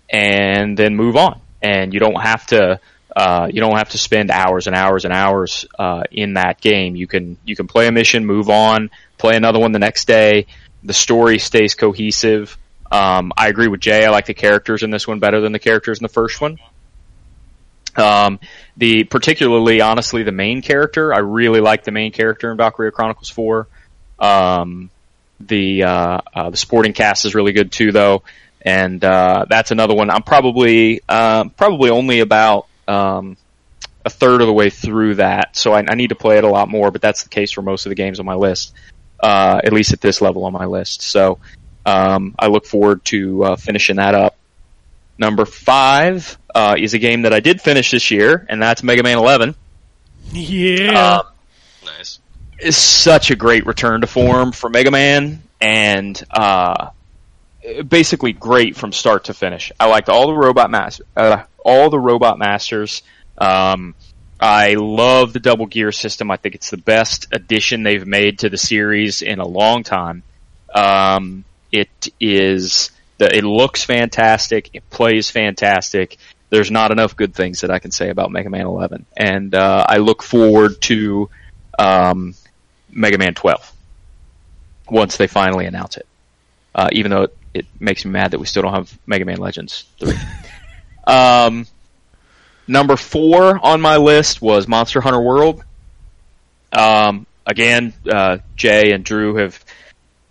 and 0.08 0.76
then 0.76 0.94
move 0.94 1.16
on, 1.16 1.40
and 1.62 1.92
you 1.92 2.00
don't 2.00 2.20
have 2.20 2.46
to 2.48 2.80
uh, 3.14 3.48
you 3.52 3.60
don't 3.60 3.76
have 3.76 3.90
to 3.90 3.98
spend 3.98 4.30
hours 4.30 4.66
and 4.66 4.76
hours 4.76 5.04
and 5.04 5.14
hours 5.14 5.66
uh, 5.78 6.02
in 6.10 6.34
that 6.34 6.60
game. 6.60 6.96
You 6.96 7.06
can 7.06 7.38
you 7.44 7.56
can 7.56 7.66
play 7.66 7.86
a 7.86 7.92
mission, 7.92 8.26
move 8.26 8.50
on, 8.50 8.90
play 9.16 9.36
another 9.36 9.58
one 9.58 9.72
the 9.72 9.78
next 9.78 10.06
day. 10.06 10.46
The 10.84 10.94
story 10.94 11.38
stays 11.38 11.74
cohesive. 11.74 12.56
Um, 12.90 13.32
I 13.36 13.48
agree 13.48 13.68
with 13.68 13.80
Jay. 13.80 14.04
I 14.04 14.10
like 14.10 14.26
the 14.26 14.34
characters 14.34 14.82
in 14.82 14.90
this 14.90 15.06
one 15.06 15.18
better 15.18 15.40
than 15.40 15.52
the 15.52 15.58
characters 15.58 15.98
in 15.98 16.04
the 16.04 16.08
first 16.08 16.40
one. 16.40 16.58
Um, 17.96 18.38
the 18.76 19.04
particularly, 19.04 19.80
honestly, 19.80 20.22
the 20.22 20.32
main 20.32 20.62
character. 20.62 21.12
I 21.12 21.18
really 21.18 21.60
like 21.60 21.84
the 21.84 21.90
main 21.90 22.12
character 22.12 22.50
in 22.50 22.56
Valkyria 22.56 22.92
Chronicles 22.92 23.28
Four. 23.28 23.66
Um, 24.18 24.90
the 25.40 25.82
uh, 25.82 26.20
uh, 26.34 26.50
the 26.50 26.56
sporting 26.56 26.92
cast 26.92 27.24
is 27.24 27.34
really 27.34 27.52
good 27.52 27.72
too, 27.72 27.90
though, 27.90 28.22
and 28.62 29.02
uh, 29.02 29.46
that's 29.48 29.70
another 29.70 29.94
one. 29.94 30.10
I'm 30.10 30.22
probably 30.22 31.00
um 31.08 31.50
probably 31.50 31.90
only 31.90 32.20
about 32.20 32.67
um, 32.88 33.36
a 34.04 34.10
third 34.10 34.40
of 34.40 34.46
the 34.46 34.52
way 34.52 34.70
through 34.70 35.16
that, 35.16 35.56
so 35.56 35.72
I, 35.72 35.84
I 35.88 35.94
need 35.94 36.08
to 36.08 36.14
play 36.14 36.38
it 36.38 36.44
a 36.44 36.48
lot 36.48 36.68
more. 36.68 36.90
But 36.90 37.02
that's 37.02 37.22
the 37.22 37.28
case 37.28 37.52
for 37.52 37.62
most 37.62 37.86
of 37.86 37.90
the 37.90 37.96
games 37.96 38.20
on 38.20 38.26
my 38.26 38.34
list, 38.34 38.74
uh, 39.20 39.60
at 39.62 39.72
least 39.72 39.92
at 39.92 40.00
this 40.00 40.20
level 40.20 40.44
on 40.44 40.52
my 40.52 40.64
list. 40.66 41.02
So 41.02 41.38
um, 41.84 42.34
I 42.38 42.46
look 42.48 42.66
forward 42.66 43.04
to 43.06 43.44
uh, 43.44 43.56
finishing 43.56 43.96
that 43.96 44.14
up. 44.14 44.36
Number 45.18 45.44
five 45.44 46.38
uh, 46.54 46.76
is 46.78 46.94
a 46.94 46.98
game 46.98 47.22
that 47.22 47.32
I 47.32 47.40
did 47.40 47.60
finish 47.60 47.90
this 47.90 48.10
year, 48.10 48.46
and 48.48 48.62
that's 48.62 48.82
Mega 48.82 49.02
Man 49.02 49.18
11. 49.18 49.54
Yeah. 50.32 51.18
Um, 51.18 51.32
Nice. 51.84 52.20
It's 52.58 52.76
such 52.76 53.30
a 53.30 53.36
great 53.36 53.66
return 53.66 54.00
to 54.02 54.06
form 54.06 54.52
for 54.52 54.68
Mega 54.68 54.90
Man, 54.90 55.42
and 55.60 56.22
uh, 56.30 56.90
basically 57.86 58.32
great 58.32 58.76
from 58.76 58.92
start 58.92 59.24
to 59.24 59.34
finish. 59.34 59.72
I 59.78 59.86
liked 59.86 60.08
all 60.08 60.26
the 60.26 60.34
robot 60.34 60.70
mas- 60.70 61.00
uh, 61.16 61.44
all 61.64 61.90
the 61.90 61.98
robot 61.98 62.38
masters. 62.38 63.02
Um, 63.36 63.94
I 64.40 64.74
love 64.74 65.32
the 65.32 65.40
double 65.40 65.66
gear 65.66 65.90
system. 65.90 66.30
I 66.30 66.36
think 66.36 66.54
it's 66.54 66.70
the 66.70 66.76
best 66.76 67.26
addition 67.32 67.82
they've 67.82 68.06
made 68.06 68.40
to 68.40 68.48
the 68.48 68.56
series 68.56 69.22
in 69.22 69.40
a 69.40 69.46
long 69.46 69.82
time. 69.82 70.22
Um, 70.72 71.44
it 71.72 72.08
is 72.20 72.90
the, 73.18 73.36
it 73.36 73.44
looks 73.44 73.82
fantastic. 73.82 74.70
It 74.74 74.88
plays 74.90 75.30
fantastic. 75.30 76.18
There's 76.50 76.70
not 76.70 76.92
enough 76.92 77.16
good 77.16 77.34
things 77.34 77.60
that 77.60 77.70
I 77.70 77.78
can 77.78 77.90
say 77.90 78.10
about 78.10 78.30
Mega 78.30 78.48
Man 78.48 78.64
11, 78.64 79.04
and 79.16 79.54
uh, 79.54 79.84
I 79.86 79.98
look 79.98 80.22
forward 80.22 80.80
to 80.82 81.28
um, 81.78 82.34
Mega 82.90 83.18
Man 83.18 83.34
12 83.34 83.72
once 84.88 85.16
they 85.16 85.26
finally 85.26 85.66
announce 85.66 85.96
it. 85.96 86.06
Uh, 86.74 86.88
even 86.92 87.10
though 87.10 87.22
it, 87.22 87.36
it 87.52 87.66
makes 87.80 88.04
me 88.04 88.12
mad 88.12 88.30
that 88.30 88.38
we 88.38 88.46
still 88.46 88.62
don't 88.62 88.72
have 88.72 88.98
Mega 89.06 89.24
Man 89.24 89.38
Legends 89.38 89.84
3. 90.00 90.14
um, 91.08 91.66
number 92.68 92.96
four 92.96 93.58
on 93.64 93.80
my 93.80 93.96
list 93.96 94.40
was 94.40 94.68
Monster 94.68 95.00
Hunter 95.00 95.20
World. 95.20 95.64
Um, 96.72 97.26
again, 97.46 97.94
uh, 98.08 98.38
Jay 98.54 98.92
and 98.92 99.04
Drew 99.04 99.36
have 99.36 99.58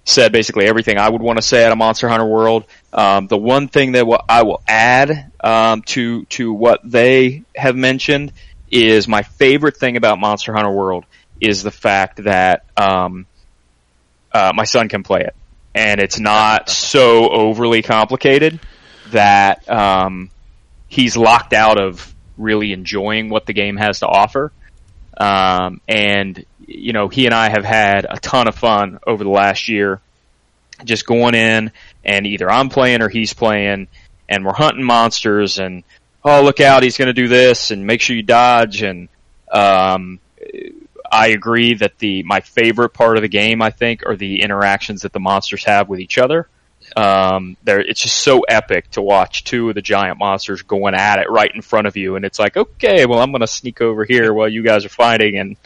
said 0.06 0.32
basically 0.32 0.66
everything 0.66 0.98
I 0.98 1.10
would 1.10 1.22
want 1.22 1.38
to 1.38 1.42
say 1.42 1.66
at 1.66 1.72
a 1.72 1.76
Monster 1.76 2.08
Hunter 2.08 2.26
World. 2.26 2.64
Um, 2.94 3.28
the 3.28 3.38
one 3.38 3.68
thing 3.68 3.94
that 3.94 4.08
wa- 4.08 4.24
I 4.30 4.44
will 4.44 4.62
add 4.68 5.32
um, 5.44 5.82
to 5.88 6.24
to 6.26 6.54
what 6.54 6.80
they 6.84 7.44
have 7.56 7.76
mentioned 7.76 8.32
is 8.72 9.08
my 9.08 9.24
favorite 9.24 9.78
thing 9.78 9.98
about 9.98 10.20
Monster 10.20 10.54
Hunter 10.54 10.72
World 10.72 11.06
is 11.42 11.64
the 11.64 11.72
fact 11.72 12.24
that 12.24 12.66
um, 12.78 13.26
uh, 14.32 14.52
my 14.56 14.64
son 14.64 14.90
can 14.90 15.04
play 15.04 15.22
it, 15.22 15.36
and 15.74 16.00
it's 16.00 16.20
not 16.20 16.70
so 16.70 17.30
overly 17.30 17.82
complicated 17.82 18.60
that 19.12 19.70
um, 19.70 20.30
he's 20.88 21.17
locked 21.17 21.53
out 21.53 21.80
of 21.80 22.14
really 22.38 22.74
enjoying 22.74 23.30
what 23.30 23.45
the 23.45 23.53
game 23.53 23.77
has 23.77 23.99
to 23.99 24.07
offer. 24.07 24.51
Um, 25.17 25.82
and 25.88 26.45
you 26.66 26.93
know, 26.93 27.07
he 27.07 27.25
and 27.25 27.33
I 27.33 27.49
have 27.49 27.64
had 27.64 28.06
a 28.09 28.19
ton 28.19 28.48
of 28.48 28.56
fun 28.56 28.99
over 29.07 29.24
the 29.24 29.30
last 29.30 29.67
year, 29.67 30.01
just 30.83 31.06
going 31.06 31.33
in 31.33 31.72
and 32.03 32.27
either 32.27 32.51
I'm 32.51 32.69
playing 32.69 33.01
or 33.01 33.09
he's 33.09 33.33
playing, 33.33 33.88
and 34.30 34.45
we're 34.45 34.53
hunting 34.53 34.83
monsters 34.83 35.59
and 35.59 35.83
oh 36.24 36.43
look 36.43 36.59
out, 36.59 36.83
he's 36.83 36.98
going 36.98 37.07
to 37.07 37.14
do 37.14 37.27
this 37.27 37.72
and 37.72 37.85
make 37.85 38.01
sure 38.01 38.16
you 38.16 38.24
dodge 38.24 38.82
and 38.83 39.09
um, 39.51 40.19
I 41.09 41.27
agree 41.27 41.74
that 41.75 41.98
the 41.99 42.24
my 42.24 42.41
favorite 42.41 42.90
part 42.90 43.17
of 43.17 43.22
the 43.22 43.30
game 43.30 43.61
I 43.61 43.72
think 43.72 44.06
are 44.06 44.16
the 44.16 44.41
interactions 44.41 45.01
that 45.01 45.14
the 45.14 45.19
monsters 45.19 45.64
have 45.64 45.90
with 45.90 45.99
each 45.99 46.17
other. 46.17 46.48
Um, 46.95 47.57
there, 47.64 47.80
it's 47.80 48.01
just 48.01 48.17
so 48.17 48.41
epic 48.41 48.91
to 48.91 49.01
watch 49.01 49.43
two 49.43 49.69
of 49.69 49.75
the 49.75 49.82
giant 49.82 50.17
monsters 50.19 50.61
going 50.61 50.95
at 50.95 51.19
it 51.19 51.30
right 51.30 51.51
in 51.53 51.61
front 51.61 51.88
of 51.88 51.98
you, 51.98 52.16
and 52.16 52.25
it's 52.25 52.40
like, 52.40 52.57
okay, 52.57 53.06
well, 53.06 53.19
I'm 53.19 53.32
going 53.32 53.41
to 53.41 53.48
sneak 53.48 53.82
over 53.82 54.06
here 54.06 54.33
while 54.33 54.49
you 54.49 54.64
guys 54.64 54.85
are 54.85 54.90
fighting, 54.90 55.38
and 55.38 55.57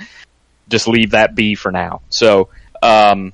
just 0.70 0.88
leave 0.88 1.12
that 1.12 1.36
be 1.36 1.56
for 1.56 1.72
now. 1.72 2.02
So, 2.10 2.50
um, 2.82 3.34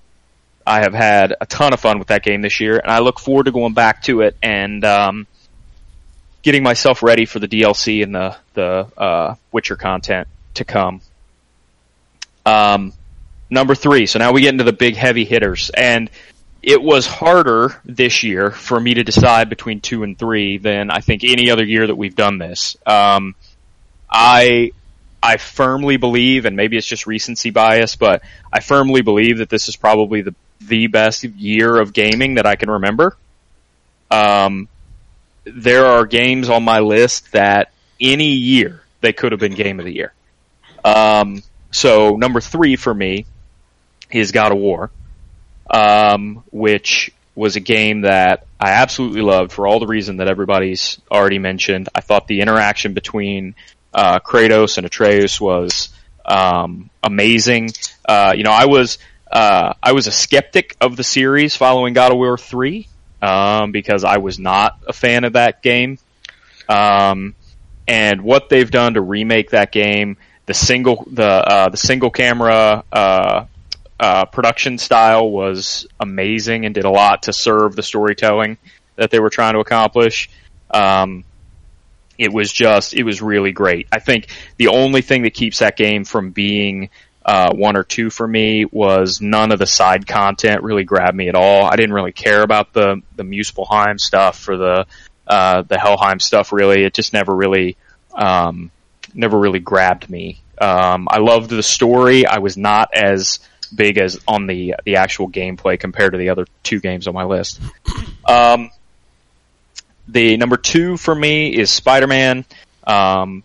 I 0.65 0.81
have 0.81 0.93
had 0.93 1.33
a 1.39 1.45
ton 1.45 1.73
of 1.73 1.79
fun 1.79 1.97
with 1.97 2.09
that 2.09 2.23
game 2.23 2.41
this 2.41 2.59
year, 2.59 2.77
and 2.77 2.91
I 2.91 2.99
look 2.99 3.19
forward 3.19 3.45
to 3.45 3.51
going 3.51 3.73
back 3.73 4.03
to 4.03 4.21
it 4.21 4.35
and 4.43 4.83
um, 4.83 5.27
getting 6.41 6.61
myself 6.61 7.01
ready 7.01 7.25
for 7.25 7.39
the 7.39 7.47
DLC 7.47 8.03
and 8.03 8.13
the 8.13 8.35
the 8.53 8.87
uh, 8.97 9.35
Witcher 9.51 9.77
content 9.77 10.27
to 10.55 10.65
come. 10.65 11.01
Um, 12.45 12.93
number 13.49 13.75
three. 13.75 14.05
So 14.05 14.19
now 14.19 14.31
we 14.33 14.41
get 14.41 14.49
into 14.49 14.63
the 14.63 14.73
big 14.73 14.95
heavy 14.95 15.25
hitters, 15.25 15.69
and 15.69 16.09
it 16.61 16.81
was 16.81 17.05
harder 17.05 17.79
this 17.85 18.23
year 18.23 18.51
for 18.51 18.79
me 18.79 18.95
to 18.95 19.03
decide 19.03 19.49
between 19.49 19.81
two 19.81 20.03
and 20.03 20.17
three 20.17 20.57
than 20.57 20.89
I 20.89 20.99
think 20.99 21.23
any 21.23 21.49
other 21.49 21.63
year 21.63 21.87
that 21.87 21.95
we've 21.95 22.15
done 22.15 22.37
this. 22.37 22.77
Um, 22.85 23.35
I 24.09 24.71
I 25.21 25.37
firmly 25.37 25.97
believe, 25.97 26.45
and 26.45 26.55
maybe 26.55 26.77
it's 26.77 26.87
just 26.87 27.07
recency 27.07 27.49
bias, 27.49 27.95
but 27.95 28.21
I 28.51 28.59
firmly 28.59 29.01
believe 29.01 29.39
that 29.39 29.49
this 29.49 29.67
is 29.69 29.75
probably 29.75 30.21
the 30.21 30.35
the 30.59 30.87
best 30.87 31.23
year 31.23 31.77
of 31.77 31.93
gaming 31.93 32.35
that 32.35 32.45
I 32.45 32.55
can 32.55 32.69
remember. 32.69 33.15
Um, 34.09 34.67
there 35.45 35.85
are 35.85 36.05
games 36.05 36.49
on 36.49 36.63
my 36.63 36.79
list 36.79 37.31
that 37.33 37.71
any 37.99 38.31
year 38.31 38.81
they 39.01 39.13
could 39.13 39.31
have 39.31 39.39
been 39.39 39.53
game 39.53 39.79
of 39.79 39.85
the 39.85 39.93
year. 39.93 40.13
Um, 40.83 41.43
so 41.71 42.15
number 42.15 42.41
three 42.41 42.75
for 42.75 42.93
me 42.93 43.25
is 44.11 44.31
God 44.31 44.51
of 44.51 44.57
War, 44.57 44.91
um, 45.69 46.43
which 46.51 47.11
was 47.35 47.55
a 47.55 47.59
game 47.59 48.01
that 48.01 48.47
I 48.59 48.71
absolutely 48.71 49.21
loved 49.21 49.51
for 49.51 49.67
all 49.67 49.79
the 49.79 49.87
reason 49.87 50.17
that 50.17 50.27
everybody's 50.27 50.99
already 51.11 51.37
mentioned. 51.37 51.89
I 51.93 52.01
thought 52.01 52.27
the 52.27 52.41
interaction 52.41 52.93
between 52.93 53.53
uh, 53.93 54.19
Kratos 54.19 54.77
and 54.77 54.85
Atreus 54.85 55.39
was 55.39 55.89
um, 56.25 56.89
amazing. 57.03 57.69
Uh, 58.07 58.33
you 58.35 58.43
know, 58.43 58.51
I 58.51 58.65
was 58.65 58.97
uh, 59.31 59.73
I 59.83 59.91
was 59.91 60.07
a 60.07 60.11
skeptic 60.11 60.75
of 60.81 60.95
the 60.95 61.03
series 61.03 61.55
following 61.55 61.93
God 61.93 62.11
of 62.11 62.17
War 62.17 62.37
three 62.37 62.87
um, 63.21 63.71
because 63.71 64.03
I 64.03 64.17
was 64.17 64.39
not 64.39 64.79
a 64.87 64.93
fan 64.93 65.23
of 65.23 65.33
that 65.33 65.61
game. 65.61 65.99
Um, 66.69 67.35
and 67.87 68.21
what 68.21 68.49
they've 68.49 68.69
done 68.69 68.95
to 68.95 69.01
remake 69.01 69.51
that 69.51 69.71
game, 69.71 70.17
the 70.45 70.53
single 70.53 71.07
the 71.09 71.27
uh, 71.27 71.69
the 71.69 71.77
single 71.77 72.09
camera 72.09 72.83
uh, 73.99 74.25
production 74.25 74.77
style 74.77 75.29
was 75.29 75.87
amazing 75.99 76.65
and 76.65 76.75
did 76.75 76.85
a 76.85 76.89
lot 76.89 77.23
to 77.23 77.33
serve 77.33 77.75
the 77.75 77.83
storytelling 77.83 78.57
that 78.95 79.11
they 79.11 79.19
were 79.19 79.29
trying 79.29 79.53
to 79.53 79.59
accomplish. 79.59 80.29
Um, 80.69 81.23
it 82.17 82.33
was 82.33 82.51
just 82.51 82.93
it 82.93 83.03
was 83.03 83.21
really 83.21 83.51
great. 83.51 83.87
I 83.91 83.99
think 83.99 84.27
the 84.57 84.69
only 84.69 85.01
thing 85.01 85.23
that 85.23 85.33
keeps 85.33 85.59
that 85.59 85.77
game 85.77 86.03
from 86.03 86.31
being 86.31 86.89
uh, 87.25 87.53
one 87.53 87.75
or 87.75 87.83
two 87.83 88.09
for 88.09 88.27
me 88.27 88.65
was 88.65 89.21
none 89.21 89.51
of 89.51 89.59
the 89.59 89.67
side 89.67 90.07
content 90.07 90.63
really 90.63 90.83
grabbed 90.83 91.15
me 91.15 91.27
at 91.27 91.35
all. 91.35 91.65
I 91.65 91.75
didn't 91.75 91.93
really 91.93 92.13
care 92.13 92.41
about 92.41 92.73
the 92.73 93.01
the 93.15 93.23
Muspelheim 93.23 93.99
stuff 93.99 94.47
or 94.47 94.57
the 94.57 94.85
uh, 95.27 95.61
the 95.63 95.77
Helheim 95.77 96.19
stuff. 96.19 96.51
Really, 96.51 96.83
it 96.83 96.93
just 96.93 97.13
never 97.13 97.35
really 97.35 97.77
um, 98.13 98.71
never 99.13 99.37
really 99.37 99.59
grabbed 99.59 100.09
me. 100.09 100.41
Um, 100.59 101.07
I 101.11 101.19
loved 101.19 101.49
the 101.49 101.61
story. 101.61 102.25
I 102.25 102.39
was 102.39 102.57
not 102.57 102.89
as 102.93 103.39
big 103.67 103.97
as 103.97 104.19
on 104.27 104.47
the 104.47 104.75
the 104.85 104.97
actual 104.97 105.29
gameplay 105.29 105.79
compared 105.79 106.13
to 106.13 106.17
the 106.17 106.29
other 106.29 106.45
two 106.63 106.79
games 106.79 107.07
on 107.07 107.13
my 107.13 107.23
list. 107.23 107.59
Um, 108.25 108.71
the 110.07 110.37
number 110.37 110.57
two 110.57 110.97
for 110.97 111.13
me 111.13 111.55
is 111.55 111.69
Spider 111.69 112.07
Man. 112.07 112.45
Um, 112.85 113.43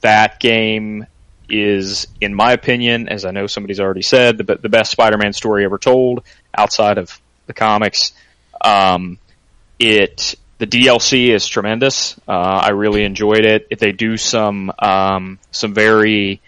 that 0.00 0.38
game 0.38 1.06
is, 1.48 2.06
in 2.20 2.34
my 2.34 2.52
opinion, 2.52 3.08
as 3.08 3.24
I 3.24 3.30
know 3.30 3.46
somebody's 3.46 3.80
already 3.80 4.02
said, 4.02 4.38
the, 4.38 4.44
the 4.56 4.68
best 4.68 4.90
Spider 4.90 5.16
Man 5.16 5.32
story 5.32 5.64
ever 5.64 5.78
told 5.78 6.24
outside 6.56 6.98
of 6.98 7.18
the 7.46 7.54
comics. 7.54 8.12
Um, 8.60 9.18
it 9.78 10.34
the 10.58 10.66
DLC 10.66 11.28
is 11.28 11.46
tremendous. 11.46 12.18
Uh, 12.28 12.32
I 12.32 12.70
really 12.70 13.04
enjoyed 13.04 13.44
it. 13.44 13.66
If 13.70 13.78
they 13.78 13.92
do 13.92 14.16
some 14.16 14.72
um, 14.78 15.38
some 15.50 15.74
very 15.74 16.40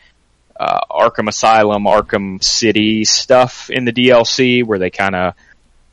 uh, 0.59 0.81
Arkham 0.91 1.29
Asylum, 1.29 1.85
Arkham 1.85 2.43
City 2.43 3.05
stuff 3.05 3.71
in 3.71 3.85
the 3.85 3.93
DLC, 3.93 4.65
where 4.65 4.79
they 4.79 4.91
kind 4.91 5.15
of 5.15 5.35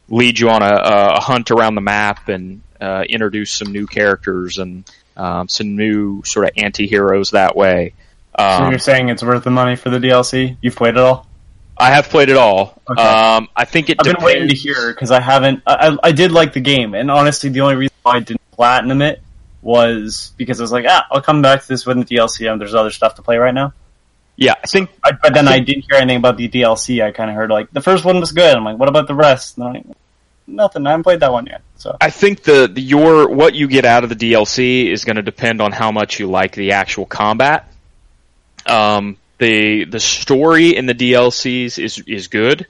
lead 0.10 0.40
you 0.40 0.50
on 0.50 0.62
a, 0.62 1.16
a 1.16 1.20
hunt 1.20 1.52
around 1.52 1.76
the 1.76 1.82
map 1.82 2.30
and 2.30 2.62
uh, 2.80 3.04
introduce 3.08 3.52
some 3.52 3.72
new 3.72 3.88
characters 3.88 4.58
and 4.58 4.90
um, 5.16 5.48
some 5.48 5.76
new 5.76 6.24
sort 6.24 6.46
of 6.46 6.52
anti-heroes 6.58 7.32
that 7.32 7.56
way. 7.56 7.94
So 8.38 8.46
Um, 8.46 8.70
you're 8.72 8.80
saying 8.80 9.10
it's 9.10 9.24
worth 9.24 9.44
the 9.44 9.52
money 9.52 9.76
for 9.76 9.90
the 9.90 10.00
DLC? 10.00 10.58
You've 10.62 10.76
played 10.76 10.96
it 10.96 11.00
all? 11.00 11.28
I 11.78 11.90
have 11.92 12.10
played 12.10 12.30
it 12.30 12.38
all. 12.38 12.82
Okay. 12.90 13.02
Um, 13.02 13.48
I 13.56 13.66
think 13.66 13.90
it 13.90 13.98
I've 14.00 14.06
been 14.06 14.24
waiting 14.24 14.48
to 14.48 14.56
hear 14.56 14.94
because 14.94 15.12
I 15.12 15.20
haven't. 15.20 15.64
I, 15.66 15.90
I 15.90 15.98
I 16.10 16.12
did 16.12 16.32
like 16.32 16.54
the 16.54 16.60
game, 16.60 16.94
and 16.94 17.10
honestly, 17.10 17.50
the 17.50 17.62
only 17.62 17.76
reason 17.76 17.96
why 18.04 18.18
I 18.18 18.20
didn't 18.20 18.42
platinum 18.52 19.02
it 19.02 19.22
was 19.62 20.34
because 20.38 20.60
I 20.60 20.64
was 20.64 20.72
like, 20.72 20.86
ah, 20.88 21.08
I'll 21.12 21.22
come 21.22 21.42
back 21.42 21.62
to 21.64 21.68
this 21.68 21.86
when 21.86 22.00
the 22.00 22.06
DLC. 22.06 22.52
And 22.52 22.62
there's 22.62 22.76
other 22.76 22.92
stuff 22.92 23.16
to 23.16 23.22
play 23.22 23.38
right 23.38 23.54
now. 23.54 23.74
Yeah, 24.36 24.56
I 24.64 24.68
think 24.68 24.90
I, 25.04 25.12
but 25.12 25.34
then 25.34 25.48
I, 25.48 25.60
didn't 25.60 25.86
hear 25.90 26.00
anything 26.00 26.18
about 26.18 26.38
the 26.38 26.50
DLC. 26.50 27.04
I 27.04 27.12
kind 27.12 27.30
of 27.30 27.36
heard 27.36 27.52
like 27.52 27.72
the 27.72 27.82
first 27.82 28.04
one 28.04 28.20
was 28.20 28.32
good. 28.32 28.56
I'm 28.56 28.64
like, 28.64 28.78
what 28.78 28.90
about 28.90 29.08
the 29.08 29.14
rest? 29.14 29.58
And 29.58 29.68
I'm 29.68 29.74
like, 29.74 29.86
nothing. 30.48 30.88
I 30.88 30.92
haven't 30.92 31.04
played 31.04 31.20
that 31.20 31.32
one 31.32 31.46
yet. 31.46 31.62
So 31.78 31.98
I 32.02 32.10
think 32.10 32.44
the, 32.44 32.68
the 32.68 32.82
your 32.82 33.30
what 33.30 33.54
you 33.54 33.68
get 33.68 33.86
out 33.86 34.04
of 34.04 34.10
the 34.10 34.16
DLC 34.16 34.92
is 34.92 35.06
going 35.06 35.18
to 35.18 35.22
depend 35.22 35.62
on 35.62 35.72
how 35.72 35.92
much 35.92 36.20
you 36.20 36.28
like 36.28 36.56
the 36.56 36.72
actual 36.72 37.06
combat. 37.06 37.72
Um, 38.66 39.18
the 39.38 39.86
the 39.86 40.00
story 40.00 40.76
in 40.76 40.88
the 40.88 40.96
DLCs 40.96 41.84
is 41.84 42.00
is 42.00 42.28
good. 42.28 42.66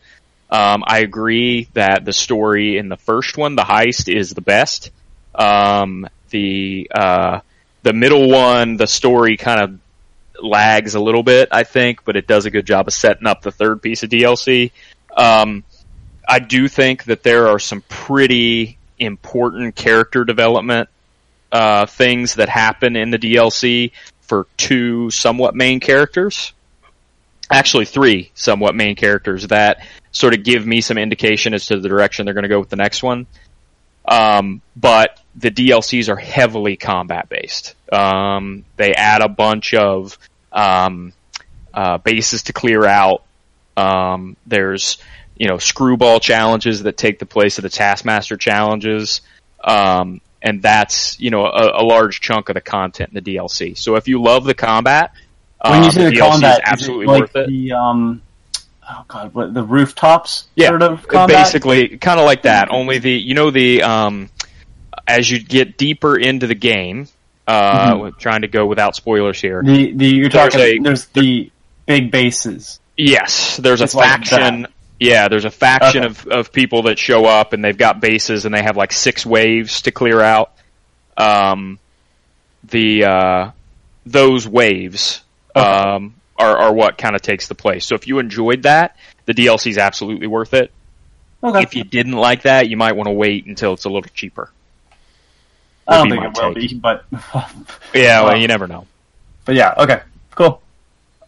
Um, 0.49 0.83
I 0.85 0.99
agree 0.99 1.67
that 1.73 2.05
the 2.05 2.13
story 2.13 2.77
in 2.77 2.89
the 2.89 2.97
first 2.97 3.37
one, 3.37 3.55
the 3.55 3.63
heist, 3.63 4.13
is 4.13 4.31
the 4.31 4.41
best. 4.41 4.91
Um, 5.33 6.07
the 6.29 6.91
uh, 6.93 7.39
the 7.83 7.93
middle 7.93 8.29
one, 8.29 8.77
the 8.77 8.87
story 8.87 9.37
kind 9.37 9.61
of 9.61 9.79
lags 10.41 10.95
a 10.95 10.99
little 10.99 11.23
bit, 11.23 11.49
I 11.51 11.63
think, 11.63 12.03
but 12.05 12.15
it 12.15 12.27
does 12.27 12.45
a 12.45 12.51
good 12.51 12.65
job 12.65 12.87
of 12.87 12.93
setting 12.93 13.27
up 13.27 13.41
the 13.41 13.51
third 13.51 13.81
piece 13.81 14.03
of 14.03 14.09
DLC. 14.09 14.71
Um, 15.15 15.63
I 16.27 16.39
do 16.39 16.67
think 16.67 17.05
that 17.05 17.23
there 17.23 17.47
are 17.47 17.59
some 17.59 17.81
pretty 17.87 18.77
important 18.97 19.75
character 19.75 20.23
development 20.23 20.89
uh, 21.51 21.85
things 21.85 22.35
that 22.35 22.49
happen 22.49 22.95
in 22.95 23.11
the 23.11 23.19
DLC 23.19 23.91
for 24.21 24.47
two 24.57 25.11
somewhat 25.11 25.55
main 25.55 25.79
characters. 25.79 26.53
Actually, 27.51 27.85
three 27.85 28.31
somewhat 28.33 28.73
main 28.73 28.95
characters 28.95 29.47
that 29.47 29.85
sort 30.11 30.33
of 30.33 30.43
give 30.43 30.65
me 30.65 30.81
some 30.81 30.97
indication 30.97 31.53
as 31.53 31.67
to 31.67 31.79
the 31.79 31.89
direction 31.89 32.25
they're 32.25 32.33
going 32.33 32.43
to 32.43 32.49
go 32.49 32.59
with 32.59 32.69
the 32.69 32.75
next 32.75 33.03
one. 33.03 33.27
Um, 34.05 34.61
but 34.75 35.19
the 35.35 35.51
DLCs 35.51 36.09
are 36.09 36.15
heavily 36.15 36.77
combat 36.77 37.29
based. 37.29 37.75
Um, 37.93 38.65
they 38.75 38.93
add 38.93 39.21
a 39.21 39.29
bunch 39.29 39.73
of 39.73 40.17
um, 40.51 41.13
uh, 41.73 41.97
bases 41.99 42.43
to 42.43 42.53
clear 42.53 42.85
out. 42.85 43.23
Um, 43.77 44.35
there's 44.45 44.97
you 45.37 45.47
know 45.47 45.57
screwball 45.57 46.19
challenges 46.19 46.83
that 46.83 46.97
take 46.97 47.19
the 47.19 47.25
place 47.25 47.57
of 47.57 47.63
the 47.63 47.69
Taskmaster 47.69 48.37
challenges, 48.37 49.21
um, 49.63 50.21
and 50.41 50.61
that's 50.61 51.19
you 51.19 51.29
know 51.29 51.45
a, 51.45 51.81
a 51.81 51.83
large 51.83 52.19
chunk 52.21 52.49
of 52.49 52.55
the 52.55 52.61
content 52.61 53.11
in 53.13 53.23
the 53.23 53.35
DLC. 53.35 53.77
So 53.77 53.95
if 53.95 54.07
you 54.07 54.21
love 54.21 54.43
the 54.43 54.53
combat, 54.53 55.11
when 55.65 55.83
you 55.83 55.85
um, 55.85 55.91
say 55.91 56.03
the 56.05 56.11
DLC 56.11 56.29
combat, 56.31 56.61
is 56.61 56.61
absolutely 56.65 57.05
is 57.05 57.09
it 57.09 57.11
like 57.11 57.21
worth 57.21 57.35
it. 57.35 57.47
the 57.47 57.71
um, 57.73 58.21
oh 58.89 59.05
god, 59.07 59.33
what 59.33 59.53
the 59.53 59.63
rooftops 59.63 60.47
Yeah, 60.55 60.67
sort 60.69 60.83
of 60.83 61.07
combat? 61.07 61.29
basically 61.45 61.97
kind 61.97 62.19
of 62.19 62.25
like 62.25 62.43
that. 62.43 62.69
Only 62.71 62.99
the 62.99 63.11
you 63.11 63.33
know 63.33 63.49
the 63.49 63.81
um, 63.83 64.29
as 65.07 65.29
you 65.29 65.43
get 65.43 65.77
deeper 65.77 66.15
into 66.17 66.47
the 66.47 66.55
game, 66.55 67.07
uh, 67.47 67.97
we're 67.99 68.11
trying 68.11 68.41
to 68.41 68.47
go 68.47 68.65
without 68.65 68.95
spoilers 68.95 69.39
here. 69.41 69.61
Mm-hmm. 69.61 69.73
The 69.73 69.91
the 69.93 70.05
you're 70.07 70.29
There's 70.29 70.53
talking. 70.53 70.61
a- 70.61 70.79
there's 70.83 71.05
the 71.07 71.51
big 71.85 72.11
bases. 72.11 72.79
Yes, 72.95 73.57
there's 73.57 73.81
a 73.81 73.85
It's 73.85 73.95
like 73.95 74.09
faction. 74.09 74.61
that. 74.63 74.71
yeah, 74.99 75.27
there's 75.27 75.45
a 75.45 75.49
faction 75.51 76.03
Okay. 76.05 76.07
of, 76.07 76.27
of 76.27 76.51
people 76.53 76.83
that 76.83 76.99
show 76.99 77.25
up 77.25 77.53
and 77.53 77.63
they've 77.65 77.77
got 77.77 77.99
bases 77.99 78.45
and 78.45 78.53
they 78.53 78.61
have 78.61 78.77
like 78.77 78.93
six 78.93 79.25
waves 79.25 79.81
to 79.83 79.91
clear 79.91 80.21
out. 80.21 80.51
Um, 81.17 81.79
the 82.63 83.03
uh, 83.05 83.51
those 84.05 84.47
waves 84.47 85.21
um, 85.55 86.15
are 86.37 86.57
are 86.57 86.73
what 86.73 86.97
kind 86.97 87.15
of 87.15 87.21
takes 87.21 87.47
the 87.47 87.55
place. 87.55 87.85
So 87.85 87.95
if 87.95 88.07
you 88.07 88.19
enjoyed 88.19 88.63
that, 88.63 88.95
the 89.25 89.33
DLC 89.33 89.67
is 89.71 89.77
absolutely 89.77 90.27
worth 90.27 90.53
it. 90.53 90.71
Okay. 91.43 91.61
If 91.63 91.75
you 91.75 91.83
didn't 91.83 92.13
like 92.13 92.43
that, 92.43 92.69
you 92.69 92.77
might 92.77 92.95
want 92.95 93.07
to 93.07 93.11
wait 93.13 93.45
until 93.45 93.73
it's 93.73 93.83
a 93.85 93.89
little 93.89 94.09
cheaper. 94.13 94.49
I 95.87 95.97
don't 95.97 96.09
think 96.09 96.23
it 96.23 96.41
will 96.41 96.53
be, 96.53 96.73
but 96.75 97.05
Yeah, 97.93 98.21
well, 98.21 98.33
Wow. 98.33 98.33
you 98.35 98.47
never 98.47 98.67
know. 98.67 98.87
but 99.45 99.55
yeah, 99.55 99.73
okay, 99.77 100.01
cool. 100.31 100.61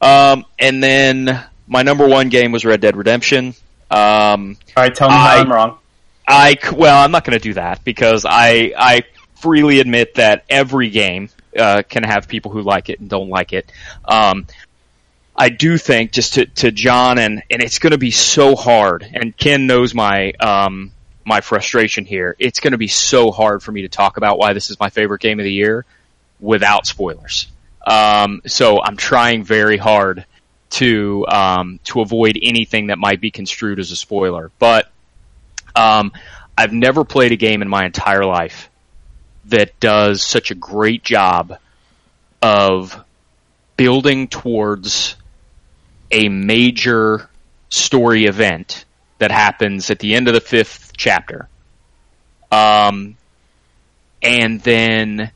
Um, 0.01 0.45
and 0.59 0.81
then 0.83 1.43
my 1.67 1.83
number 1.83 2.07
one 2.07 2.29
game 2.29 2.51
was 2.51 2.63
Red 2.65 2.81
Dead 2.81 2.95
Redemption. 2.95 3.53
Um, 3.91 4.57
All 4.77 4.83
right, 4.83 4.93
tell 4.93 5.09
me 5.09 5.15
I, 5.15 5.37
I'm 5.39 5.51
wrong. 5.51 5.77
I 6.27 6.55
well, 6.73 7.03
I'm 7.03 7.11
not 7.11 7.23
going 7.23 7.37
to 7.37 7.43
do 7.43 7.53
that 7.53 7.83
because 7.83 8.25
I 8.27 8.73
I 8.77 9.03
freely 9.35 9.79
admit 9.79 10.15
that 10.15 10.43
every 10.49 10.89
game 10.89 11.29
uh, 11.57 11.83
can 11.87 12.03
have 12.03 12.27
people 12.27 12.51
who 12.51 12.61
like 12.61 12.89
it 12.89 12.99
and 12.99 13.09
don't 13.09 13.29
like 13.29 13.53
it. 13.53 13.71
Um, 14.05 14.47
I 15.35 15.49
do 15.49 15.77
think 15.77 16.11
just 16.11 16.33
to 16.35 16.45
to 16.47 16.71
John 16.71 17.19
and 17.19 17.43
and 17.51 17.61
it's 17.61 17.79
going 17.79 17.91
to 17.91 17.97
be 17.97 18.11
so 18.11 18.55
hard. 18.55 19.03
And 19.13 19.35
Ken 19.37 19.67
knows 19.67 19.93
my 19.93 20.31
um 20.33 20.91
my 21.25 21.41
frustration 21.41 22.05
here. 22.05 22.35
It's 22.39 22.59
going 22.59 22.71
to 22.71 22.77
be 22.77 22.87
so 22.87 23.31
hard 23.31 23.63
for 23.63 23.71
me 23.71 23.81
to 23.81 23.89
talk 23.89 24.17
about 24.17 24.37
why 24.37 24.53
this 24.53 24.69
is 24.69 24.79
my 24.79 24.89
favorite 24.89 25.21
game 25.21 25.39
of 25.39 25.43
the 25.43 25.51
year 25.51 25.85
without 26.39 26.85
spoilers. 26.85 27.47
Um, 27.85 28.41
so 28.45 28.81
I'm 28.81 28.97
trying 28.97 29.43
very 29.43 29.77
hard 29.77 30.25
to 30.71 31.25
um, 31.27 31.79
to 31.85 32.01
avoid 32.01 32.37
anything 32.41 32.87
that 32.87 32.97
might 32.97 33.21
be 33.21 33.31
construed 33.31 33.79
as 33.79 33.91
a 33.91 33.95
spoiler, 33.95 34.51
but. 34.59 34.89
Um, 35.77 36.13
I've 36.57 36.71
never 36.71 37.03
played 37.03 37.31
a 37.31 37.35
game 37.35 37.61
in 37.61 37.67
my 37.67 37.85
entire 37.85 38.25
life 38.25 38.69
that 39.45 39.79
does 39.79 40.23
such 40.23 40.51
a 40.51 40.55
great 40.55 41.03
job 41.03 41.57
of 42.41 43.03
building 43.77 44.27
towards 44.27 45.15
a 46.11 46.29
major 46.29 47.29
story 47.69 48.25
event 48.25 48.85
that 49.17 49.31
happens 49.31 49.89
at 49.89 49.99
the 49.99 50.15
end 50.15 50.27
of 50.27 50.33
the 50.33 50.41
fifth 50.41 50.93
chapter. 50.95 51.47
Um, 52.51 53.17
and 54.21 54.61
then 54.61 55.31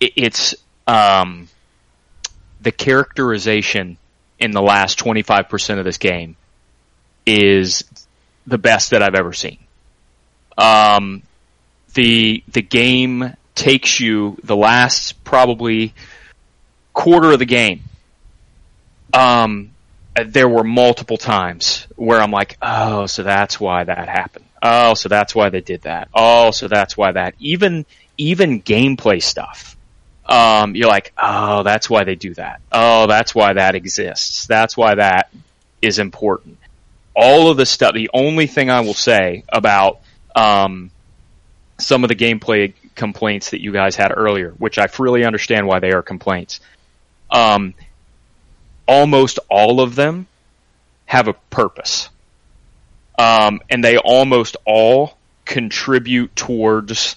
it, 0.00 0.12
it's 0.16 0.54
um, 0.86 1.48
the 2.60 2.72
characterization 2.72 3.98
in 4.38 4.52
the 4.52 4.62
last 4.62 4.98
25% 4.98 5.78
of 5.78 5.84
this 5.84 5.98
game 5.98 6.36
is 7.26 7.84
the 8.46 8.58
best 8.58 8.90
that 8.90 9.02
I've 9.02 9.14
ever 9.14 9.32
seen. 9.32 9.58
Um, 10.56 11.22
the 11.94 12.42
the 12.48 12.62
game 12.62 13.34
takes 13.54 14.00
you 14.00 14.38
the 14.42 14.56
last 14.56 15.22
probably 15.24 15.94
quarter 16.92 17.32
of 17.32 17.38
the 17.38 17.46
game. 17.46 17.82
Um, 19.12 19.70
there 20.24 20.48
were 20.48 20.64
multiple 20.64 21.16
times 21.16 21.86
where 21.96 22.20
I'm 22.20 22.30
like, 22.30 22.56
oh, 22.62 23.06
so 23.06 23.22
that's 23.22 23.60
why 23.60 23.84
that 23.84 24.08
happened. 24.08 24.44
Oh, 24.62 24.94
so 24.94 25.08
that's 25.08 25.34
why 25.34 25.50
they 25.50 25.60
did 25.60 25.82
that. 25.82 26.08
Oh, 26.14 26.50
so 26.50 26.68
that's 26.68 26.96
why 26.96 27.12
that. 27.12 27.34
Even 27.38 27.86
even 28.16 28.62
gameplay 28.62 29.22
stuff. 29.22 29.76
Um, 30.26 30.74
you're 30.74 30.88
like, 30.88 31.12
oh, 31.16 31.62
that's 31.62 31.88
why 31.88 32.04
they 32.04 32.14
do 32.14 32.34
that. 32.34 32.60
Oh, 32.70 33.06
that's 33.06 33.34
why 33.34 33.54
that 33.54 33.74
exists. 33.74 34.46
That's 34.46 34.76
why 34.76 34.96
that 34.96 35.30
is 35.80 35.98
important 35.98 36.58
all 37.18 37.50
of 37.50 37.56
the 37.56 37.66
stuff. 37.66 37.94
The 37.94 38.10
only 38.14 38.46
thing 38.46 38.70
I 38.70 38.80
will 38.80 38.94
say 38.94 39.42
about 39.48 40.00
um, 40.36 40.92
some 41.78 42.04
of 42.04 42.08
the 42.08 42.14
gameplay 42.14 42.74
complaints 42.94 43.50
that 43.50 43.60
you 43.60 43.72
guys 43.72 43.96
had 43.96 44.12
earlier, 44.16 44.50
which 44.52 44.78
I 44.78 44.86
freely 44.86 45.24
understand 45.24 45.66
why 45.66 45.80
they 45.80 45.90
are 45.90 46.02
complaints, 46.02 46.60
um, 47.30 47.74
almost 48.88 49.38
all 49.48 49.80
of 49.80 49.94
them 49.94 50.26
have 51.06 51.28
a 51.28 51.34
purpose, 51.34 52.08
um, 53.18 53.60
and 53.70 53.84
they 53.84 53.98
almost 53.98 54.56
all 54.64 55.16
contribute 55.44 56.34
towards 56.34 57.16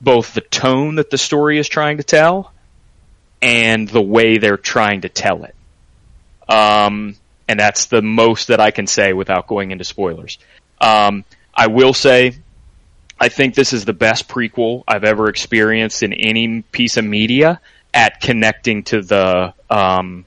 both 0.00 0.34
the 0.34 0.40
tone 0.40 0.96
that 0.96 1.10
the 1.10 1.18
story 1.18 1.58
is 1.58 1.68
trying 1.68 1.98
to 1.98 2.02
tell 2.02 2.52
and 3.40 3.88
the 3.88 4.02
way 4.02 4.38
they're 4.38 4.56
trying 4.56 5.02
to 5.02 5.08
tell 5.08 5.44
it. 5.44 5.54
Um, 6.48 7.16
and 7.48 7.60
that's 7.60 7.86
the 7.86 8.02
most 8.02 8.48
that 8.48 8.60
I 8.60 8.70
can 8.70 8.86
say 8.86 9.12
without 9.12 9.46
going 9.46 9.70
into 9.70 9.84
spoilers. 9.84 10.38
Um, 10.80 11.24
I 11.54 11.68
will 11.68 11.94
say, 11.94 12.36
I 13.18 13.28
think 13.28 13.54
this 13.54 13.72
is 13.72 13.84
the 13.84 13.92
best 13.92 14.28
prequel 14.28 14.84
I've 14.88 15.04
ever 15.04 15.28
experienced 15.28 16.02
in 16.02 16.12
any 16.12 16.62
piece 16.62 16.96
of 16.96 17.04
media 17.04 17.60
at 17.92 18.20
connecting 18.20 18.82
to 18.84 19.02
the 19.02 19.54
um, 19.70 20.26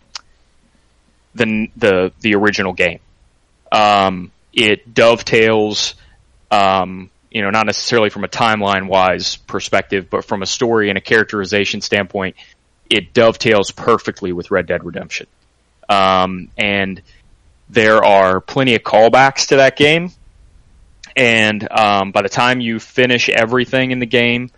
the 1.37 1.69
the 1.77 2.11
the 2.21 2.35
original 2.35 2.73
game. 2.73 2.99
Um, 3.71 4.31
it 4.53 4.93
dovetails, 4.93 5.95
um, 6.51 7.09
you 7.29 7.41
know, 7.41 7.49
not 7.49 7.65
necessarily 7.65 8.09
from 8.09 8.23
a 8.23 8.27
timeline 8.27 8.87
wise 8.87 9.35
perspective, 9.35 10.09
but 10.09 10.25
from 10.25 10.41
a 10.41 10.45
story 10.45 10.89
and 10.89 10.97
a 10.97 11.01
characterization 11.01 11.81
standpoint, 11.81 12.35
it 12.89 13.13
dovetails 13.13 13.71
perfectly 13.71 14.31
with 14.31 14.51
Red 14.51 14.65
Dead 14.67 14.83
Redemption. 14.83 15.27
Um, 15.89 16.49
and 16.57 17.01
there 17.69 18.03
are 18.03 18.41
plenty 18.41 18.75
of 18.75 18.81
callbacks 18.81 19.47
to 19.47 19.57
that 19.57 19.77
game. 19.77 20.11
And 21.15 21.67
um, 21.71 22.11
by 22.11 22.21
the 22.21 22.29
time 22.29 22.61
you 22.61 22.79
finish 22.79 23.29
everything 23.29 23.91
in 23.91 23.99
the 23.99 24.05
game, 24.05 24.51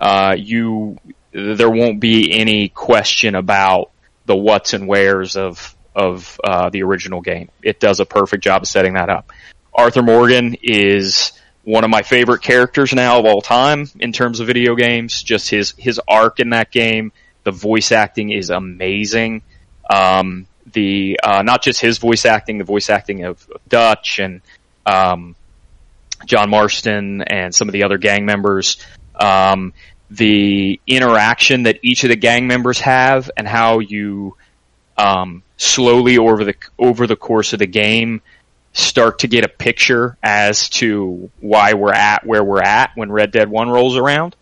uh, 0.00 0.34
you 0.36 0.98
there 1.32 1.70
won't 1.70 2.00
be 2.00 2.32
any 2.32 2.70
question 2.70 3.34
about 3.34 3.90
the 4.24 4.34
what's 4.34 4.72
and 4.72 4.88
wheres 4.88 5.36
of 5.36 5.75
of 5.96 6.38
uh, 6.44 6.68
the 6.70 6.82
original 6.82 7.22
game. 7.22 7.50
It 7.62 7.80
does 7.80 7.98
a 8.00 8.04
perfect 8.04 8.44
job 8.44 8.62
of 8.62 8.68
setting 8.68 8.94
that 8.94 9.08
up. 9.08 9.32
Arthur 9.74 10.02
Morgan 10.02 10.56
is 10.62 11.32
one 11.64 11.82
of 11.82 11.90
my 11.90 12.02
favorite 12.02 12.42
characters 12.42 12.92
now 12.92 13.18
of 13.18 13.24
all 13.24 13.40
time 13.40 13.90
in 13.98 14.12
terms 14.12 14.38
of 14.38 14.46
video 14.46 14.76
games. 14.76 15.22
Just 15.22 15.50
his 15.50 15.74
his 15.76 16.00
arc 16.06 16.38
in 16.38 16.50
that 16.50 16.70
game, 16.70 17.12
the 17.44 17.50
voice 17.50 17.92
acting 17.92 18.30
is 18.30 18.50
amazing. 18.50 19.42
Um, 19.88 20.46
the 20.72 21.18
uh, 21.22 21.42
not 21.42 21.62
just 21.62 21.80
his 21.80 21.98
voice 21.98 22.24
acting, 22.26 22.58
the 22.58 22.64
voice 22.64 22.90
acting 22.90 23.24
of, 23.24 23.48
Dutch 23.68 24.18
and 24.18 24.42
um, 24.84 25.34
John 26.26 26.50
Marston 26.50 27.22
and 27.22 27.54
some 27.54 27.68
of 27.68 27.72
the 27.72 27.84
other 27.84 27.98
gang 27.98 28.26
members. 28.26 28.78
Um, 29.14 29.72
the 30.10 30.80
interaction 30.86 31.64
that 31.64 31.80
each 31.82 32.04
of 32.04 32.10
the 32.10 32.16
gang 32.16 32.46
members 32.46 32.78
have 32.80 33.30
and 33.36 33.48
how 33.48 33.80
you 33.80 34.36
um, 34.98 35.42
slowly 35.56 36.18
over 36.18 36.44
the 36.44 36.54
over 36.78 37.06
the 37.06 37.16
course 37.16 37.52
of 37.52 37.58
the 37.58 37.66
game 37.66 38.20
start 38.72 39.20
to 39.20 39.28
get 39.28 39.42
a 39.42 39.48
picture 39.48 40.18
as 40.22 40.68
to 40.68 41.30
why 41.40 41.72
we're 41.72 41.92
at 41.92 42.26
where 42.26 42.44
we're 42.44 42.62
at 42.62 42.90
when 42.94 43.10
Red 43.10 43.30
Dead 43.30 43.48
One 43.48 43.70
rolls 43.70 43.96
around. 43.96 44.36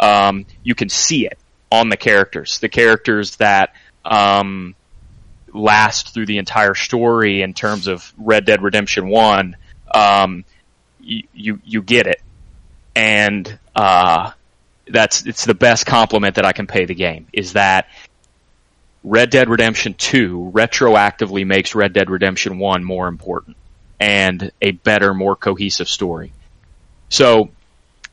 Um, 0.00 0.46
you 0.62 0.74
can 0.74 0.88
see 0.88 1.26
it 1.26 1.38
on 1.70 1.88
the 1.88 1.96
characters, 1.96 2.58
the 2.58 2.68
characters 2.68 3.36
that 3.36 3.74
um, 4.04 4.74
last 5.52 6.14
through 6.14 6.26
the 6.26 6.38
entire 6.38 6.74
story 6.74 7.42
in 7.42 7.54
terms 7.54 7.86
of 7.86 8.12
Red 8.16 8.46
Dead 8.46 8.62
Redemption 8.62 9.08
One. 9.08 9.56
Um, 9.94 10.44
you, 11.00 11.24
you 11.34 11.60
you 11.64 11.82
get 11.82 12.06
it, 12.06 12.22
and 12.94 13.58
uh, 13.74 14.32
that's 14.88 15.26
it's 15.26 15.44
the 15.44 15.54
best 15.54 15.86
compliment 15.86 16.36
that 16.36 16.44
I 16.44 16.52
can 16.52 16.66
pay 16.66 16.86
the 16.86 16.94
game 16.94 17.26
is 17.32 17.52
that 17.54 17.88
Red 19.04 19.30
Dead 19.30 19.48
Redemption 19.48 19.94
2 19.94 20.52
retroactively 20.54 21.46
makes 21.46 21.74
Red 21.74 21.92
Dead 21.92 22.10
Redemption 22.10 22.58
1 22.58 22.84
more 22.84 23.08
important 23.08 23.56
and 24.00 24.50
a 24.60 24.72
better, 24.72 25.14
more 25.14 25.36
cohesive 25.36 25.88
story. 25.88 26.32
So 27.08 27.50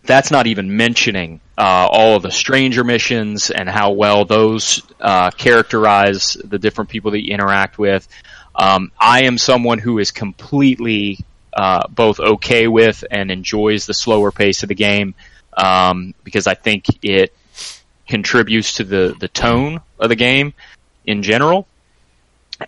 that's 0.04 0.32
not 0.32 0.48
even 0.48 0.76
mentioning 0.76 1.40
uh, 1.58 1.88
all 1.90 2.16
of 2.16 2.24
the 2.24 2.32
stranger 2.32 2.84
missions 2.84 3.50
and 3.52 3.70
how 3.70 3.92
well 3.92 4.26
those 4.26 4.84
uh, 5.00 5.32
characterize 5.32 6.34
the 6.44 6.60
different 6.60 6.90
people 6.90 7.12
that 7.12 7.26
you 7.26 7.34
interact 7.34 7.78
with. 7.78 8.08
Um, 8.56 8.92
I 9.00 9.24
am 9.24 9.38
someone 9.38 9.80
who 9.80 10.00
is 10.00 10.12
completely 10.12 11.20
uh, 11.54 11.88
both 11.88 12.20
okay 12.20 12.68
with 12.68 13.04
and 13.10 13.32
enjoys 13.32 13.86
the 13.86 13.94
slower 13.94 14.32
pace 14.32 14.64
of 14.64 14.70
the 14.70 14.76
game 14.76 15.16
um, 15.56 16.14
because 16.24 16.48
I 16.48 16.56
think 16.56 16.86
it 17.04 17.34
contributes 18.14 18.74
to 18.74 18.84
the 18.84 19.16
the 19.20 19.28
tone 19.28 19.82
of 20.00 20.08
the 20.08 20.16
game 20.16 20.54
in 21.04 21.24
general. 21.24 21.68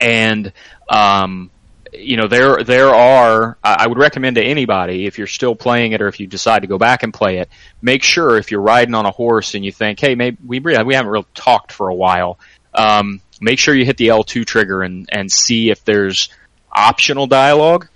And 0.01 0.51
um, 0.89 1.51
you 1.93 2.17
know 2.17 2.27
there 2.27 2.63
there 2.63 2.89
are 2.89 3.55
I 3.63 3.85
would 3.85 3.99
recommend 3.99 4.37
to 4.37 4.43
anybody 4.43 5.05
if 5.05 5.19
you're 5.19 5.27
still 5.27 5.53
playing 5.53 5.91
it 5.91 6.01
or 6.01 6.07
if 6.07 6.19
you 6.19 6.25
decide 6.25 6.63
to 6.63 6.67
go 6.67 6.79
back 6.79 7.03
and 7.03 7.13
play 7.13 7.37
it, 7.37 7.49
make 7.79 8.01
sure 8.01 8.37
if 8.37 8.49
you're 8.49 8.59
riding 8.59 8.95
on 8.95 9.05
a 9.05 9.11
horse 9.11 9.53
and 9.53 9.63
you 9.63 9.71
think, 9.71 9.99
hey, 9.99 10.15
maybe 10.15 10.37
we 10.43 10.59
we 10.59 10.95
haven't 10.95 11.11
really 11.11 11.27
talked 11.35 11.71
for 11.71 11.89
a 11.89 11.95
while. 11.95 12.39
Um, 12.73 13.21
make 13.39 13.59
sure 13.59 13.75
you 13.75 13.85
hit 13.85 13.97
the 13.97 14.07
L2 14.07 14.47
trigger 14.47 14.81
and 14.81 15.07
and 15.11 15.31
see 15.31 15.69
if 15.69 15.85
there's 15.85 16.29
optional 16.71 17.27
dialogue. 17.27 17.87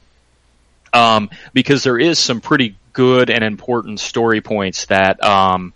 Um, 0.93 1.31
because 1.53 1.83
there 1.83 1.97
is 1.97 2.19
some 2.19 2.41
pretty 2.41 2.75
good 2.93 3.31
and 3.31 3.43
important 3.43 3.99
story 3.99 4.41
points 4.41 4.85
that 4.85 5.23
um, 5.23 5.73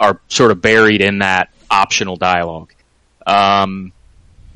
are 0.00 0.20
sort 0.28 0.50
of 0.50 0.60
buried 0.60 1.02
in 1.02 1.18
that 1.18 1.50
optional 1.70 2.16
dialogue. 2.16 2.72
Um, 3.26 3.92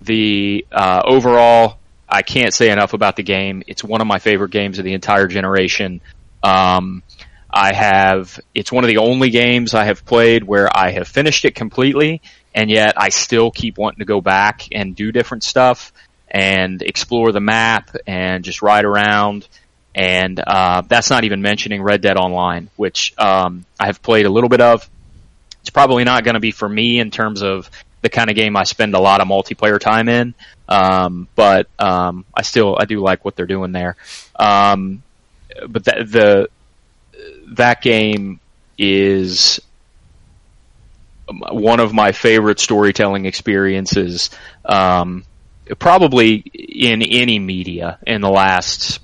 the 0.03 0.67
uh, 0.73 1.03
overall, 1.05 1.79
I 2.09 2.23
can't 2.23 2.53
say 2.53 2.71
enough 2.71 2.95
about 2.95 3.17
the 3.17 3.23
game. 3.23 3.63
It's 3.67 3.85
one 3.85 4.01
of 4.01 4.07
my 4.07 4.19
favorite 4.19 4.51
games 4.51 4.79
of 4.79 4.85
the 4.85 4.95
entire 4.95 5.27
generation. 5.29 6.01
Um, 6.43 7.03
I 7.51 7.73
have. 7.73 8.41
It's 8.55 8.73
one 8.73 8.83
of 8.83 8.89
the 8.89 8.99
only 8.99 9.31
games 9.31 9.75
I 9.75 9.85
have 9.85 10.05
played 10.05 10.43
where 10.43 10.69
I 10.77 10.91
have 10.91 11.07
finished 11.07 11.45
it 11.45 11.55
completely, 11.55 12.21
and 12.55 12.71
yet 12.71 12.95
I 12.97 13.11
still 13.11 13.51
keep 13.51 13.79
wanting 13.79 14.01
to 14.01 14.05
go 14.05 14.21
back 14.21 14.69
and 14.73 14.97
do 14.97 15.13
different 15.13 15.45
stuff 15.45 15.93
and 16.29 16.83
explore 16.83 17.31
the 17.31 17.41
map 17.41 17.95
and 18.07 18.43
just 18.43 18.61
ride 18.61 18.85
around. 18.85 19.47
And 19.95 20.41
uh, 20.45 20.83
that's 20.89 21.11
not 21.11 21.23
even 21.23 21.43
mentioning 21.43 21.81
Red 21.81 22.01
Dead 22.01 22.17
Online, 22.17 22.69
which 22.75 23.15
um, 23.17 23.65
I 23.79 23.87
have 23.87 24.03
played 24.03 24.27
a 24.27 24.31
little 24.31 24.49
bit 24.49 24.61
of. 24.61 24.91
It's 25.65 25.71
probably 25.71 26.05
not 26.05 26.25
going 26.25 26.35
to 26.35 26.41
be 26.41 26.51
for 26.51 26.69
me 26.69 27.01
in 27.01 27.11
terms 27.11 27.43
of 27.43 27.71
the 28.03 28.11
kind 28.11 28.29
of 28.29 28.37
game 28.37 28.55
I 28.55 28.65
spend 28.65 28.95
a 28.95 29.01
lot 29.01 29.23
of 29.23 29.29
multiplayer 29.29 29.81
time 29.81 30.11
in. 30.11 30.35
Um, 30.69 31.27
but 31.35 31.69
um, 31.79 32.27
I 32.35 32.43
still 32.43 32.77
I 32.79 32.85
do 32.85 33.01
like 33.01 33.25
what 33.25 33.35
they're 33.35 33.47
doing 33.47 33.73
there. 33.73 33.97
Um, 34.37 35.03
but 35.67 35.85
that, 35.85 36.11
the 36.11 36.51
that 37.53 37.81
game 37.81 38.41
is 38.77 39.59
one 41.51 41.81
of 41.81 41.95
my 41.95 42.13
favorite 42.13 42.61
storytelling 42.61 43.25
experiences, 43.25 44.29
um, 44.67 45.25
probably 45.79 46.35
in 46.35 47.01
any 47.01 47.39
media 47.39 47.99
in 48.07 48.21
the 48.21 48.29
last 48.29 49.01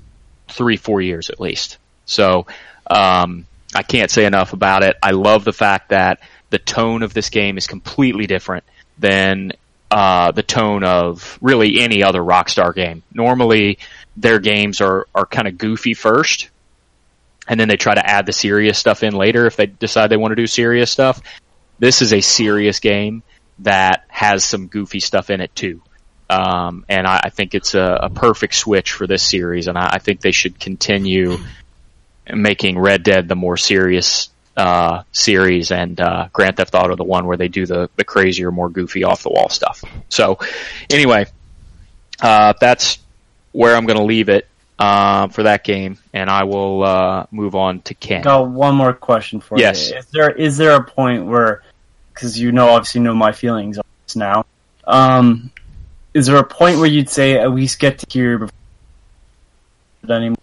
three 0.49 0.77
four 0.77 1.01
years 1.01 1.31
at 1.31 1.41
least. 1.41 1.79
So 2.05 2.47
um, 2.91 3.47
I 3.75 3.83
can't 3.83 4.11
say 4.11 4.27
enough 4.27 4.53
about 4.53 4.83
it. 4.83 4.97
I 5.03 5.13
love 5.13 5.45
the 5.45 5.55
fact 5.55 5.89
that 5.89 6.21
the 6.51 6.59
tone 6.59 7.03
of 7.03 7.15
this 7.15 7.31
game 7.31 7.57
is 7.57 7.67
completely 7.67 8.27
different 8.27 8.65
than 8.99 9.53
uh, 9.91 10.31
the 10.33 10.43
tone 10.43 10.85
of 10.85 11.39
really 11.41 11.81
any 11.81 12.03
other 12.03 12.21
Rockstar 12.21 12.75
game. 12.75 13.03
Normally, 13.13 13.79
their 14.17 14.39
games 14.39 14.81
are 14.81 15.07
are 15.15 15.27
kind 15.27 15.49
of 15.49 15.59
goofy 15.59 15.95
first, 15.95 16.51
and 17.49 17.59
then 17.59 17.69
they 17.69 17.77
try 17.77 17.95
to 17.95 18.07
add 18.07 18.27
the 18.27 18.33
serious 18.33 18.79
stuff 18.79 19.03
in 19.03 19.15
later 19.15 19.47
if 19.47 19.57
they 19.57 19.67
decide 19.67 20.11
they 20.11 20.17
want 20.17 20.33
to 20.33 20.37
do 20.37 20.47
serious 20.47 20.91
stuff. 20.91 21.21
This 21.79 22.03
is 22.03 22.13
a 22.13 22.21
serious 22.21 22.79
game 22.79 23.23
that 23.61 24.05
has 24.09 24.45
some 24.45 24.69
goofy 24.69 25.01
stuff 25.01 25.31
in 25.31 25.41
it 25.41 25.55
too. 25.55 25.83
Um, 26.29 26.85
and 26.89 27.07
I, 27.07 27.23
I, 27.25 27.31
think 27.31 27.55
it's 27.57 27.75
a, 27.75 27.99
a, 28.03 28.09
perfect 28.09 28.55
switch 28.55 28.93
for 28.93 29.09
this 29.09 29.23
series, 29.23 29.67
and 29.67 29.77
I, 29.77 29.95
I, 29.95 29.99
think 29.99 30.21
they 30.21 30.31
should 30.31 30.61
continue 30.61 31.39
making 32.33 32.79
Red 32.79 33.03
Dead 33.03 33.27
the 33.27 33.35
more 33.35 33.57
serious 33.57 34.30
uh, 34.57 35.03
series, 35.13 35.71
and 35.71 36.01
uh, 36.01 36.29
Grand 36.33 36.57
Theft 36.57 36.75
Auto 36.75 36.97
the 36.97 37.05
one 37.05 37.27
where 37.27 37.37
they 37.37 37.49
do 37.49 37.67
the 37.67 37.91
the 37.97 38.05
crazier, 38.05 38.51
more 38.51 38.69
goofy, 38.69 39.05
off 39.05 39.23
the 39.23 39.31
wall 39.31 39.49
stuff. 39.49 39.83
So, 40.09 40.39
anyway, 40.91 41.27
uh, 42.21 42.55
that's 42.61 42.99
where 43.53 43.77
I'm 43.77 43.87
going 43.87 43.99
to 43.99 44.05
leave 44.05 44.29
it 44.29 44.47
uh, 44.79 45.29
for 45.29 45.45
that 45.45 45.65
game, 45.65 45.99
and 46.13 46.31
I 46.31 46.45
will 46.45 46.83
uh, 46.83 47.27
move 47.31 47.55
on 47.55 47.83
to 47.83 47.95
Ken. 47.95 48.23
Got 48.23 48.49
one 48.49 48.75
more 48.75 48.93
question 48.93 49.41
for 49.41 49.59
yes. 49.59 49.91
you. 49.91 49.99
Is 49.99 50.07
there 50.07 50.31
is 50.31 50.57
there 50.57 50.77
a 50.77 50.85
point 50.85 51.27
where, 51.27 51.63
because 52.13 52.39
you 52.39 52.53
know 52.53 52.71
obviously 52.71 53.01
know 53.03 53.15
my 53.15 53.33
feelings 53.33 53.79
on 53.79 53.85
this 54.07 54.17
now, 54.17 54.47
um, 54.85 55.51
is 56.15 56.27
there 56.27 56.39
a 56.39 56.45
point 56.45 56.79
where 56.79 56.89
you'd 56.89 57.11
say 57.11 57.39
at 57.39 57.53
least 57.53 57.79
get 57.79 57.99
to 57.99 58.07
here 58.11 58.39
before 58.39 58.55
anymore? 60.09 60.37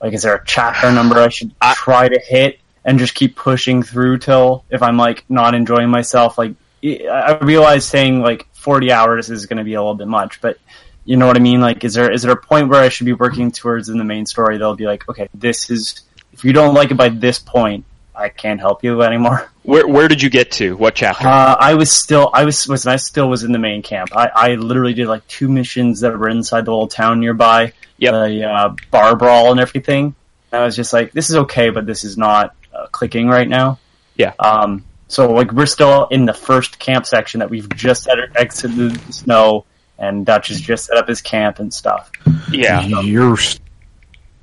Like, 0.00 0.12
is 0.12 0.22
there 0.22 0.34
a 0.34 0.44
chapter 0.44 0.92
number 0.92 1.18
I 1.18 1.28
should 1.28 1.52
I, 1.60 1.74
try 1.74 2.08
to 2.08 2.18
hit 2.18 2.58
and 2.84 2.98
just 2.98 3.14
keep 3.14 3.36
pushing 3.36 3.82
through 3.82 4.18
till 4.18 4.64
if 4.70 4.82
I'm 4.82 4.96
like 4.96 5.24
not 5.28 5.54
enjoying 5.54 5.90
myself? 5.90 6.38
Like, 6.38 6.54
I 6.82 7.38
realize 7.40 7.86
saying 7.86 8.20
like 8.20 8.46
40 8.52 8.92
hours 8.92 9.30
is 9.30 9.46
going 9.46 9.58
to 9.58 9.64
be 9.64 9.74
a 9.74 9.80
little 9.80 9.94
bit 9.94 10.08
much, 10.08 10.40
but 10.40 10.58
you 11.04 11.16
know 11.16 11.26
what 11.26 11.36
I 11.36 11.40
mean? 11.40 11.60
Like, 11.60 11.84
is 11.84 11.94
there 11.94 12.10
is 12.10 12.22
there 12.22 12.32
a 12.32 12.36
point 12.36 12.68
where 12.68 12.82
I 12.82 12.88
should 12.88 13.06
be 13.06 13.12
working 13.12 13.52
towards 13.52 13.88
in 13.88 13.98
the 13.98 14.04
main 14.04 14.26
story? 14.26 14.58
They'll 14.58 14.74
be 14.74 14.86
like, 14.86 15.08
okay, 15.08 15.28
this 15.34 15.70
is 15.70 16.02
if 16.32 16.44
you 16.44 16.52
don't 16.52 16.74
like 16.74 16.90
it 16.90 16.96
by 16.96 17.10
this 17.10 17.38
point, 17.38 17.84
I 18.14 18.28
can't 18.28 18.60
help 18.60 18.84
you 18.84 19.02
anymore. 19.02 19.50
Where 19.64 19.88
where 19.88 20.08
did 20.08 20.20
you 20.20 20.28
get 20.28 20.52
to? 20.52 20.76
What 20.76 20.94
chapter? 20.94 21.26
Uh, 21.26 21.56
I 21.58 21.72
was 21.72 21.90
still 21.90 22.28
I 22.34 22.44
was 22.44 22.68
was 22.68 22.86
I 22.86 22.96
still 22.96 23.30
was 23.30 23.44
in 23.44 23.52
the 23.52 23.58
main 23.58 23.80
camp. 23.80 24.14
I, 24.14 24.30
I 24.34 24.54
literally 24.56 24.92
did 24.92 25.08
like 25.08 25.26
two 25.26 25.48
missions 25.48 26.00
that 26.00 26.18
were 26.18 26.28
inside 26.28 26.66
the 26.66 26.70
little 26.70 26.86
town 26.86 27.18
nearby. 27.18 27.72
Yep. 27.96 28.12
The 28.12 28.44
uh, 28.44 28.74
bar 28.90 29.16
brawl 29.16 29.52
and 29.52 29.58
everything. 29.58 30.14
And 30.52 30.60
I 30.60 30.66
was 30.66 30.76
just 30.76 30.92
like, 30.92 31.12
this 31.12 31.30
is 31.30 31.36
okay, 31.36 31.70
but 31.70 31.86
this 31.86 32.04
is 32.04 32.18
not 32.18 32.54
clicking 32.94 33.28
right 33.28 33.48
now. 33.48 33.78
Yeah. 34.16 34.32
Um. 34.38 34.84
So 35.08 35.32
like 35.32 35.52
we're 35.52 35.66
still 35.66 36.06
in 36.06 36.24
the 36.24 36.32
first 36.32 36.78
camp 36.78 37.04
section 37.06 37.40
that 37.40 37.50
we've 37.50 37.68
just 37.70 38.08
exited 38.34 38.94
the 38.94 39.12
snow, 39.12 39.66
and 39.98 40.24
Dutch 40.24 40.48
has 40.48 40.60
just 40.60 40.86
set 40.86 40.96
up 40.96 41.08
his 41.08 41.20
camp 41.20 41.58
and 41.58 41.72
stuff. 41.72 42.10
Yeah. 42.50 42.80
You're. 43.02 43.36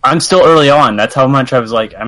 I'm 0.03 0.19
still 0.19 0.43
early 0.43 0.69
on. 0.69 0.97
That's 0.97 1.15
how 1.15 1.27
much 1.27 1.53
I 1.53 1.59
was 1.59 1.71
like. 1.71 1.93
I'm 1.95 2.07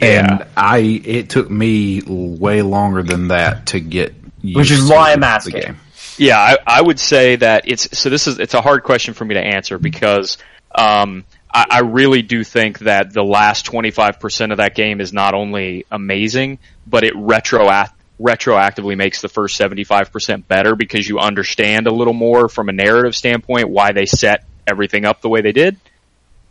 and 0.00 0.46
I 0.56 0.78
it 0.78 1.28
took 1.28 1.50
me 1.50 2.02
way 2.06 2.62
longer 2.62 3.02
than 3.02 3.28
that 3.28 3.66
to 3.66 3.80
get 3.80 4.14
which 4.42 4.70
is 4.70 4.88
why 4.88 5.12
I'm 5.12 5.22
asking. 5.22 5.54
The 5.54 5.60
game. 5.60 5.76
Yeah, 6.16 6.38
I, 6.38 6.58
I, 6.66 6.82
would 6.82 6.98
say 6.98 7.36
that 7.36 7.64
it's 7.66 7.98
so. 7.98 8.10
This 8.10 8.26
is 8.26 8.38
it's 8.38 8.54
a 8.54 8.60
hard 8.60 8.82
question 8.82 9.14
for 9.14 9.24
me 9.24 9.34
to 9.34 9.40
answer 9.40 9.78
because 9.78 10.38
um, 10.74 11.24
I, 11.52 11.66
I 11.70 11.78
really 11.80 12.22
do 12.22 12.44
think 12.44 12.80
that 12.80 13.12
the 13.12 13.22
last 13.22 13.64
25 13.66 14.20
percent 14.20 14.52
of 14.52 14.58
that 14.58 14.74
game 14.74 15.00
is 15.00 15.12
not 15.12 15.34
only 15.34 15.86
amazing, 15.90 16.58
but 16.86 17.04
it 17.04 17.14
retroact 17.14 17.92
retroactively 18.20 18.96
makes 18.96 19.22
the 19.22 19.28
first 19.28 19.58
75% 19.58 20.46
better 20.46 20.76
because 20.76 21.08
you 21.08 21.18
understand 21.18 21.86
a 21.86 21.90
little 21.90 22.12
more 22.12 22.48
from 22.48 22.68
a 22.68 22.72
narrative 22.72 23.14
standpoint 23.14 23.70
why 23.70 23.92
they 23.92 24.04
set 24.04 24.44
everything 24.66 25.06
up 25.06 25.22
the 25.22 25.28
way 25.28 25.40
they 25.40 25.52
did. 25.52 25.78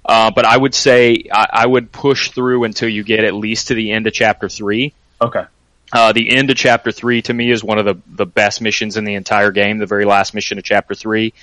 Uh, 0.03 0.31
but 0.31 0.45
I 0.45 0.57
would 0.57 0.73
say 0.73 1.25
I, 1.31 1.47
I 1.51 1.67
would 1.67 1.91
push 1.91 2.31
through 2.31 2.63
until 2.63 2.89
you 2.89 3.03
get 3.03 3.23
at 3.23 3.35
least 3.35 3.67
to 3.67 3.75
the 3.75 3.91
end 3.91 4.07
of 4.07 4.13
chapter 4.13 4.49
three. 4.49 4.93
Okay. 5.21 5.43
Uh, 5.91 6.11
the 6.13 6.35
end 6.35 6.49
of 6.49 6.57
chapter 6.57 6.91
three 6.91 7.21
to 7.23 7.33
me 7.33 7.51
is 7.51 7.63
one 7.63 7.77
of 7.77 7.85
the, 7.85 7.95
the 8.07 8.25
best 8.25 8.61
missions 8.61 8.97
in 8.97 9.03
the 9.03 9.13
entire 9.13 9.51
game. 9.51 9.77
The 9.77 9.85
very 9.85 10.05
last 10.05 10.33
mission 10.33 10.57
of 10.57 10.63
chapter 10.63 10.95
three. 10.95 11.33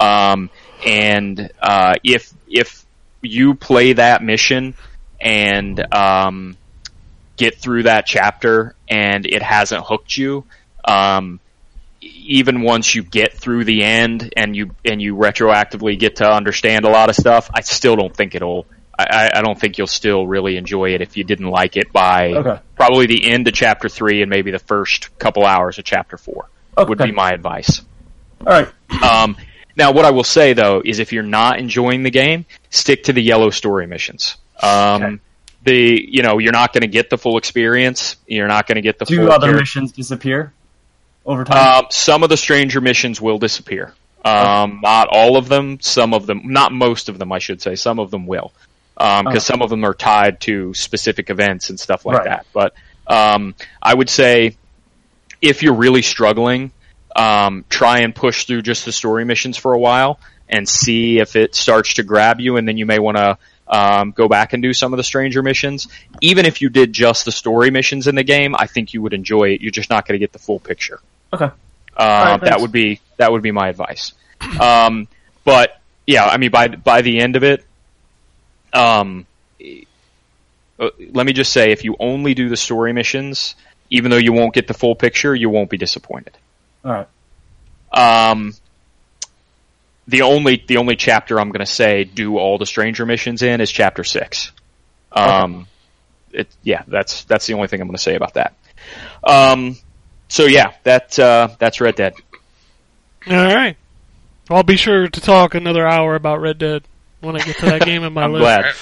Um, 0.00 0.50
and, 0.86 1.50
uh, 1.60 1.94
if, 2.04 2.32
if 2.48 2.77
you 3.22 3.54
play 3.54 3.94
that 3.94 4.22
mission 4.22 4.74
and, 5.20 5.94
um, 5.94 6.56
get 7.36 7.56
through 7.58 7.84
that 7.84 8.04
chapter 8.06 8.74
and 8.88 9.24
it 9.26 9.42
hasn't 9.42 9.84
hooked 9.84 10.16
you, 10.16 10.44
um, 10.84 11.40
even 12.00 12.62
once 12.62 12.94
you 12.94 13.02
get 13.02 13.32
through 13.32 13.64
the 13.64 13.82
end 13.82 14.32
and 14.36 14.54
you, 14.56 14.70
and 14.84 15.00
you 15.02 15.14
retroactively 15.16 15.98
get 15.98 16.16
to 16.16 16.28
understand 16.30 16.84
a 16.84 16.88
lot 16.88 17.08
of 17.08 17.16
stuff, 17.16 17.50
I 17.54 17.60
still 17.60 17.96
don't 17.96 18.14
think 18.14 18.34
it'll, 18.34 18.66
I, 18.98 19.30
I- 19.34 19.42
don't 19.42 19.58
think 19.58 19.78
you'll 19.78 19.86
still 19.86 20.26
really 20.26 20.56
enjoy 20.56 20.94
it 20.94 21.00
if 21.00 21.16
you 21.16 21.24
didn't 21.24 21.48
like 21.50 21.76
it 21.76 21.92
by 21.92 22.28
Okay. 22.32 22.60
probably 22.76 23.06
the 23.06 23.30
end 23.30 23.46
of 23.48 23.54
chapter 23.54 23.88
three 23.88 24.22
and 24.22 24.30
maybe 24.30 24.50
the 24.50 24.58
first 24.58 25.16
couple 25.18 25.44
hours 25.44 25.78
of 25.78 25.84
chapter 25.84 26.16
four 26.16 26.48
would 26.76 26.98
be 26.98 27.12
my 27.12 27.30
advice. 27.30 27.82
All 28.46 28.52
right. 28.52 29.02
Um, 29.02 29.36
now, 29.76 29.92
what 29.92 30.04
I 30.04 30.10
will 30.10 30.24
say 30.24 30.52
though 30.52 30.82
is 30.84 30.98
if 30.98 31.12
you're 31.12 31.22
not 31.24 31.58
enjoying 31.60 32.02
the 32.04 32.10
game, 32.10 32.46
stick 32.70 33.04
to 33.04 33.12
the 33.12 33.22
yellow 33.22 33.50
story 33.50 33.86
missions. 33.86 34.36
Um, 34.62 35.02
Okay. 35.02 35.16
the 35.64 36.06
you 36.10 36.22
know 36.22 36.38
you're 36.38 36.52
not 36.52 36.72
going 36.72 36.82
to 36.82 36.86
get 36.88 37.10
the 37.10 37.18
full 37.18 37.36
experience. 37.38 38.16
You're 38.26 38.48
not 38.48 38.66
going 38.66 38.76
to 38.76 38.82
get 38.82 38.98
the 38.98 39.04
Do 39.04 39.16
full. 39.18 39.32
other 39.32 39.48
char- 39.48 39.56
missions 39.60 39.92
disappear 39.92 40.52
over 41.26 41.44
time? 41.44 41.84
Um, 41.84 41.86
some 41.90 42.22
of 42.22 42.28
the 42.28 42.36
stranger 42.36 42.80
missions 42.80 43.20
will 43.20 43.38
disappear. 43.38 43.92
Um, 44.24 44.80
not 44.82 45.08
all 45.08 45.36
of 45.36 45.48
them. 45.48 45.78
Some 45.80 46.12
of 46.12 46.26
them, 46.26 46.42
not 46.44 46.72
most 46.72 47.08
of 47.08 47.18
them, 47.18 47.32
I 47.32 47.38
should 47.38 47.62
say. 47.62 47.76
Some 47.76 47.98
of 47.98 48.10
them 48.10 48.26
will, 48.26 48.52
because 48.94 49.26
Okay. 49.26 49.38
some 49.38 49.62
of 49.62 49.70
them 49.70 49.84
are 49.84 49.94
tied 49.94 50.40
to 50.42 50.74
specific 50.74 51.30
events 51.30 51.70
and 51.70 51.78
stuff 51.80 52.04
like 52.04 52.18
Right. 52.18 52.24
that. 52.24 52.46
But 52.52 52.74
um, 53.06 53.54
I 53.82 53.94
would 53.94 54.10
say 54.10 54.56
if 55.40 55.62
you're 55.62 55.74
really 55.74 56.02
struggling, 56.02 56.72
um, 57.16 57.64
try 57.70 58.00
and 58.00 58.14
push 58.14 58.44
through 58.44 58.62
just 58.62 58.84
the 58.84 58.92
story 58.92 59.24
missions 59.24 59.56
for 59.56 59.72
a 59.72 59.78
while 59.78 60.20
and 60.48 60.68
see 60.68 61.18
if 61.18 61.36
it 61.36 61.54
starts 61.54 61.94
to 61.94 62.02
grab 62.02 62.40
you, 62.40 62.56
and 62.56 62.66
then 62.66 62.76
you 62.76 62.86
may 62.86 62.98
want 62.98 63.16
to 63.16 63.38
um, 63.68 64.12
go 64.12 64.28
back 64.28 64.52
and 64.52 64.62
do 64.62 64.72
some 64.72 64.92
of 64.92 64.96
the 64.96 65.04
stranger 65.04 65.42
missions. 65.42 65.88
Even 66.20 66.46
if 66.46 66.62
you 66.62 66.68
did 66.68 66.92
just 66.92 67.24
the 67.24 67.32
story 67.32 67.70
missions 67.70 68.06
in 68.06 68.14
the 68.14 68.24
game, 68.24 68.54
I 68.58 68.66
think 68.66 68.94
you 68.94 69.02
would 69.02 69.12
enjoy 69.12 69.50
it. 69.50 69.60
You're 69.60 69.70
just 69.70 69.90
not 69.90 70.06
going 70.06 70.14
to 70.14 70.18
get 70.18 70.32
the 70.32 70.38
full 70.38 70.58
picture. 70.58 71.00
okay. 71.32 71.50
Uh, 71.96 72.38
right, 72.40 72.40
that 72.42 72.60
would 72.60 72.70
be 72.70 73.00
that 73.16 73.32
would 73.32 73.42
be 73.42 73.50
my 73.50 73.68
advice. 73.68 74.12
Um, 74.60 75.08
but 75.44 75.80
yeah, 76.06 76.26
I 76.26 76.36
mean 76.36 76.52
by 76.52 76.68
by 76.68 77.02
the 77.02 77.18
end 77.18 77.34
of 77.34 77.42
it, 77.42 77.64
um, 78.72 79.26
uh, 80.78 80.90
let 81.12 81.26
me 81.26 81.32
just 81.32 81.52
say, 81.52 81.72
if 81.72 81.84
you 81.84 81.96
only 81.98 82.34
do 82.34 82.48
the 82.48 82.56
story 82.56 82.92
missions, 82.92 83.56
even 83.90 84.10
though 84.10 84.16
you 84.16 84.32
won't 84.32 84.54
get 84.54 84.68
the 84.68 84.74
full 84.74 84.94
picture, 84.94 85.34
you 85.34 85.50
won't 85.50 85.70
be 85.70 85.76
disappointed. 85.76 86.36
All 86.84 86.92
right. 86.92 88.30
Um, 88.30 88.54
the 90.08 90.22
only 90.22 90.64
the 90.66 90.78
only 90.78 90.96
chapter 90.96 91.38
I'm 91.38 91.50
going 91.50 91.64
to 91.64 91.66
say 91.66 92.02
do 92.04 92.38
all 92.38 92.58
the 92.58 92.66
stranger 92.66 93.06
missions 93.06 93.42
in 93.42 93.60
is 93.60 93.70
chapter 93.70 94.02
six. 94.02 94.50
Um, 95.12 95.66
it 96.32 96.48
yeah, 96.62 96.82
that's 96.88 97.24
that's 97.24 97.46
the 97.46 97.54
only 97.54 97.68
thing 97.68 97.80
I'm 97.80 97.86
going 97.86 97.96
to 97.96 98.02
say 98.02 98.16
about 98.16 98.34
that. 98.34 98.54
Um, 99.22 99.76
so 100.28 100.46
yeah, 100.46 100.72
that 100.82 101.18
uh, 101.18 101.48
that's 101.58 101.80
Red 101.80 101.94
Dead. 101.96 102.14
All 103.26 103.34
right. 103.36 103.76
I'll 104.50 104.62
be 104.62 104.76
sure 104.76 105.08
to 105.08 105.20
talk 105.20 105.54
another 105.54 105.86
hour 105.86 106.14
about 106.14 106.40
Red 106.40 106.58
Dead 106.58 106.82
when 107.20 107.36
I 107.36 107.40
get 107.44 107.56
to 107.58 107.66
that 107.66 107.82
game 107.82 108.02
in 108.02 108.12
my 108.14 108.22
I'm 108.24 108.32
list. 108.32 108.42
glad. 108.42 108.74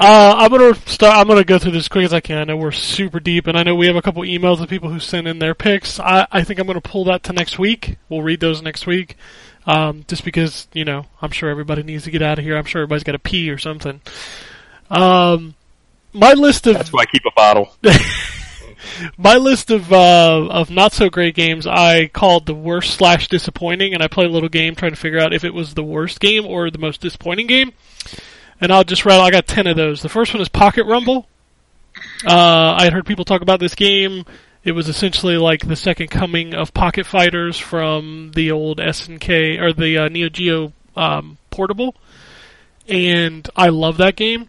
Uh, 0.00 0.34
I'm 0.38 0.50
gonna 0.50 0.74
start. 0.86 1.16
I'm 1.18 1.28
gonna 1.28 1.44
go 1.44 1.58
through 1.58 1.72
this 1.72 1.84
as 1.84 1.88
quick 1.88 2.06
as 2.06 2.14
I 2.14 2.20
can. 2.20 2.38
I 2.38 2.44
know 2.44 2.56
we're 2.56 2.72
super 2.72 3.20
deep, 3.20 3.46
and 3.46 3.58
I 3.58 3.62
know 3.62 3.74
we 3.74 3.86
have 3.86 3.96
a 3.96 4.02
couple 4.02 4.22
emails 4.22 4.60
of 4.62 4.68
people 4.70 4.88
who 4.88 4.98
sent 4.98 5.28
in 5.28 5.38
their 5.38 5.54
picks. 5.54 6.00
I, 6.00 6.26
I 6.32 6.44
think 6.44 6.58
I'm 6.58 6.66
gonna 6.66 6.80
pull 6.80 7.04
that 7.04 7.22
to 7.24 7.32
next 7.34 7.58
week. 7.58 7.98
We'll 8.08 8.22
read 8.22 8.40
those 8.40 8.62
next 8.62 8.86
week, 8.86 9.16
um, 9.66 10.04
just 10.08 10.24
because 10.24 10.68
you 10.72 10.84
know 10.84 11.06
I'm 11.20 11.30
sure 11.30 11.50
everybody 11.50 11.82
needs 11.82 12.04
to 12.04 12.10
get 12.10 12.22
out 12.22 12.38
of 12.38 12.44
here. 12.44 12.56
I'm 12.56 12.64
sure 12.64 12.82
everybody's 12.82 13.04
got 13.04 13.12
to 13.12 13.18
pee 13.18 13.50
or 13.50 13.58
something. 13.58 14.00
Um, 14.90 15.54
my 16.12 16.32
list 16.32 16.66
of 16.66 16.74
That's 16.74 16.92
why 16.92 17.02
I 17.02 17.06
keep 17.06 17.24
a 17.26 17.32
bottle. 17.34 17.70
my 19.18 19.36
list 19.36 19.70
of 19.70 19.92
uh, 19.92 20.46
of 20.48 20.70
not 20.70 20.92
so 20.92 21.10
great 21.10 21.34
games 21.34 21.66
I 21.66 22.06
called 22.06 22.46
the 22.46 22.54
worst 22.54 22.94
slash 22.94 23.28
disappointing, 23.28 23.94
and 23.94 24.02
I 24.02 24.08
played 24.08 24.28
a 24.28 24.32
little 24.32 24.48
game 24.48 24.74
trying 24.74 24.92
to 24.92 24.96
figure 24.96 25.18
out 25.18 25.34
if 25.34 25.44
it 25.44 25.54
was 25.54 25.74
the 25.74 25.82
worst 25.82 26.20
game 26.20 26.46
or 26.46 26.70
the 26.70 26.78
most 26.78 27.00
disappointing 27.00 27.46
game. 27.46 27.72
And 28.60 28.72
I'll 28.72 28.84
just 28.84 29.04
rattle. 29.04 29.24
I 29.24 29.30
got 29.30 29.46
ten 29.46 29.66
of 29.66 29.76
those. 29.76 30.02
The 30.02 30.08
first 30.08 30.32
one 30.32 30.40
is 30.40 30.48
Pocket 30.48 30.86
Rumble. 30.86 31.26
Uh, 32.26 32.76
I 32.78 32.84
had 32.84 32.92
heard 32.92 33.06
people 33.06 33.24
talk 33.24 33.42
about 33.42 33.60
this 33.60 33.74
game. 33.74 34.24
It 34.66 34.72
was 34.72 34.88
essentially 34.88 35.36
like 35.36 35.68
the 35.68 35.76
second 35.76 36.08
coming 36.08 36.52
of 36.52 36.74
Pocket 36.74 37.06
Fighters 37.06 37.56
from 37.56 38.32
the 38.34 38.50
old 38.50 38.78
SNK 38.78 39.60
or 39.62 39.72
the 39.72 39.96
uh, 39.96 40.08
Neo 40.08 40.28
Geo 40.28 40.72
um, 40.96 41.38
portable, 41.50 41.94
and 42.88 43.48
I 43.54 43.68
love 43.68 43.96
that 43.98 44.16
game. 44.16 44.48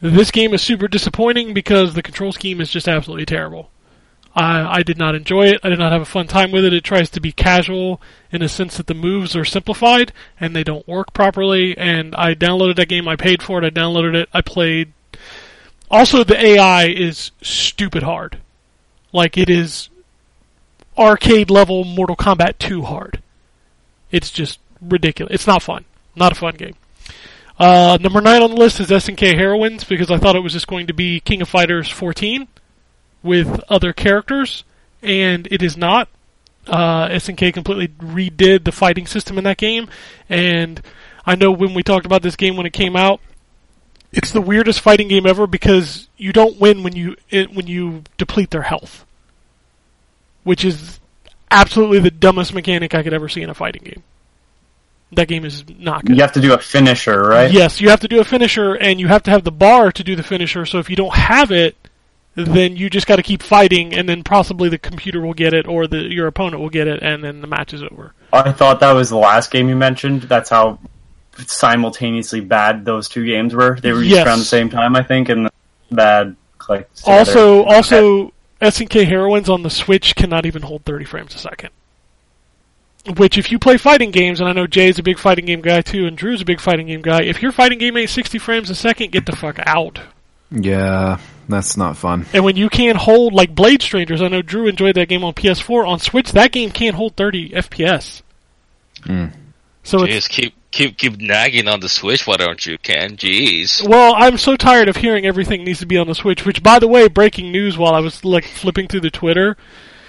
This 0.00 0.30
game 0.30 0.54
is 0.54 0.62
super 0.62 0.88
disappointing 0.88 1.52
because 1.52 1.92
the 1.92 2.02
control 2.02 2.32
scheme 2.32 2.58
is 2.62 2.70
just 2.70 2.88
absolutely 2.88 3.26
terrible. 3.26 3.70
I, 4.34 4.78
I 4.78 4.82
did 4.82 4.96
not 4.96 5.14
enjoy 5.14 5.48
it. 5.48 5.60
I 5.62 5.68
did 5.68 5.78
not 5.78 5.92
have 5.92 6.00
a 6.00 6.06
fun 6.06 6.26
time 6.26 6.50
with 6.50 6.64
it. 6.64 6.72
It 6.72 6.82
tries 6.82 7.10
to 7.10 7.20
be 7.20 7.30
casual 7.30 8.00
in 8.32 8.40
a 8.40 8.48
sense 8.48 8.78
that 8.78 8.86
the 8.86 8.94
moves 8.94 9.36
are 9.36 9.44
simplified 9.44 10.10
and 10.40 10.56
they 10.56 10.64
don't 10.64 10.88
work 10.88 11.12
properly. 11.12 11.76
And 11.76 12.14
I 12.14 12.34
downloaded 12.34 12.76
that 12.76 12.88
game. 12.88 13.06
I 13.08 13.16
paid 13.16 13.42
for 13.42 13.62
it. 13.62 13.64
I 13.66 13.68
downloaded 13.68 14.14
it. 14.14 14.30
I 14.32 14.40
played. 14.40 14.94
Also, 15.90 16.24
the 16.24 16.42
AI 16.42 16.86
is 16.86 17.30
stupid 17.42 18.02
hard. 18.02 18.38
Like 19.14 19.38
it 19.38 19.48
is 19.48 19.88
arcade 20.98 21.48
level 21.48 21.84
Mortal 21.84 22.16
Kombat 22.16 22.58
2 22.58 22.82
hard. 22.82 23.22
It's 24.10 24.30
just 24.30 24.58
ridiculous. 24.82 25.32
It's 25.32 25.46
not 25.46 25.62
fun. 25.62 25.84
Not 26.16 26.32
a 26.32 26.34
fun 26.34 26.56
game. 26.56 26.74
Uh, 27.56 27.96
number 28.00 28.20
nine 28.20 28.42
on 28.42 28.50
the 28.50 28.56
list 28.56 28.80
is 28.80 28.88
SNK 28.88 29.36
Heroines 29.36 29.84
because 29.84 30.10
I 30.10 30.18
thought 30.18 30.34
it 30.34 30.42
was 30.42 30.52
just 30.52 30.66
going 30.66 30.88
to 30.88 30.92
be 30.92 31.20
King 31.20 31.40
of 31.40 31.48
Fighters 31.48 31.88
14 31.88 32.48
with 33.22 33.60
other 33.68 33.92
characters, 33.92 34.64
and 35.00 35.46
it 35.50 35.62
is 35.62 35.76
not. 35.76 36.08
Uh, 36.66 37.08
SNK 37.08 37.54
completely 37.54 37.88
redid 37.88 38.64
the 38.64 38.72
fighting 38.72 39.06
system 39.06 39.38
in 39.38 39.44
that 39.44 39.58
game, 39.58 39.88
and 40.28 40.82
I 41.24 41.36
know 41.36 41.52
when 41.52 41.72
we 41.74 41.84
talked 41.84 42.06
about 42.06 42.22
this 42.22 42.34
game 42.34 42.56
when 42.56 42.66
it 42.66 42.72
came 42.72 42.96
out, 42.96 43.20
it's 44.14 44.32
the 44.32 44.40
weirdest 44.40 44.80
fighting 44.80 45.08
game 45.08 45.26
ever 45.26 45.46
because 45.46 46.08
you 46.16 46.32
don't 46.32 46.58
win 46.58 46.82
when 46.82 46.94
you 46.94 47.16
it, 47.30 47.52
when 47.52 47.66
you 47.66 48.04
deplete 48.16 48.50
their 48.50 48.62
health, 48.62 49.04
which 50.44 50.64
is 50.64 51.00
absolutely 51.50 51.98
the 51.98 52.10
dumbest 52.10 52.54
mechanic 52.54 52.94
I 52.94 53.02
could 53.02 53.12
ever 53.12 53.28
see 53.28 53.42
in 53.42 53.50
a 53.50 53.54
fighting 53.54 53.82
game. 53.82 54.02
That 55.12 55.28
game 55.28 55.44
is 55.44 55.64
not 55.78 56.04
good. 56.04 56.16
You 56.16 56.22
have 56.22 56.32
to 56.32 56.40
do 56.40 56.54
a 56.54 56.58
finisher, 56.58 57.22
right? 57.22 57.50
Yes, 57.52 57.80
you 57.80 57.90
have 57.90 58.00
to 58.00 58.08
do 58.08 58.20
a 58.20 58.24
finisher, 58.24 58.74
and 58.74 58.98
you 58.98 59.08
have 59.08 59.22
to 59.24 59.30
have 59.30 59.44
the 59.44 59.52
bar 59.52 59.92
to 59.92 60.04
do 60.04 60.16
the 60.16 60.22
finisher. 60.22 60.66
So 60.66 60.78
if 60.78 60.90
you 60.90 60.96
don't 60.96 61.14
have 61.14 61.52
it, 61.52 61.76
then 62.34 62.76
you 62.76 62.90
just 62.90 63.06
got 63.06 63.16
to 63.16 63.22
keep 63.22 63.42
fighting, 63.42 63.94
and 63.94 64.08
then 64.08 64.24
possibly 64.24 64.68
the 64.68 64.78
computer 64.78 65.20
will 65.20 65.34
get 65.34 65.54
it, 65.54 65.68
or 65.68 65.86
the 65.86 65.98
your 65.98 66.26
opponent 66.26 66.62
will 66.62 66.70
get 66.70 66.88
it, 66.88 67.02
and 67.02 67.22
then 67.22 67.40
the 67.40 67.46
match 67.46 67.72
is 67.72 67.82
over. 67.82 68.12
I 68.32 68.50
thought 68.50 68.80
that 68.80 68.92
was 68.92 69.10
the 69.10 69.18
last 69.18 69.50
game 69.50 69.68
you 69.68 69.76
mentioned. 69.76 70.22
That's 70.22 70.50
how 70.50 70.78
simultaneously 71.46 72.40
bad 72.40 72.84
those 72.84 73.08
two 73.08 73.24
games 73.26 73.54
were. 73.54 73.78
They 73.80 73.92
were 73.92 74.02
Yes. 74.02 74.20
each 74.20 74.26
around 74.26 74.38
the 74.40 74.44
same 74.44 74.70
time, 74.70 74.96
I 74.96 75.02
think, 75.02 75.28
and 75.28 75.46
the 75.46 75.50
bad 75.90 76.36
clicked. 76.58 76.96
together. 76.98 77.18
Also, 77.18 77.64
also, 77.64 78.32
SNK 78.60 79.04
Heroines 79.04 79.48
on 79.48 79.62
the 79.62 79.70
Switch 79.70 80.14
cannot 80.14 80.46
even 80.46 80.62
hold 80.62 80.84
30 80.84 81.04
frames 81.04 81.34
a 81.34 81.38
second. 81.38 81.70
Which, 83.16 83.36
if 83.36 83.52
you 83.52 83.58
play 83.58 83.76
fighting 83.76 84.10
games, 84.10 84.40
and 84.40 84.48
I 84.48 84.52
know 84.52 84.66
Jay's 84.66 84.98
a 84.98 85.02
big 85.02 85.18
fighting 85.18 85.44
game 85.44 85.60
guy 85.60 85.82
too, 85.82 86.06
and 86.06 86.16
Drew's 86.16 86.40
a 86.40 86.44
big 86.46 86.58
fighting 86.60 86.86
game 86.86 87.02
guy, 87.02 87.22
if 87.22 87.42
your 87.42 87.52
fighting 87.52 87.78
game 87.78 87.96
ain't 87.98 88.08
60 88.08 88.38
frames 88.38 88.70
a 88.70 88.74
second, 88.74 89.12
get 89.12 89.26
the 89.26 89.36
fuck 89.36 89.58
out. 89.66 90.00
Yeah, 90.50 91.18
that's 91.48 91.76
not 91.76 91.98
fun. 91.98 92.24
And 92.32 92.44
when 92.44 92.56
you 92.56 92.70
can't 92.70 92.96
hold 92.96 93.34
like 93.34 93.54
Blade 93.54 93.82
Strangers, 93.82 94.22
I 94.22 94.28
know 94.28 94.40
Drew 94.40 94.68
enjoyed 94.68 94.94
that 94.94 95.08
game 95.08 95.22
on 95.24 95.34
PS4. 95.34 95.86
On 95.86 95.98
Switch, 95.98 96.32
that 96.32 96.52
game 96.52 96.70
can't 96.70 96.96
hold 96.96 97.14
30 97.16 97.50
FPS. 97.50 98.22
Mm. 99.02 99.32
So 99.84 100.02
it's 100.02 100.26
Jeez, 100.26 100.30
keep 100.30 100.54
keep 100.70 100.98
keep 100.98 101.18
nagging 101.20 101.68
on 101.68 101.80
the 101.80 101.88
Switch. 101.88 102.26
Why 102.26 102.36
don't 102.36 102.64
you, 102.66 102.78
Ken? 102.78 103.16
Jeez. 103.16 103.86
well, 103.86 104.14
I'm 104.16 104.36
so 104.38 104.56
tired 104.56 104.88
of 104.88 104.96
hearing 104.96 105.26
everything 105.26 105.62
needs 105.64 105.78
to 105.80 105.86
be 105.86 105.96
on 105.98 106.06
the 106.08 106.14
Switch. 106.14 106.44
Which, 106.44 106.62
by 106.62 106.78
the 106.78 106.88
way, 106.88 107.06
breaking 107.08 107.52
news 107.52 107.76
while 107.78 107.94
I 107.94 108.00
was 108.00 108.24
like 108.24 108.44
flipping 108.46 108.88
through 108.88 109.02
the 109.02 109.10
Twitter, 109.10 109.56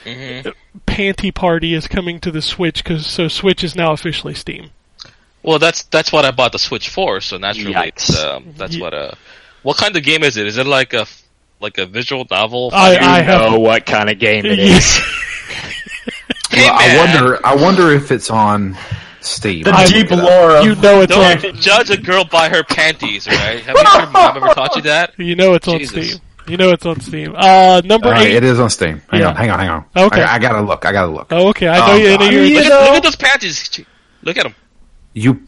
hmm 0.06 0.50
Panty 0.88 1.34
Party 1.34 1.74
is 1.74 1.88
coming 1.88 2.20
to 2.22 2.32
the 2.32 2.42
Switch 2.42 2.84
because 2.84 3.06
so 3.06 3.28
Switch 3.28 3.64
is 3.64 3.76
now 3.76 3.92
officially 3.92 4.34
Steam. 4.34 4.72
Well, 5.44 5.60
that's 5.60 5.84
that's 5.84 6.12
what 6.12 6.26
I 6.26 6.32
bought 6.32 6.54
the 6.54 6.60
Switch 6.60 6.90
for. 6.90 7.22
So 7.22 7.38
naturally, 7.38 7.76
it's, 7.90 8.18
um, 8.18 8.54
that's 8.58 8.76
Ye- 8.76 8.82
what 8.82 8.94
uh 8.94 9.12
What 9.64 9.78
kind 9.78 9.96
of 9.96 10.04
game 10.04 10.24
is 10.24 10.38
it? 10.38 10.48
Is 10.48 10.58
it 10.58 10.66
like 10.68 10.94
a 10.94 11.06
like 11.60 11.78
a 11.78 11.86
visual 11.86 12.26
novel? 12.32 12.70
I- 12.74 12.94
You 12.94 12.98
I 13.02 13.22
have- 13.22 13.52
know 13.52 13.60
what 13.60 13.86
kind 13.86 14.10
of 14.10 14.20
game 14.20 14.46
it 14.46 14.58
is. 14.60 14.68
Yes. 14.70 15.02
Hey, 16.50 16.62
Well, 16.66 16.74
I 16.74 16.98
wonder. 16.98 17.46
I 17.46 17.56
wonder 17.56 17.92
if 17.92 18.12
it's 18.12 18.30
on 18.30 18.78
Steve. 19.26 19.66
The 19.66 19.72
I- 19.74 19.86
deep 19.86 20.12
lore 20.12 20.58
of 20.58 20.66
You 20.66 20.76
know 20.76 21.02
it's 21.02 21.14
on. 21.14 21.38
Don't 21.40 21.56
judge 21.56 21.90
a 21.90 21.98
girl 21.98 22.24
by 22.26 22.50
her 22.50 22.64
panties, 22.64 23.28
right? 23.28 23.60
Have 23.64 23.76
you, 23.76 24.00
your 24.02 24.10
mom 24.12 24.38
ever 24.38 24.48
taught 24.54 24.76
you 24.76 24.82
that? 24.94 25.14
You 25.18 25.36
know 25.36 25.54
it's 25.54 25.68
on 25.68 25.84
Steam. 25.86 26.18
You 26.48 26.58
know 26.58 26.70
it's 26.70 26.86
on 26.86 27.00
Steam. 27.00 27.34
Uh, 27.36 27.82
number 27.84 28.08
All 28.08 28.14
right, 28.14 28.28
eight. 28.28 28.36
it 28.36 28.44
is 28.44 28.60
on 28.60 28.70
Steam. 28.70 29.02
Hang 29.10 29.22
Yeah. 29.22 29.30
on, 29.30 29.36
hang 29.36 29.50
on, 29.50 29.60
hang 29.60 29.70
on. 29.70 29.86
Okay. 29.98 30.22
I, 30.22 30.36
I 30.36 30.40
gotta 30.40 30.62
look. 30.62 30.86
I 30.86 30.92
gotta 30.92 31.12
look. 31.12 31.28
Oh, 31.32 31.48
okay. 31.50 31.68
I 31.68 31.80
know 31.80 31.94
Oh, 31.94 31.96
you. 31.96 32.10
I 32.14 32.18
know 32.18 32.30
you're. 32.30 32.42
Look 32.44 32.52
You 32.52 32.60
at, 32.60 32.82
look 32.82 32.98
at 32.98 33.04
those 33.04 33.16
panties. 33.16 33.80
Look 34.22 34.38
at 34.38 34.44
them. 34.44 34.56
You. 35.14 35.42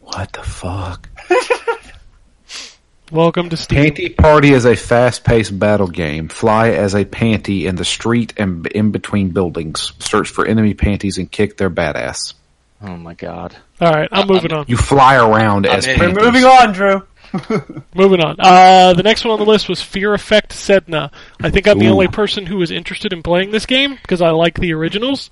What 0.00 0.32
the 0.32 0.42
fuck? 0.42 1.08
Welcome 3.12 3.50
to 3.50 3.56
Steam. 3.56 3.78
Panty 3.92 4.16
Party 4.16 4.52
is 4.52 4.64
a 4.64 4.74
fast-paced 4.74 5.56
battle 5.58 5.86
game. 5.86 6.28
Fly 6.28 6.70
as 6.70 6.94
a 6.94 7.04
panty 7.04 7.64
in 7.64 7.76
the 7.76 7.84
street 7.84 8.32
and 8.36 8.66
in 8.66 8.90
between 8.90 9.30
buildings. 9.30 9.92
Search 10.00 10.28
for 10.28 10.44
enemy 10.44 10.74
panties 10.74 11.16
and 11.18 11.30
kick 11.30 11.56
their 11.56 11.70
badass. 11.70 12.34
Oh 12.82 12.96
my 12.96 13.14
god. 13.14 13.56
All 13.80 13.92
right, 13.92 14.08
I'm 14.12 14.26
moving 14.26 14.52
on. 14.52 14.66
You 14.68 14.76
fly 14.76 15.16
around 15.16 15.66
as 15.66 15.86
in. 15.86 15.98
We're 15.98 16.12
moving 16.12 16.44
on, 16.44 16.72
Drew. 16.72 17.02
Moving 17.94 18.20
on. 18.20 18.36
Uh, 18.38 18.94
the 18.94 19.02
next 19.02 19.24
one 19.24 19.32
on 19.32 19.40
the 19.40 19.44
list 19.44 19.68
was 19.68 19.82
Fear 19.82 20.14
Effect 20.14 20.52
Sedna. 20.52 21.10
I 21.42 21.50
think 21.50 21.66
I'm 21.66 21.78
the 21.78 21.88
only 21.88 22.06
person 22.08 22.46
who 22.46 22.62
is 22.62 22.70
interested 22.70 23.12
in 23.12 23.22
playing 23.22 23.50
this 23.50 23.66
game 23.66 23.98
because 24.00 24.22
I 24.22 24.30
like 24.30 24.58
the 24.58 24.72
originals. 24.72 25.30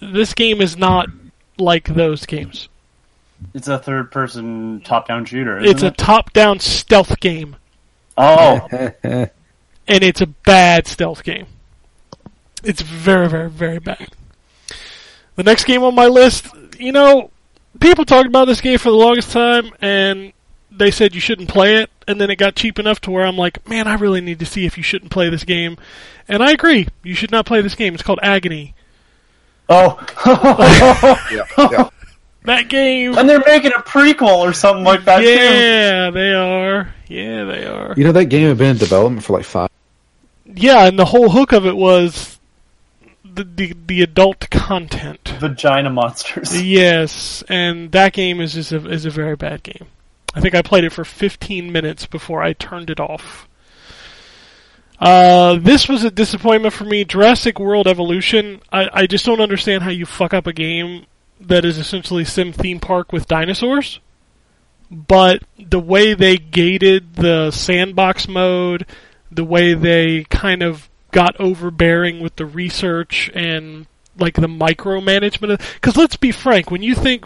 This 0.00 0.34
game 0.34 0.60
is 0.60 0.76
not 0.76 1.08
like 1.58 1.88
those 1.88 2.26
games. 2.26 2.68
It's 3.54 3.68
a 3.68 3.78
third-person 3.78 4.82
top-down 4.82 5.24
shooter. 5.24 5.58
Isn't 5.58 5.70
It's 5.70 5.82
a 5.82 5.90
top-down 5.90 6.60
stealth 6.60 7.18
game, 7.20 7.56
oh, 8.16 8.68
and 9.02 9.30
it's 9.86 10.20
a 10.20 10.26
bad 10.26 10.86
stealth 10.86 11.24
game. 11.24 11.46
It's 12.62 12.80
very, 12.80 13.28
very, 13.28 13.50
very 13.50 13.78
bad. 13.78 14.08
The 15.36 15.42
next 15.42 15.64
game 15.64 15.82
on 15.82 15.94
my 15.94 16.06
list, 16.06 16.46
you 16.78 16.92
know, 16.92 17.30
people 17.80 18.04
talked 18.04 18.26
about 18.28 18.46
this 18.46 18.60
game 18.60 18.78
for 18.78 18.90
the 18.90 18.96
longest 18.96 19.32
time, 19.32 19.72
and 19.80 20.32
they 20.70 20.90
said 20.90 21.14
you 21.14 21.20
shouldn't 21.20 21.48
play 21.48 21.76
it, 21.76 21.90
and 22.06 22.20
then 22.20 22.30
it 22.30 22.36
got 22.36 22.54
cheap 22.54 22.78
enough 22.78 23.00
to 23.02 23.10
where 23.10 23.26
I'm 23.26 23.36
like, 23.36 23.68
man, 23.68 23.88
I 23.88 23.94
really 23.94 24.20
need 24.20 24.38
to 24.40 24.46
see 24.46 24.64
if 24.66 24.76
you 24.76 24.82
shouldn't 24.82 25.10
play 25.10 25.28
this 25.28 25.44
game. 25.44 25.76
And 26.28 26.42
I 26.42 26.52
agree, 26.52 26.88
you 27.02 27.14
should 27.14 27.30
not 27.30 27.46
play 27.46 27.60
this 27.60 27.74
game. 27.74 27.94
It's 27.94 28.02
called 28.02 28.20
Agony. 28.22 28.74
oh, 29.68 29.98
That 32.44 32.68
game, 32.68 33.16
and 33.16 33.26
they're 33.26 33.42
making 33.46 33.72
a 33.72 33.80
prequel 33.80 34.40
or 34.40 34.52
something 34.52 34.84
like 34.84 35.06
that 35.06 35.20
too. 35.20 35.26
yeah, 35.26 36.10
they 36.10 36.34
are. 36.34 36.94
Yeah, 37.08 37.44
they 37.44 37.64
are. 37.64 37.94
You 37.96 38.04
know 38.04 38.12
that 38.12 38.26
game 38.26 38.48
had 38.48 38.58
been 38.58 38.72
in 38.72 38.76
development 38.76 39.24
for 39.24 39.32
like 39.32 39.46
five. 39.46 39.70
Yeah, 40.44 40.84
and 40.86 40.98
the 40.98 41.06
whole 41.06 41.30
hook 41.30 41.52
of 41.52 41.64
it 41.64 41.74
was 41.74 42.33
the 43.34 43.44
the, 43.44 43.74
the 43.86 44.02
adult 44.02 44.48
content. 44.50 45.28
Vagina 45.40 45.90
monsters. 45.90 46.62
Yes, 46.64 47.42
and 47.48 47.92
that 47.92 48.12
game 48.12 48.40
is 48.40 48.54
just 48.54 48.72
a, 48.72 48.88
is 48.88 49.04
a 49.04 49.10
very 49.10 49.36
bad 49.36 49.62
game. 49.62 49.86
I 50.34 50.40
think 50.40 50.54
I 50.54 50.62
played 50.62 50.84
it 50.84 50.92
for 50.92 51.04
15 51.04 51.70
minutes 51.70 52.06
before 52.06 52.42
I 52.42 52.54
turned 52.54 52.90
it 52.90 52.98
off. 52.98 53.48
Uh, 54.98 55.58
this 55.60 55.88
was 55.88 56.04
a 56.04 56.10
disappointment 56.10 56.74
for 56.74 56.84
me. 56.84 57.04
Jurassic 57.04 57.58
World 57.58 57.86
Evolution. 57.86 58.60
I, 58.72 58.88
I 58.92 59.06
just 59.06 59.24
don't 59.24 59.40
understand 59.40 59.82
how 59.82 59.90
you 59.90 60.06
fuck 60.06 60.34
up 60.34 60.46
a 60.46 60.52
game 60.52 61.06
that 61.40 61.64
is 61.64 61.78
essentially 61.78 62.24
sim 62.24 62.52
theme 62.52 62.80
park 62.80 63.12
with 63.12 63.26
dinosaurs. 63.26 64.00
But 64.90 65.42
the 65.58 65.80
way 65.80 66.14
they 66.14 66.36
gated 66.36 67.14
the 67.14 67.50
sandbox 67.50 68.28
mode, 68.28 68.86
the 69.30 69.44
way 69.44 69.74
they 69.74 70.24
kind 70.24 70.62
of 70.62 70.88
got 71.14 71.38
overbearing 71.40 72.18
with 72.18 72.34
the 72.36 72.44
research 72.44 73.30
and 73.34 73.86
like 74.18 74.34
the 74.34 74.48
micromanagement. 74.48 75.60
Because 75.74 75.96
let's 75.96 76.16
be 76.16 76.32
frank, 76.32 76.70
when 76.70 76.82
you 76.82 76.94
think 76.94 77.24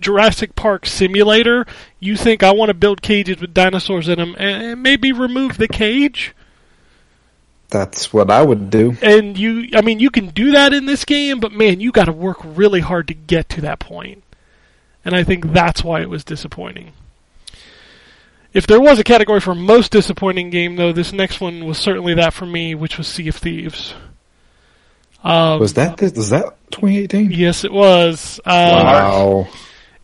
Jurassic 0.00 0.56
Park 0.56 0.86
simulator, 0.86 1.66
you 2.00 2.16
think 2.16 2.42
I 2.42 2.50
want 2.50 2.68
to 2.68 2.74
build 2.74 3.00
cages 3.00 3.40
with 3.40 3.54
dinosaurs 3.54 4.08
in 4.08 4.18
them, 4.18 4.34
and, 4.38 4.62
and 4.62 4.82
maybe 4.82 5.12
remove 5.12 5.56
the 5.56 5.68
cage. 5.68 6.34
That's 7.68 8.12
what 8.12 8.28
I 8.28 8.42
would 8.42 8.70
do. 8.70 8.96
And 9.00 9.38
you, 9.38 9.68
I 9.74 9.80
mean, 9.80 10.00
you 10.00 10.10
can 10.10 10.30
do 10.30 10.50
that 10.50 10.72
in 10.72 10.86
this 10.86 11.04
game, 11.04 11.38
but 11.38 11.52
man, 11.52 11.78
you 11.78 11.92
got 11.92 12.06
to 12.06 12.12
work 12.12 12.38
really 12.42 12.80
hard 12.80 13.06
to 13.06 13.14
get 13.14 13.48
to 13.50 13.60
that 13.60 13.78
point. 13.78 14.24
And 15.04 15.14
I 15.14 15.22
think 15.22 15.52
that's 15.52 15.84
why 15.84 16.00
it 16.00 16.10
was 16.10 16.24
disappointing. 16.24 16.92
If 18.52 18.66
there 18.66 18.80
was 18.80 18.98
a 18.98 19.04
category 19.04 19.40
for 19.40 19.54
most 19.54 19.92
disappointing 19.92 20.50
game, 20.50 20.76
though, 20.76 20.92
this 20.92 21.12
next 21.12 21.40
one 21.40 21.64
was 21.66 21.78
certainly 21.78 22.14
that 22.14 22.32
for 22.32 22.46
me, 22.46 22.74
which 22.74 22.98
was 22.98 23.06
Sea 23.06 23.28
of 23.28 23.36
Thieves. 23.36 23.94
Um, 25.22 25.60
Was 25.60 25.74
that 25.74 25.98
this, 25.98 26.12
was 26.14 26.30
that 26.30 26.44
2018? 26.70 27.30
Yes, 27.30 27.64
it 27.64 27.72
was. 27.72 28.40
Uh, 28.44 28.82
Wow. 28.84 29.48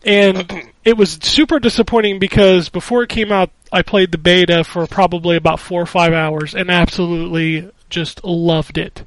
and 0.05 0.69
it 0.85 0.95
was 0.95 1.17
super 1.21 1.59
disappointing 1.59 2.19
because 2.19 2.69
before 2.69 3.03
it 3.03 3.09
came 3.09 3.31
out, 3.31 3.49
I 3.71 3.81
played 3.81 4.11
the 4.11 4.17
beta 4.17 4.63
for 4.63 4.87
probably 4.87 5.35
about 5.35 5.59
four 5.59 5.81
or 5.81 5.85
five 5.87 6.13
hours 6.13 6.55
and 6.55 6.69
absolutely 6.69 7.69
just 7.89 8.23
loved 8.23 8.77
it. 8.77 9.03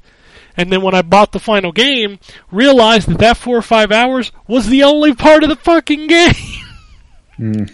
And 0.57 0.71
then 0.71 0.81
when 0.81 0.93
I 0.93 1.01
bought 1.01 1.31
the 1.31 1.39
final 1.39 1.71
game, 1.71 2.19
realized 2.51 3.07
that 3.07 3.19
that 3.19 3.37
four 3.37 3.57
or 3.57 3.61
five 3.63 3.91
hours 3.91 4.31
was 4.47 4.67
the 4.67 4.83
only 4.83 5.15
part 5.15 5.43
of 5.43 5.49
the 5.49 5.55
fucking 5.55 6.07
game. 6.07 7.65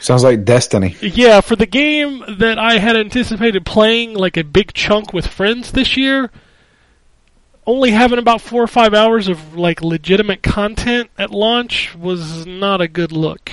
Sounds 0.00 0.24
like 0.24 0.44
Destiny. 0.44 0.96
yeah, 1.02 1.40
for 1.40 1.56
the 1.56 1.66
game 1.66 2.24
that 2.38 2.58
I 2.58 2.78
had 2.78 2.96
anticipated 2.96 3.66
playing 3.66 4.14
like 4.14 4.36
a 4.36 4.44
big 4.44 4.72
chunk 4.72 5.12
with 5.12 5.26
friends 5.26 5.72
this 5.72 5.96
year, 5.96 6.30
only 7.66 7.90
having 7.90 8.18
about 8.18 8.40
four 8.40 8.62
or 8.62 8.66
five 8.66 8.94
hours 8.94 9.28
of 9.28 9.54
like 9.54 9.82
legitimate 9.82 10.42
content 10.42 11.10
at 11.18 11.30
launch 11.30 11.94
was 11.94 12.46
not 12.46 12.80
a 12.80 12.88
good 12.88 13.12
look. 13.12 13.52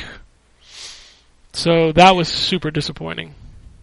So 1.53 1.92
that 1.93 2.16
was 2.16 2.27
super 2.27 2.72
disappointing. 2.72 3.35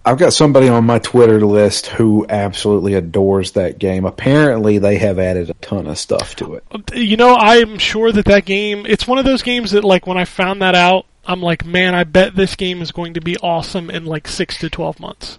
I've 0.06 0.18
got 0.18 0.32
somebody 0.34 0.68
on 0.68 0.84
my 0.84 0.98
Twitter 0.98 1.40
list 1.40 1.86
who 1.86 2.26
absolutely 2.28 2.94
adores 2.94 3.52
that 3.52 3.78
game. 3.78 4.04
Apparently, 4.04 4.78
they 4.78 4.98
have 4.98 5.18
added 5.18 5.48
a 5.48 5.54
ton 5.54 5.86
of 5.86 5.98
stuff 5.98 6.36
to 6.36 6.54
it. 6.54 6.64
You 6.94 7.16
know, 7.16 7.34
I'm 7.34 7.78
sure 7.78 8.12
that 8.12 8.26
that 8.26 8.44
game, 8.44 8.84
it's 8.86 9.06
one 9.06 9.18
of 9.18 9.24
those 9.24 9.42
games 9.42 9.70
that 9.70 9.82
like 9.82 10.06
when 10.06 10.18
I 10.18 10.26
found 10.26 10.60
that 10.60 10.74
out, 10.74 11.06
I'm 11.26 11.40
like, 11.40 11.64
man, 11.64 11.94
I 11.94 12.04
bet 12.04 12.34
this 12.34 12.56
game 12.56 12.82
is 12.82 12.92
going 12.92 13.14
to 13.14 13.20
be 13.20 13.36
awesome 13.38 13.90
in 13.90 14.04
like 14.04 14.28
6 14.28 14.58
to 14.58 14.70
12 14.70 15.00
months. 15.00 15.38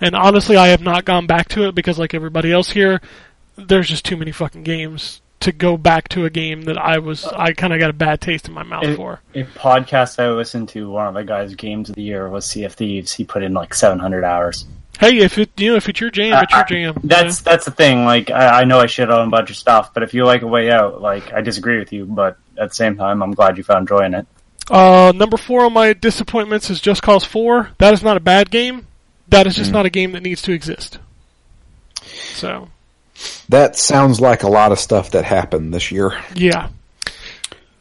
And 0.00 0.14
honestly, 0.16 0.56
I 0.56 0.68
have 0.68 0.82
not 0.82 1.04
gone 1.04 1.26
back 1.26 1.48
to 1.50 1.68
it 1.68 1.74
because 1.74 1.98
like 1.98 2.14
everybody 2.14 2.52
else 2.52 2.70
here, 2.70 3.00
there's 3.56 3.88
just 3.88 4.04
too 4.04 4.16
many 4.16 4.32
fucking 4.32 4.64
games 4.64 5.20
to 5.40 5.52
go 5.52 5.76
back 5.76 6.08
to 6.08 6.24
a 6.24 6.30
game 6.30 6.62
that 6.62 6.78
I 6.78 6.98
was 6.98 7.24
I 7.24 7.52
kind 7.52 7.72
of 7.72 7.80
got 7.80 7.90
a 7.90 7.94
bad 7.94 8.20
taste 8.20 8.46
in 8.48 8.54
my 8.54 8.62
mouth 8.62 8.84
A, 8.84 8.94
for. 8.96 9.20
a 9.34 9.42
podcast 9.44 10.18
I 10.22 10.30
listened 10.30 10.68
to, 10.70 10.88
one 10.88 11.06
of 11.06 11.14
the 11.14 11.24
guys' 11.24 11.54
games 11.54 11.88
of 11.88 11.96
the 11.96 12.02
year 12.02 12.28
was 12.28 12.44
Sea 12.46 12.64
of 12.64 12.74
Thieves. 12.74 13.12
He 13.12 13.24
put 13.24 13.42
in 13.42 13.52
like 13.52 13.74
700 13.74 14.24
hours. 14.24 14.66
Hey, 15.00 15.18
if 15.18 15.38
it 15.38 15.50
you 15.56 15.70
know 15.70 15.76
if 15.76 15.88
it's 15.88 16.00
your 16.00 16.10
jam, 16.10 16.42
it's 16.42 16.52
your 16.52 16.60
I- 16.60 16.68
jam. 16.68 17.00
That's 17.02 17.40
that's 17.40 17.64
the 17.64 17.70
thing. 17.70 18.04
Like 18.04 18.30
I, 18.30 18.60
I 18.60 18.64
know 18.64 18.78
I 18.78 18.86
shit 18.86 19.10
on 19.10 19.26
a 19.26 19.30
bunch 19.30 19.50
of 19.50 19.56
stuff, 19.56 19.92
but 19.94 20.02
if 20.02 20.14
you 20.14 20.24
like 20.24 20.42
a 20.42 20.46
way 20.46 20.70
out, 20.70 21.00
like 21.00 21.32
I 21.32 21.40
disagree 21.40 21.78
with 21.78 21.92
you, 21.92 22.04
but 22.04 22.38
at 22.56 22.68
the 22.68 22.74
same 22.74 22.96
time, 22.96 23.22
I'm 23.22 23.32
glad 23.32 23.56
you 23.56 23.64
found 23.64 23.88
joy 23.88 24.04
in 24.04 24.14
it. 24.14 24.26
Uh, 24.70 25.12
number 25.14 25.36
four 25.36 25.64
on 25.64 25.72
my 25.72 25.92
disappointments 25.92 26.70
is 26.70 26.80
Just 26.80 27.02
Cause 27.02 27.24
4. 27.24 27.70
That 27.78 27.92
is 27.94 28.02
not 28.02 28.16
a 28.16 28.20
bad 28.20 28.50
game. 28.50 28.86
That 29.28 29.46
is 29.46 29.56
just 29.56 29.72
not 29.72 29.86
a 29.86 29.90
game 29.90 30.12
that 30.12 30.22
needs 30.22 30.42
to 30.42 30.52
exist. 30.52 30.98
So, 32.04 32.68
That 33.48 33.76
sounds 33.76 34.20
like 34.20 34.42
a 34.42 34.48
lot 34.48 34.72
of 34.72 34.78
stuff 34.78 35.10
that 35.12 35.24
happened 35.24 35.72
this 35.72 35.90
year. 35.90 36.18
yeah. 36.34 36.68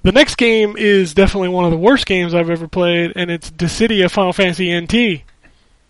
The 0.03 0.11
next 0.11 0.35
game 0.38 0.77
is 0.77 1.14
definitely 1.14 1.50
one 1.50 1.66
of 1.66 1.69
the 1.72 1.77
worst 1.77 2.08
games 2.08 2.34
I've 2.34 2.50
ever 2.50 2.68
played, 2.68 3.14
and 3.16 3.30
it's 3.30 3.51
Dissidia 3.51 4.10
Final 4.10 4.34
Fantasy 4.34 4.74
NT. 4.76 5.22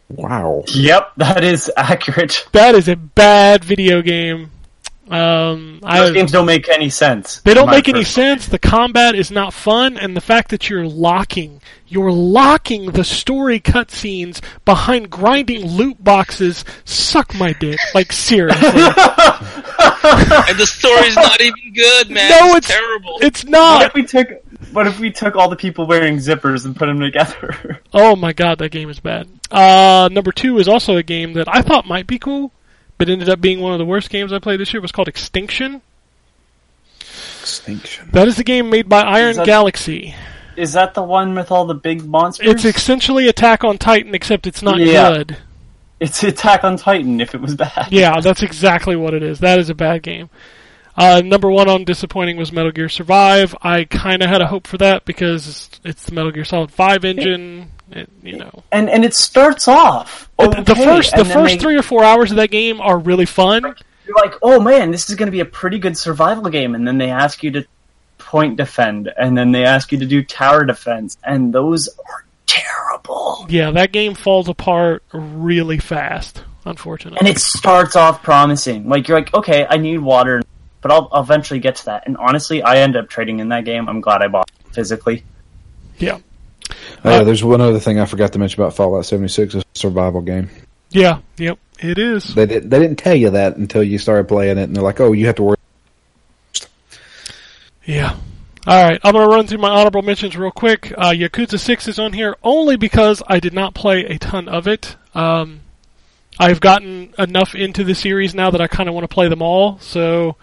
Wow. 0.10 0.66
Yep, 0.74 1.14
that 1.18 1.44
is 1.46 1.72
accurate. 1.78 2.46
That 2.52 2.76
is 2.76 2.90
a 2.90 2.98
bad 2.98 3.64
video 3.64 4.02
game. 4.02 4.52
Um, 5.10 5.82
I, 5.84 6.00
Those 6.00 6.14
games 6.14 6.32
don't 6.32 6.46
make 6.46 6.70
any 6.70 6.90
sense. 6.90 7.42
They 7.42 7.54
don't 7.54 7.70
make 7.70 7.90
any 7.90 8.04
sense. 8.04 8.48
The 8.48 8.60
combat 8.60 9.16
is 9.16 9.30
not 9.30 9.54
fun, 9.54 9.98
and 9.98 10.16
the 10.16 10.22
fact 10.22 10.52
that 10.52 10.70
you're 10.70 10.88
locking, 10.88 11.62
you're 11.88 12.12
locking 12.12 12.92
the 12.92 13.04
story 13.04 13.60
cutscenes 13.60 14.42
behind 14.64 15.10
grinding 15.10 15.66
loot 15.66 16.02
boxes. 16.02 16.64
Suck 16.86 17.34
my 17.36 17.52
dick, 17.54 17.80
like 17.94 18.14
seriously. 18.14 18.68
and 18.68 18.88
the 20.58 20.68
story's 20.68 21.16
not 21.16 21.42
even 21.42 21.74
good, 21.74 22.10
man. 22.10 22.30
no, 22.30 22.56
it's, 22.56 22.58
it's 22.58 22.68
terrible. 22.68 23.18
It's 23.22 23.44
not. 23.44 23.52
What 23.52 23.80
not. 23.80 23.86
if 23.88 23.94
we 23.94 24.04
took? 24.04 24.30
What 24.72 24.88
if 24.88 25.00
we 25.00 25.12
took 25.12 25.36
all 25.36 25.50
the 25.50 25.56
people 25.56 25.88
wearing 25.88 26.18
zippers 26.18 26.66
and 26.66 26.76
put 26.76 26.86
them 26.86 27.00
together? 27.00 27.82
Oh 27.94 28.16
my 28.16 28.32
god, 28.32 28.60
that 28.60 28.70
game 28.70 28.90
is 28.90 29.02
bad. 29.02 29.28
Uh, 29.50 30.08
number 30.12 30.32
two 30.32 30.60
is 30.60 30.70
also 30.70 30.96
a 30.96 31.04
game 31.04 31.34
that 31.34 31.54
I 31.54 31.62
thought 31.62 31.86
might 31.86 32.08
be 32.08 32.18
cool, 32.18 32.54
but 33.02 33.10
ended 33.10 33.30
up 33.30 33.42
being 33.42 33.60
one 33.62 33.74
of 33.74 33.80
the 33.80 33.86
worst 33.86 34.12
games 34.12 34.32
I 34.32 34.38
played 34.38 34.60
this 34.60 34.72
year. 34.72 34.78
It 34.78 34.84
was 34.84 34.92
called 34.92 35.08
Extinction. 35.08 35.82
Extinction. 37.00 38.08
That 38.14 38.28
is 38.28 38.38
a 38.38 38.44
game 38.44 38.70
made 38.70 38.88
by 38.88 39.02
Iron 39.02 39.32
Is 39.32 39.38
that- 39.38 39.48
Galaxy. 39.48 40.14
Is 40.56 40.74
that 40.74 40.94
the 40.94 41.02
one 41.02 41.34
with 41.34 41.52
all 41.52 41.66
the 41.66 41.74
big 41.74 42.06
monsters? 42.06 42.48
It's 42.48 42.64
essentially 42.64 43.28
Attack 43.28 43.64
on 43.64 43.80
Titan, 43.80 44.14
except 44.14 44.46
it's 44.46 44.62
not 44.62 44.78
Yeah. 44.78 45.14
good. 45.14 45.38
It's 46.00 46.22
Attack 46.24 46.64
on 46.64 46.78
Titan 46.78 47.20
if 47.22 47.34
it 47.34 47.42
was 47.42 47.56
bad. 47.56 47.88
Yeah, 47.90 48.20
that's 48.22 48.44
exactly 48.44 48.96
what 48.96 49.16
it 49.16 49.24
is. 49.24 49.40
That 49.40 49.58
is 49.58 49.72
a 49.72 49.74
bad 49.74 50.04
game. 50.04 50.30
Uh, 50.96 51.24
number 51.26 51.50
one 51.50 51.68
on 51.70 51.84
disappointing 51.86 52.38
was 52.38 52.52
Metal 52.52 52.70
Gear 52.72 52.88
Survive. 52.90 53.56
I 53.64 53.86
kind 53.86 54.22
of 54.22 54.30
had 54.30 54.42
a 54.42 54.48
hope 54.48 54.68
for 54.68 54.78
that 54.78 55.06
because 55.06 55.72
it's 55.84 56.06
the 56.06 56.12
Metal 56.12 56.30
Gear 56.30 56.46
Solid 56.46 56.70
Five 56.70 57.04
engine. 57.04 57.72
It, 57.92 58.10
you 58.24 58.38
know, 58.38 58.64
And 58.72 58.90
and 58.90 59.04
it 59.04 59.14
starts 59.14 59.68
off. 59.68 60.30
Oh, 60.40 60.48
the 60.50 60.76
first 60.76 61.16
the 61.16 61.26
first 61.26 61.54
they- 61.56 61.58
three 61.60 61.76
or 61.78 61.84
four 61.84 62.04
hours 62.04 62.32
of 62.32 62.38
that 62.38 62.50
game 62.52 62.80
are 62.82 62.98
really 62.98 63.26
fun. 63.26 63.64
You're 64.08 64.16
like, 64.16 64.36
oh 64.42 64.60
man, 64.60 64.92
this 64.92 65.10
is 65.10 65.16
going 65.16 65.28
to 65.28 65.32
be 65.32 65.40
a 65.42 65.46
pretty 65.46 65.78
good 65.80 65.98
survival 65.98 66.50
game, 66.50 66.74
and 66.76 66.88
then 66.88 66.98
they 66.98 67.10
ask 67.12 67.44
you 67.44 67.52
to 67.52 67.66
point 68.18 68.58
defend, 68.58 69.12
and 69.18 69.38
then 69.38 69.52
they 69.52 69.64
ask 69.66 69.92
you 69.92 70.00
to 70.00 70.06
do 70.06 70.24
tower 70.24 70.64
defense, 70.66 71.18
and 71.24 71.54
those 71.54 71.88
are 71.88 72.26
terrible. 72.46 73.46
Yeah, 73.50 73.72
that 73.72 73.92
game 73.92 74.14
falls 74.16 74.48
apart 74.50 75.04
really 75.14 75.80
fast. 75.80 76.44
Unfortunately, 76.66 77.18
And 77.20 77.28
it 77.28 77.40
starts 77.40 77.96
off 77.96 78.22
promising. 78.22 78.88
Like 78.88 79.08
you're 79.08 79.18
like, 79.18 79.34
okay, 79.34 79.66
I 79.68 79.78
need 79.78 79.98
water, 79.98 80.44
but 80.82 80.92
I'll, 80.92 81.10
I'll 81.12 81.24
eventually 81.24 81.60
get 81.60 81.78
to 81.78 81.86
that. 81.86 82.04
And 82.06 82.18
honestly, 82.18 82.62
I 82.62 82.78
end 82.78 82.96
up 82.96 83.10
trading 83.10 83.40
in 83.40 83.50
that 83.50 83.66
game. 83.66 83.90
I'm 83.90 84.00
glad 84.00 84.22
I 84.22 84.28
bought 84.28 84.50
it 84.68 84.74
physically. 84.76 85.24
yeah, 85.98 86.20
Oh, 87.04 87.10
yeah, 87.10 87.24
there's 87.24 87.44
one 87.44 87.62
other 87.62 87.80
thing 87.80 88.00
I 88.00 88.06
forgot 88.06 88.34
to 88.34 88.40
mention 88.40 88.62
about 88.62 88.76
Fallout 88.76 89.06
76 89.06 89.56
is 89.56 89.64
a 89.64 89.66
survival 89.74 90.22
game. 90.22 90.50
yeah, 90.90 91.20
yep, 91.38 91.58
it 91.80 91.98
is. 91.98 92.34
They 92.36 92.46
did, 92.46 92.70
they 92.70 92.80
didn't 92.80 92.98
tell 92.98 93.16
you 93.16 93.32
that 93.32 93.58
until 93.58 93.84
you 93.84 93.98
started 93.98 94.28
playing 94.28 94.58
it, 94.58 94.64
and 94.64 94.76
they're 94.76 94.84
like, 94.84 95.00
"Oh, 95.00 95.14
you 95.14 95.26
have 95.26 95.36
to 95.36 95.44
worry." 95.44 95.58
Yeah. 97.86 98.16
All 98.68 98.84
right, 98.84 99.00
I'm 99.04 99.14
going 99.14 99.28
to 99.28 99.36
run 99.36 99.48
through 99.48 99.58
my 99.58 99.70
honorable 99.72 100.04
mentions 100.04 100.38
real 100.38 100.52
quick. 100.52 100.94
Uh, 100.96 101.10
Yakuza 101.10 101.60
6 101.60 101.88
is 101.88 101.98
on 101.98 102.14
here 102.14 102.36
only 102.44 102.76
because 102.76 103.24
I 103.26 103.40
did 103.40 103.54
not 103.54 103.74
play 103.74 104.06
a 104.06 104.20
ton 104.20 104.48
of 104.48 104.68
it. 104.68 104.96
Um, 105.16 105.62
I've 106.38 106.60
gotten 106.62 107.12
enough 107.18 107.56
into 107.56 107.84
the 107.84 107.96
series 107.96 108.36
now 108.36 108.52
that 108.52 108.62
I 108.62 108.68
kind 108.68 108.88
of 108.88 108.94
want 108.94 109.10
to 109.10 109.14
play 109.14 109.30
them 109.30 109.42
all, 109.42 109.80
so 109.80 110.36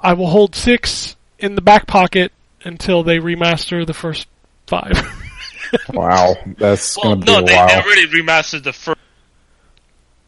I 0.00 0.14
will 0.14 0.26
hold 0.26 0.56
6 0.56 1.14
in 1.38 1.54
the 1.54 1.60
back 1.60 1.86
pocket 1.86 2.32
until 2.64 3.04
they 3.04 3.18
remaster 3.18 3.86
the 3.86 3.94
first 3.94 4.26
5. 4.66 5.24
Wow, 5.92 6.36
that's 6.58 6.96
Well, 6.96 7.16
going 7.16 7.20
to 7.20 7.26
be 7.26 7.32
no, 7.32 7.38
a 7.38 7.42
they, 7.44 7.54
while. 7.54 7.68
they 7.68 7.74
already 7.74 8.06
remastered 8.08 8.64
the 8.64 8.72
first 8.72 8.98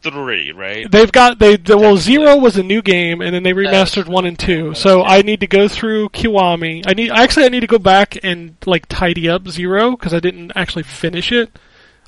three, 0.02 0.52
right? 0.52 0.91
They've 0.91 1.12
got 1.12 1.39
they 1.39 1.57
the, 1.57 1.77
well 1.77 1.97
zero 1.99 2.36
was 2.36 2.57
a 2.57 2.62
new 2.62 2.81
game 2.81 3.20
and 3.20 3.35
then 3.35 3.43
they 3.43 3.52
remastered 3.52 4.09
one 4.09 4.25
and 4.25 4.39
two. 4.39 4.75
So 4.75 5.02
I 5.05 5.23
need 5.23 5.41
to 5.41 5.47
go 5.47 5.69
through 5.69 6.09
Kiwami. 6.10 6.85
I 6.86 6.94
need 6.94 7.10
actually 7.10 7.44
I 7.44 7.49
need 7.51 7.60
to 7.60 7.67
go 7.67 7.78
back 7.78 8.17
and 8.23 8.57
like 8.65 8.86
tidy 8.89 9.28
up 9.28 9.47
zero 9.49 9.91
because 9.93 10.15
I 10.15 10.20
didn't 10.20 10.52
actually 10.57 10.85
finish 10.85 11.31
it. 11.33 11.59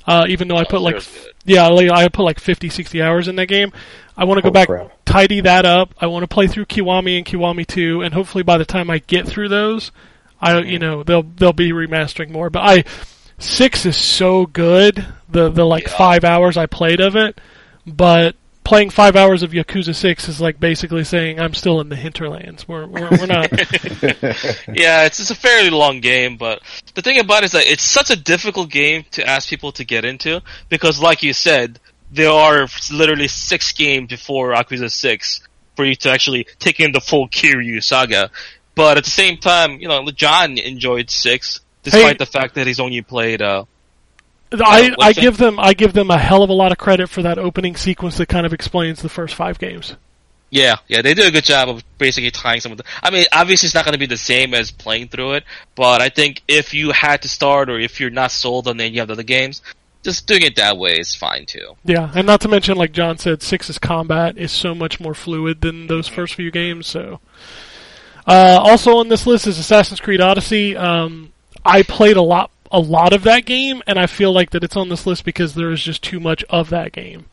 Uh, 0.07 0.25
even 0.27 0.47
though 0.47 0.57
I 0.57 0.65
put 0.65 0.81
like 0.81 0.99
Zero's 0.99 1.27
yeah 1.45 1.67
like, 1.67 1.89
I 1.91 2.07
put 2.09 2.23
like 2.23 2.39
50 2.39 2.69
60 2.69 3.01
hours 3.01 3.27
in 3.27 3.35
that 3.35 3.45
game. 3.47 3.71
I 4.17 4.25
want 4.25 4.39
to 4.39 4.41
go 4.41 4.49
Holy 4.49 4.53
back 4.53 4.67
crap. 4.67 4.91
tidy 5.05 5.41
that 5.41 5.65
up. 5.65 5.93
I 5.99 6.07
want 6.07 6.23
to 6.23 6.27
play 6.27 6.47
through 6.47 6.65
Kiwami 6.65 7.17
and 7.17 7.25
Kiwami 7.25 7.65
2 7.67 8.01
and 8.01 8.13
hopefully 8.13 8.43
by 8.43 8.57
the 8.57 8.65
time 8.65 8.89
I 8.89 8.97
get 8.99 9.27
through 9.27 9.49
those 9.49 9.91
I 10.41 10.59
you 10.61 10.79
know 10.79 11.03
they'll 11.03 11.23
they'll 11.23 11.53
be 11.53 11.71
remastering 11.71 12.31
more. 12.31 12.49
But 12.49 12.61
I 12.61 12.83
6 13.43 13.85
is 13.85 13.97
so 13.97 14.45
good. 14.45 15.05
The 15.29 15.49
the 15.49 15.65
like 15.65 15.83
Yeah. 15.83 15.97
5 15.97 16.23
hours 16.23 16.57
I 16.57 16.65
played 16.65 16.99
of 16.99 17.15
it 17.15 17.39
but 17.85 18.35
playing 18.63 18.89
five 18.89 19.15
hours 19.15 19.43
of 19.43 19.51
Yakuza 19.51 19.93
Six 19.93 20.29
is 20.29 20.39
like 20.39 20.59
basically 20.59 21.03
saying 21.03 21.39
I'm 21.39 21.53
still 21.53 21.81
in 21.81 21.89
the 21.89 21.95
hinterlands. 21.95 22.67
We're 22.67 22.87
we're, 22.87 23.09
we're 23.11 23.25
not. 23.25 23.51
Yeah, 24.73 25.05
it's 25.05 25.19
it's 25.19 25.31
a 25.31 25.35
fairly 25.35 25.69
long 25.69 25.99
game, 25.99 26.37
but 26.37 26.61
the 26.95 27.01
thing 27.01 27.19
about 27.19 27.43
it 27.43 27.47
is 27.47 27.51
that 27.51 27.65
it's 27.67 27.83
such 27.83 28.09
a 28.09 28.15
difficult 28.15 28.69
game 28.69 29.05
to 29.11 29.27
ask 29.27 29.49
people 29.49 29.71
to 29.73 29.83
get 29.83 30.05
into 30.05 30.41
because, 30.69 30.99
like 30.99 31.23
you 31.23 31.33
said, 31.33 31.79
there 32.11 32.31
are 32.31 32.67
literally 32.91 33.27
six 33.27 33.71
games 33.73 34.09
before 34.09 34.53
Yakuza 34.53 34.91
Six 34.91 35.41
for 35.75 35.85
you 35.85 35.95
to 35.95 36.09
actually 36.09 36.47
take 36.59 36.79
in 36.79 36.91
the 36.91 37.01
full 37.01 37.27
Kiryu 37.27 37.83
saga. 37.83 38.31
But 38.75 38.97
at 38.97 39.03
the 39.03 39.11
same 39.11 39.37
time, 39.37 39.79
you 39.79 39.87
know, 39.87 40.05
John 40.11 40.57
enjoyed 40.57 41.09
Six 41.09 41.59
despite 41.83 42.03
Hey. 42.03 42.13
the 42.17 42.25
fact 42.25 42.55
that 42.55 42.65
he's 42.67 42.79
only 42.79 43.01
played. 43.01 43.41
Uh, 43.41 43.65
I 44.53 44.93
what's 44.97 45.17
I 45.17 45.21
give 45.21 45.37
them 45.37 45.59
I 45.59 45.73
give 45.73 45.93
them 45.93 46.11
a 46.11 46.17
hell 46.17 46.43
of 46.43 46.49
a 46.49 46.53
lot 46.53 46.71
of 46.71 46.77
credit 46.77 47.09
for 47.09 47.21
that 47.23 47.37
opening 47.39 47.75
sequence 47.75 48.17
that 48.17 48.27
kind 48.27 48.45
of 48.45 48.53
explains 48.53 49.01
the 49.01 49.09
first 49.09 49.33
five 49.35 49.57
games. 49.59 49.95
yeah, 50.51 50.75
yeah, 50.87 51.01
they 51.01 51.15
did 51.15 51.25
a 51.27 51.31
good 51.31 51.43
job 51.43 51.69
of 51.69 51.83
basically 51.97 52.29
tying 52.29 52.59
some 52.61 52.71
of 52.71 52.77
the. 52.77 52.83
I 53.01 53.09
mean, 53.09 53.25
obviously 53.33 53.65
it's 53.67 53.73
not 53.75 53.83
going 53.85 53.93
to 53.93 53.99
be 53.99 54.05
the 54.05 54.17
same 54.17 54.53
as 54.53 54.69
playing 54.69 55.07
through 55.07 55.33
it, 55.33 55.43
but 55.75 56.01
I 56.01 56.09
think 56.09 56.43
if 56.47 56.73
you 56.75 56.91
had 56.91 57.23
to 57.23 57.29
start 57.29 57.69
or 57.71 57.79
if 57.79 57.99
you're 57.99 58.11
not 58.11 58.31
sold 58.31 58.67
on 58.67 58.79
any 58.79 58.99
of 58.99 59.07
the 59.07 59.13
other 59.13 59.23
games, 59.23 59.63
just 60.03 60.27
doing 60.27 60.43
it 60.43 60.55
that 60.57 60.77
way 60.77 60.99
is 60.99 61.15
fine 61.15 61.47
too. 61.47 61.75
Yeah, 61.83 62.11
and 62.13 62.27
not 62.27 62.41
to 62.41 62.47
mention, 62.47 62.77
like 62.77 62.91
John 62.91 63.17
said, 63.17 63.41
Six's 63.41 63.79
combat 63.79 64.37
is 64.37 64.51
so 64.51 64.75
much 64.75 64.99
more 64.99 65.15
fluid 65.15 65.61
than 65.61 65.87
those 65.87 66.07
first 66.07 66.35
few 66.35 66.51
games. 66.51 66.85
So, 66.85 67.19
uh, 68.27 68.59
also 68.61 68.97
on 68.97 69.07
this 69.09 69.25
list 69.25 69.47
is 69.47 69.57
Assassin's 69.57 69.99
Creed 69.99 70.21
Odyssey. 70.21 70.77
Um, 70.77 71.32
I 71.65 71.83
played 71.83 72.17
a 72.17 72.21
lot, 72.21 72.51
a 72.71 72.79
lot 72.79 73.13
of 73.13 73.23
that 73.23 73.45
game, 73.45 73.81
and 73.87 73.99
I 73.99 74.07
feel 74.07 74.31
like 74.31 74.51
that 74.51 74.63
it's 74.63 74.75
on 74.75 74.89
this 74.89 75.05
list 75.05 75.25
because 75.25 75.55
there 75.55 75.71
is 75.71 75.81
just 75.81 76.03
too 76.03 76.19
much 76.19 76.43
of 76.49 76.69
that 76.69 76.91
game. 76.91 77.25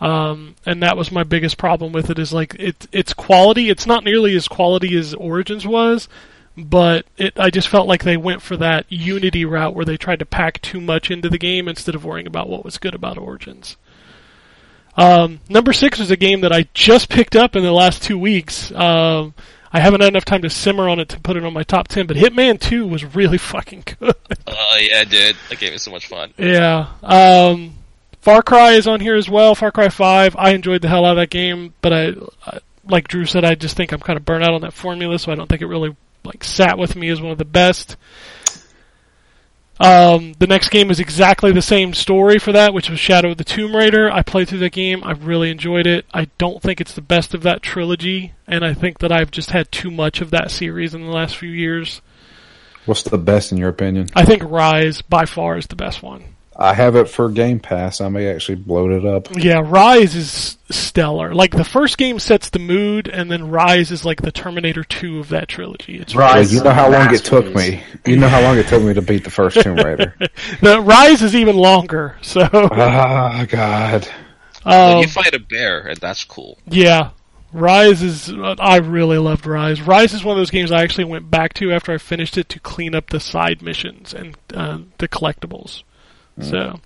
Um, 0.00 0.56
and 0.66 0.82
that 0.82 0.96
was 0.96 1.12
my 1.12 1.22
biggest 1.22 1.58
problem 1.58 1.92
with 1.92 2.10
it. 2.10 2.18
Is 2.18 2.32
like 2.32 2.56
it, 2.58 2.88
its 2.90 3.14
quality. 3.14 3.70
It's 3.70 3.86
not 3.86 4.02
nearly 4.02 4.34
as 4.34 4.48
quality 4.48 4.96
as 4.96 5.14
Origins 5.14 5.64
was, 5.64 6.08
but 6.56 7.06
it. 7.16 7.38
I 7.38 7.50
just 7.50 7.68
felt 7.68 7.86
like 7.86 8.02
they 8.02 8.16
went 8.16 8.42
for 8.42 8.56
that 8.56 8.86
Unity 8.88 9.44
route 9.44 9.76
where 9.76 9.84
they 9.84 9.96
tried 9.96 10.18
to 10.18 10.26
pack 10.26 10.60
too 10.60 10.80
much 10.80 11.08
into 11.08 11.28
the 11.28 11.38
game 11.38 11.68
instead 11.68 11.94
of 11.94 12.04
worrying 12.04 12.26
about 12.26 12.48
what 12.48 12.64
was 12.64 12.78
good 12.78 12.96
about 12.96 13.16
Origins. 13.16 13.76
Um, 14.96 15.40
number 15.48 15.72
six 15.72 16.00
is 16.00 16.10
a 16.10 16.16
game 16.16 16.40
that 16.40 16.52
I 16.52 16.66
just 16.74 17.08
picked 17.08 17.36
up 17.36 17.54
in 17.54 17.62
the 17.62 17.72
last 17.72 18.02
two 18.02 18.18
weeks. 18.18 18.72
Um, 18.72 19.34
I 19.72 19.80
haven't 19.80 20.00
had 20.02 20.08
enough 20.08 20.24
time 20.24 20.42
to 20.42 20.50
simmer 20.50 20.88
on 20.88 21.00
it 21.00 21.08
to 21.10 21.20
put 21.20 21.36
it 21.36 21.44
on 21.44 21.52
my 21.52 21.62
top 21.62 21.88
ten, 21.88 22.06
but 22.06 22.16
Hitman 22.16 22.60
Two 22.60 22.86
was 22.86 23.14
really 23.14 23.38
fucking 23.52 23.84
good. 23.98 24.14
Oh 24.46 24.78
yeah, 24.80 25.04
dude, 25.04 25.36
that 25.48 25.58
game 25.58 25.72
is 25.72 25.82
so 25.82 25.90
much 25.90 26.06
fun. 26.06 26.32
yeah. 26.38 26.88
Um, 27.02 27.74
Far 28.20 28.42
Cry 28.42 28.72
is 28.72 28.86
on 28.86 29.00
here 29.00 29.16
as 29.16 29.28
well. 29.28 29.54
Far 29.54 29.72
Cry 29.72 29.88
Five. 29.88 30.36
I 30.38 30.50
enjoyed 30.50 30.82
the 30.82 30.88
hell 30.88 31.04
out 31.04 31.12
of 31.12 31.16
that 31.16 31.30
game, 31.30 31.74
but 31.82 31.92
I, 31.92 32.12
I 32.46 32.58
like 32.84 33.08
Drew 33.08 33.26
said, 33.26 33.44
I 33.44 33.54
just 33.54 33.76
think 33.76 33.92
I'm 33.92 34.00
kind 34.00 34.16
of 34.16 34.24
burnt 34.24 34.44
out 34.44 34.54
on 34.54 34.60
that 34.62 34.72
formula, 34.72 35.18
so 35.18 35.32
I 35.32 35.34
don't 35.34 35.48
think 35.48 35.62
it 35.62 35.66
really 35.66 35.96
like 36.24 36.44
sat 36.44 36.78
with 36.78 36.94
me 36.94 37.08
as 37.08 37.20
one 37.20 37.32
of 37.32 37.38
the 37.38 37.44
best. 37.44 37.96
Um, 39.80 40.34
the 40.38 40.46
next 40.46 40.68
game 40.68 40.90
is 40.90 41.00
exactly 41.00 41.50
the 41.52 41.62
same 41.62 41.94
story 41.94 42.38
for 42.38 42.52
that, 42.52 42.72
which 42.72 42.88
was 42.88 43.00
Shadow 43.00 43.32
of 43.32 43.38
the 43.38 43.44
Tomb 43.44 43.74
Raider. 43.74 44.10
I 44.10 44.22
played 44.22 44.48
through 44.48 44.60
that 44.60 44.72
game. 44.72 45.02
I 45.02 45.12
really 45.12 45.50
enjoyed 45.50 45.86
it. 45.86 46.04
I 46.12 46.26
don't 46.38 46.62
think 46.62 46.80
it's 46.80 46.94
the 46.94 47.00
best 47.00 47.34
of 47.34 47.42
that 47.42 47.62
trilogy, 47.62 48.32
and 48.46 48.64
I 48.64 48.74
think 48.74 48.98
that 48.98 49.10
I've 49.10 49.30
just 49.30 49.50
had 49.50 49.72
too 49.72 49.90
much 49.90 50.20
of 50.20 50.30
that 50.30 50.50
series 50.50 50.94
in 50.94 51.02
the 51.02 51.10
last 51.10 51.36
few 51.36 51.50
years. 51.50 52.00
What's 52.84 53.02
the 53.02 53.18
best 53.18 53.52
in 53.52 53.58
your 53.58 53.70
opinion? 53.70 54.08
I 54.14 54.24
think 54.24 54.42
Rise 54.44 55.02
by 55.02 55.24
far 55.24 55.56
is 55.56 55.66
the 55.66 55.76
best 55.76 56.02
one. 56.02 56.31
I 56.62 56.74
have 56.74 56.94
it 56.96 57.08
for 57.08 57.28
Game 57.28 57.58
Pass. 57.60 58.00
I 58.00 58.08
may 58.08 58.28
actually 58.32 58.62
load 58.66 58.92
it 58.92 59.04
up. 59.04 59.28
Yeah, 59.36 59.60
Rise 59.64 60.14
is 60.14 60.56
stellar. 60.70 61.34
Like 61.34 61.50
the 61.50 61.64
first 61.64 61.98
game 61.98 62.18
sets 62.18 62.50
the 62.50 62.58
mood, 62.58 63.08
and 63.08 63.30
then 63.30 63.50
Rise 63.50 63.90
is 63.90 64.04
like 64.04 64.22
the 64.22 64.30
Terminator 64.32 64.84
Two 64.84 65.18
of 65.18 65.30
that 65.30 65.48
trilogy. 65.48 65.98
It's 65.98 66.14
Well, 66.14 66.32
Rise. 66.32 66.54
you 66.54 66.62
know 66.62 66.70
how 66.70 66.90
long 66.90 67.12
it 67.12 67.24
took 67.24 67.52
me. 67.54 67.82
You 68.06 68.16
know 68.16 68.28
how 68.28 68.40
long 68.42 68.56
it 68.58 68.68
took 68.68 68.82
me 68.82 68.94
to 68.94 69.02
beat 69.02 69.24
the 69.24 69.30
first 69.30 69.60
Tomb 69.60 69.76
Raider. 69.84 70.14
the 70.60 70.80
Rise 70.80 71.22
is 71.22 71.34
even 71.34 71.56
longer. 71.56 72.16
So 72.22 72.48
Ah, 72.52 73.44
God. 73.48 74.08
But 74.64 74.94
um, 74.96 75.00
you 75.02 75.08
fight 75.08 75.34
a 75.34 75.40
bear, 75.40 75.80
and 75.88 75.98
that's 75.98 76.22
cool. 76.24 76.58
yeah, 76.66 77.10
Rise 77.52 78.02
is. 78.02 78.32
I 78.60 78.76
really 78.76 79.18
loved 79.18 79.46
Rise. 79.46 79.82
Rise 79.82 80.14
is 80.14 80.22
one 80.24 80.36
of 80.36 80.40
those 80.40 80.50
games 80.50 80.70
I 80.70 80.82
actually 80.82 81.04
went 81.04 81.28
back 81.30 81.54
to 81.54 81.72
after 81.72 81.92
I 81.92 81.98
finished 81.98 82.38
it 82.38 82.48
to 82.50 82.60
clean 82.60 82.94
up 82.94 83.10
the 83.10 83.18
side 83.18 83.60
missions 83.62 84.14
and 84.14 84.36
uh, 84.54 84.78
the 84.98 85.08
collectibles. 85.08 85.82
So. 86.40 86.80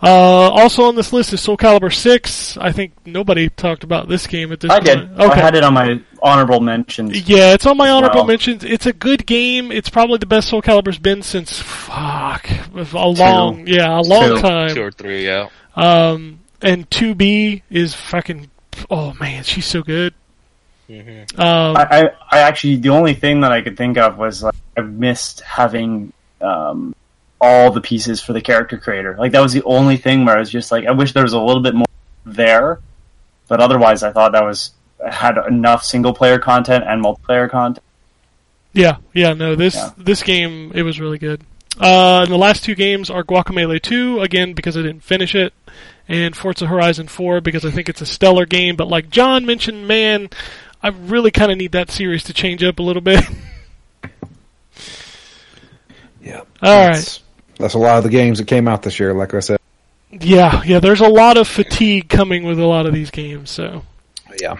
Uh, 0.00 0.06
also 0.06 0.84
on 0.84 0.94
this 0.94 1.12
list 1.12 1.32
is 1.32 1.40
Soul 1.40 1.56
Calibur 1.56 1.92
6. 1.92 2.56
I 2.58 2.70
think 2.70 2.92
nobody 3.04 3.48
talked 3.48 3.82
about 3.82 4.08
this 4.08 4.28
game 4.28 4.52
at 4.52 4.60
this 4.60 4.70
I 4.70 4.74
point. 4.76 4.84
did. 4.84 5.20
I 5.20 5.34
had 5.34 5.56
it 5.56 5.64
on 5.64 5.74
my 5.74 6.00
honorable 6.22 6.60
mentions. 6.60 7.28
Yeah, 7.28 7.54
it's 7.54 7.66
on 7.66 7.76
my 7.76 7.90
honorable 7.90 8.20
well. 8.20 8.26
mentions. 8.26 8.62
It's 8.62 8.86
a 8.86 8.92
good 8.92 9.26
game. 9.26 9.72
It's 9.72 9.90
probably 9.90 10.18
the 10.18 10.26
best 10.26 10.48
Soul 10.48 10.62
Calibur's 10.62 10.98
been 10.98 11.22
since 11.22 11.58
fuck 11.60 12.48
a 12.74 13.08
long 13.08 13.66
yeah 13.66 13.98
a 13.98 14.02
long 14.02 14.36
Two. 14.36 14.40
time. 14.40 14.74
Two 14.74 14.82
or 14.82 14.92
three, 14.92 15.24
yeah. 15.26 15.48
Um, 15.74 16.40
and 16.62 16.88
2B 16.90 17.62
is 17.68 17.94
fucking 17.94 18.50
oh 18.90 19.14
man, 19.14 19.42
she's 19.42 19.66
so 19.66 19.82
good. 19.82 20.14
Mm-hmm. 20.88 21.40
Um, 21.40 21.76
I, 21.76 21.86
I, 21.90 22.10
I 22.30 22.38
actually 22.40 22.76
the 22.76 22.90
only 22.90 23.14
thing 23.14 23.40
that 23.40 23.50
I 23.50 23.62
could 23.62 23.76
think 23.76 23.98
of 23.98 24.16
was 24.16 24.44
like 24.44 24.54
I 24.76 24.82
missed 24.82 25.40
having 25.40 26.12
um, 26.40 26.94
all 27.40 27.70
the 27.70 27.80
pieces 27.80 28.20
for 28.20 28.32
the 28.32 28.40
character 28.40 28.76
creator. 28.78 29.14
Like 29.18 29.32
that 29.32 29.40
was 29.40 29.52
the 29.52 29.62
only 29.64 29.96
thing 29.96 30.24
where 30.24 30.36
I 30.36 30.40
was 30.40 30.50
just 30.50 30.72
like, 30.72 30.86
I 30.86 30.90
wish 30.92 31.12
there 31.12 31.22
was 31.22 31.32
a 31.34 31.40
little 31.40 31.62
bit 31.62 31.74
more 31.74 31.86
there. 32.24 32.80
But 33.48 33.60
otherwise, 33.60 34.02
I 34.02 34.12
thought 34.12 34.32
that 34.32 34.44
was 34.44 34.72
had 35.08 35.38
enough 35.48 35.84
single 35.84 36.12
player 36.12 36.38
content 36.38 36.84
and 36.86 37.02
multiplayer 37.02 37.48
content. 37.48 37.84
yeah, 38.72 38.96
yeah, 39.14 39.32
no, 39.32 39.54
this 39.54 39.74
Yeah. 39.76 39.90
this 39.96 40.22
game 40.22 40.72
it 40.74 40.82
was 40.82 41.00
really 41.00 41.18
good. 41.18 41.42
Uh, 41.80 42.22
and 42.22 42.30
the 42.32 42.36
last 42.36 42.64
two 42.64 42.74
games 42.74 43.08
are 43.08 43.22
Guacamelee 43.22 43.80
2, 43.80 44.20
again, 44.20 44.52
because 44.52 44.76
I 44.76 44.82
didn't 44.82 45.04
finish 45.04 45.36
it, 45.36 45.52
and 46.08 46.34
Forza 46.36 46.66
Horizon 46.66 47.06
4, 47.06 47.40
because 47.40 47.64
I 47.64 47.70
think 47.70 47.88
it's 47.88 48.00
a 48.00 48.06
stellar 48.06 48.44
game, 48.46 48.74
but 48.74 48.88
like 48.88 49.10
John 49.10 49.46
mentioned, 49.46 49.86
man, 49.86 50.28
I 50.82 50.88
really 50.88 51.30
kind 51.30 51.52
of 51.52 51.56
need 51.58 51.70
that 51.72 51.90
series 51.92 52.24
to 52.24 52.32
change 52.32 52.64
up 52.64 52.80
a 52.80 52.82
little 52.82 53.02
bit. 53.02 53.24
Yeah. 56.20 56.42
All 56.62 56.88
right. 56.88 57.22
That's, 57.58 57.74
That's 57.74 57.74
a 57.74 57.78
lot 57.78 57.98
of 57.98 58.04
the 58.04 58.10
games 58.10 58.38
that 58.38 58.46
came 58.46 58.68
out 58.68 58.82
this 58.82 58.98
year. 59.00 59.12
Like 59.14 59.34
I 59.34 59.40
said. 59.40 59.58
Yeah, 60.10 60.62
yeah. 60.64 60.80
There's 60.80 61.00
a 61.00 61.08
lot 61.08 61.36
of 61.36 61.46
fatigue 61.48 62.08
coming 62.08 62.44
with 62.44 62.58
a 62.58 62.64
lot 62.66 62.86
of 62.86 62.94
these 62.94 63.10
games. 63.10 63.50
So, 63.50 63.82
Yeah. 64.40 64.56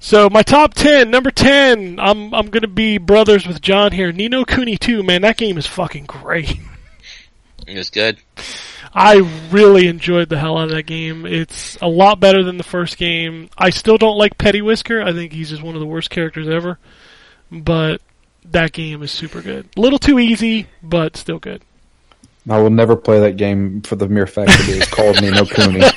so 0.00 0.28
my 0.28 0.42
top 0.42 0.74
ten, 0.74 1.10
number 1.10 1.30
ten, 1.30 2.00
I'm 2.00 2.34
I'm 2.34 2.48
gonna 2.50 2.66
be 2.66 2.98
brothers 2.98 3.46
with 3.46 3.60
John 3.62 3.92
here. 3.92 4.10
Ni 4.12 4.28
no 4.28 4.44
Kuni 4.44 4.76
2, 4.76 5.02
man, 5.02 5.22
that 5.22 5.36
game 5.36 5.56
is 5.58 5.66
fucking 5.66 6.06
great. 6.06 6.54
It 7.66 7.76
was 7.76 7.90
good. 7.90 8.16
I 8.94 9.16
really 9.50 9.88
enjoyed 9.88 10.30
the 10.30 10.38
hell 10.38 10.56
out 10.56 10.70
of 10.70 10.70
that 10.70 10.84
game. 10.86 11.26
It's 11.26 11.76
a 11.82 11.88
lot 11.88 12.18
better 12.18 12.42
than 12.42 12.56
the 12.56 12.64
first 12.64 12.96
game. 12.96 13.50
I 13.58 13.68
still 13.68 13.98
don't 13.98 14.16
like 14.16 14.38
Pettiwhisker. 14.38 15.04
I 15.04 15.12
think 15.12 15.34
he's 15.34 15.50
just 15.50 15.62
one 15.62 15.74
of 15.74 15.80
the 15.80 15.86
worst 15.86 16.08
characters 16.08 16.48
ever. 16.48 16.78
But 17.52 18.00
that 18.46 18.72
game 18.72 19.02
is 19.02 19.10
super 19.10 19.42
good. 19.42 19.68
A 19.76 19.80
little 19.80 19.98
too 19.98 20.18
easy, 20.18 20.66
but 20.82 21.14
still 21.18 21.38
good. 21.38 21.62
I 22.48 22.58
will 22.58 22.70
never 22.70 22.96
play 22.96 23.20
that 23.20 23.36
game 23.36 23.82
for 23.82 23.96
the 23.96 24.08
mere 24.08 24.26
fact 24.26 24.48
that 24.50 24.68
it 24.68 24.76
was 24.78 24.88
called 24.88 25.20
Ni 25.22 25.30
no 25.30 25.44
Kuni. 25.44 25.82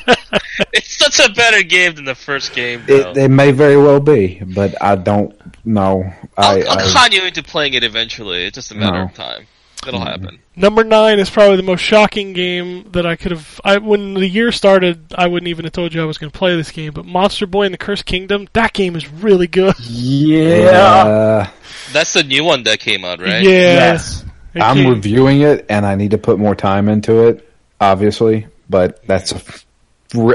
It's 0.73 0.97
such 0.97 1.19
a 1.27 1.33
better 1.33 1.63
game 1.63 1.95
than 1.95 2.05
the 2.05 2.13
first 2.15 2.53
game. 2.53 2.83
Though. 2.87 3.11
It, 3.11 3.17
it 3.17 3.29
may 3.29 3.51
very 3.51 3.77
well 3.77 3.99
be, 3.99 4.41
but 4.45 4.75
I 4.81 4.95
don't 4.95 5.35
know. 5.65 6.03
I, 6.37 6.61
I'll, 6.61 6.69
I'll 6.69 6.79
I 6.89 6.91
con 6.93 7.11
you 7.11 7.25
into 7.25 7.41
playing 7.41 7.73
it 7.73 7.83
eventually. 7.83 8.45
It's 8.45 8.55
just 8.55 8.71
a 8.71 8.75
matter 8.75 8.99
No. 8.99 9.03
of 9.05 9.13
time. 9.15 9.47
It'll 9.87 9.99
happen. 10.01 10.37
Number 10.55 10.83
nine 10.83 11.17
is 11.17 11.29
probably 11.31 11.55
the 11.57 11.63
most 11.63 11.81
shocking 11.81 12.33
game 12.33 12.91
that 12.91 13.05
I 13.07 13.15
could 13.15 13.31
have. 13.31 13.59
I, 13.63 13.79
when 13.79 14.13
the 14.13 14.27
year 14.27 14.51
started, 14.51 15.13
I 15.15 15.25
wouldn't 15.25 15.47
even 15.47 15.65
have 15.65 15.73
told 15.73 15.93
you 15.95 16.01
I 16.03 16.05
was 16.05 16.19
going 16.19 16.31
to 16.31 16.37
play 16.37 16.55
this 16.55 16.69
game. 16.69 16.93
But 16.93 17.05
Monster 17.05 17.47
Boy 17.47 17.63
and 17.63 17.73
the 17.73 17.79
Cursed 17.79 18.05
Kingdom, 18.05 18.47
that 18.53 18.73
game 18.73 18.95
is 18.95 19.09
really 19.11 19.47
good. 19.47 19.73
Yeah. 19.79 20.67
uh, 20.69 21.49
That's 21.93 22.13
the 22.13 22.23
new 22.23 22.43
one 22.43 22.63
that 22.63 22.79
came 22.79 23.03
out, 23.03 23.19
right? 23.19 23.41
Yeah. 23.43 23.49
Yes. 23.93 24.23
It 24.53 24.61
I'm 24.61 24.85
reviewing 24.87 25.41
it, 25.41 25.65
and 25.69 25.85
I 25.85 25.95
need 25.95 26.11
to 26.11 26.17
put 26.17 26.37
more 26.39 26.55
time 26.55 26.89
into 26.89 27.27
it, 27.27 27.49
obviously. 27.79 28.47
But 28.69 29.05
that's 29.07 29.31
a. 29.33 29.41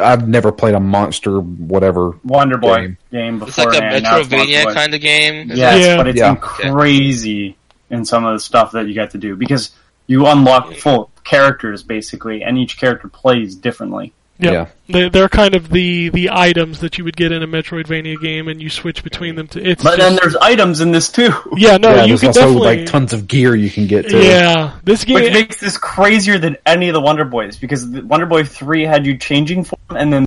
I've 0.03 0.27
never 0.27 0.53
played 0.53 0.75
a 0.75 0.81
monster 0.81 1.41
whatever. 1.41 2.13
Wonder 2.25 2.57
Boy 2.57 2.77
Game. 2.77 2.99
game, 3.13 3.43
It's 3.43 3.59
like 3.59 3.69
a 3.69 3.71
beforehand, 3.73 4.03
now 4.05 4.19
it's 4.19 4.31
Monster 4.31 4.49
Metroidvania 4.57 4.75
kind 4.75 4.95
of 4.95 5.01
game. 5.03 5.51
Yes, 5.55 5.85
Yeah. 5.85 5.97
but 5.99 6.09
it's 6.09 6.19
Yeah. 6.19 6.35
crazy 6.37 7.57
in 7.91 8.05
some 8.07 8.25
of 8.25 8.33
the 8.35 8.41
stuff 8.41 8.73
that 8.73 8.87
you 8.89 8.95
get 8.95 9.11
to 9.11 9.19
do 9.19 9.37
because 9.37 9.73
you 10.07 10.27
unlock 10.27 10.73
full 10.75 11.11
characters 11.25 11.83
basically, 11.83 12.43
and 12.43 12.57
each 12.57 12.79
character 12.79 13.09
plays 13.09 13.55
differently. 13.55 14.15
Yep. 14.39 14.53
Yeah. 14.53 14.67
They, 14.89 15.09
they're 15.09 15.29
kind 15.29 15.55
of 15.55 15.71
the, 15.71 16.11
the 16.11 16.31
items 16.31 16.81
that 16.81 16.99
you 16.99 17.05
would 17.05 17.17
get 17.17 17.33
in 17.33 17.43
a 17.43 17.47
Metroidvania 17.47 18.21
game, 18.21 18.49
and 18.49 18.61
you 18.61 18.69
switch 18.69 19.03
between 19.03 19.35
them. 19.35 19.49
To 19.49 19.67
it's 19.67 19.83
But 19.83 19.99
then 19.99 20.17
there's 20.17 20.37
items 20.37 20.81
in 20.81 20.91
this 20.93 21.11
too, 21.11 21.31
yeah, 21.57 21.79
no, 21.79 21.89
yeah, 21.89 22.03
you 22.03 22.09
there's 22.09 22.21
can 22.21 22.29
also 22.29 22.41
definitely 22.41 22.77
like 22.77 22.87
tons 22.87 23.13
of 23.13 23.27
gear 23.27 23.55
you 23.55 23.71
can 23.71 23.87
get 23.87 24.09
to. 24.11 24.23
yeah. 24.23 24.79
This 24.85 25.05
game, 25.05 25.15
which 25.15 25.33
makes 25.33 25.59
this 25.59 25.79
crazier 25.79 26.39
than 26.39 26.57
any 26.67 26.89
of 26.89 26.95
the 26.95 27.01
Wonder 27.01 27.25
Boys 27.25 27.57
because 27.57 27.87
Wonder 27.87 28.27
Boy 28.27 28.45
three 28.45 28.85
had 28.85 29.07
you 29.07 29.17
changing 29.17 29.65
form, 29.65 29.81
and 29.91 30.13
then 30.13 30.27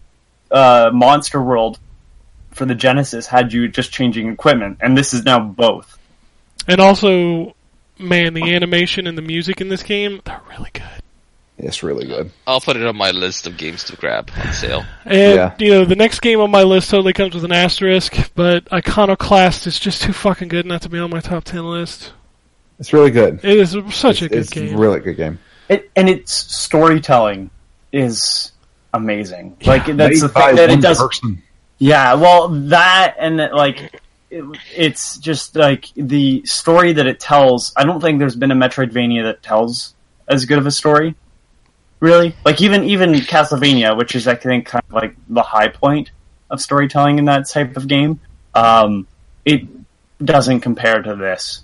uh, 0.51 0.89
Monster 0.91 1.41
World 1.41 1.79
for 2.51 2.65
the 2.65 2.75
Genesis 2.75 3.27
had 3.27 3.53
you 3.53 3.67
just 3.67 3.91
changing 3.91 4.27
equipment, 4.29 4.79
and 4.81 4.97
this 4.97 5.13
is 5.13 5.23
now 5.23 5.39
both. 5.39 5.97
and 6.67 6.81
also, 6.81 7.55
man, 7.99 8.33
the 8.33 8.55
animation 8.55 9.05
and 9.07 9.17
the 9.17 9.21
music 9.21 9.61
in 9.61 9.69
this 9.69 9.83
game, 9.83 10.19
they're 10.25 10.41
really 10.49 10.71
good. 10.73 10.98
It's 11.61 11.83
really 11.83 12.05
good. 12.07 12.31
I'll 12.47 12.61
put 12.61 12.77
it 12.77 12.85
on 12.85 12.95
my 12.95 13.11
list 13.11 13.45
of 13.45 13.57
games 13.57 13.83
to 13.85 13.95
grab 13.97 14.31
on 14.45 14.53
sale. 14.53 14.85
And 15.05 15.35
Yeah. 15.35 15.55
you 15.59 15.71
know, 15.71 15.85
the 15.85 15.95
next 15.95 16.21
game 16.21 16.39
on 16.39 16.49
my 16.49 16.63
list 16.63 16.89
totally 16.89 17.11
comes 17.13 17.35
with 17.35 17.43
an 17.43 17.51
asterisk, 17.51 18.15
but 18.33 18.71
Iconoclast 18.71 19.67
is 19.67 19.77
just 19.79 20.01
too 20.01 20.13
fucking 20.13 20.47
good 20.47 20.65
not 20.65 20.81
to 20.83 20.89
be 20.89 20.97
on 20.99 21.09
my 21.09 21.19
top 21.19 21.43
ten 21.43 21.65
list. 21.69 22.13
It's 22.79 22.93
really 22.93 23.11
good. 23.11 23.41
It 23.43 23.57
is 23.57 23.75
such 23.93 24.21
a 24.21 24.29
good 24.29 24.37
it's 24.39 24.49
game. 24.51 24.73
a 24.73 24.77
really 24.77 25.01
good 25.01 25.17
game. 25.17 25.37
It, 25.67 25.91
and 25.97 26.07
its 26.09 26.31
storytelling 26.33 27.49
is 27.91 28.53
amazing. 28.93 29.57
Like 29.65 29.85
that's 29.85 30.21
the 30.21 30.27
Made 30.27 30.33
by 30.33 30.47
thing 30.47 30.55
that 30.55 30.69
it 30.69 30.81
does. 30.81 30.97
person. 30.99 31.43
Yeah, 31.77 32.13
well, 32.13 32.47
that 32.69 33.15
and 33.19 33.39
that, 33.39 33.53
like 33.53 34.01
it, 34.29 34.43
it's 34.75 35.17
just 35.17 35.55
like 35.57 35.85
the 35.95 36.41
story 36.45 36.93
that 36.93 37.05
it 37.05 37.19
tells. 37.19 37.73
I 37.75 37.83
don't 37.83 37.99
think 37.99 38.19
there's 38.19 38.35
been 38.35 38.51
a 38.51 38.55
Metroidvania 38.55 39.23
that 39.23 39.43
tells 39.43 39.93
as 40.27 40.45
good 40.45 40.57
of 40.57 40.65
a 40.65 40.71
story. 40.71 41.15
Really, 41.99 42.33
like 42.45 42.61
even 42.61 42.85
even 42.85 43.11
Castlevania, 43.13 43.97
which 43.97 44.15
is 44.15 44.27
I 44.27 44.35
think 44.35 44.67
kind 44.67 44.83
of 44.87 44.93
like 44.93 45.15
the 45.27 45.41
high 45.41 45.67
point 45.67 46.11
of 46.49 46.61
storytelling 46.61 47.19
in 47.19 47.25
that 47.25 47.47
type 47.47 47.75
of 47.75 47.87
game. 47.87 48.19
Um, 48.55 49.05
it 49.45 49.67
doesn't 50.23 50.61
compare 50.61 51.01
to 51.01 51.15
this. 51.15 51.63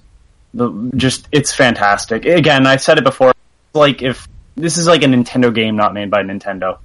The, 0.53 0.91
just 0.95 1.27
it's 1.31 1.53
fantastic. 1.53 2.25
Again, 2.25 2.67
I've 2.67 2.81
said 2.81 2.97
it 2.97 3.03
before. 3.03 3.33
Like 3.73 4.01
if 4.01 4.27
this 4.55 4.77
is 4.77 4.87
like 4.87 5.03
a 5.03 5.07
Nintendo 5.07 5.53
game 5.53 5.75
not 5.75 5.93
made 5.93 6.09
by 6.09 6.23
Nintendo. 6.23 6.79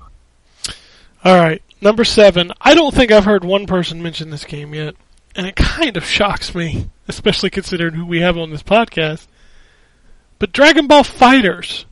All 1.24 1.36
right, 1.36 1.62
number 1.80 2.04
seven. 2.04 2.52
I 2.60 2.74
don't 2.74 2.94
think 2.94 3.12
I've 3.12 3.24
heard 3.24 3.44
one 3.44 3.66
person 3.66 4.02
mention 4.02 4.30
this 4.30 4.44
game 4.44 4.74
yet, 4.74 4.94
and 5.34 5.46
it 5.46 5.56
kind 5.56 5.96
of 5.96 6.04
shocks 6.04 6.54
me, 6.54 6.88
especially 7.08 7.50
considering 7.50 7.94
who 7.94 8.06
we 8.06 8.20
have 8.20 8.38
on 8.38 8.50
this 8.50 8.62
podcast. 8.62 9.26
But 10.38 10.52
Dragon 10.52 10.86
Ball 10.86 11.04
FighterZ. 11.04 11.84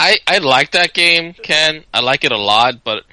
I 0.00 0.18
I 0.26 0.38
like 0.38 0.72
that 0.72 0.92
game, 0.94 1.34
Ken. 1.34 1.84
I 1.92 2.00
like 2.00 2.24
it 2.24 2.32
a 2.32 2.36
lot, 2.38 2.82
but 2.84 3.04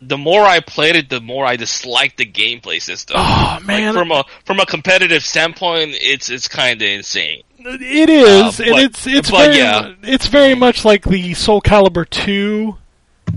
the 0.00 0.18
more 0.18 0.42
I 0.42 0.60
played 0.60 0.96
it, 0.96 1.08
the 1.08 1.20
more 1.20 1.44
I 1.46 1.56
disliked 1.56 2.16
the 2.16 2.26
gameplay 2.26 2.80
system. 2.82 3.16
Oh 3.18 3.58
man, 3.64 3.94
Like 3.94 4.00
from 4.00 4.10
a 4.12 4.24
from 4.44 4.60
a 4.60 4.66
competitive 4.66 5.24
standpoint, 5.24 5.90
it's 6.00 6.30
it's 6.30 6.48
kind 6.48 6.80
of 6.82 6.88
insane. 6.88 7.42
It 7.58 8.10
is, 8.10 8.58
Uh, 8.60 8.64
and 8.64 8.78
it's 8.80 9.06
it's 9.06 9.30
but 9.30 9.44
very 9.46 9.58
yeah. 9.58 9.94
it's 10.02 10.26
very 10.26 10.54
much 10.56 10.84
like 10.84 11.04
the 11.04 11.34
Soul 11.34 11.60
Calibur 11.62 12.08
two, 12.08 12.76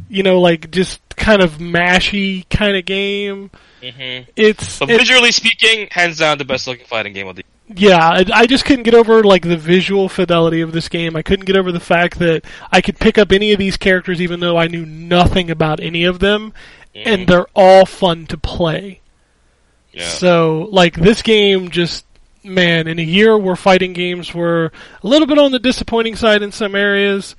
you 0.09 0.23
know, 0.23 0.39
like 0.41 0.71
just 0.71 0.99
kind 1.15 1.41
of 1.43 1.59
mashy 1.59 2.49
kind 2.49 2.75
of 2.75 2.85
game. 2.85 3.51
hmm 3.81 4.21
It's 4.35 4.79
But 4.79 4.89
it- 4.89 4.97
visually 4.99 5.31
speaking, 5.31 5.87
hands 5.91 6.17
down 6.17 6.37
the 6.39 6.45
best 6.45 6.65
looking 6.67 6.85
fighting 6.87 7.13
game 7.13 7.27
of 7.27 7.35
the 7.35 7.43
yeah, 7.67 7.97
I, 7.97 8.25
I 8.33 8.45
just 8.45 8.65
couldn't 8.65 8.83
get 8.83 8.93
over 8.93 9.23
like 9.23 9.41
the 9.41 9.57
visual 9.57 10.07
fidelity 10.07 10.61
of 10.61 10.71
this 10.71 10.87
game. 10.87 11.15
I 11.15 11.23
couldn't 11.23 11.45
get 11.45 11.57
over 11.57 11.71
the 11.71 11.79
fact 11.79 12.19
that 12.19 12.45
I 12.71 12.81
could 12.81 12.99
pick 12.99 13.17
up 13.17 13.31
any 13.31 13.53
of 13.53 13.59
these 13.59 13.77
characters 13.77 14.21
even 14.21 14.39
though 14.39 14.57
I 14.57 14.67
knew 14.67 14.85
nothing 14.85 15.49
about 15.49 15.79
any 15.79 16.03
of 16.03 16.19
them, 16.19 16.53
and 16.93 17.21
mm-hmm. 17.21 17.31
they're 17.31 17.47
all 17.55 17.85
fun 17.85 18.27
to 18.27 18.37
play. 18.37 19.01
Yeah. 19.91 20.07
So, 20.09 20.67
like, 20.71 20.95
this 20.95 21.21
game 21.21 21.69
just, 21.69 22.05
man, 22.43 22.87
in 22.87 22.99
a 22.99 23.03
year 23.03 23.37
where 23.37 23.55
fighting 23.55 23.93
games 23.93 24.33
were 24.33 24.71
a 25.01 25.07
little 25.07 25.27
bit 25.27 25.39
on 25.39 25.51
the 25.51 25.59
disappointing 25.59 26.17
side 26.17 26.43
in 26.43 26.51
some 26.51 26.75
areas, 26.75 27.35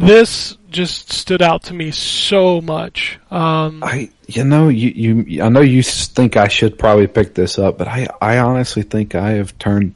this 0.00 0.56
just 0.70 1.12
stood 1.12 1.42
out 1.42 1.64
to 1.64 1.74
me 1.74 1.90
so 1.90 2.60
much. 2.60 3.18
Um, 3.30 3.82
I, 3.84 4.10
you 4.26 4.44
know, 4.44 4.68
you, 4.68 5.24
you, 5.26 5.42
I 5.42 5.48
know 5.48 5.60
you 5.60 5.82
think 5.82 6.36
I 6.36 6.48
should 6.48 6.78
probably 6.78 7.06
pick 7.06 7.34
this 7.34 7.58
up, 7.58 7.78
but 7.78 7.88
I, 7.88 8.08
I 8.20 8.38
honestly 8.38 8.82
think 8.82 9.14
I 9.14 9.32
have 9.32 9.56
turned, 9.58 9.94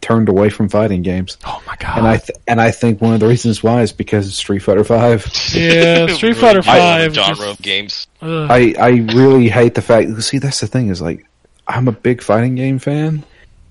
turned 0.00 0.28
away 0.28 0.48
from 0.50 0.68
fighting 0.68 1.02
games, 1.02 1.36
oh 1.44 1.60
my 1.66 1.74
god. 1.76 1.98
and 1.98 2.06
I, 2.06 2.16
th- 2.18 2.38
and 2.46 2.60
I 2.60 2.70
think 2.70 3.00
one 3.00 3.14
of 3.14 3.20
the 3.20 3.26
reasons 3.26 3.62
why 3.62 3.82
is 3.82 3.92
because 3.92 4.26
of 4.28 4.34
Street 4.34 4.60
Fighter 4.60 4.84
Five. 4.84 5.26
yeah, 5.54 6.06
Street 6.14 6.36
Fighter 6.36 6.62
5. 6.62 7.14
genre 7.14 7.34
just- 7.36 7.42
of 7.42 7.58
games. 7.62 8.06
ugh. 8.22 8.48
I, 8.50 8.74
I 8.78 8.88
really 8.90 9.48
hate 9.48 9.74
the 9.74 9.82
fact. 9.82 10.10
See, 10.22 10.38
that's 10.38 10.60
the 10.60 10.66
thing 10.66 10.88
is 10.88 11.02
like, 11.02 11.26
I'm 11.66 11.88
a 11.88 11.92
big 11.92 12.22
fighting 12.22 12.54
game 12.54 12.78
fan, 12.78 13.24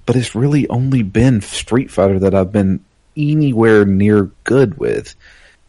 but 0.06 0.17
it's 0.17 0.35
really 0.35 0.67
only 0.67 1.01
been 1.03 1.40
Street 1.42 1.90
Fighter 1.92 2.19
that 2.19 2.35
I've 2.35 2.51
been 2.51 2.84
anywhere 3.16 3.85
near 3.85 4.24
good 4.43 4.77
with. 4.77 5.16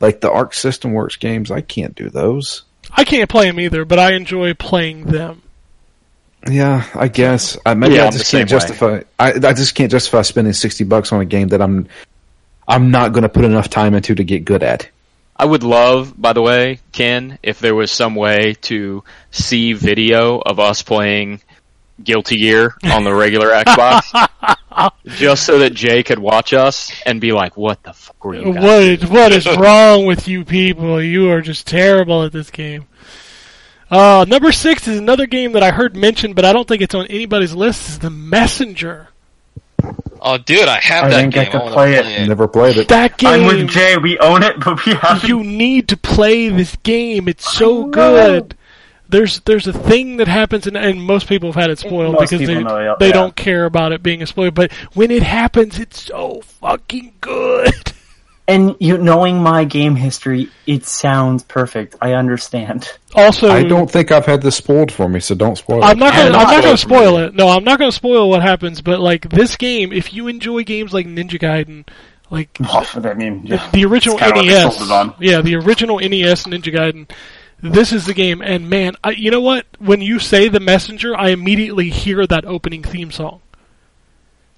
Like 0.01 0.21
the 0.21 0.31
Arc 0.31 0.53
System 0.55 0.93
Works 0.93 1.17
games, 1.17 1.51
I 1.51 1.61
can't 1.63 1.95
do 1.95 2.11
those. 2.11 2.63
I 2.93 3.05
can't 3.05 3.31
play 3.31 3.47
them 3.47 3.59
either, 3.61 3.85
but 3.85 3.99
I 3.99 4.13
enjoy 4.15 4.55
playing 4.55 5.05
them. 5.05 5.43
Yeah, 6.49 6.87
I 6.95 7.09
guess. 7.09 7.59
I, 7.67 7.75
maybe 7.75 7.95
Yeah, 7.97 8.07
I 8.07 8.11
just 8.11 8.31
can't 8.31 8.49
same 8.49 8.57
way. 8.57 8.61
justify. 8.61 9.01
I, 9.19 9.33
I 9.33 9.53
just 9.53 9.75
can't 9.75 9.91
justify 9.91 10.23
spending 10.23 10.53
sixty 10.53 10.85
bucks 10.85 11.13
on 11.13 11.21
a 11.21 11.25
game 11.25 11.49
that 11.49 11.61
I'm, 11.61 11.89
I'm 12.69 12.91
not 12.91 13.13
going 13.13 13.23
to 13.23 13.29
put 13.29 13.45
enough 13.45 13.69
time 13.69 13.95
into 13.95 14.15
to 14.15 14.23
get 14.23 14.45
good 14.45 14.63
at. 14.63 14.89
I 15.35 15.45
would 15.45 15.63
love, 15.63 16.15
by 16.17 16.33
the 16.33 16.43
way, 16.43 16.81
Ken, 16.93 17.39
if 17.43 17.59
there 17.59 17.75
was 17.75 17.91
some 17.91 18.15
way 18.15 18.55
to 18.63 19.03
see 19.31 19.73
video 19.75 20.39
of 20.39 20.59
us 20.61 20.83
playing 20.83 21.41
Guilty 22.03 22.37
Gear 22.39 22.75
on 22.85 23.05
the 23.05 23.15
regular 23.15 23.51
Xbox, 23.51 24.29
just 25.07 25.45
so 25.45 25.59
that 25.61 25.73
Jay 25.75 26.03
could 26.03 26.19
watch 26.19 26.53
us 26.53 26.93
and 27.07 27.21
be 27.21 27.33
like, 27.33 27.57
"What 27.57 27.83
the 27.83 27.93
fuck 27.93 28.23
were 28.25 28.35
you 28.35 28.53
guys?" 28.53 29.01
What 29.01 29.11
what 29.11 29.33
is 29.33 29.47
wrong 29.59 30.07
with 30.07 30.29
you 30.29 30.45
people? 30.45 31.03
You 31.03 31.31
are 31.31 31.41
just 31.41 31.67
terrible 31.67 32.23
at 32.25 32.33
this 32.33 32.51
game. 32.51 32.87
Uh, 33.91 34.25
number 34.29 34.51
six 34.53 34.89
is 34.89 34.99
another 34.99 35.27
game 35.27 35.53
that 35.53 35.63
I 35.63 35.71
heard 35.71 35.97
mentioned, 35.97 36.35
but 36.35 36.45
I 36.45 36.53
don't 36.53 36.67
think 36.67 36.83
it's 36.83 36.95
on 36.95 37.07
anybody's 37.07 37.55
list. 37.55 37.89
Is 37.89 37.99
the 38.01 38.11
Messenger. 38.11 39.09
Oh, 40.21 40.39
dude, 40.39 40.67
I 40.69 40.81
have 40.81 41.05
I 41.05 41.09
that 41.11 41.17
think 41.21 41.37
I 41.37 41.43
game. 41.45 41.53
could 41.53 41.61
wanna 41.61 41.73
play 41.75 41.95
it. 41.95 42.29
Never 42.29 42.49
played 42.49 42.77
it. 42.79 42.89
That 42.89 43.17
game. 43.17 43.43
I'm 43.43 43.47
with 43.47 43.69
Jay. 43.71 43.97
We 43.97 44.19
own 44.19 44.43
it, 44.43 44.59
but 44.59 44.85
we 44.85 44.95
haven't. 44.95 45.29
You 45.29 45.45
need 45.45 45.89
to 45.89 45.97
play 45.97 46.49
this 46.49 46.75
game. 46.83 47.29
It's 47.29 47.49
so 47.51 47.85
good. 47.87 48.57
There's 49.09 49.41
there's 49.41 49.67
a 49.67 49.73
thing 49.73 50.19
that 50.19 50.29
happens, 50.29 50.67
and, 50.67 50.77
and 50.77 51.03
most 51.03 51.29
people 51.29 51.51
have 51.53 51.61
had 51.61 51.71
it 51.71 51.79
spoiled 51.79 52.15
Most 52.15 52.31
because 52.31 52.47
they 52.47 52.63
know, 52.63 52.79
yeah. 52.79 52.95
they 52.99 53.13
don't 53.13 53.35
care 53.35 53.65
about 53.65 53.93
it 53.93 54.03
being 54.03 54.23
a 54.23 54.27
spoiler. 54.27 54.51
But 54.51 54.73
when 54.95 55.11
it 55.11 55.23
happens, 55.23 55.79
it's 55.79 56.03
so 56.03 56.41
fucking 56.61 57.15
good. 57.21 57.73
And 58.49 58.77
you 58.79 58.97
knowing 58.97 59.43
my 59.43 59.65
game 59.65 59.97
history, 59.97 60.51
it 60.69 60.87
sounds 60.87 61.43
perfect. 61.43 61.97
I 62.01 62.13
understand. 62.13 62.89
Also, 63.17 63.49
I 63.51 63.65
don't 63.65 63.91
think 63.91 64.13
I've 64.13 64.25
had 64.25 64.41
this 64.41 64.55
spoiled 64.55 64.93
for 64.93 65.09
me, 65.09 65.19
so 65.19 65.35
don't 65.35 65.59
spoil 65.59 65.83
I'm 65.83 65.97
it. 65.97 65.99
not 65.99 66.13
gonna. 66.13 66.27
I'm 66.27 66.35
I'm 66.37 66.43
not 66.43 66.53
not 66.53 66.63
gonna 66.63 66.77
spoil 66.77 67.17
it. 67.17 67.35
No, 67.35 67.49
I'm 67.49 67.65
not 67.65 67.81
gonna 67.81 67.91
spoil 67.91 68.31
what 68.31 68.43
happens. 68.43 68.83
But 68.83 69.01
like 69.01 69.29
this 69.31 69.57
game, 69.57 69.93
if 69.93 70.15
you 70.15 70.29
enjoy 70.29 70.63
games 70.63 70.95
like 70.95 71.07
Ninja 71.07 71.41
Gaiden, 71.41 71.89
like 72.31 72.57
I 72.61 73.15
mean, 73.15 73.47
the, 73.47 73.61
the 73.73 73.85
original 73.85 74.17
It's 74.17 74.25
kinda 74.25 74.37
what 74.37 74.47
they 74.47 74.65
NES, 74.65 74.77
sold 74.77 74.91
it 74.91 74.93
on. 74.93 75.15
yeah, 75.19 75.41
the 75.41 75.57
original 75.57 75.99
NES 75.99 76.45
Ninja 76.45 76.73
Gaiden. 76.73 77.11
This 77.63 77.93
is 77.93 78.05
the 78.07 78.15
game, 78.15 78.43
and 78.43 78.69
man, 78.69 78.95
I, 79.03 79.11
you 79.13 79.31
know 79.31 79.41
what? 79.41 79.67
When 79.79 80.03
you 80.03 80.19
say 80.19 80.49
the 80.49 80.61
messenger, 80.61 81.17
I 81.17 81.29
immediately 81.31 81.89
hear 81.91 82.27
that 82.27 82.45
opening 82.45 82.83
theme 82.83 83.11
song. 83.11 83.41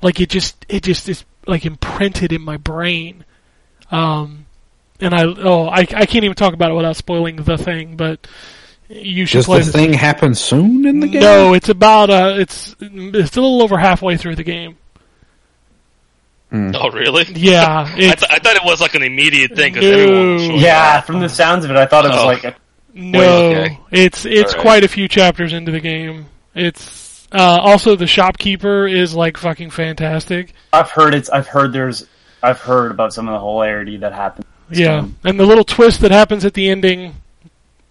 Like 0.02 0.20
it 0.20 0.28
just, 0.30 0.66
it 0.68 0.82
just 0.82 1.08
is 1.08 1.24
like 1.46 1.64
imprinted 1.64 2.32
in 2.32 2.42
my 2.42 2.56
brain. 2.56 3.24
Um, 3.90 4.46
and 5.00 5.14
I, 5.14 5.24
oh, 5.24 5.66
I, 5.68 5.80
I 5.80 6.06
can't 6.06 6.24
even 6.24 6.34
talk 6.34 6.54
about 6.54 6.70
it 6.70 6.74
without 6.74 6.96
spoiling 6.96 7.36
the 7.36 7.56
thing, 7.56 7.96
but 7.96 8.26
you 8.88 9.26
should 9.26 9.38
Does 9.38 9.46
play 9.46 9.58
the 9.60 9.64
this. 9.66 9.74
thing 9.74 9.92
happen 9.92 10.34
soon 10.34 10.84
in 10.86 11.00
the 11.00 11.06
game? 11.08 11.20
No, 11.22 11.54
it's 11.54 11.68
about 11.68 12.10
uh, 12.10 12.34
it's 12.36 12.74
it's 12.80 13.36
a 13.36 13.40
little 13.40 13.62
over 13.62 13.78
halfway 13.78 14.16
through 14.16 14.34
the 14.36 14.44
game. 14.44 14.76
Oh, 16.50 16.90
really? 16.90 17.24
Yeah, 17.34 17.86
I, 17.94 17.96
th- 17.96 18.24
I 18.30 18.38
thought 18.38 18.56
it 18.56 18.64
was 18.64 18.80
like 18.80 18.94
an 18.94 19.02
immediate 19.02 19.54
thing 19.54 19.74
because 19.74 19.90
No. 19.90 19.98
everyone 19.98 20.34
was 20.54 20.62
yeah, 20.62 21.00
from 21.02 21.20
the 21.20 21.28
sounds 21.28 21.64
of 21.64 21.70
it, 21.70 21.76
I 21.76 21.86
thought 21.86 22.04
it 22.06 22.08
was 22.08 22.18
Oh. 22.22 22.26
like 22.26 22.44
a 22.44 22.56
no, 22.98 23.50
okay. 23.50 23.78
it's 23.92 24.24
it's 24.24 24.52
Alright. 24.52 24.62
quite 24.62 24.84
a 24.84 24.88
few 24.88 25.06
chapters 25.06 25.52
into 25.52 25.70
the 25.70 25.80
game. 25.80 26.26
It's 26.54 27.28
uh, 27.30 27.58
also 27.60 27.94
the 27.94 28.06
shopkeeper 28.06 28.88
is 28.88 29.14
like 29.14 29.36
fucking 29.36 29.70
fantastic. 29.70 30.52
I've 30.72 30.90
heard 30.90 31.14
it's. 31.14 31.30
I've 31.30 31.46
heard 31.46 31.72
there's. 31.72 32.06
I've 32.42 32.60
heard 32.60 32.90
about 32.90 33.12
some 33.12 33.28
of 33.28 33.34
the 33.34 33.38
hilarity 33.38 33.98
that 33.98 34.12
happened. 34.12 34.46
Yeah, 34.70 35.06
and 35.24 35.38
the 35.38 35.46
little 35.46 35.64
twist 35.64 36.00
that 36.00 36.10
happens 36.10 36.44
at 36.44 36.54
the 36.54 36.68
ending. 36.68 37.14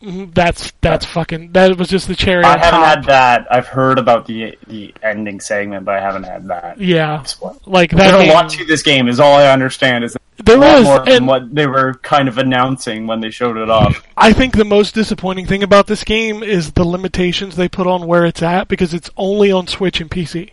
Mm, 0.02 0.34
That's 0.34 0.72
that's 0.82 1.06
fucking. 1.06 1.52
That 1.54 1.78
was 1.78 1.88
just 1.90 2.08
the 2.08 2.16
cherry 2.16 2.44
I 2.44 2.54
on 2.54 2.60
haven't 2.60 2.80
top. 2.80 2.88
had 2.96 3.04
that. 3.06 3.48
I've 3.52 3.68
heard 3.68 4.00
about 4.00 4.26
the 4.26 4.58
the 4.68 4.94
ending 5.04 5.40
segment, 5.40 5.86
but 5.86 5.96
I 5.96 6.00
haven't 6.02 6.24
had 6.24 6.48
that. 6.48 6.80
yeah, 6.80 7.24
like 7.66 7.92
that. 7.92 7.98
There's 8.12 8.30
a 8.30 8.34
lot 8.34 8.50
to 8.52 8.66
this 8.66 8.84
game. 8.84 9.08
Is 9.08 9.20
all 9.20 9.36
I 9.36 9.48
understand. 9.52 10.04
Is 10.04 10.16
there 10.44 10.56
a 10.58 10.60
lot 10.60 10.76
was, 10.80 10.84
more 10.86 11.06
than 11.06 11.26
what 11.26 11.54
they 11.54 11.66
were 11.68 11.96
kind 11.96 12.28
of 12.28 12.38
announcing 12.38 13.08
when 13.08 13.22
they 13.22 13.32
showed 13.32 13.58
it 13.58 13.70
off. 13.70 14.04
I 14.16 14.34
think 14.34 14.56
the 14.56 14.66
most 14.66 14.94
disappointing 14.94 15.48
thing 15.48 15.64
about 15.64 15.88
this 15.88 16.04
game 16.04 16.44
is 16.44 16.74
the 16.74 16.84
limitations 16.86 17.56
they 17.56 17.68
put 17.68 17.88
on 17.88 18.06
where 18.06 18.24
it's 18.26 18.44
at 18.44 18.68
because 18.68 18.94
it's 18.94 19.10
only 19.18 19.52
on 19.52 19.66
Switch 19.68 20.00
and 20.00 20.10
PC. 20.12 20.52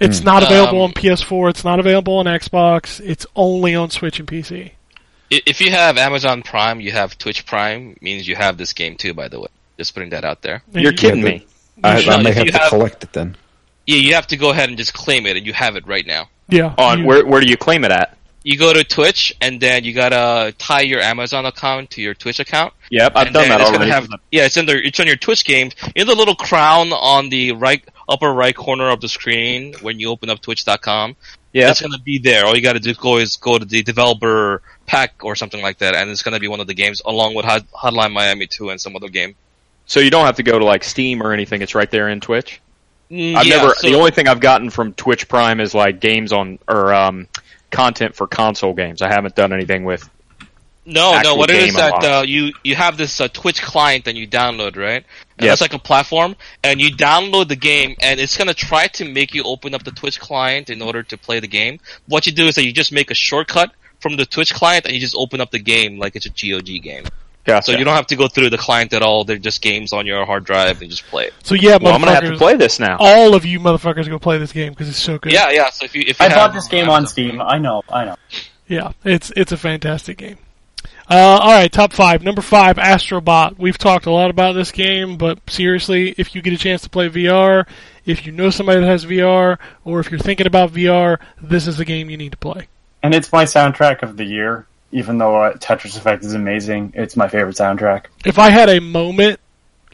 It's 0.00 0.20
not 0.20 0.44
available 0.44 0.78
Um, 0.78 0.90
on 0.90 0.92
PS4. 0.92 1.50
It's 1.50 1.64
not 1.64 1.80
available 1.80 2.18
on 2.18 2.26
Xbox. 2.26 3.00
It's 3.04 3.26
only 3.34 3.74
on 3.74 3.90
Switch 3.90 4.20
and 4.20 4.28
PC. 4.28 4.72
I- 5.32 5.42
If 5.46 5.60
you 5.60 5.70
have 5.70 5.98
Amazon 5.98 6.42
Prime, 6.42 6.80
you 6.80 6.92
have 6.92 7.18
Twitch 7.18 7.44
Prime, 7.46 7.96
means 8.00 8.26
you 8.26 8.36
have 8.36 8.56
this 8.56 8.72
game 8.72 8.96
too. 8.96 9.14
By 9.14 9.28
the 9.28 9.40
way, 9.40 9.48
just 9.76 9.94
putting 9.94 10.10
that 10.10 10.24
out 10.24 10.42
there. 10.42 10.62
You're 10.72 10.92
kidding 10.92 11.22
but- 11.22 11.30
me. 11.32 11.46
I, 11.84 12.00
should- 12.00 12.12
I 12.12 12.22
may 12.22 12.32
have 12.32 12.46
to 12.46 12.52
have- 12.58 12.68
collect 12.70 13.04
it 13.04 13.12
then. 13.12 13.36
Yeah, 13.86 13.96
you 13.98 14.14
have 14.14 14.26
to 14.28 14.36
go 14.36 14.50
ahead 14.50 14.68
and 14.68 14.76
just 14.76 14.92
claim 14.92 15.24
it, 15.26 15.36
and 15.36 15.46
you 15.46 15.52
have 15.52 15.76
it 15.76 15.86
right 15.86 16.06
now. 16.06 16.28
Yeah. 16.48 16.74
On 16.76 17.00
you- 17.00 17.06
where 17.06 17.24
where 17.26 17.40
do 17.40 17.46
you 17.46 17.56
claim 17.56 17.84
it 17.84 17.92
at? 17.92 18.16
You 18.42 18.56
go 18.56 18.72
to 18.72 18.82
Twitch, 18.82 19.34
and 19.40 19.60
then 19.60 19.84
you 19.84 19.92
gotta 19.92 20.54
tie 20.58 20.80
your 20.80 21.00
Amazon 21.00 21.44
account 21.44 21.90
to 21.90 22.00
your 22.00 22.14
Twitch 22.14 22.40
account. 22.40 22.72
Yep, 22.90 23.12
I've 23.14 23.32
done 23.32 23.48
that 23.48 23.60
already. 23.60 23.90
Have, 23.90 24.08
yeah, 24.30 24.46
it's 24.46 24.56
in 24.56 24.64
the 24.64 24.76
it's 24.86 24.98
on 25.00 25.06
your 25.06 25.16
Twitch 25.16 25.44
games. 25.44 25.74
In 25.94 26.06
the 26.06 26.14
little 26.14 26.34
crown 26.34 26.92
on 26.92 27.28
the 27.28 27.52
right 27.52 27.82
upper 28.08 28.32
right 28.32 28.56
corner 28.56 28.88
of 28.88 29.00
the 29.00 29.08
screen 29.08 29.74
when 29.82 30.00
you 30.00 30.08
open 30.08 30.30
up 30.30 30.40
Twitch.com, 30.40 31.16
yeah, 31.52 31.70
it's 31.70 31.80
gonna 31.80 31.98
be 31.98 32.18
there. 32.18 32.44
All 32.46 32.54
you 32.56 32.62
gotta 32.62 32.80
do 32.80 32.92
go 32.94 33.18
is 33.18 33.36
go 33.36 33.58
to 33.58 33.64
the 33.64 33.82
developer 33.82 34.62
pack 34.86 35.14
or 35.24 35.34
something 35.36 35.62
like 35.62 35.78
that, 35.78 35.94
and 35.94 36.10
it's 36.10 36.22
gonna 36.22 36.40
be 36.40 36.48
one 36.48 36.60
of 36.60 36.66
the 36.66 36.74
games 36.74 37.02
along 37.04 37.34
with 37.34 37.44
Hot- 37.44 37.70
Hotline 37.72 38.12
Miami 38.12 38.46
2 38.46 38.70
and 38.70 38.80
some 38.80 38.94
other 38.96 39.08
game. 39.08 39.34
so 39.86 40.00
you 40.00 40.10
don't 40.10 40.26
have 40.26 40.36
to 40.36 40.42
go 40.42 40.58
to 40.58 40.64
like 40.64 40.84
Steam 40.84 41.22
or 41.22 41.32
anything. 41.32 41.62
It's 41.62 41.74
right 41.74 41.90
there 41.90 42.08
in 42.10 42.20
Twitch. 42.20 42.60
Mm, 43.10 43.34
I've 43.36 43.46
yeah, 43.46 43.56
never. 43.56 43.74
so- 43.74 43.88
the 43.88 43.94
only 43.96 44.10
thing 44.10 44.28
I've 44.28 44.40
gotten 44.40 44.68
from 44.70 44.92
Twitch 44.92 45.28
Prime 45.28 45.60
is 45.60 45.74
like 45.74 45.98
games 46.00 46.30
on 46.32 46.58
or 46.68 46.92
um, 46.92 47.26
content 47.70 48.14
for 48.14 48.26
console 48.26 48.74
games. 48.74 49.00
I 49.00 49.08
haven't 49.08 49.34
done 49.34 49.52
anything 49.52 49.84
with. 49.84 50.08
No, 50.88 51.12
no. 51.12 51.16
actual 51.18 51.38
What 51.38 51.50
it 51.50 51.56
is 51.56 51.66
game 51.66 51.74
that 51.74 52.04
uh, 52.04 52.22
you 52.22 52.52
you 52.64 52.74
have 52.74 52.96
this 52.96 53.20
uh, 53.20 53.28
Twitch 53.28 53.60
client 53.62 54.04
that 54.06 54.14
you 54.16 54.26
download, 54.26 54.76
right? 54.76 55.04
And 55.36 55.44
Yep. 55.44 55.50
That's 55.50 55.60
like 55.60 55.74
a 55.74 55.78
platform, 55.78 56.34
and 56.64 56.80
you 56.80 56.90
download 56.90 57.48
the 57.48 57.56
game, 57.56 57.94
and 58.00 58.18
it's 58.18 58.36
gonna 58.36 58.54
try 58.54 58.88
to 58.88 59.04
make 59.04 59.34
you 59.34 59.42
open 59.44 59.74
up 59.74 59.84
the 59.84 59.92
Twitch 59.92 60.18
client 60.18 60.68
in 60.70 60.82
order 60.82 61.02
to 61.04 61.16
play 61.16 61.38
the 61.40 61.46
game. 61.46 61.78
What 62.06 62.26
you 62.26 62.32
do 62.32 62.46
is 62.48 62.54
that 62.56 62.64
you 62.64 62.72
just 62.72 62.90
make 62.90 63.10
a 63.10 63.14
shortcut 63.14 63.72
from 64.00 64.16
the 64.16 64.26
Twitch 64.26 64.52
client, 64.54 64.86
and 64.86 64.94
you 64.94 65.00
just 65.00 65.14
open 65.16 65.40
up 65.40 65.50
the 65.50 65.58
game 65.60 65.98
like 65.98 66.16
it's 66.16 66.26
a 66.26 66.30
GOG 66.30 66.82
game. 66.82 67.04
Yeah, 67.46 67.60
So 67.60 67.72
you 67.72 67.84
don't 67.84 67.94
have 67.94 68.06
to 68.08 68.16
go 68.16 68.28
through 68.28 68.50
the 68.50 68.58
client 68.58 68.92
at 68.92 69.00
all. 69.02 69.24
They're 69.24 69.38
just 69.38 69.62
games 69.62 69.92
on 69.94 70.06
your 70.06 70.26
hard 70.26 70.44
drive, 70.44 70.72
and 70.72 70.82
you 70.82 70.88
just 70.88 71.06
play 71.06 71.26
it. 71.26 71.34
so 71.42 71.54
yeah, 71.54 71.78
Well, 71.80 71.94
I'm 71.94 72.00
gonna 72.00 72.14
have 72.14 72.24
to 72.24 72.36
play 72.36 72.56
this 72.56 72.78
now. 72.80 72.96
all 72.98 73.34
of 73.34 73.44
you 73.46 73.60
motherfuckers 73.60 74.08
go 74.08 74.18
play 74.18 74.38
this 74.38 74.52
game 74.52 74.72
because 74.72 74.88
it's 74.88 74.98
so 74.98 75.18
good. 75.18 75.32
Yeah, 75.32 75.50
yeah. 75.50 75.70
So 75.70 75.84
if 75.84 75.94
you 75.94 76.02
if 76.06 76.18
you 76.20 76.26
I 76.26 76.28
have, 76.30 76.36
bought 76.36 76.52
this 76.54 76.68
game 76.68 76.88
on 76.88 77.06
Steam. 77.06 77.40
I 77.40 77.58
know. 77.58 77.82
I 77.88 78.04
know. 78.06 78.16
Yeah, 78.66 78.92
it's 79.04 79.30
it's 79.36 79.52
a 79.52 79.56
fantastic 79.56 80.18
game. 80.18 80.38
Uh, 81.10 81.38
all 81.40 81.52
right, 81.52 81.72
top 81.72 81.92
five. 81.92 82.22
Number 82.22 82.42
five, 82.42 82.76
Astrobot. 82.76 83.58
We've 83.58 83.78
talked 83.78 84.04
a 84.04 84.10
lot 84.10 84.28
about 84.28 84.52
this 84.52 84.70
game, 84.70 85.16
but 85.16 85.38
seriously, 85.48 86.14
if 86.18 86.34
you 86.34 86.42
get 86.42 86.52
a 86.52 86.58
chance 86.58 86.82
to 86.82 86.90
play 86.90 87.08
VR, 87.08 87.66
if 88.04 88.26
you 88.26 88.32
know 88.32 88.50
somebody 88.50 88.80
that 88.80 88.86
has 88.86 89.06
VR, 89.06 89.58
or 89.84 90.00
if 90.00 90.10
you're 90.10 90.20
thinking 90.20 90.46
about 90.46 90.72
VR, 90.72 91.18
this 91.40 91.66
is 91.66 91.78
the 91.78 91.86
game 91.86 92.10
you 92.10 92.18
need 92.18 92.32
to 92.32 92.38
play. 92.38 92.68
And 93.02 93.14
it's 93.14 93.32
my 93.32 93.44
soundtrack 93.44 94.02
of 94.02 94.16
the 94.16 94.24
year. 94.24 94.66
Even 94.90 95.18
though 95.18 95.36
uh, 95.36 95.52
Tetris 95.54 95.96
Effect 95.96 96.24
is 96.24 96.34
amazing, 96.34 96.92
it's 96.94 97.16
my 97.16 97.28
favorite 97.28 97.56
soundtrack. 97.56 98.06
If 98.24 98.38
I 98.38 98.50
had 98.50 98.68
a 98.68 98.80
moment, 98.80 99.40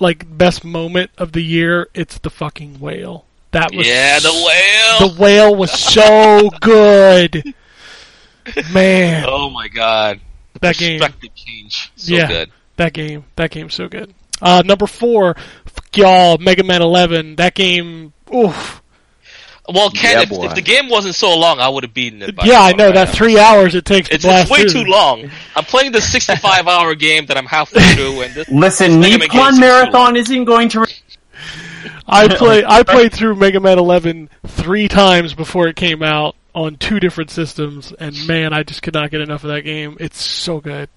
like 0.01 0.39
best 0.39 0.65
moment 0.65 1.11
of 1.19 1.33
the 1.33 1.43
year, 1.43 1.89
it's 1.95 2.19
the 2.19 2.31
fucking 2.31 2.81
whale. 2.81 3.25
That 3.51 3.73
was 3.73 3.87
yeah, 3.87 4.19
the 4.19 4.33
whale. 4.33 5.09
the 5.09 5.21
whale 5.21 5.55
was 5.55 5.71
so 5.73 6.51
good, 6.61 7.55
man. 8.73 9.25
oh 9.29 9.51
my 9.51 9.69
god, 9.69 10.21
That 10.61 10.77
game. 10.77 10.99
perspective 11.01 11.31
change. 11.35 11.91
So 11.97 12.15
Yeah. 12.15 12.27
good. 12.29 12.51
That 12.77 12.93
game, 12.93 13.25
that 13.37 13.51
game's 13.51 13.75
so 13.75 13.89
good. 13.89 14.13
Uh, 14.43 14.63
number 14.65 14.87
four, 14.87 15.37
fuck 15.65 15.97
y'all, 15.97 16.39
Mega 16.39 16.65
Man 16.65 16.83
11. 16.83 17.37
That 17.37 17.55
game, 17.55 18.13
oof. 18.35 18.81
Well, 19.73 19.91
Ken, 19.91 20.13
Yeah, 20.17 20.23
if, 20.23 20.31
if 20.51 20.55
the 20.55 20.61
game 20.61 20.91
wasn't 20.91 21.15
so 21.15 21.39
long, 21.39 21.59
I 21.59 21.69
would 21.69 21.85
have 21.85 21.95
beaten 21.95 22.21
it. 22.21 22.37
By 22.37 22.45
Yeah, 22.45 22.61
I 22.61 22.73
know 22.73 22.87
right? 22.87 22.95
that 22.97 23.09
three 23.11 23.39
hours 23.39 23.75
it 23.75 23.85
takes 23.87 24.09
to 24.11 24.17
It's, 24.17 24.25
blast 24.25 24.43
it's 24.43 24.51
way 24.51 24.69
through. 24.69 24.85
too 24.85 24.91
long. 24.91 25.31
I'm 25.57 25.65
playing 25.65 25.93
the 25.93 26.03
65 26.03 26.69
hour 26.69 26.95
game 26.97 27.27
that 27.27 27.39
I'm 27.39 27.47
halfway 27.47 27.81
through, 27.95 28.23
and 28.23 28.35
this. 28.35 28.49
Listen, 28.51 29.01
Mega 29.01 29.19
Man 29.19 29.29
game's 29.29 29.33
Nippon 29.59 29.61
Marathon 29.61 30.17
isn't 30.17 30.45
going 30.45 30.69
to. 30.71 30.81
Re- 30.81 30.87
I 32.07 32.29
play, 32.29 32.63
I 32.67 32.83
played 32.87 33.13
through 33.15 33.37
Mega 33.37 33.61
Man 33.61 33.79
11 33.79 34.29
three 34.47 34.89
times 34.89 35.33
before 35.33 35.69
it 35.69 35.77
came 35.77 36.03
out 36.03 36.37
on 36.55 36.77
two 36.77 37.01
different 37.01 37.31
systems, 37.31 37.93
and 37.99 38.17
man, 38.27 38.53
I 38.53 38.63
just 38.63 38.83
could 38.83 38.95
not 38.95 39.11
get 39.11 39.21
enough 39.21 39.45
of 39.45 39.51
that 39.51 39.63
game. 39.63 39.97
It's 40.01 40.21
so 40.23 40.61
good. 40.61 40.89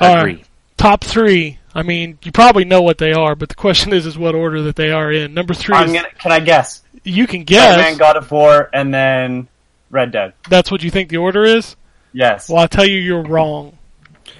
All 0.00 0.14
right, 0.14 0.20
Agree. 0.20 0.44
top 0.76 1.04
three. 1.04 1.58
I 1.74 1.82
mean, 1.82 2.18
you 2.22 2.32
probably 2.32 2.64
know 2.64 2.82
what 2.82 2.98
they 2.98 3.12
are, 3.12 3.34
but 3.34 3.48
the 3.48 3.54
question 3.54 3.92
is, 3.92 4.04
is 4.06 4.18
what 4.18 4.34
order 4.34 4.62
that 4.62 4.76
they 4.76 4.90
are 4.90 5.12
in. 5.12 5.34
Number 5.34 5.54
3 5.54 5.76
I'm 5.76 5.86
is, 5.88 5.92
gonna. 5.92 6.08
Can 6.18 6.32
I 6.32 6.40
guess? 6.40 6.82
you 7.04 7.26
can 7.26 7.44
guess 7.44 7.74
Spider-Man. 7.74 7.98
God 7.98 8.16
of 8.16 8.30
War, 8.30 8.68
and 8.72 8.92
then 8.92 9.48
Red 9.90 10.12
Dead. 10.12 10.34
That's 10.48 10.70
what 10.70 10.82
you 10.82 10.90
think 10.90 11.10
the 11.10 11.18
order 11.18 11.44
is. 11.44 11.76
Yes. 12.12 12.48
Well, 12.48 12.58
I'll 12.60 12.68
tell 12.68 12.86
you, 12.86 12.98
you're 12.98 13.22
wrong. 13.22 13.78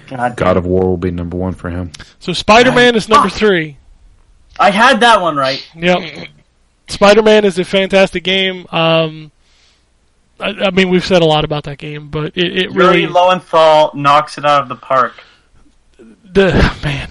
God, 0.07 0.35
God 0.35 0.57
of 0.57 0.65
War 0.65 0.83
will 0.85 0.97
be 0.97 1.11
number 1.11 1.37
one 1.37 1.53
for 1.53 1.69
him. 1.69 1.91
So 2.19 2.33
Spider-Man 2.33 2.95
is 2.95 3.07
number 3.07 3.29
three. 3.29 3.77
I 4.59 4.71
had 4.71 4.99
that 4.99 5.21
one 5.21 5.37
right. 5.37 5.65
Yep. 5.75 6.27
Spider-Man 6.89 7.45
is 7.45 7.57
a 7.57 7.63
fantastic 7.63 8.23
game. 8.23 8.65
Um, 8.71 9.31
I, 10.41 10.67
I 10.67 10.71
mean, 10.71 10.89
we've 10.89 11.05
said 11.05 11.21
a 11.21 11.25
lot 11.25 11.45
about 11.45 11.63
that 11.65 11.77
game, 11.77 12.09
but 12.09 12.37
it, 12.37 12.57
it 12.57 12.71
Yuri 12.71 12.75
really, 12.75 13.07
Lowenthal 13.07 13.91
knocks 13.93 14.37
it 14.37 14.45
out 14.45 14.63
of 14.63 14.69
the 14.69 14.75
park. 14.75 15.13
the 15.97 16.51
man, 16.83 17.09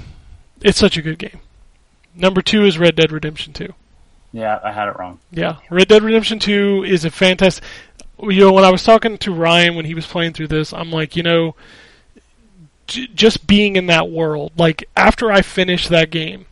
it's 0.60 0.78
such 0.78 0.97
a 0.97 1.02
good 1.02 1.18
game. 1.18 1.41
Number 2.15 2.42
two 2.42 2.65
is 2.65 2.78
Red 2.78 2.97
Dead 2.97 3.12
Redemption 3.12 3.52
Two. 3.52 3.75
Yeah, 4.33 4.60
I 4.62 4.73
had 4.73 4.89
it 4.89 4.99
wrong. 4.99 5.18
Yeah, 5.31 5.57
Red 5.70 5.89
Dead 5.89 6.02
Redemption 6.02 6.39
Two 6.39 6.84
is 6.84 7.05
a 7.05 7.10
fantastic. 7.10 7.65
You 8.23 8.41
know, 8.41 8.52
when 8.52 8.65
I 8.65 8.70
was 8.70 8.83
talking 8.83 9.17
to 9.18 9.33
Ryan 9.33 9.76
when 9.76 9.86
he 9.86 9.94
was 9.94 10.07
playing 10.07 10.34
through 10.34 10.49
this, 10.49 10.75
I'm 10.75 10.91
like, 10.91 11.17
you 11.17 11.23
know, 11.23 11.55
j- 12.86 13.09
just 13.15 13.47
being 13.47 13.76
in 13.76 13.86
that 13.86 14.10
world. 14.10 14.52
Like 14.59 14.89
after 14.97 15.33
I 15.33 15.41
finished 15.42 15.89
that 15.89 16.10
game, 16.10 16.47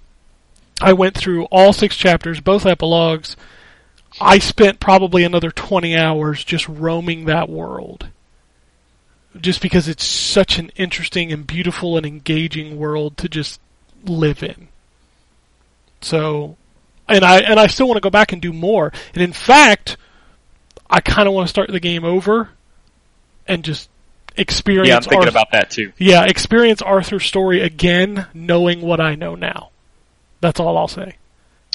I 0.81 0.93
went 0.93 1.17
through 1.17 1.45
all 1.47 1.73
six 1.73 1.97
chapters, 1.97 2.41
both 2.41 2.65
epilogues. 2.65 3.37
I 4.21 4.39
spent 4.39 4.81
probably 4.81 5.25
another 5.25 5.51
20 5.51 5.97
hours 5.97 6.45
just 6.45 6.69
roaming 6.69 7.27
that 7.27 7.49
world. 7.49 8.09
Just 9.41 9.61
because 9.61 9.89
it's 9.89 10.05
such 10.05 10.59
an 10.59 10.71
interesting 10.77 11.33
and 11.33 11.47
beautiful 11.47 11.97
and 11.97 12.05
engaging 12.05 12.79
world 12.79 13.17
to 13.19 13.29
just 13.29 13.61
live 14.05 14.43
in. 14.43 14.69
So, 16.01 16.57
and 17.09 17.25
I 17.25 17.41
and 17.41 17.61
I 17.61 17.67
still 17.67 17.87
want 17.87 17.97
to 17.97 18.01
go 18.01 18.11
back 18.11 18.33
and 18.33 18.41
do 18.41 18.53
more. 18.53 18.93
And 19.15 19.23
in 19.23 19.33
fact, 19.33 19.97
I 20.91 21.01
kind 21.01 21.29
of 21.29 21.35
want 21.35 21.47
to 21.47 21.51
start 21.51 21.71
the 21.71 21.81
game 21.81 22.05
over 22.05 22.51
and 23.47 23.65
just 23.65 23.91
experience. 24.37 24.89
Yeah, 24.89 24.97
I'm 24.97 25.03
thinking 25.03 25.29
about 25.29 25.53
that 25.53 25.71
too. 25.71 25.93
yeah, 25.99 26.25
experience 26.25 26.81
Arthur's 26.83 27.27
story 27.27 27.61
again, 27.61 28.27
knowing 28.33 28.81
what 28.81 29.01
I 29.01 29.15
know 29.15 29.35
now. 29.35 29.71
That's 30.41 30.61
all 30.61 30.77
I'll 30.77 30.89
say. 30.89 31.17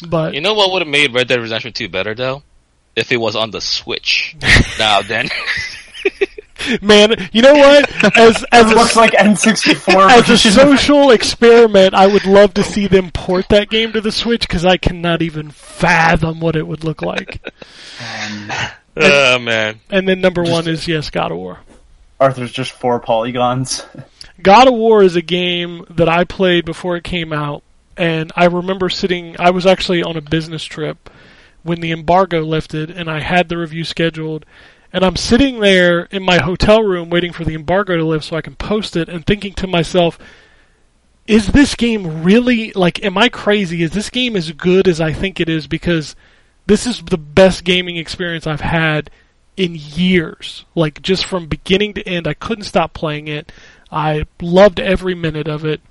But 0.08 0.34
You 0.34 0.42
know 0.42 0.54
what 0.54 0.72
would 0.72 0.82
have 0.82 0.90
made 0.90 1.14
Red 1.14 1.28
Dead 1.28 1.40
Redemption 1.40 1.74
2 1.74 1.90
better 1.90 2.16
though? 2.16 2.44
If 2.96 3.12
it 3.12 3.18
was 3.18 3.36
on 3.36 3.52
the 3.52 3.62
Switch. 3.62 4.36
now 4.80 5.02
then. 5.02 5.30
man, 6.82 7.30
you 7.32 7.42
know 7.42 7.54
what? 7.54 8.18
As 8.18 8.46
as 8.52 8.72
It 8.72 8.74
a, 8.74 8.80
looks 8.80 8.96
like 8.96 9.12
N64 9.12 10.10
as 10.12 10.30
a 10.30 10.38
social 10.38 11.12
experiment, 11.12 11.94
I 11.94 12.08
would 12.08 12.26
love 12.26 12.54
to 12.56 12.64
see 12.64 12.88
them 12.88 13.12
port 13.12 13.50
that 13.50 13.70
game 13.70 13.94
to 13.94 14.02
the 14.02 14.12
Switch 14.12 14.42
because 14.42 14.66
I 14.66 14.78
cannot 14.78 15.22
even 15.22 15.52
fathom 15.52 16.40
what 16.40 16.56
it 16.56 16.68
would 16.68 16.84
look 16.84 17.02
like. 17.02 17.42
Um, 18.00 18.52
oh 18.98 19.40
man. 19.40 19.80
And 19.90 20.08
then 20.08 20.22
number 20.22 20.44
one 20.44 20.68
is 20.68 20.88
yes, 20.88 21.10
God 21.10 21.32
of 21.32 21.38
War. 21.38 21.60
Arthur's 22.20 22.52
just 22.52 22.72
four 22.72 23.00
polygons. 23.00 23.86
God 24.42 24.68
of 24.68 24.74
War 24.74 25.04
is 25.04 25.16
a 25.16 25.22
game 25.22 25.86
that 25.90 26.10
I 26.10 26.24
played 26.24 26.66
before 26.66 26.96
it 26.96 27.04
came 27.04 27.34
out, 27.34 27.64
and 27.98 28.32
I 28.36 28.46
remember 28.46 28.90
sitting. 28.90 29.36
I 29.40 29.52
was 29.52 29.66
actually 29.66 30.04
on 30.04 30.18
a 30.18 30.22
business 30.22 30.64
trip 30.64 31.10
when 31.64 31.82
the 31.82 31.92
embargo 31.92 32.42
lifted, 32.42 32.90
and 32.90 33.10
I 33.10 33.22
had 33.22 33.50
the 33.50 33.58
review 33.58 33.84
scheduled. 33.84 34.46
And 34.92 35.04
I'm 35.04 35.16
sitting 35.16 35.60
there 35.60 36.02
in 36.12 36.22
my 36.22 36.38
hotel 36.38 36.84
room 36.84 37.10
waiting 37.10 37.34
for 37.34 37.44
the 37.44 37.56
embargo 37.56 37.98
to 37.98 38.06
lift 38.06 38.26
so 38.26 38.36
I 38.36 38.42
can 38.42 38.56
post 38.56 38.96
it, 38.96 39.10
and 39.10 39.26
thinking 39.26 39.54
to 39.56 39.68
myself, 39.68 40.20
"Is 41.26 41.48
this 41.48 41.76
game 41.76 42.24
really 42.24 42.72
like? 42.74 43.04
Am 43.04 43.18
I 43.18 43.30
crazy? 43.30 43.82
Is 43.82 43.92
this 43.92 44.10
game 44.10 44.36
as 44.36 44.52
good 44.52 44.88
as 44.88 45.02
I 45.02 45.14
think 45.14 45.40
it 45.40 45.50
is? 45.50 45.68
Because 45.68 46.16
this 46.66 46.86
is 46.88 47.02
the 47.02 47.18
best 47.18 47.64
gaming 47.64 47.98
experience 47.98 48.48
I've 48.48 48.62
had 48.62 49.10
in 49.58 49.76
years. 49.76 50.66
Like 50.76 51.02
just 51.02 51.26
from 51.26 51.48
beginning 51.48 51.94
to 51.96 52.08
end, 52.08 52.28
I 52.28 52.34
couldn't 52.34 52.66
stop 52.66 52.94
playing 52.94 53.28
it. 53.28 53.52
I 53.92 54.26
loved 54.42 54.80
every 54.80 55.16
minute 55.16 55.48
of 55.48 55.66
it. 55.66 55.82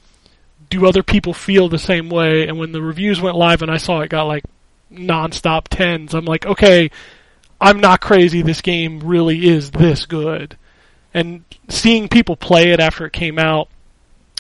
Do 0.73 0.87
other 0.87 1.03
people 1.03 1.35
feel 1.35 1.69
the 1.69 1.79
same 1.79 2.09
way? 2.09 2.49
And 2.49 2.59
when 2.59 2.73
the 2.73 2.81
reviews 2.81 3.21
went 3.21 3.37
live 3.37 3.61
and 3.61 3.71
I 3.71 3.77
saw 3.77 4.01
it 4.01 4.09
got 4.09 4.23
like 4.23 4.43
nonstop 4.91 5.65
tens, 5.69 6.15
I'm 6.15 6.25
like, 6.25 6.47
okay, 6.47 6.91
I'm 7.61 7.79
not 7.79 8.01
crazy. 8.01 8.41
This 8.41 8.63
game 8.63 9.01
really 9.01 9.47
is 9.47 9.71
this 9.71 10.07
good. 10.07 10.57
And 11.13 11.45
seeing 11.69 12.09
people 12.09 12.37
play 12.37 12.71
it 12.71 12.81
after 12.81 13.05
it 13.05 13.13
came 13.13 13.39
out 13.39 13.69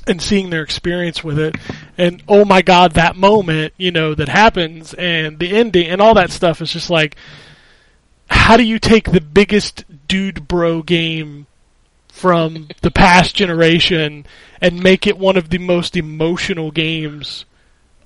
and 0.06 0.22
seeing 0.22 0.48
their 0.48 0.62
experience 0.62 1.22
with 1.22 1.38
it 1.38 1.54
and 1.96 2.24
oh 2.26 2.44
my 2.44 2.60
god 2.60 2.94
that 2.94 3.14
moment 3.14 3.72
you 3.76 3.92
know 3.92 4.16
that 4.16 4.28
happens 4.28 4.94
and 4.94 5.38
the 5.38 5.54
ending 5.54 5.86
and 5.86 6.00
all 6.00 6.14
that 6.14 6.32
stuff 6.32 6.60
is 6.60 6.72
just 6.72 6.90
like 6.90 7.14
how 8.26 8.56
do 8.56 8.64
you 8.64 8.80
take 8.80 9.12
the 9.12 9.20
biggest 9.20 9.84
dude 10.08 10.48
bro 10.48 10.82
game 10.82 11.46
from 12.12 12.68
the 12.82 12.90
past 12.90 13.34
generation 13.34 14.24
and 14.60 14.80
make 14.80 15.06
it 15.06 15.18
one 15.18 15.36
of 15.36 15.48
the 15.48 15.58
most 15.58 15.96
emotional 15.96 16.70
games 16.70 17.46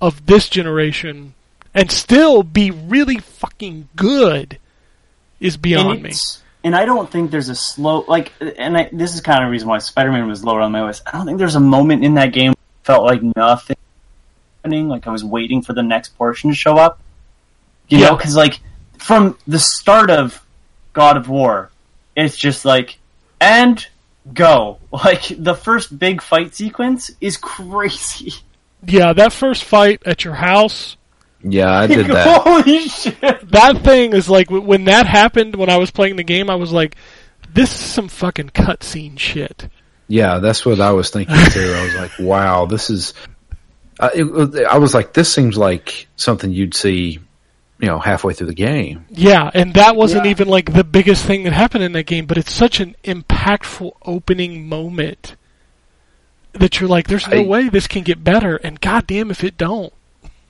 of 0.00 0.24
this 0.24 0.48
generation 0.48 1.34
and 1.74 1.90
still 1.90 2.42
be 2.42 2.70
really 2.70 3.18
fucking 3.18 3.88
good 3.96 4.58
is 5.40 5.56
beyond 5.56 6.02
me. 6.02 6.12
And 6.64 6.74
I 6.74 6.84
don't 6.84 7.10
think 7.10 7.30
there's 7.30 7.50
a 7.50 7.54
slow 7.54 8.04
like, 8.08 8.32
and 8.40 8.78
I, 8.78 8.88
this 8.92 9.14
is 9.14 9.20
kind 9.20 9.42
of 9.42 9.48
the 9.48 9.50
reason 9.50 9.68
why 9.68 9.78
Spider-Man 9.78 10.26
was 10.26 10.42
lower 10.42 10.60
on 10.62 10.72
my 10.72 10.84
list. 10.84 11.02
I 11.06 11.12
don't 11.12 11.26
think 11.26 11.38
there's 11.38 11.56
a 11.56 11.60
moment 11.60 12.02
in 12.02 12.14
that 12.14 12.32
game 12.32 12.54
felt 12.84 13.04
like 13.04 13.20
nothing 13.36 13.76
happening. 14.62 14.88
Like 14.88 15.06
I 15.06 15.10
was 15.10 15.24
waiting 15.24 15.62
for 15.62 15.72
the 15.72 15.82
next 15.82 16.16
portion 16.16 16.50
to 16.50 16.56
show 16.56 16.78
up. 16.78 17.00
You 17.88 17.98
know, 17.98 18.16
because 18.16 18.34
like 18.34 18.60
from 18.98 19.36
the 19.46 19.58
start 19.58 20.10
of 20.10 20.44
God 20.92 21.16
of 21.16 21.28
War, 21.28 21.70
it's 22.16 22.36
just 22.36 22.64
like 22.64 22.98
and 23.40 23.86
go. 24.32 24.78
Like 24.92 25.24
the 25.38 25.54
first 25.54 25.98
big 25.98 26.22
fight 26.22 26.54
sequence 26.54 27.10
is 27.20 27.36
crazy. 27.36 28.32
Yeah, 28.86 29.12
that 29.12 29.32
first 29.32 29.64
fight 29.64 30.02
at 30.06 30.24
your 30.24 30.34
house, 30.34 30.96
Yeah, 31.42 31.70
I 31.70 31.86
did 31.88 32.06
that. 32.06 32.42
Holy 32.42 32.88
shit! 32.88 33.20
that 33.50 33.82
thing 33.84 34.14
is 34.14 34.30
like 34.30 34.50
when 34.50 34.84
that 34.84 35.06
happened 35.06 35.54
when 35.56 35.68
I 35.68 35.76
was 35.76 35.90
playing 35.90 36.16
the 36.16 36.24
game, 36.24 36.48
I 36.48 36.54
was 36.54 36.72
like, 36.72 36.96
this 37.52 37.74
is 37.74 37.80
some 37.80 38.08
fucking 38.08 38.50
cutscene 38.50 39.18
shit. 39.18 39.68
Yeah, 40.08 40.38
that's 40.38 40.64
what 40.64 40.80
I 40.80 40.92
was 40.92 41.10
thinking 41.10 41.36
too. 41.50 41.74
I 41.76 41.84
was 41.84 41.94
like, 41.94 42.12
wow, 42.18 42.66
this 42.66 42.90
is. 42.90 43.12
Uh, 43.98 44.10
it, 44.14 44.66
I 44.66 44.78
was 44.78 44.94
like, 44.94 45.12
this 45.14 45.32
seems 45.32 45.56
like 45.56 46.06
something 46.16 46.52
you'd 46.52 46.74
see, 46.74 47.18
you 47.78 47.86
know, 47.88 47.98
halfway 47.98 48.32
through 48.32 48.46
the 48.46 48.54
game. 48.54 49.04
Yeah, 49.10 49.50
and 49.52 49.74
that 49.74 49.96
wasn't 49.96 50.24
Yeah. 50.24 50.30
even 50.30 50.48
like 50.48 50.72
the 50.72 50.84
biggest 50.84 51.24
thing 51.26 51.44
that 51.44 51.52
happened 51.52 51.84
in 51.84 51.92
that 51.92 52.04
game, 52.06 52.26
but 52.26 52.38
it's 52.38 52.52
such 52.52 52.80
an 52.80 52.96
impactful 53.04 53.92
opening 54.02 54.68
moment 54.68 55.36
that 56.52 56.80
you're 56.80 56.88
like, 56.88 57.06
there's 57.08 57.28
no 57.28 57.38
I- 57.42 57.44
way 57.46 57.68
this 57.68 57.86
can 57.86 58.02
get 58.02 58.24
better, 58.24 58.56
and 58.56 58.80
goddamn 58.80 59.30
if 59.30 59.44
it 59.44 59.58
don't. 59.58 59.92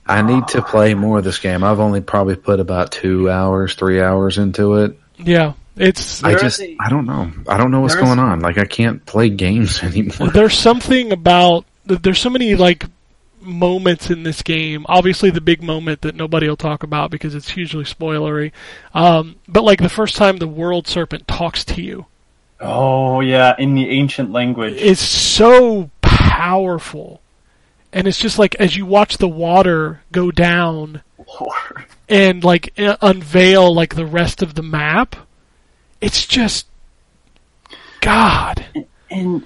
I 0.09 0.21
need 0.21 0.47
to 0.49 0.61
play 0.61 0.93
more 0.93 1.17
of 1.17 1.25
this 1.25 1.37
game. 1.37 1.65
I've 1.65 1.81
only 1.81 1.99
probably 1.99 2.37
put 2.37 2.61
about 2.61 2.91
two 2.93 3.29
hours, 3.29 3.73
three 3.75 4.01
hours 4.01 4.37
into 4.37 4.75
it. 4.75 4.97
Yeah, 5.17 5.53
it's 5.75 6.23
I 6.23 6.35
just, 6.35 6.61
a- 6.61 6.77
I 6.79 6.87
don't 6.89 7.05
know. 7.05 7.29
I 7.49 7.57
don't 7.57 7.71
know 7.71 7.81
what's 7.81 7.95
going 7.95 8.19
on. 8.19 8.39
Like, 8.39 8.57
I 8.57 8.63
can't 8.63 9.05
play 9.05 9.29
games 9.29 9.83
anymore. 9.83 10.29
there's 10.29 10.57
something 10.57 11.11
about 11.11 11.65
there's 11.85 12.19
so 12.19 12.29
many 12.29 12.55
like 12.55 12.85
moments 13.41 14.09
in 14.09 14.23
this 14.23 14.41
game. 14.41 14.85
Obviously, 14.89 15.29
the 15.29 15.41
big 15.41 15.61
moment 15.61 16.01
that 16.01 16.15
nobody 16.15 16.47
will 16.47 16.57
talk 16.57 16.83
about 16.83 17.11
because 17.11 17.35
it's 17.35 17.49
hugely 17.49 17.83
spoilery. 17.83 18.51
Um, 18.93 19.35
but 19.47 19.63
like 19.63 19.81
the 19.81 19.89
first 19.89 20.15
time 20.15 20.37
the 20.37 20.47
world 20.47 20.87
serpent 20.87 21.27
talks 21.27 21.63
to 21.65 21.81
you 21.81 22.07
Oh 22.59 23.19
yeah, 23.19 23.55
in 23.57 23.75
the 23.75 23.89
ancient 23.89 24.31
language. 24.31 24.75
It's 24.77 25.01
so 25.01 25.91
powerful, 26.01 27.21
and 27.93 28.07
it's 28.07 28.19
just 28.19 28.39
like 28.39 28.55
as 28.55 28.75
you 28.75 28.85
watch 28.85 29.17
the 29.17 29.27
water 29.27 30.01
go 30.11 30.31
down 30.31 31.03
Lord. 31.39 31.85
and 32.09 32.43
like 32.43 32.73
unveil 32.77 33.73
like 33.73 33.95
the 33.95 34.05
rest 34.05 34.41
of 34.41 34.55
the 34.55 34.63
map. 34.63 35.15
It's 36.01 36.25
just 36.25 36.67
God. 38.01 38.65
and 39.11 39.45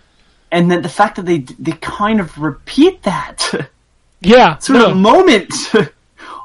and 0.49 0.71
then 0.71 0.81
the 0.81 0.89
fact 0.89 1.17
that 1.17 1.25
they 1.25 1.39
they 1.39 1.73
kind 1.73 2.21
of 2.21 2.37
repeat 2.37 3.03
that 3.03 3.69
Yeah, 4.21 4.57
sort 4.59 4.79
no. 4.79 4.91
of 4.91 4.97
moment. 4.97 5.53
I 5.73 5.89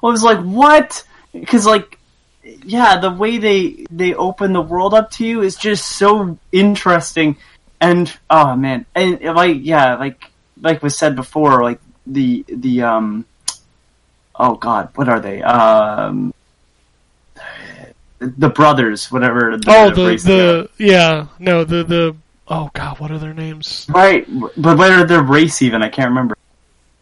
was 0.02 0.22
like, 0.22 0.40
what? 0.40 1.04
Because 1.32 1.66
like, 1.66 1.98
yeah, 2.42 2.98
the 2.98 3.10
way 3.10 3.38
they 3.38 3.86
they 3.90 4.14
open 4.14 4.52
the 4.52 4.62
world 4.62 4.94
up 4.94 5.10
to 5.12 5.26
you 5.26 5.42
is 5.42 5.56
just 5.56 5.86
so 5.86 6.38
interesting, 6.52 7.36
and 7.80 8.12
oh 8.30 8.56
man, 8.56 8.86
and 8.94 9.20
like 9.22 9.58
yeah, 9.60 9.96
like 9.96 10.30
like 10.60 10.82
was 10.82 10.96
said 10.96 11.16
before, 11.16 11.62
like 11.62 11.80
the 12.06 12.44
the 12.48 12.82
um, 12.82 13.26
oh 14.34 14.54
god, 14.54 14.90
what 14.94 15.08
are 15.08 15.20
they? 15.20 15.42
Um. 15.42 16.32
The 18.18 18.48
brothers, 18.48 19.12
whatever. 19.12 19.58
Oh, 19.66 19.90
the 19.90 20.16
the 20.16 20.70
yeah, 20.78 21.26
no, 21.38 21.64
the 21.64 21.84
the 21.84 22.16
oh 22.48 22.70
god, 22.72 22.98
what 22.98 23.10
are 23.10 23.18
their 23.18 23.34
names? 23.34 23.86
Right, 23.90 24.26
but 24.56 24.78
what 24.78 24.90
are 24.90 25.04
their 25.04 25.22
race 25.22 25.60
even? 25.60 25.82
I 25.82 25.90
can't 25.90 26.08
remember. 26.08 26.34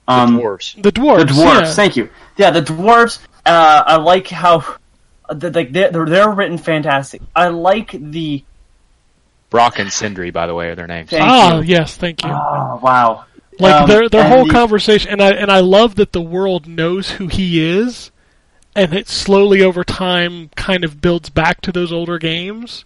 Um, 0.06 0.38
Dwarves. 0.38 0.80
The 0.82 0.92
dwarves. 0.92 1.18
the 1.26 1.32
dwarves. 1.32 1.60
yeah. 1.62 1.72
Thank 1.72 1.96
you. 1.96 2.10
Yeah, 2.36 2.50
the 2.50 2.60
dwarves. 2.62 3.18
Uh, 3.46 3.82
I 3.86 3.96
like 3.96 4.28
how 4.28 4.64
uh, 5.28 5.34
the, 5.34 5.50
like 5.50 5.72
they're, 5.72 5.90
they're 5.90 6.04
they're 6.06 6.30
written 6.30 6.58
fantastic. 6.58 7.22
I 7.34 7.48
like 7.48 7.90
the. 7.92 8.44
Brok 9.50 9.78
and 9.78 9.92
Sindri, 9.92 10.30
by 10.30 10.46
the 10.46 10.54
way, 10.54 10.68
are 10.70 10.74
their 10.74 10.86
names. 10.88 11.10
Thank 11.10 11.22
Ah, 11.22 11.58
you. 11.58 11.62
yes, 11.64 11.96
thank 11.96 12.24
you. 12.24 12.30
Oh 12.30 12.80
wow. 12.82 13.24
like 13.60 13.82
Um, 13.82 13.88
their 13.88 14.08
their 14.08 14.28
whole 14.28 14.46
the- 14.46 14.52
conversation, 14.52 15.10
and 15.12 15.22
I 15.22 15.30
and 15.32 15.50
I 15.50 15.60
love 15.60 15.94
that 15.96 16.12
the 16.12 16.20
world 16.22 16.66
knows 16.66 17.10
who 17.10 17.28
he 17.28 17.64
is, 17.64 18.10
and 18.74 18.92
it 18.92 19.08
slowly 19.08 19.62
over 19.62 19.84
time 19.84 20.50
kind 20.56 20.82
of 20.84 21.00
builds 21.00 21.30
back 21.30 21.60
to 21.62 21.72
those 21.72 21.92
older 21.92 22.18
games. 22.18 22.84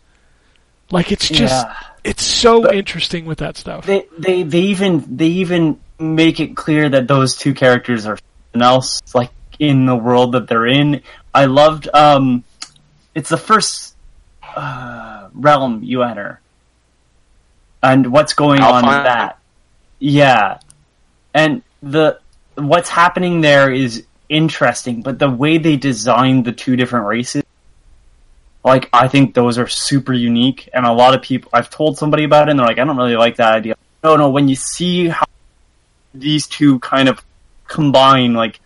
Like 0.91 1.11
it's 1.11 1.29
just 1.29 1.67
Yeah. 1.67 1.75
it's 2.05 2.23
so 2.25 2.63
But- 2.63 2.75
interesting 2.75 3.25
with 3.25 3.39
that 3.39 3.57
stuff. 3.57 3.87
They 3.87 4.05
they 4.19 4.43
they 4.43 4.61
even 4.61 5.17
they 5.17 5.27
even 5.29 5.81
make 5.99 6.41
it 6.41 6.57
clear 6.57 6.89
that 6.89 7.09
those 7.09 7.37
two 7.37 7.55
characters 7.55 8.07
are 8.07 8.19
something 8.19 8.63
else, 8.63 9.01
like 9.15 9.31
in 9.59 9.87
the 9.87 9.97
world 9.97 10.33
that 10.33 10.49
they're 10.49 10.67
in. 10.67 11.03
I 11.35 11.47
loved. 11.47 11.89
Um, 11.93 12.45
it's 13.15 13.29
the 13.29 13.37
first 13.37 13.97
uh, 14.43 15.29
realm 15.33 15.83
you 15.83 16.03
enter, 16.03 16.41
and 17.83 18.13
what's 18.13 18.35
going 18.35 18.61
on 18.61 18.85
in 18.85 19.05
that. 19.05 19.39
Yeah, 19.99 20.61
and 21.35 21.63
the 21.83 22.21
what's 22.55 22.89
happening 22.89 23.41
there 23.41 23.73
is 23.73 24.05
interesting, 24.29 25.03
but 25.03 25.19
the 25.19 25.31
way 25.31 25.59
they 25.59 25.77
designed 25.77 26.45
the 26.45 26.53
two 26.53 26.77
different 26.77 27.07
races, 27.07 27.43
like 28.65 28.89
I 28.93 29.09
think 29.09 29.35
those 29.35 29.59
are 29.59 29.69
super 29.69 30.13
unique, 30.13 30.69
and 30.73 30.87
a 30.87 30.93
lot 30.93 31.15
of 31.15 31.23
people. 31.23 31.51
I've 31.53 31.71
told 31.71 31.99
somebody 31.99 32.25
about 32.25 32.49
it, 32.49 32.53
and 32.53 32.61
they're 32.61 32.67
like, 32.67 32.79
"I 32.79 32.85
don't 32.85 32.97
really 32.97 33.17
like 33.17 33.37
that 33.37 33.55
idea." 33.55 33.75
No, 34.05 34.17
no. 34.17 34.31
When 34.31 34.49
you 34.49 34.55
see 34.55 35.09
how 35.09 35.27
these 36.15 36.47
two 36.47 36.79
kind 36.81 37.09
of 37.09 37.23
combine 37.67 38.35
like 38.35 38.61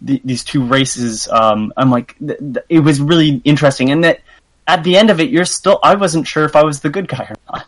the, 0.00 0.20
these 0.24 0.44
two 0.44 0.64
races. 0.64 1.28
Um, 1.28 1.72
I'm 1.76 1.90
like, 1.90 2.16
th- 2.18 2.38
th- 2.38 2.66
it 2.68 2.80
was 2.80 3.00
really 3.00 3.40
interesting, 3.44 3.90
and 3.90 4.04
that 4.04 4.20
at 4.66 4.84
the 4.84 4.96
end 4.96 5.10
of 5.10 5.20
it, 5.20 5.30
you're 5.30 5.44
still. 5.44 5.78
I 5.82 5.94
wasn't 5.94 6.26
sure 6.26 6.44
if 6.44 6.56
I 6.56 6.64
was 6.64 6.80
the 6.80 6.90
good 6.90 7.08
guy 7.08 7.26
or 7.30 7.36
not 7.52 7.66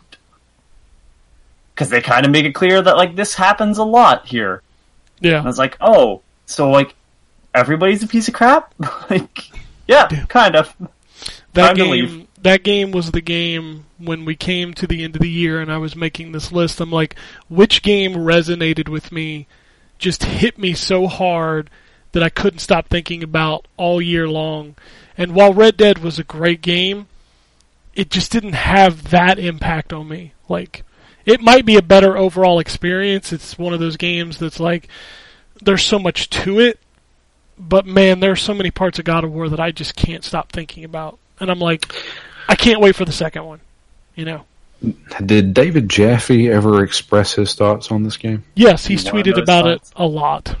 because 1.77 1.91
they 1.91 2.01
kind 2.01 2.25
of 2.25 2.31
make 2.31 2.43
it 2.43 2.53
clear 2.53 2.81
that 2.81 2.97
like 2.97 3.15
this 3.15 3.35
happens 3.35 3.77
a 3.77 3.83
lot 3.83 4.25
here. 4.25 4.63
Yeah. 5.19 5.37
And 5.37 5.43
I 5.43 5.45
was 5.45 5.59
like, 5.59 5.77
oh, 5.79 6.21
so 6.47 6.71
like 6.71 6.95
everybody's 7.53 8.01
a 8.01 8.07
piece 8.07 8.27
of 8.27 8.33
crap. 8.33 8.73
like, 9.11 9.51
yeah, 9.87 10.07
kind 10.27 10.55
of. 10.55 10.75
that 11.53 11.67
Time 11.67 11.75
to 11.75 11.81
game 11.83 11.91
leave. 11.91 12.26
That 12.41 12.63
game 12.63 12.91
was 12.91 13.11
the 13.11 13.21
game 13.21 13.85
when 13.97 14.25
we 14.25 14.35
came 14.35 14.73
to 14.75 14.87
the 14.87 15.03
end 15.03 15.15
of 15.15 15.21
the 15.21 15.29
year 15.29 15.59
and 15.59 15.71
I 15.71 15.77
was 15.77 15.95
making 15.95 16.31
this 16.31 16.51
list. 16.51 16.79
I'm 16.79 16.91
like, 16.91 17.15
which 17.49 17.81
game 17.81 18.13
resonated 18.13 18.89
with 18.89 19.11
me, 19.11 19.47
just 19.97 20.23
hit 20.23 20.57
me 20.57 20.73
so 20.73 21.07
hard 21.07 21.69
that 22.11 22.23
I 22.23 22.29
couldn't 22.29 22.59
stop 22.59 22.87
thinking 22.87 23.23
about 23.23 23.67
all 23.75 24.01
year 24.01 24.27
long. 24.27 24.75
And 25.17 25.33
while 25.33 25.53
Red 25.53 25.77
Dead 25.77 25.99
was 25.99 26.19
a 26.19 26.23
great 26.23 26.61
game, 26.61 27.07
it 27.95 28.11
just 28.11 28.31
didn't 28.31 28.53
have 28.53 29.09
that 29.09 29.39
impact 29.39 29.91
on 29.91 30.07
me. 30.07 30.33
Like, 30.47 30.83
it 31.25 31.41
might 31.41 31.65
be 31.65 31.75
a 31.75 31.81
better 31.81 32.15
overall 32.15 32.59
experience. 32.59 33.33
It's 33.33 33.57
one 33.57 33.73
of 33.73 33.79
those 33.79 33.97
games 33.97 34.37
that's 34.37 34.59
like, 34.59 34.87
there's 35.61 35.83
so 35.83 35.97
much 35.97 36.29
to 36.29 36.59
it, 36.59 36.79
but 37.57 37.87
man, 37.87 38.19
there's 38.19 38.41
so 38.41 38.53
many 38.53 38.69
parts 38.69 38.99
of 38.99 39.05
God 39.05 39.23
of 39.23 39.33
War 39.33 39.49
that 39.49 39.59
I 39.59 39.71
just 39.71 39.95
can't 39.95 40.23
stop 40.23 40.51
thinking 40.51 40.83
about. 40.83 41.17
And 41.39 41.49
I'm 41.49 41.59
like, 41.59 41.91
I 42.47 42.55
can't 42.55 42.79
wait 42.79 42.95
for 42.95 43.05
the 43.05 43.11
second 43.11 43.45
one. 43.45 43.59
You 44.15 44.25
know? 44.25 44.45
Did 45.25 45.53
David 45.53 45.89
Jaffe 45.89 46.49
ever 46.49 46.83
express 46.83 47.33
his 47.33 47.55
thoughts 47.55 47.91
on 47.91 48.03
this 48.03 48.17
game? 48.17 48.43
Yes, 48.55 48.85
he's 48.85 49.03
One 49.05 49.13
tweeted 49.23 49.41
about 49.41 49.63
thoughts. 49.65 49.91
it 49.91 49.99
a 49.99 50.05
lot. 50.05 50.55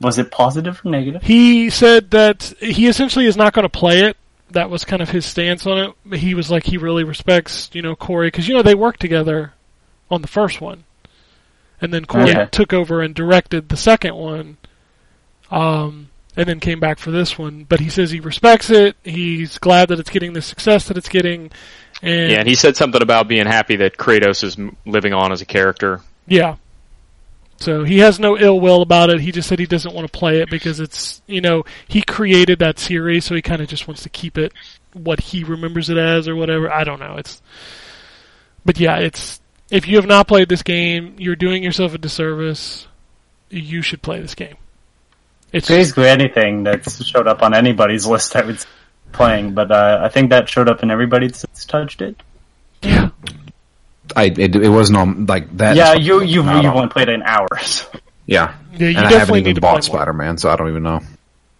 Was 0.00 0.18
it 0.18 0.30
positive 0.30 0.80
or 0.84 0.90
negative? 0.90 1.22
He 1.22 1.70
said 1.70 2.10
that 2.12 2.52
he 2.60 2.86
essentially 2.88 3.26
is 3.26 3.36
not 3.36 3.52
going 3.52 3.64
to 3.64 3.68
play 3.68 4.02
it. 4.02 4.16
That 4.50 4.70
was 4.70 4.84
kind 4.84 5.02
of 5.02 5.10
his 5.10 5.26
stance 5.26 5.66
on 5.66 5.94
it. 6.10 6.18
He 6.18 6.34
was 6.34 6.50
like 6.50 6.64
he 6.64 6.76
really 6.78 7.04
respects, 7.04 7.68
you 7.72 7.82
know, 7.82 7.96
Cory 7.96 8.28
because 8.28 8.46
you 8.48 8.54
know 8.54 8.62
they 8.62 8.74
worked 8.74 9.00
together 9.00 9.52
on 10.10 10.22
the 10.22 10.28
first 10.28 10.60
one, 10.60 10.84
and 11.80 11.92
then 11.92 12.04
Cory 12.04 12.28
Yeah. 12.30 12.44
took 12.46 12.72
over 12.72 13.02
and 13.02 13.14
directed 13.14 13.68
the 13.68 13.76
second 13.76 14.14
one, 14.14 14.56
um, 15.50 16.08
and 16.36 16.48
then 16.48 16.60
came 16.60 16.80
back 16.80 16.98
for 16.98 17.10
this 17.10 17.38
one. 17.38 17.64
But 17.68 17.80
he 17.80 17.88
says 17.88 18.10
he 18.10 18.20
respects 18.20 18.70
it. 18.70 18.96
He's 19.02 19.58
glad 19.58 19.88
that 19.88 19.98
it's 19.98 20.10
getting 20.10 20.32
the 20.32 20.42
success 20.42 20.88
that 20.88 20.96
it's 20.96 21.08
getting, 21.08 21.50
and 22.02 22.30
Yeah, 22.30 22.38
and 22.38 22.48
he 22.48 22.54
said 22.54 22.76
something 22.76 23.02
about 23.02 23.28
being 23.28 23.46
happy 23.46 23.76
that 23.76 23.96
Kratos 23.96 24.44
is 24.44 24.56
living 24.84 25.12
on 25.12 25.32
as 25.32 25.40
a 25.40 25.46
character. 25.46 26.02
Yeah. 26.26 26.56
So 27.58 27.84
he 27.84 28.00
has 28.00 28.20
no 28.20 28.36
ill 28.36 28.60
will 28.60 28.82
about 28.82 29.08
it. 29.08 29.20
He 29.20 29.32
just 29.32 29.48
said 29.48 29.58
he 29.58 29.66
doesn't 29.66 29.94
want 29.94 30.06
to 30.06 30.18
play 30.18 30.42
it 30.42 30.50
because 30.50 30.78
it's, 30.78 31.22
you 31.26 31.40
know, 31.40 31.64
he 31.88 32.02
created 32.02 32.58
that 32.58 32.78
series, 32.78 33.24
so 33.24 33.34
he 33.34 33.40
kind 33.40 33.62
of 33.62 33.68
just 33.68 33.88
wants 33.88 34.02
to 34.02 34.10
keep 34.10 34.36
it 34.36 34.52
what 34.92 35.20
he 35.20 35.42
remembers 35.42 35.88
it 35.88 35.96
as 35.96 36.28
or 36.28 36.36
whatever. 36.36 36.70
I 36.70 36.84
don't 36.84 37.00
know. 37.00 37.16
It's, 37.16 37.40
but 38.66 38.78
yeah, 38.78 38.98
it's, 38.98 39.40
if 39.70 39.88
you 39.88 39.96
have 39.96 40.06
not 40.06 40.28
played 40.28 40.50
this 40.50 40.62
game, 40.62 41.14
you're 41.18 41.36
doing 41.36 41.62
yourself 41.62 41.94
a 41.94 41.98
disservice. 41.98 42.86
You 43.48 43.80
should 43.80 44.02
play 44.02 44.20
this 44.20 44.34
game. 44.34 44.56
It's 45.52 45.68
Basically 45.68 46.08
anything 46.08 46.64
that's 46.64 47.04
showed 47.04 47.26
up 47.26 47.42
on 47.42 47.54
anybody's 47.54 48.06
list, 48.06 48.34
I 48.36 48.42
was 48.42 48.66
playing, 49.12 49.54
but 49.54 49.70
uh, 49.70 50.00
I 50.02 50.08
think 50.08 50.30
that 50.30 50.48
showed 50.48 50.68
up 50.68 50.82
in 50.82 50.90
everybody's 50.90 51.40
that's 51.42 51.64
touched 51.64 52.02
it. 52.02 52.22
yeah, 52.82 53.10
I 54.14 54.24
it, 54.24 54.54
it 54.54 54.68
wasn't 54.68 54.98
on 54.98 55.26
like 55.26 55.56
that. 55.56 55.76
yeah, 55.76 55.94
you 55.94 56.20
you 56.22 56.42
you've 56.42 56.46
on. 56.46 56.66
only 56.66 56.88
played 56.88 57.08
it 57.08 57.14
in 57.14 57.22
hours. 57.22 57.86
Yeah, 58.26 58.54
yeah. 58.72 58.78
You 58.78 58.88
and 58.88 58.98
I 58.98 59.02
definitely 59.02 59.18
haven't 59.18 59.34
need 59.34 59.40
even 59.42 59.54
to 59.54 59.60
bought. 59.60 59.84
Spider 59.84 60.12
Man, 60.12 60.36
so 60.36 60.50
I 60.50 60.56
don't 60.56 60.68
even 60.68 60.82
know. 60.82 61.00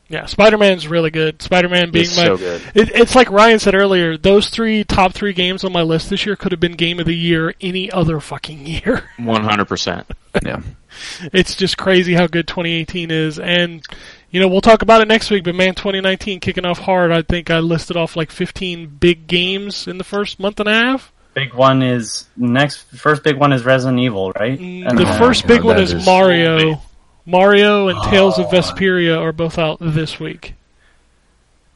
Yeah, 0.08 0.26
Spider 0.26 0.58
Man's 0.58 0.86
really 0.86 1.10
good. 1.10 1.42
Spider 1.42 1.68
Man 1.68 1.90
being 1.90 2.04
It's 2.04 2.16
my 2.16 2.24
so 2.26 2.36
good. 2.36 2.62
It, 2.74 2.90
it's 2.94 3.14
like 3.14 3.30
Ryan 3.30 3.58
said 3.58 3.74
earlier. 3.74 4.16
Those 4.16 4.50
three 4.50 4.84
top 4.84 5.12
three 5.14 5.32
games 5.32 5.64
on 5.64 5.72
my 5.72 5.82
list 5.82 6.10
this 6.10 6.26
year 6.26 6.36
could 6.36 6.52
have 6.52 6.60
been 6.60 6.72
game 6.72 7.00
of 7.00 7.06
the 7.06 7.14
year 7.16 7.54
any 7.60 7.90
other 7.90 8.20
fucking 8.20 8.66
year. 8.66 9.08
One 9.16 9.42
hundred 9.44 9.66
percent. 9.66 10.06
Yeah, 10.44 10.60
It's 11.32 11.54
just 11.54 11.76
crazy 11.76 12.14
how 12.14 12.26
good 12.26 12.46
2018 12.48 13.10
is, 13.10 13.38
and 13.38 13.82
you 14.30 14.40
know 14.40 14.48
we'll 14.48 14.60
talk 14.60 14.82
about 14.82 15.00
it 15.02 15.08
next 15.08 15.30
week. 15.30 15.44
But 15.44 15.54
man, 15.54 15.74
2019 15.74 16.40
kicking 16.40 16.64
off 16.64 16.78
hard. 16.78 17.10
I 17.12 17.22
think 17.22 17.50
I 17.50 17.58
listed 17.60 17.96
off 17.96 18.16
like 18.16 18.30
15 18.30 18.86
big 19.00 19.26
games 19.26 19.86
in 19.86 19.98
the 19.98 20.04
first 20.04 20.38
month 20.40 20.60
and 20.60 20.68
a 20.68 20.72
half. 20.74 21.12
Big 21.34 21.52
one 21.54 21.82
is 21.82 22.26
next. 22.36 22.82
First 22.96 23.22
big 23.22 23.36
one 23.36 23.52
is 23.52 23.64
Resident 23.64 23.98
Evil, 24.00 24.32
right? 24.32 24.58
Mm, 24.58 24.88
and 24.88 24.98
the 24.98 25.04
then- 25.04 25.18
first 25.18 25.46
big 25.46 25.62
one 25.62 25.76
that 25.76 25.82
is 25.82 25.92
is- 25.92 26.06
Mario. 26.06 26.80
Mario 27.28 27.88
and 27.88 27.98
ah. 27.98 28.08
Tales 28.10 28.38
Oh. 28.38 28.44
of 28.44 28.50
Vesperia 28.50 29.18
are 29.20 29.32
both 29.32 29.58
out 29.58 29.78
this 29.80 30.18
week. 30.20 30.54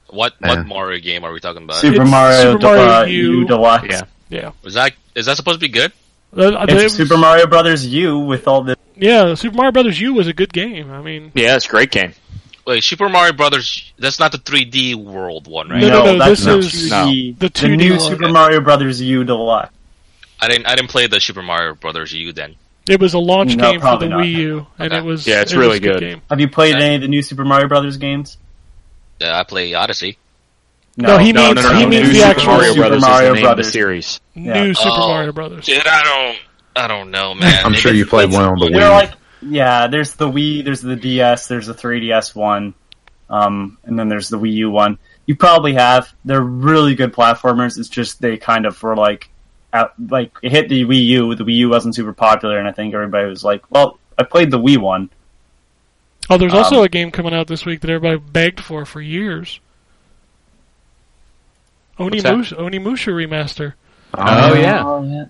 What 0.08 0.34
Yeah. 0.40 0.48
what 0.56 0.66
Mario 0.66 1.00
game 1.00 1.24
are 1.24 1.32
we 1.32 1.40
talking 1.40 1.62
about? 1.64 1.76
Super 1.76 2.02
It's 2.02 2.10
Mario, 2.10 2.52
Super 2.52 2.62
Mario 2.66 3.02
U. 3.06 3.32
U 3.40 3.44
Deluxe. 3.46 3.86
Yeah. 3.90 4.00
Yeah, 4.28 4.50
is 4.64 4.74
that 4.74 4.92
is 5.14 5.26
that 5.26 5.36
supposed 5.36 5.56
to 5.60 5.66
be 5.66 5.72
good? 5.72 5.92
Uh, 6.36 6.64
It's 6.68 6.82
they- 6.82 6.88
Super 6.88 7.16
Mario 7.16 7.46
Brothers 7.46 7.86
U 7.86 8.18
with 8.20 8.46
all 8.46 8.62
the 8.62 8.76
Yeah, 8.96 9.34
Super 9.34 9.56
Mario 9.56 9.72
Brothers 9.72 10.00
U 10.00 10.14
was 10.14 10.28
a 10.28 10.32
good 10.32 10.52
game. 10.52 10.90
I 10.92 11.00
mean, 11.02 11.32
Yeah, 11.34 11.56
it's 11.56 11.66
a 11.66 11.68
great 11.68 11.90
game. 11.90 12.12
Wait, 12.66 12.84
Super 12.84 13.08
Mario 13.08 13.32
Brothers. 13.32 13.90
That's 13.98 14.20
not 14.20 14.30
the 14.32 14.38
3D 14.38 14.94
world 14.94 15.48
one, 15.48 15.70
right? 15.70 15.80
No, 15.80 15.88
no, 15.88 16.04
no, 16.04 16.18
that's 16.18 16.44
this 16.44 16.44
the 16.44 16.58
is 16.58 16.90
2D 16.92 17.38
the 17.38 17.48
the 17.48 17.50
2D 17.50 17.76
new 17.76 17.90
one. 17.92 18.00
Super 18.00 18.28
Mario 18.28 18.60
Brothers 18.60 19.00
U 19.00 19.24
Deluxe. 19.24 19.72
I 20.40 20.48
didn't 20.48 20.66
I 20.66 20.74
didn't 20.76 20.90
play 20.90 21.06
the 21.06 21.20
Super 21.20 21.42
Mario 21.42 21.74
Brothers 21.74 22.12
U 22.12 22.32
then. 22.32 22.54
It 22.88 23.00
was 23.00 23.14
a 23.14 23.18
launch 23.18 23.56
No, 23.56 23.70
game 23.72 23.80
for 23.80 23.98
the 23.98 24.08
not. 24.08 24.20
Wii 24.20 24.32
U, 24.32 24.66
and 24.78 24.92
Okay. 24.92 24.98
it 24.98 25.04
was 25.04 25.26
Yeah, 25.26 25.42
it's 25.42 25.52
it 25.52 25.58
really 25.58 25.76
a 25.78 25.80
good. 25.80 25.92
good. 25.94 26.00
Game. 26.00 26.22
Have 26.30 26.40
you 26.40 26.48
played 26.48 26.76
Okay. 26.76 26.84
any 26.84 26.94
of 26.96 27.00
the 27.02 27.08
new 27.08 27.22
Super 27.22 27.44
Mario 27.44 27.66
Brothers 27.68 27.96
games? 27.98 28.36
Yeah, 29.20 29.38
I 29.38 29.42
play 29.44 29.74
Odyssey. 29.74 30.16
No, 31.02 31.18
he 31.18 31.32
No, 31.32 31.46
means 31.46 31.56
no, 31.56 31.62
no, 31.62 31.74
he 31.76 31.82
no. 31.84 31.88
means 31.88 32.06
New 32.08 32.12
the 32.12 32.18
Super 32.20 32.30
actual 32.30 32.46
Mario 32.52 32.68
Super 32.68 32.80
Brothers 32.80 33.02
Mario 33.02 33.28
the 33.28 33.34
name 33.34 33.42
Brothers. 33.42 33.66
of 33.66 33.72
the 33.72 33.72
series. 33.72 34.20
new 34.34 34.74
Super 34.74 34.90
Oh, 34.94 35.08
Mario 35.08 35.32
Brothers. 35.32 35.66
Dude, 35.66 35.86
I 35.86 36.02
don't 36.02 36.38
I 36.76 36.86
don't 36.88 37.10
know, 37.10 37.34
man. 37.34 37.64
I'm 37.64 37.72
Maybe 37.72 37.80
sure 37.80 37.92
you 37.92 38.06
played 38.06 38.30
one 38.30 38.44
on 38.44 38.58
the 38.58 38.66
Wii. 38.66 38.90
like 38.90 39.12
yeah, 39.42 39.86
there's 39.86 40.14
the 40.14 40.28
Wii, 40.30 40.64
there's 40.64 40.82
the 40.82 40.96
DS, 40.96 41.46
there's 41.46 41.66
the 41.66 41.74
3DS 41.74 42.34
one, 42.34 42.74
um, 43.30 43.78
and 43.84 43.98
then 43.98 44.08
there's 44.08 44.28
the 44.28 44.38
Wii 44.38 44.52
U 44.54 44.70
one. 44.70 44.98
You 45.26 45.34
probably 45.36 45.74
have. 45.74 46.12
They're 46.24 46.40
really 46.42 46.94
good 46.94 47.12
platformers. 47.12 47.78
It's 47.78 47.88
just 47.88 48.20
they 48.20 48.36
kind 48.36 48.66
of 48.66 48.80
were 48.82 48.96
like, 48.96 49.28
out, 49.72 49.92
like 50.10 50.32
it 50.42 50.50
hit 50.52 50.68
the 50.68 50.84
Wii 50.84 51.04
U. 51.06 51.34
The 51.34 51.44
Wii 51.44 51.54
U 51.56 51.68
wasn't 51.70 51.94
super 51.94 52.12
popular, 52.12 52.58
and 52.58 52.68
I 52.68 52.72
think 52.72 52.92
everybody 52.94 53.26
was 53.28 53.42
like, 53.44 53.62
"Well, 53.70 53.98
I 54.18 54.24
played 54.24 54.50
the 54.50 54.58
Wii 54.58 54.76
one." 54.78 55.08
Oh, 56.28 56.36
there's 56.36 56.54
also 56.54 56.78
Um, 56.80 56.84
a 56.84 56.88
game 56.88 57.10
coming 57.10 57.32
out 57.34 57.46
this 57.46 57.64
week 57.64 57.80
that 57.80 57.90
everybody 57.90 58.18
begged 58.32 58.60
for 58.60 58.84
for 58.84 59.00
years. 59.00 59.58
What's 62.04 62.22
that? 62.22 62.34
Onimusha, 62.34 62.56
Onimusha 62.58 63.12
remaster. 63.12 63.74
Oh, 64.14 64.50
oh 64.52 64.54
yeah. 64.54 64.82
Oh, 64.84 65.02
yeah. 65.04 65.24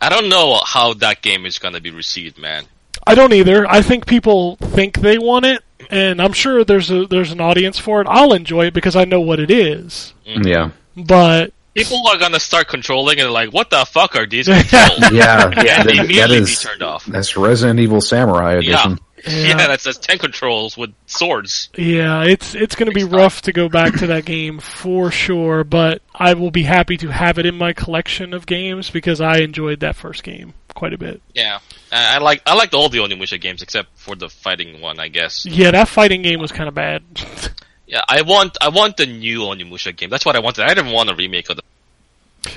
I 0.00 0.08
don't 0.08 0.28
know 0.28 0.60
how 0.64 0.94
that 0.94 1.22
game 1.22 1.44
is 1.46 1.58
gonna 1.58 1.80
be 1.80 1.90
received, 1.90 2.38
man. 2.38 2.64
I 3.06 3.14
don't 3.14 3.32
either. 3.32 3.66
I 3.68 3.82
think 3.82 4.06
people 4.06 4.56
think 4.56 4.98
they 5.00 5.18
want 5.18 5.46
it, 5.46 5.62
and 5.90 6.20
I'm 6.20 6.32
sure 6.32 6.64
there's 6.64 6.90
a 6.90 7.06
there's 7.06 7.32
an 7.32 7.40
audience 7.40 7.78
for 7.78 8.00
it. 8.00 8.06
I'll 8.08 8.32
enjoy 8.32 8.66
it 8.66 8.74
because 8.74 8.96
I 8.96 9.04
know 9.04 9.20
what 9.20 9.40
it 9.40 9.50
is. 9.50 10.14
Mm. 10.26 10.46
yeah, 10.46 10.70
But 10.96 11.52
People 11.74 12.02
are 12.08 12.18
gonna 12.18 12.40
start 12.40 12.66
controlling 12.68 13.20
and 13.20 13.30
like, 13.30 13.52
what 13.52 13.70
the 13.70 13.84
fuck 13.86 14.16
are 14.16 14.26
these 14.26 14.48
controls? 14.48 14.98
yeah, 15.12 15.12
yeah, 15.12 15.82
that- 15.82 15.86
they 15.86 15.96
that 15.96 16.04
immediately 16.04 16.40
be 16.40 16.46
turned 16.46 16.82
off. 16.82 17.04
that's 17.06 17.36
Resident 17.36 17.78
Evil 17.78 18.00
Samurai 18.00 18.58
Yeah. 18.60 18.96
Edition. 19.20 19.58
Yeah, 19.58 19.66
that 19.68 19.80
says 19.80 19.98
tank 19.98 20.20
controls 20.20 20.76
with 20.76 20.92
swords. 21.06 21.70
Yeah, 21.76 22.24
it's 22.24 22.54
it's 22.54 22.74
going 22.74 22.90
to 22.90 22.94
be 22.94 23.04
rough 23.04 23.42
to 23.42 23.52
go 23.52 23.68
back 23.68 23.94
to 23.98 24.06
that 24.08 24.24
game 24.24 24.58
for 24.58 25.10
sure, 25.10 25.64
but 25.64 26.02
I 26.14 26.34
will 26.34 26.50
be 26.50 26.64
happy 26.64 26.96
to 26.98 27.08
have 27.08 27.38
it 27.38 27.46
in 27.46 27.56
my 27.56 27.72
collection 27.72 28.34
of 28.34 28.46
games 28.46 28.90
because 28.90 29.20
I 29.20 29.38
enjoyed 29.38 29.80
that 29.80 29.96
first 29.96 30.22
game 30.22 30.54
quite 30.74 30.92
a 30.92 30.98
bit. 30.98 31.20
Yeah, 31.34 31.58
I, 31.92 32.16
I 32.16 32.18
like 32.18 32.42
I 32.46 32.54
liked 32.54 32.74
all 32.74 32.88
the 32.88 32.98
Onimusha 32.98 33.40
games 33.40 33.62
except 33.62 33.88
for 33.98 34.16
the 34.16 34.28
fighting 34.28 34.80
one, 34.80 34.98
I 34.98 35.08
guess. 35.08 35.44
Yeah, 35.46 35.70
that 35.72 35.88
fighting 35.88 36.22
game 36.22 36.40
was 36.40 36.52
kind 36.52 36.68
of 36.68 36.74
bad. 36.74 37.02
Yeah, 37.90 38.02
I 38.08 38.22
want 38.22 38.56
I 38.60 38.68
want 38.68 38.96
the 38.98 39.06
new 39.06 39.40
Onimusha 39.40 39.96
game. 39.96 40.10
That's 40.10 40.24
what 40.24 40.36
I 40.36 40.38
wanted. 40.38 40.64
I 40.64 40.74
didn't 40.74 40.92
want 40.92 41.10
a 41.10 41.14
remake 41.16 41.50
of 41.50 41.56
the. 41.56 41.62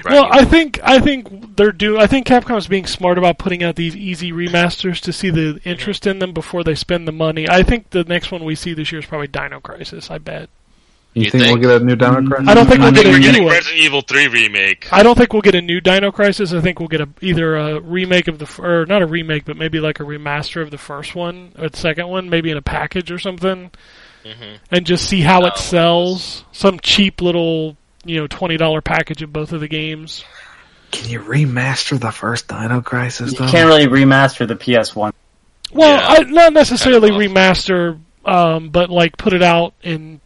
Brand 0.02 0.06
well, 0.06 0.30
I 0.32 0.46
think 0.46 0.80
I 0.84 1.00
think 1.00 1.56
they're 1.58 1.72
do. 1.72 1.98
I 2.00 2.08
think 2.08 2.26
Capcom's 2.28 2.68
being 2.68 2.86
smart 2.86 3.18
about 3.18 3.38
putting 3.38 3.64
out 3.64 3.76
these 3.76 3.96
easy 3.96 4.32
remasters 4.32 5.00
to 5.02 5.14
see 5.14 5.30
the 5.30 5.60
interest 5.66 6.08
in 6.08 6.20
them 6.20 6.32
before 6.34 6.64
they 6.64 6.76
spend 6.76 7.08
the 7.08 7.12
money. 7.12 7.48
I 7.50 7.64
think 7.64 7.90
the 7.90 8.04
next 8.04 8.32
one 8.32 8.44
we 8.44 8.56
see 8.56 8.74
this 8.74 8.92
year 8.92 9.00
is 9.00 9.06
probably 9.06 9.28
Dino 9.28 9.60
Crisis. 9.60 10.10
I 10.10 10.18
bet. 10.20 10.50
You, 11.16 11.26
You 11.26 11.30
think, 11.32 11.44
think? 11.44 11.60
we'll 11.60 11.70
get 11.78 11.82
a 11.82 11.86
new 11.86 11.96
Dino 11.96 12.26
Crisis? 12.28 12.48
I 12.48 12.54
don't 12.56 12.66
think 12.66 12.80
I 12.80 12.86
we'll 12.86 12.94
think 12.94 13.06
get 13.06 13.30
a 13.30 13.32
new 13.40 13.44
one. 13.44 13.54
Resident 13.54 13.82
Evil 13.84 14.02
Three 14.02 14.28
remake. 14.28 14.88
I 14.92 15.04
don't 15.04 15.16
think 15.18 15.32
we'll 15.34 15.44
get 15.44 15.54
a 15.54 15.62
new 15.62 15.80
Dino 15.80 16.12
Crisis. 16.12 16.54
I 16.54 16.62
think 16.62 16.80
we'll 16.80 16.88
get 16.90 17.02
a 17.02 17.10
either 17.22 17.56
a 17.56 17.80
remake 17.82 18.28
of 18.28 18.40
the 18.40 18.50
or 18.62 18.86
not 18.88 19.02
a 19.02 19.06
remake, 19.06 19.46
but 19.46 19.56
maybe 19.58 19.80
like 19.80 20.00
a 20.00 20.04
remaster 20.04 20.62
of 20.62 20.72
the 20.72 20.78
first 20.80 21.14
one 21.14 21.52
or 21.60 21.70
the 21.70 21.78
second 21.78 22.08
one, 22.08 22.30
maybe 22.30 22.50
in 22.50 22.58
a 22.58 22.62
package 22.64 23.12
or 23.12 23.20
something, 23.20 23.70
Mhm. 24.26 24.58
and 24.72 24.86
just 24.88 25.08
see 25.08 25.22
how 25.22 25.46
it 25.46 25.54
Oh, 25.56 25.60
sells. 25.60 26.46
Some 26.52 26.80
cheap 26.80 27.22
little 27.22 27.78
you 28.04 28.20
know 28.20 28.28
twenty 28.28 28.58
dollar 28.58 28.82
package 28.82 29.22
of 29.22 29.32
both 29.34 29.52
of 29.52 29.60
the 29.60 29.68
games. 29.68 30.24
Can 30.92 31.10
you 31.10 31.20
remaster 31.22 32.00
the 32.00 32.12
first 32.12 32.48
Dino 32.48 32.82
Crisis? 32.82 33.32
You 33.32 33.40
Though? 33.40 33.50
can't 33.50 33.68
really 33.68 33.88
remaster 33.88 34.48
the 34.48 34.56
PS1. 34.56 35.12
Well, 35.72 35.90
Yeah. 35.90 36.08
I, 36.08 36.30
not 36.30 36.54
necessarily 36.54 37.10
Kind 37.10 37.22
remaster, 37.34 38.00
um, 38.26 38.70
but 38.70 38.92
like 38.92 39.18
put 39.18 39.34
it 39.34 39.42
out 39.42 39.74
in 39.82 40.22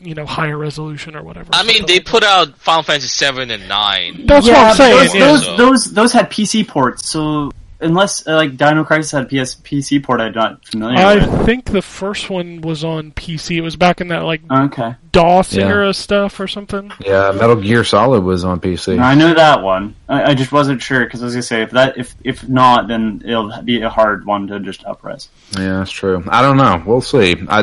you 0.00 0.14
know 0.14 0.26
higher 0.26 0.56
resolution 0.56 1.14
or 1.14 1.22
whatever. 1.22 1.50
I 1.52 1.64
mean, 1.64 1.86
they 1.86 1.96
like 1.96 2.06
put 2.06 2.24
out 2.24 2.56
Final 2.58 2.82
Fantasy 2.82 3.08
seven 3.08 3.50
and 3.50 3.68
nine. 3.68 4.26
That's 4.26 4.46
what 4.46 4.56
I'm 4.56 4.74
saying. 4.76 4.96
Those, 4.98 5.14
yeah. 5.14 5.20
those, 5.20 5.56
those 5.56 5.92
those 5.92 6.12
had 6.12 6.30
PC 6.30 6.66
ports, 6.66 7.08
so 7.08 7.52
unless 7.82 8.26
uh, 8.26 8.34
like 8.36 8.56
Dino 8.56 8.84
Crisis 8.84 9.10
had 9.10 9.28
PS 9.28 9.54
PC 9.56 10.02
port, 10.02 10.20
I'm 10.20 10.32
not 10.32 10.64
familiar 10.64 10.94
with. 11.20 11.28
I 11.28 11.44
think 11.44 11.66
the 11.66 11.82
first 11.82 12.30
one 12.30 12.60
was 12.62 12.84
on 12.84 13.12
PC. 13.12 13.56
It 13.56 13.60
was 13.60 13.76
back 13.76 14.00
in 14.00 14.08
that 14.08 14.20
like 14.24 14.40
Okay, 14.50 14.94
DOS 15.12 15.52
Yeah. 15.54 15.66
era 15.68 15.92
stuff 15.92 16.38
or 16.40 16.48
something. 16.48 16.90
Yeah, 17.04 17.32
Metal 17.32 17.56
Gear 17.56 17.84
Solid 17.84 18.22
was 18.22 18.44
on 18.44 18.60
PC. 18.60 18.98
I 19.00 19.14
know 19.14 19.34
that 19.34 19.62
one. 19.62 19.94
I, 20.08 20.30
I 20.30 20.34
just 20.34 20.52
wasn't 20.52 20.80
sure 20.82 21.04
because 21.04 21.22
I 21.22 21.26
was 21.26 21.34
gonna 21.34 21.42
say 21.42 21.62
if 21.62 21.72
that 21.72 21.98
if 21.98 22.14
if 22.24 22.48
not, 22.48 22.88
then 22.88 23.22
it'll 23.24 23.60
be 23.62 23.82
a 23.82 23.90
hard 23.90 24.24
one 24.24 24.46
to 24.48 24.60
just 24.60 24.82
uprez. 24.84 25.28
Yeah, 25.58 25.78
that's 25.78 25.90
true. 25.90 26.24
I 26.28 26.40
don't 26.42 26.56
know. 26.56 26.82
We'll 26.86 27.00
see. 27.02 27.34
I, 27.48 27.62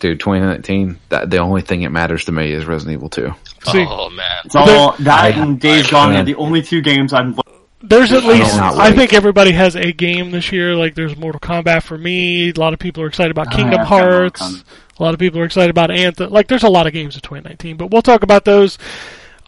dude, 0.00 0.18
2019. 0.20 0.98
That 1.10 1.30
the 1.30 1.38
only 1.38 1.62
thing 1.62 1.82
that 1.82 1.90
matters 1.90 2.24
to 2.24 2.32
me 2.32 2.52
is 2.52 2.64
Resident 2.64 2.94
Evil 2.98 3.08
2. 3.10 3.34
See, 3.66 3.84
Oh 3.86 4.08
man, 4.10 4.26
It's 4.46 4.56
all 4.56 4.92
that 5.00 5.08
I- 5.08 5.28
and 5.28 5.60
Days 5.60 5.86
I 5.88 5.90
Gone 5.90 6.16
are 6.16 6.24
the 6.24 6.36
only 6.36 6.62
two 6.62 6.80
games 6.80 7.12
I'm. 7.12 7.38
There's 7.82 8.12
at 8.12 8.22
I 8.24 8.28
least 8.28 8.56
not 8.56 8.74
I 8.78 8.92
think 8.92 9.12
everybody 9.12 9.52
has 9.52 9.74
a 9.76 9.92
game 9.92 10.30
this 10.30 10.52
year. 10.52 10.74
Like 10.76 10.94
there's 10.94 11.16
Mortal 11.16 11.40
Kombat 11.40 11.82
for 11.82 11.96
me. 11.98 12.50
A 12.50 12.52
lot 12.52 12.72
of 12.72 12.78
people 12.78 13.02
are 13.02 13.06
excited 13.06 13.30
about 13.30 13.48
Oh, 13.52 13.56
Kingdom 13.56 13.72
yeah, 13.74 13.82
I've 13.82 13.88
got 13.88 14.00
Mortal 14.00 14.18
Hearts. 14.20 14.64
A 14.98 15.02
lot 15.02 15.14
of 15.14 15.20
people 15.20 15.40
are 15.40 15.44
excited 15.44 15.70
about 15.70 15.90
Anthem. 15.90 16.30
Like 16.30 16.48
there's 16.48 16.62
a 16.62 16.68
lot 16.68 16.86
of 16.86 16.92
games 16.92 17.14
in 17.14 17.22
2019, 17.22 17.76
but 17.76 17.90
we'll 17.90 18.02
talk 18.02 18.22
about 18.22 18.44
those. 18.44 18.76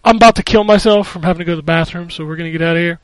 I'm 0.05 0.17
about 0.17 0.37
to 0.37 0.43
kill 0.43 0.65
myself 0.65 1.09
from 1.09 1.23
having 1.23 1.41
to 1.41 1.45
go 1.45 1.53
to 1.53 1.57
the 1.57 1.63
bathroom, 1.63 2.11
so 2.11 2.25
we're 2.25 2.37
gonna 2.37 2.51
get 2.51 2.63
out 2.63 2.77
of 2.77 2.81
here. 2.83 3.01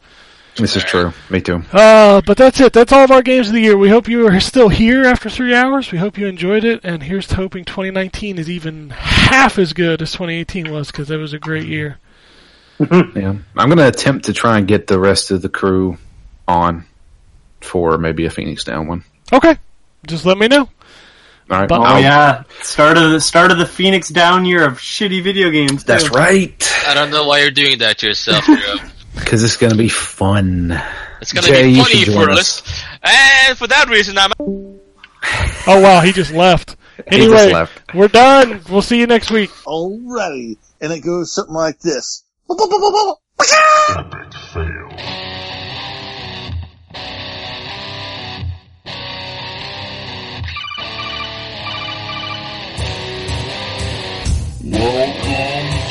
This 0.57 0.75
is 0.75 0.83
true. 0.83 1.13
Me 1.31 1.41
too. 1.41 1.63
Uh, 1.73 2.21
but 2.27 2.37
that's 2.37 2.59
it. 2.59 2.73
That's 2.73 2.93
all 2.93 3.05
of 3.05 3.13
our 3.13 3.23
games 3.23 3.47
of 3.47 3.53
the 3.55 3.61
year. 3.61 3.77
We 3.77 3.91
hope 3.91 4.09
you 4.09 4.27
are 4.27 4.41
still 4.41 4.69
here 4.69 5.05
after 5.05 5.31
three 5.31 5.55
hours. 5.55 5.93
We 5.93 5.99
hope 5.99 6.19
you 6.19 6.27
enjoyed 6.27 6.65
it, 6.65 6.81
and 6.83 7.03
here's 7.05 7.29
to 7.29 7.37
hoping 7.37 7.65
2019 7.65 8.39
is 8.39 8.51
even 8.51 8.91
half 8.91 9.57
as 9.59 9.73
good 9.73 10.03
as 10.03 10.11
2018 10.11 10.73
was, 10.73 10.89
because 10.89 11.13
it 11.13 11.19
was 11.19 11.33
a 11.33 11.39
great 11.39 11.67
year. 11.67 11.99
Mm-hmm. 12.79 13.19
Yeah, 13.19 13.35
I'm 13.57 13.69
gonna 13.69 13.89
attempt 13.89 14.27
to 14.27 14.33
try 14.33 14.59
and 14.59 14.69
get 14.69 14.87
the 14.87 14.99
rest 14.99 15.31
of 15.31 15.43
the 15.43 15.49
crew 15.49 15.99
on 16.47 16.85
for 17.61 17.99
maybe 17.99 18.25
a 18.27 18.31
Phoenix 18.31 18.65
Down 18.65 18.87
one. 18.87 19.05
Okay, 19.33 19.57
just 20.07 20.25
let 20.25 20.39
me 20.39 20.47
know. 20.49 20.69
All 21.51 21.59
right. 21.61 21.69
But- 21.69 21.81
Oh 21.81 21.83
I'll- 21.85 22.01
yeah, 22.01 22.45
start 22.63 22.97
of 22.99 23.11
the 23.11 23.21
start 23.21 23.51
of 23.51 23.59
the 23.59 23.67
Phoenix 23.67 24.09
Down 24.11 24.45
year 24.45 24.65
of 24.65 24.75
shitty 24.79 25.23
video 25.23 25.51
games. 25.51 25.83
That's 25.85 26.11
right. 26.11 26.55
I 26.87 26.95
don't 26.95 27.11
know 27.11 27.27
why 27.27 27.41
you're 27.41 27.51
doing 27.51 27.79
that 27.79 27.99
to 27.99 28.07
yourself, 28.09 28.47
Because 29.15 29.43
it's 29.45 29.57
gonna 29.57 29.75
be 29.75 29.89
fun. 29.89 30.81
It's 31.21 31.33
gonna 31.33 31.51
be 31.51 31.73
you 31.73 31.83
funny 31.83 32.05
for 32.05 32.11
join 32.13 32.35
list, 32.35 32.65
and 33.03 33.59
for 33.59 33.67
that 33.67 33.89
reason, 33.89 34.17
I'm. 34.19 34.33
Oh 34.39 35.81
wow, 35.81 36.01
he 36.01 36.13
just 36.13 36.33
left. 36.33 36.77
He 37.11 37.17
just 37.19 37.33
Anyway, 37.33 37.53
left. 37.53 37.95
we're 37.95 38.09
done. 38.09 38.61
We'll 38.71 38.83
see 38.83 38.99
you 39.01 39.07
next 39.07 39.31
week. 39.31 39.51
Alrighty. 39.67 40.57
And 40.81 40.93
it 40.93 41.01
goes 41.01 41.33
something 41.33 41.55
like 41.55 41.81
this. 41.81 42.23
Welcome 42.49 42.65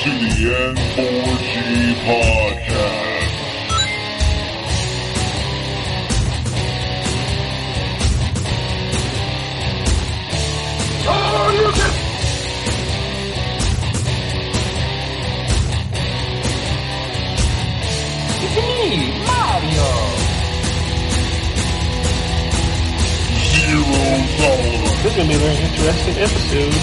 to 0.01 0.11
the 0.17 0.49
N4G 0.73 1.53
podcast. 2.07 2.97
Zero 23.67 23.89
tolerance. 24.37 25.01
This 25.01 25.11
is 25.11 25.15
going 25.17 25.27
to 25.27 25.33
be 25.33 25.33
a 25.33 25.39
very 25.39 25.57
interesting 25.57 26.17
episode. 26.21 26.77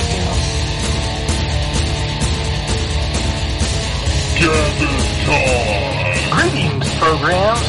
Gather 4.41 4.95
time. 5.23 6.19
Greetings, 6.35 6.91
programs. 6.99 7.69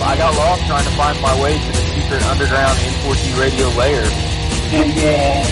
I 0.00 0.16
got 0.16 0.34
lost 0.34 0.66
trying 0.66 0.84
to 0.84 0.90
find 0.96 1.20
my 1.20 1.34
way 1.42 1.52
to 1.58 1.66
the 1.66 1.82
secret 1.92 2.22
underground 2.24 2.78
N4G 2.78 3.38
radio 3.38 3.68
layer. 3.76 4.02
The 4.02 4.80
Wombat. 4.80 5.46